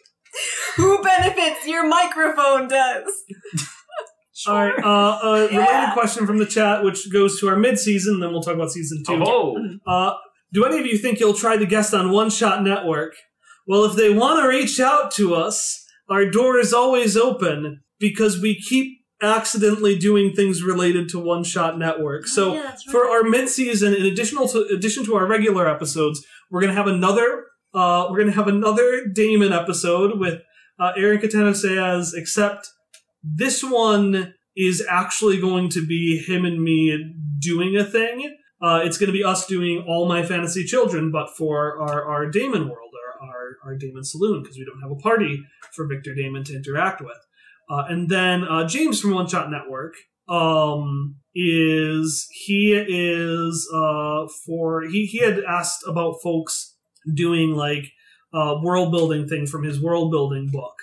Who 0.76 1.02
benefits? 1.02 1.66
Your 1.66 1.88
microphone 1.88 2.68
does. 2.68 3.06
All 4.48 4.54
right. 4.56 4.84
Uh, 4.84 5.20
a 5.24 5.32
related 5.34 5.54
Yeah. 5.54 5.94
question 5.94 6.28
from 6.28 6.38
the 6.38 6.46
chat, 6.46 6.84
which 6.84 7.12
goes 7.12 7.40
to 7.40 7.48
our 7.50 7.56
mid-season. 7.56 8.20
Then 8.20 8.32
we'll 8.32 8.42
talk 8.44 8.54
about 8.56 8.72
season 8.72 9.04
two. 9.08 9.24
Oh, 9.26 9.58
Uh, 9.88 10.14
do 10.54 10.64
any 10.66 10.80
of 10.80 10.86
you 10.86 10.98
think 10.98 11.20
you'll 11.20 11.34
try 11.34 11.58
the 11.58 11.66
guest 11.66 11.94
on 11.94 12.12
One 12.12 12.30
Shot 12.30 12.64
Network? 12.64 13.14
Well, 13.68 13.86
if 13.86 13.96
they 13.96 14.14
want 14.14 14.42
to 14.42 14.48
reach 14.48 14.80
out 14.80 15.12
to 15.12 15.36
us, 15.36 15.86
our 16.10 16.26
door 16.30 16.58
is 16.58 16.74
always 16.74 17.18
open 17.18 17.82
because 18.00 18.42
we 18.42 18.56
keep 18.60 19.00
accidentally 19.22 19.98
doing 19.98 20.32
things 20.34 20.64
related 20.64 21.10
to 21.10 21.20
One 21.20 21.44
Shot 21.44 21.78
Network. 21.78 22.28
So 22.28 22.54
Yeah, 22.54 22.64
right. 22.64 22.80
for 22.92 23.10
our 23.10 23.24
mid-season, 23.24 23.94
in 23.94 24.06
additional 24.06 24.48
to 24.50 24.68
addition 24.74 25.04
to 25.06 25.16
our 25.16 25.26
regular 25.26 25.68
episodes, 25.68 26.24
we're 26.50 26.62
gonna 26.62 26.74
have 26.74 26.88
another. 26.88 27.46
Uh, 27.74 28.08
we're 28.10 28.20
gonna 28.20 28.32
have 28.32 28.48
another 28.48 29.06
Damon 29.06 29.52
episode 29.52 30.20
with 30.20 30.42
uh, 30.80 30.94
Aaron 30.96 31.20
Catano 31.20 31.52
Sayas, 31.52 32.14
except 32.16 32.70
this 33.24 33.64
one 33.64 34.34
is 34.56 34.84
actually 34.90 35.40
going 35.40 35.70
to 35.70 35.86
be 35.86 36.18
him 36.18 36.46
and 36.46 36.62
me 36.62 37.16
doing 37.40 37.76
a 37.76 37.84
thing. 37.84 38.36
Uh, 38.62 38.82
it's 38.84 38.98
going 38.98 39.08
to 39.08 39.14
be 39.14 39.24
us 39.24 39.46
doing 39.46 39.84
all 39.88 40.08
my 40.08 40.24
fantasy 40.24 40.64
children, 40.64 41.12
but 41.12 41.30
for 41.38 41.80
our, 41.80 42.04
our 42.04 42.26
Damon 42.30 42.68
world, 42.68 42.87
our, 43.22 43.58
our, 43.64 43.76
Damon 43.76 44.04
saloon, 44.04 44.42
because 44.42 44.58
we 44.58 44.66
don't 44.66 44.82
have 44.82 44.92
a 44.92 44.96
party 44.96 45.44
for 45.74 45.88
Victor 45.88 46.14
Damon 46.14 46.44
to 46.46 46.56
interact 46.56 47.02
with. 47.02 47.18
Uh, 47.70 47.84
and 47.90 48.10
then 48.10 48.44
uh, 48.44 48.68
James 48.68 49.02
from 49.02 49.12
One 49.12 49.28
Shot 49.28 49.52
Network 49.52 49.96
um, 50.30 51.18
is 51.36 52.28
he 52.32 52.74
is 52.74 53.70
uh, 53.74 54.28
for 54.46 54.84
he 54.84 55.06
he 55.06 55.20
had 55.20 55.40
asked 55.48 55.84
about 55.88 56.22
folks 56.22 56.76
doing 57.14 57.52
like 57.52 57.92
uh, 58.34 58.56
world 58.62 58.92
building 58.92 59.28
thing 59.28 59.48
from 59.48 59.64
his 59.64 59.82
world 59.82 60.12
building 60.12 60.50
book, 60.52 60.76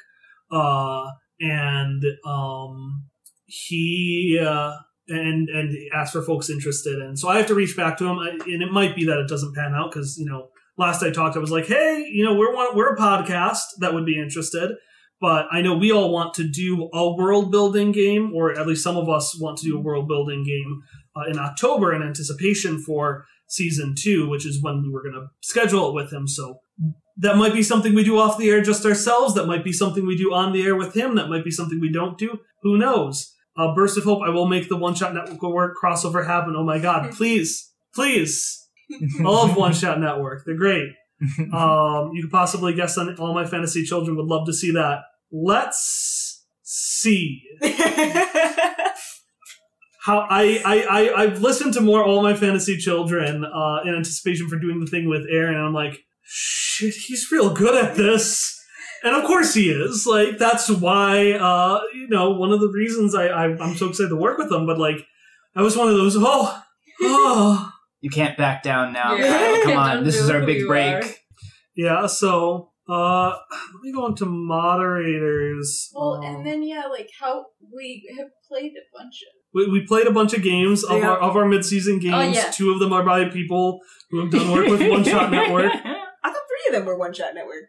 uh, 0.51 1.11
and 1.41 2.03
um, 2.27 3.05
he 3.47 4.39
uh, 4.41 4.77
and 5.09 5.49
and 5.49 5.77
asked 5.95 6.13
for 6.13 6.23
folks 6.23 6.51
interested 6.51 7.01
in. 7.01 7.17
So 7.17 7.29
I 7.29 7.37
have 7.39 7.47
to 7.49 7.55
reach 7.55 7.77
back 7.77 7.99
to 7.99 8.07
him, 8.07 8.19
and 8.19 8.63
it 8.63 8.73
might 8.73 8.97
be 8.97 9.05
that 9.07 9.19
it 9.19 9.29
doesn't 9.29 9.55
pan 9.55 9.75
out 9.75 9.93
because 9.93 10.17
you 10.19 10.27
know 10.27 10.49
last 10.77 11.03
I 11.03 11.11
talked, 11.11 11.37
I 11.37 11.41
was 11.41 11.51
like, 11.51 11.67
hey, 11.67 12.09
you 12.13 12.25
know, 12.25 12.35
we're 12.35 12.55
one, 12.55 12.77
we're 12.77 12.95
a 12.95 12.97
podcast 12.97 13.63
that 13.79 13.95
would 13.95 14.07
be 14.07 14.19
interested. 14.19 14.73
But 15.21 15.47
I 15.51 15.63
know 15.63 15.77
we 15.77 15.93
all 15.93 16.13
want 16.13 16.35
to 16.35 16.49
do 16.49 16.91
a 16.93 17.15
world 17.15 17.51
building 17.51 17.93
game, 17.93 18.33
or 18.35 18.59
at 18.59 18.67
least 18.67 18.83
some 18.83 18.97
of 18.97 19.09
us 19.09 19.39
want 19.41 19.59
to 19.59 19.65
do 19.65 19.79
a 19.79 19.81
world 19.81 20.09
building 20.09 20.45
game 20.45 20.83
uh, 21.17 21.31
in 21.31 21.39
October 21.39 21.95
in 21.95 22.03
anticipation 22.03 22.79
for 22.79 23.25
season 23.47 23.95
two, 23.97 24.29
which 24.29 24.45
is 24.45 24.63
when 24.63 24.83
we 24.83 24.91
were 24.91 25.03
going 25.03 25.15
to 25.15 25.29
schedule 25.41 25.89
it 25.89 25.95
with 25.95 26.13
him. 26.13 26.27
So 26.27 26.61
that 27.17 27.37
might 27.37 27.53
be 27.53 27.63
something 27.63 27.95
we 27.95 28.05
do 28.05 28.19
off 28.19 28.39
the 28.39 28.51
air 28.51 28.61
just 28.61 28.85
ourselves. 28.85 29.35
That 29.35 29.47
might 29.47 29.65
be 29.65 29.73
something 29.73 30.05
we 30.05 30.17
do 30.17 30.35
on 30.35 30.53
the 30.53 30.63
air 30.63 30.77
with 30.77 30.95
him. 30.95 31.15
That 31.15 31.29
might 31.29 31.45
be 31.45 31.51
something 31.51 31.81
we 31.81 31.93
don't 31.93 32.19
do. 32.19 32.41
Who 32.63 32.77
knows? 32.77 33.33
Uh, 33.57 33.75
Burst 33.75 33.97
of 33.97 34.05
Hope, 34.05 34.23
I 34.23 34.31
will 34.31 34.49
make 34.49 34.69
the 34.69 34.77
One 34.77 34.95
Shot 34.95 35.15
Network 35.15 35.41
work 35.43 35.77
crossover 35.83 36.27
happen. 36.27 36.55
Oh 36.57 36.65
my 36.65 36.79
god, 36.81 37.13
please, 37.17 37.73
please. 37.95 38.64
I 39.21 39.23
love 39.23 39.57
One 39.57 39.73
Shot 39.73 40.01
Network. 40.01 40.45
They're 40.45 40.57
great. 40.57 40.89
Um, 41.55 42.11
you 42.13 42.23
could 42.23 42.33
possibly 42.33 42.75
guess 42.75 42.99
on 42.99 43.17
All 43.17 43.33
My 43.33 43.47
Fantasy 43.47 43.85
Children. 43.85 44.17
Would 44.17 44.27
love 44.27 44.47
to 44.47 44.53
see 44.53 44.73
that. 44.73 45.05
Let's 45.33 46.45
see 46.63 47.43
how 50.03 50.27
I 50.29 50.61
I, 50.65 50.87
I 50.91 51.23
I've 51.23 51.41
listened 51.41 51.75
to 51.75 51.81
more 51.81 52.05
All 52.05 52.23
My 52.23 52.35
Fantasy 52.35 52.77
Children 52.77 53.45
uh, 53.45 53.81
in 53.85 53.95
anticipation 53.95 54.49
for 54.49 54.59
doing 54.59 54.81
the 54.81 54.87
thing 54.87 55.09
with 55.09 55.27
Aaron, 55.31 55.55
and 55.55 55.65
I'm 55.65 55.73
like, 55.73 56.05
shit, 56.23 56.95
he's 56.95 57.31
real 57.31 57.55
good 57.55 57.83
at 57.83 57.97
this. 57.97 58.61
And 59.03 59.15
of 59.15 59.25
course 59.25 59.55
he 59.55 59.71
is. 59.71 60.07
Like 60.07 60.39
that's 60.39 60.69
why 60.71 61.33
uh, 61.33 61.81
you 61.95 62.09
know 62.09 62.31
one 62.31 62.53
of 62.53 62.61
the 62.61 62.69
reasons 62.69 63.15
I, 63.15 63.27
I 63.27 63.45
I'm 63.45 63.77
so 63.77 63.89
excited 63.89 64.09
to 64.09 64.17
work 64.17 64.39
with 64.39 64.51
him. 64.51 64.67
But 64.67 64.79
like 64.79 65.07
I 65.55 65.63
was 65.63 65.77
one 65.77 65.89
of 65.89 65.95
those 65.95 66.17
oh 66.19 66.63
oh 67.03 67.74
you 68.05 68.11
can't 68.11 68.37
back 68.37 68.63
down 68.63 68.93
now. 68.93 69.15
Yeah. 69.17 69.61
Come 69.65 69.77
on, 69.79 70.05
this 70.09 70.17
is 70.17 70.29
our 70.29 70.45
big 70.45 70.67
break. 70.67 70.95
are. 71.05 71.05
yeah. 71.75 72.07
So 72.07 72.71
uh, 72.89 73.31
let 73.31 73.83
me 73.83 73.93
go 73.93 74.07
into 74.07 74.27
moderators. 74.27 75.91
Well, 75.95 76.15
Um, 76.17 76.25
and 76.25 76.47
then 76.47 76.63
yeah, 76.63 76.85
like 76.91 77.09
how 77.19 77.47
we 77.75 78.09
have 78.19 78.29
played 78.49 78.73
a 78.73 78.85
bunch 78.97 79.17
of. 79.23 79.33
We, 79.55 79.69
we 79.71 79.87
played 79.87 80.07
a 80.07 80.11
bunch 80.11 80.35
of 80.35 80.43
games 80.43 80.85
of 80.85 80.99
Yeah. 80.99 81.11
our 81.11 81.19
of 81.19 81.37
our 81.37 81.47
mid-season 81.47 81.99
games. 82.01 82.15
Oh, 82.15 82.21
yeah. 82.21 82.51
Two 82.51 82.73
of 82.73 82.79
them 82.81 82.93
are 82.93 83.05
by 83.05 83.29
people 83.31 83.81
who 84.11 84.21
have 84.21 84.31
done 84.31 84.51
work 84.51 84.67
with 84.69 84.81
One 84.91 85.05
Shot 85.05 85.31
Network. 85.31 85.73
I 85.73 86.31
thought 86.33 86.43
three 86.51 86.67
of 86.69 86.73
them 86.75 86.85
were 86.85 86.99
One 86.99 87.13
Shot 87.15 87.35
Network. 87.35 87.65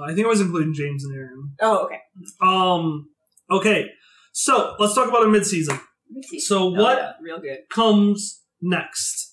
I 0.00 0.14
think 0.14 0.26
I 0.26 0.28
was 0.28 0.40
including 0.40 0.74
James 0.74 1.04
and 1.04 1.16
Aaron. 1.16 1.52
Oh, 1.60 1.86
okay. 1.86 2.00
Um. 2.42 3.08
Okay. 3.50 3.88
So 4.32 4.76
let's 4.78 4.94
talk 4.94 5.08
about 5.08 5.22
our 5.22 5.28
mid-season. 5.28 5.80
So 6.38 6.58
Oh, 6.64 6.70
what 6.70 6.98
yeah, 6.98 7.12
real 7.22 7.40
good. 7.40 7.60
comes 7.72 8.42
next? 8.60 9.23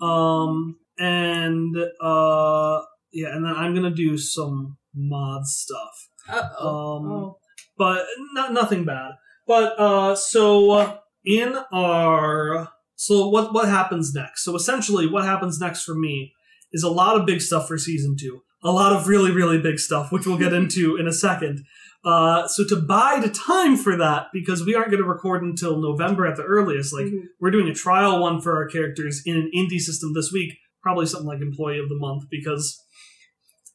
Um, 0.00 0.76
and 0.98 1.76
uh, 2.00 2.80
yeah, 3.12 3.34
and 3.34 3.44
then 3.44 3.54
I'm 3.54 3.74
gonna 3.74 3.90
do 3.90 4.16
some 4.16 4.76
mod 4.94 5.46
stuff. 5.46 6.08
Uh 6.28 6.48
oh. 6.58 6.96
Um, 6.96 7.34
but 7.76 8.06
not 8.32 8.52
nothing 8.52 8.84
bad. 8.84 9.12
But 9.46 9.78
uh, 9.78 10.14
so 10.14 10.70
uh, 10.70 10.96
in 11.24 11.56
our 11.72 12.68
so 12.96 13.28
what 13.28 13.52
what 13.52 13.68
happens 13.68 14.14
next? 14.14 14.44
So 14.44 14.54
essentially, 14.54 15.06
what 15.06 15.24
happens 15.24 15.60
next 15.60 15.84
for 15.84 15.94
me 15.94 16.32
is 16.72 16.82
a 16.82 16.90
lot 16.90 17.16
of 17.18 17.26
big 17.26 17.40
stuff 17.40 17.68
for 17.68 17.78
season 17.78 18.16
two. 18.18 18.42
A 18.62 18.70
lot 18.70 18.92
of 18.92 19.08
really 19.08 19.30
really 19.30 19.60
big 19.60 19.78
stuff, 19.78 20.12
which 20.12 20.26
we'll 20.26 20.38
get 20.38 20.52
into 20.60 20.96
in 20.96 21.06
a 21.06 21.12
second. 21.12 21.64
Uh, 22.04 22.46
so 22.46 22.64
to 22.68 22.76
bide 22.76 23.32
time 23.34 23.76
for 23.76 23.96
that, 23.96 24.26
because 24.32 24.64
we 24.64 24.74
aren't 24.74 24.90
going 24.90 25.02
to 25.02 25.08
record 25.08 25.42
until 25.42 25.80
November 25.80 26.26
at 26.26 26.36
the 26.36 26.42
earliest. 26.42 26.92
Like 26.92 27.06
Mhm. 27.06 27.22
we're 27.40 27.50
doing 27.50 27.68
a 27.68 27.74
trial 27.74 28.20
one 28.20 28.40
for 28.40 28.56
our 28.56 28.66
characters 28.68 29.22
in 29.24 29.36
an 29.36 29.50
indie 29.56 29.80
system 29.80 30.12
this 30.14 30.30
week, 30.32 30.52
probably 30.82 31.06
something 31.06 31.26
like 31.28 31.40
Employee 31.40 31.78
of 31.78 31.88
the 31.88 31.96
Month, 31.98 32.24
because 32.30 32.78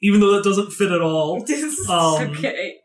even 0.02 0.20
though 0.20 0.34
that 0.34 0.44
doesn't 0.44 0.72
fit 0.72 0.92
at 0.92 1.02
all, 1.02 1.38
um, 1.90 2.30
okay. 2.30 2.76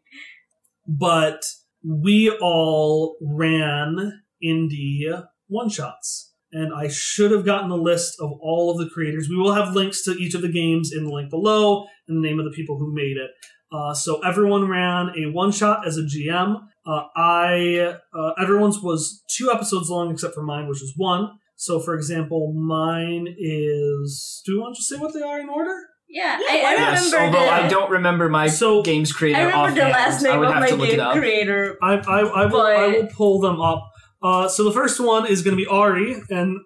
but 0.87 1.45
we 1.87 2.31
all 2.41 3.17
ran 3.21 4.23
indie 4.43 5.25
one 5.49 5.69
shots. 5.69 6.31
And 6.53 6.73
I 6.73 6.87
should 6.89 7.33
have 7.33 7.45
gotten 7.45 7.71
a 7.73 7.77
list 7.77 8.15
of 8.21 8.31
all 8.41 8.71
of 8.71 8.79
the 8.79 8.89
creators. 8.89 9.29
We 9.29 9.37
will 9.37 9.55
have 9.55 9.75
links 9.75 10.05
to 10.05 10.13
each 10.13 10.35
of 10.35 10.43
the 10.43 10.49
games 10.53 10.93
in 10.97 11.05
the 11.05 11.11
link 11.11 11.29
below 11.29 11.85
and 12.07 12.17
the 12.17 12.27
name 12.29 12.39
of 12.39 12.45
the 12.45 12.53
people 12.53 12.79
who 12.79 12.95
made 12.95 13.17
it. 13.17 13.31
Uh, 13.75 13.93
so 13.95 14.21
everyone 14.21 14.69
ran 14.69 15.11
a 15.19 15.31
one 15.33 15.51
shot 15.51 15.87
as 15.87 15.97
a 15.99 16.03
GM. 16.03 16.57
Uh, 16.87 17.03
I 17.17 17.97
uh, 18.17 18.31
everyone's 18.41 18.79
was 18.81 19.25
two 19.37 19.51
episodes 19.51 19.89
long 19.91 20.13
except 20.13 20.35
for 20.35 20.43
mine, 20.43 20.69
which 20.69 20.81
was 20.81 20.93
one. 20.97 21.31
So 21.57 21.81
for 21.81 21.95
example, 21.95 22.53
mine 22.53 23.27
is. 23.39 24.43
Do 24.47 24.53
we 24.55 24.59
want 24.61 24.75
to 24.75 24.79
just 24.79 24.89
say 24.89 24.97
what 24.97 25.13
they 25.15 25.23
are 25.23 25.41
in 25.41 25.49
order? 25.49 25.75
Yeah, 26.09 26.39
Yeah, 26.41 26.47
I, 26.49 26.59
I 26.59 26.63
why 26.63 26.75
not? 26.75 26.93
Yes, 26.93 27.13
remember 27.13 27.37
although 27.39 27.47
the, 27.51 27.53
I 27.65 27.69
don't 27.69 27.91
remember 27.91 28.29
my 28.29 28.47
So- 28.47 28.83
game's 28.83 29.13
creator 29.13 29.39
I 29.41 29.43
remember 29.45 29.75
the 29.75 29.87
offhand. 29.87 29.93
last 29.93 30.25
I 30.25 30.29
name 30.31 30.39
would 30.41 30.49
of 30.49 30.55
have 30.55 30.63
my 30.63 30.71
to 30.71 30.77
game 30.97 31.13
creator. 31.19 31.77
I 31.83 31.93
I, 31.95 32.21
I 32.21 32.47
will 32.47 32.61
I 32.63 32.87
will 32.89 33.07
pull 33.09 33.41
them 33.41 33.61
up. 33.61 33.83
Uh, 34.23 34.49
so 34.49 34.63
the 34.65 34.73
first 34.73 35.01
one 35.01 35.27
is 35.27 35.43
going 35.43 35.57
to 35.57 35.63
be 35.63 35.67
Ari, 35.69 36.17
and 36.31 36.59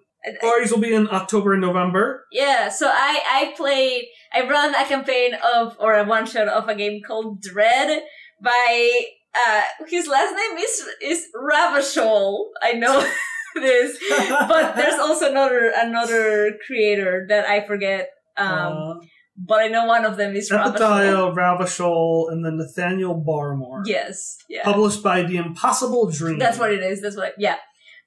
Ari's 0.43 0.71
will 0.71 0.79
be 0.79 0.93
in 0.93 1.09
October 1.09 1.53
and 1.53 1.61
November. 1.61 2.25
Yeah, 2.31 2.69
so 2.69 2.87
I 2.87 3.19
I 3.25 3.53
played 3.57 4.05
I 4.33 4.47
run 4.47 4.75
a 4.75 4.85
campaign 4.85 5.31
of 5.55 5.75
or 5.79 5.95
a 5.95 6.03
one 6.03 6.25
shot 6.25 6.47
of 6.47 6.67
a 6.67 6.75
game 6.75 7.01
called 7.05 7.41
Dread 7.41 8.01
by 8.41 9.01
uh 9.35 9.61
his 9.87 10.07
last 10.07 10.35
name 10.35 10.57
is 10.57 10.87
is 11.03 11.27
Ravachol. 11.35 12.45
I 12.61 12.73
know 12.73 12.99
this, 13.55 13.97
but 14.29 14.75
there's 14.75 14.99
also 14.99 15.29
another 15.29 15.71
another 15.75 16.57
creator 16.65 17.25
that 17.29 17.47
I 17.47 17.65
forget. 17.65 18.09
Um, 18.37 18.49
uh, 18.49 18.93
but 19.37 19.61
I 19.61 19.67
know 19.67 19.85
one 19.85 20.05
of 20.05 20.17
them 20.17 20.35
is 20.35 20.51
Ravachol. 20.51 20.75
Epidiah, 20.75 21.35
Ravachol, 21.35 22.31
and 22.31 22.45
then 22.45 22.57
Nathaniel 22.57 23.23
Barmore. 23.25 23.83
Yes, 23.85 24.37
yeah. 24.49 24.63
Published 24.63 25.01
by 25.01 25.23
The 25.23 25.37
Impossible 25.37 26.09
Dream. 26.11 26.39
That's 26.39 26.59
what 26.59 26.71
it 26.71 26.83
is. 26.83 27.01
That's 27.01 27.15
what. 27.15 27.29
I, 27.29 27.31
yeah. 27.37 27.57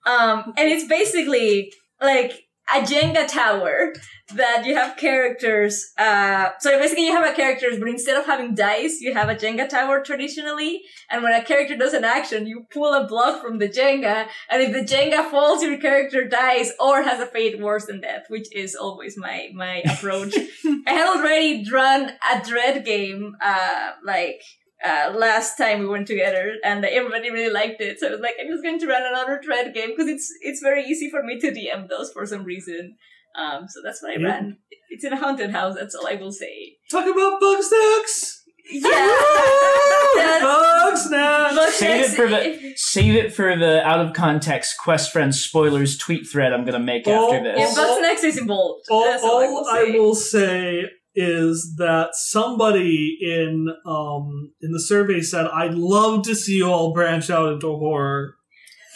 Um, 0.05 0.53
and 0.57 0.69
it's 0.69 0.87
basically 0.89 1.73
like 2.01 2.33
a 2.75 2.81
Jenga 2.81 3.29
tower 3.29 3.93
that 4.35 4.65
you 4.65 4.75
have 4.75 4.97
characters. 4.97 5.93
Uh, 5.99 6.51
so 6.59 6.79
basically, 6.79 7.07
you 7.07 7.13
have 7.13 7.31
a 7.31 7.35
characters, 7.35 7.79
but 7.79 7.89
instead 7.89 8.17
of 8.17 8.25
having 8.27 8.55
dice, 8.55 9.01
you 9.01 9.13
have 9.13 9.29
a 9.29 9.35
Jenga 9.35 9.69
tower 9.69 10.03
traditionally. 10.03 10.83
And 11.11 11.23
when 11.23 11.33
a 11.33 11.45
character 11.45 11.77
does 11.77 11.93
an 11.93 12.05
action, 12.05 12.47
you 12.47 12.67
pull 12.73 12.95
a 12.95 13.07
block 13.07 13.43
from 13.43 13.59
the 13.59 13.69
Jenga, 13.69 14.27
and 14.51 14.63
if 14.63 14.73
the 14.73 14.95
Jenga 14.95 15.31
falls, 15.31 15.63
your 15.63 15.79
character 15.79 16.27
dies 16.27 16.73
or 16.81 17.03
has 17.03 17.21
a 17.21 17.27
fate 17.27 17.61
worse 17.61 17.87
than 17.87 18.01
death, 18.01 18.25
which 18.29 18.53
is 18.55 18.75
always 18.75 19.17
my 19.17 19.51
my 19.55 19.83
approach. 19.87 20.35
I 20.87 20.93
had 20.93 21.17
already 21.17 21.65
drawn 21.65 22.11
a 22.33 22.45
Dread 22.45 22.85
game, 22.85 23.37
uh, 23.41 23.93
like 24.05 24.43
uh, 24.85 25.13
last 25.17 25.57
time 25.57 25.81
we 25.81 25.87
went 25.87 26.07
together, 26.07 26.55
and 26.65 26.85
everybody 26.85 27.31
really 27.31 27.53
liked 27.53 27.81
it. 27.81 28.01
So 28.01 28.09
I 28.09 28.11
was 28.11 28.21
like, 28.21 28.35
I'm 28.41 28.49
just 28.49 28.63
going 28.63 28.79
to 28.81 28.87
run 28.87 29.03
another 29.07 29.41
Dread 29.43 29.73
game 29.75 29.91
because 29.91 30.09
it's 30.09 30.33
it's 30.41 30.61
very 30.61 30.85
easy 30.85 31.09
for 31.11 31.23
me 31.23 31.39
to 31.41 31.51
DM 31.53 31.89
those 31.89 32.13
for 32.13 32.27
some 32.27 32.45
reason. 32.45 32.97
Um, 33.37 33.67
so 33.69 33.81
that's 33.85 34.03
what 34.03 34.13
I 34.13 34.21
Yeah. 34.21 34.27
ran. 34.29 34.59
It's 34.91 35.05
in 35.05 35.13
a 35.13 35.17
haunted 35.17 35.51
house. 35.53 35.75
That's 35.79 35.95
all 35.95 36.07
I 36.07 36.17
will 36.17 36.33
say. 36.33 36.77
Talk 36.91 37.05
about 37.07 37.41
Bugsnax! 37.41 38.41
Yeah. 38.71 38.83
Bugsnax! 40.43 41.69
Save 41.73 42.05
it 42.05 42.11
for 42.11 42.29
the 42.29 42.73
save 42.77 43.15
it 43.15 43.35
for 43.35 43.57
the 43.57 43.83
out 43.87 44.01
of 44.05 44.13
context 44.13 44.77
quest 44.79 45.13
friends 45.13 45.41
spoilers 45.43 45.97
tweet 45.97 46.27
thread 46.27 46.53
I'm 46.53 46.65
gonna 46.65 46.79
make 46.79 47.05
Oh, 47.07 47.33
after 47.35 47.47
Yeah, 47.47 47.55
this. 47.57 47.75
oh, 47.79 48.01
Bugsnax 48.03 48.25
is 48.25 48.39
involved. 48.39 48.87
all, 48.91 49.05
That's 49.05 49.23
all, 49.25 49.41
I 49.41 49.47
will 49.47 49.67
I 49.69 49.83
will 49.99 50.15
say 50.15 50.85
is 51.15 51.75
that 51.79 52.11
somebody 52.15 53.19
in 53.21 53.69
um 53.87 54.53
in 54.61 54.73
the 54.73 54.81
survey 54.81 55.21
said 55.21 55.47
I'd 55.47 55.75
love 55.75 56.23
to 56.25 56.35
see 56.35 56.57
you 56.59 56.67
all 56.67 56.93
branch 56.95 57.29
out 57.31 57.53
into 57.53 57.67
horror. 57.69 58.35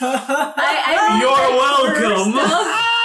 I, 0.00 0.84
I 0.86 1.08
really 1.08 1.20
You're 1.20 1.30
like 1.30 2.02
welcome. 2.02 2.32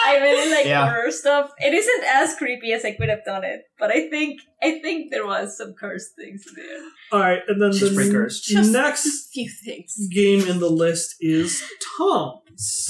I 0.04 0.18
really 0.22 0.52
like 0.52 0.66
Yeah. 0.66 0.90
horror 0.90 1.12
stuff. 1.12 1.52
It 1.60 1.74
isn't 1.74 2.04
as 2.06 2.36
creepy 2.36 2.74
as 2.74 2.84
I 2.84 2.92
could 2.92 3.08
have 3.10 3.24
done 3.26 3.44
it, 3.46 3.62
but 3.80 3.92
I 3.92 4.10
think 4.10 4.40
I 4.62 4.80
think 4.80 5.12
there 5.12 5.26
was 5.26 5.58
some 5.58 5.74
cursed 5.80 6.12
things 6.18 6.44
there. 6.56 6.80
Alright, 7.14 7.42
and 7.48 7.62
then 7.62 7.72
She's 7.74 7.90
the 7.90 7.96
pretty 7.96 8.12
cursed. 8.12 8.44
Just 8.46 8.72
next 8.74 9.30
few 9.34 9.50
things. 9.66 9.96
game 10.12 10.48
in 10.48 10.60
the 10.60 10.70
list 10.70 11.16
is 11.22 11.64
Tom's. 11.98 12.88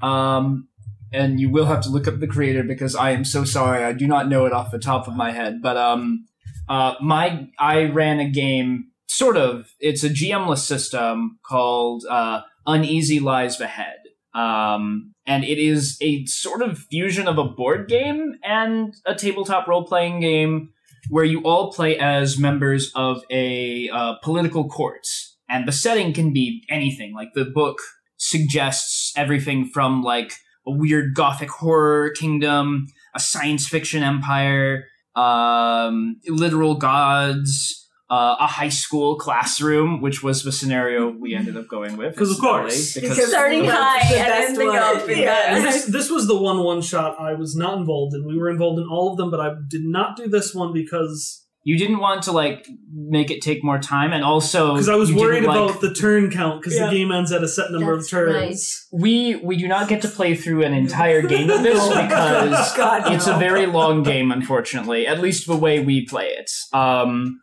Um, 0.00 0.68
and 1.12 1.40
you 1.40 1.50
will 1.50 1.66
have 1.66 1.80
to 1.82 1.90
look 1.90 2.06
up 2.06 2.20
the 2.20 2.26
creator 2.26 2.62
because 2.62 2.94
I 2.94 3.10
am 3.10 3.24
so 3.24 3.44
sorry 3.44 3.84
I 3.84 3.92
do 3.92 4.06
not 4.06 4.28
know 4.28 4.46
it 4.46 4.52
off 4.52 4.70
the 4.70 4.78
top 4.78 5.08
of 5.08 5.16
my 5.16 5.32
head. 5.32 5.62
But 5.62 5.76
um, 5.76 6.26
uh, 6.68 6.94
my 7.00 7.48
I 7.58 7.84
ran 7.84 8.20
a 8.20 8.28
game 8.28 8.90
sort 9.06 9.36
of. 9.36 9.72
It's 9.80 10.04
a 10.04 10.10
GMless 10.10 10.58
system 10.58 11.38
called 11.44 12.04
uh, 12.08 12.42
Uneasy 12.66 13.20
Lies 13.20 13.60
Ahead. 13.60 13.96
Um, 14.34 15.14
and 15.26 15.44
it 15.44 15.58
is 15.58 15.98
a 16.00 16.24
sort 16.26 16.62
of 16.62 16.78
fusion 16.78 17.26
of 17.26 17.38
a 17.38 17.44
board 17.44 17.88
game 17.88 18.34
and 18.44 18.94
a 19.04 19.14
tabletop 19.14 19.66
role 19.66 19.84
playing 19.84 20.20
game 20.20 20.70
where 21.08 21.24
you 21.24 21.40
all 21.42 21.72
play 21.72 21.98
as 21.98 22.38
members 22.38 22.92
of 22.94 23.22
a 23.30 23.88
uh, 23.88 24.14
political 24.22 24.68
court. 24.68 25.06
And 25.48 25.66
the 25.66 25.72
setting 25.72 26.12
can 26.12 26.32
be 26.32 26.64
anything. 26.68 27.14
Like 27.14 27.32
the 27.34 27.46
book 27.46 27.78
suggests 28.18 29.12
everything 29.16 29.70
from 29.72 30.02
like 30.02 30.34
a 30.68 30.72
weird 30.72 31.14
gothic 31.14 31.50
horror 31.50 32.10
kingdom, 32.10 32.86
a 33.14 33.20
science 33.20 33.66
fiction 33.66 34.02
empire, 34.02 34.84
um, 35.16 36.20
literal 36.28 36.74
gods, 36.76 37.88
uh, 38.10 38.36
a 38.40 38.46
high 38.46 38.68
school 38.68 39.16
classroom, 39.16 40.00
which 40.00 40.22
was 40.22 40.42
the 40.42 40.52
scenario 40.52 41.10
we 41.10 41.34
ended 41.34 41.56
up 41.56 41.68
going 41.68 41.96
with. 41.96 42.14
Because 42.14 42.30
of 42.30 42.38
course. 42.38 42.96
incidentally, 42.96 43.14
Because 43.16 43.30
Starting 43.30 43.64
high 43.64 44.00
and 44.14 44.58
ending 44.58 44.76
up 44.76 45.08
in 45.08 45.18
Yeah. 45.18 45.56
And 45.56 45.64
this, 45.64 45.84
this 45.92 46.10
was 46.10 46.26
the 46.26 46.40
one 46.40 46.62
one 46.62 46.80
shot 46.80 47.20
I 47.20 47.34
was 47.34 47.54
not 47.56 47.78
involved 47.78 48.14
in. 48.14 48.26
We 48.26 48.38
were 48.38 48.50
involved 48.50 48.80
in 48.80 48.86
all 48.86 49.10
of 49.10 49.18
them, 49.18 49.30
but 49.30 49.40
I 49.40 49.54
did 49.68 49.84
not 49.84 50.16
do 50.16 50.28
this 50.28 50.54
one 50.54 50.72
because 50.72 51.46
you 51.64 51.76
didn't 51.76 51.98
want 51.98 52.22
to 52.22 52.32
like 52.32 52.66
make 52.94 53.30
it 53.30 53.42
take 53.42 53.62
more 53.62 53.78
time, 53.78 54.12
and 54.12 54.24
also 54.24 54.72
because 54.74 54.88
I 54.88 54.94
was 54.94 55.10
you 55.10 55.16
didn't 55.16 55.28
worried 55.28 55.44
like- 55.44 55.70
about 55.70 55.80
the 55.80 55.92
turn 55.92 56.30
count 56.30 56.60
because 56.62 56.76
Yeah. 56.78 56.86
the 56.86 56.92
game 56.96 57.12
ends 57.12 57.30
at 57.32 57.42
a 57.42 57.48
set 57.48 57.70
number 57.70 57.94
That's 57.96 58.06
of 58.06 58.10
turns. 58.10 58.88
right. 58.92 59.00
we 59.02 59.36
we 59.36 59.56
do 59.56 59.68
not 59.68 59.88
get 59.88 60.00
to 60.02 60.08
play 60.08 60.34
through 60.34 60.62
an 60.64 60.72
entire 60.72 61.22
game 61.22 61.50
of 61.50 61.62
this 61.62 61.86
because 61.88 62.72
God, 62.76 63.12
it's 63.12 63.26
no. 63.26 63.36
a 63.36 63.38
very 63.38 63.66
long 63.66 64.02
game 64.02 64.30
unfortunately 64.32 65.06
at 65.06 65.20
least 65.20 65.46
the 65.46 65.56
way 65.56 65.80
we 65.84 66.06
play 66.06 66.26
it 66.28 66.50
um 66.72 67.38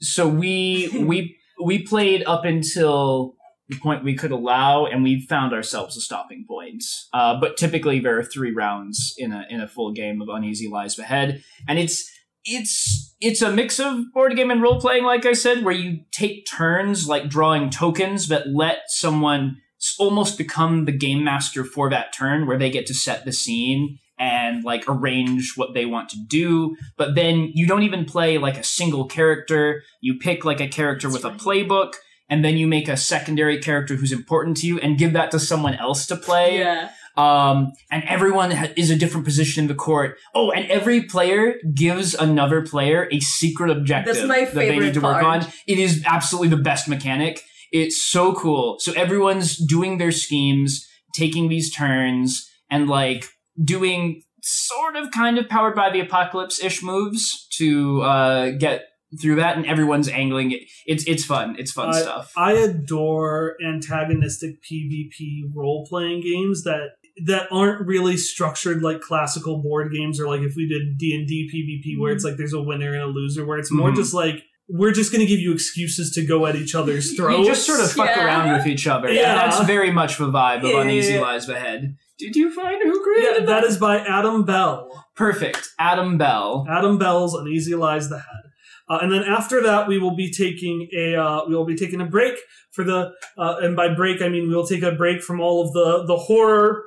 so 0.00 0.28
we 0.28 0.88
we 1.06 1.36
we 1.64 1.82
played 1.82 2.22
up 2.26 2.44
until 2.44 3.34
the 3.68 3.76
point 3.78 4.04
we 4.04 4.14
could 4.14 4.30
allow 4.30 4.86
and 4.86 5.02
we 5.02 5.20
found 5.28 5.52
ourselves 5.52 5.96
a 5.96 6.00
stopping 6.00 6.44
point 6.48 6.84
uh, 7.12 7.34
but 7.40 7.56
typically 7.56 7.98
there 7.98 8.16
are 8.18 8.22
three 8.22 8.52
rounds 8.52 9.14
in 9.18 9.32
a 9.32 9.44
in 9.50 9.60
a 9.60 9.66
full 9.66 9.90
game 9.92 10.20
of 10.22 10.28
uneasy 10.28 10.68
lies 10.68 10.96
ahead 10.98 11.42
and 11.66 11.78
it's 11.78 12.08
it's 12.46 13.14
it's 13.20 13.42
a 13.42 13.52
mix 13.52 13.78
of 13.78 14.12
board 14.12 14.36
game 14.36 14.50
and 14.50 14.62
role 14.62 14.80
playing 14.80 15.04
like 15.04 15.26
i 15.26 15.32
said 15.32 15.64
where 15.64 15.74
you 15.74 16.00
take 16.12 16.46
turns 16.46 17.08
like 17.08 17.28
drawing 17.28 17.68
tokens 17.70 18.28
that 18.28 18.48
let 18.48 18.78
someone 18.88 19.56
almost 19.98 20.38
become 20.38 20.84
the 20.84 20.92
game 20.92 21.22
master 21.22 21.64
for 21.64 21.90
that 21.90 22.12
turn 22.14 22.46
where 22.46 22.58
they 22.58 22.70
get 22.70 22.86
to 22.86 22.94
set 22.94 23.24
the 23.24 23.32
scene 23.32 23.98
and 24.18 24.64
like 24.64 24.84
arrange 24.88 25.54
what 25.56 25.74
they 25.74 25.84
want 25.84 26.08
to 26.08 26.18
do. 26.18 26.76
But 26.96 27.14
then 27.14 27.50
you 27.54 27.66
don't 27.66 27.82
even 27.82 28.04
play 28.04 28.38
like 28.38 28.56
a 28.56 28.64
single 28.64 29.06
character. 29.06 29.82
You 30.00 30.18
pick 30.18 30.44
like 30.44 30.60
a 30.60 30.68
character 30.68 31.10
with 31.10 31.24
a 31.24 31.30
playbook 31.30 31.94
and 32.28 32.44
then 32.44 32.56
you 32.56 32.66
make 32.66 32.88
a 32.88 32.96
secondary 32.96 33.58
character 33.58 33.94
who's 33.94 34.12
important 34.12 34.56
to 34.58 34.66
you 34.66 34.78
and 34.78 34.98
give 34.98 35.12
that 35.12 35.30
to 35.32 35.38
someone 35.38 35.74
else 35.74 36.06
to 36.06 36.16
play. 36.16 36.58
Yeah. 36.58 36.90
Um, 37.16 37.72
and 37.90 38.02
everyone 38.04 38.50
ha- 38.50 38.72
is 38.76 38.90
a 38.90 38.96
different 38.96 39.24
position 39.24 39.64
in 39.64 39.68
the 39.68 39.74
court. 39.74 40.18
Oh, 40.34 40.50
and 40.50 40.70
every 40.70 41.02
player 41.04 41.54
gives 41.74 42.14
another 42.14 42.62
player 42.62 43.08
a 43.10 43.20
secret 43.20 43.70
objective 43.70 44.14
That's 44.14 44.26
my 44.28 44.44
that 44.44 44.54
they 44.54 44.68
need 44.70 44.78
favorite 44.78 44.94
to 44.94 45.00
work 45.00 45.22
part. 45.22 45.44
on. 45.44 45.52
It 45.66 45.78
is 45.78 46.02
absolutely 46.06 46.48
the 46.48 46.62
best 46.62 46.88
mechanic. 46.88 47.40
It's 47.72 48.00
so 48.02 48.34
cool. 48.34 48.76
So 48.80 48.92
everyone's 48.92 49.56
doing 49.56 49.98
their 49.98 50.12
schemes, 50.12 50.86
taking 51.14 51.48
these 51.48 51.74
turns 51.74 52.48
and 52.70 52.88
like 52.88 53.24
doing 53.62 54.22
sort 54.42 54.96
of 54.96 55.10
kind 55.10 55.38
of 55.38 55.48
powered 55.48 55.74
by 55.74 55.90
the 55.90 56.00
apocalypse 56.00 56.62
ish 56.62 56.82
moves 56.82 57.48
to 57.58 58.02
uh, 58.02 58.50
get 58.50 58.84
through 59.20 59.36
that, 59.36 59.56
and 59.56 59.64
everyone's 59.66 60.08
angling 60.08 60.50
it. 60.52 60.60
It's 60.84 61.04
it's 61.06 61.24
fun. 61.24 61.56
It's 61.58 61.72
fun 61.72 61.88
I- 61.90 62.00
stuff. 62.00 62.32
I 62.36 62.52
adore 62.52 63.56
antagonistic 63.66 64.62
PvP 64.62 65.42
role 65.54 65.86
playing 65.88 66.20
games 66.22 66.62
that 66.64 66.90
that 67.24 67.48
aren't 67.50 67.86
really 67.86 68.16
structured 68.16 68.82
like 68.82 69.00
classical 69.00 69.62
board 69.62 69.90
games 69.92 70.20
or 70.20 70.26
like 70.28 70.42
if 70.42 70.54
we 70.54 70.68
did 70.68 70.98
D 70.98 71.14
and 71.16 71.26
D 71.26 71.48
PvP 71.52 71.98
where 72.00 72.12
it's 72.12 72.24
like 72.24 72.36
there's 72.36 72.52
a 72.52 72.60
winner 72.60 72.92
and 72.92 73.02
a 73.02 73.06
loser 73.06 73.44
where 73.46 73.58
it's 73.58 73.70
more 73.72 73.90
Mhm. 73.90 73.96
just 73.96 74.12
like 74.12 74.42
we're 74.68 74.90
just 74.92 75.12
going 75.12 75.20
to 75.20 75.26
give 75.26 75.38
you 75.38 75.52
excuses 75.52 76.10
to 76.10 76.26
go 76.26 76.44
at 76.44 76.56
each 76.56 76.74
other's 76.74 77.12
throats. 77.16 77.38
you 77.38 77.46
just 77.46 77.64
sort 77.64 77.80
of 77.80 77.90
fuck 77.90 78.06
Yeah. 78.14 78.24
around 78.24 78.52
with 78.58 78.66
each 78.66 78.86
other. 78.86 79.10
Yeah. 79.10 79.30
and 79.30 79.52
that's 79.52 79.64
very 79.66 79.92
much 79.92 80.18
the 80.18 80.26
vibe 80.30 80.64
of 80.64 80.70
Yeah. 80.70 80.80
Uneasy 80.82 81.18
Lies 81.18 81.48
Ahead. 81.48 81.96
Did 82.18 82.34
you 82.34 82.52
find 82.52 82.82
who 82.82 82.98
yeah, 82.98 83.02
created 83.28 83.48
that 83.48 83.62
is 83.64 83.76
by 83.78 83.98
Adam 84.00 84.44
Bell. 84.44 85.06
Perfect. 85.14 85.68
Adam 85.78 86.18
Bell. 86.18 86.66
Adam 86.68 86.98
Bell's 86.98 87.34
Uneasy 87.34 87.74
Lies 87.76 88.08
the 88.08 88.18
Head. 88.18 88.42
Uh, 88.88 88.98
and 89.02 89.12
then 89.12 89.22
after 89.24 89.62
that, 89.62 89.88
we 89.88 89.98
will 89.98 90.14
be 90.16 90.30
taking 90.32 90.88
a 90.96 91.14
uh, 91.16 91.44
we 91.48 91.54
will 91.54 91.64
be 91.64 91.76
taking 91.76 92.00
a 92.00 92.04
break 92.06 92.34
for 92.72 92.84
the 92.84 93.12
uh, 93.38 93.56
and 93.60 93.74
by 93.76 93.92
break 93.94 94.20
I 94.22 94.28
mean 94.28 94.48
we 94.48 94.54
will 94.54 94.66
take 94.66 94.82
a 94.82 94.92
break 94.92 95.22
from 95.22 95.40
all 95.40 95.66
of 95.66 95.72
the 95.74 96.04
the 96.06 96.16
horror 96.16 96.82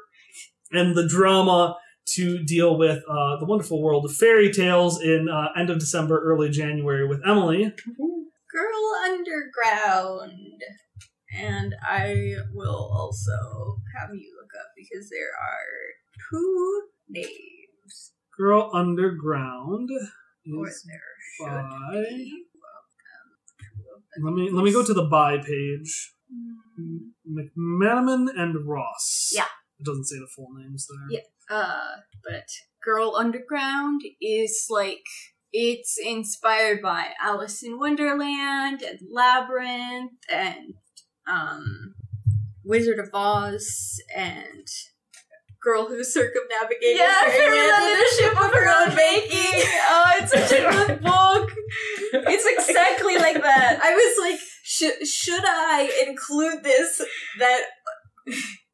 and 0.71 0.95
the 0.95 1.07
drama 1.07 1.77
to 2.15 2.43
deal 2.43 2.77
with 2.77 3.03
uh, 3.09 3.37
the 3.37 3.45
wonderful 3.45 3.81
world 3.81 4.05
of 4.05 4.15
fairy 4.15 4.51
tales 4.51 5.01
in 5.01 5.27
uh, 5.29 5.49
end 5.57 5.69
of 5.69 5.79
December, 5.79 6.21
early 6.23 6.49
January 6.49 7.07
with 7.07 7.21
Emily. 7.25 7.71
Girl 8.51 8.91
Underground. 9.05 10.61
And 11.37 11.75
I 11.87 12.35
will 12.53 12.91
also 12.91 13.77
have 13.95 14.09
you 14.15 14.35
look 14.35 14.49
up 14.59 14.71
because 14.75 15.09
there 15.09 15.29
are 15.39 16.31
two 16.31 16.83
names. 17.07 18.13
Girl 18.35 18.71
Underground 18.73 19.89
is 20.45 20.85
there 20.87 21.47
by. 21.47 21.91
be. 21.91 22.45
Let 24.23 24.33
me 24.33 24.49
let 24.51 24.63
me 24.63 24.71
go 24.73 24.83
to 24.83 24.93
the 24.93 25.03
buy 25.03 25.37
page. 25.37 26.13
McManaman 27.29 28.27
and 28.35 28.67
Ross. 28.67 29.31
Yeah. 29.33 29.45
It 29.79 29.85
doesn't 29.85 30.05
say 30.05 30.17
the 30.17 30.27
full 30.35 30.49
names 30.53 30.87
there. 30.87 31.19
Yeah. 31.21 31.55
Uh, 31.55 31.95
but 32.23 32.47
Girl 32.83 33.15
Underground 33.15 34.01
is 34.21 34.67
like 34.69 35.03
it's 35.51 35.97
inspired 36.03 36.81
by 36.81 37.07
Alice 37.21 37.63
in 37.63 37.79
Wonderland 37.79 38.81
and 38.83 38.99
Labyrinth 39.11 40.11
and 40.31 40.73
um 41.27 41.95
Wizard 42.63 42.99
of 42.99 43.09
Oz 43.13 43.99
and 44.15 44.67
Girl 45.61 45.87
Who 45.87 46.03
Circumnavigated 46.03 46.99
Yeah, 46.99 47.23
Fairyland 47.23 47.91
in 47.91 47.99
a 47.99 48.15
ship 48.15 48.31
of 48.41 48.53
her 48.53 48.69
own 48.69 48.95
making. 48.95 49.63
Oh, 49.89 50.11
it's 50.17 50.31
such 50.31 50.51
a 50.51 50.69
good 50.69 51.01
book. 51.01 51.51
It's 52.13 52.45
exactly 52.45 53.17
like 53.17 53.41
that. 53.41 53.79
I 53.81 53.93
was 53.93 54.29
like, 54.31 54.39
should 54.63 55.07
should 55.07 55.43
I 55.45 56.05
include 56.07 56.63
this 56.63 57.01
that 57.39 57.61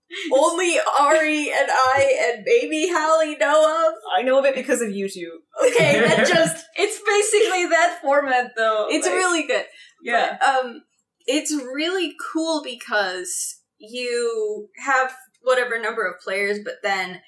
only 0.33 0.77
Ari 0.99 1.51
and 1.51 1.69
I 1.69 2.31
and 2.33 2.43
maybe 2.45 2.87
Hallie 2.91 3.35
know 3.37 3.87
of? 3.89 3.93
I 4.17 4.21
know 4.21 4.39
of 4.39 4.45
it 4.45 4.55
because 4.55 4.81
of 4.81 4.89
YouTube. 4.89 5.39
Okay, 5.65 5.99
that 6.05 6.27
just 6.27 6.65
It's 6.77 6.99
basically 7.05 7.65
that 7.67 7.99
format, 8.01 8.51
though. 8.55 8.87
it's 8.89 9.05
Like, 9.07 9.15
really 9.15 9.47
good. 9.47 9.65
yeah. 10.03 10.37
But, 10.39 10.47
um, 10.47 10.83
it's 11.27 11.51
really 11.51 12.13
cool 12.33 12.61
because 12.63 13.61
you 13.77 14.69
have 14.85 15.15
whatever 15.41 15.79
number 15.79 16.05
of 16.05 16.19
players, 16.21 16.59
but 16.63 16.75
then 16.83 17.21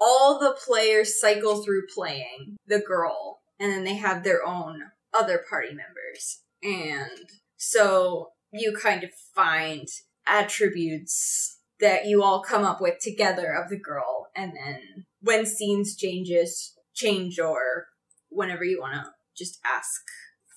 all 0.00 0.38
the 0.38 0.56
players 0.66 1.20
cycle 1.20 1.62
through 1.62 1.82
playing 1.94 2.56
the 2.66 2.78
girl, 2.78 3.40
and 3.60 3.70
then 3.72 3.84
they 3.84 3.94
have 3.96 4.24
their 4.24 4.44
own 4.46 4.80
other 5.18 5.42
party 5.48 5.68
members. 5.68 6.40
And 6.62 7.28
so 7.56 8.30
you 8.52 8.76
kind 8.80 9.04
of 9.04 9.10
find 9.34 9.86
attributes 10.26 11.55
that 11.80 12.06
you 12.06 12.22
all 12.22 12.42
come 12.42 12.64
up 12.64 12.80
with 12.80 12.98
together 13.00 13.52
of 13.52 13.68
the 13.70 13.78
girl, 13.78 14.28
and 14.34 14.52
then 14.56 15.06
when 15.20 15.44
scenes 15.46 15.96
changes 15.96 16.74
change 16.94 17.38
or 17.38 17.86
whenever 18.30 18.64
you 18.64 18.80
want 18.80 18.94
to 18.94 19.04
just 19.36 19.58
ask 19.64 20.00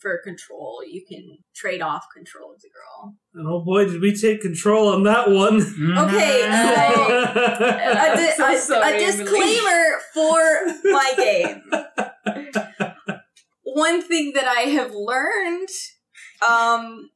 for 0.01 0.21
control, 0.23 0.81
you 0.87 1.03
can 1.05 1.39
trade 1.53 1.81
off 1.81 2.05
control 2.15 2.53
of 2.53 2.61
the 2.61 2.69
girl. 2.69 3.15
And 3.33 3.45
oh 3.49 3.59
boy, 3.65 3.83
did 3.85 4.01
we 4.01 4.15
take 4.15 4.39
control 4.41 4.87
on 4.87 5.03
that 5.03 5.29
one. 5.29 5.57
Okay, 5.57 6.41
so 6.41 7.07
a, 7.09 8.15
di- 8.15 8.31
So 8.37 8.45
a- 8.45 8.53
a 8.53 8.57
sorry, 8.57 9.03
Emily. 9.03 9.05
disclaimer 9.05 9.99
for 10.13 10.39
my 10.85 11.13
game. 11.17 11.61
One 13.63 14.01
thing 14.01 14.33
that 14.33 14.47
I 14.47 14.61
have 14.71 14.91
learned, 14.93 15.69
um, 16.47 17.09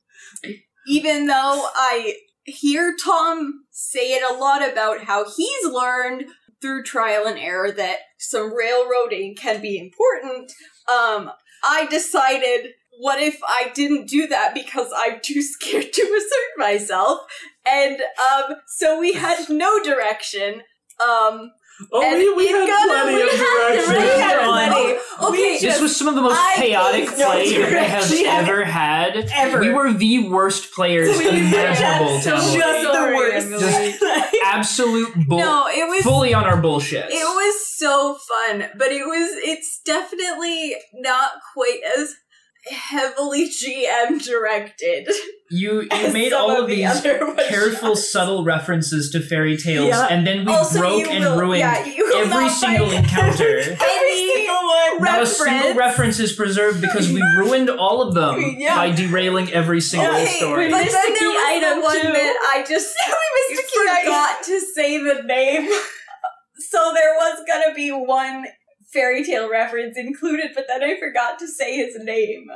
even 0.87 1.27
though 1.27 1.67
I 1.75 2.15
hear 2.45 2.95
Tom 3.03 3.65
say 3.71 4.13
it 4.13 4.23
a 4.23 4.37
lot 4.37 4.67
about 4.67 5.05
how 5.05 5.25
he's 5.29 5.65
learned 5.65 6.25
through 6.61 6.83
trial 6.83 7.25
and 7.27 7.37
error 7.37 7.71
that 7.71 7.97
some 8.17 8.55
railroading 8.55 9.35
can 9.35 9.61
be 9.61 9.77
important, 9.77 10.51
um, 10.87 11.29
I 11.63 11.87
decided 11.89 12.71
what 12.99 13.21
if 13.21 13.39
I 13.43 13.71
didn't 13.73 14.07
do 14.07 14.27
that 14.27 14.53
because 14.53 14.87
I'm 14.95 15.19
too 15.21 15.41
scared 15.41 15.91
to 15.91 16.01
assert 16.01 16.57
myself? 16.57 17.19
And 17.65 18.01
um, 18.01 18.55
so 18.67 18.99
we 18.99 19.13
had 19.13 19.49
no 19.49 19.83
direction. 19.83 20.61
Um, 21.05 21.51
oh, 21.91 22.01
and 22.03 22.17
we, 22.17 22.33
we 22.35 22.43
it 22.43 22.55
had 22.55 22.67
got- 22.67 22.87
plenty 22.87 23.15
we 23.15 23.23
of 23.23 23.29
had- 23.29 23.37
direction. 23.75 23.93
we 23.93 24.21
had 24.21 24.37
on- 24.39 24.69
plenty. 24.71 24.99
Okay, 25.23 25.57
This 25.59 25.79
was 25.79 25.95
some 25.95 26.07
of 26.07 26.15
the 26.15 26.21
most 26.21 26.35
I 26.37 26.53
chaotic 26.55 27.09
gave 27.09 27.17
no 27.19 27.31
play 27.31 27.45
you 27.45 27.63
have 27.63 28.11
ever 28.49 28.63
had. 28.65 29.15
Ever. 29.33 29.59
We 29.59 29.69
were 29.69 29.93
the 29.93 30.27
worst 30.29 30.73
players 30.73 31.17
We 31.17 31.25
were 31.25 31.31
imaginable 31.37 32.19
so 32.19 32.31
just 32.35 32.53
the 32.91 33.13
worst. 33.15 33.47
Emily. 33.47 34.39
Absolute 34.43 35.13
bull. 35.27 35.37
no, 35.39 35.67
it 35.67 35.87
was 35.87 36.03
fully 36.03 36.33
on 36.33 36.43
our 36.45 36.57
bullshit. 36.61 37.05
It 37.09 37.23
was 37.23 37.67
so 37.67 38.17
fun, 38.17 38.65
but 38.77 38.91
it 38.91 39.05
was 39.05 39.29
it's 39.43 39.79
definitely 39.85 40.75
not 40.95 41.31
quite 41.53 41.79
as 41.97 42.15
heavily 42.67 43.49
GM 43.49 44.23
directed. 44.23 45.07
You 45.49 45.81
you 45.81 46.13
made 46.13 46.33
all 46.33 46.49
of 46.51 46.67
the 46.67 46.75
these 46.77 46.87
other 46.89 47.25
one 47.27 47.35
careful, 47.35 47.89
shots. 47.95 48.11
subtle 48.11 48.43
references 48.43 49.11
to 49.11 49.19
fairy 49.21 49.57
tales, 49.57 49.87
Yeah. 49.89 50.07
and 50.09 50.25
then 50.25 50.45
we 50.45 50.51
Also, 50.53 50.79
broke 50.79 51.07
and 51.07 51.23
will- 51.23 51.37
ruined 51.39 51.59
yeah, 51.59 51.85
every 52.15 52.49
single 52.49 52.89
encounter. 52.99 53.57
Every 53.59 54.29
single 54.33 54.55
one. 54.55 55.03
Not 55.03 55.21
a 55.23 55.25
single 55.27 55.73
reference 55.75 56.19
is 56.19 56.33
preserved 56.33 56.81
because 56.81 57.09
we 57.11 57.21
ruined 57.37 57.69
all 57.69 58.01
of 58.01 58.13
them 58.15 58.55
Yeah. 58.57 58.75
by 58.75 58.91
derailing 58.91 59.51
every 59.51 59.81
single 59.81 60.09
Okay, 60.11 60.25
story. 60.37 60.69
But 60.71 60.83
missed 60.85 60.93
then 60.93 61.13
there 61.13 61.29
was 61.29 61.45
item, 61.47 61.79
the 61.79 61.83
one 61.83 62.01
too. 62.01 62.11
that 62.13 62.53
I 62.55 62.63
just 62.67 62.95
we 63.07 63.55
missed 63.55 63.63
the 63.73 63.79
key 63.79 63.87
item. 63.89 64.05
forgot 64.05 64.43
to 64.43 64.59
say 64.59 64.97
the 64.97 65.21
name. 65.23 65.69
so 66.71 66.91
there 66.95 67.13
was 67.15 67.43
gonna 67.47 67.73
be 67.75 67.91
one 67.91 68.45
fairy 68.93 69.23
tale 69.23 69.49
reference 69.49 69.97
included, 69.97 70.51
but 70.53 70.65
then 70.67 70.83
I 70.83 70.99
forgot 70.99 71.39
to 71.39 71.47
say 71.47 71.75
his 71.75 71.97
name. 71.99 72.47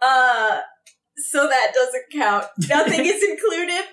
Uh, 0.00 0.58
so 1.16 1.48
that 1.48 1.72
doesn't 1.74 2.04
count. 2.12 2.46
Nothing 2.68 3.04
is 3.04 3.22
included, 3.28 3.84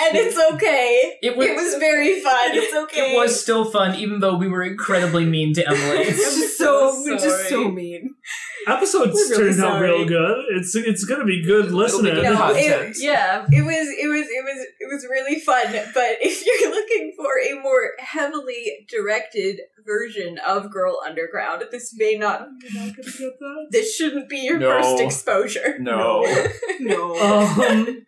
and 0.00 0.16
it's 0.16 0.38
okay. 0.54 1.18
It 1.22 1.36
was, 1.36 1.46
It 1.46 1.56
was 1.56 1.74
very 1.78 2.20
fun. 2.20 2.50
It's 2.52 2.74
okay. 2.84 3.14
it 3.14 3.16
was 3.16 3.40
still 3.40 3.64
fun, 3.64 3.94
even 3.96 4.20
though 4.20 4.36
we 4.36 4.48
were 4.48 4.62
incredibly 4.62 5.24
mean 5.24 5.54
to 5.54 5.66
Emily. 5.68 6.04
It's 6.08 6.56
so, 6.58 6.90
so 6.92 7.02
we're 7.04 7.18
just 7.18 7.48
so 7.48 7.68
mean. 7.70 8.14
Episodes 8.66 9.12
We're 9.14 9.38
really 9.38 9.50
turned 9.54 9.64
out 9.64 9.72
sorry. 9.78 9.88
real 9.90 10.04
good. 10.06 10.44
It's 10.50 10.74
it's 10.74 11.04
gonna 11.04 11.24
be 11.24 11.42
good 11.42 11.70
listening. 11.70 12.14
good 12.14 12.24
No, 12.24 12.52
it, 12.54 12.96
Yeah. 12.98 13.46
it 13.50 13.62
was 13.62 13.88
it 14.02 14.08
was 14.08 14.26
it 14.28 14.44
was 14.44 14.66
it 14.80 14.86
was 14.92 15.06
really 15.08 15.40
fun 15.40 15.66
but 15.94 16.16
if 16.20 16.44
you're 16.44 16.70
looking 16.70 17.14
for 17.16 17.30
a 17.50 17.60
more 17.62 17.92
heavily 17.98 18.86
directed 18.90 19.60
version 19.86 20.38
of 20.46 20.70
girl 20.70 21.00
underground 21.06 21.62
this 21.70 21.94
may 21.96 22.16
not 22.16 22.48
You're 22.62 22.84
not 22.86 22.96
gonna 22.96 23.10
get 23.18 23.38
that? 23.38 23.66
this 23.70 23.94
shouldn't 23.94 24.28
be 24.28 24.38
your 24.38 24.58
No. 24.58 24.70
first 24.82 25.00
exposure 25.02 25.78
No. 25.78 26.26
No. 26.80 27.16
um, 27.18 28.06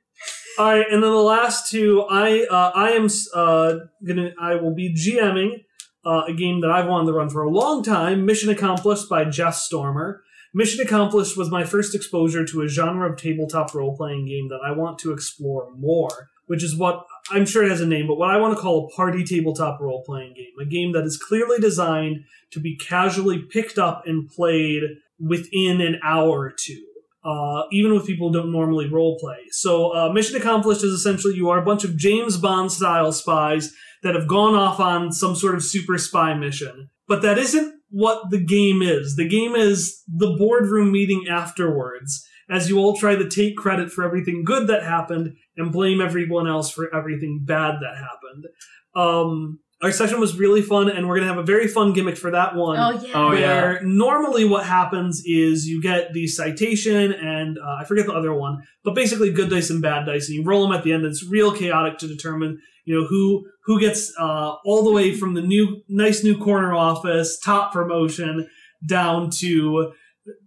all 0.58 0.66
right, 0.66 0.86
and 0.90 1.02
then 1.02 1.10
the 1.10 1.16
last 1.16 1.70
two, 1.70 2.04
I 2.10 2.46
uh, 2.50 2.72
I 2.74 2.90
am 2.90 3.08
uh, 3.34 3.74
gonna 4.06 4.32
I 4.40 4.56
will 4.56 4.74
be 4.74 4.94
GMing 4.94 5.64
uh, 6.04 6.22
a 6.28 6.32
game 6.32 6.60
that 6.60 6.70
I've 6.70 6.86
wanted 6.86 7.06
to 7.06 7.12
run 7.12 7.30
for 7.30 7.42
a 7.42 7.50
long 7.50 7.82
time. 7.82 8.24
Mission 8.26 8.50
Accomplished 8.50 9.08
by 9.08 9.24
Jeff 9.24 9.54
Stormer. 9.54 10.22
Mission 10.52 10.84
Accomplished 10.84 11.36
was 11.36 11.50
my 11.50 11.64
first 11.64 11.94
exposure 11.94 12.44
to 12.44 12.62
a 12.62 12.68
genre 12.68 13.10
of 13.10 13.16
tabletop 13.16 13.72
role 13.74 13.96
playing 13.96 14.26
game 14.26 14.48
that 14.48 14.60
I 14.64 14.72
want 14.72 14.98
to 15.00 15.12
explore 15.12 15.70
more, 15.76 16.28
which 16.46 16.64
is 16.64 16.76
what 16.76 17.06
I'm 17.30 17.46
sure 17.46 17.64
it 17.64 17.70
has 17.70 17.80
a 17.80 17.86
name, 17.86 18.08
but 18.08 18.16
what 18.16 18.30
I 18.30 18.38
want 18.38 18.56
to 18.56 18.60
call 18.60 18.86
a 18.86 18.96
party 18.96 19.22
tabletop 19.22 19.80
role 19.80 20.02
playing 20.04 20.34
game. 20.34 20.52
A 20.60 20.64
game 20.64 20.92
that 20.92 21.04
is 21.04 21.16
clearly 21.16 21.58
designed 21.60 22.24
to 22.50 22.58
be 22.58 22.76
casually 22.76 23.38
picked 23.38 23.78
up 23.78 24.02
and 24.06 24.28
played 24.28 24.82
within 25.20 25.80
an 25.80 26.00
hour 26.02 26.40
or 26.40 26.52
two. 26.58 26.84
Uh, 27.24 27.62
even 27.70 27.92
with 27.92 28.06
people 28.06 28.28
who 28.28 28.34
don't 28.34 28.52
normally 28.52 28.88
role 28.88 29.18
play. 29.18 29.38
So, 29.50 29.94
uh, 29.94 30.12
mission 30.12 30.36
accomplished 30.36 30.84
is 30.84 30.92
essentially 30.92 31.34
you 31.34 31.50
are 31.50 31.58
a 31.58 31.64
bunch 31.64 31.84
of 31.84 31.96
James 31.96 32.36
Bond 32.36 32.72
style 32.72 33.12
spies 33.12 33.72
that 34.02 34.14
have 34.14 34.26
gone 34.26 34.54
off 34.54 34.80
on 34.80 35.12
some 35.12 35.34
sort 35.34 35.54
of 35.54 35.62
super 35.62 35.98
spy 35.98 36.34
mission. 36.34 36.88
But 37.06 37.22
that 37.22 37.38
isn't 37.38 37.74
what 37.90 38.30
the 38.30 38.42
game 38.42 38.82
is. 38.82 39.16
The 39.16 39.28
game 39.28 39.54
is 39.54 40.02
the 40.08 40.34
boardroom 40.38 40.92
meeting 40.92 41.26
afterwards, 41.28 42.24
as 42.48 42.68
you 42.68 42.78
all 42.78 42.96
try 42.96 43.16
to 43.16 43.28
take 43.28 43.56
credit 43.56 43.90
for 43.90 44.04
everything 44.04 44.44
good 44.44 44.68
that 44.68 44.82
happened 44.82 45.36
and 45.56 45.72
blame 45.72 46.00
everyone 46.00 46.46
else 46.46 46.70
for 46.70 46.94
everything 46.94 47.40
bad 47.44 47.76
that 47.80 47.96
happened. 47.96 48.46
Um, 48.94 49.58
our 49.82 49.92
session 49.92 50.20
was 50.20 50.36
really 50.36 50.60
fun, 50.60 50.90
and 50.90 51.08
we're 51.08 51.16
going 51.16 51.26
to 51.26 51.34
have 51.34 51.42
a 51.42 51.46
very 51.46 51.66
fun 51.66 51.92
gimmick 51.92 52.18
for 52.18 52.30
that 52.30 52.54
one 52.54 52.78
Oh 52.78 52.90
yeah. 53.04 53.12
Oh, 53.14 53.32
yeah. 53.32 53.40
where 53.40 53.82
normally 53.82 54.44
what 54.44 54.66
happens 54.66 55.22
is 55.24 55.66
you 55.66 55.80
get 55.80 56.12
the 56.12 56.26
citation 56.26 57.12
and 57.12 57.58
uh, 57.58 57.78
I 57.80 57.84
forget 57.84 58.06
the 58.06 58.12
other 58.12 58.34
one, 58.34 58.62
but 58.84 58.94
basically 58.94 59.32
good 59.32 59.48
dice 59.48 59.70
and 59.70 59.80
bad 59.80 60.04
dice, 60.06 60.28
and 60.28 60.36
you 60.36 60.44
roll 60.44 60.62
them 60.62 60.76
at 60.76 60.84
the 60.84 60.92
end. 60.92 61.04
And 61.04 61.12
it's 61.12 61.24
real 61.24 61.52
chaotic 61.52 61.98
to 61.98 62.08
determine, 62.08 62.60
you 62.84 63.00
know, 63.00 63.06
who 63.06 63.46
who 63.64 63.80
gets 63.80 64.12
uh, 64.18 64.56
all 64.64 64.84
the 64.84 64.92
way 64.92 65.14
from 65.14 65.34
the 65.34 65.42
new 65.42 65.82
nice 65.88 66.22
new 66.22 66.36
corner 66.36 66.74
office 66.74 67.38
top 67.38 67.72
promotion 67.72 68.48
down 68.86 69.30
to 69.30 69.92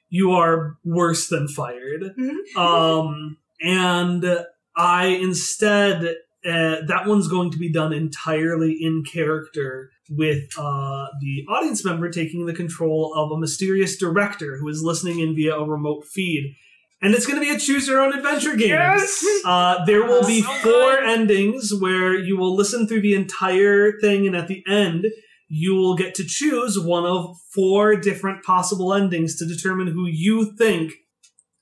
you 0.10 0.32
are 0.32 0.78
worse 0.84 1.28
than 1.28 1.48
fired. 1.48 2.14
Um, 2.56 3.38
and 3.62 4.46
I 4.76 5.06
instead 5.08 6.16
uh, 6.46 6.86
that 6.88 7.04
one's 7.06 7.28
going 7.28 7.52
to 7.52 7.58
be 7.58 7.72
done 7.72 7.94
entirely 7.94 8.78
in 8.80 9.04
character 9.04 9.92
with 10.10 10.44
uh, 10.58 11.08
the 11.22 11.46
audience 11.50 11.86
member 11.86 12.10
taking 12.10 12.46
the 12.46 12.54
control 12.54 13.14
of 13.16 13.32
a 13.32 13.40
mysterious 13.40 13.98
director 13.98 14.58
who 14.58 14.68
is 14.68 14.84
listening 14.84 15.20
in 15.20 15.36
via 15.36 15.56
a 15.56 15.66
remote 15.66 16.06
feed. 16.06 16.56
And 17.02 17.14
it's 17.14 17.26
going 17.26 17.40
to 17.40 17.46
be 17.46 17.54
a 17.54 17.60
choose 17.60 17.88
your 17.88 18.02
own 18.02 18.14
adventure 18.14 18.56
game. 18.56 18.72
Uh, 19.46 19.84
there 19.84 20.06
will 20.06 20.26
be 20.26 20.42
four 20.42 21.00
endings 21.00 21.74
where 21.78 22.18
you 22.18 22.38
will 22.38 22.56
listen 22.56 22.88
through 22.88 23.02
the 23.02 23.14
entire 23.14 23.92
thing, 24.00 24.26
and 24.26 24.38
at 24.38 24.48
the 24.48 24.64
end, 24.66 25.06
you 25.50 25.76
will 25.76 25.96
get 25.96 26.16
to 26.16 26.24
choose 26.24 26.80
one 26.80 27.06
of 27.06 27.36
four 27.54 27.98
different 27.98 28.42
possible 28.42 28.94
endings 28.94 29.36
to 29.36 29.46
determine 29.46 29.88
who 29.88 30.08
you 30.08 30.56
think 30.56 30.94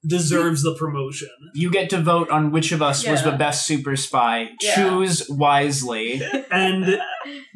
deserves 0.05 0.63
the 0.63 0.73
promotion. 0.75 1.29
You 1.53 1.69
get 1.71 1.89
to 1.91 2.01
vote 2.01 2.29
on 2.29 2.51
which 2.51 2.71
of 2.71 2.81
us 2.81 3.05
was 3.07 3.23
the 3.23 3.31
best 3.33 3.67
super 3.67 3.95
spy. 3.95 4.49
Yeah. 4.61 4.75
Choose 4.75 5.29
wisely. 5.29 6.21
And 6.51 6.99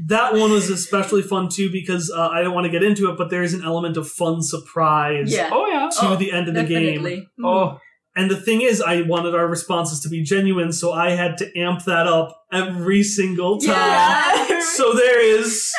that 0.08 0.34
one 0.34 0.52
was 0.52 0.70
especially 0.70 1.22
fun 1.24 1.50
too 1.50 1.72
because 1.72 2.12
uh, 2.16 2.28
I 2.30 2.42
don't 2.44 2.54
want 2.54 2.66
to 2.66 2.72
get 2.72 2.84
into 2.84 3.10
it, 3.12 3.18
but 3.18 3.30
there 3.30 3.42
is 3.44 3.54
an 3.54 3.64
element 3.64 3.98
of 3.98 4.08
fun 4.10 4.42
surprise 4.42 5.34
Yeah. 5.34 5.50
Oh 5.52 5.66
yeah. 5.68 5.90
to 6.00 6.08
Oh, 6.14 6.16
the 6.16 6.32
end 6.32 6.48
of 6.48 6.54
the 6.54 6.64
game. 6.64 7.02
Definitely. 7.04 7.28
Oh, 7.44 7.80
And 8.16 8.30
the 8.32 8.40
thing 8.40 8.62
is, 8.62 8.82
I 8.82 9.02
wanted 9.02 9.34
our 9.36 9.48
responses 9.48 10.00
to 10.02 10.10
be 10.10 10.22
genuine, 10.24 10.72
so 10.72 10.94
I 10.94 11.12
had 11.12 11.38
to 11.40 11.60
amp 11.60 11.84
that 11.86 12.08
up 12.08 12.30
every 12.54 13.04
single 13.04 13.60
time. 13.60 13.70
Yeah. 13.76 14.62
So 14.62 14.94
there 14.94 15.20
is. 15.20 15.74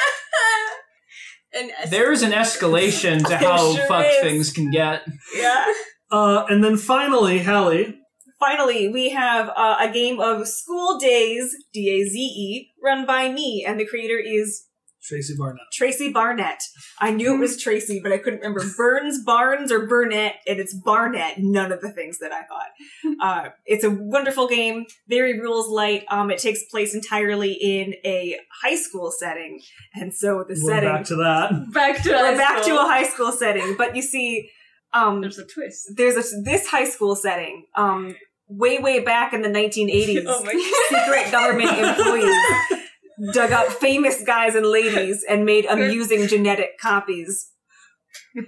and 1.54 1.70
there 1.90 2.12
is 2.12 2.22
an 2.22 2.32
escalation 2.32 3.24
to 3.26 3.36
how 3.36 3.74
sure 3.74 3.86
fucked 3.86 4.08
is. 4.08 4.20
things 4.22 4.52
can 4.52 4.70
get. 4.70 5.02
yeah. 5.36 5.64
Uh, 6.10 6.44
and 6.48 6.62
then 6.62 6.76
finally, 6.76 7.42
Hallie, 7.42 7.98
Finally, 8.38 8.88
we 8.88 9.10
have 9.10 9.48
uh, 9.56 9.76
a 9.80 9.90
game 9.90 10.20
of 10.20 10.46
School 10.46 10.98
Days, 10.98 11.56
D 11.72 11.88
A 11.88 12.04
Z 12.04 12.18
E, 12.18 12.70
run 12.82 13.06
by 13.06 13.30
me, 13.30 13.64
and 13.66 13.80
the 13.80 13.86
creator 13.86 14.18
is 14.18 14.66
Tracy 15.02 15.34
Barnett. 15.38 15.62
Tracy 15.72 16.12
Barnett. 16.12 16.60
I 17.00 17.12
knew 17.12 17.34
it 17.34 17.38
was 17.38 17.60
Tracy, 17.60 18.00
but 18.02 18.12
I 18.12 18.18
couldn't 18.18 18.40
remember 18.40 18.62
Burns, 18.76 19.24
Barnes, 19.24 19.72
or 19.72 19.86
Burnett, 19.86 20.34
and 20.46 20.58
it's 20.58 20.74
Barnett. 20.74 21.38
None 21.38 21.72
of 21.72 21.80
the 21.80 21.90
things 21.90 22.18
that 22.18 22.32
I 22.32 22.42
thought. 22.42 23.16
Uh, 23.20 23.50
it's 23.64 23.84
a 23.84 23.90
wonderful 23.90 24.48
game, 24.48 24.84
very 25.08 25.40
rules 25.40 25.68
light. 25.68 26.04
Um, 26.10 26.30
it 26.30 26.38
takes 26.38 26.64
place 26.70 26.94
entirely 26.94 27.52
in 27.52 27.94
a 28.04 28.36
high 28.62 28.76
school 28.76 29.10
setting, 29.16 29.60
and 29.94 30.12
so 30.12 30.44
the 30.46 30.60
We're 30.62 30.74
setting 30.74 30.90
back 30.90 31.04
to 31.06 31.16
that. 31.16 31.72
Back 31.72 32.02
to 32.02 32.10
we're 32.10 32.18
high 32.18 32.36
back 32.36 32.64
to 32.64 32.74
a 32.74 32.82
high 32.82 33.04
school 33.06 33.32
setting. 33.32 33.76
But 33.78 33.96
you 33.96 34.02
see, 34.02 34.50
um, 34.92 35.20
There's 35.20 35.38
a 35.38 35.44
twist. 35.46 35.90
there's 35.96 36.16
a 36.16 36.40
this 36.42 36.66
high 36.68 36.84
school 36.88 37.16
setting. 37.16 37.66
Um, 37.74 38.16
way 38.48 38.78
way 38.78 39.00
back 39.00 39.32
in 39.32 39.42
the 39.42 39.48
1980s, 39.48 40.24
Oh 40.28 40.44
my 40.44 40.52
secret 40.88 41.30
government 41.32 41.78
employees 41.78 42.42
dug 43.32 43.50
up 43.50 43.68
famous 43.68 44.22
guys 44.24 44.54
and 44.54 44.66
ladies 44.66 45.24
and 45.28 45.44
made 45.44 45.64
amusing 45.66 46.28
genetic 46.28 46.78
copies 46.80 47.50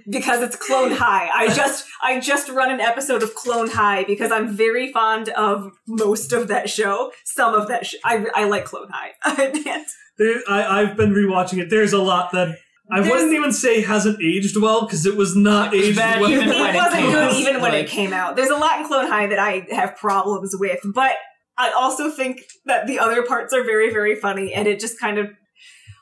because 0.09 0.41
it's 0.43 0.55
clone 0.55 0.91
high 0.91 1.27
i 1.33 1.47
just 1.53 1.85
i 2.03 2.19
just 2.19 2.49
run 2.49 2.69
an 2.71 2.79
episode 2.79 3.23
of 3.23 3.33
clone 3.33 3.67
high 3.69 4.03
because 4.03 4.31
i'm 4.31 4.47
very 4.47 4.91
fond 4.91 5.29
of 5.29 5.71
most 5.87 6.31
of 6.31 6.47
that 6.47 6.69
show 6.69 7.11
some 7.25 7.53
of 7.55 7.67
that 7.67 7.85
sh- 7.85 7.95
I, 8.05 8.25
I 8.35 8.43
like 8.45 8.65
clone 8.65 8.89
high 8.91 9.09
I 9.23 9.49
can't- 9.63 9.87
There, 10.19 10.41
I, 10.47 10.81
I've 10.81 10.95
been 10.97 11.13
rewatching 11.13 11.59
it. 11.59 11.69
There's 11.71 11.93
a 11.93 12.01
lot 12.01 12.31
that 12.33 12.55
I 12.91 13.01
There's- 13.01 13.11
wouldn't 13.11 13.33
even 13.33 13.51
say 13.51 13.81
hasn't 13.81 14.21
aged 14.21 14.57
well 14.57 14.81
because 14.85 15.05
it 15.05 15.15
was 15.15 15.35
not 15.35 15.73
It 15.73 15.83
aged 15.83 15.97
bad 15.97 16.21
well. 16.21 16.29
even 16.31 16.49
it 16.49 16.59
when 16.59 16.69
it 16.75 16.77
wasn't 16.77 16.93
came 16.95 17.11
good 17.11 17.23
out, 17.29 17.33
even 17.35 17.61
when 17.61 17.71
like- 17.71 17.83
it 17.85 17.89
came 17.89 18.13
out 18.13 18.35
there's 18.35 18.49
a 18.49 18.55
lot 18.55 18.79
in 18.81 18.87
clone 18.87 19.07
high 19.07 19.27
that 19.27 19.37
i 19.39 19.65
have 19.71 19.95
problems 19.97 20.55
with 20.59 20.79
but 20.93 21.11
i 21.57 21.69
also 21.71 22.09
think 22.09 22.41
that 22.65 22.87
the 22.87 22.97
other 22.99 23.21
parts 23.23 23.53
are 23.53 23.63
very 23.63 23.91
very 23.91 24.15
funny 24.15 24.53
and 24.53 24.67
it 24.67 24.79
just 24.79 24.99
kind 24.99 25.17
of 25.19 25.27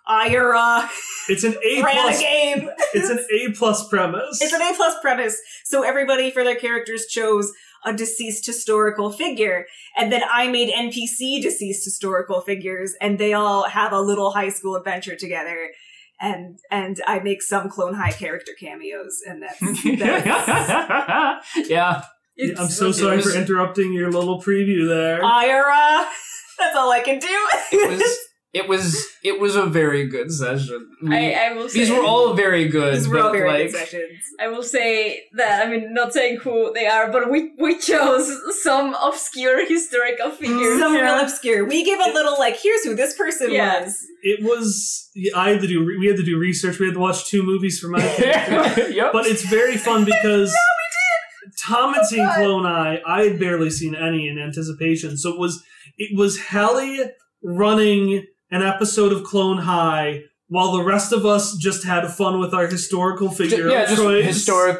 ira 0.08 0.90
It's 1.30 1.44
an 1.44 1.56
A 1.64 1.82
plus. 1.82 2.18
a 2.18 2.22
game 2.22 2.70
It's 2.94 3.10
an 3.10 3.20
A 3.32 3.52
plus 3.52 3.88
premise. 3.90 4.42
It's 4.42 4.54
an 4.54 4.62
A 4.62 4.74
plus 4.76 4.96
premise. 5.02 5.38
So 5.66 5.84
everybody 5.84 6.32
for 6.32 6.44
their 6.46 6.56
characters 6.56 7.06
chose 7.08 7.52
a 7.86 7.92
deceased 7.94 8.46
historical 8.46 9.12
figure. 9.12 9.66
And 9.98 10.10
then 10.12 10.22
I 10.32 10.48
made 10.48 10.74
NPC 10.74 11.42
deceased 11.42 11.84
historical 11.84 12.40
figures 12.42 12.96
and 13.02 13.20
they 13.20 13.34
all 13.34 13.64
have 13.68 13.92
a 13.92 14.00
little 14.00 14.32
high 14.32 14.50
school 14.50 14.76
adventure 14.78 15.16
together. 15.18 15.72
And 16.20 16.60
and 16.72 17.00
I 17.06 17.20
make 17.20 17.42
some 17.44 17.70
clone 17.70 17.94
high 17.94 18.12
character 18.12 18.54
cameos 18.60 19.22
and 19.28 19.44
that's, 19.44 19.60
that's 20.00 21.70
yeah. 21.70 22.04
It's 22.36 22.60
I'm 22.60 22.70
so 22.70 22.92
sorry 22.92 23.18
was- 23.18 23.32
for 23.34 23.38
interrupting 23.38 23.94
your 23.94 24.12
little 24.12 24.42
preview 24.42 24.88
there. 24.88 25.24
Ira. 25.24 26.08
That's 26.60 26.76
all 26.76 26.92
I 26.92 27.02
can 27.02 27.20
do. 27.20 27.28
It 27.72 27.92
was 27.92 28.18
it 28.54 28.68
was 28.68 29.06
it 29.24 29.40
was 29.40 29.56
a 29.56 29.66
very 29.66 30.08
good 30.08 30.32
session. 30.32 30.90
We- 31.04 31.16
I, 31.16 31.50
I 31.50 31.54
will 31.54 31.70
say 31.70 31.80
these 31.80 31.92
were 31.92 32.02
all 32.04 32.34
very 32.34 32.68
good. 32.68 32.96
These 32.96 33.08
were 33.08 33.20
all 33.20 33.32
very 33.32 33.50
like, 33.50 33.72
good 33.72 33.80
sessions. 33.80 34.20
I 34.40 34.48
will 34.48 34.64
say 34.64 35.24
that 35.34 35.66
I 35.66 35.70
mean 35.70 35.94
not 35.94 36.14
saying 36.14 36.38
who 36.38 36.72
they 36.74 36.88
are, 36.88 37.12
but 37.12 37.30
we 37.30 37.52
we 37.60 37.78
chose 37.78 38.32
some 38.64 38.96
obscure 39.04 39.68
historical 39.68 40.32
figures. 40.32 40.80
Some 40.80 40.94
real 40.94 41.20
obscure. 41.20 41.66
We 41.66 41.84
gave 41.84 42.00
a 42.00 42.12
little 42.14 42.38
like, 42.40 42.58
here's 42.58 42.84
who 42.86 42.96
this 42.96 43.16
person 43.18 43.52
Yeah. 43.52 43.82
was. 43.84 44.06
it 44.24 44.44
was. 44.44 45.10
I 45.36 45.50
had 45.52 45.62
to 45.62 45.68
do. 45.68 45.86
We 46.00 46.08
had 46.08 46.18
to 46.18 46.24
do 46.24 46.38
research. 46.40 46.80
We 46.80 46.86
had 46.88 46.94
to 46.96 47.00
watch 47.02 47.26
two 47.30 47.44
movies 47.44 47.80
for 47.80 47.90
my 47.90 48.00
character. 48.18 48.90
yep. 48.90 49.12
but 49.14 49.26
it's 49.28 49.44
very 49.44 49.78
fun 49.78 50.06
because 50.06 50.56
Tom 51.68 51.94
had 51.94 52.06
seen 52.06 52.28
Clone 52.36 52.64
High. 52.64 53.02
I 53.06 53.24
had 53.26 53.40
barely 53.40 53.70
seen 53.70 53.94
any 53.96 54.28
in 54.28 54.40
anticipation. 54.40 55.18
So 55.18 55.34
it 55.34 55.40
was 55.40 55.64
it 55.98 56.18
was 56.18 56.40
Hallie 56.50 57.02
running 57.44 58.26
an 58.52 58.62
episode 58.64 59.12
of 59.12 59.24
Clone 59.24 59.58
High 59.60 60.22
while 60.50 60.72
the 60.72 60.84
rest 60.84 61.12
of 61.12 61.26
us 61.26 61.56
just 61.58 61.84
had 61.86 62.08
fun 62.08 62.40
with 62.40 62.54
our 62.54 62.68
historical 62.68 63.30
figure 63.30 63.68
yeah, 63.70 63.82
of 63.84 63.90
just 63.90 64.02
choice. 64.02 64.26
historic. 64.26 64.80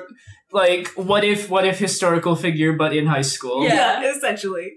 Like, 0.52 0.88
what 0.96 1.24
if 1.26 1.50
what 1.50 1.66
if 1.66 1.78
historical 1.78 2.36
figure, 2.36 2.74
but 2.74 2.96
in 2.96 3.06
high 3.06 3.22
school? 3.24 3.64
Yeah. 3.66 4.02
essentially. 4.16 4.74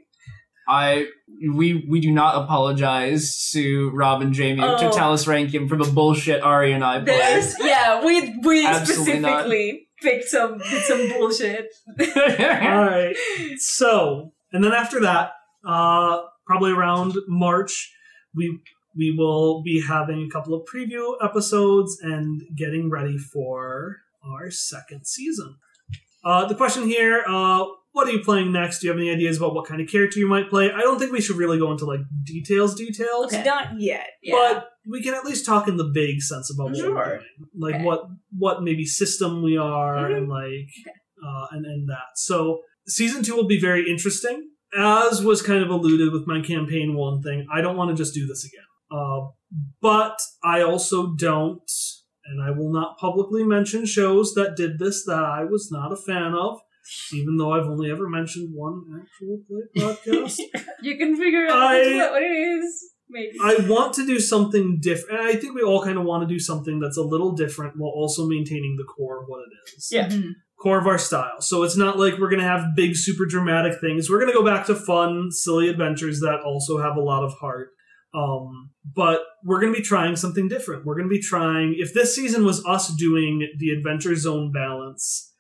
I 0.69 1.07
we 1.55 1.85
we 1.89 2.01
do 2.01 2.10
not 2.12 2.44
apologize 2.44 3.51
to 3.52 3.91
Rob 3.91 4.20
and 4.23 4.33
Jamie 4.33 4.62
Oh. 4.62 4.78
to 4.78 4.97
Talis 4.97 5.27
Rankin 5.27 5.69
for 5.69 5.77
the 5.77 5.91
bullshit 5.91 6.43
Ari 6.43 6.73
and 6.73 6.85
I 6.85 6.97
played. 7.01 7.09
There's 7.09 7.55
yeah, 7.60 8.05
we 8.05 8.36
we 8.44 8.67
Absolutely 8.67 9.19
not. 9.20 9.28
specifically 9.47 9.89
picked 10.02 10.25
some 10.28 10.60
some 10.86 11.09
bullshit. 11.09 11.69
All 11.99 12.07
right. 12.85 13.17
So, 13.59 14.33
and 14.52 14.62
then 14.62 14.73
after 14.73 15.01
that, 15.01 15.33
uh, 15.67 16.20
probably 16.47 16.73
around 16.73 17.15
March, 17.28 17.93
we 18.35 18.59
we 18.97 19.15
will 19.17 19.62
be 19.62 19.81
having 19.83 20.23
a 20.27 20.31
couple 20.31 20.55
of 20.55 20.67
preview 20.73 21.15
episodes 21.23 21.99
and 22.02 22.43
getting 22.57 22.91
ready 22.91 23.17
for 23.19 23.99
our 24.25 24.51
second 24.51 25.07
season. 25.07 25.57
Uh, 26.25 26.47
the 26.47 26.55
question 26.55 26.85
here: 26.85 27.25
uh, 27.27 27.65
What 27.93 28.07
are 28.09 28.12
you 28.12 28.20
playing 28.20 28.52
next? 28.52 28.81
Do 28.81 28.86
you 28.86 28.93
have 28.93 29.01
any 29.01 29.10
ideas 29.10 29.39
about 29.39 29.55
what 29.55 29.67
kind 29.67 29.81
of 29.81 29.89
character 29.89 30.19
you 30.19 30.28
might 30.28 30.51
play? 30.51 30.70
I 30.70 30.81
don't 30.81 30.99
think 30.99 31.12
we 31.12 31.20
should 31.20 31.36
really 31.36 31.59
go 31.59 31.70
into 31.73 31.86
like 31.86 32.01
details, 32.25 32.75
details, 32.75 33.27
Okay. 33.33 33.43
Not 33.43 33.81
yet. 33.81 34.07
Yeah. 34.23 34.35
but 34.36 34.69
we 34.89 35.02
can 35.02 35.15
at 35.15 35.25
least 35.25 35.44
talk 35.47 35.69
in 35.69 35.77
the 35.77 35.91
vague 35.94 36.20
sense 36.23 36.52
about 36.52 36.70
what 36.70 36.77
Sure. 36.77 36.94
we're 36.94 37.17
doing, 37.17 37.27
like 37.59 37.75
Okay. 37.77 37.85
what 37.85 38.01
what 38.36 38.62
maybe 38.62 38.85
system 38.85 39.43
we 39.43 39.57
are, 39.57 40.09
Mhm. 40.09 40.17
and 40.17 40.28
like 40.28 40.70
uh, 41.27 41.47
and 41.52 41.65
and 41.67 41.89
that. 41.89 42.10
So 42.17 42.60
season 42.86 43.23
two 43.23 43.35
will 43.35 43.47
be 43.47 43.60
very 43.60 43.89
interesting, 43.89 44.51
as 44.77 45.25
was 45.25 45.43
kind 45.43 45.62
of 45.62 45.70
alluded 45.70 46.12
with 46.12 46.27
my 46.27 46.41
campaign 46.41 46.94
one 46.94 47.23
thing. 47.23 47.47
I 47.52 47.60
don't 47.60 47.77
want 47.77 47.91
to 47.91 47.97
just 48.02 48.15
do 48.15 48.27
this 48.27 48.44
again, 48.44 48.65
uh, 48.91 49.28
but 49.81 50.20
I 50.44 50.62
also 50.62 51.15
don't, 51.15 51.70
and 52.25 52.43
I 52.43 52.51
will 52.51 52.73
not 52.73 52.99
publicly 52.99 53.44
mention 53.44 53.86
shows 53.86 54.35
that 54.35 54.57
did 54.57 54.78
this 54.78 55.05
that 55.07 55.23
I 55.23 55.44
was 55.44 55.69
not 55.70 55.93
a 55.93 55.97
fan 55.97 56.35
of. 56.35 56.59
even 57.12 57.36
though 57.36 57.52
I've 57.52 57.67
only 57.67 57.91
ever 57.91 58.09
mentioned 58.09 58.49
one 58.52 58.83
actual 59.01 59.39
play 59.49 59.62
podcast. 59.77 60.41
You 60.83 60.97
can 60.99 61.17
figure 61.17 61.47
out 61.47 61.52
I- 61.52 61.94
what- 61.97 62.10
what 62.12 62.23
it 62.23 62.27
is. 62.27 62.86
Maybe. 63.12 63.36
I 63.43 63.57
want 63.69 63.94
to 63.94 64.07
do 64.07 64.20
something 64.20 64.78
different. 64.81 65.19
And 65.19 65.28
I 65.28 65.35
think 65.35 65.57
we 65.57 65.62
all 65.62 65.83
kind 65.83 65.99
of 65.99 66.05
want 66.05 66.23
to 66.28 66.33
do 66.33 66.39
something 66.39 66.78
that's 66.78 66.97
a 66.97 67.02
little 67.02 67.33
different 67.33 67.75
while 67.77 67.91
also 67.91 68.25
maintaining 68.28 68.77
the 68.78 68.85
core 68.85 69.23
of 69.23 69.28
what 69.28 69.41
it 69.41 69.69
is. 69.77 69.89
Yeah. 69.91 70.09
Mhm. 70.09 70.31
Core 70.62 70.78
of 70.78 70.86
our 70.86 70.97
style. 70.99 71.41
So 71.41 71.65
it's 71.65 71.77
not 71.77 71.99
like 71.99 72.19
we're 72.19 72.28
going 72.31 72.39
to 72.43 72.47
have 72.47 72.77
big, 72.77 72.94
super 72.94 73.27
dramatic 73.27 73.81
things. 73.81 74.09
We're 74.09 74.20
going 74.20 74.31
to 74.31 74.39
go 74.39 74.44
back 74.44 74.67
to 74.67 74.77
fun, 74.77 75.33
silly 75.33 75.69
adventures 75.69 76.20
that 76.20 76.39
also 76.47 76.78
have 76.78 76.97
a 76.97 77.01
lot 77.02 77.25
of 77.25 77.33
heart. 77.35 77.70
Um, 78.13 78.71
but 78.95 79.21
we're 79.45 79.61
going 79.61 79.73
to 79.73 79.79
be 79.79 79.85
trying 79.85 80.17
something 80.17 80.49
different. 80.49 80.85
We're 80.85 80.97
going 80.97 81.09
to 81.09 81.15
be 81.15 81.21
trying, 81.23 81.77
if 81.79 81.95
this 81.95 82.15
season 82.15 82.45
was 82.45 82.65
us 82.67 82.89
doing 82.89 83.49
the 83.59 83.71
Adventure 83.71 84.17
Zone 84.17 84.51
balance, 84.53 85.31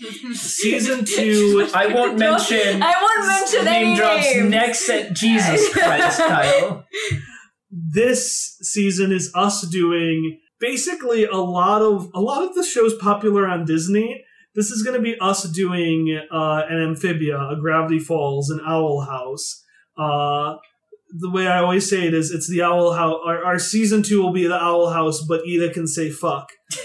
season 0.32 1.04
two 1.04 1.68
I 1.74 1.88
won't 1.88 2.18
mention 2.18 2.82
I 2.82 2.94
won't 3.00 3.26
mention 3.26 3.64
name 3.64 3.86
any 3.88 3.96
drops 3.96 4.34
names. 4.34 4.50
next 4.50 4.88
at 4.88 5.12
Jesus 5.12 5.72
Christ, 5.72 6.18
Kyle. 6.26 6.86
this 7.70 8.56
season 8.62 9.12
is 9.12 9.30
us 9.34 9.66
doing 9.68 10.40
basically 10.58 11.24
a 11.24 11.36
lot 11.36 11.82
of 11.82 12.10
a 12.14 12.20
lot 12.20 12.42
of 12.42 12.54
the 12.54 12.64
shows 12.64 12.94
popular 12.94 13.46
on 13.46 13.64
Disney. 13.64 14.24
This 14.54 14.70
is 14.70 14.82
going 14.82 14.96
to 14.96 15.02
be 15.02 15.16
us 15.20 15.44
doing 15.44 16.20
uh, 16.32 16.62
an 16.68 16.82
amphibia, 16.82 17.38
a 17.38 17.56
Gravity 17.60 17.98
Falls, 18.00 18.50
an 18.50 18.60
Owl 18.66 19.02
House. 19.02 19.62
Uh, 19.96 20.56
the 21.12 21.30
way 21.30 21.46
I 21.46 21.58
always 21.58 21.88
say 21.88 22.06
it 22.06 22.14
is, 22.14 22.30
it's 22.30 22.48
the 22.48 22.62
Owl 22.62 22.92
House. 22.92 23.20
Our, 23.24 23.44
our 23.44 23.58
season 23.58 24.02
two 24.02 24.22
will 24.22 24.32
be 24.32 24.46
the 24.46 24.60
Owl 24.60 24.90
House, 24.90 25.22
but 25.26 25.42
Ida 25.46 25.72
can 25.72 25.86
say 25.86 26.10
fuck. 26.10 26.50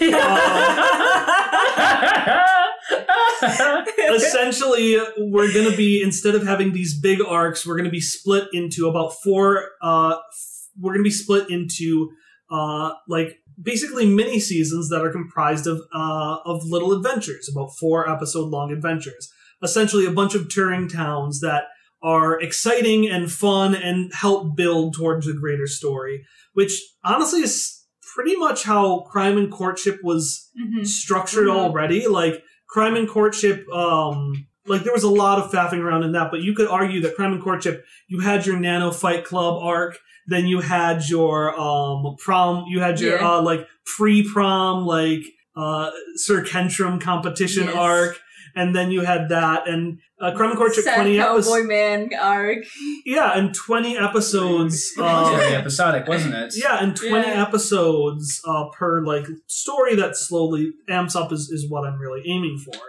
Essentially, 4.14 4.98
we're 5.18 5.52
going 5.52 5.70
to 5.70 5.76
be 5.76 6.02
instead 6.02 6.34
of 6.34 6.44
having 6.44 6.72
these 6.72 6.98
big 6.98 7.20
arcs, 7.20 7.66
we're 7.66 7.76
going 7.76 7.84
to 7.84 7.90
be 7.90 8.00
split 8.00 8.48
into 8.52 8.88
about 8.88 9.12
four. 9.22 9.70
Uh, 9.82 10.16
f- 10.16 10.68
we're 10.80 10.92
going 10.92 11.04
to 11.04 11.08
be 11.08 11.10
split 11.10 11.50
into 11.50 12.10
uh, 12.50 12.92
like 13.08 13.38
basically 13.60 14.06
mini 14.06 14.38
seasons 14.40 14.88
that 14.88 15.02
are 15.02 15.10
comprised 15.10 15.66
of 15.66 15.80
uh, 15.94 16.38
of 16.44 16.64
little 16.64 16.92
adventures, 16.92 17.48
about 17.48 17.70
four 17.78 18.08
episode 18.08 18.48
long 18.48 18.72
adventures. 18.72 19.32
Essentially, 19.62 20.06
a 20.06 20.10
bunch 20.10 20.34
of 20.34 20.48
touring 20.48 20.88
towns 20.88 21.40
that 21.40 21.64
are 22.02 22.40
exciting 22.40 23.08
and 23.08 23.30
fun 23.30 23.74
and 23.74 24.12
help 24.14 24.56
build 24.56 24.94
towards 24.94 25.26
a 25.26 25.32
greater 25.32 25.66
story. 25.66 26.24
Which 26.54 26.80
honestly 27.04 27.40
is 27.40 27.84
pretty 28.14 28.36
much 28.36 28.64
how 28.64 29.00
Crime 29.10 29.36
and 29.36 29.50
Courtship 29.50 30.00
was 30.02 30.48
Mhm. 30.58 30.86
structured 30.86 31.48
Mhm. 31.48 31.56
already. 31.56 32.06
Like 32.06 32.42
Crime 32.68 32.96
and 32.96 33.08
Courtship, 33.08 33.66
um, 33.72 34.46
like 34.66 34.82
there 34.84 34.92
was 34.92 35.04
a 35.04 35.10
lot 35.10 35.38
of 35.38 35.50
faffing 35.50 35.80
around 35.80 36.02
in 36.02 36.12
that, 36.12 36.30
but 36.30 36.40
you 36.40 36.54
could 36.54 36.66
argue 36.68 37.00
that 37.02 37.14
Crime 37.14 37.32
and 37.32 37.42
Courtship, 37.42 37.84
you 38.08 38.20
had 38.20 38.46
your 38.46 38.58
Nano 38.58 38.90
Fight 38.90 39.24
Club 39.24 39.58
arc, 39.62 39.98
then 40.26 40.46
you 40.46 40.60
had 40.60 41.08
your 41.08 41.58
um 41.60 42.16
prom, 42.18 42.64
you 42.68 42.80
had 42.80 42.98
your 43.00 43.16
Yeah. 43.18 43.36
uh 43.36 43.42
like 43.42 43.66
pre 43.96 44.22
prom 44.28 44.84
like 44.86 45.22
uh 45.56 45.90
Sir 46.16 46.42
Kentrum 46.42 47.00
competition 47.00 47.64
Yes. 47.64 47.74
arc. 47.76 48.20
And 48.54 48.74
then 48.74 48.90
you 48.90 49.02
had 49.02 49.28
that, 49.28 49.68
and 49.68 49.98
uh, 50.20 50.32
Crime 50.34 50.50
and 50.50 50.58
Courtship 50.58 50.84
Sad 50.84 50.94
twenty 50.96 51.16
cowboy 51.18 51.34
episodes. 51.38 51.66
man 51.68 52.10
arc. 52.20 52.58
Yeah, 53.04 53.38
and 53.38 53.54
twenty 53.54 53.96
episodes. 53.98 54.92
It 54.96 55.00
was 55.02 55.28
Uh, 55.34 55.36
very 55.36 55.54
episodic, 55.54 56.08
wasn't 56.08 56.34
it? 56.34 56.54
yeah, 56.56 56.78
and 56.82 56.96
20 56.96 57.28
Yeah. 57.28 57.42
episodes 57.46 58.40
uh, 58.46 58.64
per 58.72 59.04
like 59.04 59.26
story 59.46 59.94
that 59.96 60.16
slowly 60.16 60.72
amps 60.88 61.14
up 61.16 61.32
is, 61.32 61.50
is 61.50 61.68
what 61.70 61.86
I'm 61.86 61.98
really 62.00 62.22
aiming 62.26 62.58
for. 62.64 62.80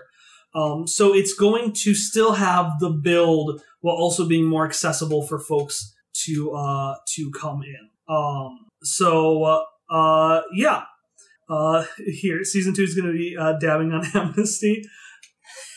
Um, 0.60 0.88
so 0.88 1.14
it's 1.14 1.34
going 1.34 1.74
to 1.84 1.94
still 1.94 2.34
have 2.34 2.80
the 2.80 2.90
build 2.90 3.62
while 3.82 3.96
also 3.96 4.28
being 4.28 4.46
more 4.46 4.66
accessible 4.66 5.22
for 5.28 5.38
folks 5.38 5.94
to 6.26 6.52
uh, 6.54 6.96
to 7.16 7.30
come 7.32 7.62
in. 7.64 7.90
Um, 8.10 8.66
so 8.84 9.44
uh, 9.44 9.64
uh, 9.94 10.42
yeah, 10.56 10.84
uh, 11.50 11.84
here 12.22 12.44
season 12.44 12.74
two 12.74 12.84
is 12.84 12.96
going 12.96 13.08
to 13.12 13.14
be 13.18 13.36
uh, 13.38 13.54
dabbing 13.60 13.92
on 13.92 14.06
amnesty. 14.16 14.84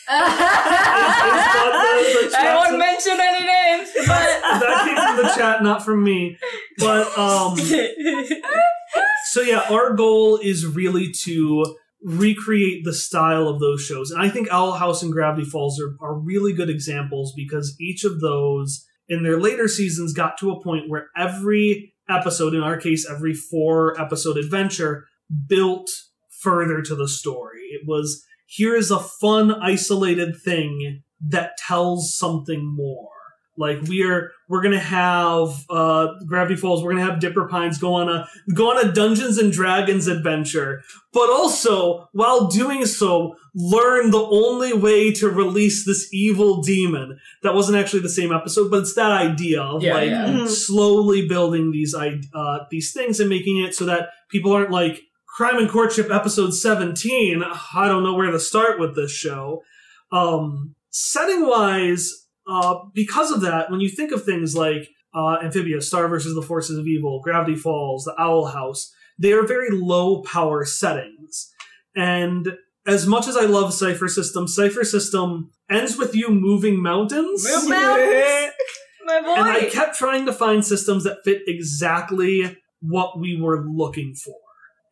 I 0.09 1.83
won't 2.55 2.77
mention 2.77 3.19
any 3.19 3.45
names, 3.45 3.89
but 4.07 4.41
that 4.59 4.85
came 4.85 4.95
from 4.95 5.17
the 5.17 5.33
chat, 5.35 5.63
not 5.63 5.83
from 5.83 6.03
me. 6.03 6.37
But 6.77 7.17
um, 7.17 7.57
so 9.31 9.41
yeah, 9.41 9.65
our 9.69 9.93
goal 9.93 10.37
is 10.37 10.65
really 10.65 11.11
to 11.23 11.65
recreate 12.03 12.83
the 12.83 12.93
style 12.93 13.47
of 13.47 13.59
those 13.59 13.81
shows. 13.81 14.11
And 14.11 14.21
I 14.21 14.29
think 14.29 14.51
Owl 14.51 14.73
House 14.73 15.03
and 15.03 15.11
Gravity 15.11 15.45
Falls 15.45 15.79
are, 15.79 15.95
are 16.01 16.15
really 16.15 16.51
good 16.53 16.69
examples 16.69 17.33
because 17.35 17.75
each 17.79 18.03
of 18.03 18.19
those 18.21 18.85
in 19.07 19.23
their 19.23 19.39
later 19.39 19.67
seasons 19.67 20.13
got 20.13 20.37
to 20.39 20.51
a 20.51 20.61
point 20.63 20.89
where 20.89 21.09
every 21.15 21.93
episode, 22.09 22.53
in 22.53 22.61
our 22.61 22.77
case, 22.77 23.07
every 23.09 23.33
four 23.33 23.99
episode 24.01 24.37
adventure, 24.37 25.05
built 25.47 25.89
further 26.41 26.81
to 26.81 26.95
the 26.95 27.07
story. 27.07 27.59
It 27.71 27.81
was 27.85 28.25
here 28.57 28.75
is 28.75 28.91
a 28.91 28.99
fun, 28.99 29.51
isolated 29.61 30.35
thing 30.35 31.03
that 31.29 31.51
tells 31.57 32.13
something 32.13 32.65
more. 32.65 33.07
Like 33.57 33.79
we're 33.83 34.31
we're 34.49 34.61
gonna 34.63 34.79
have 34.79 35.65
uh, 35.69 36.07
Gravity 36.25 36.55
Falls. 36.55 36.83
We're 36.83 36.91
gonna 36.93 37.05
have 37.09 37.19
Dipper 37.19 37.47
Pines 37.47 37.77
go 37.77 37.93
on 37.93 38.09
a 38.09 38.25
go 38.55 38.71
on 38.71 38.83
a 38.83 38.91
Dungeons 38.91 39.37
and 39.37 39.51
Dragons 39.51 40.07
adventure, 40.07 40.81
but 41.13 41.29
also 41.29 42.07
while 42.13 42.47
doing 42.47 42.85
so, 42.85 43.35
learn 43.53 44.09
the 44.11 44.21
only 44.23 44.73
way 44.73 45.11
to 45.13 45.29
release 45.29 45.85
this 45.85 46.11
evil 46.13 46.61
demon. 46.63 47.19
That 47.43 47.53
wasn't 47.53 47.77
actually 47.77 48.01
the 48.01 48.09
same 48.09 48.31
episode, 48.31 48.71
but 48.71 48.79
it's 48.79 48.95
that 48.95 49.11
idea 49.11 49.61
of 49.61 49.83
Yeah, 49.83 49.93
like 49.95 50.09
yeah. 50.09 50.27
Mhm. 50.27 50.47
slowly 50.47 51.27
building 51.27 51.71
these 51.71 51.93
i- 51.93 52.21
uh, 52.33 52.59
these 52.71 52.93
things 52.93 53.19
and 53.19 53.29
making 53.29 53.57
it 53.63 53.75
so 53.75 53.85
that 53.85 54.09
people 54.29 54.53
aren't 54.53 54.71
like 54.71 55.01
Crime 55.35 55.57
and 55.57 55.69
Courtship 55.69 56.11
episode 56.11 56.51
seventeen. 56.51 57.43
I 57.43 57.87
don't 57.87 58.03
know 58.03 58.13
where 58.13 58.31
to 58.31 58.39
start 58.39 58.79
with 58.79 58.95
this 58.95 59.11
show. 59.11 59.63
Um, 60.11 60.75
setting 60.89 61.47
wise, 61.47 62.27
uh, 62.47 62.79
because 62.93 63.31
of 63.31 63.41
that, 63.41 63.71
when 63.71 63.79
you 63.79 63.89
think 63.89 64.11
of 64.11 64.25
things 64.25 64.55
like 64.55 64.89
uh, 65.15 65.37
Amphibia, 65.41 65.81
Star 65.81 66.07
versus 66.07 66.35
the 66.35 66.41
Forces 66.41 66.77
of 66.77 66.85
Evil, 66.85 67.21
Gravity 67.21 67.55
Falls, 67.55 68.03
The 68.03 68.15
Owl 68.19 68.47
House, 68.47 68.93
they 69.17 69.31
are 69.31 69.45
very 69.45 69.69
low 69.71 70.21
power 70.23 70.65
settings. 70.65 71.53
And 71.95 72.57
as 72.85 73.07
much 73.07 73.27
as 73.27 73.37
I 73.37 73.45
love 73.45 73.73
Cypher 73.73 74.07
System, 74.09 74.47
Cypher 74.47 74.83
System 74.83 75.51
ends 75.69 75.97
with 75.97 76.13
you 76.13 76.29
moving 76.29 76.81
mountains. 76.81 77.45
Mountains! 77.45 78.51
my 79.05 79.21
boy. 79.21 79.35
And 79.35 79.49
I 79.49 79.69
kept 79.69 79.95
trying 79.95 80.25
to 80.25 80.33
find 80.33 80.65
systems 80.65 81.03
that 81.03 81.19
fit 81.23 81.43
exactly 81.47 82.57
what 82.81 83.19
we 83.19 83.39
were 83.39 83.65
looking 83.65 84.13
for. 84.13 84.35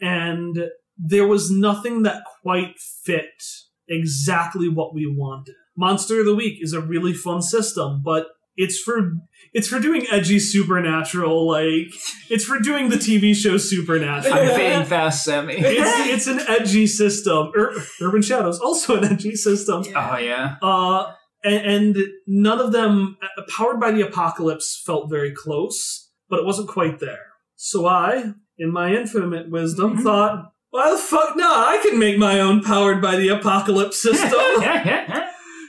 And 0.01 0.69
there 0.97 1.27
was 1.27 1.49
nothing 1.49 2.03
that 2.03 2.23
quite 2.41 2.79
fit 2.79 3.43
exactly 3.87 4.69
what 4.69 4.93
we 4.93 5.05
wanted. 5.05 5.55
Monster 5.77 6.19
of 6.19 6.25
the 6.25 6.35
Week 6.35 6.57
is 6.61 6.73
a 6.73 6.81
really 6.81 7.13
fun 7.13 7.41
system, 7.41 8.01
but 8.03 8.27
it's 8.55 8.77
for 8.77 9.13
it's 9.53 9.69
for 9.69 9.79
doing 9.79 10.05
edgy 10.11 10.37
supernatural 10.37 11.47
like 11.47 11.93
it's 12.29 12.43
for 12.43 12.59
doing 12.59 12.89
the 12.89 12.97
TV 12.97 13.33
show 13.33 13.57
Supernatural. 13.57 14.33
I'm 14.33 14.49
fading 14.49 14.85
fast, 14.85 15.23
Sammy. 15.23 15.53
it's 15.57 16.27
it's 16.27 16.27
an 16.27 16.41
edgy 16.49 16.85
system. 16.85 17.51
Ur- 17.57 17.73
Urban 18.01 18.21
Shadows 18.21 18.59
also 18.59 18.97
an 18.97 19.05
edgy 19.05 19.35
system. 19.35 19.83
Oh 19.95 20.17
yeah. 20.17 20.57
Uh, 20.61 21.13
and, 21.43 21.95
and 21.95 21.97
none 22.27 22.59
of 22.59 22.73
them, 22.73 23.17
uh, 23.21 23.43
powered 23.47 23.79
by 23.79 23.91
the 23.91 24.01
apocalypse, 24.01 24.81
felt 24.85 25.09
very 25.09 25.33
close, 25.33 26.09
but 26.29 26.39
it 26.39 26.45
wasn't 26.45 26.67
quite 26.67 26.99
there. 26.99 27.27
So 27.55 27.85
I, 27.85 28.33
in 28.59 28.71
my 28.71 28.93
infinite 28.93 29.49
wisdom, 29.49 29.93
Mm-hmm. 29.93 30.03
thought, 30.03 30.51
why 30.71 30.91
the 30.91 30.97
fuck 30.97 31.35
not? 31.35 31.67
I 31.67 31.81
can 31.81 31.97
make 31.97 32.17
my 32.19 32.39
own 32.39 32.61
powered 32.61 33.01
by 33.01 33.15
the 33.15 33.29
apocalypse 33.29 33.99
system. 34.01 34.39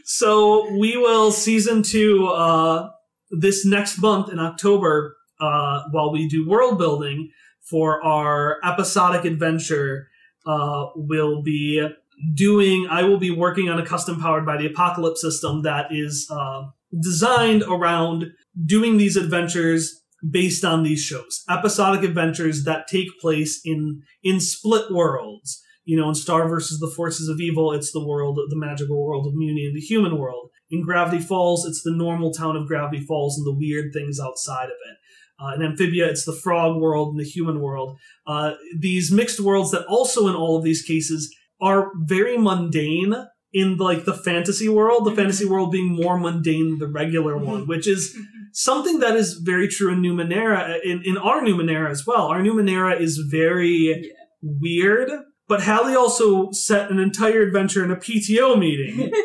so 0.04 0.70
we 0.78 0.96
will 0.96 1.30
season 1.30 1.82
two 1.82 2.26
uh, 2.26 2.90
this 3.30 3.64
next 3.64 3.98
month 3.98 4.30
in 4.30 4.38
October 4.38 5.16
uh, 5.40 5.84
while 5.90 6.12
we 6.12 6.28
do 6.28 6.46
world 6.46 6.78
building 6.78 7.30
for 7.62 8.04
our 8.04 8.58
episodic 8.64 9.24
adventure. 9.24 10.08
Uh, 10.46 10.86
will 10.96 11.42
be 11.42 11.86
doing 12.34 12.86
i 12.90 13.02
will 13.02 13.18
be 13.18 13.30
working 13.30 13.68
on 13.68 13.78
a 13.78 13.84
custom 13.84 14.18
powered 14.18 14.46
by 14.46 14.56
the 14.56 14.64
apocalypse 14.66 15.20
system 15.20 15.60
that 15.62 15.86
is 15.90 16.26
uh, 16.30 16.62
designed 16.98 17.62
around 17.64 18.24
doing 18.64 18.96
these 18.96 19.16
adventures 19.16 19.99
based 20.28 20.64
on 20.64 20.82
these 20.82 21.00
shows. 21.00 21.42
Episodic 21.48 22.02
adventures 22.02 22.64
that 22.64 22.88
take 22.88 23.18
place 23.20 23.60
in 23.64 24.02
in 24.22 24.40
split 24.40 24.90
worlds. 24.90 25.62
You 25.84 25.96
know 25.96 26.08
in 26.08 26.14
star 26.14 26.48
versus 26.48 26.78
the 26.78 26.92
forces 26.94 27.28
of 27.28 27.40
evil 27.40 27.72
it's 27.72 27.92
the 27.92 28.06
world 28.06 28.38
the 28.48 28.56
magical 28.56 29.02
world 29.04 29.26
of 29.26 29.34
Mewni 29.34 29.66
and 29.66 29.76
the 29.76 29.80
human 29.80 30.18
world. 30.18 30.50
In 30.70 30.82
gravity 30.82 31.22
falls 31.22 31.64
it's 31.64 31.82
the 31.82 31.94
normal 31.94 32.32
town 32.32 32.56
of 32.56 32.66
gravity 32.66 33.04
falls 33.04 33.36
and 33.36 33.46
the 33.46 33.56
weird 33.56 33.92
things 33.92 34.20
outside 34.20 34.66
of 34.66 34.70
it. 34.70 34.96
Uh, 35.42 35.54
in 35.54 35.62
amphibia 35.62 36.06
it's 36.06 36.24
the 36.24 36.34
frog 36.34 36.80
world 36.80 37.10
and 37.10 37.18
the 37.18 37.28
human 37.28 37.60
world. 37.60 37.98
Uh, 38.26 38.52
these 38.78 39.10
mixed 39.10 39.40
worlds 39.40 39.70
that 39.70 39.86
also 39.86 40.28
in 40.28 40.34
all 40.34 40.56
of 40.56 40.64
these 40.64 40.82
cases 40.82 41.34
are 41.60 41.90
very 42.04 42.38
mundane 42.38 43.14
in 43.52 43.76
like 43.76 44.04
the 44.04 44.14
fantasy 44.14 44.68
world, 44.68 45.04
the 45.04 45.14
fantasy 45.14 45.44
world 45.44 45.72
being 45.72 45.88
more 45.88 46.18
mundane 46.18 46.70
than 46.70 46.78
the 46.78 46.86
regular 46.86 47.36
one, 47.36 47.66
which 47.66 47.88
is 47.88 48.16
something 48.52 49.00
that 49.00 49.16
is 49.16 49.34
very 49.34 49.68
true 49.68 49.92
in 49.92 50.00
Numenera, 50.00 50.78
in, 50.84 51.02
in 51.04 51.16
our 51.16 51.40
Numenera 51.42 51.90
as 51.90 52.06
well. 52.06 52.26
Our 52.26 52.40
Numenera 52.40 53.00
is 53.00 53.18
very 53.30 54.12
weird, 54.42 55.10
but 55.48 55.62
Hallie 55.62 55.94
also 55.94 56.50
set 56.52 56.90
an 56.90 56.98
entire 56.98 57.42
adventure 57.42 57.84
in 57.84 57.90
a 57.90 57.96
PTO 57.96 58.58
meeting. 58.58 59.12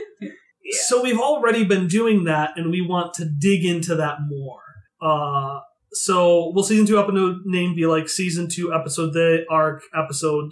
So 0.88 1.04
we've 1.04 1.20
already 1.20 1.64
been 1.64 1.88
doing 1.88 2.24
that, 2.24 2.52
and 2.56 2.72
we 2.72 2.82
want 2.82 3.14
to 3.16 3.26
dig 3.26 3.64
into 3.64 3.96
that 3.96 4.18
more. 4.28 4.62
Uh, 5.00 5.60
so 5.96 6.52
will 6.54 6.64
season 6.64 6.86
two 6.86 7.00
episode 7.00 7.42
name 7.46 7.76
be 7.76 7.86
like 7.86 8.10
season 8.10 8.50
two 8.50 8.74
episode 8.74 9.14
the 9.14 9.46
arc 9.50 9.84
episode 9.96 10.52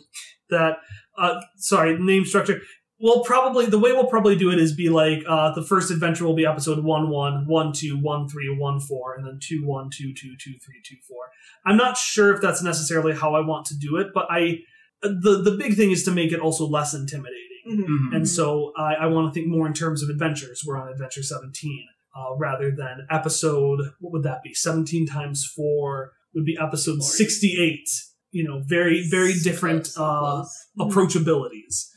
that 0.50 0.78
uh 1.18 1.42
sorry 1.58 1.98
name 2.00 2.24
structure 2.24 2.62
we'll 3.04 3.24
probably 3.24 3.66
the 3.68 3.78
way 3.78 3.92
we'll 3.92 4.08
probably 4.16 4.36
do 4.44 4.50
it 4.50 4.60
is 4.60 4.74
be 4.76 4.90
like 4.90 5.20
uh 5.28 5.54
the 5.54 5.62
first 5.72 5.92
adventure 5.92 6.26
will 6.26 6.36
be 6.44 6.46
episode 6.46 6.84
one 6.84 7.10
one 7.10 7.46
one 7.48 7.72
two 7.74 7.96
one 8.12 8.28
three 8.30 8.50
one 8.68 8.80
four 8.80 9.14
and 9.16 9.26
then 9.28 9.38
two 9.48 9.60
one 9.66 9.90
two 9.98 10.14
two 10.20 10.34
two 10.44 10.54
three 10.64 10.82
two 10.88 10.96
four 11.08 11.24
i'm 11.66 11.78
not 11.78 11.98
sure 11.98 12.34
if 12.34 12.42
that's 12.42 12.64
necessarily 12.64 13.14
how 13.14 13.36
i 13.36 13.42
want 13.52 13.66
to 13.66 13.76
do 13.78 13.98
it 13.98 14.08
but 14.14 14.26
i 14.30 14.58
the 15.02 15.42
the 15.48 15.56
big 15.64 15.76
thing 15.76 15.92
is 15.92 16.04
to 16.04 16.12
make 16.12 16.32
it 16.32 16.40
also 16.40 16.66
less 16.66 16.94
intimidating 16.94 17.40
Mhm. 17.68 17.86
Mhm. 17.88 18.16
and 18.16 18.28
so 18.28 18.74
I, 18.78 18.94
I 19.04 19.06
want 19.08 19.24
to 19.28 19.34
think 19.34 19.48
more 19.56 19.66
in 19.68 19.74
terms 19.74 20.04
of 20.04 20.10
adventures. 20.10 20.64
We're 20.68 20.78
on 20.82 20.90
adventure 20.90 21.24
17 21.24 21.88
uh, 22.14 22.36
rather 22.38 22.70
than 22.76 23.08
episode, 23.10 23.80
what 24.02 24.12
would 24.12 24.24
that 24.24 24.44
be? 24.44 24.54
17 24.54 25.08
times 25.08 25.46
4 25.56 26.12
would 26.36 26.44
be 26.44 26.58
episode 26.62 27.02
68. 27.02 27.88
You 28.32 28.44
know, 28.44 28.62
very, 28.66 29.08
very 29.10 29.34
different 29.42 29.88
So 29.88 30.04
uh, 30.04 30.20
close. 30.44 30.54
approachabilities. 30.78 31.88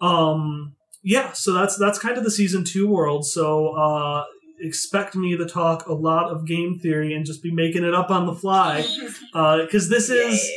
Um, 0.00 0.74
yeah, 1.02 1.32
so 1.32 1.52
that's 1.52 1.76
that's 1.78 1.98
kind 1.98 2.18
of 2.18 2.24
the 2.24 2.30
season 2.30 2.64
two 2.64 2.88
world. 2.88 3.26
So 3.26 3.68
uh, 3.68 4.24
expect 4.60 5.14
me 5.14 5.36
to 5.36 5.46
talk 5.46 5.86
a 5.86 5.94
lot 5.94 6.30
of 6.30 6.46
game 6.46 6.78
theory 6.78 7.14
and 7.14 7.24
just 7.24 7.42
be 7.42 7.52
making 7.52 7.84
it 7.84 7.94
up 7.94 8.10
on 8.10 8.26
the 8.26 8.34
fly 8.34 8.84
because 9.32 9.88
this 9.88 10.10
is 10.10 10.50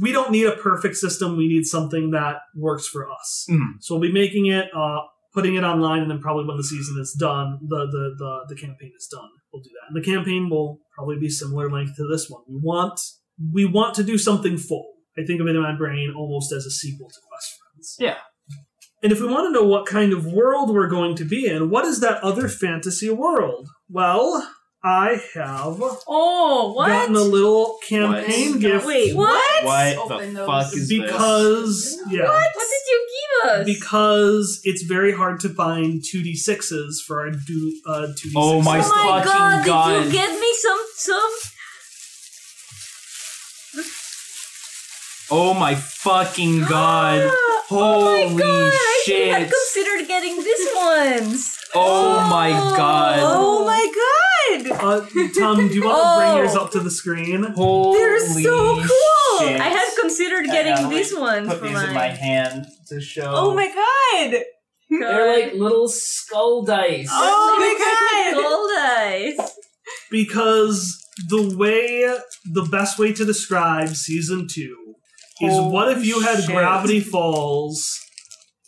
we 0.00 0.12
don't 0.12 0.30
need 0.30 0.46
a 0.46 0.56
perfect 0.56 0.96
system. 0.96 1.36
We 1.36 1.46
need 1.48 1.64
something 1.66 2.10
that 2.12 2.36
works 2.56 2.88
for 2.88 3.10
us. 3.10 3.46
Mhm. 3.50 3.74
So 3.80 3.94
we'll 3.94 4.08
be 4.08 4.12
making 4.12 4.46
it, 4.46 4.68
uh, 4.74 5.00
putting 5.34 5.54
it 5.54 5.64
online, 5.64 6.02
and 6.02 6.10
then 6.10 6.20
probably 6.20 6.44
when 6.46 6.56
the 6.56 6.64
season 6.64 6.96
is 7.00 7.14
done, 7.18 7.58
the, 7.62 7.86
the 7.86 8.14
the 8.18 8.54
the 8.54 8.60
campaign 8.60 8.92
is 8.96 9.06
done, 9.10 9.28
we'll 9.52 9.62
do 9.62 9.70
that. 9.70 9.94
And 9.94 10.02
the 10.02 10.04
campaign 10.10 10.48
will 10.50 10.80
probably 10.94 11.18
be 11.18 11.28
similar 11.28 11.70
length 11.70 11.96
to 11.96 12.08
this 12.10 12.28
one. 12.28 12.42
We 12.48 12.58
want 12.62 13.00
we 13.52 13.64
want 13.66 13.94
to 13.96 14.02
do 14.02 14.18
something 14.18 14.56
full. 14.56 14.86
I 15.18 15.24
think 15.24 15.40
of 15.40 15.46
it 15.46 15.54
in 15.54 15.62
my 15.62 15.76
brain 15.76 16.12
almost 16.16 16.52
as 16.52 16.64
a 16.64 16.70
sequel 16.70 17.08
to 17.08 17.20
Quest 17.28 17.58
Friends. 17.82 17.96
Yeah. 17.98 18.16
And 19.02 19.10
if 19.10 19.20
we 19.20 19.26
want 19.26 19.48
to 19.48 19.52
know 19.52 19.66
what 19.66 19.86
kind 19.86 20.12
of 20.12 20.26
world 20.26 20.70
we're 20.72 20.88
going 20.88 21.16
to 21.16 21.24
be 21.24 21.46
in, 21.46 21.70
what 21.70 21.84
is 21.84 21.98
that 22.00 22.22
other 22.22 22.48
fantasy 22.48 23.10
world? 23.10 23.68
Well, 23.90 24.48
I 24.84 25.20
have 25.34 25.76
Oh, 26.06 26.72
what? 26.76 26.86
gotten 26.88 27.16
a 27.16 27.20
little 27.20 27.78
campaign 27.88 28.52
What? 28.52 28.60
gift. 28.60 28.86
Wait, 28.86 29.16
what? 29.16 29.64
What 29.64 29.96
Open 29.98 30.34
the 30.34 30.46
fuck 30.46 30.72
is 30.72 30.88
because 30.88 31.98
yeah, 32.10 32.22
What? 32.22 32.50
What 32.54 32.66
did 32.68 32.90
you 32.90 33.08
give 33.42 33.50
us? 33.52 33.64
because 33.66 34.60
it's 34.64 34.82
very 34.82 35.12
hard 35.12 35.40
to 35.40 35.48
find 35.48 36.00
2d6s 36.02 37.00
for 37.06 37.20
our 37.20 37.30
do 37.30 37.80
uh 37.86 38.06
2d6 38.16 38.32
Oh 38.36 38.62
my 38.62 38.78
oh 38.78 39.04
my 39.06 39.24
god, 39.24 39.64
God. 39.66 39.88
did 40.04 40.06
you 40.06 40.12
get 40.12 40.30
me 40.40 40.54
some 40.60 40.78
some 40.96 41.32
Oh 45.34 45.54
my 45.54 45.74
fucking 45.74 46.60
god. 46.68 47.30
oh 47.70 48.28
my 48.34 48.42
Holy 48.42 48.70
shit. 49.04 49.32
I 49.32 49.38
should 49.38 49.42
have 49.42 49.50
considered 49.50 50.06
getting 50.08 50.36
these 50.36 50.68
ones. 50.76 51.58
Oh 51.74 52.20
my 52.28 52.50
god. 52.50 53.18
Oh 53.22 53.64
my 53.64 53.92
god! 53.94 54.70
uh, 54.72 55.00
Tom, 55.38 55.68
do 55.68 55.74
you 55.74 55.84
want 55.84 56.02
to 56.02 56.18
bring 56.18 56.30
Oh. 56.32 56.36
yours 56.36 56.54
up 56.54 56.70
to 56.72 56.80
the 56.80 56.90
screen? 56.90 57.44
Holy 57.44 57.98
They're 57.98 58.18
so 58.42 58.74
cool. 58.76 59.38
shit. 59.48 59.58
I 59.60 59.68
had 59.70 59.88
considered 59.98 60.44
I 60.50 60.52
getting 60.52 60.74
know, 60.74 60.82
like, 60.82 60.90
these 60.90 61.16
ones 61.16 61.48
Put 61.48 61.58
for 61.58 61.64
these 61.64 61.72
mine. 61.74 61.88
in 61.88 61.94
my 61.94 62.08
hand 62.08 62.66
to 62.88 63.00
show. 63.00 63.32
Oh 63.34 63.54
my 63.54 63.66
god! 63.68 64.42
They're 64.90 65.34
like 65.44 65.54
little 65.54 65.88
skull 65.88 66.62
dice. 66.64 67.08
Oh 67.10 67.56
my 67.58 67.74
god! 67.78 68.38
skull 68.38 68.68
dice. 69.48 69.56
Because 70.10 70.98
the 71.28 71.56
way 71.56 72.14
the 72.44 72.62
best 72.70 72.98
way 72.98 73.12
to 73.14 73.24
describe 73.24 73.88
season 73.96 74.46
2 74.50 74.76
is 75.42 75.72
what 75.72 75.96
if 75.96 76.04
you 76.04 76.20
had 76.20 76.38
shit. 76.38 76.50
Gravity 76.50 77.00
Falls 77.00 78.00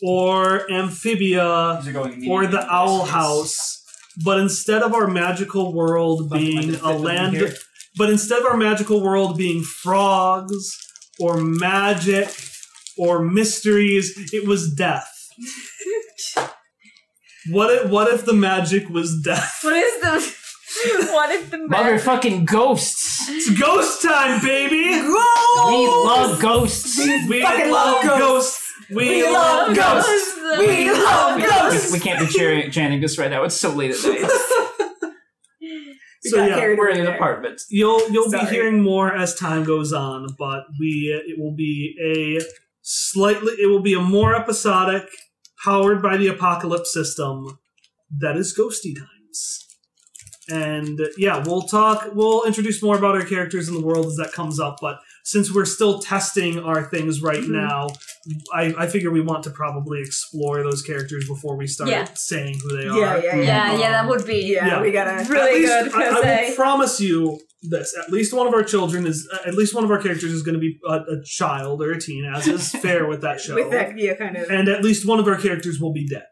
or 0.01 0.69
Amphibia 0.71 1.79
These 1.79 1.89
are 1.89 1.93
going 1.93 2.11
or 2.29 2.43
immediately 2.43 2.47
the 2.47 2.67
Owl. 2.69 3.05
House, 3.05 3.83
but 4.23 4.39
instead 4.39 4.81
of 4.83 4.93
our 4.93 5.07
magical 5.07 5.73
world 5.73 6.29
Fucking 6.29 6.45
being 6.45 6.71
like 6.73 6.81
a 6.81 6.81
to 6.81 6.87
them 6.87 7.01
land 7.01 7.35
here. 7.35 7.53
But 7.97 8.09
instead 8.09 8.39
of 8.39 8.45
our 8.45 8.57
magical 8.57 9.01
world 9.01 9.37
being 9.37 9.63
frogs 9.63 10.77
or 11.19 11.37
magic 11.37 12.29
or 12.97 13.23
mysteries, 13.23 14.33
it 14.33 14.47
was 14.47 14.73
death. 14.73 15.29
what 17.51 17.71
if 17.71 17.89
what 17.89 18.13
if 18.13 18.25
the 18.25 18.33
magic 18.33 18.89
was 18.89 19.21
death? 19.21 19.59
What 19.63 19.75
is 19.75 20.01
the 20.01 20.44
what 21.11 21.31
if 21.31 21.51
the 21.51 21.57
man 21.59 21.69
Motherfucking 21.69 22.45
ghosts. 22.45 23.27
It's 23.29 23.49
ghost 23.59 24.01
time, 24.03 24.41
baby! 24.43 24.75
We 24.91 25.87
love 25.87 26.39
ghosts. 26.41 26.97
We 26.97 27.41
fucking 27.41 27.71
love 27.71 28.03
ghosts. 28.03 28.61
We, 28.89 28.95
We 28.95 29.23
love 29.23 29.67
love 29.69 29.75
ghosts. 29.75 30.35
ghosts. 30.35 30.59
We 30.59 30.91
love 30.91 31.35
We, 31.37 31.43
ghosts. 31.43 31.91
we 31.93 31.99
can't 31.99 32.19
be 32.19 32.27
cheering, 32.31 32.69
chanting 32.71 33.01
this 33.01 33.17
right 33.17 33.31
now. 33.31 33.43
It's 33.43 33.55
so 33.55 33.71
late 33.71 33.91
at 33.91 34.03
night. 34.03 34.31
We 35.61 36.29
So 36.31 36.37
got 36.37 36.49
yeah, 36.49 36.55
carried 36.55 36.79
We're 36.79 36.87
away 36.87 36.93
in 36.95 36.99
an 37.01 37.05
there. 37.05 37.15
apartment. 37.15 37.61
You'll 37.69 38.09
you'll 38.09 38.31
be 38.31 38.39
hearing 38.47 38.81
more 38.81 39.15
as 39.15 39.35
time 39.35 39.63
goes 39.63 39.93
on, 39.93 40.27
but 40.39 40.63
we 40.79 41.13
it 41.27 41.37
will 41.39 41.55
be 41.55 41.95
a 42.03 42.43
slightly 42.81 43.53
it 43.61 43.67
will 43.67 43.83
be 43.83 43.93
a 43.93 43.99
more 44.01 44.35
episodic, 44.35 45.03
powered 45.63 46.01
by 46.01 46.17
the 46.17 46.25
apocalypse 46.27 46.91
system 46.91 47.59
that 48.19 48.37
is 48.37 48.57
ghosty 48.57 48.95
times. 48.95 49.64
And 50.49 51.01
uh, 51.01 51.05
yeah, 51.17 51.43
we'll 51.45 51.63
talk. 51.63 52.09
We'll 52.13 52.43
introduce 52.45 52.81
more 52.83 52.97
about 52.97 53.15
our 53.15 53.25
characters 53.25 53.67
in 53.67 53.73
the 53.73 53.81
world 53.81 54.05
as 54.05 54.15
that 54.17 54.31
comes 54.31 54.59
up. 54.59 54.77
But 54.79 54.99
since 55.23 55.51
we're 55.53 55.65
still 55.65 55.97
testing 55.99 56.59
our 56.59 56.83
things 56.83 57.21
right 57.21 57.41
Mhm. 57.41 57.49
now, 57.49 57.87
I, 58.53 58.73
I 58.77 58.87
figure 58.87 59.09
we 59.09 59.21
want 59.21 59.43
to 59.45 59.49
probably 59.49 60.01
explore 60.01 60.61
those 60.61 60.83
characters 60.83 61.27
before 61.27 61.55
we 61.57 61.65
start 61.65 61.89
Yeah. 61.89 62.05
saying 62.13 62.59
who 62.61 62.77
they 62.77 62.83
Yeah, 62.85 62.91
are. 62.91 63.19
yeah, 63.19 63.35
yeah. 63.35 63.41
Yeah, 63.41 63.79
yeah, 63.79 63.91
that 63.91 64.07
would 64.09 64.25
be 64.25 64.37
Yeah, 64.45 64.67
Yeah. 64.67 64.81
we 64.81 64.91
gotta. 64.91 65.25
really 65.31 65.61
least- 65.61 65.67
good 65.67 65.81
I, 65.95 65.97
because 66.09 66.23
I 66.25 66.29
I, 66.43 66.49
will 66.49 66.55
promise 66.55 66.99
you 67.01 67.39
this: 67.63 67.95
at 67.97 68.11
least 68.11 68.31
one 68.31 68.45
of 68.45 68.53
our 68.53 68.61
children 68.63 69.07
is, 69.07 69.27
uh, 69.33 69.47
at 69.47 69.55
least 69.55 69.73
one 69.73 69.83
of 69.83 69.89
our 69.89 69.97
characters 69.99 70.31
is 70.31 70.43
going 70.43 70.53
to 70.53 70.59
be 70.59 70.77
a, 70.87 70.93
a 70.93 71.23
child 71.23 71.81
or 71.81 71.91
a 71.93 71.99
teen, 71.99 72.23
as 72.25 72.47
is 72.47 72.69
fair 72.69 73.07
with 73.07 73.21
that 73.21 73.41
show. 73.43 73.55
With 73.55 73.71
that, 73.71 73.97
yeah, 73.97 74.13
kind 74.13 74.37
of. 74.37 74.49
and 74.51 74.67
at 74.69 74.83
least 74.83 75.07
one 75.07 75.17
of 75.19 75.27
our 75.27 75.37
characters 75.37 75.79
will 75.79 75.91
be 75.93 76.07
dead 76.07 76.25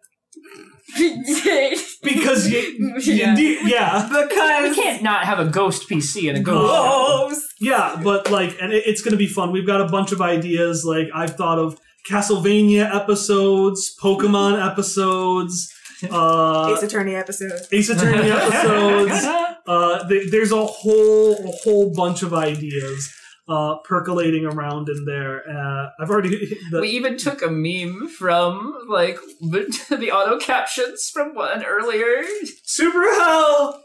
because 2.03 2.49
you, 2.49 2.95
Yeah. 3.01 3.35
yeah. 3.37 3.57
yeah, 3.65 4.63
We 4.63 4.75
can't 4.75 5.01
not 5.03 5.23
have 5.25 5.39
a 5.39 5.45
ghost 5.45 5.89
PC 5.89 6.29
and 6.29 6.37
a 6.37 6.41
ghost. 6.41 6.71
ghosts. 6.71 7.53
yeah, 7.59 7.99
but 8.03 8.29
like, 8.31 8.57
and 8.61 8.71
it, 8.73 8.83
it's 8.85 9.01
going 9.01 9.11
to 9.13 9.17
be 9.17 9.27
fun. 9.27 9.51
We've 9.51 9.65
got 9.67 9.81
a 9.81 9.87
bunch 9.87 10.11
of 10.11 10.21
ideas. 10.21 10.85
Like 10.85 11.07
I've 11.13 11.35
thought 11.35 11.59
of 11.59 11.79
Castlevania 12.09 12.93
episodes, 12.93 13.95
Pokemon 14.01 14.53
episodes, 14.71 15.73
uh, 16.11 16.73
Ace 16.75 16.83
Attorney 16.83 17.15
episode. 17.15 17.53
Ace 17.71 17.89
Attorney 17.89 18.29
episodes. 18.31 19.25
Uh, 19.65 20.07
th- 20.09 20.29
there's 20.31 20.51
a 20.51 20.65
whole 20.65 21.33
a 21.33 21.51
whole 21.63 21.93
bunch 21.93 22.21
of 22.23 22.33
ideas 22.33 23.09
uh, 23.47 23.75
percolating 23.83 24.45
around 24.45 24.87
in 24.89 25.05
there. 25.05 25.43
Uh, 25.49 25.89
I've 25.99 26.09
already 26.09 26.57
the, 26.71 26.81
we 26.81 26.89
even 26.89 27.17
took 27.17 27.41
a 27.41 27.49
meme 27.49 28.07
from 28.09 28.73
like 28.87 29.17
the, 29.41 29.65
the 29.99 30.11
auto 30.11 30.39
captions 30.39 31.09
from 31.13 31.35
one 31.35 31.63
earlier. 31.65 32.23
Super 32.63 33.03
Hell. 33.15 33.83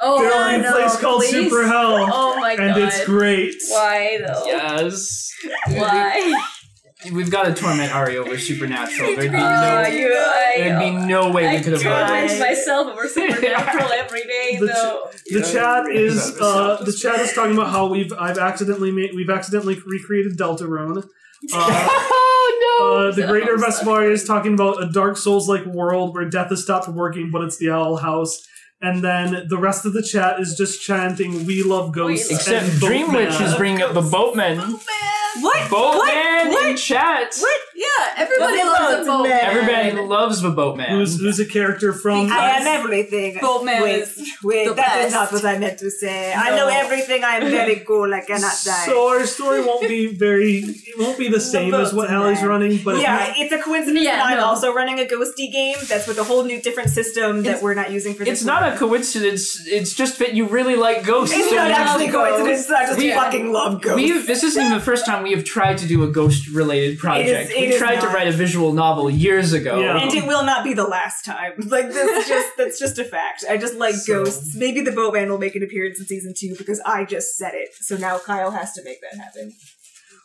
oh 0.00 0.20
There 0.22 0.32
are 0.32 0.54
a 0.54 0.58
no, 0.62 0.72
place 0.72 1.00
called 1.00 1.22
please. 1.22 1.30
Super 1.30 1.66
Hell, 1.66 2.08
Oh 2.12 2.36
my 2.40 2.56
god! 2.56 2.66
and 2.66 2.74
god. 2.76 2.88
it's 2.88 3.04
great. 3.06 3.54
Why 3.68 4.18
though? 4.26 4.44
Yes. 4.46 5.30
Why? 5.68 6.42
We've 7.12 7.30
got 7.30 7.44
to 7.44 7.54
torment 7.54 7.94
Ari 7.94 8.16
over 8.18 8.36
Supernatural. 8.36 9.14
There'd 9.14 9.30
be 9.30 9.38
Uh, 9.38 9.82
no, 9.82 9.88
you, 9.88 10.12
I, 10.12 10.52
there'd 10.56 10.80
be 10.80 11.06
no 11.06 11.30
way 11.30 11.46
I 11.46 11.54
we 11.56 11.62
could 11.62 11.74
have 11.74 11.82
torment 11.82 12.28
done 12.28 12.38
myself 12.40 12.88
over 12.88 13.06
Supernatural 13.06 13.88
every 13.92 14.24
day 14.24 14.56
The 14.58 14.66
though. 14.66 15.10
The 15.26 15.42
chat 15.42 15.86
is 15.92 16.36
uh, 16.40 16.82
the 16.84 16.92
chat 16.92 17.20
is 17.20 17.32
talking 17.34 17.52
about 17.52 17.70
how 17.70 17.86
we've 17.86 18.12
I've 18.12 18.38
accidentally 18.38 18.90
made 18.90 19.12
we've 19.14 19.30
accidentally 19.30 19.80
recreated 19.86 20.36
Deltarune. 20.36 21.08
Uh, 21.54 21.86
oh 21.88 22.78
no! 22.80 22.96
uh, 22.96 23.12
the 23.12 23.24
Greater 23.28 23.56
Vesparia 23.56 24.10
is 24.10 24.24
talking 24.24 24.54
about 24.54 24.82
a 24.82 24.90
Dark 24.90 25.16
Souls 25.16 25.48
like 25.48 25.64
world 25.66 26.12
where 26.12 26.28
death 26.28 26.48
has 26.48 26.64
stopped 26.64 26.88
working, 26.88 27.30
but 27.30 27.42
it's 27.42 27.58
the 27.58 27.70
Owl 27.70 27.98
House. 27.98 28.44
And 28.82 29.04
then 29.04 29.46
the 29.48 29.56
rest 29.56 29.86
of 29.86 29.92
the 29.92 30.02
chat 30.02 30.40
is 30.40 30.56
just 30.56 30.82
chanting 30.82 31.46
"We 31.46 31.62
love 31.62 31.92
ghosts." 31.92 32.28
Except 32.28 32.66
and 32.66 32.80
Dream 32.80 33.12
Witch 33.12 33.40
is 33.40 33.54
bringing 33.54 33.82
up 33.82 33.94
the 33.94 34.02
boatman. 34.02 34.80
What? 35.40 35.70
Boatman 35.70 36.48
What? 36.52 36.70
in 36.70 36.76
chat. 36.76 37.34
What? 37.38 37.60
Yeah, 37.74 37.86
everybody 38.16 38.58
What 38.58 38.80
loves 38.80 38.94
a 38.98 39.02
about 39.02 39.06
boat. 39.18 39.28
men? 39.28 39.40
Everybody 39.44 39.90
loves 40.08 40.40
the 40.42 40.50
boatman. 40.50 40.90
Who's 40.90 41.20
who's 41.20 41.38
a 41.38 41.46
character 41.46 41.92
from? 41.92 42.30
I 42.32 42.50
am 42.58 42.66
everything. 42.66 43.38
Boatman 43.40 43.82
Wait, 43.82 44.00
is 44.02 44.28
wait, 44.42 44.66
the 44.68 44.74
that 44.74 44.98
is 44.98 45.12
best. 45.12 45.14
not 45.14 45.32
what 45.32 45.44
I 45.44 45.58
meant 45.58 45.78
to 45.80 45.90
say. 45.90 46.32
I 46.34 46.56
know 46.56 46.66
everything. 46.68 47.22
I 47.24 47.36
am 47.36 47.50
very 47.50 47.76
cool. 47.80 48.12
I 48.12 48.20
cannot 48.22 48.54
die. 48.64 48.86
So 48.86 49.08
our 49.08 49.24
story 49.26 49.60
won't 49.64 49.86
be 49.88 50.06
very. 50.14 50.58
It 50.90 50.98
won't 50.98 51.18
be 51.18 51.28
the 51.28 51.40
same 51.40 51.72
as 51.74 51.92
what 51.92 52.08
Hallie's 52.10 52.38
boatman. 52.40 52.48
running, 52.50 52.78
but 52.84 53.00
yeah, 53.00 53.28
you- 53.36 53.44
it's 53.44 53.52
a 53.52 53.58
coincidence 53.58 54.04
Yeah, 54.04 54.16
that 54.16 54.26
I'm 54.26 54.38
no. 54.38 54.46
also 54.46 54.72
running 54.74 54.98
a 54.98 55.04
ghosty 55.04 55.52
game 55.52 55.76
that's 55.88 56.06
with 56.08 56.18
a 56.18 56.24
whole 56.24 56.42
new 56.44 56.60
different 56.60 56.90
system 56.90 57.42
that 57.44 57.48
It's- 57.50 57.62
we're 57.62 57.74
not 57.74 57.90
using 57.92 58.14
for 58.14 58.24
this 58.24 58.32
It's 58.40 58.44
not 58.44 58.62
one. 58.62 58.72
a 58.72 58.76
coincidence. 58.76 59.60
It's 59.66 59.92
just 59.94 60.18
that 60.18 60.34
you 60.34 60.46
really 60.46 60.74
like 60.74 61.04
ghosts. 61.04 61.34
It's 61.36 61.48
so 61.50 61.54
not 61.56 61.68
you- 61.68 61.74
actually 61.74 62.06
a 62.08 62.12
coincidence. 62.12 62.70
I 62.70 62.86
just 62.86 62.98
We- 62.98 63.12
fucking 63.12 63.52
love 63.52 63.80
ghosts. 63.80 63.96
We 63.96 64.18
this 64.22 64.42
isn't 64.42 64.60
even 64.64 64.78
the 64.78 64.84
first 64.84 65.06
time 65.06 65.17
we 65.22 65.32
have 65.32 65.44
tried 65.44 65.78
to 65.78 65.86
do 65.86 66.02
a 66.04 66.08
ghost-related 66.08 66.98
project. 66.98 67.50
it 67.50 67.56
we 67.60 67.66
is 67.74 67.78
tried 67.78 68.00
to 68.00 68.06
write 68.08 68.28
a 68.28 68.32
visual 68.32 68.72
novel 68.72 69.08
years 69.10 69.52
ago. 69.52 69.80
Yeah. 69.80 69.98
and 69.98 70.12
it 70.12 70.26
will 70.26 70.44
not 70.44 70.64
be 70.64 70.74
the 70.74 70.84
last 70.84 71.24
time. 71.24 71.52
Like 71.68 71.92
that's 71.92 72.28
just 72.28 72.56
that's 72.56 72.78
just 72.78 72.98
a 72.98 73.04
fact. 73.04 73.44
I 73.48 73.56
just 73.56 73.74
like 73.74 73.94
So- 73.94 74.24
ghosts. 74.24 74.54
Maybe 74.56 74.80
the 74.80 74.92
boatman 74.92 75.28
will 75.30 75.38
make 75.38 75.54
an 75.54 75.62
appearance 75.62 75.98
in 76.00 76.06
season 76.06 76.32
two 76.36 76.54
because 76.56 76.80
I 76.84 77.04
just 77.04 77.36
said 77.36 77.52
it. 77.54 77.70
So 77.74 77.96
now 77.96 78.18
Kyle 78.18 78.50
has 78.52 78.72
to 78.74 78.82
make 78.84 79.00
that 79.02 79.16
happen. 79.18 79.52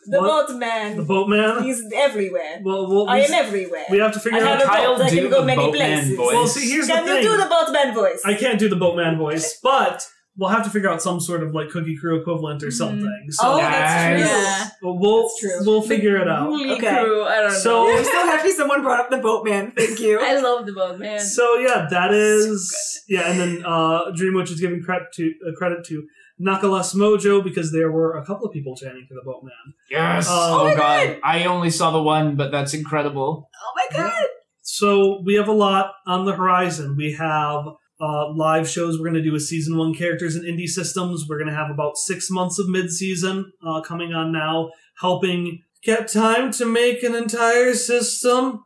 The 0.06 0.20
What? 0.20 0.48
boatman. 0.48 0.96
the 0.98 1.02
boatman. 1.02 1.62
He's 1.64 1.82
everywhere. 1.94 2.60
Well, 2.62 2.86
well, 2.90 3.08
I 3.08 3.20
we, 3.20 3.24
am 3.24 3.32
everywhere. 3.32 3.84
we 3.90 3.98
have 3.98 4.12
to 4.12 4.20
figure 4.20 4.38
I 4.38 4.42
have 4.42 4.60
out. 4.60 4.64
a 4.64 4.66
Kyle 4.68 4.96
boat. 4.98 5.06
I 5.06 5.10
do 5.10 5.20
can 5.22 5.30
go 5.30 5.40
the 5.40 5.46
many 5.46 5.62
boatman 5.64 5.90
places. 5.98 6.16
voice. 6.16 6.34
Well, 6.34 6.46
see, 6.46 6.70
here's 6.70 6.86
Can 6.86 7.06
the 7.06 7.14
you 7.16 7.22
do 7.22 7.36
the 7.38 7.46
boatman 7.46 7.94
voice? 7.94 8.20
I 8.24 8.34
can't 8.34 8.58
do 8.58 8.68
the 8.68 8.76
boatman 8.76 9.16
voice, 9.16 9.58
but 9.62 10.06
we'll 10.36 10.50
have 10.50 10.64
to 10.64 10.70
figure 10.70 10.90
out 10.90 11.00
some 11.00 11.20
sort 11.20 11.42
of 11.42 11.54
like 11.54 11.68
cookie 11.70 11.96
crew 11.96 12.20
equivalent 12.20 12.62
or 12.62 12.68
Mhm. 12.68 12.72
something. 12.72 13.26
So 13.30 13.52
oh, 13.52 13.56
that's 13.56 14.04
true. 14.22 14.26
Yeah. 14.28 14.68
we'll 14.82 14.98
we'll, 14.98 15.22
That's 15.22 15.40
true. 15.40 15.50
we'll 15.66 15.82
figure 15.82 16.16
it 16.16 16.26
out. 16.28 16.46
Holy 16.48 16.70
Okay. 16.72 17.02
crew, 17.02 17.22
I 17.24 17.40
don't 17.42 17.50
So- 17.52 17.84
know. 17.86 17.96
I'm 17.96 18.04
so 18.16 18.26
happy 18.26 18.50
someone 18.50 18.82
brought 18.82 19.00
up 19.00 19.10
the 19.10 19.18
boatman. 19.18 19.72
Thank 19.76 20.00
you. 20.00 20.18
I 20.20 20.40
love 20.40 20.66
the 20.66 20.72
boatman. 20.72 21.20
So 21.20 21.56
yeah, 21.58 21.86
that 21.90 22.12
is 22.12 23.02
yeah, 23.08 23.30
and 23.30 23.38
then 23.40 23.62
uh, 23.64 24.10
Dreamwitch 24.10 24.50
is 24.50 24.60
giving 24.60 24.82
credit 24.82 25.12
to 25.14 25.32
uh, 25.48 25.52
credit 25.56 25.84
to 25.86 26.04
Nakalas 26.40 26.96
Mojo 26.96 27.44
because 27.44 27.70
there 27.70 27.92
were 27.92 28.16
a 28.16 28.24
couple 28.26 28.44
of 28.46 28.52
people 28.52 28.74
chanting 28.76 29.06
for 29.08 29.14
the 29.14 29.22
boatman. 29.24 29.52
Yes. 29.88 30.26
Oh 30.28 30.62
Oh, 30.62 30.64
my 30.64 30.74
god. 30.74 31.18
I 31.22 31.44
only 31.44 31.70
saw 31.70 31.92
the 31.92 32.02
one, 32.02 32.34
but 32.34 32.50
that's 32.50 32.74
incredible. 32.74 33.48
oh 33.54 33.72
my 33.76 33.96
god. 33.96 34.24
So 34.62 35.20
we 35.24 35.34
have 35.34 35.46
a 35.46 35.52
lot 35.52 35.92
on 36.06 36.24
the 36.24 36.32
horizon. 36.34 36.96
We 36.96 37.12
have 37.12 37.66
uh, 38.04 38.32
live 38.32 38.68
shows. 38.68 38.98
We're 38.98 39.04
going 39.10 39.22
to 39.22 39.28
do 39.28 39.32
with 39.32 39.42
season 39.44 39.76
one 39.78 39.94
characters 39.94 40.34
and 40.36 40.44
indie 40.44 40.68
systems. 40.68 41.24
We're 41.28 41.38
going 41.38 41.50
to 41.50 41.56
have 41.56 41.70
about 41.70 41.96
six 41.96 42.30
months 42.30 42.58
of 42.58 42.68
mid 42.68 42.90
season 42.90 43.52
uh, 43.66 43.80
coming 43.80 44.12
on 44.12 44.32
now, 44.32 44.70
helping 45.00 45.62
get 45.82 46.08
time 46.08 46.50
to 46.52 46.64
make 46.66 47.02
an 47.02 47.14
entire 47.14 47.74
system. 47.74 48.64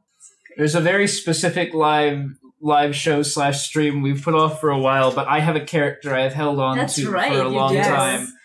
There's 0.57 0.75
a 0.75 0.81
very 0.81 1.07
specific 1.07 1.73
live 1.75 2.25
live 2.60 2.97
show 2.97 3.23
slash 3.23 3.65
stream 3.68 4.02
we've 4.02 4.23
put 4.23 4.34
off 4.34 4.60
for 4.60 4.70
a 4.70 4.78
while, 4.78 5.12
but 5.12 5.28
I 5.28 5.39
have 5.39 5.55
a 5.55 5.65
character 5.65 6.15
I've 6.15 6.34
held 6.34 6.58
on 6.58 6.76
That's 6.76 6.97
to 6.97 7.08
right, 7.10 7.33
for 7.33 7.42
a 7.42 7.49
long 7.49 7.73
did. 7.75 7.84
time. 7.84 8.26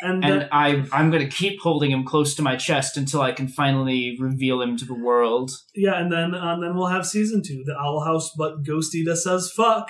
And, 0.00 0.24
And 0.24 0.42
then- 0.42 0.48
I 0.52 0.84
I'm 0.92 1.10
gonna 1.10 1.26
keep 1.26 1.60
holding 1.60 1.90
him 1.90 2.04
close 2.04 2.36
to 2.36 2.42
my 2.42 2.54
chest 2.54 2.96
until 2.96 3.20
I 3.20 3.32
can 3.32 3.48
finally 3.48 4.16
reveal 4.20 4.62
him 4.62 4.76
to 4.76 4.84
the 4.84 4.94
world. 4.94 5.50
yeah, 5.74 6.00
and 6.00 6.10
then 6.12 6.34
and 6.34 6.62
then 6.62 6.76
we'll 6.76 6.86
have 6.86 7.04
season 7.04 7.42
two, 7.44 7.64
the 7.66 7.74
Owl 7.76 8.04
House, 8.04 8.30
but 8.38 8.62
Ghost 8.64 8.94
Eda 8.94 9.16
says 9.16 9.50
fuck. 9.54 9.88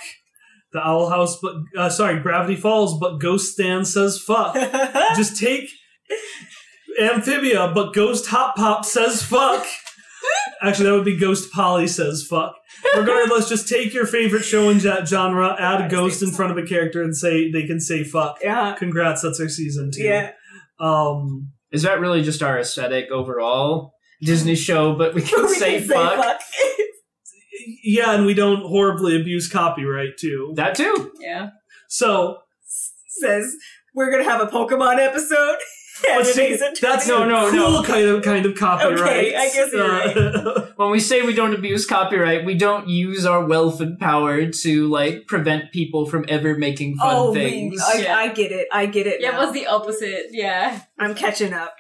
The 0.73 0.87
Owl 0.87 1.09
House, 1.09 1.39
but 1.41 1.55
uh, 1.77 1.89
sorry, 1.89 2.21
Gravity 2.21 2.55
Falls, 2.57 2.99
but 2.99 3.19
Ghost 3.19 3.53
Stan 3.53 3.85
says 3.85 4.19
fuck. 4.21 4.55
Just 5.17 5.41
take 5.41 5.69
Amphibia, 7.01 7.71
but 7.75 7.95
Ghost 7.95 8.27
Hop 8.27 8.57
Pop 8.57 8.85
says 8.85 9.23
fuck. 9.23 9.67
Actually, 10.61 10.87
that 10.91 10.95
would 10.97 11.05
be 11.05 11.17
Ghost 11.17 11.53
Polly 11.53 11.87
says 11.87 12.27
fuck. 12.29 12.55
Regardless, 12.97 13.49
just 13.49 13.69
take 13.69 13.95
your 13.95 14.07
favorite 14.07 14.43
show 14.45 14.69
and 14.69 14.81
ge- 14.81 15.09
genre, 15.09 15.57
add 15.59 15.81
a 15.87 15.89
ghost 15.89 16.23
in 16.23 16.31
front 16.33 16.51
of 16.53 16.59
a 16.63 16.67
character, 16.67 17.03
and 17.03 17.17
say 17.17 17.51
they 17.51 17.67
can 17.67 17.81
say 17.81 18.03
fuck. 18.05 18.39
yeah. 18.43 18.75
Congrats, 18.77 19.23
that's 19.23 19.41
our 19.41 19.49
season 19.49 19.91
two. 19.95 20.03
Yeah. 20.03 20.33
Um, 20.81 21.51
Is 21.73 21.83
that 21.83 22.01
really 22.01 22.23
just 22.23 22.43
our 22.43 22.59
aesthetic 22.59 23.11
overall? 23.11 23.95
Disney 24.21 24.57
show, 24.57 24.95
but 24.97 25.15
we 25.15 25.23
can 25.23 25.43
We 25.47 25.55
say 25.55 25.79
can 25.81 25.89
fuck. 25.89 26.41
yeah, 27.83 28.13
and 28.15 28.27
we 28.27 28.35
don't 28.35 28.63
horribly 28.63 29.21
abuse 29.21 29.49
copyright 29.49 30.17
too. 30.19 30.53
That 30.55 30.75
too. 30.75 31.13
yeah. 31.21 31.51
So 31.89 32.39
Says 33.09 33.57
we're 33.95 34.11
gonna 34.11 34.25
have 34.25 34.41
a 34.41 34.47
Pokemon 34.47 34.99
episode. 34.99 35.57
And 36.09 36.19
let's 36.19 36.39
it 36.39 36.61
see, 36.61 36.81
that's 36.81 37.09
No, 37.09 37.25
a 37.25 37.27
no, 37.27 37.51
cool 37.51 37.73
no. 37.73 37.83
kind 37.83 38.07
of 38.07 38.23
kind 38.23 38.47
of 38.47 38.55
copyright. 38.55 39.01
Okay, 39.01 39.35
I 39.35 39.51
guess 39.51 39.73
you're 39.73 39.91
Uh, 40.39 40.67
When 40.77 40.93
we 40.93 41.01
say 41.01 41.23
we 41.23 41.35
don't 41.35 41.53
abuse 41.53 41.87
copyright, 41.87 42.45
we 42.45 42.55
don't 42.55 42.89
use 42.89 43.27
our 43.27 43.45
wealth 43.45 43.81
and 43.81 43.99
power 43.99 44.47
to 44.47 44.87
like 44.87 45.27
prevent 45.27 45.73
people 45.73 46.07
from 46.07 46.25
ever 46.29 46.57
making 46.57 46.99
fun 46.99 47.17
oh, 47.17 47.35
things. 47.35 47.83
I, 47.85 47.99
Yeah. 47.99 48.17
I 48.17 48.29
get 48.29 48.53
it. 48.53 48.69
I 48.73 48.87
get 48.87 49.09
it. 49.09 49.21
Yeah, 49.21 49.35
it 49.35 49.45
was 49.45 49.53
the 49.53 49.67
opposite. 49.67 50.27
Yeah. 50.31 50.83
I'm 51.01 51.17
catching 51.17 51.53
up. 51.53 51.75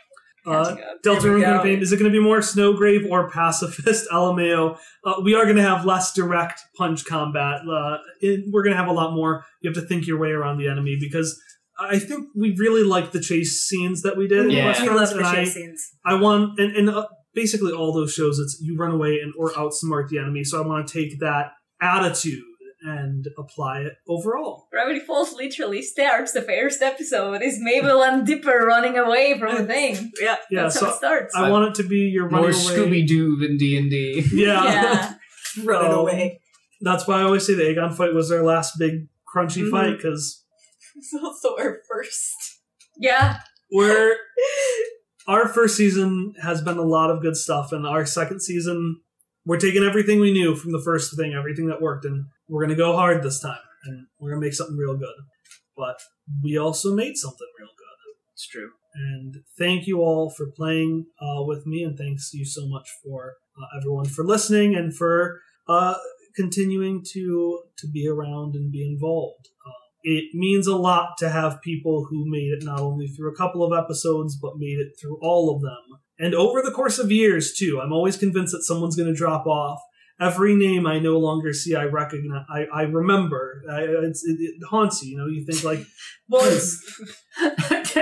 Uh, 0.48 0.76
Deltarune 1.04 1.42
campaign. 1.42 1.80
Is 1.80 1.92
it 1.92 1.98
going 1.98 2.10
to 2.10 2.16
be 2.16 2.22
more 2.22 2.38
Snowgrave 2.38 3.08
or 3.10 3.30
Pacifist 3.30 4.08
LMAO? 4.12 4.78
Uh, 5.04 5.14
we 5.22 5.34
are 5.34 5.44
going 5.44 5.56
to 5.56 5.62
have 5.62 5.84
less 5.84 6.12
direct 6.12 6.60
punch 6.76 7.04
combat. 7.04 7.60
Uh, 7.68 7.98
it, 8.20 8.44
we're 8.52 8.62
going 8.62 8.74
to 8.74 8.78
have 8.78 8.88
a 8.88 8.92
lot 8.92 9.14
more. 9.14 9.44
You 9.60 9.70
have 9.70 9.80
to 9.80 9.86
think 9.86 10.06
your 10.06 10.18
way 10.18 10.30
around 10.30 10.58
the 10.58 10.68
enemy 10.68 10.96
because 11.00 11.40
I 11.78 11.98
think 11.98 12.28
we 12.34 12.54
really 12.58 12.82
like 12.82 13.12
the 13.12 13.20
chase 13.20 13.60
scenes 13.60 14.02
that 14.02 14.16
we 14.16 14.26
did 14.26 14.50
Yeah. 14.50 14.66
West 14.66 14.82
We 14.82 14.88
love 14.88 15.10
the 15.10 15.18
and 15.18 15.26
I, 15.26 15.34
chase 15.34 15.54
scenes. 15.54 15.90
I 16.04 16.14
want 16.14 16.58
and, 16.58 16.76
and 16.76 16.90
uh, 16.90 17.06
basically 17.34 17.72
all 17.72 17.92
those 17.92 18.12
shows. 18.12 18.38
It's 18.38 18.58
you 18.60 18.76
run 18.76 18.90
away 18.90 19.20
and 19.22 19.32
or 19.38 19.52
outsmart 19.52 20.08
the 20.08 20.18
enemy. 20.18 20.44
So 20.44 20.62
I 20.62 20.66
want 20.66 20.88
to 20.88 20.92
take 20.92 21.20
that 21.20 21.52
attitude 21.80 22.42
and 22.82 23.26
apply 23.36 23.80
it 23.80 23.94
overall. 24.08 24.68
Gravity 24.70 25.00
Falls 25.00 25.32
literally 25.32 25.82
starts 25.82 26.32
the 26.32 26.42
first 26.42 26.80
episode 26.82 27.42
is 27.42 27.58
Mabel 27.60 28.02
and 28.04 28.26
Dipper 28.26 28.64
running 28.66 28.96
away 28.96 29.38
from 29.38 29.56
a 29.56 29.64
thing. 29.64 30.12
Yeah. 30.20 30.36
Yeah, 30.50 30.62
That's 30.64 30.78
so 30.78 30.86
how 30.86 30.92
it 30.92 30.96
starts. 30.96 31.34
I 31.34 31.50
want 31.50 31.68
it 31.70 31.82
to 31.82 31.88
be 31.88 31.98
your 32.00 32.24
running 32.28 32.42
More. 32.50 32.50
Scooby 32.52 33.06
Doo 33.06 33.36
than 33.36 33.56
D 33.56 33.76
and 33.76 33.90
D. 33.90 34.24
Yeah. 34.32 34.64
yeah. 34.64 35.14
Running 35.64 35.92
Um, 35.92 35.98
away. 35.98 36.40
That's 36.82 37.06
why 37.08 37.18
I 37.20 37.22
always 37.22 37.44
say 37.44 37.54
the 37.54 37.62
Aegon 37.64 37.92
fight 37.96 38.14
was 38.14 38.30
our 38.30 38.44
last 38.44 38.74
big 38.78 39.08
crunchy 39.34 39.62
Mhm. 39.64 39.70
fight 39.70 39.96
because 39.96 40.44
It's 40.94 41.12
also 41.20 41.56
our 41.58 41.78
first. 41.90 42.60
Yeah. 42.96 43.40
we're 43.72 44.14
our 45.26 45.48
first 45.48 45.76
season 45.76 46.34
has 46.42 46.62
been 46.62 46.78
a 46.78 46.82
lot 46.82 47.10
of 47.10 47.22
good 47.22 47.36
stuff, 47.36 47.72
and 47.72 47.86
our 47.86 48.06
second 48.06 48.40
season 48.40 49.00
we're 49.44 49.58
taking 49.58 49.82
everything 49.82 50.20
we 50.20 50.32
knew 50.32 50.54
from 50.54 50.72
the 50.72 50.80
first 50.80 51.16
thing, 51.16 51.32
everything 51.34 51.66
that 51.68 51.80
worked, 51.80 52.04
and 52.04 52.26
we're 52.48 52.62
gonna 52.62 52.76
go 52.76 52.96
hard 52.96 53.22
this 53.22 53.40
time, 53.40 53.58
and 53.84 54.06
we're 54.18 54.30
gonna 54.30 54.40
make 54.40 54.54
something 54.54 54.76
real 54.76 54.96
good. 54.96 55.14
But 55.76 56.00
we 56.42 56.58
also 56.58 56.94
made 56.94 57.16
something 57.16 57.46
real 57.58 57.68
good. 57.68 58.14
It's 58.32 58.46
true. 58.46 58.70
And 58.94 59.36
thank 59.58 59.86
you 59.86 60.00
all 60.00 60.30
for 60.30 60.46
playing 60.46 61.06
uh, 61.20 61.42
with 61.44 61.66
me, 61.66 61.82
and 61.82 61.96
thanks 61.96 62.30
you 62.32 62.44
so 62.44 62.66
much 62.66 62.88
for 63.04 63.34
uh, 63.60 63.78
everyone 63.78 64.06
for 64.06 64.24
listening 64.24 64.74
and 64.74 64.94
for 64.94 65.40
uh, 65.68 65.94
continuing 66.34 67.04
to 67.12 67.62
to 67.78 67.88
be 67.88 68.08
around 68.08 68.54
and 68.54 68.72
be 68.72 68.84
involved. 68.84 69.48
Uh, 69.66 69.72
it 70.02 70.34
means 70.34 70.66
a 70.66 70.76
lot 70.76 71.18
to 71.18 71.28
have 71.28 71.60
people 71.62 72.06
who 72.08 72.30
made 72.30 72.52
it 72.52 72.64
not 72.64 72.80
only 72.80 73.08
through 73.08 73.30
a 73.30 73.36
couple 73.36 73.62
of 73.62 73.76
episodes, 73.76 74.36
but 74.40 74.56
made 74.56 74.78
it 74.78 74.92
through 75.00 75.18
all 75.20 75.54
of 75.54 75.60
them, 75.62 76.00
and 76.18 76.34
over 76.34 76.62
the 76.62 76.72
course 76.72 76.98
of 76.98 77.12
years 77.12 77.52
too. 77.52 77.80
I'm 77.82 77.92
always 77.92 78.16
convinced 78.16 78.52
that 78.52 78.64
someone's 78.64 78.96
going 78.96 79.12
to 79.12 79.18
drop 79.18 79.46
off. 79.46 79.80
Every 80.20 80.56
name 80.56 80.86
I 80.86 80.98
no 80.98 81.18
longer 81.18 81.52
see, 81.52 81.76
I 81.76 81.84
recognize, 81.84 82.44
I, 82.50 82.64
I 82.74 82.82
remember. 82.82 83.62
I, 83.70 83.82
it's, 83.82 84.24
it, 84.24 84.36
it 84.40 84.54
haunts 84.68 85.02
you. 85.02 85.12
You 85.12 85.18
know, 85.18 85.26
you 85.26 85.44
think 85.44 85.62
like, 85.62 85.86
well, 86.28 86.44
it's, 86.50 87.96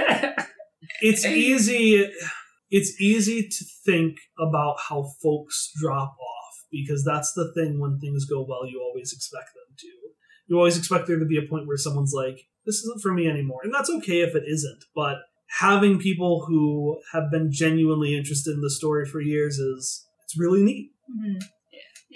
it's 1.02 1.24
easy 1.24 2.10
it's 2.70 3.00
easy 3.00 3.48
to 3.48 3.64
think 3.84 4.16
about 4.38 4.76
how 4.88 5.04
folks 5.22 5.70
drop 5.80 6.10
off 6.18 6.54
because 6.70 7.04
that's 7.04 7.32
the 7.34 7.52
thing 7.54 7.78
when 7.80 7.98
things 8.00 8.24
go 8.24 8.44
well 8.48 8.66
you 8.66 8.80
always 8.82 9.12
expect 9.12 9.50
them 9.54 9.76
to 9.78 9.86
you 10.48 10.56
always 10.56 10.76
expect 10.78 11.06
there 11.06 11.18
to 11.18 11.24
be 11.24 11.38
a 11.38 11.48
point 11.48 11.66
where 11.66 11.76
someone's 11.76 12.12
like 12.14 12.40
this 12.64 12.76
isn't 12.76 13.00
for 13.02 13.12
me 13.12 13.28
anymore 13.28 13.60
and 13.62 13.72
that's 13.72 13.90
okay 13.90 14.20
if 14.20 14.34
it 14.34 14.44
isn't 14.46 14.84
but 14.94 15.18
having 15.60 15.98
people 15.98 16.44
who 16.46 16.98
have 17.12 17.30
been 17.30 17.50
genuinely 17.52 18.16
interested 18.16 18.52
in 18.54 18.60
the 18.60 18.70
story 18.70 19.06
for 19.06 19.20
years 19.20 19.58
is 19.58 20.06
it's 20.24 20.38
really 20.38 20.62
neat 20.62 20.90
Mhm. 21.08 21.40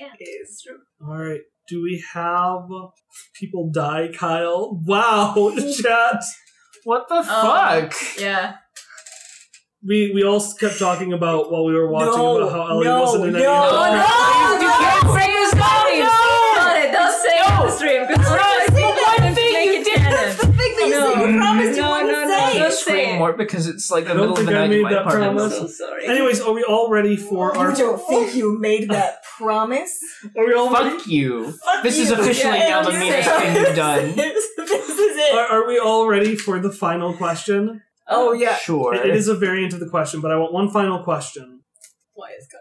Yeah. 0.00 0.12
It 0.18 0.24
is. 0.24 0.62
True. 0.66 0.78
all 1.06 1.16
right 1.18 1.40
do 1.68 1.82
we 1.82 2.02
have 2.14 2.62
people 3.38 3.70
die 3.72 4.08
kyle 4.18 4.80
wow 4.86 5.34
chat 5.82 6.22
what 6.84 7.06
the 7.08 7.16
Oh. 7.16 7.22
fuck? 7.22 7.94
Yeah. 8.18 8.54
we 9.86 10.12
we 10.14 10.22
all 10.24 10.40
kept 10.58 10.78
talking 10.78 11.12
about 11.12 11.50
while 11.52 11.64
we 11.64 11.74
were 11.74 11.90
watching 11.90 12.16
No, 12.18 12.38
about 12.38 12.52
how 12.52 12.66
Ellie 12.70 12.84
no, 12.84 13.00
wasn't 13.02 13.24
in 13.28 13.34
any 13.36 13.44
no. 13.44 13.54
of 13.54 13.70
the- 13.70 14.04
Oh, 14.12 14.58
You 14.62 14.68
can't 14.84 15.08
say 15.16 15.26
his 15.26 15.34
name! 15.34 15.39
Don't 23.20 23.28
Scream 23.28 23.28
say 23.28 23.28
it. 23.28 23.28
more 23.28 23.32
because 23.34 23.66
it's 23.66 23.90
like 23.90 24.04
the 24.04 24.10
I 24.10 24.14
don't 24.14 24.20
middle 24.30 24.38
of 24.38 24.44
the 24.44 24.44
think 24.46 24.56
I 24.56 24.60
night 24.60 24.64
in 24.72 24.76
made 24.78 24.82
my 24.82 24.92
that 24.94 25.02
apartment. 25.02 25.36
promise. 25.38 25.58
I'm 25.60 25.68
so 25.68 25.72
sorry. 25.86 26.06
Anyways, 26.08 26.40
are 26.40 26.52
we 26.52 26.64
all 26.64 26.90
ready 26.90 27.16
for 27.16 27.56
our 27.56 27.70
You 27.70 27.76
don't 27.76 27.98
think 28.08 28.34
you 28.34 28.58
made 28.58 28.88
that 28.90 29.22
promise. 29.38 29.98
Are 30.36 30.46
we 30.46 30.54
all 30.54 30.70
ready? 30.72 30.90
Fuck 30.98 31.06
you. 31.06 31.52
Fuck 31.52 31.82
This 31.82 31.98
is 31.98 32.10
you. 32.10 32.14
officially 32.20 32.58
Yeah, 32.58 32.68
now 32.68 32.82
the 32.82 32.90
I'm 32.92 33.00
meanest 33.00 33.28
saying. 33.28 33.54
thing 33.54 33.64
you've 33.66 33.76
done. 33.76 34.12
this, 34.16 34.46
this 34.56 34.88
is 34.88 35.16
it. 35.16 35.34
Are, 35.34 35.46
are 35.62 35.66
we 35.68 35.78
all 35.78 36.06
ready 36.08 36.36
for 36.36 36.58
the 36.58 36.70
final 36.72 37.12
question? 37.14 37.82
oh 38.12 38.32
yeah. 38.32 38.56
Sure. 38.56 38.94
It- 38.94 39.06
it 39.06 39.14
is 39.16 39.28
a 39.28 39.34
variant 39.36 39.72
of 39.72 39.80
the 39.80 39.88
question, 39.88 40.20
but 40.20 40.30
I 40.32 40.36
want 40.36 40.52
one 40.52 40.70
final 40.70 41.02
question. 41.04 41.60
Why 42.14 42.30
is 42.38 42.46
Kyle? 42.50 42.60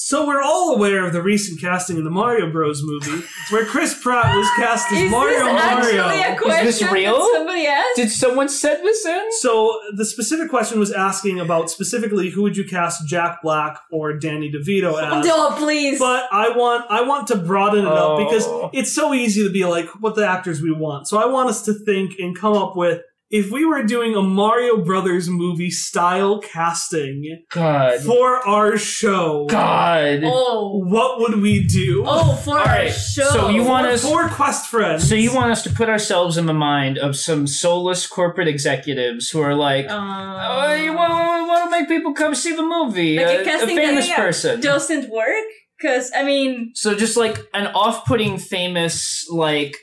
So 0.00 0.26
we're 0.26 0.40
all 0.42 0.74
aware 0.74 1.04
of 1.04 1.12
the 1.12 1.20
recent 1.20 1.60
casting 1.60 1.96
in 1.96 2.04
the 2.04 2.10
Mario 2.10 2.50
Bros. 2.52 2.82
movie, 2.84 3.24
where 3.50 3.64
Chris 3.66 4.00
Pratt 4.00 4.34
was 4.36 4.48
cast 4.56 4.92
as 4.92 4.98
Is 4.98 5.10
Mario 5.10 5.44
this 5.44 5.60
actually 5.60 5.98
Mario. 5.98 6.34
a 6.34 6.36
question 6.38 6.64
this 6.66 6.82
real? 6.92 7.16
that 7.18 7.30
somebody 7.34 7.66
asked? 7.66 7.96
Did 7.96 8.10
someone 8.10 8.48
send 8.48 8.86
this 8.86 9.04
in? 9.04 9.32
So 9.40 9.78
the 9.96 10.04
specific 10.04 10.48
question 10.50 10.78
was 10.78 10.92
asking 10.92 11.40
about 11.40 11.68
specifically 11.70 12.30
who 12.30 12.42
would 12.42 12.56
you 12.56 12.64
cast 12.64 13.06
Jack 13.08 13.42
Black 13.42 13.78
or 13.90 14.12
Danny 14.16 14.52
DeVito 14.52 14.90
as? 15.02 15.26
Oh, 15.28 15.54
please. 15.58 15.98
But 15.98 16.28
I 16.32 16.50
want 16.56 16.86
I 16.90 17.02
want 17.02 17.26
to 17.28 17.36
broaden 17.36 17.84
it 17.84 17.92
up 17.92 18.18
because 18.18 18.46
Oh. 18.46 18.70
it's 18.72 18.92
so 18.92 19.12
easy 19.12 19.42
to 19.42 19.50
be 19.50 19.64
like 19.64 19.88
what 20.00 20.14
the 20.14 20.26
actors 20.26 20.62
we 20.62 20.70
want. 20.72 21.08
So 21.08 21.18
I 21.18 21.26
want 21.26 21.48
us 21.50 21.62
to 21.62 21.74
think 21.74 22.18
and 22.20 22.36
come 22.38 22.52
up 22.54 22.76
with 22.76 23.02
if 23.30 23.50
we 23.50 23.64
were 23.64 23.82
doing 23.82 24.14
a 24.14 24.22
Mario 24.22 24.82
Brothers 24.82 25.28
movie 25.28 25.70
style 25.70 26.40
casting 26.40 27.42
God. 27.50 28.00
for 28.00 28.36
our 28.46 28.78
show, 28.78 29.46
God. 29.50 30.20
oh. 30.24 30.82
what 30.86 31.20
would 31.20 31.40
we 31.42 31.66
do? 31.66 32.04
Oh, 32.06 32.34
for 32.36 32.52
All 32.52 32.58
our 32.58 32.64
right, 32.64 32.88
show. 32.90 33.28
so 33.28 33.48
you 33.50 33.64
want 33.64 33.86
for, 33.86 33.92
us- 33.92 34.02
for 34.02 34.28
Quest 34.28 34.68
Friends. 34.68 35.08
So 35.08 35.14
you 35.14 35.34
want 35.34 35.50
us 35.50 35.62
to 35.64 35.70
put 35.70 35.88
ourselves 35.88 36.38
in 36.38 36.46
the 36.46 36.54
mind 36.54 36.96
of 36.98 37.16
some 37.16 37.46
soulless 37.46 38.06
corporate 38.06 38.48
executives 38.48 39.28
who 39.30 39.40
are 39.40 39.54
like, 39.54 39.88
Um, 39.90 40.36
oh, 40.40 40.74
you 40.74 40.94
want, 40.94 41.48
want 41.48 41.64
to 41.64 41.70
make 41.78 41.88
people 41.88 42.14
come 42.14 42.34
see 42.34 42.54
the 42.56 42.62
movie? 42.62 43.18
Like 43.18 43.26
a 43.26 43.38
a, 43.38 43.40
a 43.42 43.44
casting 43.44 43.76
that- 43.76 43.84
famous 43.84 44.08
yeah, 44.08 44.16
person. 44.16 44.60
doesn't 44.60 45.10
work? 45.10 45.44
Because, 45.80 46.10
I 46.12 46.24
mean, 46.24 46.72
So 46.74 46.96
just 46.96 47.16
like 47.16 47.38
an 47.54 47.68
off-putting 47.68 48.38
famous 48.38 49.28
like 49.30 49.76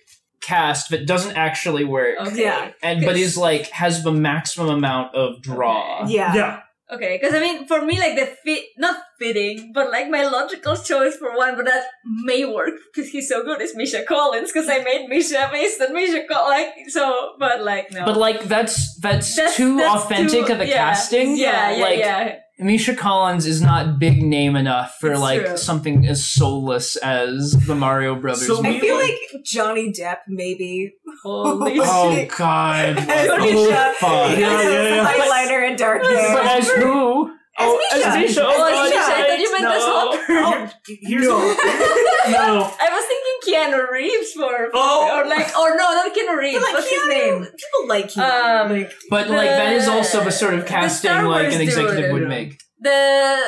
cast 0.45 0.90
that 0.91 1.06
doesn't 1.07 1.35
actually 1.35 1.85
work, 1.85 2.15
okay. 2.19 2.43
Yeah. 2.43 2.72
and 2.83 3.03
but 3.06 3.17
is 3.17 3.35
like 3.38 3.69
has 3.72 4.03
the 4.03 4.11
maximum 4.11 4.69
amount 4.69 5.15
of 5.15 5.41
draw. 5.41 6.03
Okay. 6.03 6.14
Yeah. 6.15 6.35
yeah. 6.35 6.61
Okay, 6.93 7.17
because 7.19 7.33
I 7.33 7.40
mean, 7.40 7.65
for 7.65 7.82
me, 7.83 7.98
like 7.98 8.14
the 8.15 8.27
fit, 8.45 8.64
not 8.77 8.95
fitting, 9.17 9.72
but 9.74 9.90
like 9.91 10.07
my 10.07 10.24
logical 10.27 10.75
choice 10.77 11.17
for 11.17 11.35
one, 11.35 11.56
but 11.56 11.65
that 11.65 11.83
may 12.24 12.45
work 12.45 12.75
because 12.93 13.09
he's 13.09 13.27
so 13.27 13.43
good 13.43 13.59
is 13.59 13.75
Misha 13.75 14.03
Collins 14.03 14.51
because 14.51 14.69
I 14.69 14.83
made 14.83 15.09
Misha 15.09 15.49
based 15.51 15.82
on 15.82 15.93
Misha 15.93 16.22
Collins. 16.30 16.51
Like, 16.77 16.90
so, 16.90 17.32
but 17.40 17.64
like, 17.64 17.91
no. 17.91 18.06
But 18.06 18.17
like 18.17 18.43
that's 18.43 18.95
that's, 18.99 19.35
That's- 19.35 19.57
too 19.57 19.77
that's 19.77 20.03
authentic 20.03 20.45
too- 20.45 20.53
of 20.53 20.61
a 20.61 20.67
yeah, 20.67 20.75
casting. 20.77 21.35
Yeah, 21.35 21.72
yeah, 21.75 21.83
like, 21.83 21.98
yeah. 21.98 22.35
Misha 22.58 22.95
Collins 22.95 23.45
is 23.45 23.61
not 23.61 24.00
big 24.00 24.22
name 24.24 24.56
enough 24.56 24.95
for 25.00 25.11
It's 25.11 25.19
like 25.19 25.45
true. 25.45 25.58
something 25.58 26.06
as 26.08 26.27
soulless 26.27 26.95
as 26.98 27.51
the 27.67 27.75
Mario 27.75 28.16
Brothers. 28.16 28.48
So 28.48 28.61
movie. 28.61 28.77
I 28.77 28.80
feel 28.80 28.95
like 28.95 29.43
Johnny 29.43 29.92
Depp 29.92 30.19
maybe. 30.27 30.93
Holy 31.24 31.77
Oh 31.82 32.14
shit. 32.16 32.30
God! 32.38 32.98
As 32.98 33.30
oh 33.30 33.38
Misha. 33.40 33.93
fuck! 34.00 34.38
Yeah, 34.38 34.61
yeah, 34.61 34.95
yeah. 34.95 35.11
Eyeliner 35.14 35.67
and 35.69 35.77
dark 35.77 36.01
But 36.01 36.11
hair. 36.11 36.38
as 36.43 36.69
who? 36.69 37.32
As 37.58 37.67
oh, 37.69 37.77
Misha. 37.93 38.08
as 38.08 38.16
Misha. 38.17 38.42
Oh, 38.43 38.51
Oh, 38.58 38.67
as 38.67 38.74
God, 38.74 38.90
Misha, 38.90 39.00
I 39.00 39.27
thought 39.27 39.40
you 39.40 39.51
meant 39.53 39.66
as 39.66 39.80
no. 39.80 40.42
Hopper. 40.43 40.74
Here's 40.88 41.25
no. 41.25 41.38
I 42.82 42.90
was 42.92 43.06
thinking 43.06 43.38
Keanu 43.48 43.90
Reeves 43.92 44.32
for, 44.34 44.69
Oh. 44.74 45.19
or 45.19 45.27
like, 45.30 45.58
or 45.58 45.69
no, 45.77 45.84
not 45.93 46.14
Keanu 46.14 46.35
Reeves. 46.38 46.59
But, 46.59 46.64
like, 46.66 46.74
What's 46.74 46.90
his 46.92 47.08
name? 47.08 47.40
People 47.43 47.88
like 47.88 48.11
him. 48.11 48.24
Um, 48.24 48.69
like, 48.72 48.92
But 49.09 49.30
like 49.30 49.50
that 49.50 49.74
is 49.74 49.88
also 49.88 50.19
the 50.19 50.25
The- 50.25 50.32
sort 50.32 50.53
of 50.56 50.66
casting 50.66 51.11
like 51.25 51.53
an 51.53 51.61
executive 51.61 52.06
dude. 52.06 52.14
would 52.14 52.27
make. 52.27 52.59
The 52.82 53.40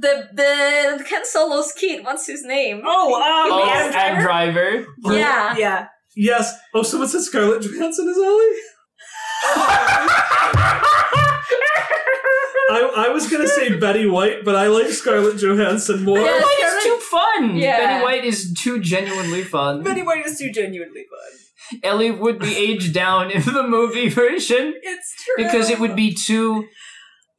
the 0.00 0.28
the 0.32 1.04
Han 1.10 1.24
Solo's 1.26 1.72
kid. 1.72 2.04
What's 2.04 2.26
his 2.26 2.44
name? 2.44 2.82
Oh, 2.86 3.14
um, 3.16 3.52
Oh, 3.52 3.68
Adam 3.68 3.92
Adam 3.94 4.22
Driver. 4.22 4.86
yeah. 5.06 5.56
yeah. 5.58 5.88
yes. 6.14 6.54
Oh, 6.72 6.82
someone 6.82 7.08
said 7.08 7.22
Scarlett 7.22 7.62
Johansson 7.62 8.08
is 8.08 8.16
Ellie. 8.16 8.54
I, 12.70 13.06
I 13.08 13.08
was 13.10 13.30
gonna 13.30 13.46
say 13.48 13.76
Betty 13.78 14.06
White, 14.06 14.44
but 14.44 14.56
I 14.56 14.66
like 14.68 14.88
Scarlett 14.88 15.38
Johansson 15.40 16.04
more. 16.04 16.18
Yeah. 16.18 16.24
Betty 16.32 16.44
White 16.44 16.64
is 16.64 16.82
too 16.84 16.98
fun. 16.98 17.56
Yeah. 17.56 17.78
Betty 17.78 18.04
White 18.04 18.24
is 18.24 18.54
too 18.54 18.80
genuinely 18.80 19.42
fun. 19.42 19.82
Betty 19.82 20.02
White 20.02 20.26
is 20.26 20.38
too 20.38 20.50
genuinely 20.52 21.04
fun. 21.10 21.80
Ellie 21.82 22.10
would 22.12 22.38
be 22.38 22.56
aged 22.56 22.94
down 22.94 23.30
in 23.30 23.42
the 23.42 23.62
movie 23.64 24.08
version 24.08 24.74
It's 24.82 25.24
true. 25.24 25.44
because 25.44 25.68
it 25.70 25.80
would 25.80 25.96
be 25.96 26.14
too. 26.14 26.66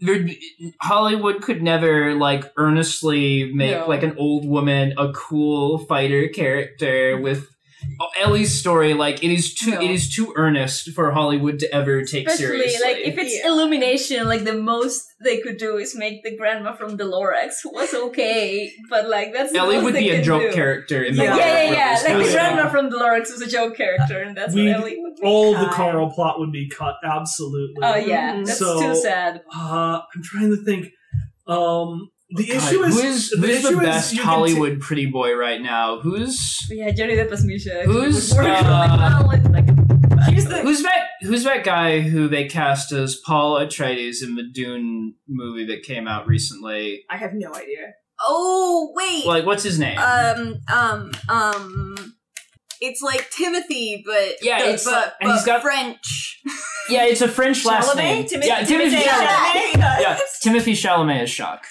there'd 0.01 0.25
be- 0.27 0.73
Hollywood 0.81 1.41
could 1.41 1.63
never 1.63 2.13
like 2.15 2.43
earnestly 2.57 3.51
make 3.53 3.71
No. 3.71 3.87
like 3.87 4.03
an 4.03 4.15
old 4.17 4.45
woman 4.47 4.93
a 4.97 5.11
cool 5.13 5.79
fighter 5.79 6.27
character 6.27 7.17
with 7.19 7.47
Ellie's 8.19 8.57
story. 8.59 8.93
Like 8.93 9.23
it 9.23 9.31
is 9.31 9.53
too 9.53 9.71
No. 9.71 9.81
it 9.81 9.89
is 9.91 10.13
too 10.13 10.33
earnest 10.35 10.91
for 10.91 11.11
Hollywood 11.11 11.59
to 11.59 11.73
ever 11.73 12.03
take 12.03 12.27
Especially 12.27 12.69
seriously. 12.69 12.87
like 12.87 12.97
if 12.97 13.17
it's 13.17 13.33
Yeah. 13.35 13.47
illumination, 13.51 14.27
like 14.27 14.43
the 14.43 14.53
most 14.53 15.03
they 15.23 15.39
could 15.39 15.57
do 15.57 15.77
is 15.77 15.95
make 15.95 16.23
the 16.23 16.35
grandma 16.37 16.73
from 16.75 16.97
the 16.97 17.05
Lorax, 17.05 17.61
who 17.63 17.71
was 17.73 17.93
okay, 17.93 18.71
but 18.89 19.07
like 19.09 19.33
that's 19.33 19.51
the 19.51 19.59
Ellie 19.59 19.75
most 19.75 19.85
would 19.85 19.95
they 19.95 19.99
be 20.01 20.09
a 20.11 20.21
joke 20.21 20.41
do. 20.43 20.51
character 20.53 21.03
in 21.03 21.15
the 21.15 21.23
Yeah. 21.23 21.35
Yeah, 21.37 21.63
yeah, 21.63 21.71
yeah. 21.71 22.01
Like 22.03 22.25
the 22.25 22.31
Yeah. 22.31 22.53
grandma 22.53 22.69
from 22.69 22.89
the 22.89 22.97
Lorax 22.97 23.31
was 23.31 23.41
a 23.41 23.47
joke 23.47 23.75
character, 23.77 24.21
and 24.21 24.35
that's 24.37 24.53
We- 24.53 24.67
what 24.67 24.81
Ellie 24.81 24.97
would 24.99 25.15
be. 25.15 25.27
All 25.27 25.53
the 25.53 25.67
Carl 25.67 26.11
plot 26.11 26.39
would 26.39 26.51
be 26.51 26.69
cut, 26.69 26.95
absolutely. 27.03 27.75
Oh 27.83 27.95
yeah, 27.95 28.37
that's 28.37 28.59
So- 28.59 28.79
too 28.79 28.95
sad. 28.95 29.41
Uh, 29.55 30.01
I'm 30.13 30.23
trying 30.23 30.49
to 30.55 30.63
think. 30.63 30.89
Um, 31.47 32.09
the 32.29 32.45
God, 32.47 32.55
issue 32.55 32.83
is 32.83 32.93
who 33.01 33.07
is, 33.07 33.29
the 33.31 33.37
who's 33.37 33.65
issue 33.65 33.75
the 33.75 33.81
best 33.81 34.13
you 34.13 34.19
can 34.19 34.27
Hollywood 34.27 34.79
pretty 34.81 35.05
boy 35.05 35.33
right 35.35 35.61
now? 35.61 35.99
Who's 36.01 36.65
Yeah, 36.69 36.91
Johnny 36.91 37.15
Depp 37.15 37.31
as 37.31 37.43
Misha. 37.45 37.83
Who's, 37.85 38.29
Would 38.33 38.37
work 38.43 38.47
uh, 38.65 39.23
well 39.23 39.27
like, 39.27 39.43
the 39.43 40.61
who's 40.61 40.83
that? 40.83 41.07
Who's 41.21 41.43
that 41.45 41.63
guy 41.63 42.01
who 42.01 42.27
they 42.27 42.45
cast 42.45 42.91
as 42.91 43.15
Paul 43.15 43.55
Atreides 43.59 44.21
in 44.23 44.35
the 44.35 44.43
Dune 44.43 45.15
movie 45.27 45.65
that 45.67 45.83
came 45.83 46.07
out 46.07 46.27
recently? 46.27 47.03
I 47.09 47.17
have 47.17 47.31
no 47.33 47.53
idea. 47.53 47.93
Oh 48.27 48.91
wait. 48.95 49.25
Like, 49.25 49.45
what's 49.45 49.63
his 49.63 49.79
name? 49.79 49.97
Um 49.97 50.59
um 50.71 51.11
um. 51.29 52.13
It's 52.79 53.01
like 53.01 53.29
Timothy, 53.31 54.03
but 54.05 54.35
Yeah, 54.41 54.59
but, 54.59 54.67
it's- 54.67 54.85
but, 54.85 55.15
and 55.19 55.31
he's 55.31 55.43
got- 55.45 55.63
French. 55.63 56.39
yeah, 56.89 57.05
it's 57.05 57.21
a 57.21 57.27
French 57.27 57.65
last 57.65 57.89
Chalamet? 57.91 57.95
name. 57.95 58.25
Timothy- 58.27 58.47
yeah, 58.47 58.63
Timothy. 58.63 58.89
Timothy 58.91 59.09
Chalamet. 59.09 59.71
Chalamet. 59.71 60.01
Yeah, 60.01 60.19
Timothy 60.41 60.73
Chalamet 60.73 61.23
is 61.23 61.29
Shock. 61.31 61.65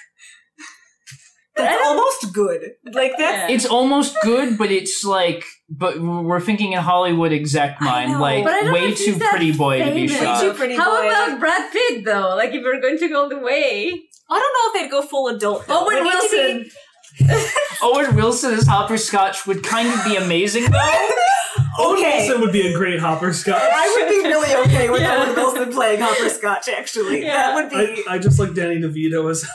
That's 1.57 1.87
almost 1.87 2.33
good. 2.35 2.73
Like 2.85 3.13
that. 3.19 3.49
Yeah. 3.49 3.55
It's 3.55 3.65
almost 3.67 4.15
good, 4.23 4.59
but 4.59 4.71
it's 4.71 5.05
like, 5.05 5.45
but 5.71 5.99
we're 6.01 6.41
thinking 6.41 6.73
in 6.73 6.81
Hollywood 6.81 7.33
exec 7.33 7.81
mind, 7.81 8.13
know, 8.13 8.21
like 8.21 8.45
but 8.45 8.53
I 8.53 8.61
don't 8.61 8.67
know 8.67 8.73
way 8.75 8.95
too 8.95 9.19
pretty 9.19 9.53
boy 9.53 9.79
to 9.85 9.95
be 9.95 10.07
famous. 10.07 10.41
way 10.43 10.49
too 10.49 10.55
pretty 10.55 10.77
How 10.77 11.01
boy. 11.01 11.09
about 11.09 11.41
Brad 11.41 11.73
Pitt 11.73 12.05
though? 12.05 12.35
Like 12.37 12.53
if 12.53 12.63
we're 12.63 12.81
going 12.81 12.99
to 12.99 13.09
go 13.09 13.23
all 13.23 13.29
the 13.29 13.39
way, 13.39 13.91
I 14.29 14.39
don't 14.39 14.75
know 14.75 14.81
if 14.81 14.83
they'd 14.85 14.91
go 14.91 15.03
full 15.03 15.29
adult. 15.29 15.67
though. 15.67 15.85
Owen 15.87 15.95
They 15.95 16.03
need 16.03 16.11
to 16.11 16.29
be- 16.31 16.37
Wilson. 17.19 17.51
Owen 17.83 18.17
Wilson 18.17 18.55
as 18.55 18.65
Hopperscotch 18.65 19.47
would 19.47 19.63
kind 19.63 19.89
of 19.89 20.05
be 20.05 20.17
amazing 20.17 20.71
though. 20.71 20.79
Owen 21.79 21.97
Okay. 21.99 22.27
Wilson 22.27 22.41
would 22.43 22.53
be 22.53 22.67
a 22.67 22.75
great 22.77 23.01
hopperscotch. 23.01 23.59
I 23.61 23.97
would 23.99 24.09
be 24.09 24.29
really 24.29 24.55
okay 24.67 24.89
with 24.91 25.01
Yeah. 25.07 25.25
Owen 25.25 25.35
Wilson 25.35 25.73
playing 25.73 26.01
hopperscotch. 26.01 26.69
Actually, 26.69 27.23
Yeah. 27.23 27.35
that 27.35 27.55
would 27.55 27.71
be. 27.71 28.03
I, 28.09 28.15
I 28.15 28.19
just 28.19 28.39
like 28.39 28.55
Danny 28.55 28.79
DeVito 28.79 29.31
as 29.31 29.47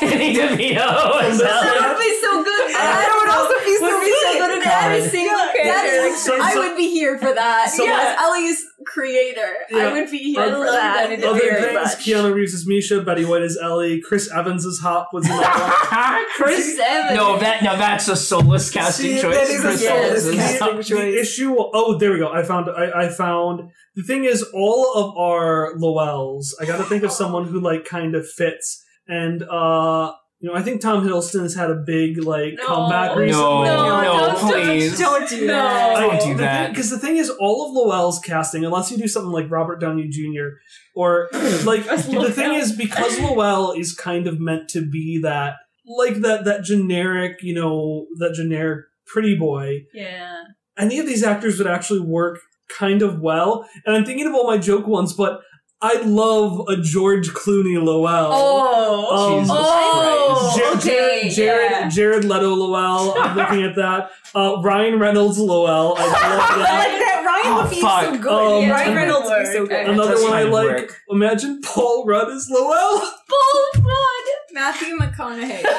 Danny 0.00 0.34
DeVito 0.34 1.22
as 1.22 1.38
That 1.38 1.94
would 1.96 1.98
be 2.02 2.20
so 2.20 2.42
good. 2.42 2.50
That 2.74 3.18
would 3.20 3.30
also 3.30 3.54
be 3.64 3.76
so 3.76 4.00
be 4.04 4.14
so 4.22 4.38
good 4.38 4.58
in 4.58 4.64
God. 4.64 4.84
every 4.92 5.08
single 5.08 5.38
character. 5.38 5.64
that 5.64 5.84
is- 5.86 6.22
So- 6.24 6.38
I 6.40 6.54
would 6.56 6.76
be 6.76 6.90
here 6.90 7.18
for 7.18 7.32
that. 7.32 7.70
So- 7.70 7.84
yes, 7.84 8.18
Ellie's 8.20 8.64
creator. 8.86 9.52
Yeah. 9.70 9.78
I 9.88 9.92
would 9.92 10.10
be 10.10 10.18
here 10.18 10.44
for 10.44 10.64
that. 10.70 11.08
Danny 11.08 11.22
other 11.24 11.38
very 11.38 11.62
things. 11.62 11.74
much. 11.74 11.98
Keanu 12.04 12.34
Reeves 12.34 12.54
as 12.54 12.66
Misha, 12.66 13.00
Betty 13.02 13.24
White 13.24 13.42
as 13.42 13.56
Ellie, 13.62 14.00
Chris 14.00 14.30
Evans 14.32 14.66
as 14.66 14.78
Hop 14.82 15.10
was 15.12 15.24
in 15.28 15.36
that 15.36 16.26
Chris. 16.36 16.76
Seven. 16.76 17.14
No, 17.16 17.38
that 17.38 17.62
no, 17.62 17.76
that's 17.76 18.08
a 18.08 18.16
soulless 18.16 18.70
casting 18.70 19.16
See, 19.16 19.22
choice. 19.22 19.34
that 19.36 19.48
is 19.48 19.58
a 19.60 19.62
Chris 19.62 19.86
soulless 19.86 20.24
Evans 20.26 20.36
casting 20.36 20.66
one. 20.74 20.76
choice. 20.82 20.88
The 21.14 21.20
issue. 21.20 21.56
Oh, 21.58 21.96
there 21.98 22.12
we 22.12 22.18
go. 22.18 22.32
I 22.32 22.42
found. 22.42 22.68
I, 22.70 23.04
I 23.04 23.08
found. 23.08 23.70
The 23.94 24.02
thing 24.02 24.24
is, 24.24 24.42
all 24.54 24.92
of 24.96 25.16
our 25.16 25.74
Lowells. 25.76 26.54
I 26.60 26.64
got 26.64 26.78
to 26.78 26.84
think 26.84 27.02
of 27.04 27.12
someone 27.12 27.44
who 27.46 27.60
like 27.60 27.84
kind 27.84 28.14
of 28.14 28.28
fits. 28.28 28.83
And 29.08 29.42
uh, 29.42 30.12
you 30.40 30.50
know, 30.50 30.56
I 30.56 30.62
think 30.62 30.80
Tom 30.82 31.06
Hiddleston's 31.06 31.54
had 31.54 31.70
a 31.70 31.74
big 31.74 32.22
like 32.22 32.54
No. 32.58 32.66
comeback 32.66 33.10
No, 33.12 33.16
recently. 33.16 33.64
no, 33.66 34.02
don't- 34.02 34.38
please. 34.52 34.98
Don't 34.98 35.28
do 35.28 35.40
No. 35.46 35.52
that. 35.52 36.00
Don't 36.00 36.22
do 36.22 36.34
that. 36.38 36.70
Because 36.70 36.90
the 36.90 36.98
thing 36.98 37.16
is, 37.16 37.30
all 37.30 37.66
of 37.68 37.72
Lowell's 37.74 38.18
casting, 38.18 38.64
unless 38.64 38.90
you 38.90 38.98
do 38.98 39.08
something 39.08 39.30
like 39.32 39.50
Robert 39.50 39.80
Downey 39.80 40.08
Jr. 40.08 40.56
or 40.94 41.28
like 41.64 41.84
the 41.88 41.96
thing 42.32 42.48
Lowell. 42.48 42.60
is, 42.60 42.72
because 42.72 43.18
Lowell 43.20 43.72
is 43.72 43.94
kind 43.94 44.26
of 44.26 44.38
meant 44.40 44.68
to 44.70 44.80
be 44.86 45.20
that 45.22 45.54
like 45.86 46.16
that 46.16 46.44
that 46.44 46.62
generic, 46.64 47.38
you 47.42 47.54
know, 47.54 48.06
that 48.18 48.34
generic 48.34 48.84
pretty 49.06 49.36
boy. 49.38 49.84
Yeah. 49.92 50.34
Any 50.78 50.98
of 50.98 51.06
these 51.06 51.22
actors 51.22 51.58
would 51.58 51.66
actually 51.68 52.00
work 52.00 52.38
kind 52.68 53.02
of 53.02 53.20
well. 53.20 53.68
And 53.86 53.94
I'm 53.94 54.04
thinking 54.04 54.26
of 54.26 54.34
all 54.34 54.46
my 54.46 54.58
joke 54.58 54.86
ones, 54.86 55.12
but 55.12 55.40
I 55.86 56.00
love 56.02 56.66
a 56.68 56.76
George 56.78 57.28
Clooney 57.30 57.76
Lowell. 57.82 58.30
Oh. 58.32 59.34
Um, 59.34 59.40
Jesus 59.40 59.56
Oh, 59.60 60.50
Christ. 60.54 60.56
Jar- 60.58 60.76
okay, 60.94 61.28
Jared, 61.28 61.70
yeah. 61.70 61.88
Jared 61.90 62.24
Leto 62.24 62.54
Lowell. 62.54 63.14
I'm 63.18 63.36
looking 63.40 63.62
at 63.64 63.76
that. 63.76 64.10
Uh, 64.34 64.62
Ryan 64.62 64.98
Reynolds 64.98 65.38
Lowell. 65.38 65.94
I 65.98 66.04
love 66.06 66.14
I 66.16 66.28
like 66.56 66.68
that. 66.68 66.98
that. 66.98 67.24
Ryan 67.26 67.42
Oh, 67.46 67.62
would 67.62 67.70
be 67.70 67.80
fuck. 67.82 68.04
so 68.04 68.16
good. 68.18 68.64
Um, 68.64 68.70
Ryan 68.70 68.94
Reynolds 68.96 69.28
would 69.28 69.40
be 69.40 69.46
so 69.52 69.66
good. 69.66 69.86
Another 69.90 70.22
one 70.22 70.32
I 70.32 70.42
like. 70.44 70.52
work. 70.80 71.02
Imagine 71.10 71.60
Paul 71.62 72.06
Rudd 72.06 72.30
as 72.30 72.48
Lowell. 72.50 73.00
Bull 73.28 73.82
run. 73.82 74.24
Matthew 74.52 74.96
McConaughey. 74.96 75.60
for, 75.60 75.68
Oh 75.68 75.72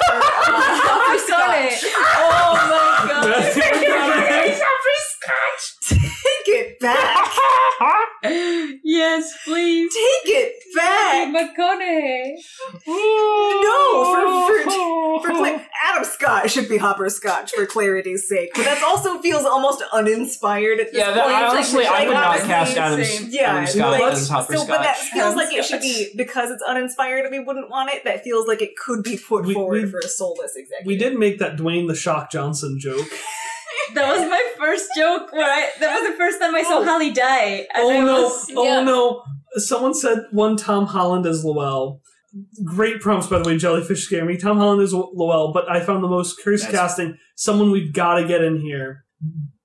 uh, 0.45 0.57
my 2.53 3.09
god. 3.09 3.25
Matthew 3.29 3.63
McConaughey. 3.63 4.59
Take 5.87 6.47
it 6.47 6.79
back. 6.79 7.27
yes, 8.83 9.33
please. 9.45 9.93
Take 9.93 10.35
it 10.35 10.53
back. 10.75 11.27
McConaughey. 11.29 12.35
No, 12.87 14.05
for 14.05 14.63
for, 14.63 15.21
for 15.27 15.31
Cla- 15.35 15.65
Adam 15.85 16.03
Scott 16.05 16.49
should 16.49 16.67
be 16.69 16.77
Hopper 16.77 17.09
Scotch 17.09 17.51
for 17.51 17.65
clarity's 17.65 18.27
sake, 18.27 18.49
but 18.55 18.63
that 18.65 18.83
also 18.83 19.19
feels 19.21 19.45
almost 19.45 19.83
uninspired 19.93 20.79
at 20.79 20.91
this 20.91 20.99
Yeah, 20.99 21.11
that, 21.11 21.23
point. 21.23 21.35
I 21.35 21.41
like- 21.43 21.51
honestly, 21.51 21.85
I 21.85 22.05
would 22.07 22.13
not 22.13 22.37
cast 22.39 22.77
Adam, 22.77 23.03
same. 23.03 23.27
Yeah, 23.31 23.51
Adam 23.53 23.67
Scott 23.67 23.91
like, 23.99 24.13
as 24.13 24.29
Hopper 24.29 24.55
so, 24.57 24.67
but 24.67 24.81
that 24.81 24.97
Scotch. 24.97 25.09
feels 25.11 25.35
like 25.35 25.53
it 25.53 25.65
should 25.65 25.81
be 25.81 26.11
because 26.15 26.51
it's 26.51 26.63
uninspired 26.63 27.25
and 27.25 27.31
we 27.31 27.39
wouldn't 27.39 27.69
want 27.69 27.89
it. 27.91 28.03
That 28.03 28.23
feels 28.23 28.47
like 28.47 28.61
it 28.61 28.75
could 28.75 29.03
be 29.03 29.17
put 29.17 29.45
We- 29.45 29.53
forward 29.53 29.83
we- 29.83 29.89
for 29.89 29.99
a 29.99 30.07
soulless 30.07 30.55
executive. 30.55 30.85
We 30.85 30.97
did 30.97 31.17
make 31.17 31.39
that 31.39 31.55
Dwayne 31.57 31.87
the 31.87 31.95
Shock 31.95 32.31
Johnson 32.31 32.77
joke. 32.79 33.07
That 33.95 34.11
was 34.19 34.29
my 34.29 34.43
first 34.59 34.89
joke. 34.95 35.31
When 35.31 35.43
I, 35.43 35.69
that 35.79 35.99
was 36.01 36.11
the 36.11 36.17
first 36.17 36.39
time 36.39 36.53
I 36.55 36.63
saw 36.63 36.83
Holly 36.83 37.11
die. 37.11 37.65
Oh 37.75 37.89
I 37.91 37.99
no! 37.99 38.23
was- 38.23 38.51
oh 38.55 38.63
yeah. 38.63 38.81
no! 38.83 39.23
Someone 39.55 39.93
said 39.93 40.25
one 40.31 40.57
Tom 40.57 40.85
Holland 40.85 41.25
as 41.25 41.43
Lowell. 41.43 42.01
Great 42.65 42.99
prompts, 42.99 43.27
by 43.27 43.39
the 43.39 43.45
way. 43.49 43.57
Jellyfish 43.57 44.03
scare 44.03 44.25
me. 44.25 44.35
Tom 44.37 44.57
Holland 44.57 44.81
is 44.81 44.93
Lowell, 44.93 45.51
but 45.53 45.69
I 45.71 45.79
found 45.79 46.03
the 46.03 46.07
most 46.09 46.37
cursed 46.43 46.65
That's- 46.65 46.79
casting. 46.95 47.17
Someone 47.35 47.71
we've 47.71 47.93
got 47.93 48.15
to 48.15 48.27
get 48.27 48.43
in 48.43 48.59
here. 48.59 49.05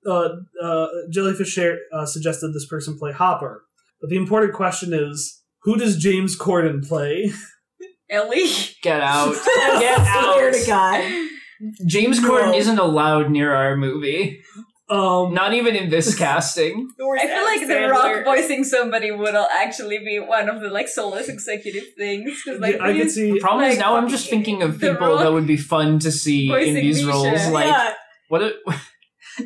Uh, 0.05 0.29
uh, 0.63 0.87
Jellyfish 1.11 1.49
share, 1.49 1.77
uh, 1.93 2.05
suggested 2.05 2.53
this 2.53 2.65
person 2.65 2.97
play 2.97 3.11
Hopper, 3.11 3.65
but 3.99 4.09
the 4.09 4.15
important 4.17 4.53
question 4.53 4.93
is, 4.93 5.43
who 5.63 5.75
does 5.75 5.95
James 5.97 6.35
Corden 6.37 6.87
play? 6.87 7.31
Ellie. 8.09 8.49
Get 8.81 9.01
out. 9.01 9.35
I 9.35 9.77
Get 9.79 9.97
swear 9.97 10.51
to 10.51 10.57
out. 10.59 10.67
God. 10.67 11.27
James 11.85 12.21
No. 12.21 12.31
Corden 12.31 12.57
isn't 12.57 12.79
allowed 12.79 13.29
near 13.29 13.53
our 13.53 13.75
movie. 13.75 14.41
Um, 14.91 15.33
Not 15.33 15.53
even 15.53 15.73
in 15.77 15.89
this 15.89 16.15
casting. 16.17 16.89
I 16.99 17.25
feel 17.25 17.45
like 17.45 17.65
The 17.65 17.87
Rock 17.89 18.25
voicing 18.25 18.65
somebody 18.65 19.09
would 19.09 19.33
actually 19.35 19.99
be 19.99 20.19
one 20.19 20.49
of 20.49 20.59
the 20.59 20.69
like 20.69 20.89
soulless 20.89 21.29
executive 21.29 21.85
things. 21.97 22.41
Because 22.43 22.59
like 22.59 22.75
yeah, 22.75 22.83
I 22.83 22.87
could 22.91 23.03
he's 23.03 23.15
see. 23.15 23.31
The 23.31 23.39
problem 23.39 23.69
is 23.69 23.77
now 23.77 23.95
I'm 23.95 24.09
just 24.09 24.29
thinking 24.29 24.61
of 24.61 24.81
people 24.81 25.17
that 25.17 25.31
would 25.31 25.47
be 25.47 25.55
fun 25.55 25.99
to 25.99 26.11
see 26.11 26.47
in 26.47 26.51
voicing 26.51 26.75
these 26.75 27.05
Misha. 27.05 27.09
roles. 27.09 27.47
Like 27.47 27.67
yeah. 27.67 27.93
what? 28.27 28.41
A, 28.41 28.53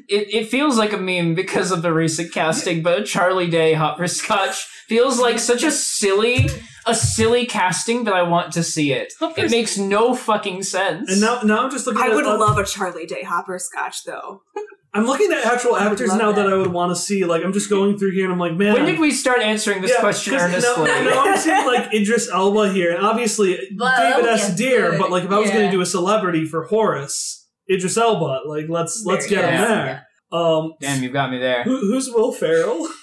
it 0.07 0.33
it 0.33 0.47
feels 0.47 0.79
like 0.79 0.93
a 0.93 0.97
meme 0.97 1.35
because 1.35 1.71
of 1.71 1.83
the 1.83 1.93
recent 1.93 2.33
casting, 2.33 2.81
but 2.81 3.05
Charlie 3.05 3.49
Day 3.49 3.73
Hopper 3.73 4.07
Scotch 4.07 4.55
feels 4.87 5.19
like 5.19 5.37
such 5.37 5.61
a 5.61 5.69
silly 5.69 6.47
a 6.85 6.93
silly 6.95 7.45
casting 7.45 8.03
but 8.03 8.13
I 8.13 8.21
want 8.23 8.53
to 8.53 8.63
see 8.63 8.91
it. 8.93 9.13
It 9.37 9.51
makes 9.51 9.77
no 9.77 10.13
fucking 10.15 10.63
sense. 10.63 11.11
And 11.11 11.21
now, 11.21 11.41
now 11.41 11.63
I'm 11.63 11.71
just 11.71 11.85
looking. 11.87 12.01
I 12.01 12.07
at 12.07 12.15
would 12.15 12.25
oth- 12.25 12.39
love 12.39 12.57
a 12.57 12.65
Charlie 12.65 13.05
Day 13.05 13.23
Hopper 13.23 13.57
Scotch 13.59 14.03
though. 14.03 14.41
I'm 14.93 15.05
looking 15.05 15.29
at 15.33 15.43
actual 15.43 15.75
actors 15.75 16.13
now 16.15 16.31
that. 16.31 16.43
that. 16.43 16.53
I 16.53 16.55
would 16.55 16.71
want 16.71 16.89
to 16.91 16.95
see. 16.95 17.25
Like 17.25 17.43
I'm 17.43 17.51
just 17.51 17.69
going 17.69 17.97
through 17.97 18.11
here 18.11 18.23
and 18.23 18.31
I'm 18.33 18.39
like, 18.39 18.53
man. 18.53 18.73
when 18.75 18.85
did 18.85 18.97
we 18.97 19.11
start 19.11 19.41
answering 19.41 19.81
this 19.81 19.91
Yeah, 19.91 19.99
question 19.99 20.33
'cause 20.33 20.41
earnestly? 20.43 20.85
Now, 20.85 21.03
now 21.03 21.25
I'm 21.25 21.37
seeing 21.37 21.65
like 21.65 21.93
Idris 21.93 22.29
Elba 22.31 22.71
here, 22.71 22.95
and 22.95 23.05
obviously 23.05 23.59
Well, 23.77 23.93
David 23.97 24.29
S. 24.29 24.55
Deer. 24.55 24.97
But 24.97 25.11
like, 25.11 25.25
if 25.25 25.31
I 25.31 25.37
was 25.39 25.49
going 25.51 25.65
to 25.65 25.71
do 25.71 25.81
a 25.81 25.85
celebrity 25.85 26.45
for 26.45 26.63
Horace, 26.67 27.45
Idris 27.69 27.97
Elba, 27.97 28.41
like 28.47 28.67
let's 28.69 29.03
let's 29.05 29.27
get 29.27 29.43
him 29.43 29.53
Yeah. 29.55 29.65
there. 29.67 30.07
Um, 30.31 30.73
Damn, 30.79 31.03
you've 31.03 31.11
got 31.13 31.29
me 31.29 31.39
there. 31.39 31.63
who, 31.63 31.77
who's 31.77 32.09
Will 32.09 32.31
Ferrell? 32.31 32.87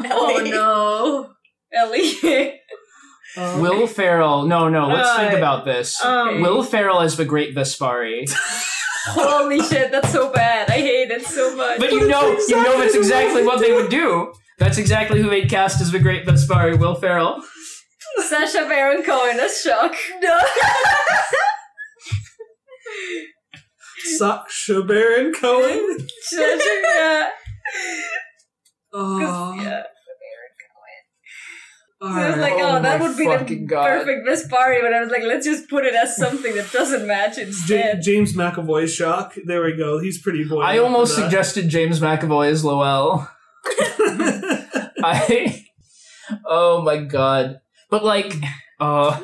Oh 0.00 0.42
no, 0.44 1.30
Ellie. 1.72 2.60
Um, 3.38 3.60
Will 3.60 3.86
Ferrell. 3.86 4.46
No, 4.46 4.68
no. 4.68 4.88
Let's 4.88 5.16
think 5.16 5.32
Uh, 5.32 5.36
about 5.36 5.64
this. 5.64 6.02
Um, 6.04 6.40
Will 6.40 6.62
Ferrell 6.62 7.00
as 7.00 7.16
the 7.16 7.24
Great 7.24 7.54
Vespari. 7.54 8.28
Holy 9.10 9.60
shit, 9.62 9.90
that's 9.90 10.10
so 10.12 10.30
bad. 10.32 10.68
I 10.68 10.74
hate 10.74 11.10
it 11.10 11.24
so 11.24 11.54
much. 11.56 11.78
But 11.78 11.92
you 11.92 12.06
know, 12.08 12.36
you 12.48 12.56
know 12.62 12.78
that's 12.80 12.94
exactly 12.94 13.42
what 13.44 13.60
they 13.60 13.72
would 13.72 13.90
do. 13.90 14.32
That's 14.58 14.76
exactly 14.76 15.22
who 15.22 15.30
they'd 15.30 15.48
cast 15.48 15.80
as 15.80 15.92
the 15.92 15.98
Great 16.00 16.26
Vespari, 16.26 16.78
Will 16.78 16.94
Ferrell. 16.96 17.42
Sacha 18.28 18.66
Baron 18.68 19.02
Cohen 19.04 19.38
as 19.38 19.60
Shock. 19.62 19.94
Sacha 24.18 24.82
Baron 24.82 25.32
Cohen. 25.32 25.98
Sasha, 26.22 26.82
yeah. 26.84 27.28
Oh, 28.92 29.54
yeah. 29.60 29.82
All 32.00 32.08
So 32.08 32.14
I 32.20 32.30
was 32.30 32.38
like, 32.38 32.52
Oh 32.54 32.76
oh, 32.78 32.82
that 32.82 33.00
would 33.00 33.16
be 33.16 33.26
the 33.26 33.66
God. 33.66 33.86
perfect 34.04 34.26
Vespari, 34.26 34.80
but 34.80 34.92
I 34.94 35.00
was 35.00 35.10
like, 35.10 35.22
let's 35.22 35.44
just 35.46 35.68
put 35.68 35.84
it 35.84 35.94
as 35.94 36.16
something 36.16 36.54
that 36.54 36.70
doesn't 36.72 37.06
match 37.06 37.36
J- 37.36 37.42
instead. 37.42 38.02
James 38.02 38.34
McAvoy 38.34 38.88
shock. 38.88 39.34
There 39.44 39.62
we 39.64 39.76
go. 39.76 39.98
He's 39.98 40.20
pretty 40.20 40.44
boy. 40.44 40.60
I 40.60 40.78
almost 40.78 41.14
suggested 41.14 41.68
James 41.68 42.00
McAvoy 42.00 42.50
as 42.50 42.64
Lowell. 42.64 43.28
I. 45.02 45.64
Oh 46.44 46.82
my 46.82 46.98
god. 46.98 47.58
But 47.90 48.04
like, 48.04 48.34
uh, 48.80 49.18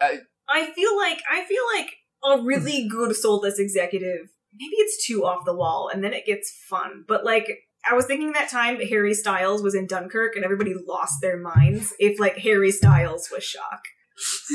I 0.00 0.70
feel 0.72 0.96
like 0.96 1.20
I 1.30 1.44
feel 1.44 1.62
like 1.76 1.90
a 2.24 2.42
really 2.42 2.88
good 2.88 3.14
soulless 3.14 3.58
executive. 3.58 4.28
Maybe 4.54 4.76
it's 4.76 5.06
too 5.06 5.24
off 5.24 5.44
the 5.44 5.54
wall, 5.54 5.90
and 5.92 6.02
then 6.02 6.12
it 6.12 6.26
gets 6.26 6.50
fun. 6.68 7.04
But 7.06 7.24
like, 7.24 7.48
I 7.90 7.94
was 7.94 8.06
thinking 8.06 8.32
that 8.32 8.50
time 8.50 8.80
Harry 8.80 9.14
Styles 9.14 9.62
was 9.62 9.74
in 9.74 9.86
Dunkirk, 9.86 10.36
and 10.36 10.44
everybody 10.44 10.74
lost 10.86 11.20
their 11.20 11.38
minds. 11.38 11.94
If 11.98 12.18
like 12.20 12.38
Harry 12.38 12.70
Styles 12.70 13.28
was 13.32 13.44
Shock, 13.44 13.82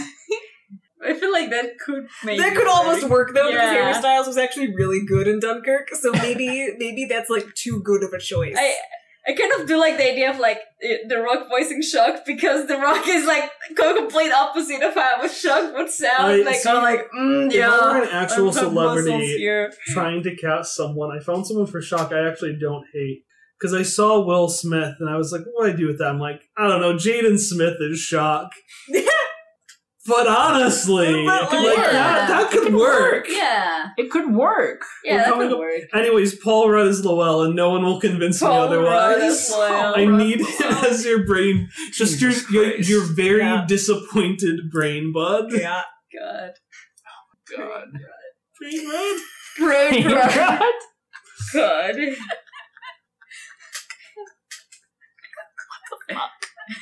I 1.06 1.14
feel 1.14 1.32
like 1.32 1.50
that 1.50 1.78
could 1.80 2.08
maybe 2.24 2.42
that 2.42 2.56
could 2.56 2.68
almost 2.68 3.10
work 3.10 3.34
though, 3.34 3.52
because 3.52 3.70
Harry 3.70 3.94
Styles 3.94 4.28
was 4.28 4.38
actually 4.38 4.74
really 4.74 5.06
good 5.06 5.28
in 5.28 5.40
Dunkirk. 5.40 5.90
So 5.90 6.12
maybe 6.12 6.74
maybe 6.78 7.06
that's 7.06 7.30
like 7.30 7.54
too 7.56 7.82
good 7.84 8.04
of 8.04 8.14
a 8.14 8.20
choice. 8.20 8.56
I 8.58 8.76
I 9.26 9.34
kind 9.34 9.54
of 9.62 9.68
do 9.68 9.78
like 9.80 9.96
the 9.98 10.12
idea 10.12 10.32
of 10.32 10.40
like 10.40 10.60
the 10.82 11.18
Rock 11.22 11.48
voicing 11.50 11.82
Shock 11.82 12.26
because 12.26 12.68
the 12.68 12.78
Rock 12.78 13.08
is 13.08 13.26
like 13.26 13.50
complete 13.76 14.32
opposite 14.34 14.82
of 14.84 14.94
how 14.96 15.22
a 15.24 15.30
Shock 15.30 15.74
would 15.76 15.90
sound. 15.90 16.28
I- 16.28 16.36
like 16.44 16.66
I'm 16.68 16.84
like, 16.84 17.08
mm, 17.18 17.48
If 17.48 17.54
yeah. 17.56 17.70
I 17.70 17.98
were 18.00 18.04
an 18.04 18.10
actual 18.10 18.50
I 18.50 18.54
have 18.62 18.74
muscles 18.74 19.06
celebrity 19.06 19.68
trying 19.88 20.24
to 20.24 20.36
cast 20.36 20.76
someone, 20.76 21.16
I 21.16 21.22
found 21.24 21.48
someone 21.48 21.68
for 21.68 21.82
Shock 21.82 22.12
I 22.12 22.28
actually 22.28 22.58
don't 22.60 22.86
hate. 22.94 23.24
Because 23.60 23.74
I 23.74 23.84
saw 23.84 24.20
Will 24.26 24.50
Smith 24.50 24.96
and 25.00 25.10
I 25.10 25.16
was 25.16 25.32
like, 25.32 25.44
what 25.54 25.68
do 25.68 25.74
I 25.74 25.76
do 25.78 25.88
with 25.88 26.00
that? 26.00 26.10
I'm 26.10 26.20
like, 26.20 26.42
I 26.58 26.68
don't 26.68 26.82
know, 26.82 26.96
Jaden 26.96 27.40
Smith 27.40 27.78
is 27.80 27.98
Shock. 28.00 28.50
but 30.06 30.28
honestly, 30.28 31.26
But, 31.26 31.44
like, 31.52 31.52
like, 31.52 31.76
that, 31.78 32.28
that 32.28 32.52
could 32.52 32.74
work. 32.74 33.26
Yeah, 33.30 33.90
it 33.98 34.12
could 34.12 34.34
work. 34.34 34.82
yeah, 35.04 35.16
We're 35.16 35.18
that 35.26 35.34
could 35.36 35.54
up- 35.54 35.60
work. 35.60 35.82
Anyways, 35.94 36.36
Paul 36.40 36.70
Rudd 36.70 36.88
is 36.88 37.04
Lowell, 37.06 37.44
and 37.44 37.56
no 37.56 37.70
one 37.70 37.84
will 37.84 38.00
convince 38.02 38.42
me 38.42 38.48
Paul 38.48 38.68
Rudd 38.68 38.72
otherwise. 39.18 39.24
is 39.48 39.52
Lowell. 39.52 39.94
I 39.96 40.06
need 40.06 40.40
him 40.42 40.46
as 40.86 41.06
your 41.06 41.26
brain, 41.26 41.70
just 41.92 42.22
your, 42.22 42.32
your 42.52 42.76
your 42.82 43.02
very 43.16 43.40
Yeah. 43.40 43.66
disappointed 43.68 44.70
brain 44.72 45.12
bud. 45.14 45.52
yeah. 45.54 45.84
God. 46.20 46.52
Oh 47.58 47.58
my 47.58 47.58
god. 47.58 47.88
Brain 48.60 48.88
Bud. 48.88 49.20
Brain 49.58 50.04
God. 50.10 50.72
God. 51.54 51.96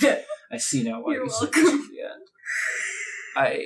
I 0.52 0.58
see 0.58 0.84
now 0.84 1.02
why 1.02 1.14
You're 1.14 1.24
we 1.24 1.30
said 1.30 1.44
welcome. 1.54 1.64
this 1.64 1.74
at 1.74 1.80
the 1.92 2.02
end. 2.02 2.28
I, 3.36 3.66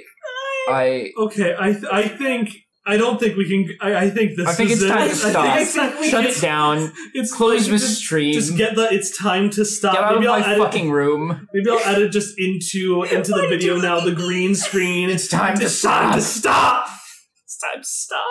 I, 0.69 1.11
Okay, 1.17 1.55
I 1.57 1.71
th- 1.73 1.85
I 1.91 2.07
think 2.07 2.49
I 2.87 2.97
don't 2.97 3.19
think 3.19 3.35
we 3.35 3.47
can. 3.49 3.75
I, 3.81 3.95
I 4.05 4.09
think 4.11 4.35
this. 4.37 4.47
I 4.47 4.53
think 4.53 4.69
is 4.69 4.81
it's 4.83 4.91
it. 4.91 4.93
time 4.93 5.01
I 5.03 5.07
to 5.07 5.15
think 5.15 5.31
stop. 5.31 5.57
it's 5.59 5.73
time- 5.75 6.09
shut 6.09 6.25
it 6.25 6.39
down. 6.41 6.91
It's 7.15 7.33
Close 7.33 7.65
the 7.65 7.71
just, 7.77 7.97
stream. 7.99 8.33
Just 8.33 8.55
get 8.57 8.75
the. 8.75 8.87
It's 8.93 9.17
time 9.17 9.49
to 9.51 9.65
stop. 9.65 9.93
Get 9.95 10.03
out 10.03 10.13
maybe 10.15 10.27
my 10.27 10.37
I'll 10.37 10.43
edit, 10.43 10.57
fucking 10.59 10.91
room. 10.91 11.47
Maybe 11.53 11.69
I'll 11.69 11.79
edit 11.79 12.11
just 12.11 12.35
into 12.37 13.03
into 13.03 13.31
the 13.31 13.47
video 13.49 13.77
now. 13.77 14.01
The 14.01 14.11
green 14.13 14.53
screen. 14.53 15.09
It's 15.09 15.27
time 15.27 15.57
to 15.57 15.65
It's 15.65 15.81
time 15.81 16.13
to 16.13 16.21
stop. 16.21 16.87
stop. 16.87 16.97
It's 17.43 17.57
time 17.57 17.81
to 17.81 17.87
stop. 17.87 18.21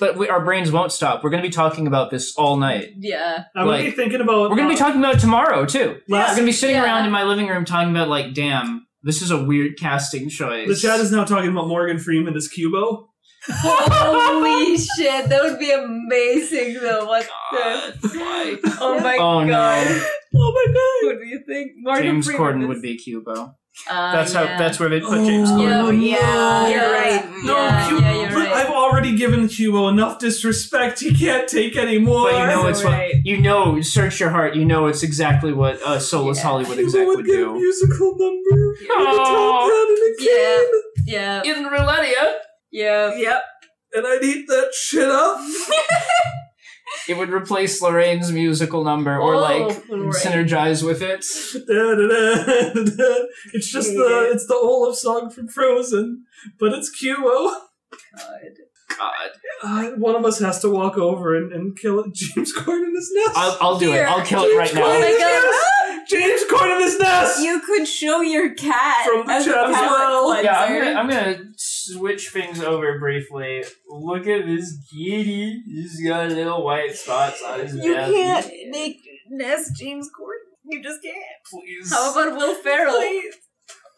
But 0.00 0.16
we, 0.16 0.28
our 0.28 0.44
brains 0.44 0.70
won't 0.72 0.92
stop. 0.92 1.22
We're 1.24 1.30
going 1.30 1.42
to 1.42 1.48
be 1.48 1.52
talking 1.52 1.86
about 1.88 2.10
this 2.10 2.34
all 2.36 2.56
night. 2.56 2.90
Yeah. 2.98 3.44
I'm 3.56 3.66
gonna 3.66 3.82
be 3.82 3.90
thinking 3.90 4.20
about. 4.20 4.48
We're 4.50 4.56
going 4.56 4.68
to 4.68 4.74
be 4.74 4.80
uh, 4.80 4.84
talking 4.84 5.00
about 5.00 5.16
it 5.16 5.20
tomorrow 5.20 5.66
too. 5.66 5.98
We're 6.08 6.18
Last, 6.18 6.30
going 6.36 6.42
to 6.42 6.46
be 6.46 6.52
sitting 6.52 6.76
Yeah. 6.76 6.84
around 6.84 7.04
in 7.06 7.10
my 7.12 7.24
living 7.24 7.46
room 7.48 7.64
talking 7.64 7.90
about 7.90 8.08
like, 8.08 8.32
damn, 8.34 8.86
this 9.08 9.22
is 9.22 9.30
a 9.32 9.42
weird 9.42 9.76
casting 9.78 10.28
choice. 10.28 10.68
the 10.68 10.76
chat 10.76 11.00
is 11.00 11.10
now 11.10 11.24
talking 11.24 11.50
about 11.50 11.66
Morgan 11.66 11.98
Freeman 11.98 12.36
as 12.36 12.48
Cubo. 12.48 13.06
Holy 13.50 14.76
shit, 14.96 15.28
that 15.28 15.42
would 15.42 15.58
be 15.58 15.70
amazing 15.70 16.74
though. 16.80 17.06
What 17.06 17.26
God, 17.52 17.94
the? 18.02 18.08
why? 18.18 18.56
Oh 18.80 19.00
my 19.00 19.16
Oh, 19.16 19.42
no. 19.44 19.50
god. 19.50 20.02
Oh 20.36 20.52
my 20.52 20.72
god. 20.72 21.14
What 21.16 21.22
do 21.22 21.26
you 21.28 21.40
think? 21.46 21.72
Morgan 21.78 22.04
James 22.04 22.26
Freeman 22.26 22.42
Corden 22.42 22.62
is- 22.62 22.68
would 22.68 22.82
be 22.82 22.98
Cubo. 22.98 23.54
Uh, 23.88 24.12
That's 24.12 24.32
how. 24.32 24.44
yeah. 24.44 24.58
That's 24.58 24.78
where 24.80 24.88
they 24.88 25.00
put 25.00 25.24
James 25.24 25.50
Oh, 25.50 25.54
Corden. 25.54 26.02
Yeah, 26.04 26.18
yeah, 26.18 26.68
yeah, 26.68 26.68
you're 26.68 26.92
right. 26.92 27.30
No, 27.44 27.56
yeah, 27.56 27.88
Cu- 27.88 27.98
yeah, 28.00 28.14
you're 28.14 28.28
but 28.30 28.36
right. 28.36 28.52
I've 28.66 28.70
already 28.70 29.16
given 29.16 29.46
Cubo 29.48 29.88
enough 29.90 30.18
disrespect. 30.18 31.00
He 31.00 31.14
can't 31.14 31.48
take 31.48 31.76
anymore. 31.76 32.30
But 32.30 32.40
you 32.40 32.46
know 32.48 32.66
it's 32.66 32.82
right. 32.84 33.14
what 33.14 33.24
you 33.26 33.40
know. 33.40 33.80
Search 33.80 34.20
your 34.20 34.30
heart. 34.30 34.54
You 34.56 34.64
know 34.64 34.86
it's 34.86 35.02
exactly 35.02 35.52
what 35.52 35.80
uh, 35.82 35.98
Soulless 35.98 36.38
Yeah. 36.38 36.44
Hollywood 36.44 36.76
Cubo 36.78 36.84
exec 36.84 37.06
would 37.06 37.16
would 37.18 37.26
get 37.26 37.34
a 37.34 37.44
do. 37.44 37.54
musical 37.54 38.16
number. 38.18 38.76
Yeah. 38.82 38.98
With 38.98 39.08
a 39.08 39.24
Tom 39.24 39.68
Brown 39.68 39.88
and 39.88 40.16
Yeah. 40.20 40.62
Yeah, 41.06 41.42
In 41.44 41.64
Relennia, 41.64 42.34
yeah. 42.70 43.14
Yep. 43.14 43.42
And 43.94 44.06
I'd 44.06 44.22
eat 44.22 44.46
that 44.48 44.74
shit 44.74 45.08
up. 45.08 45.40
it 47.08 47.16
would 47.16 47.30
replace 47.30 47.80
Lorraine's 47.80 48.30
musical 48.32 48.84
number, 48.84 49.18
or 49.18 49.34
Oh, 49.34 49.40
like 49.40 49.88
Lorraine. 49.88 50.12
synergize 50.12 50.82
with 50.84 51.02
it. 51.02 51.24
It's 53.54 53.70
just 53.70 53.90
the 53.92 54.30
it's 54.32 54.46
the 54.46 54.54
Olaf 54.54 54.96
song 54.96 55.30
from 55.30 55.48
Frozen, 55.48 56.24
but 56.58 56.72
it's 56.72 56.90
QO. 56.90 57.16
God. 58.16 58.57
God, 58.96 59.30
Uh, 59.62 59.90
one 59.96 60.14
of 60.16 60.24
us 60.24 60.38
has 60.38 60.60
to 60.60 60.70
walk 60.70 60.96
over 60.96 61.36
and, 61.36 61.52
and 61.52 61.76
kill 61.78 62.04
James 62.12 62.54
Corden 62.56 62.84
in 62.84 62.94
his 62.94 63.10
nest. 63.14 63.36
I'll, 63.36 63.56
I'll 63.60 63.78
do 63.78 63.92
it. 63.92 64.00
I'll 64.02 64.24
kill 64.24 64.44
it 64.44 64.56
right 64.56 64.68
James 64.68 64.78
Oh 64.80 64.92
now. 64.92 65.00
my 65.00 65.06
Corden. 65.06 65.18
god. 65.20 66.06
James 66.08 66.40
Corden 66.50 66.76
in 66.76 66.82
his 66.82 66.98
nest. 66.98 67.42
You 67.42 67.60
could 67.60 67.86
show 67.86 68.22
your 68.22 68.54
cat 68.54 69.06
From 69.06 69.26
the 69.26 69.32
as 69.32 69.46
a 69.46 69.50
chat 69.50 69.64
as 69.66 69.72
well. 69.72 70.42
Yeah, 70.42 70.58
I'm 70.60 70.78
gonna, 70.78 71.00
I'm 71.00 71.08
gonna 71.08 71.44
switch 71.58 72.30
things 72.30 72.60
over 72.62 72.98
briefly. 72.98 73.62
Look 73.90 74.26
at 74.26 74.46
this 74.46 74.78
kitty. 74.90 75.62
He's 75.66 76.00
got 76.06 76.30
little 76.30 76.64
white 76.64 76.94
spots 76.94 77.42
on 77.46 77.60
his 77.60 77.74
You 77.74 77.94
belly. 77.94 78.14
can't 78.14 78.50
make 78.70 78.96
Ness 79.28 79.70
James 79.78 80.08
Corden. 80.08 80.48
You 80.64 80.82
just 80.82 81.02
can't. 81.02 81.16
Please. 81.50 81.92
How 81.92 82.12
about 82.12 82.36
Will 82.38 82.54
Ferrell? 82.54 82.96
Please. 82.96 83.34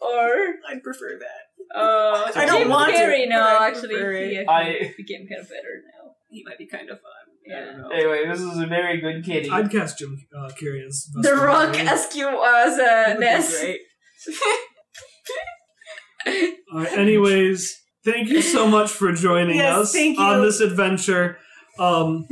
Or 0.01 0.55
I'd 0.69 0.83
prefer 0.83 1.17
that. 1.19 1.50
Uh, 1.75 2.31
I 2.35 2.45
don't 2.45 2.59
Jim 2.61 2.69
want 2.69 2.93
to, 2.93 2.99
Carrey? 2.99 3.23
but 3.27 3.29
No, 3.35 3.41
I 3.41 3.67
actually, 3.67 3.89
prefer 3.95 4.13
he. 4.13 4.45
I- 4.47 4.93
became 4.97 5.27
kind 5.27 5.41
of 5.41 5.49
better 5.49 5.81
now. 5.85 6.11
He 6.29 6.43
might 6.45 6.57
be 6.57 6.67
kind 6.67 6.89
of 6.89 6.99
fun. 7.01 7.11
Yeah. 7.45 7.83
Anyway, 7.93 8.25
this 8.27 8.39
is 8.39 8.57
a 8.59 8.67
very 8.67 9.01
good 9.01 9.25
kitty. 9.25 9.49
I'd 9.49 9.71
cast 9.71 9.97
Jim 9.97 10.17
uh, 10.37 10.49
Carrey 10.49 10.85
as 10.87 11.07
The 11.13 11.33
Rock 11.35 11.73
Keaton. 11.73 11.87
as 11.87 12.07
Q 12.07 12.27
as 12.27 12.73
uh, 12.73 12.77
That 12.77 13.07
would 13.09 13.19
be 13.19 13.25
Ness. 13.25 13.63
All 16.73 16.79
right, 16.83 16.93
anyways, 16.97 17.75
thank 18.05 18.29
you 18.29 18.41
so 18.41 18.67
much 18.67 18.91
for 18.91 19.11
joining 19.11 19.55
Yes, 19.57 19.75
us 19.95 19.95
on 20.19 20.41
this 20.43 20.59
adventure. 20.61 21.37
Um, 21.79 22.25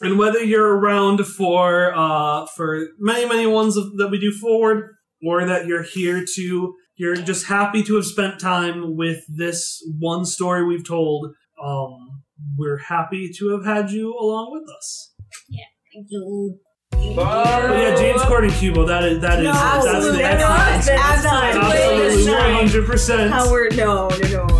and 0.00 0.18
whether 0.18 0.42
you're 0.42 0.76
around 0.78 1.26
for 1.26 1.92
uh, 1.94 2.46
for 2.46 2.86
many 3.00 3.26
many 3.28 3.46
ones 3.46 3.76
of, 3.76 3.96
that 3.96 4.08
we 4.10 4.20
do 4.20 4.30
forward, 4.32 4.94
or 5.26 5.44
that 5.44 5.66
you're 5.66 5.82
here 5.82 6.24
to 6.36 6.74
you're 6.96 7.16
just 7.16 7.46
happy 7.46 7.82
to 7.84 7.96
have 7.96 8.04
spent 8.06 8.40
time 8.40 8.96
with 8.96 9.24
this 9.28 9.82
one 9.98 10.24
story 10.24 10.64
we've 10.64 10.86
told. 10.86 11.32
Um, 11.62 12.22
we're 12.58 12.78
happy 12.78 13.30
to 13.38 13.48
have 13.56 13.64
had 13.64 13.90
you 13.90 14.14
along 14.18 14.52
with 14.52 14.68
us. 14.76 15.12
Yeah, 15.48 15.64
thank 15.94 16.06
you. 16.10 16.58
But 17.14 17.70
yeah, 17.78 17.94
James 17.96 18.20
Corden 18.22 18.50
Cubo. 18.50 18.86
That 18.86 19.04
is 19.04 19.20
that 19.20 19.38
is 19.38 19.44
No, 19.46 19.52
that's 19.52 19.84
the 19.84 19.90
absolutely 19.92 20.22
that's 20.22 21.24
not. 21.24 21.52
the- 21.54 21.72
absolutely 21.72 22.32
one 22.32 22.52
hundred 22.52 22.86
percent. 22.86 23.30
Howard, 23.32 23.76
no, 23.76 24.08
no, 24.08 24.46
no, 24.46 24.55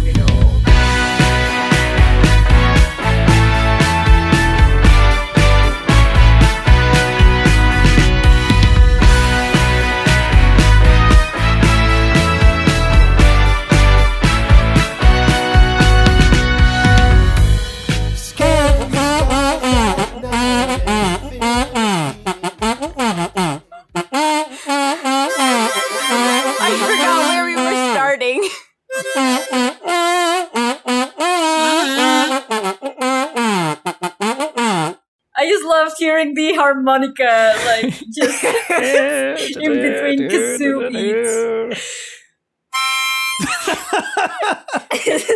hearing 36.17 36.35
the 36.35 36.55
harmonica, 36.55 37.55
like 37.67 37.93
just 38.15 38.45
in 39.57 39.73
between 39.73 40.31
kazoo 40.31 40.91
beats. 40.93 42.03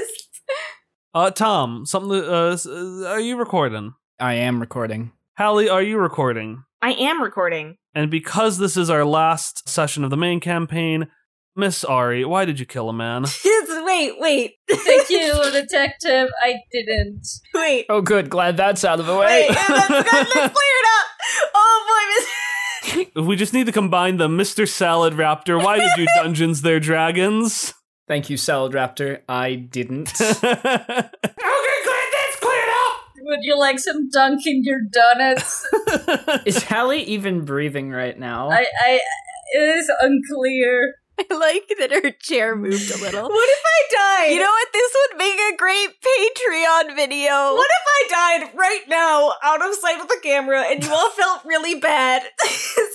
Uh, 1.13 1.29
Tom, 1.29 1.85
something. 1.87 2.23
To, 2.23 2.33
uh, 2.33 2.57
uh, 2.65 3.09
are 3.09 3.19
you 3.19 3.37
recording? 3.37 3.95
I 4.21 4.35
am 4.35 4.61
recording. 4.61 5.11
Hallie, 5.37 5.69
are 5.69 5.83
you 5.83 5.99
recording? 5.99 6.63
I 6.83 6.93
am 6.93 7.21
recording. 7.21 7.79
And 7.97 8.13
because 8.13 8.59
this 8.59 8.77
is 8.77 8.89
our 8.89 9.05
last 9.05 9.69
session 9.69 10.05
of 10.05 10.11
the 10.11 10.17
main 10.17 10.39
campaign, 10.39 11.09
Miss 11.57 11.83
Ari, 11.85 12.25
why 12.25 12.45
did 12.45 12.61
you 12.61 12.67
kill 12.67 12.89
a 12.89 12.93
man? 12.93 13.25
wait, 13.45 14.13
wait, 14.21 14.55
Thank 14.71 15.11
you, 15.11 15.33
detective. 15.53 16.29
I 16.43 16.57
didn't. 16.73 17.27
wait. 17.55 17.87
Oh, 17.89 18.01
good. 18.01 18.31
Glad 18.31 18.57
that's 18.57 18.85
out 18.85 19.01
of 19.01 19.07
the 19.07 19.17
way. 19.17 19.47
Wait, 19.49 19.57
that's 19.57 19.89
good. 19.89 20.29
Let's 20.35 20.37
up. 20.47 21.07
Oh 21.55 22.87
boy, 22.87 23.05
Miss. 23.15 23.27
we 23.27 23.37
just 23.37 23.53
need 23.53 23.67
to 23.67 23.73
combine 23.73 24.17
the 24.17 24.29
Mr. 24.29 24.67
Salad 24.69 25.15
Raptor. 25.15 25.63
Why 25.63 25.79
did 25.79 25.91
you 25.97 26.07
Dungeons 26.15 26.63
Their 26.63 26.81
Dragons? 26.81 27.75
Thank 28.07 28.31
you, 28.31 28.37
Salad 28.37 28.73
Raptor. 28.73 29.21
I 29.29 29.55
didn't. 29.55 30.13
Okay, 30.21 30.33
glad 30.43 31.11
that's 31.23 32.37
cleared 32.41 32.69
up. 32.69 32.97
Would 33.23 33.41
you 33.43 33.59
like 33.59 33.79
some 33.79 34.09
dunk 34.11 34.47
in 34.47 34.63
your 34.65 34.81
donuts? 34.91 35.67
is 36.47 36.63
Hallie 36.65 37.03
even 37.03 37.45
breathing 37.45 37.91
right 37.91 38.19
now? 38.19 38.51
I, 38.51 38.67
I, 38.85 39.01
it 39.53 39.59
is 39.79 39.91
unclear. 40.01 40.95
I 41.31 41.35
like 41.35 41.71
that 41.79 41.91
her 41.91 42.11
chair 42.13 42.57
moved 42.57 42.91
a 42.91 42.99
little. 42.99 43.29
What 43.29 43.49
if 43.49 43.63
I 43.65 43.95
died? 44.25 44.33
You 44.33 44.41
know 44.41 44.51
what? 44.51 44.69
This 44.73 44.93
would 44.95 45.19
make 45.19 45.39
a 45.39 45.57
great 45.57 45.89
Patreon 46.01 46.97
video. 46.97 47.55
What 47.55 47.69
if 47.71 47.87
I 47.87 48.39
died 48.41 48.51
right 48.55 48.83
now, 48.89 49.33
out 49.43 49.67
of 49.67 49.75
sight 49.75 50.01
of 50.01 50.09
the 50.09 50.19
camera, 50.23 50.63
and 50.63 50.83
you 50.83 50.91
all 50.93 51.11
felt 51.11 51.45
really 51.45 51.81
bad? 51.81 52.23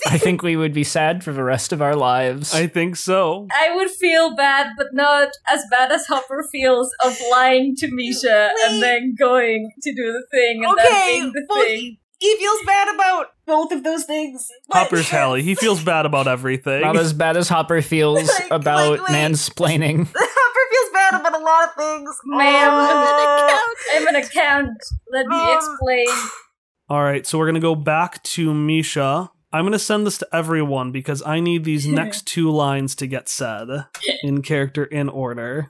I 0.06 0.18
think 0.18 0.42
we 0.42 0.56
would 0.56 0.72
be 0.72 0.84
sad 0.84 1.22
for 1.22 1.32
the 1.32 1.44
rest 1.44 1.72
of 1.72 1.82
our 1.82 1.94
lives. 1.94 2.54
I 2.54 2.66
think 2.66 2.96
so. 2.96 3.46
I 3.54 3.74
would 3.74 3.90
feel 3.90 4.34
bad, 4.34 4.72
but 4.76 4.88
not 4.92 5.28
as 5.50 5.64
bad 5.70 5.92
as 5.92 6.06
Hopper 6.06 6.46
feels 6.50 6.90
of 7.04 7.16
lying 7.30 7.76
to 7.76 7.88
Misha 7.90 8.50
and 8.66 8.82
then 8.82 9.14
going 9.18 9.70
to 9.82 9.94
do 9.94 10.12
the 10.12 10.26
thing 10.32 10.64
and 10.64 10.72
Okay, 10.72 10.88
then 10.88 11.20
being 11.20 11.32
the 11.32 11.46
well, 11.48 11.64
thing. 11.64 11.98
He 12.18 12.36
feels 12.36 12.58
bad 12.66 12.94
about 12.94 13.26
both 13.46 13.72
of 13.72 13.84
those 13.84 14.04
things. 14.04 14.48
but- 14.68 14.78
Hopper's 14.78 15.10
Hallie. 15.10 15.42
He 15.42 15.54
feels 15.54 15.82
bad 15.82 16.06
about 16.06 16.26
everything. 16.26 16.80
Not 16.82 16.96
as 16.96 17.12
bad 17.12 17.36
as 17.36 17.48
Hopper 17.48 17.82
feels 17.82 18.28
Like- 18.40 18.50
about 18.50 18.98
like, 19.00 19.10
mansplaining. 19.10 20.06
Hopper 20.14 20.72
feels 20.72 20.92
bad 20.92 21.20
about 21.20 21.40
a 21.40 21.44
lot 21.44 21.68
of 21.68 21.74
things. 21.74 22.10
Ma'am, 22.24 22.70
Oh. 22.72 23.72
I'm 23.94 24.06
an 24.08 24.16
account. 24.16 24.78
Let 25.12 25.26
me 25.26 25.36
Um, 25.36 25.56
explain. 25.58 26.06
All 26.88 27.02
right, 27.02 27.26
so 27.26 27.38
we're 27.38 27.46
gonna 27.46 27.60
go 27.60 27.74
back 27.74 28.22
to 28.24 28.52
Misha. 28.54 29.30
I'm 29.52 29.64
gonna 29.64 29.78
send 29.78 30.06
this 30.06 30.18
to 30.18 30.28
everyone 30.32 30.92
because 30.92 31.22
I 31.24 31.40
need 31.40 31.64
these 31.64 31.86
next 32.00 32.26
two 32.26 32.50
lines 32.50 32.94
to 32.96 33.06
get 33.06 33.28
said 33.28 33.68
in 34.22 34.42
character 34.42 34.84
in 34.84 35.08
order. 35.08 35.68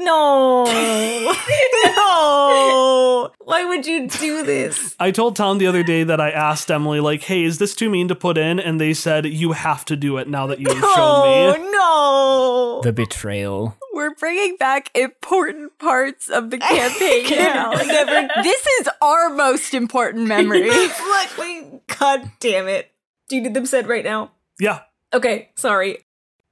No. 0.00 0.64
no. 1.96 3.30
Why 3.40 3.64
would 3.64 3.86
you 3.86 4.06
do 4.08 4.42
this? 4.44 4.94
I 5.00 5.10
told 5.10 5.36
Tom 5.36 5.58
the 5.58 5.66
other 5.66 5.82
day 5.82 6.04
that 6.04 6.20
I 6.20 6.30
asked 6.30 6.70
Emily, 6.70 7.00
like, 7.00 7.22
hey, 7.22 7.42
is 7.44 7.58
this 7.58 7.74
too 7.74 7.90
mean 7.90 8.08
to 8.08 8.14
put 8.14 8.38
in? 8.38 8.60
And 8.60 8.80
they 8.80 8.94
said, 8.94 9.26
you 9.26 9.52
have 9.52 9.84
to 9.86 9.96
do 9.96 10.18
it 10.18 10.28
now 10.28 10.46
that 10.46 10.60
you've 10.60 10.70
shown 10.72 10.82
Oh, 10.84 11.54
me. 11.58 11.70
no. 11.72 12.80
The 12.82 12.92
betrayal. 12.92 13.76
We're 13.92 14.14
bringing 14.14 14.56
back 14.56 14.96
important 14.96 15.78
parts 15.78 16.28
of 16.28 16.50
the 16.50 16.58
campaign 16.58 17.26
now. 17.30 17.72
Never- 17.72 18.28
this 18.42 18.66
is 18.80 18.88
our 19.02 19.30
most 19.30 19.74
important 19.74 20.26
memory. 20.28 20.70
Look, 20.70 21.38
wait. 21.38 21.86
God 21.98 22.30
damn 22.38 22.68
it. 22.68 22.92
Do 23.28 23.36
you 23.36 23.42
need 23.42 23.54
them 23.54 23.66
said 23.66 23.88
right 23.88 24.04
now? 24.04 24.30
Yeah. 24.60 24.80
Okay, 25.12 25.50
sorry. 25.56 25.98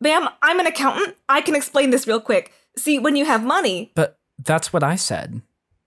Bam, 0.01 0.29
I'm 0.43 0.59
an 0.61 0.67
accountant. 0.67 1.17
I 1.29 1.41
can 1.41 1.55
explain 1.55 1.91
this 1.91 2.07
real 2.07 2.21
quick. 2.21 2.53
See, 2.79 2.99
when 2.99 3.17
you 3.17 3.25
have 3.25 3.45
money, 3.45 3.93
But 3.95 4.19
that's 4.39 4.73
what 4.73 4.83
I 4.83 4.97
said. 4.97 5.43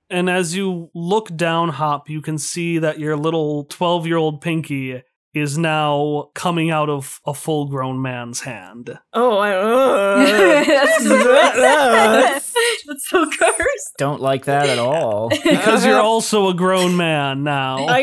And 0.09 0.30
as 0.30 0.56
you 0.56 0.90
look 0.95 1.35
down, 1.35 1.69
Hop, 1.69 2.09
you 2.09 2.22
can 2.22 2.38
see 2.40 2.80
that 2.80 3.00
your 3.00 3.16
little 3.16 3.66
12 3.66 4.08
year 4.08 4.18
old 4.18 4.42
Pinky 4.42 5.03
is 5.35 5.56
now 5.59 6.30
coming 6.34 6.72
out 6.72 6.90
of 6.90 7.22
a 7.26 7.34
full 7.35 7.66
grown 7.68 8.01
man's 8.01 8.42
hand. 8.42 8.98
oh, 9.14 9.38
I 9.38 9.51
uh, 9.56 10.16
That's- 11.03 12.49
That's 12.86 13.08
so 13.10 13.26
cursed. 13.30 13.94
Don't 13.98 14.22
like 14.22 14.46
that 14.46 14.70
at 14.70 14.80
all. 14.80 15.30
Because 15.44 15.86
you're 15.86 16.00
also 16.02 16.48
a 16.50 16.54
grown 16.54 16.96
man 16.98 17.44
now. 17.44 17.86
I 17.86 18.00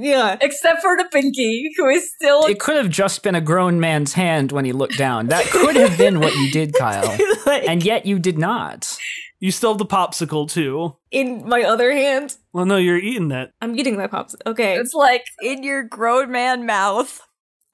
yeah. 0.00 0.36
Except 0.40 0.80
for 0.82 0.96
the 0.96 1.06
pinky, 1.12 1.70
who 1.76 1.88
is 1.88 2.10
still. 2.14 2.44
It 2.46 2.58
could 2.58 2.76
have 2.76 2.90
just 2.90 3.22
been 3.22 3.34
a 3.34 3.40
grown 3.40 3.78
man's 3.80 4.12
hand 4.14 4.52
when 4.52 4.64
he 4.64 4.72
looked 4.72 4.98
down. 4.98 5.28
That 5.28 5.44
could 5.46 5.76
have 5.76 5.96
been 5.98 6.20
what 6.20 6.34
you 6.34 6.50
did, 6.50 6.74
Kyle. 6.74 7.16
Like, 7.46 7.68
And 7.68 7.84
yet 7.84 8.06
you 8.06 8.18
did 8.18 8.38
not. 8.38 8.96
You 9.38 9.50
still 9.52 9.70
have 9.72 9.78
the 9.78 9.86
popsicle 9.86 10.48
too. 10.50 10.96
in 11.10 11.46
my 11.46 11.62
other 11.62 11.92
hand, 11.92 12.36
Well, 12.52 12.64
no, 12.64 12.76
you're 12.76 12.96
eating 12.98 13.30
it. 13.30 13.50
I'm 13.60 13.76
eating 13.78 13.96
my 13.96 14.06
popsicle. 14.06 14.46
Okay. 14.46 14.76
It's 14.76 14.94
like 14.94 15.24
in 15.42 15.62
your 15.62 15.82
grown 15.82 16.30
man 16.32 16.64
mouth. 16.66 17.20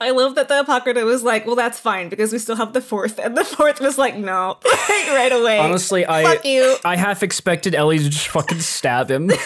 I 0.02 0.10
love 0.10 0.34
that 0.34 0.48
the 0.48 0.60
Apocrypha 0.60 1.04
was 1.04 1.22
like, 1.22 1.46
well, 1.46 1.56
that's 1.56 1.78
fine 1.78 2.08
because 2.08 2.32
we 2.32 2.38
still 2.38 2.56
have 2.56 2.72
the 2.72 2.80
fourth, 2.80 3.18
and 3.18 3.36
the 3.36 3.44
fourth 3.44 3.80
was 3.80 3.98
like, 3.98 4.16
no, 4.16 4.58
like, 4.64 5.08
right 5.08 5.32
away. 5.32 5.58
Honestly, 5.58 6.06
I 6.06 6.24
fuck 6.24 6.44
I 6.44 6.48
you. 6.48 6.76
I 6.84 6.96
half 6.96 7.22
expected 7.22 7.74
Ellie 7.74 7.98
to 7.98 8.10
just 8.10 8.28
fucking 8.28 8.60
stab 8.60 9.10
him. 9.10 9.30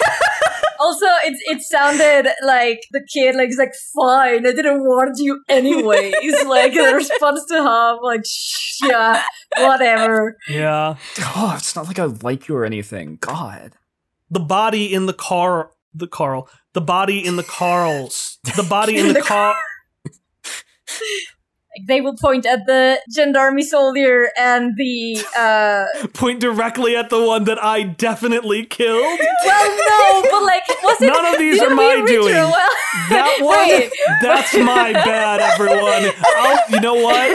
Also, 0.78 1.06
it 1.24 1.36
it 1.46 1.62
sounded 1.62 2.30
like 2.44 2.80
the 2.92 3.00
kid 3.12 3.34
like 3.34 3.48
is 3.48 3.56
like 3.56 3.72
fine. 3.94 4.46
I 4.46 4.52
didn't 4.52 4.82
want 4.82 5.16
you 5.18 5.42
anyways. 5.48 6.12
like 6.46 6.74
the 6.74 6.92
response 6.94 7.44
to 7.46 7.56
him, 7.56 7.98
like 8.02 8.24
Shh, 8.26 8.82
yeah, 8.84 9.22
whatever. 9.56 10.36
Yeah. 10.48 10.96
oh, 11.18 11.54
it's 11.56 11.74
not 11.74 11.86
like 11.86 11.98
I 11.98 12.04
like 12.04 12.46
you 12.46 12.56
or 12.56 12.64
anything. 12.64 13.16
God. 13.20 13.72
The 14.30 14.38
body 14.38 14.92
in 14.92 15.06
the 15.06 15.14
car. 15.14 15.70
The 15.94 16.06
Carl. 16.06 16.48
The 16.74 16.82
body 16.82 17.24
in 17.24 17.36
the 17.36 17.42
Carls. 17.42 18.38
The 18.56 18.66
body 18.68 18.98
in 18.98 19.14
the 19.14 19.22
car. 19.22 19.56
Like, 20.88 21.00
they 21.86 22.00
will 22.00 22.16
point 22.16 22.46
at 22.46 22.66
the 22.66 22.98
gendarme 23.14 23.62
soldier 23.62 24.30
and 24.38 24.76
the 24.76 25.18
uh. 25.36 25.84
Point 26.14 26.40
directly 26.40 26.96
at 26.96 27.10
the 27.10 27.22
one 27.22 27.44
that 27.44 27.62
I 27.62 27.82
definitely 27.82 28.64
killed. 28.64 29.18
Well, 29.44 30.22
no, 30.22 30.30
but 30.30 30.42
like 30.44 30.62
was 30.82 31.00
it? 31.02 31.06
None 31.06 31.26
of 31.34 31.38
these 31.38 31.60
are 31.60 31.70
my 31.74 32.02
doing. 32.06 32.34
Well, 33.06 33.10
That 33.10 33.38
one, 33.40 33.68
Wait. 33.68 33.92
that's 34.22 34.54
my 34.54 34.92
bad, 34.92 35.38
everyone. 35.40 36.10
I'll, 36.24 36.58
you 36.70 36.80
know 36.80 36.94
what? 36.94 37.28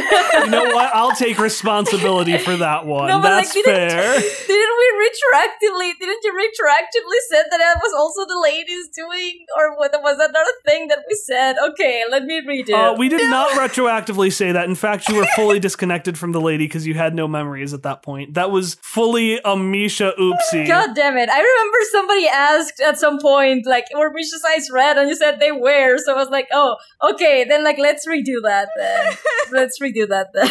You 0.44 0.50
know 0.50 0.66
what? 0.74 0.90
I'll 0.94 1.16
take 1.16 1.38
responsibility 1.38 2.38
for 2.40 2.58
that 2.58 2.86
one. 2.86 3.08
No, 3.08 3.22
but, 3.22 3.32
like, 3.32 3.44
that's 3.46 3.54
didn't- 3.54 3.66
fair. 3.66 4.20
Didn't 4.52 4.76
we 4.82 4.88
retroactively? 5.08 5.94
Didn't 6.00 6.24
you 6.24 6.34
retroactively 6.34 7.20
said 7.30 7.44
that 7.52 7.58
that 7.60 7.78
was 7.82 7.94
also 7.96 8.26
the 8.26 8.40
ladies 8.42 8.90
doing, 8.90 9.46
or 9.58 9.76
what- 9.78 9.92
was 10.02 10.18
that 10.18 10.32
not 10.34 10.46
a 10.48 10.54
thing 10.66 10.88
that 10.88 11.00
we 11.08 11.14
said? 11.16 11.56
Okay, 11.72 12.04
let 12.10 12.24
me 12.26 12.42
read 12.46 12.68
it. 12.70 12.74
Uh, 12.74 12.96
we 12.98 13.08
did 13.08 13.30
not 13.30 13.52
retroactively 13.52 14.31
say 14.32 14.52
that. 14.52 14.68
In 14.68 14.76
fact, 14.76 15.08
you 15.10 15.16
were 15.16 15.26
fully 15.36 15.60
disconnected 15.60 16.18
from 16.18 16.32
the 16.32 16.42
lady 16.42 16.66
because 16.66 16.88
you 16.88 16.94
had 16.94 17.14
no 17.14 17.28
memories 17.28 17.74
at 17.74 17.84
that 17.84 18.02
point. 18.02 18.34
That 18.34 18.52
was 18.52 18.76
fully 18.82 19.40
a 19.44 19.56
Misha 19.56 20.14
oopsie. 20.20 20.68
God 20.68 20.96
damn 20.96 21.18
it! 21.18 21.30
I 21.30 21.40
remember 21.40 21.78
somebody 21.92 22.28
asked 22.28 22.82
at 22.82 22.98
some 22.98 23.20
point, 23.20 23.66
like, 23.66 23.86
"Were 23.96 24.12
Misha's 24.12 24.44
eyes 24.50 24.70
red?" 24.72 24.98
And 24.98 25.10
you 25.10 25.16
said 25.16 25.40
they 25.40 25.52
were. 25.52 25.98
So 26.00 26.14
I 26.14 26.16
was 26.16 26.30
like, 26.30 26.48
"Oh, 26.54 26.78
okay. 27.12 27.46
Then 27.48 27.64
like, 27.64 27.78
let's 27.78 28.08
redo 28.08 28.42
that. 28.44 28.70
Then 28.78 29.18
let's 29.52 29.80
redo 29.80 30.08
that. 30.08 30.28
Then." 30.34 30.50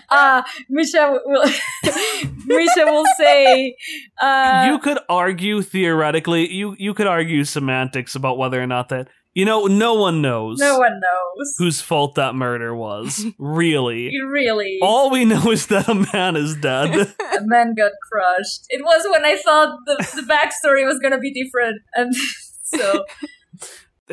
uh, 0.08 0.42
Misha 0.68 1.18
will. 1.26 1.44
Misha 2.46 2.84
will 2.86 3.06
say, 3.18 3.76
uh, 4.20 4.68
you 4.70 4.78
could 4.78 4.98
argue 5.08 5.62
theoretically, 5.62 6.52
you 6.52 6.76
you 6.78 6.94
could 6.94 7.06
argue 7.06 7.44
semantics 7.44 8.14
about 8.14 8.38
whether 8.38 8.62
or 8.62 8.66
not 8.66 8.88
that 8.88 9.08
you 9.34 9.44
know 9.44 9.66
no 9.66 9.94
one 9.94 10.22
knows 10.22 10.58
"No 10.58 10.78
one 10.78 11.00
knows. 11.00 11.54
whose 11.58 11.80
fault 11.80 12.14
that 12.16 12.34
murder 12.34 12.74
was. 12.74 13.24
Really, 13.38 14.10
really." 14.26 14.78
all 14.82 15.10
we 15.10 15.24
know 15.24 15.50
is 15.50 15.66
that 15.66 15.88
a 15.88 15.94
man 16.12 16.36
is 16.36 16.56
dead. 16.56 16.94
a 17.38 17.40
man 17.42 17.74
got 17.74 17.92
crushed. 18.10 18.66
It 18.68 18.84
was 18.84 19.06
when 19.10 19.24
I 19.24 19.36
thought 19.36 19.78
the, 19.86 19.96
the 20.16 20.22
backstory 20.22 20.86
was 20.86 20.98
gonna 20.98 21.18
be 21.18 21.32
different, 21.32 21.82
and 21.94 22.14
so 22.62 23.04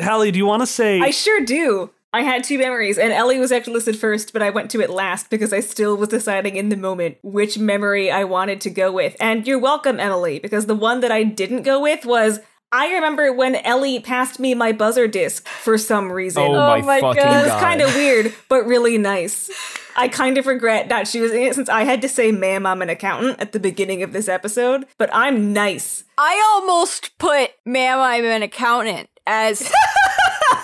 Hallie, 0.00 0.30
do 0.30 0.38
you 0.38 0.46
want 0.46 0.62
to 0.62 0.66
say? 0.66 1.00
I 1.00 1.10
sure 1.10 1.44
do. 1.44 1.90
I 2.12 2.22
had 2.22 2.42
two 2.42 2.58
memories, 2.58 2.98
and 2.98 3.12
Ellie 3.12 3.38
was 3.38 3.52
actually 3.52 3.74
listed 3.74 3.96
first, 3.96 4.32
but 4.32 4.42
I 4.42 4.50
went 4.50 4.68
to 4.72 4.80
it 4.80 4.90
last 4.90 5.30
because 5.30 5.52
I 5.52 5.60
still 5.60 5.96
was 5.96 6.08
deciding 6.08 6.56
in 6.56 6.68
the 6.68 6.76
moment 6.76 7.18
which 7.22 7.56
memory 7.56 8.10
I 8.10 8.24
wanted 8.24 8.60
to 8.62 8.70
go 8.70 8.90
with. 8.90 9.14
And 9.20 9.46
you're 9.46 9.60
welcome, 9.60 10.00
Emily, 10.00 10.40
because 10.40 10.66
the 10.66 10.74
one 10.74 11.00
that 11.00 11.12
I 11.12 11.22
didn't 11.22 11.62
go 11.62 11.80
with 11.80 12.04
was 12.04 12.40
I 12.72 12.92
remember 12.94 13.32
when 13.32 13.56
Ellie 13.56 13.98
passed 13.98 14.38
me 14.38 14.54
my 14.54 14.70
buzzer 14.70 15.08
disc 15.08 15.46
for 15.48 15.76
some 15.76 16.10
reason. 16.12 16.42
Oh, 16.42 16.54
Oh 16.54 16.66
my, 16.68 16.80
my 16.82 17.00
fucking 17.00 17.22
God. 17.22 17.44
It 17.44 17.50
was 17.50 17.60
kind 17.60 17.80
of 17.80 17.92
weird, 17.96 18.32
but 18.48 18.64
really 18.64 18.96
nice. 18.96 19.50
I 19.96 20.06
kind 20.06 20.38
of 20.38 20.46
regret 20.46 20.88
that 20.88 21.08
she 21.08 21.20
was 21.20 21.32
in 21.32 21.42
it 21.42 21.54
since 21.56 21.68
I 21.68 21.82
had 21.82 22.00
to 22.02 22.08
say, 22.08 22.30
ma'am, 22.30 22.64
I'm 22.66 22.80
an 22.80 22.88
accountant 22.88 23.40
at 23.40 23.50
the 23.52 23.58
beginning 23.58 24.04
of 24.04 24.12
this 24.12 24.28
episode, 24.28 24.86
but 24.98 25.10
I'm 25.12 25.52
nice. 25.52 26.04
I 26.16 26.40
almost 26.54 27.18
put 27.18 27.50
"Ma'am, 27.66 27.98
I'm 27.98 28.24
an 28.24 28.42
accountant" 28.42 29.08
as 29.26 29.58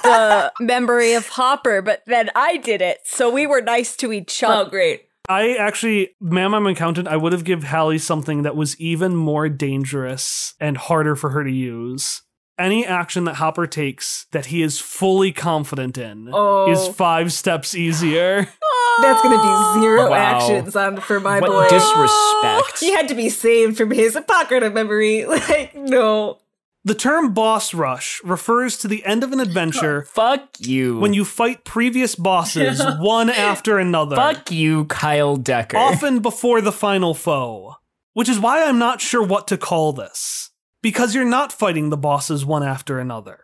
the 0.05 0.53
memory 0.61 1.15
of 1.15 1.29
Hopper, 1.29 1.83
but 1.83 2.03
then 2.07 2.31
I 2.37 2.57
did 2.57 2.81
it, 2.83 3.01
so 3.05 3.31
we 3.31 3.49
were 3.49 3.61
nice 3.61 3.97
to 3.97 4.13
each 4.13 4.43
other. 4.45 4.55
Oh, 4.55 4.61
other. 4.61 4.71
great. 4.71 5.09
I 5.29 5.55
actually, 5.55 6.11
ma'am, 6.21 6.55
I'm 6.55 6.67
an 6.67 6.73
accountant. 6.73 7.09
I 7.09 7.17
would 7.17 7.33
have 7.33 7.45
give 7.45 7.65
Hallie 7.65 7.99
something 7.99 8.43
that 8.43 8.55
was 8.57 8.79
even 8.81 9.17
more 9.17 9.49
dangerous 9.49 10.55
and 10.61 10.77
harder 10.77 11.17
for 11.17 11.31
her 11.31 11.43
to 11.45 11.51
use. 11.51 12.23
Any 12.59 12.87
action 12.87 13.25
that 13.25 13.35
Hopper 13.35 13.67
takes 13.67 14.27
that 14.33 14.47
he 14.47 14.63
is 14.63 14.79
fully 14.81 15.31
confident 15.31 15.99
in 15.99 16.31
Oh. 16.33 16.71
is 16.71 16.89
five 16.89 17.33
steps 17.33 17.75
easier. 17.75 18.49
That's 19.03 19.21
gonna 19.23 19.37
be 19.37 19.81
zero 19.81 20.09
Wow. 20.11 20.17
actions 20.17 20.75
on 20.75 20.97
for 21.01 21.21
my 21.21 21.39
what 21.41 21.51
boy. 21.51 21.69
disrespect. 21.69 22.81
he 22.81 22.93
had 22.93 23.09
to 23.09 23.15
be 23.15 23.29
saved 23.29 23.77
from 23.77 23.91
his 23.91 24.17
apocrypha 24.17 24.71
memory. 24.71 25.27
Like, 25.27 25.75
no. 25.75 26.39
The 26.87 26.95
term 26.95 27.35
boss 27.35 27.75
rush 27.75 28.21
refers 28.23 28.79
to 28.79 28.87
the 28.87 29.05
end 29.05 29.25
of 29.25 29.33
an 29.33 29.41
adventure 29.41 30.03
Fuck 30.15 30.51
you. 30.61 31.01
when 31.01 31.15
you 31.15 31.25
fight 31.25 31.65
previous 31.65 32.15
bosses 32.15 32.81
one 33.01 33.29
after 33.29 33.81
another. 33.81 34.15
Fuck 34.15 34.53
you, 34.53 34.85
Kyle 34.85 35.35
Decker. 35.37 35.77
often 35.77 36.21
before 36.23 36.61
the 36.61 36.71
final 36.71 37.13
foe. 37.13 37.75
Which 38.13 38.29
is 38.29 38.39
why 38.39 38.63
I'm 38.63 38.79
not 38.79 39.01
sure 39.01 39.21
what 39.21 39.49
to 39.49 39.59
call 39.59 39.95
this. 39.95 40.51
Because 40.81 41.13
you're 41.13 41.25
not 41.25 41.53
fighting 41.53 41.91
the 41.91 41.97
bosses 41.97 42.47
one 42.47 42.63
after 42.63 43.01
another. 43.01 43.41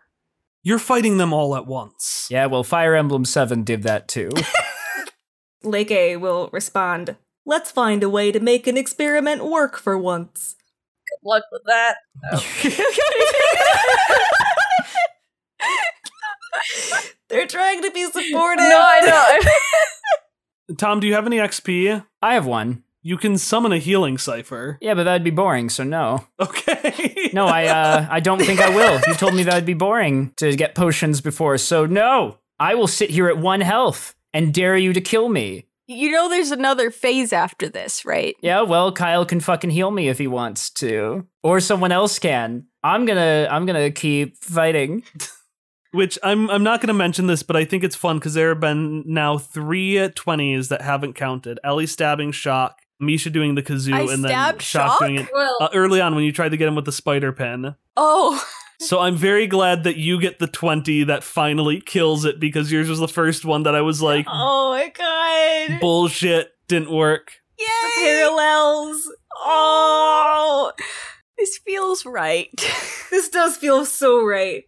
You're 0.63 0.79
fighting 0.79 1.17
them 1.17 1.33
all 1.33 1.57
at 1.57 1.67
once. 1.67 2.29
Yeah, 2.31 2.45
well, 2.45 2.63
Fire 2.63 2.95
Emblem 2.95 3.25
7 3.25 3.65
did 3.65 3.83
that 3.83 4.07
too. 4.07 4.31
Lake 5.63 5.91
A 5.91 6.15
will 6.15 6.49
respond. 6.53 7.17
Let's 7.45 7.71
find 7.71 8.03
a 8.03 8.09
way 8.09 8.31
to 8.31 8.39
make 8.39 8.67
an 8.67 8.77
experiment 8.77 9.43
work 9.43 9.77
for 9.77 9.97
once. 9.97 10.55
Good 11.23 11.29
luck 11.29 11.43
with 11.51 11.63
that. 11.65 11.95
They're 17.29 17.47
trying 17.47 17.81
to 17.81 17.91
be 17.91 18.03
supportive. 18.05 18.59
No, 18.59 18.79
I 18.79 19.39
know. 20.67 20.75
Tom, 20.77 20.99
do 20.99 21.07
you 21.07 21.13
have 21.13 21.25
any 21.25 21.37
XP? 21.37 22.05
I 22.21 22.33
have 22.33 22.45
one. 22.45 22.83
You 23.01 23.17
can 23.17 23.37
summon 23.37 23.73
a 23.73 23.79
healing 23.79 24.17
cypher. 24.17 24.77
Yeah, 24.81 24.93
but 24.93 25.03
that'd 25.03 25.25
be 25.25 25.29
boring, 25.29 25.69
so 25.69 25.83
no. 25.83 26.25
Okay. 26.39 27.31
No, 27.33 27.47
I 27.47 27.65
uh 27.65 28.07
I 28.09 28.21
don't 28.21 28.39
think 28.39 28.61
I 28.61 28.69
will. 28.69 29.01
You 29.07 29.13
told 29.15 29.33
me 29.33 29.43
that'd 29.43 29.65
be 29.65 29.73
boring 29.73 30.31
to 30.37 30.55
get 30.55 30.73
potions 30.75 31.19
before, 31.19 31.57
so 31.57 31.85
no. 31.85 32.37
I 32.59 32.75
will 32.75 32.87
sit 32.87 33.09
here 33.09 33.27
at 33.27 33.37
one 33.37 33.61
health 33.61 34.15
and 34.33 34.53
dare 34.53 34.77
you 34.77 34.93
to 34.93 35.01
kill 35.01 35.27
me. 35.27 35.65
You 35.87 36.11
know, 36.11 36.29
there's 36.29 36.51
another 36.51 36.91
phase 36.91 37.33
after 37.33 37.67
this, 37.67 38.05
right? 38.05 38.35
Yeah, 38.41 38.61
well, 38.61 38.91
Kyle 38.91 39.25
can 39.25 39.41
fucking 39.41 39.69
heal 39.71 39.91
me 39.91 40.07
if 40.07 40.17
he 40.17 40.27
wants 40.27 40.69
to. 40.71 41.27
Or 41.41 41.59
someone 41.59 41.91
else 41.91 42.19
can. 42.19 42.67
I'm 42.83 43.05
gonna 43.05 43.47
I'm 43.51 43.65
gonna 43.65 43.91
keep 43.91 44.37
fighting. 44.37 45.03
Which 45.91 46.17
I'm 46.23 46.49
I'm 46.49 46.63
not 46.63 46.81
going 46.81 46.87
to 46.87 46.93
mention 46.95 47.27
this, 47.27 47.43
but 47.43 47.55
I 47.55 47.65
think 47.65 47.83
it's 47.83 47.95
fun 47.95 48.17
because 48.17 48.33
there 48.33 48.49
have 48.49 48.59
been 48.59 49.03
now 49.05 49.37
three 49.37 49.93
20s 49.95 50.69
that 50.69 50.81
haven't 50.81 51.13
counted. 51.13 51.59
Ellie 51.63 51.85
stabbing 51.85 52.31
Shock, 52.31 52.79
Misha 52.99 53.29
doing 53.29 53.53
the 53.53 53.61
kazoo, 53.61 53.93
I 53.93 54.11
and 54.11 54.23
then 54.25 54.31
Shock, 54.31 54.61
Shock? 54.61 54.99
doing 55.01 55.17
it 55.17 55.29
well, 55.31 55.55
uh, 55.61 55.69
early 55.71 56.01
on 56.01 56.15
when 56.15 56.23
you 56.23 56.31
tried 56.31 56.49
to 56.49 56.57
get 56.57 56.67
him 56.67 56.73
with 56.73 56.85
the 56.85 56.91
spider 56.91 57.31
pen. 57.31 57.75
Oh, 57.95 58.43
So 58.79 58.99
I'm 58.99 59.15
very 59.15 59.47
glad 59.47 59.83
that 59.85 59.97
you 59.97 60.19
get 60.19 60.39
the 60.39 60.47
20 60.47 61.05
that 61.05 61.23
finally 61.23 61.79
kills 61.81 62.25
it 62.25 62.39
because 62.39 62.71
yours 62.71 62.89
was 62.89 62.99
the 62.99 63.07
first 63.07 63.45
one 63.45 63.63
that 63.63 63.75
I 63.75 63.81
was 63.81 64.01
like, 64.01 64.25
Oh 64.29 64.71
my 64.71 64.89
god. 64.89 65.79
bullshit, 65.79 66.51
didn't 66.67 66.91
work. 66.91 67.33
The 67.57 68.01
parallels. 68.01 69.11
Oh, 69.37 70.71
this 71.37 71.57
feels 71.59 72.05
right. 72.05 72.49
this 73.11 73.29
does 73.29 73.57
feel 73.57 73.85
so 73.85 74.23
right. 74.23 74.65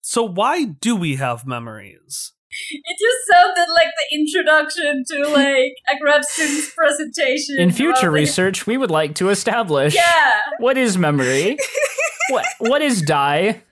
So 0.00 0.22
why 0.24 0.64
do 0.64 0.96
we 0.96 1.16
have 1.16 1.46
memories? 1.46 2.32
it 2.70 2.96
just 2.98 3.30
sounded 3.30 3.72
like 3.72 3.88
the 3.96 4.16
introduction 4.18 5.04
to 5.08 5.28
like 5.28 5.72
a 5.90 5.98
grad 6.00 6.24
student's 6.24 6.72
presentation. 6.74 7.56
In 7.58 7.70
future 7.70 8.10
research, 8.10 8.66
we 8.66 8.76
would 8.76 8.90
like 8.90 9.14
to 9.16 9.28
establish 9.30 9.94
Yeah. 9.94 10.40
what 10.58 10.76
is 10.76 10.96
memory? 10.98 11.56
what 12.30 12.46
what 12.58 12.82
is 12.82 13.02
die? 13.02 13.62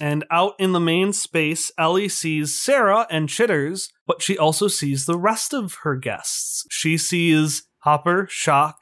And 0.00 0.24
out 0.28 0.54
in 0.58 0.72
the 0.72 0.80
main 0.80 1.12
space, 1.12 1.70
Ellie 1.78 2.08
sees 2.08 2.58
Sarah 2.58 3.06
and 3.10 3.28
Chitters, 3.28 3.92
but 4.08 4.20
she 4.22 4.36
also 4.36 4.66
sees 4.66 5.06
the 5.06 5.16
rest 5.16 5.54
of 5.54 5.74
her 5.84 5.94
guests. 5.94 6.66
She 6.68 6.98
sees 6.98 7.62
Hopper, 7.78 8.26
Shock, 8.28 8.76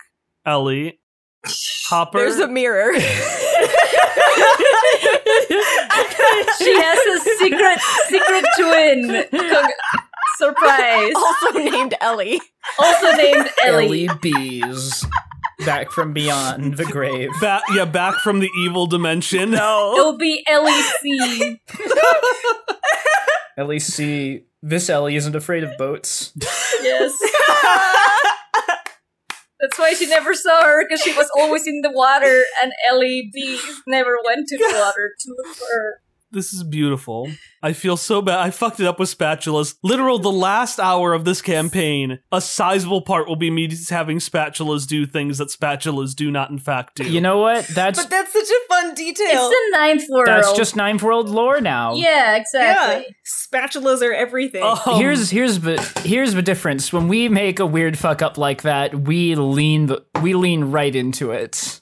Ellie, 0.46 1.00
Hopper. 1.90 2.18
There's 2.18 2.38
a 2.38 2.48
mirror. 2.48 2.92
She 6.58 6.72
has 6.80 6.98
a 7.06 7.20
secret 7.38 7.78
secret 8.08 8.44
twin. 8.56 9.24
Surprise. 10.38 11.12
also 11.16 11.58
named 11.58 11.94
Ellie. 12.00 12.40
Also 12.78 13.12
named 13.12 13.48
Ellie. 13.64 14.06
Ellie 14.06 14.08
Bees. 14.20 15.06
Back 15.64 15.90
from 15.90 16.12
beyond 16.12 16.76
the 16.76 16.84
grave. 16.84 17.30
Ba- 17.40 17.62
yeah, 17.74 17.84
back 17.84 18.14
from 18.16 18.40
the 18.40 18.50
evil 18.64 18.86
dimension. 18.86 19.50
No. 19.52 19.94
It'll 19.96 20.18
be 20.18 20.42
Ellie 20.48 20.82
C. 21.00 21.60
Ellie 23.56 23.78
C. 23.80 24.44
This 24.62 24.88
Ellie 24.88 25.16
isn't 25.16 25.34
afraid 25.36 25.62
of 25.64 25.76
boats. 25.76 26.32
Yes. 26.82 27.16
That's 29.62 29.78
why 29.78 29.94
she 29.94 30.06
never 30.06 30.34
saw 30.34 30.62
her 30.62 30.84
because 30.84 31.00
she 31.00 31.16
was 31.16 31.30
always 31.38 31.68
in 31.68 31.82
the 31.82 31.92
water, 31.92 32.42
and 32.60 32.72
Ellie 32.90 33.30
B 33.32 33.60
never 33.86 34.18
went 34.26 34.48
to 34.48 34.58
the 34.58 34.74
water 34.76 35.14
to 35.20 35.34
look 35.38 35.54
for 35.54 35.66
her. 35.72 36.00
This 36.32 36.54
is 36.54 36.64
beautiful. 36.64 37.30
I 37.62 37.74
feel 37.74 37.98
so 37.98 38.22
bad. 38.22 38.38
I 38.40 38.50
fucked 38.50 38.80
it 38.80 38.86
up 38.86 38.98
with 38.98 39.16
spatulas. 39.16 39.76
Literal, 39.82 40.18
the 40.18 40.32
last 40.32 40.80
hour 40.80 41.12
of 41.12 41.26
this 41.26 41.42
campaign, 41.42 42.20
a 42.32 42.40
sizable 42.40 43.02
part 43.02 43.28
will 43.28 43.36
be 43.36 43.50
me 43.50 43.66
just 43.66 43.90
having 43.90 44.16
spatulas 44.16 44.86
do 44.86 45.04
things 45.04 45.36
that 45.38 45.48
spatulas 45.48 46.14
do 46.16 46.30
not, 46.30 46.48
in 46.50 46.58
fact, 46.58 46.96
do. 46.96 47.04
You 47.04 47.20
know 47.20 47.38
what? 47.38 47.66
That's 47.68 48.00
But 48.00 48.08
that's 48.10 48.32
such 48.32 48.48
a 48.48 48.68
fun 48.68 48.94
detail. 48.94 49.26
It's 49.28 49.48
the 49.48 49.76
ninth 49.78 50.04
world. 50.10 50.26
that's 50.26 50.52
just 50.54 50.74
ninth 50.74 51.02
world 51.02 51.28
lore 51.28 51.60
now. 51.60 51.94
yeah, 51.94 52.36
exactly. 52.36 53.04
yeah, 53.06 53.12
spatulas 53.26 54.00
are 54.00 54.14
everything. 54.14 54.62
Um, 54.62 54.78
here's 54.96 55.28
here's 55.30 55.60
the 55.60 55.76
here's 56.04 56.32
the 56.32 56.42
difference. 56.42 56.92
When 56.94 57.08
we 57.08 57.28
make 57.28 57.60
a 57.60 57.66
weird 57.66 57.98
fuck 57.98 58.22
up 58.22 58.38
like 58.38 58.62
that, 58.62 58.94
we 58.94 59.34
lean 59.34 59.86
the, 59.86 60.02
we 60.22 60.32
lean 60.32 60.64
right 60.64 60.94
into 60.94 61.30
it. 61.30 61.81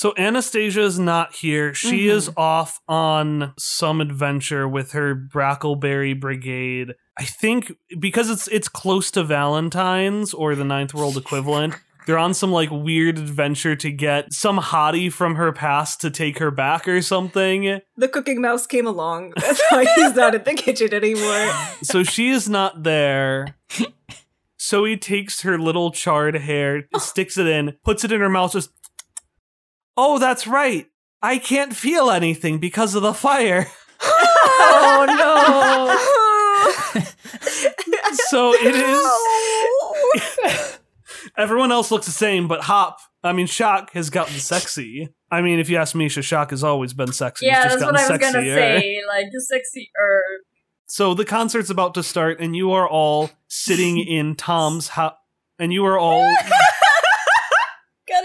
So 0.00 0.14
Anastasia 0.16 0.80
is 0.80 0.98
not 0.98 1.34
here. 1.34 1.74
She 1.74 2.06
Mm-hmm. 2.06 2.16
is 2.16 2.30
off 2.34 2.80
on 2.88 3.52
some 3.58 4.00
adventure 4.00 4.66
with 4.66 4.92
her 4.92 5.14
Brackleberry 5.14 6.18
Brigade. 6.18 6.94
I 7.18 7.24
think 7.24 7.72
because 7.98 8.30
it's 8.30 8.48
it's 8.48 8.66
close 8.66 9.10
to 9.10 9.22
Valentine's 9.22 10.32
or 10.32 10.54
the 10.54 10.64
Ninth 10.64 10.94
World 10.94 11.18
equivalent. 11.18 11.74
They're 12.06 12.16
on 12.16 12.32
some 12.32 12.50
like 12.50 12.70
weird 12.70 13.18
adventure 13.18 13.76
to 13.76 13.90
get 13.90 14.32
some 14.32 14.58
hottie 14.58 15.12
from 15.12 15.34
her 15.34 15.52
past 15.52 16.00
to 16.00 16.10
take 16.10 16.38
her 16.38 16.50
back 16.50 16.88
or 16.88 17.02
something. 17.02 17.82
the 17.98 18.08
cooking 18.08 18.40
mouse 18.40 18.66
came 18.66 18.86
along. 18.86 19.34
That's 19.36 19.62
why 19.68 19.84
he's 19.96 20.14
not 20.14 20.34
in 20.34 20.44
the 20.44 20.54
kitchen 20.54 20.94
anymore. 20.94 21.52
So 21.82 22.04
she 22.04 22.30
is 22.30 22.48
not 22.48 22.84
there. 22.84 23.54
So 24.62 24.84
he 24.84 24.98
takes 24.98 25.40
her 25.40 25.58
little 25.58 25.90
charred 25.90 26.36
hair, 26.36 26.84
sticks 26.98 27.38
it 27.38 27.46
in, 27.46 27.78
puts 27.82 28.04
it 28.04 28.12
in 28.12 28.20
her 28.20 28.28
mouth, 28.28 28.52
just. 28.52 28.68
Oh, 29.96 30.18
that's 30.18 30.46
right. 30.46 30.86
I 31.22 31.38
can't 31.38 31.74
feel 31.74 32.10
anything 32.10 32.58
because 32.58 32.94
of 32.94 33.02
the 33.02 33.14
fire. 33.14 33.66
oh 34.02 35.06
no. 35.08 35.96
So 38.30 38.54
it 38.54 38.74
is. 38.74 39.06
Everyone 41.36 41.72
else 41.72 41.90
looks 41.90 42.06
the 42.06 42.12
same, 42.12 42.48
but 42.48 42.62
Hop, 42.62 42.98
I 43.22 43.32
mean, 43.32 43.46
Shock 43.46 43.92
has 43.92 44.10
gotten 44.10 44.38
sexy. 44.38 45.08
I 45.30 45.42
mean, 45.42 45.58
if 45.58 45.68
you 45.68 45.76
ask 45.76 45.94
me, 45.94 46.08
Shock 46.08 46.50
has 46.50 46.64
always 46.64 46.92
been 46.92 47.12
sexy. 47.12 47.46
Yeah, 47.46 47.64
just 47.64 47.80
that's 47.80 47.84
what 47.84 47.96
I 47.96 48.08
was 48.08 48.18
gotten 48.18 48.34
gonna 48.34 48.54
say. 48.54 49.00
Like 49.08 49.26
the 49.32 49.40
sexy 49.40 49.90
er. 50.00 50.22
So 50.86 51.14
the 51.14 51.24
concert's 51.24 51.70
about 51.70 51.94
to 51.94 52.02
start, 52.02 52.40
and 52.40 52.56
you 52.56 52.72
are 52.72 52.88
all 52.88 53.30
sitting 53.48 53.98
in 53.98 54.36
Tom's 54.36 54.88
house, 54.88 55.14
and 55.58 55.72
you 55.72 55.84
are 55.86 55.98
all 55.98 56.34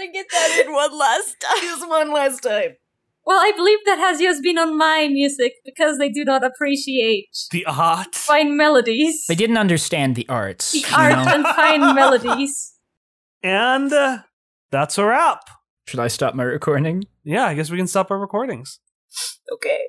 Gotta 0.06 0.12
get 0.12 0.26
that 0.30 0.62
in 0.66 0.72
one 0.72 0.98
last 0.98 1.36
time. 1.42 1.60
Just 1.62 1.88
one 1.88 2.12
last 2.12 2.40
time. 2.40 2.76
Well, 3.24 3.38
I 3.40 3.50
believe 3.56 3.78
that 3.86 3.98
has 3.98 4.20
just 4.20 4.40
been 4.42 4.56
on 4.56 4.78
my 4.78 5.08
music 5.08 5.54
because 5.64 5.98
they 5.98 6.08
do 6.08 6.24
not 6.24 6.44
appreciate 6.44 7.26
the 7.50 7.66
art. 7.66 8.14
fine 8.14 8.56
melodies. 8.56 9.24
They 9.26 9.34
didn't 9.34 9.56
understand 9.58 10.14
the 10.14 10.28
arts. 10.28 10.70
the 10.72 10.78
you 10.78 10.84
art 10.96 11.12
know? 11.26 11.34
and 11.34 11.44
fine 11.44 11.94
melodies. 11.94 12.74
And 13.42 13.92
uh, 13.92 14.18
that's 14.70 14.96
a 14.98 15.04
wrap. 15.04 15.40
Should 15.88 15.98
I 16.00 16.06
stop 16.08 16.34
my 16.34 16.44
recording? 16.44 17.04
Yeah, 17.24 17.46
I 17.46 17.54
guess 17.54 17.68
we 17.70 17.76
can 17.78 17.86
stop 17.88 18.10
our 18.12 18.18
recordings. 18.18 18.78
Okay. 19.52 19.80